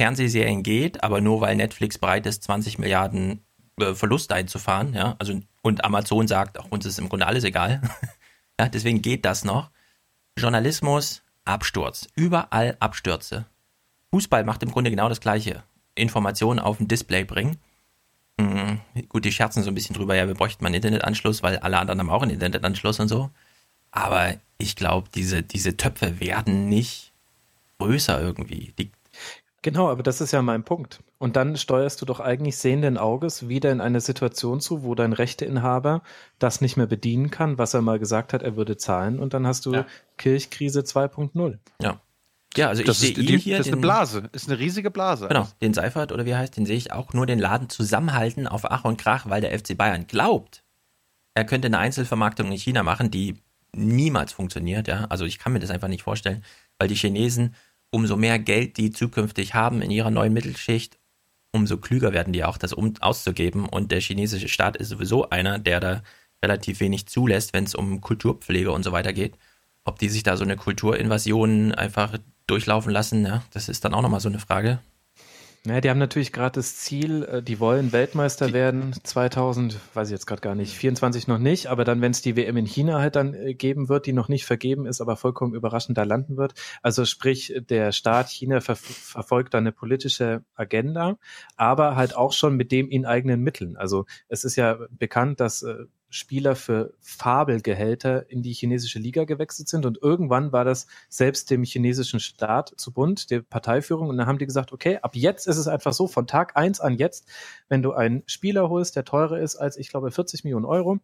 Fernsehserien 0.00 0.62
geht, 0.62 1.02
aber 1.02 1.20
nur 1.20 1.40
weil 1.40 1.56
Netflix 1.56 1.98
bereit 1.98 2.24
ist, 2.24 2.44
20 2.44 2.78
Milliarden 2.78 3.42
äh, 3.80 3.94
Verlust 3.94 4.30
einzufahren, 4.30 4.94
ja, 4.94 5.16
also 5.18 5.40
und 5.62 5.84
Amazon 5.84 6.28
sagt, 6.28 6.56
auch 6.56 6.70
uns 6.70 6.86
ist 6.86 7.00
im 7.00 7.08
Grunde 7.08 7.26
alles 7.26 7.42
egal, 7.42 7.82
ja, 8.60 8.68
deswegen 8.68 9.02
geht 9.02 9.24
das 9.24 9.44
noch. 9.44 9.72
Journalismus, 10.38 11.24
Absturz, 11.44 12.06
überall 12.14 12.76
Abstürze. 12.78 13.46
Fußball 14.12 14.44
macht 14.44 14.62
im 14.62 14.70
Grunde 14.70 14.90
genau 14.90 15.08
das 15.08 15.20
Gleiche. 15.20 15.64
Informationen 15.96 16.60
auf 16.60 16.78
ein 16.78 16.86
Display 16.86 17.24
bringen. 17.24 17.56
Mhm. 18.38 18.80
Gut, 19.08 19.24
die 19.24 19.32
scherzen 19.32 19.64
so 19.64 19.70
ein 19.72 19.74
bisschen 19.74 19.96
drüber, 19.96 20.14
ja, 20.14 20.28
wir 20.28 20.34
bräuchten 20.34 20.62
mal 20.62 20.68
einen 20.68 20.76
Internetanschluss, 20.76 21.42
weil 21.42 21.58
alle 21.58 21.80
anderen 21.80 21.98
haben 21.98 22.10
auch 22.10 22.22
einen 22.22 22.30
Internetanschluss 22.30 23.00
und 23.00 23.08
so. 23.08 23.30
Aber 23.90 24.36
ich 24.60 24.76
glaube, 24.76 25.08
diese, 25.14 25.42
diese 25.42 25.76
Töpfe 25.76 26.20
werden 26.20 26.68
nicht 26.68 27.12
größer 27.78 28.20
irgendwie. 28.20 28.72
Die, 28.78 28.90
Genau, 29.62 29.90
aber 29.90 30.02
das 30.02 30.22
ist 30.22 30.32
ja 30.32 30.40
mein 30.40 30.64
Punkt. 30.64 31.02
Und 31.18 31.36
dann 31.36 31.56
steuerst 31.56 32.00
du 32.00 32.06
doch 32.06 32.18
eigentlich 32.18 32.56
sehenden 32.56 32.96
Auges 32.96 33.48
wieder 33.48 33.70
in 33.70 33.82
eine 33.82 34.00
Situation 34.00 34.60
zu, 34.60 34.84
wo 34.84 34.94
dein 34.94 35.12
Rechteinhaber 35.12 36.02
das 36.38 36.62
nicht 36.62 36.78
mehr 36.78 36.86
bedienen 36.86 37.30
kann, 37.30 37.58
was 37.58 37.74
er 37.74 37.82
mal 37.82 37.98
gesagt 37.98 38.32
hat, 38.32 38.42
er 38.42 38.56
würde 38.56 38.78
zahlen. 38.78 39.18
Und 39.18 39.34
dann 39.34 39.46
hast 39.46 39.66
du 39.66 39.84
Kirchkrise 40.16 40.80
2.0. 40.80 41.58
ja. 41.82 42.00
Ja, 42.56 42.68
also 42.68 42.82
das 42.82 43.00
ich 43.00 43.10
ist, 43.10 43.16
sehe 43.16 43.24
die, 43.24 43.38
hier. 43.38 43.58
das 43.58 43.68
ist 43.68 43.72
eine 43.72 43.80
Blase. 43.80 44.28
Ist 44.32 44.48
eine 44.48 44.58
riesige 44.58 44.90
Blase. 44.90 45.28
Genau, 45.28 45.46
den 45.60 45.72
Seifert 45.72 46.10
oder 46.10 46.26
wie 46.26 46.34
heißt, 46.34 46.56
den 46.56 46.66
sehe 46.66 46.76
ich 46.76 46.92
auch 46.92 47.12
nur 47.12 47.24
den 47.24 47.38
Laden 47.38 47.68
zusammenhalten 47.68 48.48
auf 48.48 48.68
Ach 48.68 48.84
und 48.84 48.96
Krach, 48.96 49.28
weil 49.28 49.40
der 49.40 49.56
FC 49.56 49.76
Bayern 49.76 50.08
glaubt, 50.08 50.64
er 51.34 51.44
könnte 51.44 51.66
eine 51.66 51.78
Einzelvermarktung 51.78 52.50
in 52.50 52.58
China 52.58 52.82
machen, 52.82 53.12
die 53.12 53.36
niemals 53.74 54.32
funktioniert, 54.32 54.88
ja. 54.88 55.06
Also 55.06 55.24
ich 55.24 55.38
kann 55.38 55.52
mir 55.52 55.60
das 55.60 55.70
einfach 55.70 55.88
nicht 55.88 56.02
vorstellen, 56.02 56.44
weil 56.78 56.88
die 56.88 56.94
Chinesen, 56.94 57.54
umso 57.90 58.16
mehr 58.16 58.38
Geld 58.38 58.76
die 58.76 58.90
zukünftig 58.90 59.54
haben 59.54 59.82
in 59.82 59.90
ihrer 59.90 60.10
neuen 60.10 60.32
Mittelschicht, 60.32 60.98
umso 61.52 61.78
klüger 61.78 62.12
werden 62.12 62.32
die 62.32 62.44
auch, 62.44 62.58
das 62.58 62.72
um, 62.72 62.94
auszugeben. 63.00 63.68
Und 63.68 63.90
der 63.92 64.00
chinesische 64.00 64.48
Staat 64.48 64.76
ist 64.76 64.88
sowieso 64.88 65.30
einer, 65.30 65.58
der 65.58 65.80
da 65.80 66.02
relativ 66.44 66.80
wenig 66.80 67.06
zulässt, 67.06 67.52
wenn 67.52 67.64
es 67.64 67.74
um 67.74 68.00
Kulturpflege 68.00 68.72
und 68.72 68.82
so 68.82 68.92
weiter 68.92 69.12
geht. 69.12 69.36
Ob 69.84 69.98
die 69.98 70.08
sich 70.08 70.22
da 70.22 70.36
so 70.36 70.44
eine 70.44 70.56
Kulturinvasion 70.56 71.74
einfach 71.74 72.18
durchlaufen 72.46 72.92
lassen, 72.92 73.24
ja, 73.24 73.42
das 73.52 73.68
ist 73.68 73.84
dann 73.84 73.94
auch 73.94 74.02
nochmal 74.02 74.20
so 74.20 74.28
eine 74.28 74.38
Frage. 74.38 74.80
Naja, 75.66 75.82
die 75.82 75.90
haben 75.90 75.98
natürlich 75.98 76.32
gerade 76.32 76.54
das 76.54 76.76
Ziel, 76.76 77.22
äh, 77.24 77.42
die 77.42 77.60
wollen 77.60 77.92
Weltmeister 77.92 78.46
die, 78.46 78.54
werden 78.54 78.94
2000, 79.04 79.78
weiß 79.92 80.08
ich 80.08 80.12
jetzt 80.12 80.26
gerade 80.26 80.40
gar 80.40 80.54
nicht, 80.54 80.74
24 80.74 81.28
noch 81.28 81.36
nicht, 81.36 81.66
aber 81.66 81.84
dann, 81.84 82.00
wenn 82.00 82.12
es 82.12 82.22
die 82.22 82.34
WM 82.34 82.56
in 82.56 82.64
China 82.64 82.98
halt 82.98 83.14
dann 83.14 83.34
äh, 83.34 83.52
geben 83.52 83.90
wird, 83.90 84.06
die 84.06 84.14
noch 84.14 84.28
nicht 84.28 84.46
vergeben 84.46 84.86
ist, 84.86 85.02
aber 85.02 85.16
vollkommen 85.16 85.52
überraschend 85.52 85.98
da 85.98 86.04
landen 86.04 86.38
wird. 86.38 86.54
Also 86.80 87.04
sprich, 87.04 87.54
der 87.68 87.92
Staat 87.92 88.30
China 88.30 88.62
ver 88.62 88.74
verfolgt 88.74 89.52
da 89.52 89.58
eine 89.58 89.72
politische 89.72 90.44
Agenda, 90.54 91.18
aber 91.56 91.94
halt 91.94 92.16
auch 92.16 92.32
schon 92.32 92.56
mit 92.56 92.72
dem 92.72 92.88
in 92.88 93.04
eigenen 93.04 93.42
Mitteln. 93.42 93.76
Also 93.76 94.06
es 94.28 94.44
ist 94.44 94.56
ja 94.56 94.78
bekannt, 94.90 95.40
dass 95.40 95.62
äh, 95.62 95.84
Spieler 96.10 96.56
für 96.56 96.92
Fabelgehälter 97.00 98.30
in 98.30 98.42
die 98.42 98.52
chinesische 98.52 98.98
Liga 98.98 99.24
gewechselt 99.24 99.68
sind. 99.68 99.86
Und 99.86 100.02
irgendwann 100.02 100.52
war 100.52 100.64
das 100.64 100.86
selbst 101.08 101.50
dem 101.50 101.62
chinesischen 101.62 102.20
Staat 102.20 102.74
zu 102.76 102.92
bunt, 102.92 103.30
der 103.30 103.40
Parteiführung. 103.40 104.08
Und 104.08 104.18
dann 104.18 104.26
haben 104.26 104.38
die 104.38 104.46
gesagt, 104.46 104.72
okay, 104.72 104.98
ab 105.00 105.14
jetzt 105.14 105.46
ist 105.46 105.56
es 105.56 105.68
einfach 105.68 105.92
so, 105.92 106.08
von 106.08 106.26
Tag 106.26 106.56
eins 106.56 106.80
an 106.80 106.96
jetzt, 106.96 107.26
wenn 107.68 107.82
du 107.82 107.92
einen 107.92 108.24
Spieler 108.26 108.68
holst, 108.68 108.96
der 108.96 109.04
teurer 109.04 109.38
ist 109.38 109.56
als, 109.56 109.76
ich 109.76 109.88
glaube, 109.88 110.10
40 110.10 110.44
Millionen 110.44 110.66
Euro, 110.66 110.98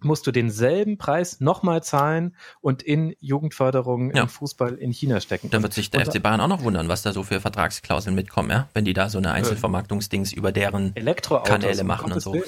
musst 0.00 0.26
du 0.26 0.30
denselben 0.30 0.96
Preis 0.96 1.40
nochmal 1.40 1.82
zahlen 1.82 2.36
und 2.60 2.82
in 2.82 3.14
Jugendförderung 3.20 4.14
ja. 4.14 4.22
im 4.22 4.28
Fußball 4.28 4.74
in 4.74 4.92
China 4.92 5.20
stecken. 5.20 5.50
Dann 5.50 5.62
wird 5.62 5.74
sich 5.74 5.90
der 5.90 6.06
und, 6.06 6.12
FC 6.12 6.22
Bayern 6.22 6.40
auch 6.40 6.48
noch 6.48 6.62
wundern, 6.62 6.88
was 6.88 7.02
da 7.02 7.12
so 7.12 7.22
für 7.22 7.40
Vertragsklauseln 7.40 8.14
mitkommen, 8.14 8.50
ja? 8.50 8.68
wenn 8.74 8.84
die 8.84 8.92
da 8.92 9.08
so 9.08 9.18
eine 9.18 9.32
Einzelvermarktungsdings 9.32 10.32
über 10.32 10.52
deren 10.52 10.94
Kanäle 11.44 11.84
machen 11.84 12.12
und 12.12 12.20
so. 12.20 12.34
Willen. 12.34 12.44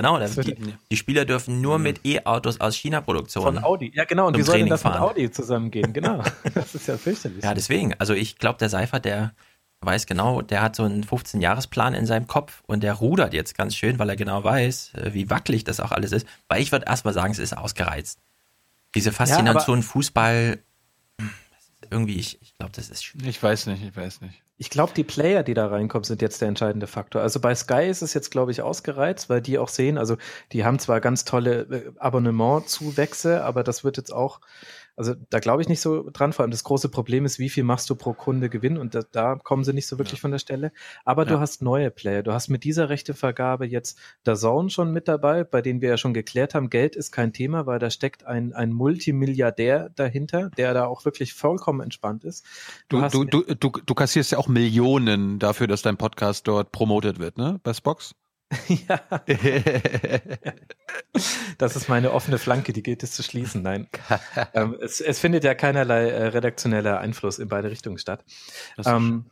Genau, 0.00 0.18
die, 0.18 0.56
die, 0.90 0.96
Spieler 0.96 1.26
dürfen 1.26 1.60
nur 1.60 1.78
mit 1.78 2.06
E-Autos 2.06 2.58
aus 2.58 2.74
China-Produktion. 2.74 3.42
Von 3.44 3.62
Audi, 3.62 3.92
ja 3.94 4.04
genau, 4.04 4.28
und 4.28 4.38
wie 4.38 4.42
sollen 4.42 4.66
das 4.66 4.80
fahren. 4.80 4.94
mit 4.94 5.10
Audi 5.10 5.30
zusammengehen? 5.30 5.92
Genau, 5.92 6.22
das 6.54 6.74
ist 6.74 6.88
ja 6.88 6.96
fürchterlich. 6.96 7.44
Ja, 7.44 7.52
deswegen, 7.52 7.92
also 7.98 8.14
ich 8.14 8.38
glaube, 8.38 8.58
der 8.58 8.70
Seifert, 8.70 9.04
der 9.04 9.34
weiß 9.82 10.06
genau, 10.06 10.40
der 10.40 10.62
hat 10.62 10.74
so 10.74 10.84
einen 10.84 11.04
15-Jahres-Plan 11.04 11.92
in 11.92 12.06
seinem 12.06 12.26
Kopf 12.26 12.62
und 12.66 12.82
der 12.82 12.94
rudert 12.94 13.34
jetzt 13.34 13.58
ganz 13.58 13.76
schön, 13.76 13.98
weil 13.98 14.08
er 14.08 14.16
genau 14.16 14.42
weiß, 14.42 14.94
äh, 14.94 15.12
wie 15.12 15.28
wackelig 15.28 15.64
das 15.64 15.80
auch 15.80 15.92
alles 15.92 16.12
ist. 16.12 16.26
Weil 16.48 16.62
ich 16.62 16.72
würde 16.72 16.86
erstmal 16.86 17.12
sagen, 17.12 17.32
es 17.32 17.38
ist 17.38 17.54
ausgereizt. 17.54 18.18
Diese 18.94 19.12
Faszination 19.12 19.80
ja, 19.80 19.84
Fußball, 19.84 20.60
irgendwie, 21.90 22.16
ich, 22.16 22.40
ich 22.40 22.56
glaube, 22.56 22.72
das 22.74 22.88
ist 22.88 23.04
schwierig. 23.04 23.28
Ich 23.28 23.42
weiß 23.42 23.66
nicht, 23.66 23.82
ich 23.82 23.94
weiß 23.94 24.22
nicht. 24.22 24.42
Ich 24.62 24.68
glaube, 24.68 24.92
die 24.94 25.04
Player, 25.04 25.42
die 25.42 25.54
da 25.54 25.68
reinkommen, 25.68 26.04
sind 26.04 26.20
jetzt 26.20 26.42
der 26.42 26.48
entscheidende 26.48 26.86
Faktor. 26.86 27.22
Also 27.22 27.40
bei 27.40 27.54
Sky 27.54 27.88
ist 27.88 28.02
es 28.02 28.12
jetzt, 28.12 28.30
glaube 28.30 28.50
ich, 28.52 28.60
ausgereizt, 28.60 29.30
weil 29.30 29.40
die 29.40 29.58
auch 29.58 29.70
sehen, 29.70 29.96
also 29.96 30.18
die 30.52 30.66
haben 30.66 30.78
zwar 30.78 31.00
ganz 31.00 31.24
tolle 31.24 31.60
äh, 31.62 31.92
Abonnementzuwächse, 31.96 33.42
aber 33.42 33.64
das 33.64 33.84
wird 33.84 33.96
jetzt 33.96 34.12
auch 34.12 34.42
also 35.00 35.14
da 35.30 35.38
glaube 35.38 35.62
ich 35.62 35.68
nicht 35.68 35.80
so 35.80 36.10
dran. 36.10 36.34
Vor 36.34 36.42
allem 36.42 36.50
das 36.50 36.62
große 36.62 36.90
Problem 36.90 37.24
ist, 37.24 37.38
wie 37.38 37.48
viel 37.48 37.64
machst 37.64 37.88
du 37.88 37.94
pro 37.94 38.12
Kunde 38.12 38.50
Gewinn? 38.50 38.76
Und 38.76 38.94
da, 38.94 39.00
da 39.10 39.36
kommen 39.36 39.64
sie 39.64 39.72
nicht 39.72 39.86
so 39.86 39.98
wirklich 39.98 40.18
ja. 40.18 40.20
von 40.20 40.30
der 40.30 40.38
Stelle. 40.38 40.72
Aber 41.06 41.22
ja. 41.22 41.30
du 41.30 41.40
hast 41.40 41.62
neue 41.62 41.90
Player. 41.90 42.22
Du 42.22 42.34
hast 42.34 42.48
mit 42.48 42.64
dieser 42.64 42.90
Rechtevergabe 42.90 43.66
jetzt 43.66 43.98
der 44.26 44.36
Zone 44.36 44.68
schon 44.68 44.92
mit 44.92 45.08
dabei, 45.08 45.42
bei 45.42 45.62
denen 45.62 45.80
wir 45.80 45.88
ja 45.88 45.96
schon 45.96 46.12
geklärt 46.12 46.54
haben, 46.54 46.68
Geld 46.68 46.96
ist 46.96 47.12
kein 47.12 47.32
Thema, 47.32 47.64
weil 47.64 47.78
da 47.78 47.88
steckt 47.88 48.26
ein, 48.26 48.52
ein 48.52 48.72
Multimilliardär 48.72 49.88
dahinter, 49.96 50.50
der 50.50 50.74
da 50.74 50.84
auch 50.84 51.06
wirklich 51.06 51.32
vollkommen 51.32 51.80
entspannt 51.80 52.24
ist. 52.24 52.44
Du, 52.90 53.00
du, 53.08 53.24
du, 53.24 53.42
du, 53.42 53.54
du, 53.54 53.70
du 53.70 53.94
kassierst 53.94 54.32
ja 54.32 54.38
auch 54.38 54.48
Millionen 54.48 55.38
dafür, 55.38 55.66
dass 55.66 55.80
dein 55.80 55.96
Podcast 55.96 56.46
dort 56.46 56.72
promotet 56.72 57.18
wird, 57.18 57.38
ne? 57.38 57.58
Bei 57.62 57.72
Spox? 57.72 58.14
Ja. 58.68 59.00
das 61.58 61.76
ist 61.76 61.88
meine 61.88 62.12
offene 62.12 62.38
Flanke, 62.38 62.72
die 62.72 62.82
gilt 62.82 63.02
es 63.02 63.12
zu 63.12 63.22
schließen. 63.22 63.62
Nein. 63.62 63.88
ähm, 64.54 64.76
es, 64.80 65.00
es, 65.00 65.18
findet 65.20 65.44
ja 65.44 65.54
keinerlei 65.54 66.08
äh, 66.08 66.26
redaktioneller 66.28 66.98
Einfluss 66.98 67.38
in 67.38 67.48
beide 67.48 67.70
Richtungen 67.70 67.98
statt. 67.98 68.24
Ähm, 68.84 69.26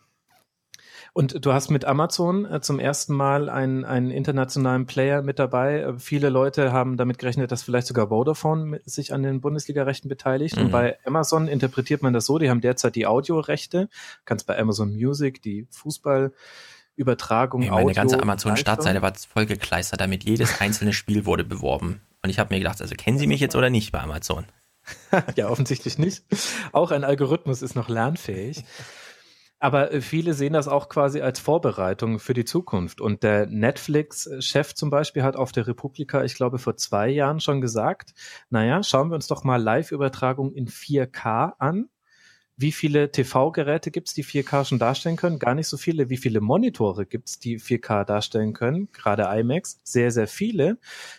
und 1.12 1.44
du 1.44 1.52
hast 1.52 1.70
mit 1.70 1.84
Amazon 1.84 2.44
äh, 2.44 2.60
zum 2.60 2.78
ersten 2.78 3.12
Mal 3.12 3.48
einen, 3.48 3.84
einen 3.84 4.10
internationalen 4.10 4.86
Player 4.86 5.22
mit 5.22 5.40
dabei. 5.40 5.80
Äh, 5.80 5.98
viele 5.98 6.28
Leute 6.28 6.72
haben 6.72 6.96
damit 6.96 7.18
gerechnet, 7.18 7.50
dass 7.50 7.62
vielleicht 7.62 7.88
sogar 7.88 8.08
Vodafone 8.08 8.80
sich 8.84 9.12
an 9.12 9.24
den 9.24 9.40
Bundesliga-Rechten 9.40 10.08
beteiligt. 10.08 10.56
Mhm. 10.56 10.66
Und 10.66 10.70
bei 10.70 10.98
Amazon 11.04 11.48
interpretiert 11.48 12.02
man 12.02 12.12
das 12.12 12.26
so, 12.26 12.38
die 12.38 12.50
haben 12.50 12.60
derzeit 12.60 12.94
die 12.94 13.06
Audiorechte. 13.06 13.88
Kannst 14.26 14.46
bei 14.46 14.56
Amazon 14.58 14.94
Music 14.94 15.42
die 15.42 15.66
Fußball- 15.72 16.30
Übertragung, 16.98 17.62
hey, 17.62 17.70
Meine 17.70 17.94
ganze 17.94 18.20
Amazon-Startseite 18.20 19.02
war 19.02 19.14
vollgekleistert 19.14 20.00
damit. 20.00 20.24
Jedes 20.24 20.60
einzelne 20.60 20.92
Spiel 20.92 21.24
wurde 21.24 21.44
beworben. 21.44 22.00
Und 22.22 22.30
ich 22.30 22.38
habe 22.38 22.52
mir 22.52 22.58
gedacht, 22.58 22.80
also 22.80 22.94
kennen 22.96 23.18
Sie 23.18 23.26
mich 23.26 23.40
jetzt 23.40 23.56
oder 23.56 23.70
nicht 23.70 23.92
bei 23.92 24.00
Amazon? 24.00 24.44
ja, 25.36 25.48
offensichtlich 25.48 25.98
nicht. 25.98 26.24
Auch 26.72 26.90
ein 26.90 27.04
Algorithmus 27.04 27.62
ist 27.62 27.74
noch 27.74 27.88
lernfähig. 27.88 28.64
Aber 29.60 29.92
äh, 29.92 30.00
viele 30.00 30.34
sehen 30.34 30.52
das 30.52 30.68
auch 30.68 30.88
quasi 30.88 31.20
als 31.20 31.40
Vorbereitung 31.40 32.18
für 32.18 32.34
die 32.34 32.44
Zukunft. 32.44 33.00
Und 33.00 33.22
der 33.22 33.46
Netflix-Chef 33.46 34.74
zum 34.74 34.90
Beispiel 34.90 35.22
hat 35.22 35.36
auf 35.36 35.52
der 35.52 35.66
Republika, 35.66 36.24
ich 36.24 36.34
glaube, 36.34 36.58
vor 36.58 36.76
zwei 36.76 37.08
Jahren 37.08 37.40
schon 37.40 37.60
gesagt, 37.60 38.14
naja, 38.50 38.82
schauen 38.82 39.10
wir 39.10 39.14
uns 39.14 39.26
doch 39.26 39.44
mal 39.44 39.60
Live-Übertragung 39.60 40.52
in 40.52 40.68
4K 40.68 41.52
an 41.58 41.88
wie 42.58 42.72
viele 42.72 43.12
TV-Geräte 43.12 43.92
gibt 43.92 44.08
es, 44.08 44.14
die 44.14 44.24
4K 44.24 44.64
schon 44.64 44.80
darstellen 44.80 45.14
können? 45.16 45.38
Gar 45.38 45.54
nicht 45.54 45.68
so 45.68 45.76
viele. 45.76 46.10
Wie 46.10 46.16
viele 46.16 46.40
Monitore 46.40 47.06
gibt 47.06 47.28
es, 47.28 47.38
die 47.38 47.60
4K 47.60 48.04
darstellen 48.04 48.52
können? 48.52 48.88
Gerade 48.92 49.28
IMAX, 49.38 49.78
sehr, 49.84 50.10
sehr 50.10 50.26
viele. 50.26 50.78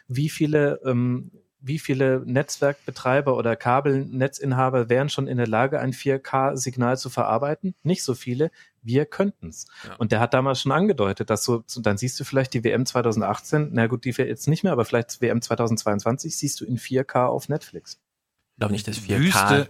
Wie 0.09 0.27
viele, 0.27 0.82
ähm, 0.84 1.32
wie 1.61 1.80
viele 1.80 2.24
Netzwerkbetreiber 2.26 3.38
oder 3.38 3.56
Kabelnetzinhaber 3.56 4.90
wären 4.90 5.08
schon 5.08 5.27
in 5.27 5.38
der 5.38 5.48
Lage, 5.48 5.80
ein 5.80 5.93
4K-Signal 5.93 6.98
zu 6.98 7.09
verarbeiten? 7.09 7.74
Nicht 7.84 8.03
so 8.03 8.16
viele. 8.16 8.51
Wir 8.82 9.06
können's. 9.06 9.66
Ja. 9.88 9.95
Und 9.95 10.11
der 10.11 10.19
hat 10.19 10.34
damals 10.34 10.59
schon 10.59 10.74
angedeutet, 10.74 11.30
dass 11.30 11.45
so, 11.45 11.64
dann 11.77 11.98
siehst 11.98 12.19
du 12.19 12.26
vielleicht 12.26 12.53
die 12.53 12.66
WM 12.66 12.85
2018, 12.85 13.69
na 13.72 13.88
gut, 13.88 14.03
die 14.03 14.09
jetzt 14.09 14.50
nicht 14.50 14.66
mehr, 14.66 14.74
aber 14.74 14.84
vielleicht 14.84 15.22
WM 15.22 15.42
2022 15.42 16.35
siehst 16.35 16.59
du 16.59 16.66
in 16.66 16.77
4K 16.77 17.27
auf 17.27 17.48
Netflix. 17.48 18.01
Ich 18.56 18.59
glaube 18.59 18.74
nicht, 18.74 18.90
dass 18.90 18.98
4K. 18.98 19.19
Wüste, 19.19 19.69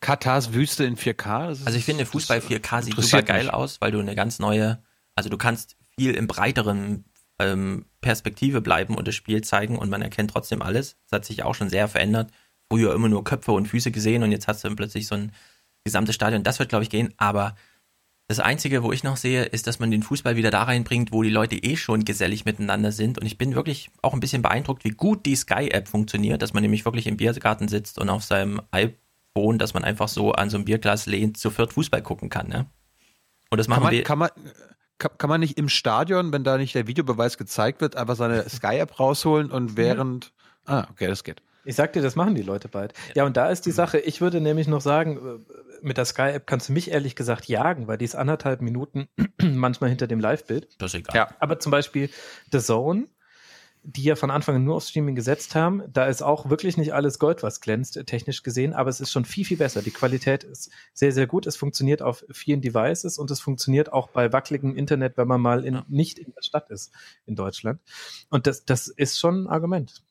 Katars 0.00 0.52
Wüste 0.52 0.84
in 0.84 0.96
4K? 0.96 1.64
Also 1.64 1.72
ich 1.72 1.84
finde 1.84 2.06
Fußball 2.06 2.38
4K 2.38 2.82
sieht 2.82 2.96
super 2.96 3.22
geil 3.22 3.44
mich. 3.44 3.52
aus, 3.52 3.80
weil 3.80 3.92
du 3.92 4.00
eine 4.00 4.14
ganz 4.14 4.38
neue, 4.38 4.82
also 5.14 5.28
du 5.28 5.36
kannst 5.36 5.76
viel 5.98 6.14
im 6.14 6.26
breiteren 6.26 7.04
ähm, 7.38 7.86
Perspektive 8.00 8.60
bleiben 8.60 8.96
und 8.96 9.06
das 9.06 9.14
Spiel 9.14 9.42
zeigen 9.42 9.78
und 9.78 9.90
man 9.90 10.02
erkennt 10.02 10.30
trotzdem 10.30 10.62
alles. 10.62 10.96
Das 11.08 11.18
hat 11.18 11.24
sich 11.26 11.42
auch 11.42 11.54
schon 11.54 11.68
sehr 11.68 11.88
verändert. 11.88 12.30
Früher 12.70 12.94
immer 12.94 13.08
nur 13.08 13.24
Köpfe 13.24 13.52
und 13.52 13.66
Füße 13.66 13.90
gesehen 13.90 14.22
und 14.22 14.32
jetzt 14.32 14.48
hast 14.48 14.64
du 14.64 14.68
dann 14.68 14.76
plötzlich 14.76 15.06
so 15.06 15.16
ein 15.16 15.32
gesamtes 15.84 16.14
Stadion. 16.14 16.44
Das 16.44 16.58
wird, 16.58 16.70
glaube 16.70 16.84
ich, 16.84 16.90
gehen, 16.90 17.12
aber 17.16 17.54
das 18.28 18.38
Einzige, 18.38 18.84
wo 18.84 18.92
ich 18.92 19.02
noch 19.02 19.16
sehe, 19.16 19.42
ist, 19.42 19.66
dass 19.66 19.80
man 19.80 19.90
den 19.90 20.04
Fußball 20.04 20.36
wieder 20.36 20.52
da 20.52 20.62
reinbringt, 20.62 21.10
wo 21.10 21.24
die 21.24 21.30
Leute 21.30 21.56
eh 21.56 21.76
schon 21.76 22.04
gesellig 22.04 22.44
miteinander 22.44 22.92
sind. 22.92 23.18
Und 23.18 23.26
ich 23.26 23.36
bin 23.36 23.56
wirklich 23.56 23.90
auch 24.02 24.14
ein 24.14 24.20
bisschen 24.20 24.40
beeindruckt, 24.40 24.84
wie 24.84 24.90
gut 24.90 25.26
die 25.26 25.34
Sky-App 25.34 25.88
funktioniert, 25.88 26.40
dass 26.40 26.54
man 26.54 26.62
nämlich 26.62 26.84
wirklich 26.84 27.08
im 27.08 27.16
Biergarten 27.16 27.66
sitzt 27.66 27.98
und 27.98 28.08
auf 28.08 28.22
seinem 28.22 28.62
iPad 28.72 28.94
Wohnen, 29.34 29.58
dass 29.58 29.74
man 29.74 29.84
einfach 29.84 30.08
so 30.08 30.32
an 30.32 30.50
so 30.50 30.56
einem 30.56 30.64
Bierglas 30.64 31.06
lehnt, 31.06 31.36
zu 31.36 31.50
viert 31.50 31.72
Fußball 31.72 32.02
gucken 32.02 32.30
kann. 32.30 32.48
Ne? 32.48 32.66
Und 33.50 33.58
das 33.58 33.68
machen 33.68 33.78
kann 33.78 33.84
man, 33.84 33.92
wir. 33.92 34.02
Kann 34.04 34.18
man, 34.18 34.30
kann, 34.98 35.10
kann, 35.18 35.30
man 35.30 35.40
nicht 35.40 35.58
im 35.58 35.68
Stadion, 35.68 36.32
wenn 36.32 36.44
da 36.44 36.58
nicht 36.58 36.74
der 36.74 36.86
Videobeweis 36.86 37.38
gezeigt 37.38 37.80
wird, 37.80 37.96
einfach 37.96 38.16
seine 38.16 38.48
Sky-App 38.48 38.98
rausholen 38.98 39.50
und 39.50 39.76
während. 39.76 40.32
Ah, 40.66 40.86
okay, 40.90 41.06
das 41.06 41.24
geht. 41.24 41.42
Ich 41.64 41.76
sag 41.76 41.92
dir, 41.92 42.00
das 42.02 42.16
machen 42.16 42.34
die 42.34 42.42
Leute 42.42 42.68
bald. 42.68 42.94
Ja, 43.14 43.24
und 43.24 43.36
da 43.36 43.50
ist 43.50 43.66
die 43.66 43.70
Sache, 43.70 43.98
ich 43.98 44.20
würde 44.20 44.40
nämlich 44.40 44.66
noch 44.66 44.80
sagen, 44.80 45.18
äh, 45.18 45.54
mit 45.82 45.98
der 45.98 46.04
Sky-App 46.04 46.46
kannst 46.46 46.68
du 46.68 46.72
mich 46.72 46.90
ehrlich 46.90 47.16
gesagt 47.16 47.46
jagen, 47.46 47.86
weil 47.86 47.98
die 47.98 48.04
ist 48.04 48.14
anderthalb 48.14 48.62
Minuten 48.62 49.08
manchmal 49.42 49.90
hinter 49.90 50.06
dem 50.06 50.20
Live-Bild. 50.20 50.68
Das 50.78 50.94
ist 50.94 51.00
egal. 51.00 51.16
Ja. 51.16 51.28
Aber 51.38 51.58
zum 51.58 51.70
Beispiel 51.70 52.10
The 52.50 52.60
Zone 52.60 53.08
die 53.82 54.02
ja 54.02 54.14
von 54.14 54.30
Anfang 54.30 54.56
an 54.56 54.64
nur 54.64 54.76
auf 54.76 54.84
Streaming 54.84 55.14
gesetzt 55.14 55.54
haben. 55.54 55.82
Da 55.92 56.06
ist 56.06 56.22
auch 56.22 56.50
wirklich 56.50 56.76
nicht 56.76 56.92
alles 56.92 57.18
Gold, 57.18 57.42
was 57.42 57.60
glänzt, 57.60 58.00
technisch 58.06 58.42
gesehen, 58.42 58.74
aber 58.74 58.90
es 58.90 59.00
ist 59.00 59.10
schon 59.10 59.24
viel, 59.24 59.44
viel 59.44 59.56
besser. 59.56 59.82
Die 59.82 59.90
Qualität 59.90 60.44
ist 60.44 60.70
sehr, 60.92 61.12
sehr 61.12 61.26
gut. 61.26 61.46
Es 61.46 61.56
funktioniert 61.56 62.02
auf 62.02 62.24
vielen 62.30 62.60
Devices 62.60 63.18
und 63.18 63.30
es 63.30 63.40
funktioniert 63.40 63.92
auch 63.92 64.08
bei 64.08 64.32
wackeligem 64.32 64.76
Internet, 64.76 65.16
wenn 65.16 65.28
man 65.28 65.40
mal 65.40 65.64
in, 65.64 65.82
nicht 65.88 66.18
in 66.18 66.32
der 66.32 66.42
Stadt 66.42 66.70
ist 66.70 66.92
in 67.26 67.36
Deutschland. 67.36 67.80
Und 68.28 68.46
das, 68.46 68.64
das 68.64 68.88
ist 68.88 69.18
schon 69.18 69.44
ein 69.44 69.46
Argument. 69.48 70.02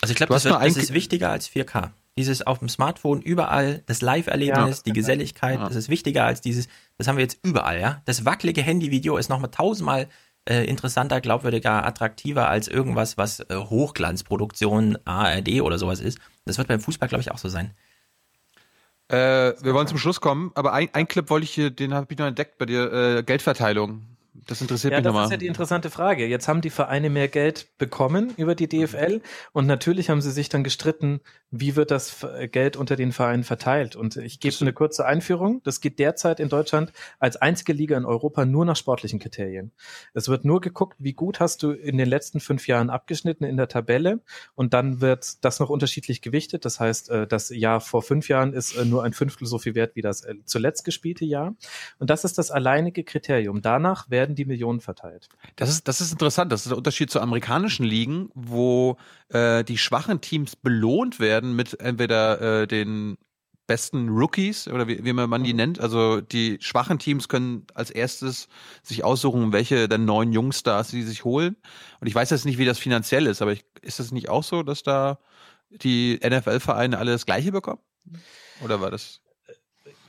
Also 0.00 0.12
ich 0.12 0.16
glaube, 0.16 0.34
das, 0.34 0.44
das 0.44 0.76
ist 0.76 0.92
wichtiger 0.92 1.30
als 1.30 1.48
4K. 1.48 1.90
Dieses 2.18 2.46
auf 2.46 2.60
dem 2.60 2.68
Smartphone 2.70 3.20
überall, 3.20 3.82
das 3.86 4.00
Live-Erlebnis, 4.00 4.78
ja. 4.78 4.82
die 4.86 4.92
Geselligkeit, 4.92 5.58
ja. 5.58 5.66
das 5.66 5.76
ist 5.76 5.90
wichtiger 5.90 6.24
als 6.24 6.40
dieses, 6.40 6.66
das 6.96 7.08
haben 7.08 7.16
wir 7.16 7.22
jetzt 7.22 7.38
überall, 7.42 7.78
ja. 7.78 8.00
Das 8.06 8.24
wackelige 8.24 8.62
Handyvideo 8.62 9.18
ist 9.18 9.28
nochmal 9.28 9.50
tausendmal 9.50 10.08
äh, 10.48 10.64
interessanter, 10.64 11.20
glaubwürdiger, 11.20 11.84
attraktiver 11.84 12.48
als 12.48 12.68
irgendwas, 12.68 13.18
was 13.18 13.40
äh, 13.40 13.56
Hochglanzproduktion 13.56 14.98
ARD 15.04 15.60
oder 15.60 15.78
sowas 15.78 16.00
ist. 16.00 16.18
Das 16.44 16.58
wird 16.58 16.68
beim 16.68 16.80
Fußball, 16.80 17.08
glaube 17.08 17.22
ich, 17.22 17.32
auch 17.32 17.38
so 17.38 17.48
sein. 17.48 17.72
Äh, 19.08 19.54
wir 19.62 19.74
wollen 19.74 19.86
zum 19.86 19.98
Schluss 19.98 20.20
kommen, 20.20 20.50
aber 20.54 20.72
ein, 20.72 20.88
ein 20.92 21.06
Clip 21.06 21.28
wollte 21.30 21.44
ich 21.44 21.52
hier, 21.52 21.70
den 21.70 21.94
habe 21.94 22.06
ich 22.10 22.18
noch 22.18 22.26
entdeckt 22.26 22.58
bei 22.58 22.66
dir, 22.66 22.92
äh, 22.92 23.22
Geldverteilung. 23.22 24.15
Das 24.46 24.60
interessiert 24.60 24.92
ja, 24.92 24.98
mich 24.98 25.04
das 25.04 25.10
nochmal. 25.12 25.24
ist 25.26 25.30
ja 25.30 25.36
die 25.36 25.46
interessante 25.46 25.90
Frage. 25.90 26.26
Jetzt 26.26 26.48
haben 26.48 26.60
die 26.60 26.70
Vereine 26.70 27.10
mehr 27.10 27.28
Geld 27.28 27.68
bekommen 27.78 28.32
über 28.36 28.54
die 28.54 28.68
DFL 28.68 29.20
und 29.52 29.66
natürlich 29.66 30.10
haben 30.10 30.20
sie 30.20 30.30
sich 30.30 30.48
dann 30.48 30.64
gestritten, 30.64 31.20
wie 31.50 31.76
wird 31.76 31.90
das 31.90 32.22
F- 32.22 32.50
Geld 32.50 32.76
unter 32.76 32.96
den 32.96 33.12
Vereinen 33.12 33.44
verteilt. 33.44 33.96
Und 33.96 34.16
ich 34.16 34.40
gebe 34.40 34.56
eine 34.60 34.72
kurze 34.72 35.06
Einführung. 35.06 35.62
Das 35.64 35.80
geht 35.80 35.98
derzeit 35.98 36.40
in 36.40 36.48
Deutschland 36.48 36.92
als 37.18 37.36
einzige 37.36 37.72
Liga 37.72 37.96
in 37.96 38.04
Europa 38.04 38.44
nur 38.44 38.64
nach 38.64 38.76
sportlichen 38.76 39.18
Kriterien. 39.20 39.72
Es 40.12 40.28
wird 40.28 40.44
nur 40.44 40.60
geguckt, 40.60 40.96
wie 40.98 41.12
gut 41.12 41.38
hast 41.40 41.62
du 41.62 41.70
in 41.70 41.96
den 41.98 42.08
letzten 42.08 42.40
fünf 42.40 42.66
Jahren 42.66 42.90
abgeschnitten 42.90 43.44
in 43.44 43.56
der 43.56 43.68
Tabelle 43.68 44.20
und 44.54 44.74
dann 44.74 45.00
wird 45.00 45.44
das 45.44 45.60
noch 45.60 45.70
unterschiedlich 45.70 46.20
gewichtet. 46.20 46.64
Das 46.64 46.80
heißt, 46.80 47.10
äh, 47.10 47.26
das 47.26 47.50
Jahr 47.50 47.80
vor 47.80 48.02
fünf 48.02 48.28
Jahren 48.28 48.52
ist 48.52 48.76
äh, 48.76 48.84
nur 48.84 49.04
ein 49.04 49.12
Fünftel 49.12 49.46
so 49.46 49.58
viel 49.58 49.74
wert 49.76 49.94
wie 49.94 50.02
das 50.02 50.24
äh, 50.24 50.34
zuletzt 50.44 50.84
gespielte 50.84 51.24
Jahr. 51.24 51.54
Und 51.98 52.10
das 52.10 52.24
ist 52.24 52.38
das 52.38 52.50
alleinige 52.50 53.04
Kriterium. 53.04 53.62
Danach 53.62 54.10
werden 54.10 54.25
die 54.34 54.44
Millionen 54.44 54.80
verteilt. 54.80 55.28
Das 55.56 55.68
ist, 55.68 55.88
das 55.88 56.00
ist 56.00 56.12
interessant. 56.12 56.52
Das 56.52 56.62
ist 56.62 56.70
der 56.70 56.76
Unterschied 56.76 57.10
zu 57.10 57.20
amerikanischen 57.20 57.84
Ligen, 57.84 58.30
wo 58.34 58.96
äh, 59.28 59.64
die 59.64 59.78
schwachen 59.78 60.20
Teams 60.20 60.56
belohnt 60.56 61.20
werden 61.20 61.54
mit 61.54 61.80
entweder 61.80 62.62
äh, 62.62 62.66
den 62.66 63.18
besten 63.66 64.08
Rookies 64.08 64.68
oder 64.68 64.86
wie, 64.86 65.04
wie 65.04 65.12
man 65.12 65.44
die 65.44 65.54
nennt. 65.54 65.80
Also 65.80 66.20
die 66.20 66.58
schwachen 66.60 66.98
Teams 66.98 67.28
können 67.28 67.66
als 67.74 67.90
erstes 67.90 68.48
sich 68.82 69.04
aussuchen, 69.04 69.52
welche 69.52 69.88
der 69.88 69.98
neuen 69.98 70.32
Jungstars 70.32 70.88
sie 70.88 71.02
sich 71.02 71.24
holen. 71.24 71.56
Und 72.00 72.06
ich 72.06 72.14
weiß 72.14 72.30
jetzt 72.30 72.44
nicht, 72.44 72.58
wie 72.58 72.64
das 72.64 72.78
finanziell 72.78 73.26
ist, 73.26 73.42
aber 73.42 73.52
ich, 73.52 73.64
ist 73.82 73.98
das 73.98 74.12
nicht 74.12 74.28
auch 74.28 74.44
so, 74.44 74.62
dass 74.62 74.82
da 74.82 75.18
die 75.70 76.20
NFL-Vereine 76.24 76.98
alle 76.98 77.12
das 77.12 77.26
Gleiche 77.26 77.52
bekommen? 77.52 77.80
Oder 78.62 78.80
war 78.80 78.90
das? 78.90 79.20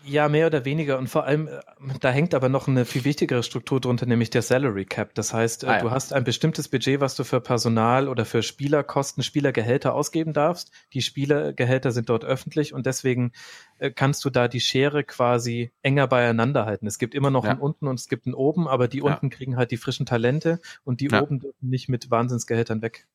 Ja, 0.10 0.30
mehr 0.30 0.48
oder 0.48 0.64
weniger. 0.64 0.98
Und 1.00 1.08
vor 1.10 1.26
allem, 1.26 1.48
äh, 1.48 1.60
da 2.00 2.10
hängt 2.10 2.34
aber 2.34 2.48
noch 2.48 2.68
eine 2.70 2.86
viel 2.86 3.04
wichtigere 3.04 3.44
Struktur 3.44 3.82
drunter, 3.82 4.06
nämlich 4.06 4.30
der 4.30 4.42
Salary 4.42 4.86
Cap. 4.86 5.14
Das 5.16 5.34
heißt, 5.34 5.66
äh, 5.66 5.68
Ah, 5.68 5.76
ja. 5.78 5.82
du 5.82 5.92
hast 5.92 6.14
ein 6.14 6.24
bestimmtes 6.24 6.70
Budget, 6.70 7.02
was 7.02 7.16
du 7.16 7.26
für 7.26 7.42
Personal 7.42 8.08
oder 8.08 8.24
für 8.24 8.42
Spielerkosten, 8.42 9.22
Spielergehälter 9.22 9.94
ausgeben 9.94 10.32
darfst. 10.32 10.72
Die 10.94 11.02
Spielergehälter 11.02 11.92
sind 11.92 12.08
dort 12.10 12.24
öffentlich 12.24 12.74
und 12.74 12.86
deswegen 12.86 13.34
äh, 13.80 13.92
kannst 13.92 14.24
du 14.24 14.30
da 14.30 14.48
die 14.48 14.62
Schere 14.62 15.04
quasi 15.04 15.72
enger 15.82 16.08
beieinander 16.08 16.66
halten. 16.66 16.88
Es 16.88 17.00
gibt 17.00 17.14
immer 17.14 17.30
noch 17.30 17.44
Ja. 17.44 17.52
einen 17.52 17.60
unten 17.60 17.88
und 17.88 18.00
es 18.00 18.08
gibt 18.08 18.28
einen 18.28 18.34
oben, 18.36 18.68
aber 18.68 18.88
die 18.88 19.00
Ja. 19.00 19.04
unten 19.04 19.30
kriegen 19.30 19.58
halt 19.58 19.72
die 19.72 19.78
frischen 19.78 20.06
Talente 20.06 20.62
und 20.86 21.02
die 21.02 21.12
oben 21.12 21.40
dürfen 21.40 21.68
nicht 21.70 21.90
mit 21.90 22.10
Wahnsinnsgehältern 22.10 22.82
weg. 22.82 23.08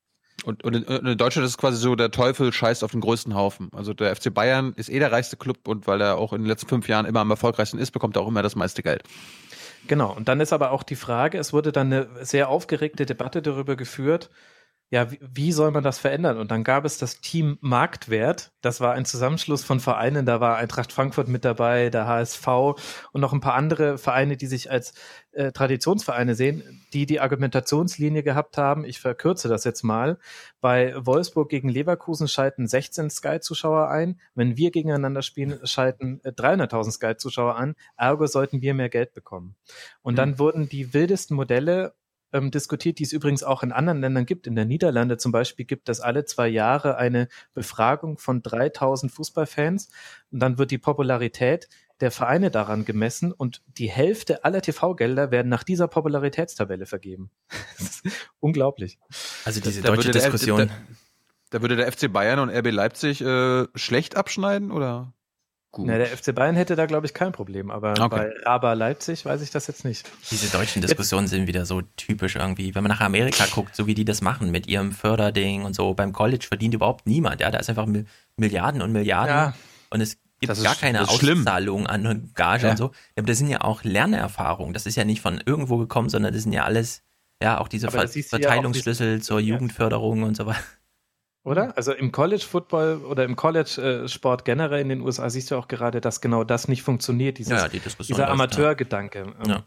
Und, 0.44 0.64
und 0.64 0.74
in, 0.74 0.84
in 0.84 1.18
Deutschland 1.18 1.44
ist 1.44 1.52
es 1.52 1.58
quasi 1.58 1.76
so, 1.78 1.94
der 1.94 2.10
Teufel 2.10 2.52
scheißt 2.52 2.82
auf 2.82 2.92
den 2.92 3.00
größten 3.00 3.34
Haufen. 3.34 3.70
Also 3.74 3.94
der 3.94 4.14
FC 4.14 4.32
Bayern 4.32 4.72
ist 4.76 4.88
eh 4.88 4.98
der 4.98 5.12
reichste 5.12 5.36
Club 5.36 5.68
und 5.68 5.86
weil 5.86 6.00
er 6.00 6.18
auch 6.18 6.32
in 6.32 6.42
den 6.42 6.48
letzten 6.48 6.68
fünf 6.68 6.88
Jahren 6.88 7.06
immer 7.06 7.20
am 7.20 7.30
erfolgreichsten 7.30 7.78
ist, 7.78 7.92
bekommt 7.92 8.16
er 8.16 8.22
auch 8.22 8.28
immer 8.28 8.42
das 8.42 8.56
meiste 8.56 8.82
Geld. 8.82 9.04
Genau, 9.86 10.12
und 10.12 10.28
dann 10.28 10.40
ist 10.40 10.52
aber 10.52 10.70
auch 10.70 10.82
die 10.82 10.96
Frage, 10.96 11.38
es 11.38 11.52
wurde 11.52 11.72
dann 11.72 11.92
eine 11.92 12.08
sehr 12.24 12.48
aufgeregte 12.48 13.04
Debatte 13.04 13.42
darüber 13.42 13.74
geführt, 13.76 14.30
ja, 14.92 15.10
wie, 15.10 15.18
wie 15.22 15.52
soll 15.52 15.70
man 15.70 15.82
das 15.82 15.98
verändern? 15.98 16.36
Und 16.36 16.50
dann 16.50 16.64
gab 16.64 16.84
es 16.84 16.98
das 16.98 17.22
Team 17.22 17.56
Marktwert. 17.62 18.52
Das 18.60 18.82
war 18.82 18.92
ein 18.92 19.06
Zusammenschluss 19.06 19.64
von 19.64 19.80
Vereinen. 19.80 20.26
Da 20.26 20.38
war 20.42 20.58
Eintracht 20.58 20.92
Frankfurt 20.92 21.28
mit 21.28 21.46
dabei, 21.46 21.88
der 21.88 22.06
HSV 22.06 22.46
und 23.12 23.22
noch 23.22 23.32
ein 23.32 23.40
paar 23.40 23.54
andere 23.54 23.96
Vereine, 23.96 24.36
die 24.36 24.46
sich 24.46 24.70
als 24.70 24.92
äh, 25.30 25.50
Traditionsvereine 25.50 26.34
sehen, 26.34 26.84
die 26.92 27.06
die 27.06 27.20
Argumentationslinie 27.20 28.22
gehabt 28.22 28.58
haben. 28.58 28.84
Ich 28.84 29.00
verkürze 29.00 29.48
das 29.48 29.64
jetzt 29.64 29.82
mal. 29.82 30.18
Bei 30.60 30.94
Wolfsburg 30.98 31.48
gegen 31.48 31.70
Leverkusen 31.70 32.28
schalten 32.28 32.68
16 32.68 33.08
Sky-Zuschauer 33.08 33.88
ein. 33.88 34.20
Wenn 34.34 34.58
wir 34.58 34.70
gegeneinander 34.70 35.22
spielen, 35.22 35.58
schalten 35.66 36.20
äh, 36.22 36.32
300.000 36.32 36.90
Sky-Zuschauer 36.90 37.56
an. 37.56 37.76
Ergo 37.96 38.26
sollten 38.26 38.60
wir 38.60 38.74
mehr 38.74 38.90
Geld 38.90 39.14
bekommen. 39.14 39.56
Und 40.02 40.18
dann 40.18 40.38
wurden 40.38 40.68
die 40.68 40.92
wildesten 40.92 41.34
Modelle 41.34 41.94
ähm, 42.32 42.50
diskutiert, 42.50 42.98
die 42.98 43.04
es 43.04 43.12
übrigens 43.12 43.42
auch 43.42 43.62
in 43.62 43.72
anderen 43.72 44.00
Ländern 44.00 44.26
gibt. 44.26 44.46
In 44.46 44.54
der 44.54 44.64
Niederlande 44.64 45.16
zum 45.18 45.32
Beispiel 45.32 45.64
gibt 45.66 45.88
es 45.88 46.00
alle 46.00 46.24
zwei 46.24 46.48
Jahre 46.48 46.96
eine 46.96 47.28
Befragung 47.54 48.18
von 48.18 48.42
3000 48.42 49.10
Fußballfans 49.12 49.88
und 50.30 50.40
dann 50.40 50.58
wird 50.58 50.70
die 50.70 50.78
Popularität 50.78 51.68
der 52.00 52.10
Vereine 52.10 52.50
daran 52.50 52.84
gemessen 52.84 53.30
und 53.32 53.62
die 53.78 53.88
Hälfte 53.88 54.44
aller 54.44 54.60
TV-Gelder 54.60 55.30
werden 55.30 55.48
nach 55.48 55.62
dieser 55.62 55.86
Popularitätstabelle 55.88 56.86
vergeben. 56.86 57.30
Das 57.78 58.00
ist 58.04 58.30
unglaublich. 58.40 58.98
Also 59.44 59.60
diese 59.60 59.82
Da 59.82 59.88
deutsche 59.88 60.08
würde 60.08 60.18
der- 60.18 60.30
Diskussion. 60.30 60.68
Da, 60.68 60.74
da 61.50 61.60
würde 61.62 61.76
der 61.76 61.92
FC 61.92 62.12
Bayern 62.12 62.38
und 62.38 62.50
RB 62.50 62.70
Leipzig 62.72 63.20
äh, 63.20 63.66
schlecht 63.74 64.16
abschneiden 64.16 64.70
oder 64.72 65.12
gut? 65.72 65.86
Na, 65.88 65.98
der 65.98 66.06
FC 66.06 66.34
Bayern 66.34 66.54
hätte 66.54 66.76
da, 66.76 66.86
glaube 66.86 67.06
ich, 67.06 67.14
kein 67.14 67.32
Problem, 67.32 67.70
aber 67.70 67.92
Okay. 67.92 68.08
bei 68.08 68.32
Raba 68.44 68.74
Leipzig 68.74 69.24
weiß 69.24 69.42
ich 69.42 69.50
das 69.50 69.66
jetzt 69.66 69.84
nicht. 69.84 70.08
Diese 70.30 70.48
deutschen 70.56 70.80
Diskussionen 70.82 71.26
sind 71.26 71.46
wieder 71.48 71.66
so 71.66 71.82
typisch 71.96 72.36
irgendwie. 72.36 72.74
Wenn 72.74 72.82
man 72.84 72.90
nach 72.90 73.00
Amerika 73.00 73.46
guckt, 73.52 73.74
so 73.74 73.86
wie 73.86 73.94
die 73.94 74.04
das 74.04 74.20
machen 74.20 74.50
mit 74.50 74.68
ihrem 74.68 74.92
Förderding 74.92 75.64
und 75.64 75.74
so, 75.74 75.94
beim 75.94 76.12
College 76.12 76.44
verdient 76.46 76.74
überhaupt 76.74 77.06
niemand. 77.06 77.40
Ja, 77.40 77.50
da 77.50 77.58
ist 77.58 77.68
einfach 77.68 77.86
Mil- 77.86 78.06
Milliarden 78.36 78.82
und 78.82 78.92
Milliarden 78.92 79.34
Ja. 79.34 79.54
und 79.90 80.00
es 80.00 80.18
gibt 80.40 80.50
Das 80.50 80.58
ist- 80.58 80.64
gar 80.64 80.74
keine 80.74 81.06
schlimm. 81.06 81.38
Auszahlung 81.40 81.86
an 81.86 82.30
Gage 82.34 82.64
Ja. 82.64 82.70
und 82.72 82.76
so. 82.76 82.90
Aber 83.16 83.26
das 83.26 83.38
sind 83.38 83.48
ja 83.48 83.62
auch 83.62 83.82
Lernerfahrungen. 83.84 84.74
Das 84.74 84.86
ist 84.86 84.96
ja 84.96 85.04
nicht 85.04 85.20
von 85.22 85.40
irgendwo 85.44 85.78
gekommen, 85.78 86.08
sondern 86.08 86.32
das 86.34 86.42
sind 86.42 86.52
ja 86.52 86.64
alles, 86.64 87.02
ja, 87.42 87.58
auch 87.60 87.68
diese 87.68 87.90
Ver 87.90 88.04
du 88.06 88.18
ja 88.18 88.24
auch 88.24 88.28
Verteilungsschlüssel 88.28 89.22
zur 89.22 89.40
Jugendförderung 89.40 90.22
und 90.24 90.36
so 90.36 90.46
weiter. 90.46 90.60
Oder? 91.44 91.76
Also 91.76 91.92
im 91.92 92.12
College 92.12 92.44
Football 92.48 92.98
oder 93.04 93.24
im 93.24 93.34
College 93.34 94.02
äh, 94.04 94.08
Sport 94.08 94.44
generell 94.44 94.80
in 94.80 94.88
den 94.88 95.00
USA 95.00 95.28
siehst 95.28 95.50
du 95.50 95.56
auch 95.56 95.66
gerade, 95.66 96.00
dass 96.00 96.20
genau 96.20 96.44
das 96.44 96.68
nicht 96.68 96.82
funktioniert, 96.82 97.38
dieses, 97.38 97.60
Ja, 97.60 97.68
die 97.68 97.80
Diskussion 97.80 98.14
dieser 98.16 98.28
läuft, 98.28 98.38
ja. 98.38 98.44
Amateurgedanke. 98.44 99.18
Ähm, 99.42 99.50
Ja. 99.50 99.64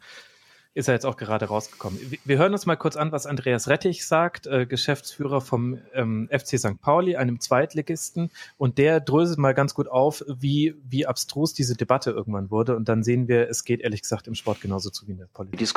Ist 0.74 0.88
ja 0.90 0.94
jetzt 0.94 1.06
auch 1.06 1.16
gerade 1.16 1.46
rausgekommen. 1.46 1.98
Wir- 2.12 2.20
Wir 2.26 2.38
hören 2.38 2.52
uns 2.52 2.66
mal 2.66 2.76
kurz 2.76 2.98
an, 2.98 3.14
was 3.14 3.26
Andreas 3.26 3.70
Rettich 3.70 4.06
sagt, 4.06 4.46
äh, 4.46 4.66
Geschäftsführer 4.66 5.40
vom 5.40 5.80
ähm, 5.94 6.28
FC 6.30 6.58
St. 6.60 6.82
Pauli, 6.82 7.16
einem 7.16 7.40
Zweitligisten. 7.40 8.30
Und 8.58 8.78
der 8.78 9.00
dröselt 9.00 9.38
mal 9.38 9.54
ganz 9.54 9.74
gut 9.74 9.88
auf, 9.88 10.22
wie, 10.28 10.76
wie 10.84 11.06
abstrus 11.08 11.54
diese 11.54 11.76
Debatte 11.78 12.12
irgendwann 12.12 12.52
wurde. 12.52 12.76
Und 12.76 12.90
dann 12.90 13.04
sehen 13.04 13.30
wir, 13.30 13.50
es 13.50 13.64
geht 13.64 13.80
ehrlich 13.82 14.02
gesagt 14.02 14.28
im 14.28 14.36
Sport 14.36 14.60
genauso 14.60 14.90
zu 14.90 15.08
wie 15.08 15.12
in 15.12 15.18
der 15.20 15.28
Politik. 15.28 15.70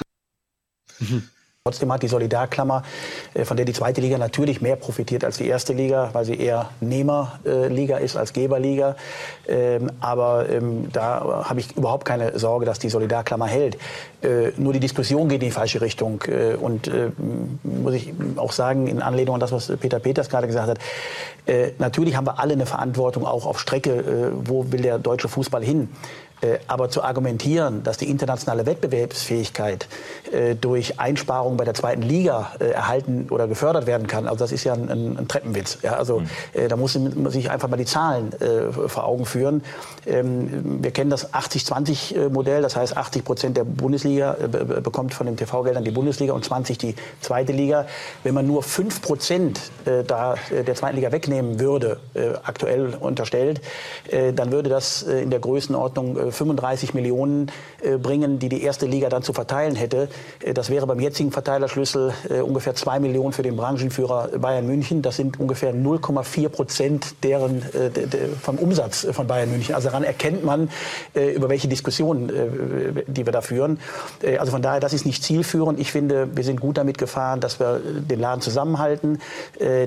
Trotzdem 1.69 1.93
hat 1.93 2.03
die 2.03 2.09
Solidarklammer, 2.09 2.83
äh, 3.35 3.45
von 3.45 3.59
der 3.59 3.67
die 3.67 3.75
zweite 3.75 4.01
Liga 4.01 4.17
natürlich 4.17 4.63
mehr 4.63 4.77
profitiert 4.77 5.23
als 5.23 5.37
die 5.37 5.47
erste 5.47 5.75
Liga, 5.75 6.09
weil 6.15 6.25
sie 6.25 6.35
eher 6.35 6.71
Nehmerliga 6.81 7.99
ist 7.99 8.17
als 8.17 8.33
Geberliga. 8.33 8.97
Ähm, 9.47 9.91
Aber 10.01 10.49
ähm, 10.49 10.89
da 10.91 11.45
habe 11.45 11.61
ich 11.61 11.77
überhaupt 11.77 12.07
keine 12.07 12.39
Sorge, 12.39 12.65
dass 12.65 12.79
die 12.79 12.89
Solidarklammer 12.89 13.47
hält. 13.47 13.77
Äh, 14.23 14.53
Nur 14.57 14.73
die 14.73 14.81
Diskussion 14.81 15.29
geht 15.29 15.43
in 15.43 15.49
die 15.49 15.53
falsche 15.53 15.83
Richtung. 15.83 16.23
Äh, 16.27 16.55
Und 16.55 16.89
äh, 16.89 17.11
muss 17.63 17.93
ich 17.93 18.15
auch 18.37 18.53
sagen, 18.53 18.87
in 18.87 19.03
Anlehnung 19.03 19.35
an 19.35 19.41
das, 19.41 19.53
was 19.53 19.71
Peter 19.79 19.99
Peters 19.99 20.31
gerade 20.31 20.47
gesagt 20.47 20.69
hat, 20.69 20.79
äh, 21.45 21.73
natürlich 21.79 22.17
haben 22.17 22.27
wir 22.27 22.39
alle 22.39 22.55
eine 22.55 22.65
Verantwortung 22.65 23.27
auch 23.27 23.45
auf 23.45 23.61
Strecke, 23.61 23.91
äh, 23.91 24.31
wo 24.45 24.73
will 24.73 24.81
der 24.81 24.99
deutsche 24.99 25.29
Fußball 25.29 25.63
hin. 25.63 25.91
Äh, 26.41 26.59
Aber 26.69 26.89
zu 26.91 27.03
argumentieren, 27.03 27.83
dass 27.83 27.97
die 27.97 28.09
internationale 28.09 28.65
Wettbewerbsfähigkeit 28.67 29.89
äh, 30.33 30.55
durch 30.55 31.01
Einsparungen 31.01 31.57
bei 31.57 31.65
der 31.65 31.75
zweiten 31.75 32.03
Liga 32.03 32.53
äh, 32.61 32.71
erhalten 32.71 33.27
oder 33.31 33.49
gefördert 33.49 33.87
werden 33.87 34.07
kann, 34.07 34.27
also 34.27 34.45
das 34.45 34.53
ist 34.53 34.65
ja 34.65 34.73
ein, 34.75 34.89
ein, 35.19 35.29
Treppenwitz. 35.29 35.79
Ja, 35.83 35.95
also 35.95 36.23
äh, 36.53 36.69
da 36.69 36.77
muss 36.77 36.97
man 36.99 37.31
sich 37.31 37.51
einfach 37.51 37.69
mal 37.69 37.77
die 37.77 37.85
Zahlen 37.85 38.33
vor 38.87 39.05
Augen 39.05 39.25
führen. 39.27 39.63
Ähm, 40.07 40.83
wir 40.83 40.91
kennen 40.91 41.11
das 41.11 41.33
80-20-Modell, 41.33 42.63
das 42.63 42.77
heißt 42.77 42.97
80 42.97 43.25
Prozent 43.25 43.57
der 43.57 43.65
Bundesliga 43.65 44.37
be- 44.41 44.65
be- 44.65 44.81
bekommt 44.81 45.15
von 45.15 45.27
den 45.27 45.37
TV-Geldern 45.37 45.85
die 45.85 45.91
Bundesliga 45.91 46.33
und 46.33 46.45
20 46.45 46.79
die 46.79 46.95
zweite 47.21 47.53
Liga. 47.53 47.87
Wenn 48.23 48.35
man 48.35 48.47
nur 48.47 48.63
5 48.63 49.03
Prozent 49.03 49.61
da 50.07 50.35
der 50.51 50.75
zweiten 50.75 50.97
Liga 50.97 51.13
wegnehmen 51.13 51.61
würde, 51.61 51.99
aktuell 52.45 52.95
unterstellt, 53.01 53.61
dann 54.35 54.53
würde 54.53 54.69
das 54.69 55.03
in 55.03 55.31
der 55.31 55.41
Größenordnung 55.41 56.28
35 56.33 56.95
Millionen 56.95 57.51
äh, 57.83 57.97
bringen, 57.97 58.39
die 58.39 58.49
die 58.49 58.63
erste 58.63 58.87
Liga 58.87 59.09
dann 59.09 59.23
zu 59.23 59.33
verteilen 59.33 59.75
hätte. 59.77 60.09
Äh, 60.43 60.55
Das 60.55 60.71
wäre 60.71 60.87
beim 60.87 61.01
jetzigen 61.01 61.31
Verteilerschlüssel 61.33 62.13
äh, 62.31 62.41
ungefähr 62.41 62.75
2 62.75 63.01
Millionen 63.01 63.33
für 63.33 63.43
den 63.43 63.57
Branchenführer 63.57 64.29
Bayern 64.39 64.67
München. 64.67 65.03
Das 65.03 65.17
sind 65.17 65.39
ungefähr 65.41 65.75
0,4 65.75 66.49
Prozent 66.49 67.15
deren, 67.25 67.63
de- 67.73 68.07
de- 68.07 68.29
vom 68.41 68.57
Umsatz 68.59 69.07
von 69.13 69.27
Bayern 69.27 69.51
München. 69.51 69.75
Also 69.75 69.89
daran 69.89 70.05
erkennt 70.05 70.45
man, 70.45 70.69
über 71.15 71.49
welche 71.49 71.69
Diskussionen, 71.69 72.31
die 73.07 73.25
wir 73.27 73.33
da 73.33 73.41
führen. 73.41 73.79
Also 74.39 74.53
von 74.53 74.63
daher, 74.63 74.81
das 74.81 74.93
ist 74.93 75.07
nicht 75.07 75.23
zielführend. 75.23 75.79
Ich 75.81 75.93
finde, 75.93 76.29
wir 76.37 76.45
sind 76.45 76.61
gut 76.61 76.77
damit 76.79 76.99
gefahren, 76.99 77.41
dass 77.41 77.61
wir 77.61 77.81
den 77.85 78.21
Laden 78.21 78.41
zusammenhalten, 78.41 79.21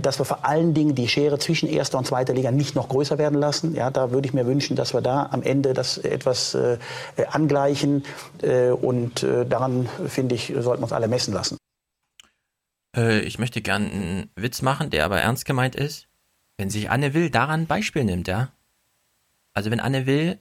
dass 0.02 0.20
wir 0.20 0.26
vor 0.26 0.46
allen 0.46 0.74
Dingen 0.74 0.96
die 0.96 1.08
Schere 1.08 1.40
zwischen 1.40 1.68
erster 1.70 1.98
und 1.98 2.06
zweiter 2.08 2.34
Liga 2.34 2.52
nicht 2.52 2.76
noch 2.76 2.90
größer 2.90 3.18
werden 3.18 3.40
lassen. 3.40 3.76
Ja, 3.76 3.90
da 3.92 4.12
würde 4.12 4.28
ich 4.28 4.34
mir 4.34 4.46
wünschen, 4.46 4.76
dass 4.76 4.94
wir 4.94 5.02
da 5.02 5.28
am 5.32 5.42
Ende 5.44 5.74
das 5.74 5.98
etwas 5.98 6.31
äh, 6.56 6.78
angleichen. 7.30 8.04
Äh, 8.42 8.70
Und 8.70 9.24
äh, 9.24 9.46
daran, 9.46 9.90
finde 10.08 10.36
ich, 10.36 10.48
sollten 10.48 10.82
wir 10.82 10.84
uns 10.84 10.94
alle 10.94 11.08
messen 11.08 11.34
lassen. 11.34 11.58
Äh, 12.96 13.20
ich 13.22 13.40
möchte 13.40 13.62
gern 13.62 13.86
einen 13.92 14.32
Witz 14.36 14.62
machen, 14.62 14.90
der 14.90 15.06
aber 15.06 15.22
ernst 15.22 15.46
gemeint 15.46 15.76
ist. 15.76 16.08
Wenn 16.58 16.70
sich 16.70 16.90
Anne 16.90 17.14
Will 17.14 17.30
daran 17.30 17.62
ein 17.62 17.68
Beispiel 17.68 18.04
nimmt, 18.04 18.28
ja. 18.28 18.50
Also 19.54 19.72
wenn 19.72 19.80
Anne 19.80 20.06
Will, 20.06 20.40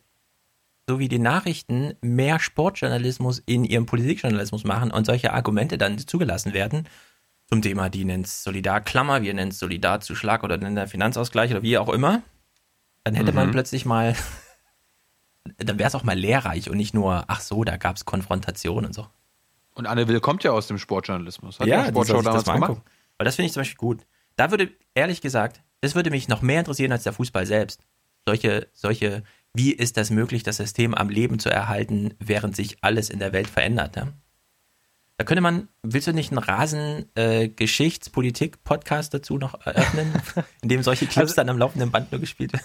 so 0.89 0.99
wie 0.99 1.09
die 1.09 1.19
Nachrichten, 1.19 1.94
mehr 2.01 2.39
Sportjournalismus 2.41 3.43
in 3.47 3.65
ihrem 3.65 3.86
Politikjournalismus 3.86 4.65
machen 4.65 4.91
und 4.91 5.05
solche 5.07 5.33
Argumente 5.33 5.78
dann 5.78 5.99
zugelassen 5.99 6.52
werden, 6.52 6.89
zum 7.49 7.62
Thema, 7.62 7.89
die 7.89 8.05
nennt 8.05 8.27
es 8.27 8.44
Solidarklammer, 8.44 9.23
wir 9.23 9.35
nennen 9.35 9.51
es 9.51 9.59
Solidarzuschlag 9.59 10.44
oder 10.44 10.57
nennen 10.57 10.77
es 10.77 10.91
Finanzausgleich 10.91 11.51
oder 11.51 11.62
wie 11.62 11.78
auch 11.78 11.89
immer, 11.89 12.23
dann 13.02 13.15
hätte 13.15 13.33
man 13.33 13.49
Mhm. 13.49 13.52
plötzlich 13.52 13.85
mal, 13.85 14.15
dann 15.59 15.78
wäre 15.78 15.89
es 15.89 15.94
auch 15.94 16.02
mal 16.05 16.19
lehrreich 16.19 16.70
und 16.70 16.77
nicht 16.77 16.94
nur, 16.94 17.25
ach 17.28 17.41
so, 17.41 17.65
da 17.65 17.77
gab 17.77 17.97
es 17.97 18.05
Konfrontation 18.05 18.85
und 18.85 18.94
so. 18.94 19.07
Und 19.75 19.86
Anne 19.86 20.09
Will 20.09 20.20
kommt 20.20 20.44
ja 20.44 20.52
aus 20.52 20.67
dem 20.67 20.78
Sportjournalismus. 20.78 21.60
Hat 21.60 21.67
ja, 21.67 21.85
soll 21.85 21.91
Sportschau 21.91 22.23
damals 22.23 22.44
das 22.44 22.55
gemacht. 22.55 22.83
Weil 23.19 23.25
das 23.25 23.36
finde 23.36 23.47
ich 23.47 23.52
zum 23.52 23.60
Beispiel 23.60 23.78
gut. 23.78 24.07
Da 24.36 24.51
würde, 24.51 24.70
ehrlich 24.94 25.20
gesagt, 25.20 25.62
das 25.81 25.94
würde 25.94 26.10
mich 26.10 26.28
noch 26.28 26.43
mehr 26.43 26.60
interessieren 26.60 26.93
als 26.93 27.05
der 27.05 27.12
Fußball 27.12 27.47
selbst. 27.47 27.83
Solche, 28.27 28.69
solche, 28.73 29.23
wie 29.55 29.73
ist 29.73 29.97
das 29.97 30.10
möglich, 30.10 30.43
das 30.43 30.59
System 30.59 30.94
am 30.94 31.09
Leben 31.09 31.39
zu 31.39 31.51
erhalten, 31.51 32.15
während 32.19 32.57
sich 32.57 32.78
alles 32.83 33.10
in 33.10 33.19
der 33.19 33.33
Welt 33.33 33.49
verändert? 33.49 33.97
Ja? 33.97 34.09
Da 35.17 35.25
könnte 35.25 35.41
man, 35.43 35.69
willst 35.83 36.07
du 36.07 36.12
nicht 36.12 36.31
einen 36.33 36.39
Rasen 36.39 37.05
äh, 37.15 37.49
dazu 37.51 39.39
noch 39.39 39.67
eröffnen, 39.67 40.12
in 40.62 40.69
dem 40.69 40.83
solche 40.83 41.07
Clips 41.07 41.31
Also- 41.31 41.35
dann 41.36 41.49
am 41.49 41.59
laufenden 41.59 41.91
Band 41.91 42.10
nur 42.12 42.20
gespielt 42.20 42.52
werden? 42.52 42.65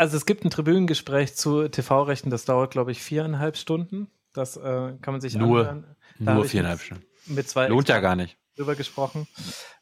Also 0.00 0.16
es 0.16 0.24
gibt 0.24 0.46
ein 0.46 0.50
Tribünengespräch 0.50 1.34
zu 1.34 1.68
TV-Rechten, 1.68 2.30
das 2.30 2.46
dauert, 2.46 2.70
glaube 2.70 2.90
ich, 2.90 3.02
viereinhalb 3.02 3.58
Stunden. 3.58 4.06
Das 4.32 4.56
äh, 4.56 4.94
kann 5.02 5.12
man 5.12 5.20
sich 5.20 5.34
Nur- 5.36 5.60
anhören. 5.60 5.96
nur 6.18 6.34
habe 6.36 6.44
ich 6.46 6.52
viereinhalb 6.52 6.80
Stunden. 6.80 7.04
Mit 7.26 7.46
zwei 7.50 7.66
Lohnt 7.68 7.86
ja 7.90 7.96
Experten 7.96 8.02
gar 8.02 8.16
nicht. 8.16 8.38
Drüber 8.60 8.74
gesprochen. 8.74 9.26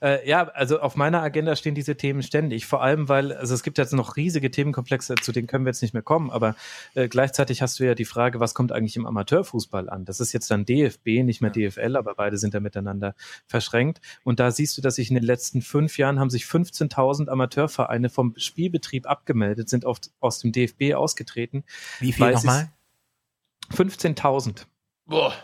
Äh, 0.00 0.28
ja, 0.28 0.46
also 0.48 0.80
auf 0.80 0.94
meiner 0.94 1.20
Agenda 1.20 1.56
stehen 1.56 1.74
diese 1.74 1.96
Themen 1.96 2.22
ständig. 2.22 2.64
Vor 2.64 2.80
allem, 2.80 3.08
weil, 3.08 3.32
also 3.32 3.52
es 3.54 3.64
gibt 3.64 3.76
jetzt 3.76 3.92
noch 3.92 4.16
riesige 4.16 4.52
Themenkomplexe, 4.52 5.16
zu 5.16 5.32
denen 5.32 5.48
können 5.48 5.64
wir 5.64 5.70
jetzt 5.70 5.82
nicht 5.82 5.94
mehr 5.94 6.02
kommen, 6.02 6.30
aber 6.30 6.54
äh, 6.94 7.08
gleichzeitig 7.08 7.60
hast 7.60 7.80
du 7.80 7.84
ja 7.84 7.96
die 7.96 8.04
Frage, 8.04 8.38
was 8.38 8.54
kommt 8.54 8.70
eigentlich 8.70 8.96
im 8.96 9.04
Amateurfußball 9.04 9.90
an? 9.90 10.04
Das 10.04 10.20
ist 10.20 10.32
jetzt 10.32 10.50
dann 10.52 10.64
DFB, 10.64 11.24
nicht 11.24 11.40
mehr 11.40 11.50
DFL, 11.50 11.96
aber 11.96 12.14
beide 12.14 12.38
sind 12.38 12.54
da 12.54 12.60
miteinander 12.60 13.16
verschränkt. 13.48 14.00
Und 14.22 14.38
da 14.38 14.52
siehst 14.52 14.78
du, 14.78 14.82
dass 14.82 14.94
sich 14.94 15.08
in 15.08 15.16
den 15.16 15.24
letzten 15.24 15.60
fünf 15.60 15.98
Jahren 15.98 16.20
haben 16.20 16.30
sich 16.30 16.44
15.000 16.44 17.28
Amateurvereine 17.28 18.10
vom 18.10 18.34
Spielbetrieb 18.36 19.08
abgemeldet, 19.08 19.68
sind 19.68 19.84
auf, 19.84 19.98
aus 20.20 20.38
dem 20.38 20.52
DFB 20.52 20.94
ausgetreten. 20.94 21.64
Wie 21.98 22.12
viel 22.12 22.30
nochmal? 22.30 22.70
15.000. 23.72 24.66
Boah. 25.06 25.34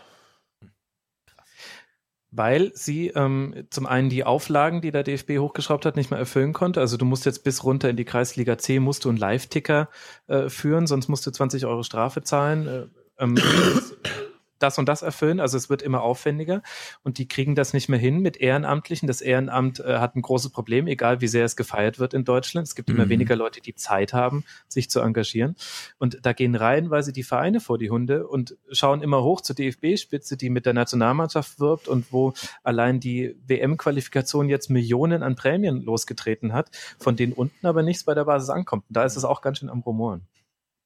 Weil 2.37 2.71
sie 2.73 3.07
ähm, 3.09 3.65
zum 3.69 3.85
einen 3.85 4.09
die 4.09 4.25
Auflagen, 4.25 4.81
die 4.81 4.91
der 4.91 5.03
DFB 5.03 5.37
hochgeschraubt 5.39 5.85
hat, 5.85 5.95
nicht 5.95 6.11
mehr 6.11 6.19
erfüllen 6.19 6.51
konnte. 6.51 6.81
Also 6.81 6.97
du 6.97 7.05
musst 7.05 7.25
jetzt 7.25 7.43
bis 7.43 7.63
runter 7.63 7.89
in 7.89 7.95
die 7.95 8.05
Kreisliga 8.05 8.57
C, 8.57 8.79
musst 8.79 9.05
du 9.05 9.09
einen 9.09 9.17
Live-Ticker 9.17 9.89
äh, 10.27 10.49
führen, 10.49 10.85
sonst 10.87 11.07
musst 11.07 11.25
du 11.25 11.31
20 11.31 11.65
Euro 11.65 11.83
Strafe 11.83 12.23
zahlen. 12.23 12.67
Äh, 12.67 12.85
ähm, 13.19 13.35
das 14.59 14.77
und 14.77 14.87
das 14.87 15.01
erfüllen. 15.01 15.39
Also 15.39 15.57
es 15.57 15.69
wird 15.69 15.81
immer 15.81 16.01
aufwendiger 16.01 16.61
und 17.03 17.17
die 17.17 17.27
kriegen 17.27 17.55
das 17.55 17.73
nicht 17.73 17.89
mehr 17.89 17.99
hin 17.99 18.19
mit 18.19 18.37
Ehrenamtlichen. 18.37 19.07
Das 19.07 19.21
Ehrenamt 19.21 19.79
äh, 19.79 19.97
hat 19.99 20.15
ein 20.15 20.21
großes 20.21 20.51
Problem, 20.51 20.87
egal 20.87 21.21
wie 21.21 21.27
sehr 21.27 21.45
es 21.45 21.55
gefeiert 21.55 21.99
wird 21.99 22.13
in 22.13 22.23
Deutschland. 22.25 22.67
Es 22.67 22.75
gibt 22.75 22.89
immer 22.89 23.05
Mhm. 23.05 23.09
weniger 23.09 23.35
Leute, 23.35 23.61
die 23.61 23.75
Zeit 23.75 24.13
haben, 24.13 24.43
sich 24.67 24.89
zu 24.89 24.99
engagieren. 25.01 25.55
Und 25.97 26.19
da 26.25 26.33
gehen 26.33 26.55
reihenweise 26.55 27.11
die 27.13 27.23
Vereine 27.23 27.59
vor 27.59 27.77
die 27.77 27.89
Hunde 27.89 28.27
und 28.27 28.55
schauen 28.71 29.01
immer 29.01 29.23
hoch 29.23 29.41
zur 29.41 29.55
DFB-Spitze, 29.55 30.37
die 30.37 30.49
mit 30.49 30.65
der 30.65 30.73
Nationalmannschaft 30.73 31.59
wirbt 31.59 31.87
und 31.87 32.11
wo 32.11 32.33
allein 32.63 32.99
die 32.99 33.35
WM-Qualifikation 33.47 34.49
jetzt 34.49 34.69
Millionen 34.69 35.23
an 35.23 35.35
Prämien 35.35 35.81
losgetreten 35.81 36.53
hat, 36.53 36.69
von 36.99 37.15
denen 37.15 37.33
unten 37.33 37.67
aber 37.67 37.83
nichts 37.83 38.03
bei 38.03 38.13
der 38.13 38.25
Basis 38.25 38.49
ankommt. 38.49 38.85
Und 38.89 38.95
da 38.95 39.03
ist 39.03 39.15
es 39.15 39.25
auch 39.25 39.41
ganz 39.41 39.59
schön 39.59 39.69
am 39.69 39.81
Rumoren. 39.81 40.21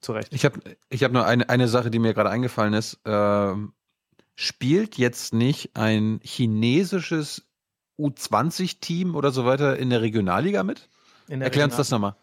Zu 0.01 0.13
Recht. 0.13 0.33
Ich 0.33 0.45
habe 0.45 0.59
ich 0.89 1.03
hab 1.03 1.11
nur 1.11 1.25
eine, 1.25 1.49
eine 1.49 1.67
Sache, 1.67 1.91
die 1.91 1.99
mir 1.99 2.13
gerade 2.13 2.29
eingefallen 2.29 2.73
ist. 2.73 2.99
Ähm, 3.05 3.73
spielt 4.35 4.97
jetzt 4.97 5.33
nicht 5.33 5.75
ein 5.75 6.21
chinesisches 6.23 7.43
U20-Team 7.99 9.15
oder 9.15 9.31
so 9.31 9.45
weiter 9.45 9.77
in 9.77 9.89
der 9.89 10.01
Regionalliga 10.01 10.63
mit? 10.63 10.87
In 11.27 11.39
der 11.39 11.47
Erklär 11.47 11.65
uns 11.65 11.75
das 11.75 11.91
nochmal. 11.91 12.15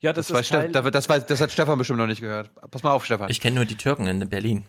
Ja, 0.00 0.12
das, 0.12 0.28
Das, 0.28 0.40
ist 0.40 0.48
Teil, 0.48 0.72
das, 0.72 1.08
weiß, 1.08 1.26
das 1.26 1.40
hat 1.40 1.52
Stefan 1.52 1.78
bestimmt 1.78 1.98
noch 1.98 2.06
nicht 2.06 2.20
gehört. 2.20 2.50
Pass 2.70 2.82
mal 2.82 2.90
auf, 2.90 3.04
Stefan. 3.04 3.30
Ich 3.30 3.40
kenne 3.40 3.56
nur 3.56 3.66
die 3.66 3.76
Türken 3.76 4.06
in 4.06 4.28
Berlin. 4.28 4.64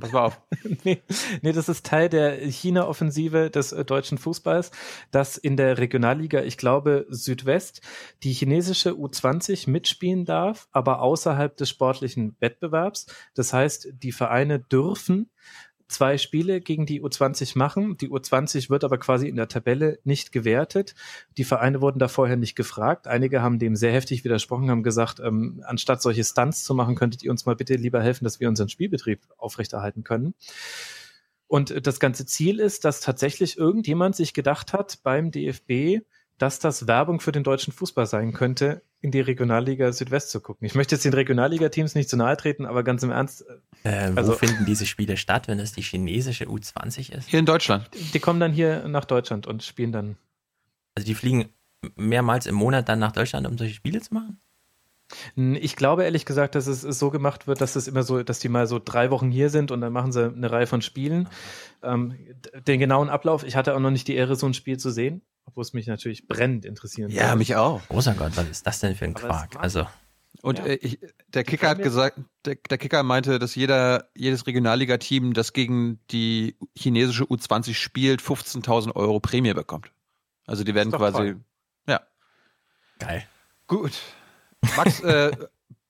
Pass 0.00 0.12
mal 0.12 0.24
auf. 0.24 0.40
nee, 0.84 1.02
nee, 1.42 1.52
das 1.52 1.68
ist 1.68 1.86
Teil 1.86 2.08
der 2.08 2.36
China-Offensive 2.36 3.50
des 3.50 3.72
äh, 3.72 3.84
deutschen 3.84 4.18
Fußballs, 4.18 4.70
dass 5.10 5.36
in 5.36 5.56
der 5.56 5.78
Regionalliga, 5.78 6.42
ich 6.42 6.58
glaube, 6.58 7.06
Südwest, 7.08 7.80
die 8.22 8.32
chinesische 8.32 8.90
U20 8.90 9.70
mitspielen 9.70 10.24
darf, 10.24 10.68
aber 10.72 11.00
außerhalb 11.00 11.56
des 11.56 11.68
sportlichen 11.68 12.36
Wettbewerbs. 12.40 13.06
Das 13.34 13.52
heißt, 13.52 13.88
die 13.92 14.12
Vereine 14.12 14.58
dürfen 14.58 15.30
zwei 15.88 16.18
Spiele 16.18 16.60
gegen 16.60 16.86
die 16.86 17.02
U20 17.02 17.58
machen. 17.58 17.96
Die 17.96 18.10
U20 18.10 18.70
wird 18.70 18.84
aber 18.84 18.98
quasi 18.98 19.26
in 19.26 19.36
der 19.36 19.48
Tabelle 19.48 19.98
nicht 20.04 20.32
gewertet. 20.32 20.94
Die 21.36 21.44
Vereine 21.44 21.80
wurden 21.80 21.98
da 21.98 22.08
vorher 22.08 22.36
nicht 22.36 22.54
gefragt. 22.54 23.08
Einige 23.08 23.42
haben 23.42 23.58
dem 23.58 23.74
sehr 23.74 23.92
heftig 23.92 24.22
widersprochen, 24.24 24.70
haben 24.70 24.82
gesagt, 24.82 25.20
ähm, 25.20 25.62
anstatt 25.66 26.02
solche 26.02 26.24
Stunts 26.24 26.64
zu 26.64 26.74
machen, 26.74 26.94
könntet 26.94 27.22
ihr 27.22 27.30
uns 27.30 27.46
mal 27.46 27.56
bitte 27.56 27.74
lieber 27.74 28.02
helfen, 28.02 28.24
dass 28.24 28.38
wir 28.38 28.48
unseren 28.48 28.68
Spielbetrieb 28.68 29.20
aufrechterhalten 29.38 30.04
können. 30.04 30.34
Und 31.46 31.70
äh, 31.70 31.80
das 31.80 31.98
ganze 31.98 32.26
Ziel 32.26 32.60
ist, 32.60 32.84
dass 32.84 33.00
tatsächlich 33.00 33.56
irgendjemand 33.56 34.14
sich 34.14 34.34
gedacht 34.34 34.72
hat 34.72 35.00
beim 35.02 35.30
DFB, 35.30 36.04
dass 36.38 36.58
das 36.60 36.86
Werbung 36.86 37.20
für 37.20 37.32
den 37.32 37.42
deutschen 37.44 37.72
Fußball 37.72 38.06
sein 38.06 38.32
könnte, 38.32 38.82
in 39.00 39.10
die 39.10 39.20
Regionalliga 39.20 39.92
Südwest 39.92 40.30
zu 40.30 40.40
gucken. 40.40 40.66
Ich 40.66 40.74
möchte 40.74 40.94
jetzt 40.94 41.04
den 41.04 41.12
Regionalliga-Teams 41.14 41.94
nicht 41.94 42.08
zu 42.08 42.16
nahe 42.16 42.36
treten, 42.36 42.64
aber 42.66 42.82
ganz 42.82 43.02
im 43.02 43.10
Ernst, 43.10 43.44
Äh, 43.84 44.10
wo 44.12 44.16
Also- 44.16 44.32
finden 44.32 44.64
diese 44.66 44.86
Spiele 44.86 45.16
statt, 45.16 45.46
wenn 45.48 45.60
es 45.60 45.72
die 45.72 45.82
chinesische 45.82 46.46
U20 46.48 47.12
ist? 47.12 47.28
Hier 47.28 47.38
in 47.38 47.46
Deutschland. 47.46 47.88
die 48.12 48.18
kommen 48.20 48.40
dann 48.40 48.52
hier 48.52 48.88
nach 48.88 49.04
Deutschland 49.04 49.46
und 49.46 49.62
spielen 49.62 49.92
dann. 49.92 50.16
Also 50.96 51.06
die 51.06 51.14
fliegen 51.14 51.50
mehrmals 51.94 52.46
im 52.46 52.56
Monat 52.56 52.88
dann 52.88 52.98
nach 52.98 53.12
Deutschland, 53.12 53.46
um 53.46 53.56
solche 53.56 53.74
Spiele 53.74 54.00
zu 54.00 54.14
machen? 54.14 54.40
Ich 55.36 55.76
glaube 55.76 56.04
ehrlich 56.04 56.26
gesagt, 56.26 56.54
dass 56.54 56.66
es 56.66 56.82
so 56.82 57.10
gemacht 57.10 57.46
wird, 57.46 57.60
dass 57.62 57.76
es 57.76 57.88
immer 57.88 58.02
so, 58.02 58.22
dass 58.22 58.40
die 58.40 58.48
mal 58.50 58.66
so 58.66 58.78
drei 58.84 59.10
Wochen 59.10 59.30
hier 59.30 59.48
sind 59.48 59.70
und 59.70 59.80
dann 59.80 59.92
machen 59.92 60.12
sie 60.12 60.24
eine 60.26 60.50
Reihe 60.50 60.66
von 60.66 60.82
Spielen. 60.82 61.28
Ähm, 61.82 62.14
den 62.66 62.78
genauen 62.78 63.08
Ablauf, 63.08 63.42
ich 63.44 63.56
hatte 63.56 63.74
auch 63.74 63.80
noch 63.80 63.90
nicht 63.92 64.06
die 64.08 64.16
Ehre, 64.16 64.36
so 64.36 64.44
ein 64.46 64.52
Spiel 64.54 64.76
zu 64.76 64.90
sehen, 64.90 65.22
obwohl 65.48 65.62
es 65.62 65.72
mich 65.72 65.86
natürlich 65.86 66.28
brennend 66.28 66.64
interessieren 66.64 67.10
Ja, 67.10 67.28
würde. 67.28 67.38
mich 67.38 67.56
auch. 67.56 67.86
Großer 67.88 68.14
Gott, 68.14 68.36
was 68.36 68.48
ist 68.48 68.66
das 68.66 68.80
denn 68.80 68.94
für 68.94 69.04
ein 69.06 69.16
Aber 69.16 69.26
Quark? 69.28 69.56
Also, 69.58 69.86
Und 70.42 70.58
Ja. 70.58 70.66
äh, 70.66 70.74
ich, 70.76 71.00
der 71.28 71.42
Kicker 71.42 71.68
hat 71.70 71.82
gesagt, 71.82 72.20
der, 72.44 72.56
der 72.56 72.78
Kicker 72.78 73.02
meinte, 73.02 73.38
dass 73.38 73.54
jeder, 73.56 74.08
jedes 74.14 74.46
Regionalliga-Team, 74.46 75.32
das 75.34 75.52
gegen 75.52 75.98
die 76.10 76.56
chinesische 76.76 77.24
U20 77.24 77.74
spielt, 77.74 78.20
15.000 78.22 78.94
Euro 78.94 79.18
Prämie 79.20 79.54
bekommt. 79.54 79.90
Also 80.46 80.62
die 80.64 80.74
werden 80.74 80.92
quasi, 80.92 81.16
toll. 81.16 81.40
ja. 81.88 82.00
geil. 82.98 83.26
Gut. 83.66 83.92
Max, 84.76 85.00
äh, 85.00 85.30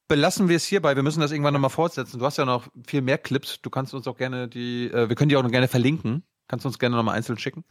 belassen 0.09 0.49
wir 0.49 0.57
es 0.57 0.65
hierbei. 0.65 0.97
Wir 0.97 1.03
müssen 1.03 1.20
das 1.20 1.31
irgendwann 1.33 1.53
nochmal 1.55 1.70
fortsetzen. 1.70 2.19
Du 2.19 2.25
hast 2.25 2.39
ja 2.39 2.45
noch 2.45 2.69
viel 2.87 3.03
mehr 3.03 3.19
Clips. 3.19 3.61
Du 3.61 3.70
kannst 3.70 3.93
uns 3.95 4.07
auch 4.09 4.17
gerne 4.17 4.49
die, 4.49 4.91
äh, 4.91 5.09
wir 5.09 5.17
können 5.17 5.28
die 5.28 5.37
auch 5.37 5.43
noch 5.43 5.51
gerne 5.51 5.69
verlinken. 5.69 6.23
Kannst 6.49 6.65
du 6.65 6.69
uns 6.69 6.78
gerne 6.78 6.97
nochmal 6.97 7.15
einzeln 7.17 7.39
schicken. 7.39 7.65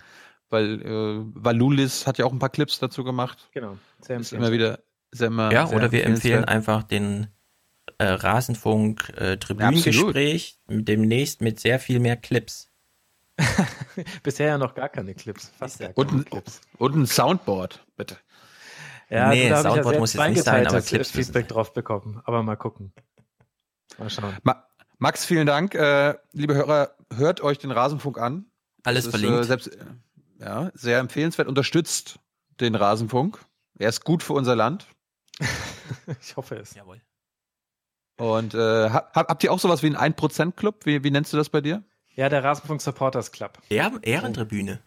Weil 0.50 0.82
äh, 0.82 1.26
Valulis 1.34 2.08
hat 2.08 2.18
ja 2.18 2.26
auch 2.26 2.32
ein 2.32 2.40
paar 2.40 2.50
Clips 2.50 2.80
dazu 2.80 3.04
gemacht. 3.04 3.50
Genau. 3.54 3.78
Sehr 4.02 4.20
Ist 4.20 4.34
immer 4.34 4.52
wieder 4.52 4.80
sehr 5.12 5.28
immer 5.28 5.52
Ja, 5.52 5.68
sehr 5.68 5.78
oder 5.78 5.92
wir 5.92 6.06
empfehlen 6.06 6.46
einfach 6.46 6.84
den 6.84 7.28
äh, 7.98 8.06
Rasenfunk 8.06 9.10
äh, 9.18 9.38
Tribünengespräch 9.38 10.60
demnächst 10.68 11.42
mit 11.42 11.60
sehr 11.60 11.80
viel 11.80 12.00
mehr 12.00 12.18
Clips. 12.18 12.72
Bisher 14.24 14.48
ja 14.48 14.58
noch 14.58 14.74
gar 14.74 14.90
keine 14.90 15.14
Clips. 15.14 15.52
Fast 15.58 15.80
gar 15.80 15.92
Und 15.96 16.08
keine 16.08 16.22
ein, 16.22 16.26
Clips. 16.26 16.62
und 16.78 16.96
ein 16.96 17.06
Soundboard, 17.06 17.86
bitte. 17.96 18.18
Ja, 19.10 19.30
Nee, 19.30 19.52
also 19.52 19.68
ja 19.68 19.74
Soundboard 19.74 19.94
sehr 19.94 20.00
muss 20.00 20.14
jetzt 20.14 20.30
nicht 20.30 20.44
sein, 20.44 20.68
aber 20.68 20.82
Clips 20.82 21.14
müssen 21.14 21.26
Feedback 21.26 21.48
drauf 21.48 21.74
bekommen. 21.74 22.22
Aber 22.26 22.44
mal 22.44 22.56
gucken. 22.56 22.94
Mal 23.98 24.10
schauen. 24.10 24.38
Ma 24.44 24.64
Max, 25.00 25.26
vielen 25.26 25.46
Dank. 25.46 25.76
Äh, 25.76 26.16
liebe 26.34 26.56
Hörer, 26.56 26.96
hört 27.14 27.42
euch 27.42 27.60
den 27.60 27.70
Rasenfunk 27.72 28.18
an. 28.18 28.48
Alles 28.84 29.06
Das 29.06 29.14
ist, 29.14 29.20
verlinkt. 29.20 29.44
Äh, 29.44 29.48
selbst, 29.48 29.68
äh, 29.68 29.86
ja, 30.40 30.72
sehr 30.74 31.00
empfehlenswert. 31.00 31.48
Unterstützt 31.48 32.20
den 32.60 32.76
Rasenfunk. 32.76 33.40
Er 33.80 33.90
ist 33.90 34.04
gut 34.04 34.24
für 34.24 34.34
unser 34.34 34.56
Land. 34.56 34.88
Ich 36.22 36.36
hoffe 36.36 36.56
es. 36.56 36.74
Jawohl. 36.76 37.02
Und 38.20 38.54
äh, 38.56 38.90
hab, 38.90 39.16
hab- 39.16 39.30
habt 39.30 39.44
ihr 39.44 39.52
auch 39.54 39.60
sowas 39.60 39.84
wie 39.84 39.88
einen 39.96 40.14
1%-Club? 40.16 40.86
Wie, 40.86 41.04
wie 41.04 41.12
nennst 41.12 41.32
du 41.34 41.38
das 41.38 41.50
bei 41.50 41.62
dir? 41.62 41.84
Ja, 42.16 42.30
der 42.30 42.44
Rasenfunk 42.44 42.82
Supporters 42.82 43.32
Club. 43.32 43.60
Ehr 43.70 43.92
Ehrentribüne. 44.02 44.82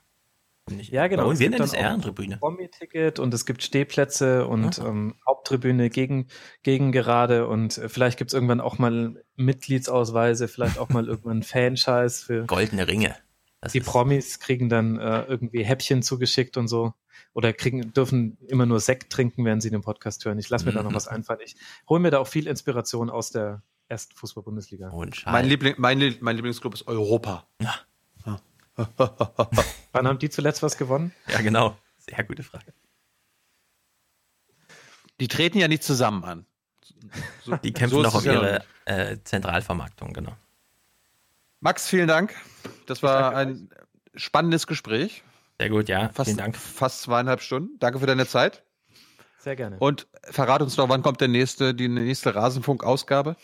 Nicht- 0.68 0.92
Ja, 0.92 1.06
genau. 1.06 1.30
Es 1.30 1.38
wir 1.38 1.48
nennen 1.50 1.62
es 1.62 1.72
Ehrentribüne. 1.72 2.36
Promi-Ticket 2.38 3.18
und 3.18 3.32
es 3.32 3.46
gibt 3.46 3.62
Stehplätze 3.62 4.46
und 4.46 4.78
ähm, 4.78 5.14
Haupttribüne 5.26 5.90
gegen, 5.90 6.26
gegen 6.62 6.92
gerade 6.92 7.46
und 7.46 7.78
äh, 7.78 7.88
vielleicht 7.88 8.18
gibt 8.18 8.30
es 8.30 8.34
irgendwann 8.34 8.60
auch 8.60 8.78
mal 8.78 9.22
Mitgliedsausweise, 9.36 10.48
vielleicht 10.48 10.78
auch 10.78 10.88
mal 10.90 11.06
irgendwann 11.06 11.42
Fanscheiß 11.42 12.22
für. 12.24 12.44
Goldene 12.46 12.86
Ringe. 12.88 13.16
Das 13.60 13.72
Die 13.72 13.80
Promis 13.80 14.38
kriegen 14.40 14.68
dann 14.68 14.98
äh, 14.98 15.22
irgendwie 15.24 15.62
Häppchen 15.64 16.02
zugeschickt 16.02 16.56
und 16.56 16.68
so. 16.68 16.94
Oder 17.34 17.52
kriegen, 17.52 17.92
dürfen 17.92 18.38
immer 18.48 18.64
nur 18.66 18.80
Sekt 18.80 19.12
trinken, 19.12 19.44
während 19.44 19.62
sie 19.62 19.70
den 19.70 19.82
Podcast 19.82 20.24
hören. 20.24 20.38
Ich 20.38 20.48
lasse 20.48 20.64
mir 20.64 20.72
da 20.72 20.82
noch 20.82 20.90
Mhm. 20.90 20.94
was 20.94 21.06
einfallen. 21.08 21.40
Ich 21.44 21.56
hole 21.88 22.00
mir 22.00 22.10
da 22.10 22.18
auch 22.18 22.26
viel 22.26 22.46
Inspiration 22.46 23.10
aus 23.10 23.30
der 23.30 23.62
ersten 23.88 24.16
Fußball-Bundesliga. 24.16 24.88
Und 24.90 25.24
Mein, 25.26 25.46
Liebling, 25.46 25.74
mein, 25.78 26.16
mein 26.20 26.36
Lieblingsclub 26.36 26.74
ist 26.74 26.86
Europa. 26.88 27.46
Wann 29.92 30.06
haben 30.08 30.18
die 30.18 30.30
zuletzt 30.30 30.62
was 30.62 30.76
gewonnen? 30.78 31.12
Ja, 31.28 31.40
genau. 31.42 31.76
Sehr 31.98 32.24
gute 32.24 32.42
Frage. 32.42 32.72
Die 35.20 35.28
treten 35.28 35.58
ja 35.58 35.68
nicht 35.68 35.82
zusammen 35.84 36.24
an. 36.24 36.46
So- 37.44 37.56
Die 37.56 37.72
kämpfen 37.72 37.96
so 37.96 38.02
noch 38.02 38.14
um 38.14 38.24
ja 38.24 38.32
ihre 38.32 38.64
äh, 38.86 39.18
Zentralvermarktung, 39.22 40.12
genau. 40.14 40.32
Max, 41.60 41.86
vielen 41.86 42.08
Dank. 42.08 42.34
Das 42.86 43.02
war 43.02 43.36
ein 43.36 43.68
spannendes 44.14 44.66
Gespräch. 44.66 45.22
Sehr 45.58 45.68
gut, 45.68 45.90
ja. 45.90 46.08
Fast, 46.08 46.28
Vielen 46.28 46.38
Dank. 46.38 46.56
Fast 46.56 47.02
zweieinhalb 47.02 47.42
Stunden. 47.42 47.78
Danke 47.78 47.98
für 47.98 48.06
deine 48.06 48.26
Zeit. 48.26 48.64
Sehr 49.38 49.56
gerne. 49.56 49.76
Und 49.78 50.06
verrat 50.22 50.62
uns 50.62 50.76
doch, 50.76 50.88
wann 50.88 51.02
kommt 51.02 51.20
der 51.20 51.28
nächste, 51.28 51.74
die 51.74 51.88
nächste 51.88 52.34
Rasenfunk-Ausgabe? 52.34 53.36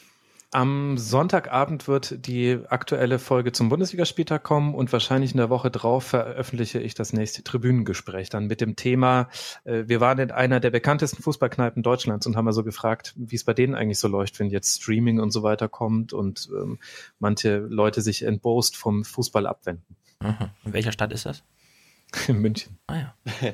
Am 0.57 0.97
Sonntagabend 0.97 1.87
wird 1.87 2.27
die 2.27 2.59
aktuelle 2.71 3.19
Folge 3.19 3.53
zum 3.53 3.69
Bundesligaspieltag 3.69 4.43
kommen 4.43 4.75
und 4.75 4.91
wahrscheinlich 4.91 5.33
in 5.33 5.37
der 5.37 5.51
Woche 5.51 5.71
drauf 5.71 6.05
veröffentliche 6.05 6.79
ich 6.79 6.95
das 6.95 7.13
nächste 7.13 7.45
Tribünengespräch 7.45 8.31
dann 8.31 8.47
mit 8.47 8.63
dem 8.63 8.75
Thema, 8.75 9.29
äh, 9.65 9.85
wir 9.87 10.01
waren 10.01 10.19
in 10.19 10.31
einer 10.31 10.59
der 10.59 10.71
bekanntesten 10.71 11.23
Fußballkneipen 11.23 11.83
Deutschlands 11.83 12.27
und 12.27 12.39
haben 12.39 12.47
mal 12.47 12.53
so 12.53 12.65
gefragt, 12.65 13.13
wie 13.17 13.37
es 13.37 13.45
bei 13.45 13.53
denen 13.53 13.75
eigentlich 13.75 13.99
so 13.99 14.09
läuft, 14.09 14.41
wenn 14.41 14.49
jetzt 14.49 14.81
Streaming 14.81 15.21
und 15.21 15.31
so 15.31 15.43
weiter 15.43 15.69
kommt 15.69 16.15
und 16.15 16.49
ähm, 16.59 16.79
manche 17.19 17.59
Leute 17.59 18.01
sich 18.01 18.23
entbost 18.23 18.79
vom 18.79 19.05
Fußball 19.05 19.47
abwenden. 19.47 19.95
Aha. 20.21 20.55
In 20.65 20.73
welcher 20.73 20.93
Stadt 20.93 21.13
ist 21.13 21.27
das? 21.27 21.43
In 22.29 22.39
München. 22.39 22.79
Ah 22.87 22.97
ja. 22.97 23.15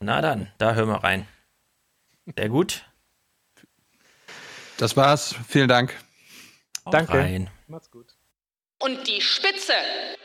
Na 0.00 0.20
dann, 0.20 0.48
da 0.58 0.74
hören 0.74 0.88
wir 0.88 1.04
rein. 1.04 1.28
Sehr 2.36 2.48
gut. 2.48 2.84
Das 4.76 4.96
war's. 4.96 5.36
Vielen 5.46 5.68
Dank. 5.68 5.94
Haut 6.86 6.94
Danke. 6.94 7.18
Rein. 7.18 7.50
Macht's 7.66 7.90
gut. 7.90 8.06
Und 8.78 9.08
die 9.08 9.20
Spitze, 9.20 9.74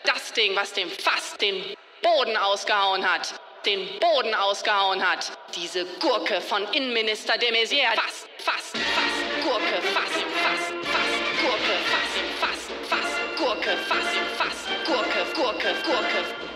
das 0.06 0.32
Ding, 0.34 0.56
was 0.56 0.74
dem 0.74 0.90
fast 0.90 1.42
den 1.42 1.64
Boden 2.04 2.38
ausgehauen 2.38 3.04
hat. 3.04 3.40
Den 3.66 3.88
Boden 4.00 4.36
ausgehauen 4.36 5.02
hat. 5.08 5.32
Diese 5.56 5.86
Gurke 6.00 6.40
von 6.42 6.64
Innenminister 6.74 7.38
de 7.38 7.52
Maizière. 7.52 7.96
Fast, 7.96 8.28
fast, 8.38 8.78
fast. 8.78 9.44
Gurke, 9.44 9.82
fast, 9.94 10.14
fast, 10.14 10.74
fast. 10.86 11.22
Gurke, 11.42 11.78
fast, 11.90 12.18
fast, 12.40 12.72
fast. 12.90 13.38
Gurke, 13.38 13.78
fast, 13.88 14.18
fast. 14.38 14.86
Gurke, 14.86 15.26
Gurke, 15.36 15.76
Gurke. 15.84 16.51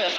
Gurke. 0.00 0.12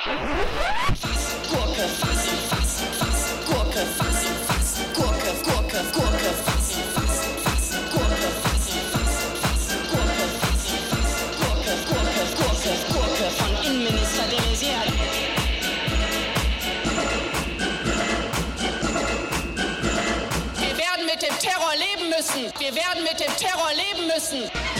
Fast, 1.01 1.50
Gurke, 1.50 1.88
fast, 1.88 2.30
fast, 2.50 2.82
fast. 3.00 3.45
Gurke, 3.48 3.84
fast, 3.98 4.27
fast. 4.45 4.77
Gurke, 4.93 5.32
Gurke, 5.42 5.82
Gurke, 5.92 6.30
fast, 6.45 6.74
fast, 6.93 7.26
fast. 7.42 7.74
Gurke, 7.90 8.27
fast, 8.43 8.69
fast, 8.92 9.26
fast. 9.42 9.72
Gurke, 9.90 10.26
fast, 10.42 10.69
fast. 10.92 11.18
Gurke, 11.40 11.74
Gurke, 11.90 12.24
Gurke, 12.38 12.72
Gurke 12.93 13.27
von 13.38 13.51
Innenminister 13.66 14.26
de 14.30 14.40
Maizière. 14.45 14.92
Wir 20.60 20.77
werden 20.77 21.06
mit 21.08 21.22
dem 21.24 21.40
Terror 21.40 21.74
leben 21.76 22.10
müssen. 22.10 22.53
Wir 22.60 22.76
werden 22.76 23.03
mit 23.03 23.19
dem 23.19 23.35
Terror 23.35 23.72
leben 23.74 24.06
müssen 24.06 24.70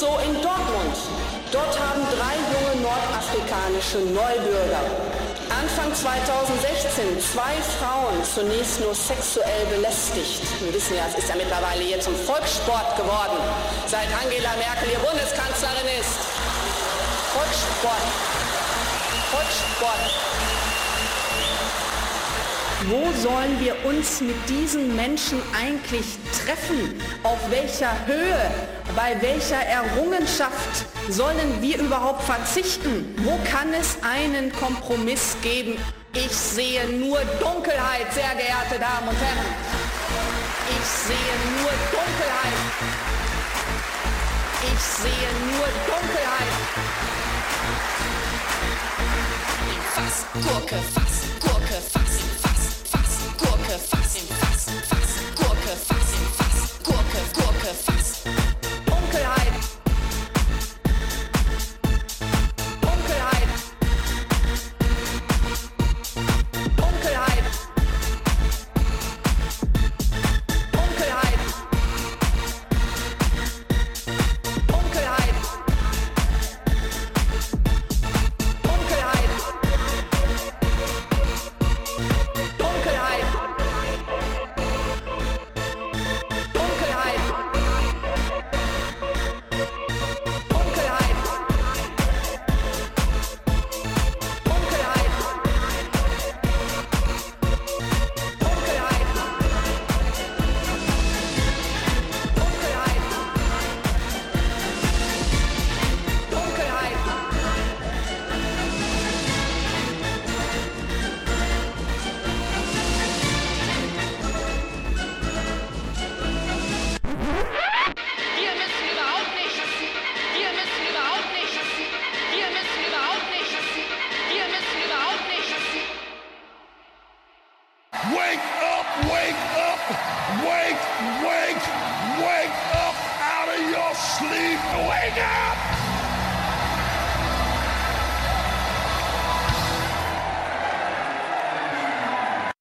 so 0.00 0.16
in 0.24 0.32
Dortmund. 0.40 0.96
Dort 1.52 1.76
haben 1.78 2.00
drei 2.16 2.36
junge 2.52 2.80
nordafrikanische 2.80 3.98
Neubürger 4.16 4.84
Anfang 5.50 5.92
2016 5.92 7.20
zwei 7.20 7.52
Frauen 7.76 8.16
zunächst 8.24 8.80
nur 8.80 8.94
sexuell 8.94 9.66
belästigt. 9.66 10.40
Wir 10.62 10.72
wissen 10.72 10.96
ja, 10.96 11.04
es 11.06 11.18
ist 11.18 11.28
ja 11.28 11.36
mittlerweile 11.36 11.82
hier 11.82 12.00
zum 12.00 12.14
Volkssport 12.16 12.96
geworden, 12.96 13.36
seit 13.86 14.08
Angela 14.24 14.56
Merkel 14.56 14.88
ihr 14.88 15.02
Bundeskanzlerin 15.04 15.88
ist. 16.00 16.16
Volkssport. 17.36 18.06
Volkssport. 19.32 20.49
Wo 22.88 23.12
sollen 23.20 23.60
wir 23.60 23.76
uns 23.84 24.22
mit 24.22 24.36
diesen 24.48 24.96
Menschen 24.96 25.42
eigentlich 25.54 26.06
treffen? 26.44 26.98
Auf 27.22 27.38
welcher 27.50 27.92
Höhe? 28.06 28.50
Bei 28.96 29.20
welcher 29.20 29.60
Errungenschaft 29.60 30.86
sollen 31.10 31.60
wir 31.60 31.78
überhaupt 31.78 32.22
verzichten? 32.22 33.14
Wo 33.18 33.38
kann 33.50 33.74
es 33.74 33.98
einen 34.02 34.50
Kompromiss 34.52 35.36
geben? 35.42 35.76
Ich 36.14 36.32
sehe 36.32 36.88
nur 36.88 37.18
Dunkelheit, 37.38 38.12
sehr 38.14 38.34
geehrte 38.34 38.80
Damen 38.80 39.08
und 39.08 39.16
Herren. 39.16 39.46
Ich 40.70 40.86
sehe 40.86 41.34
nur 41.60 41.70
Dunkelheit. 41.92 42.58
Ich 44.72 44.80
sehe 44.80 45.30
nur 45.52 45.66
Dunkelheit. 45.86 46.30
Fass, 49.94 50.24
Gurke, 50.32 50.76
Fass, 50.94 51.20
Gurke, 51.40 51.82
Fass, 51.92 52.39
fast 53.80 54.30
and 54.30 54.39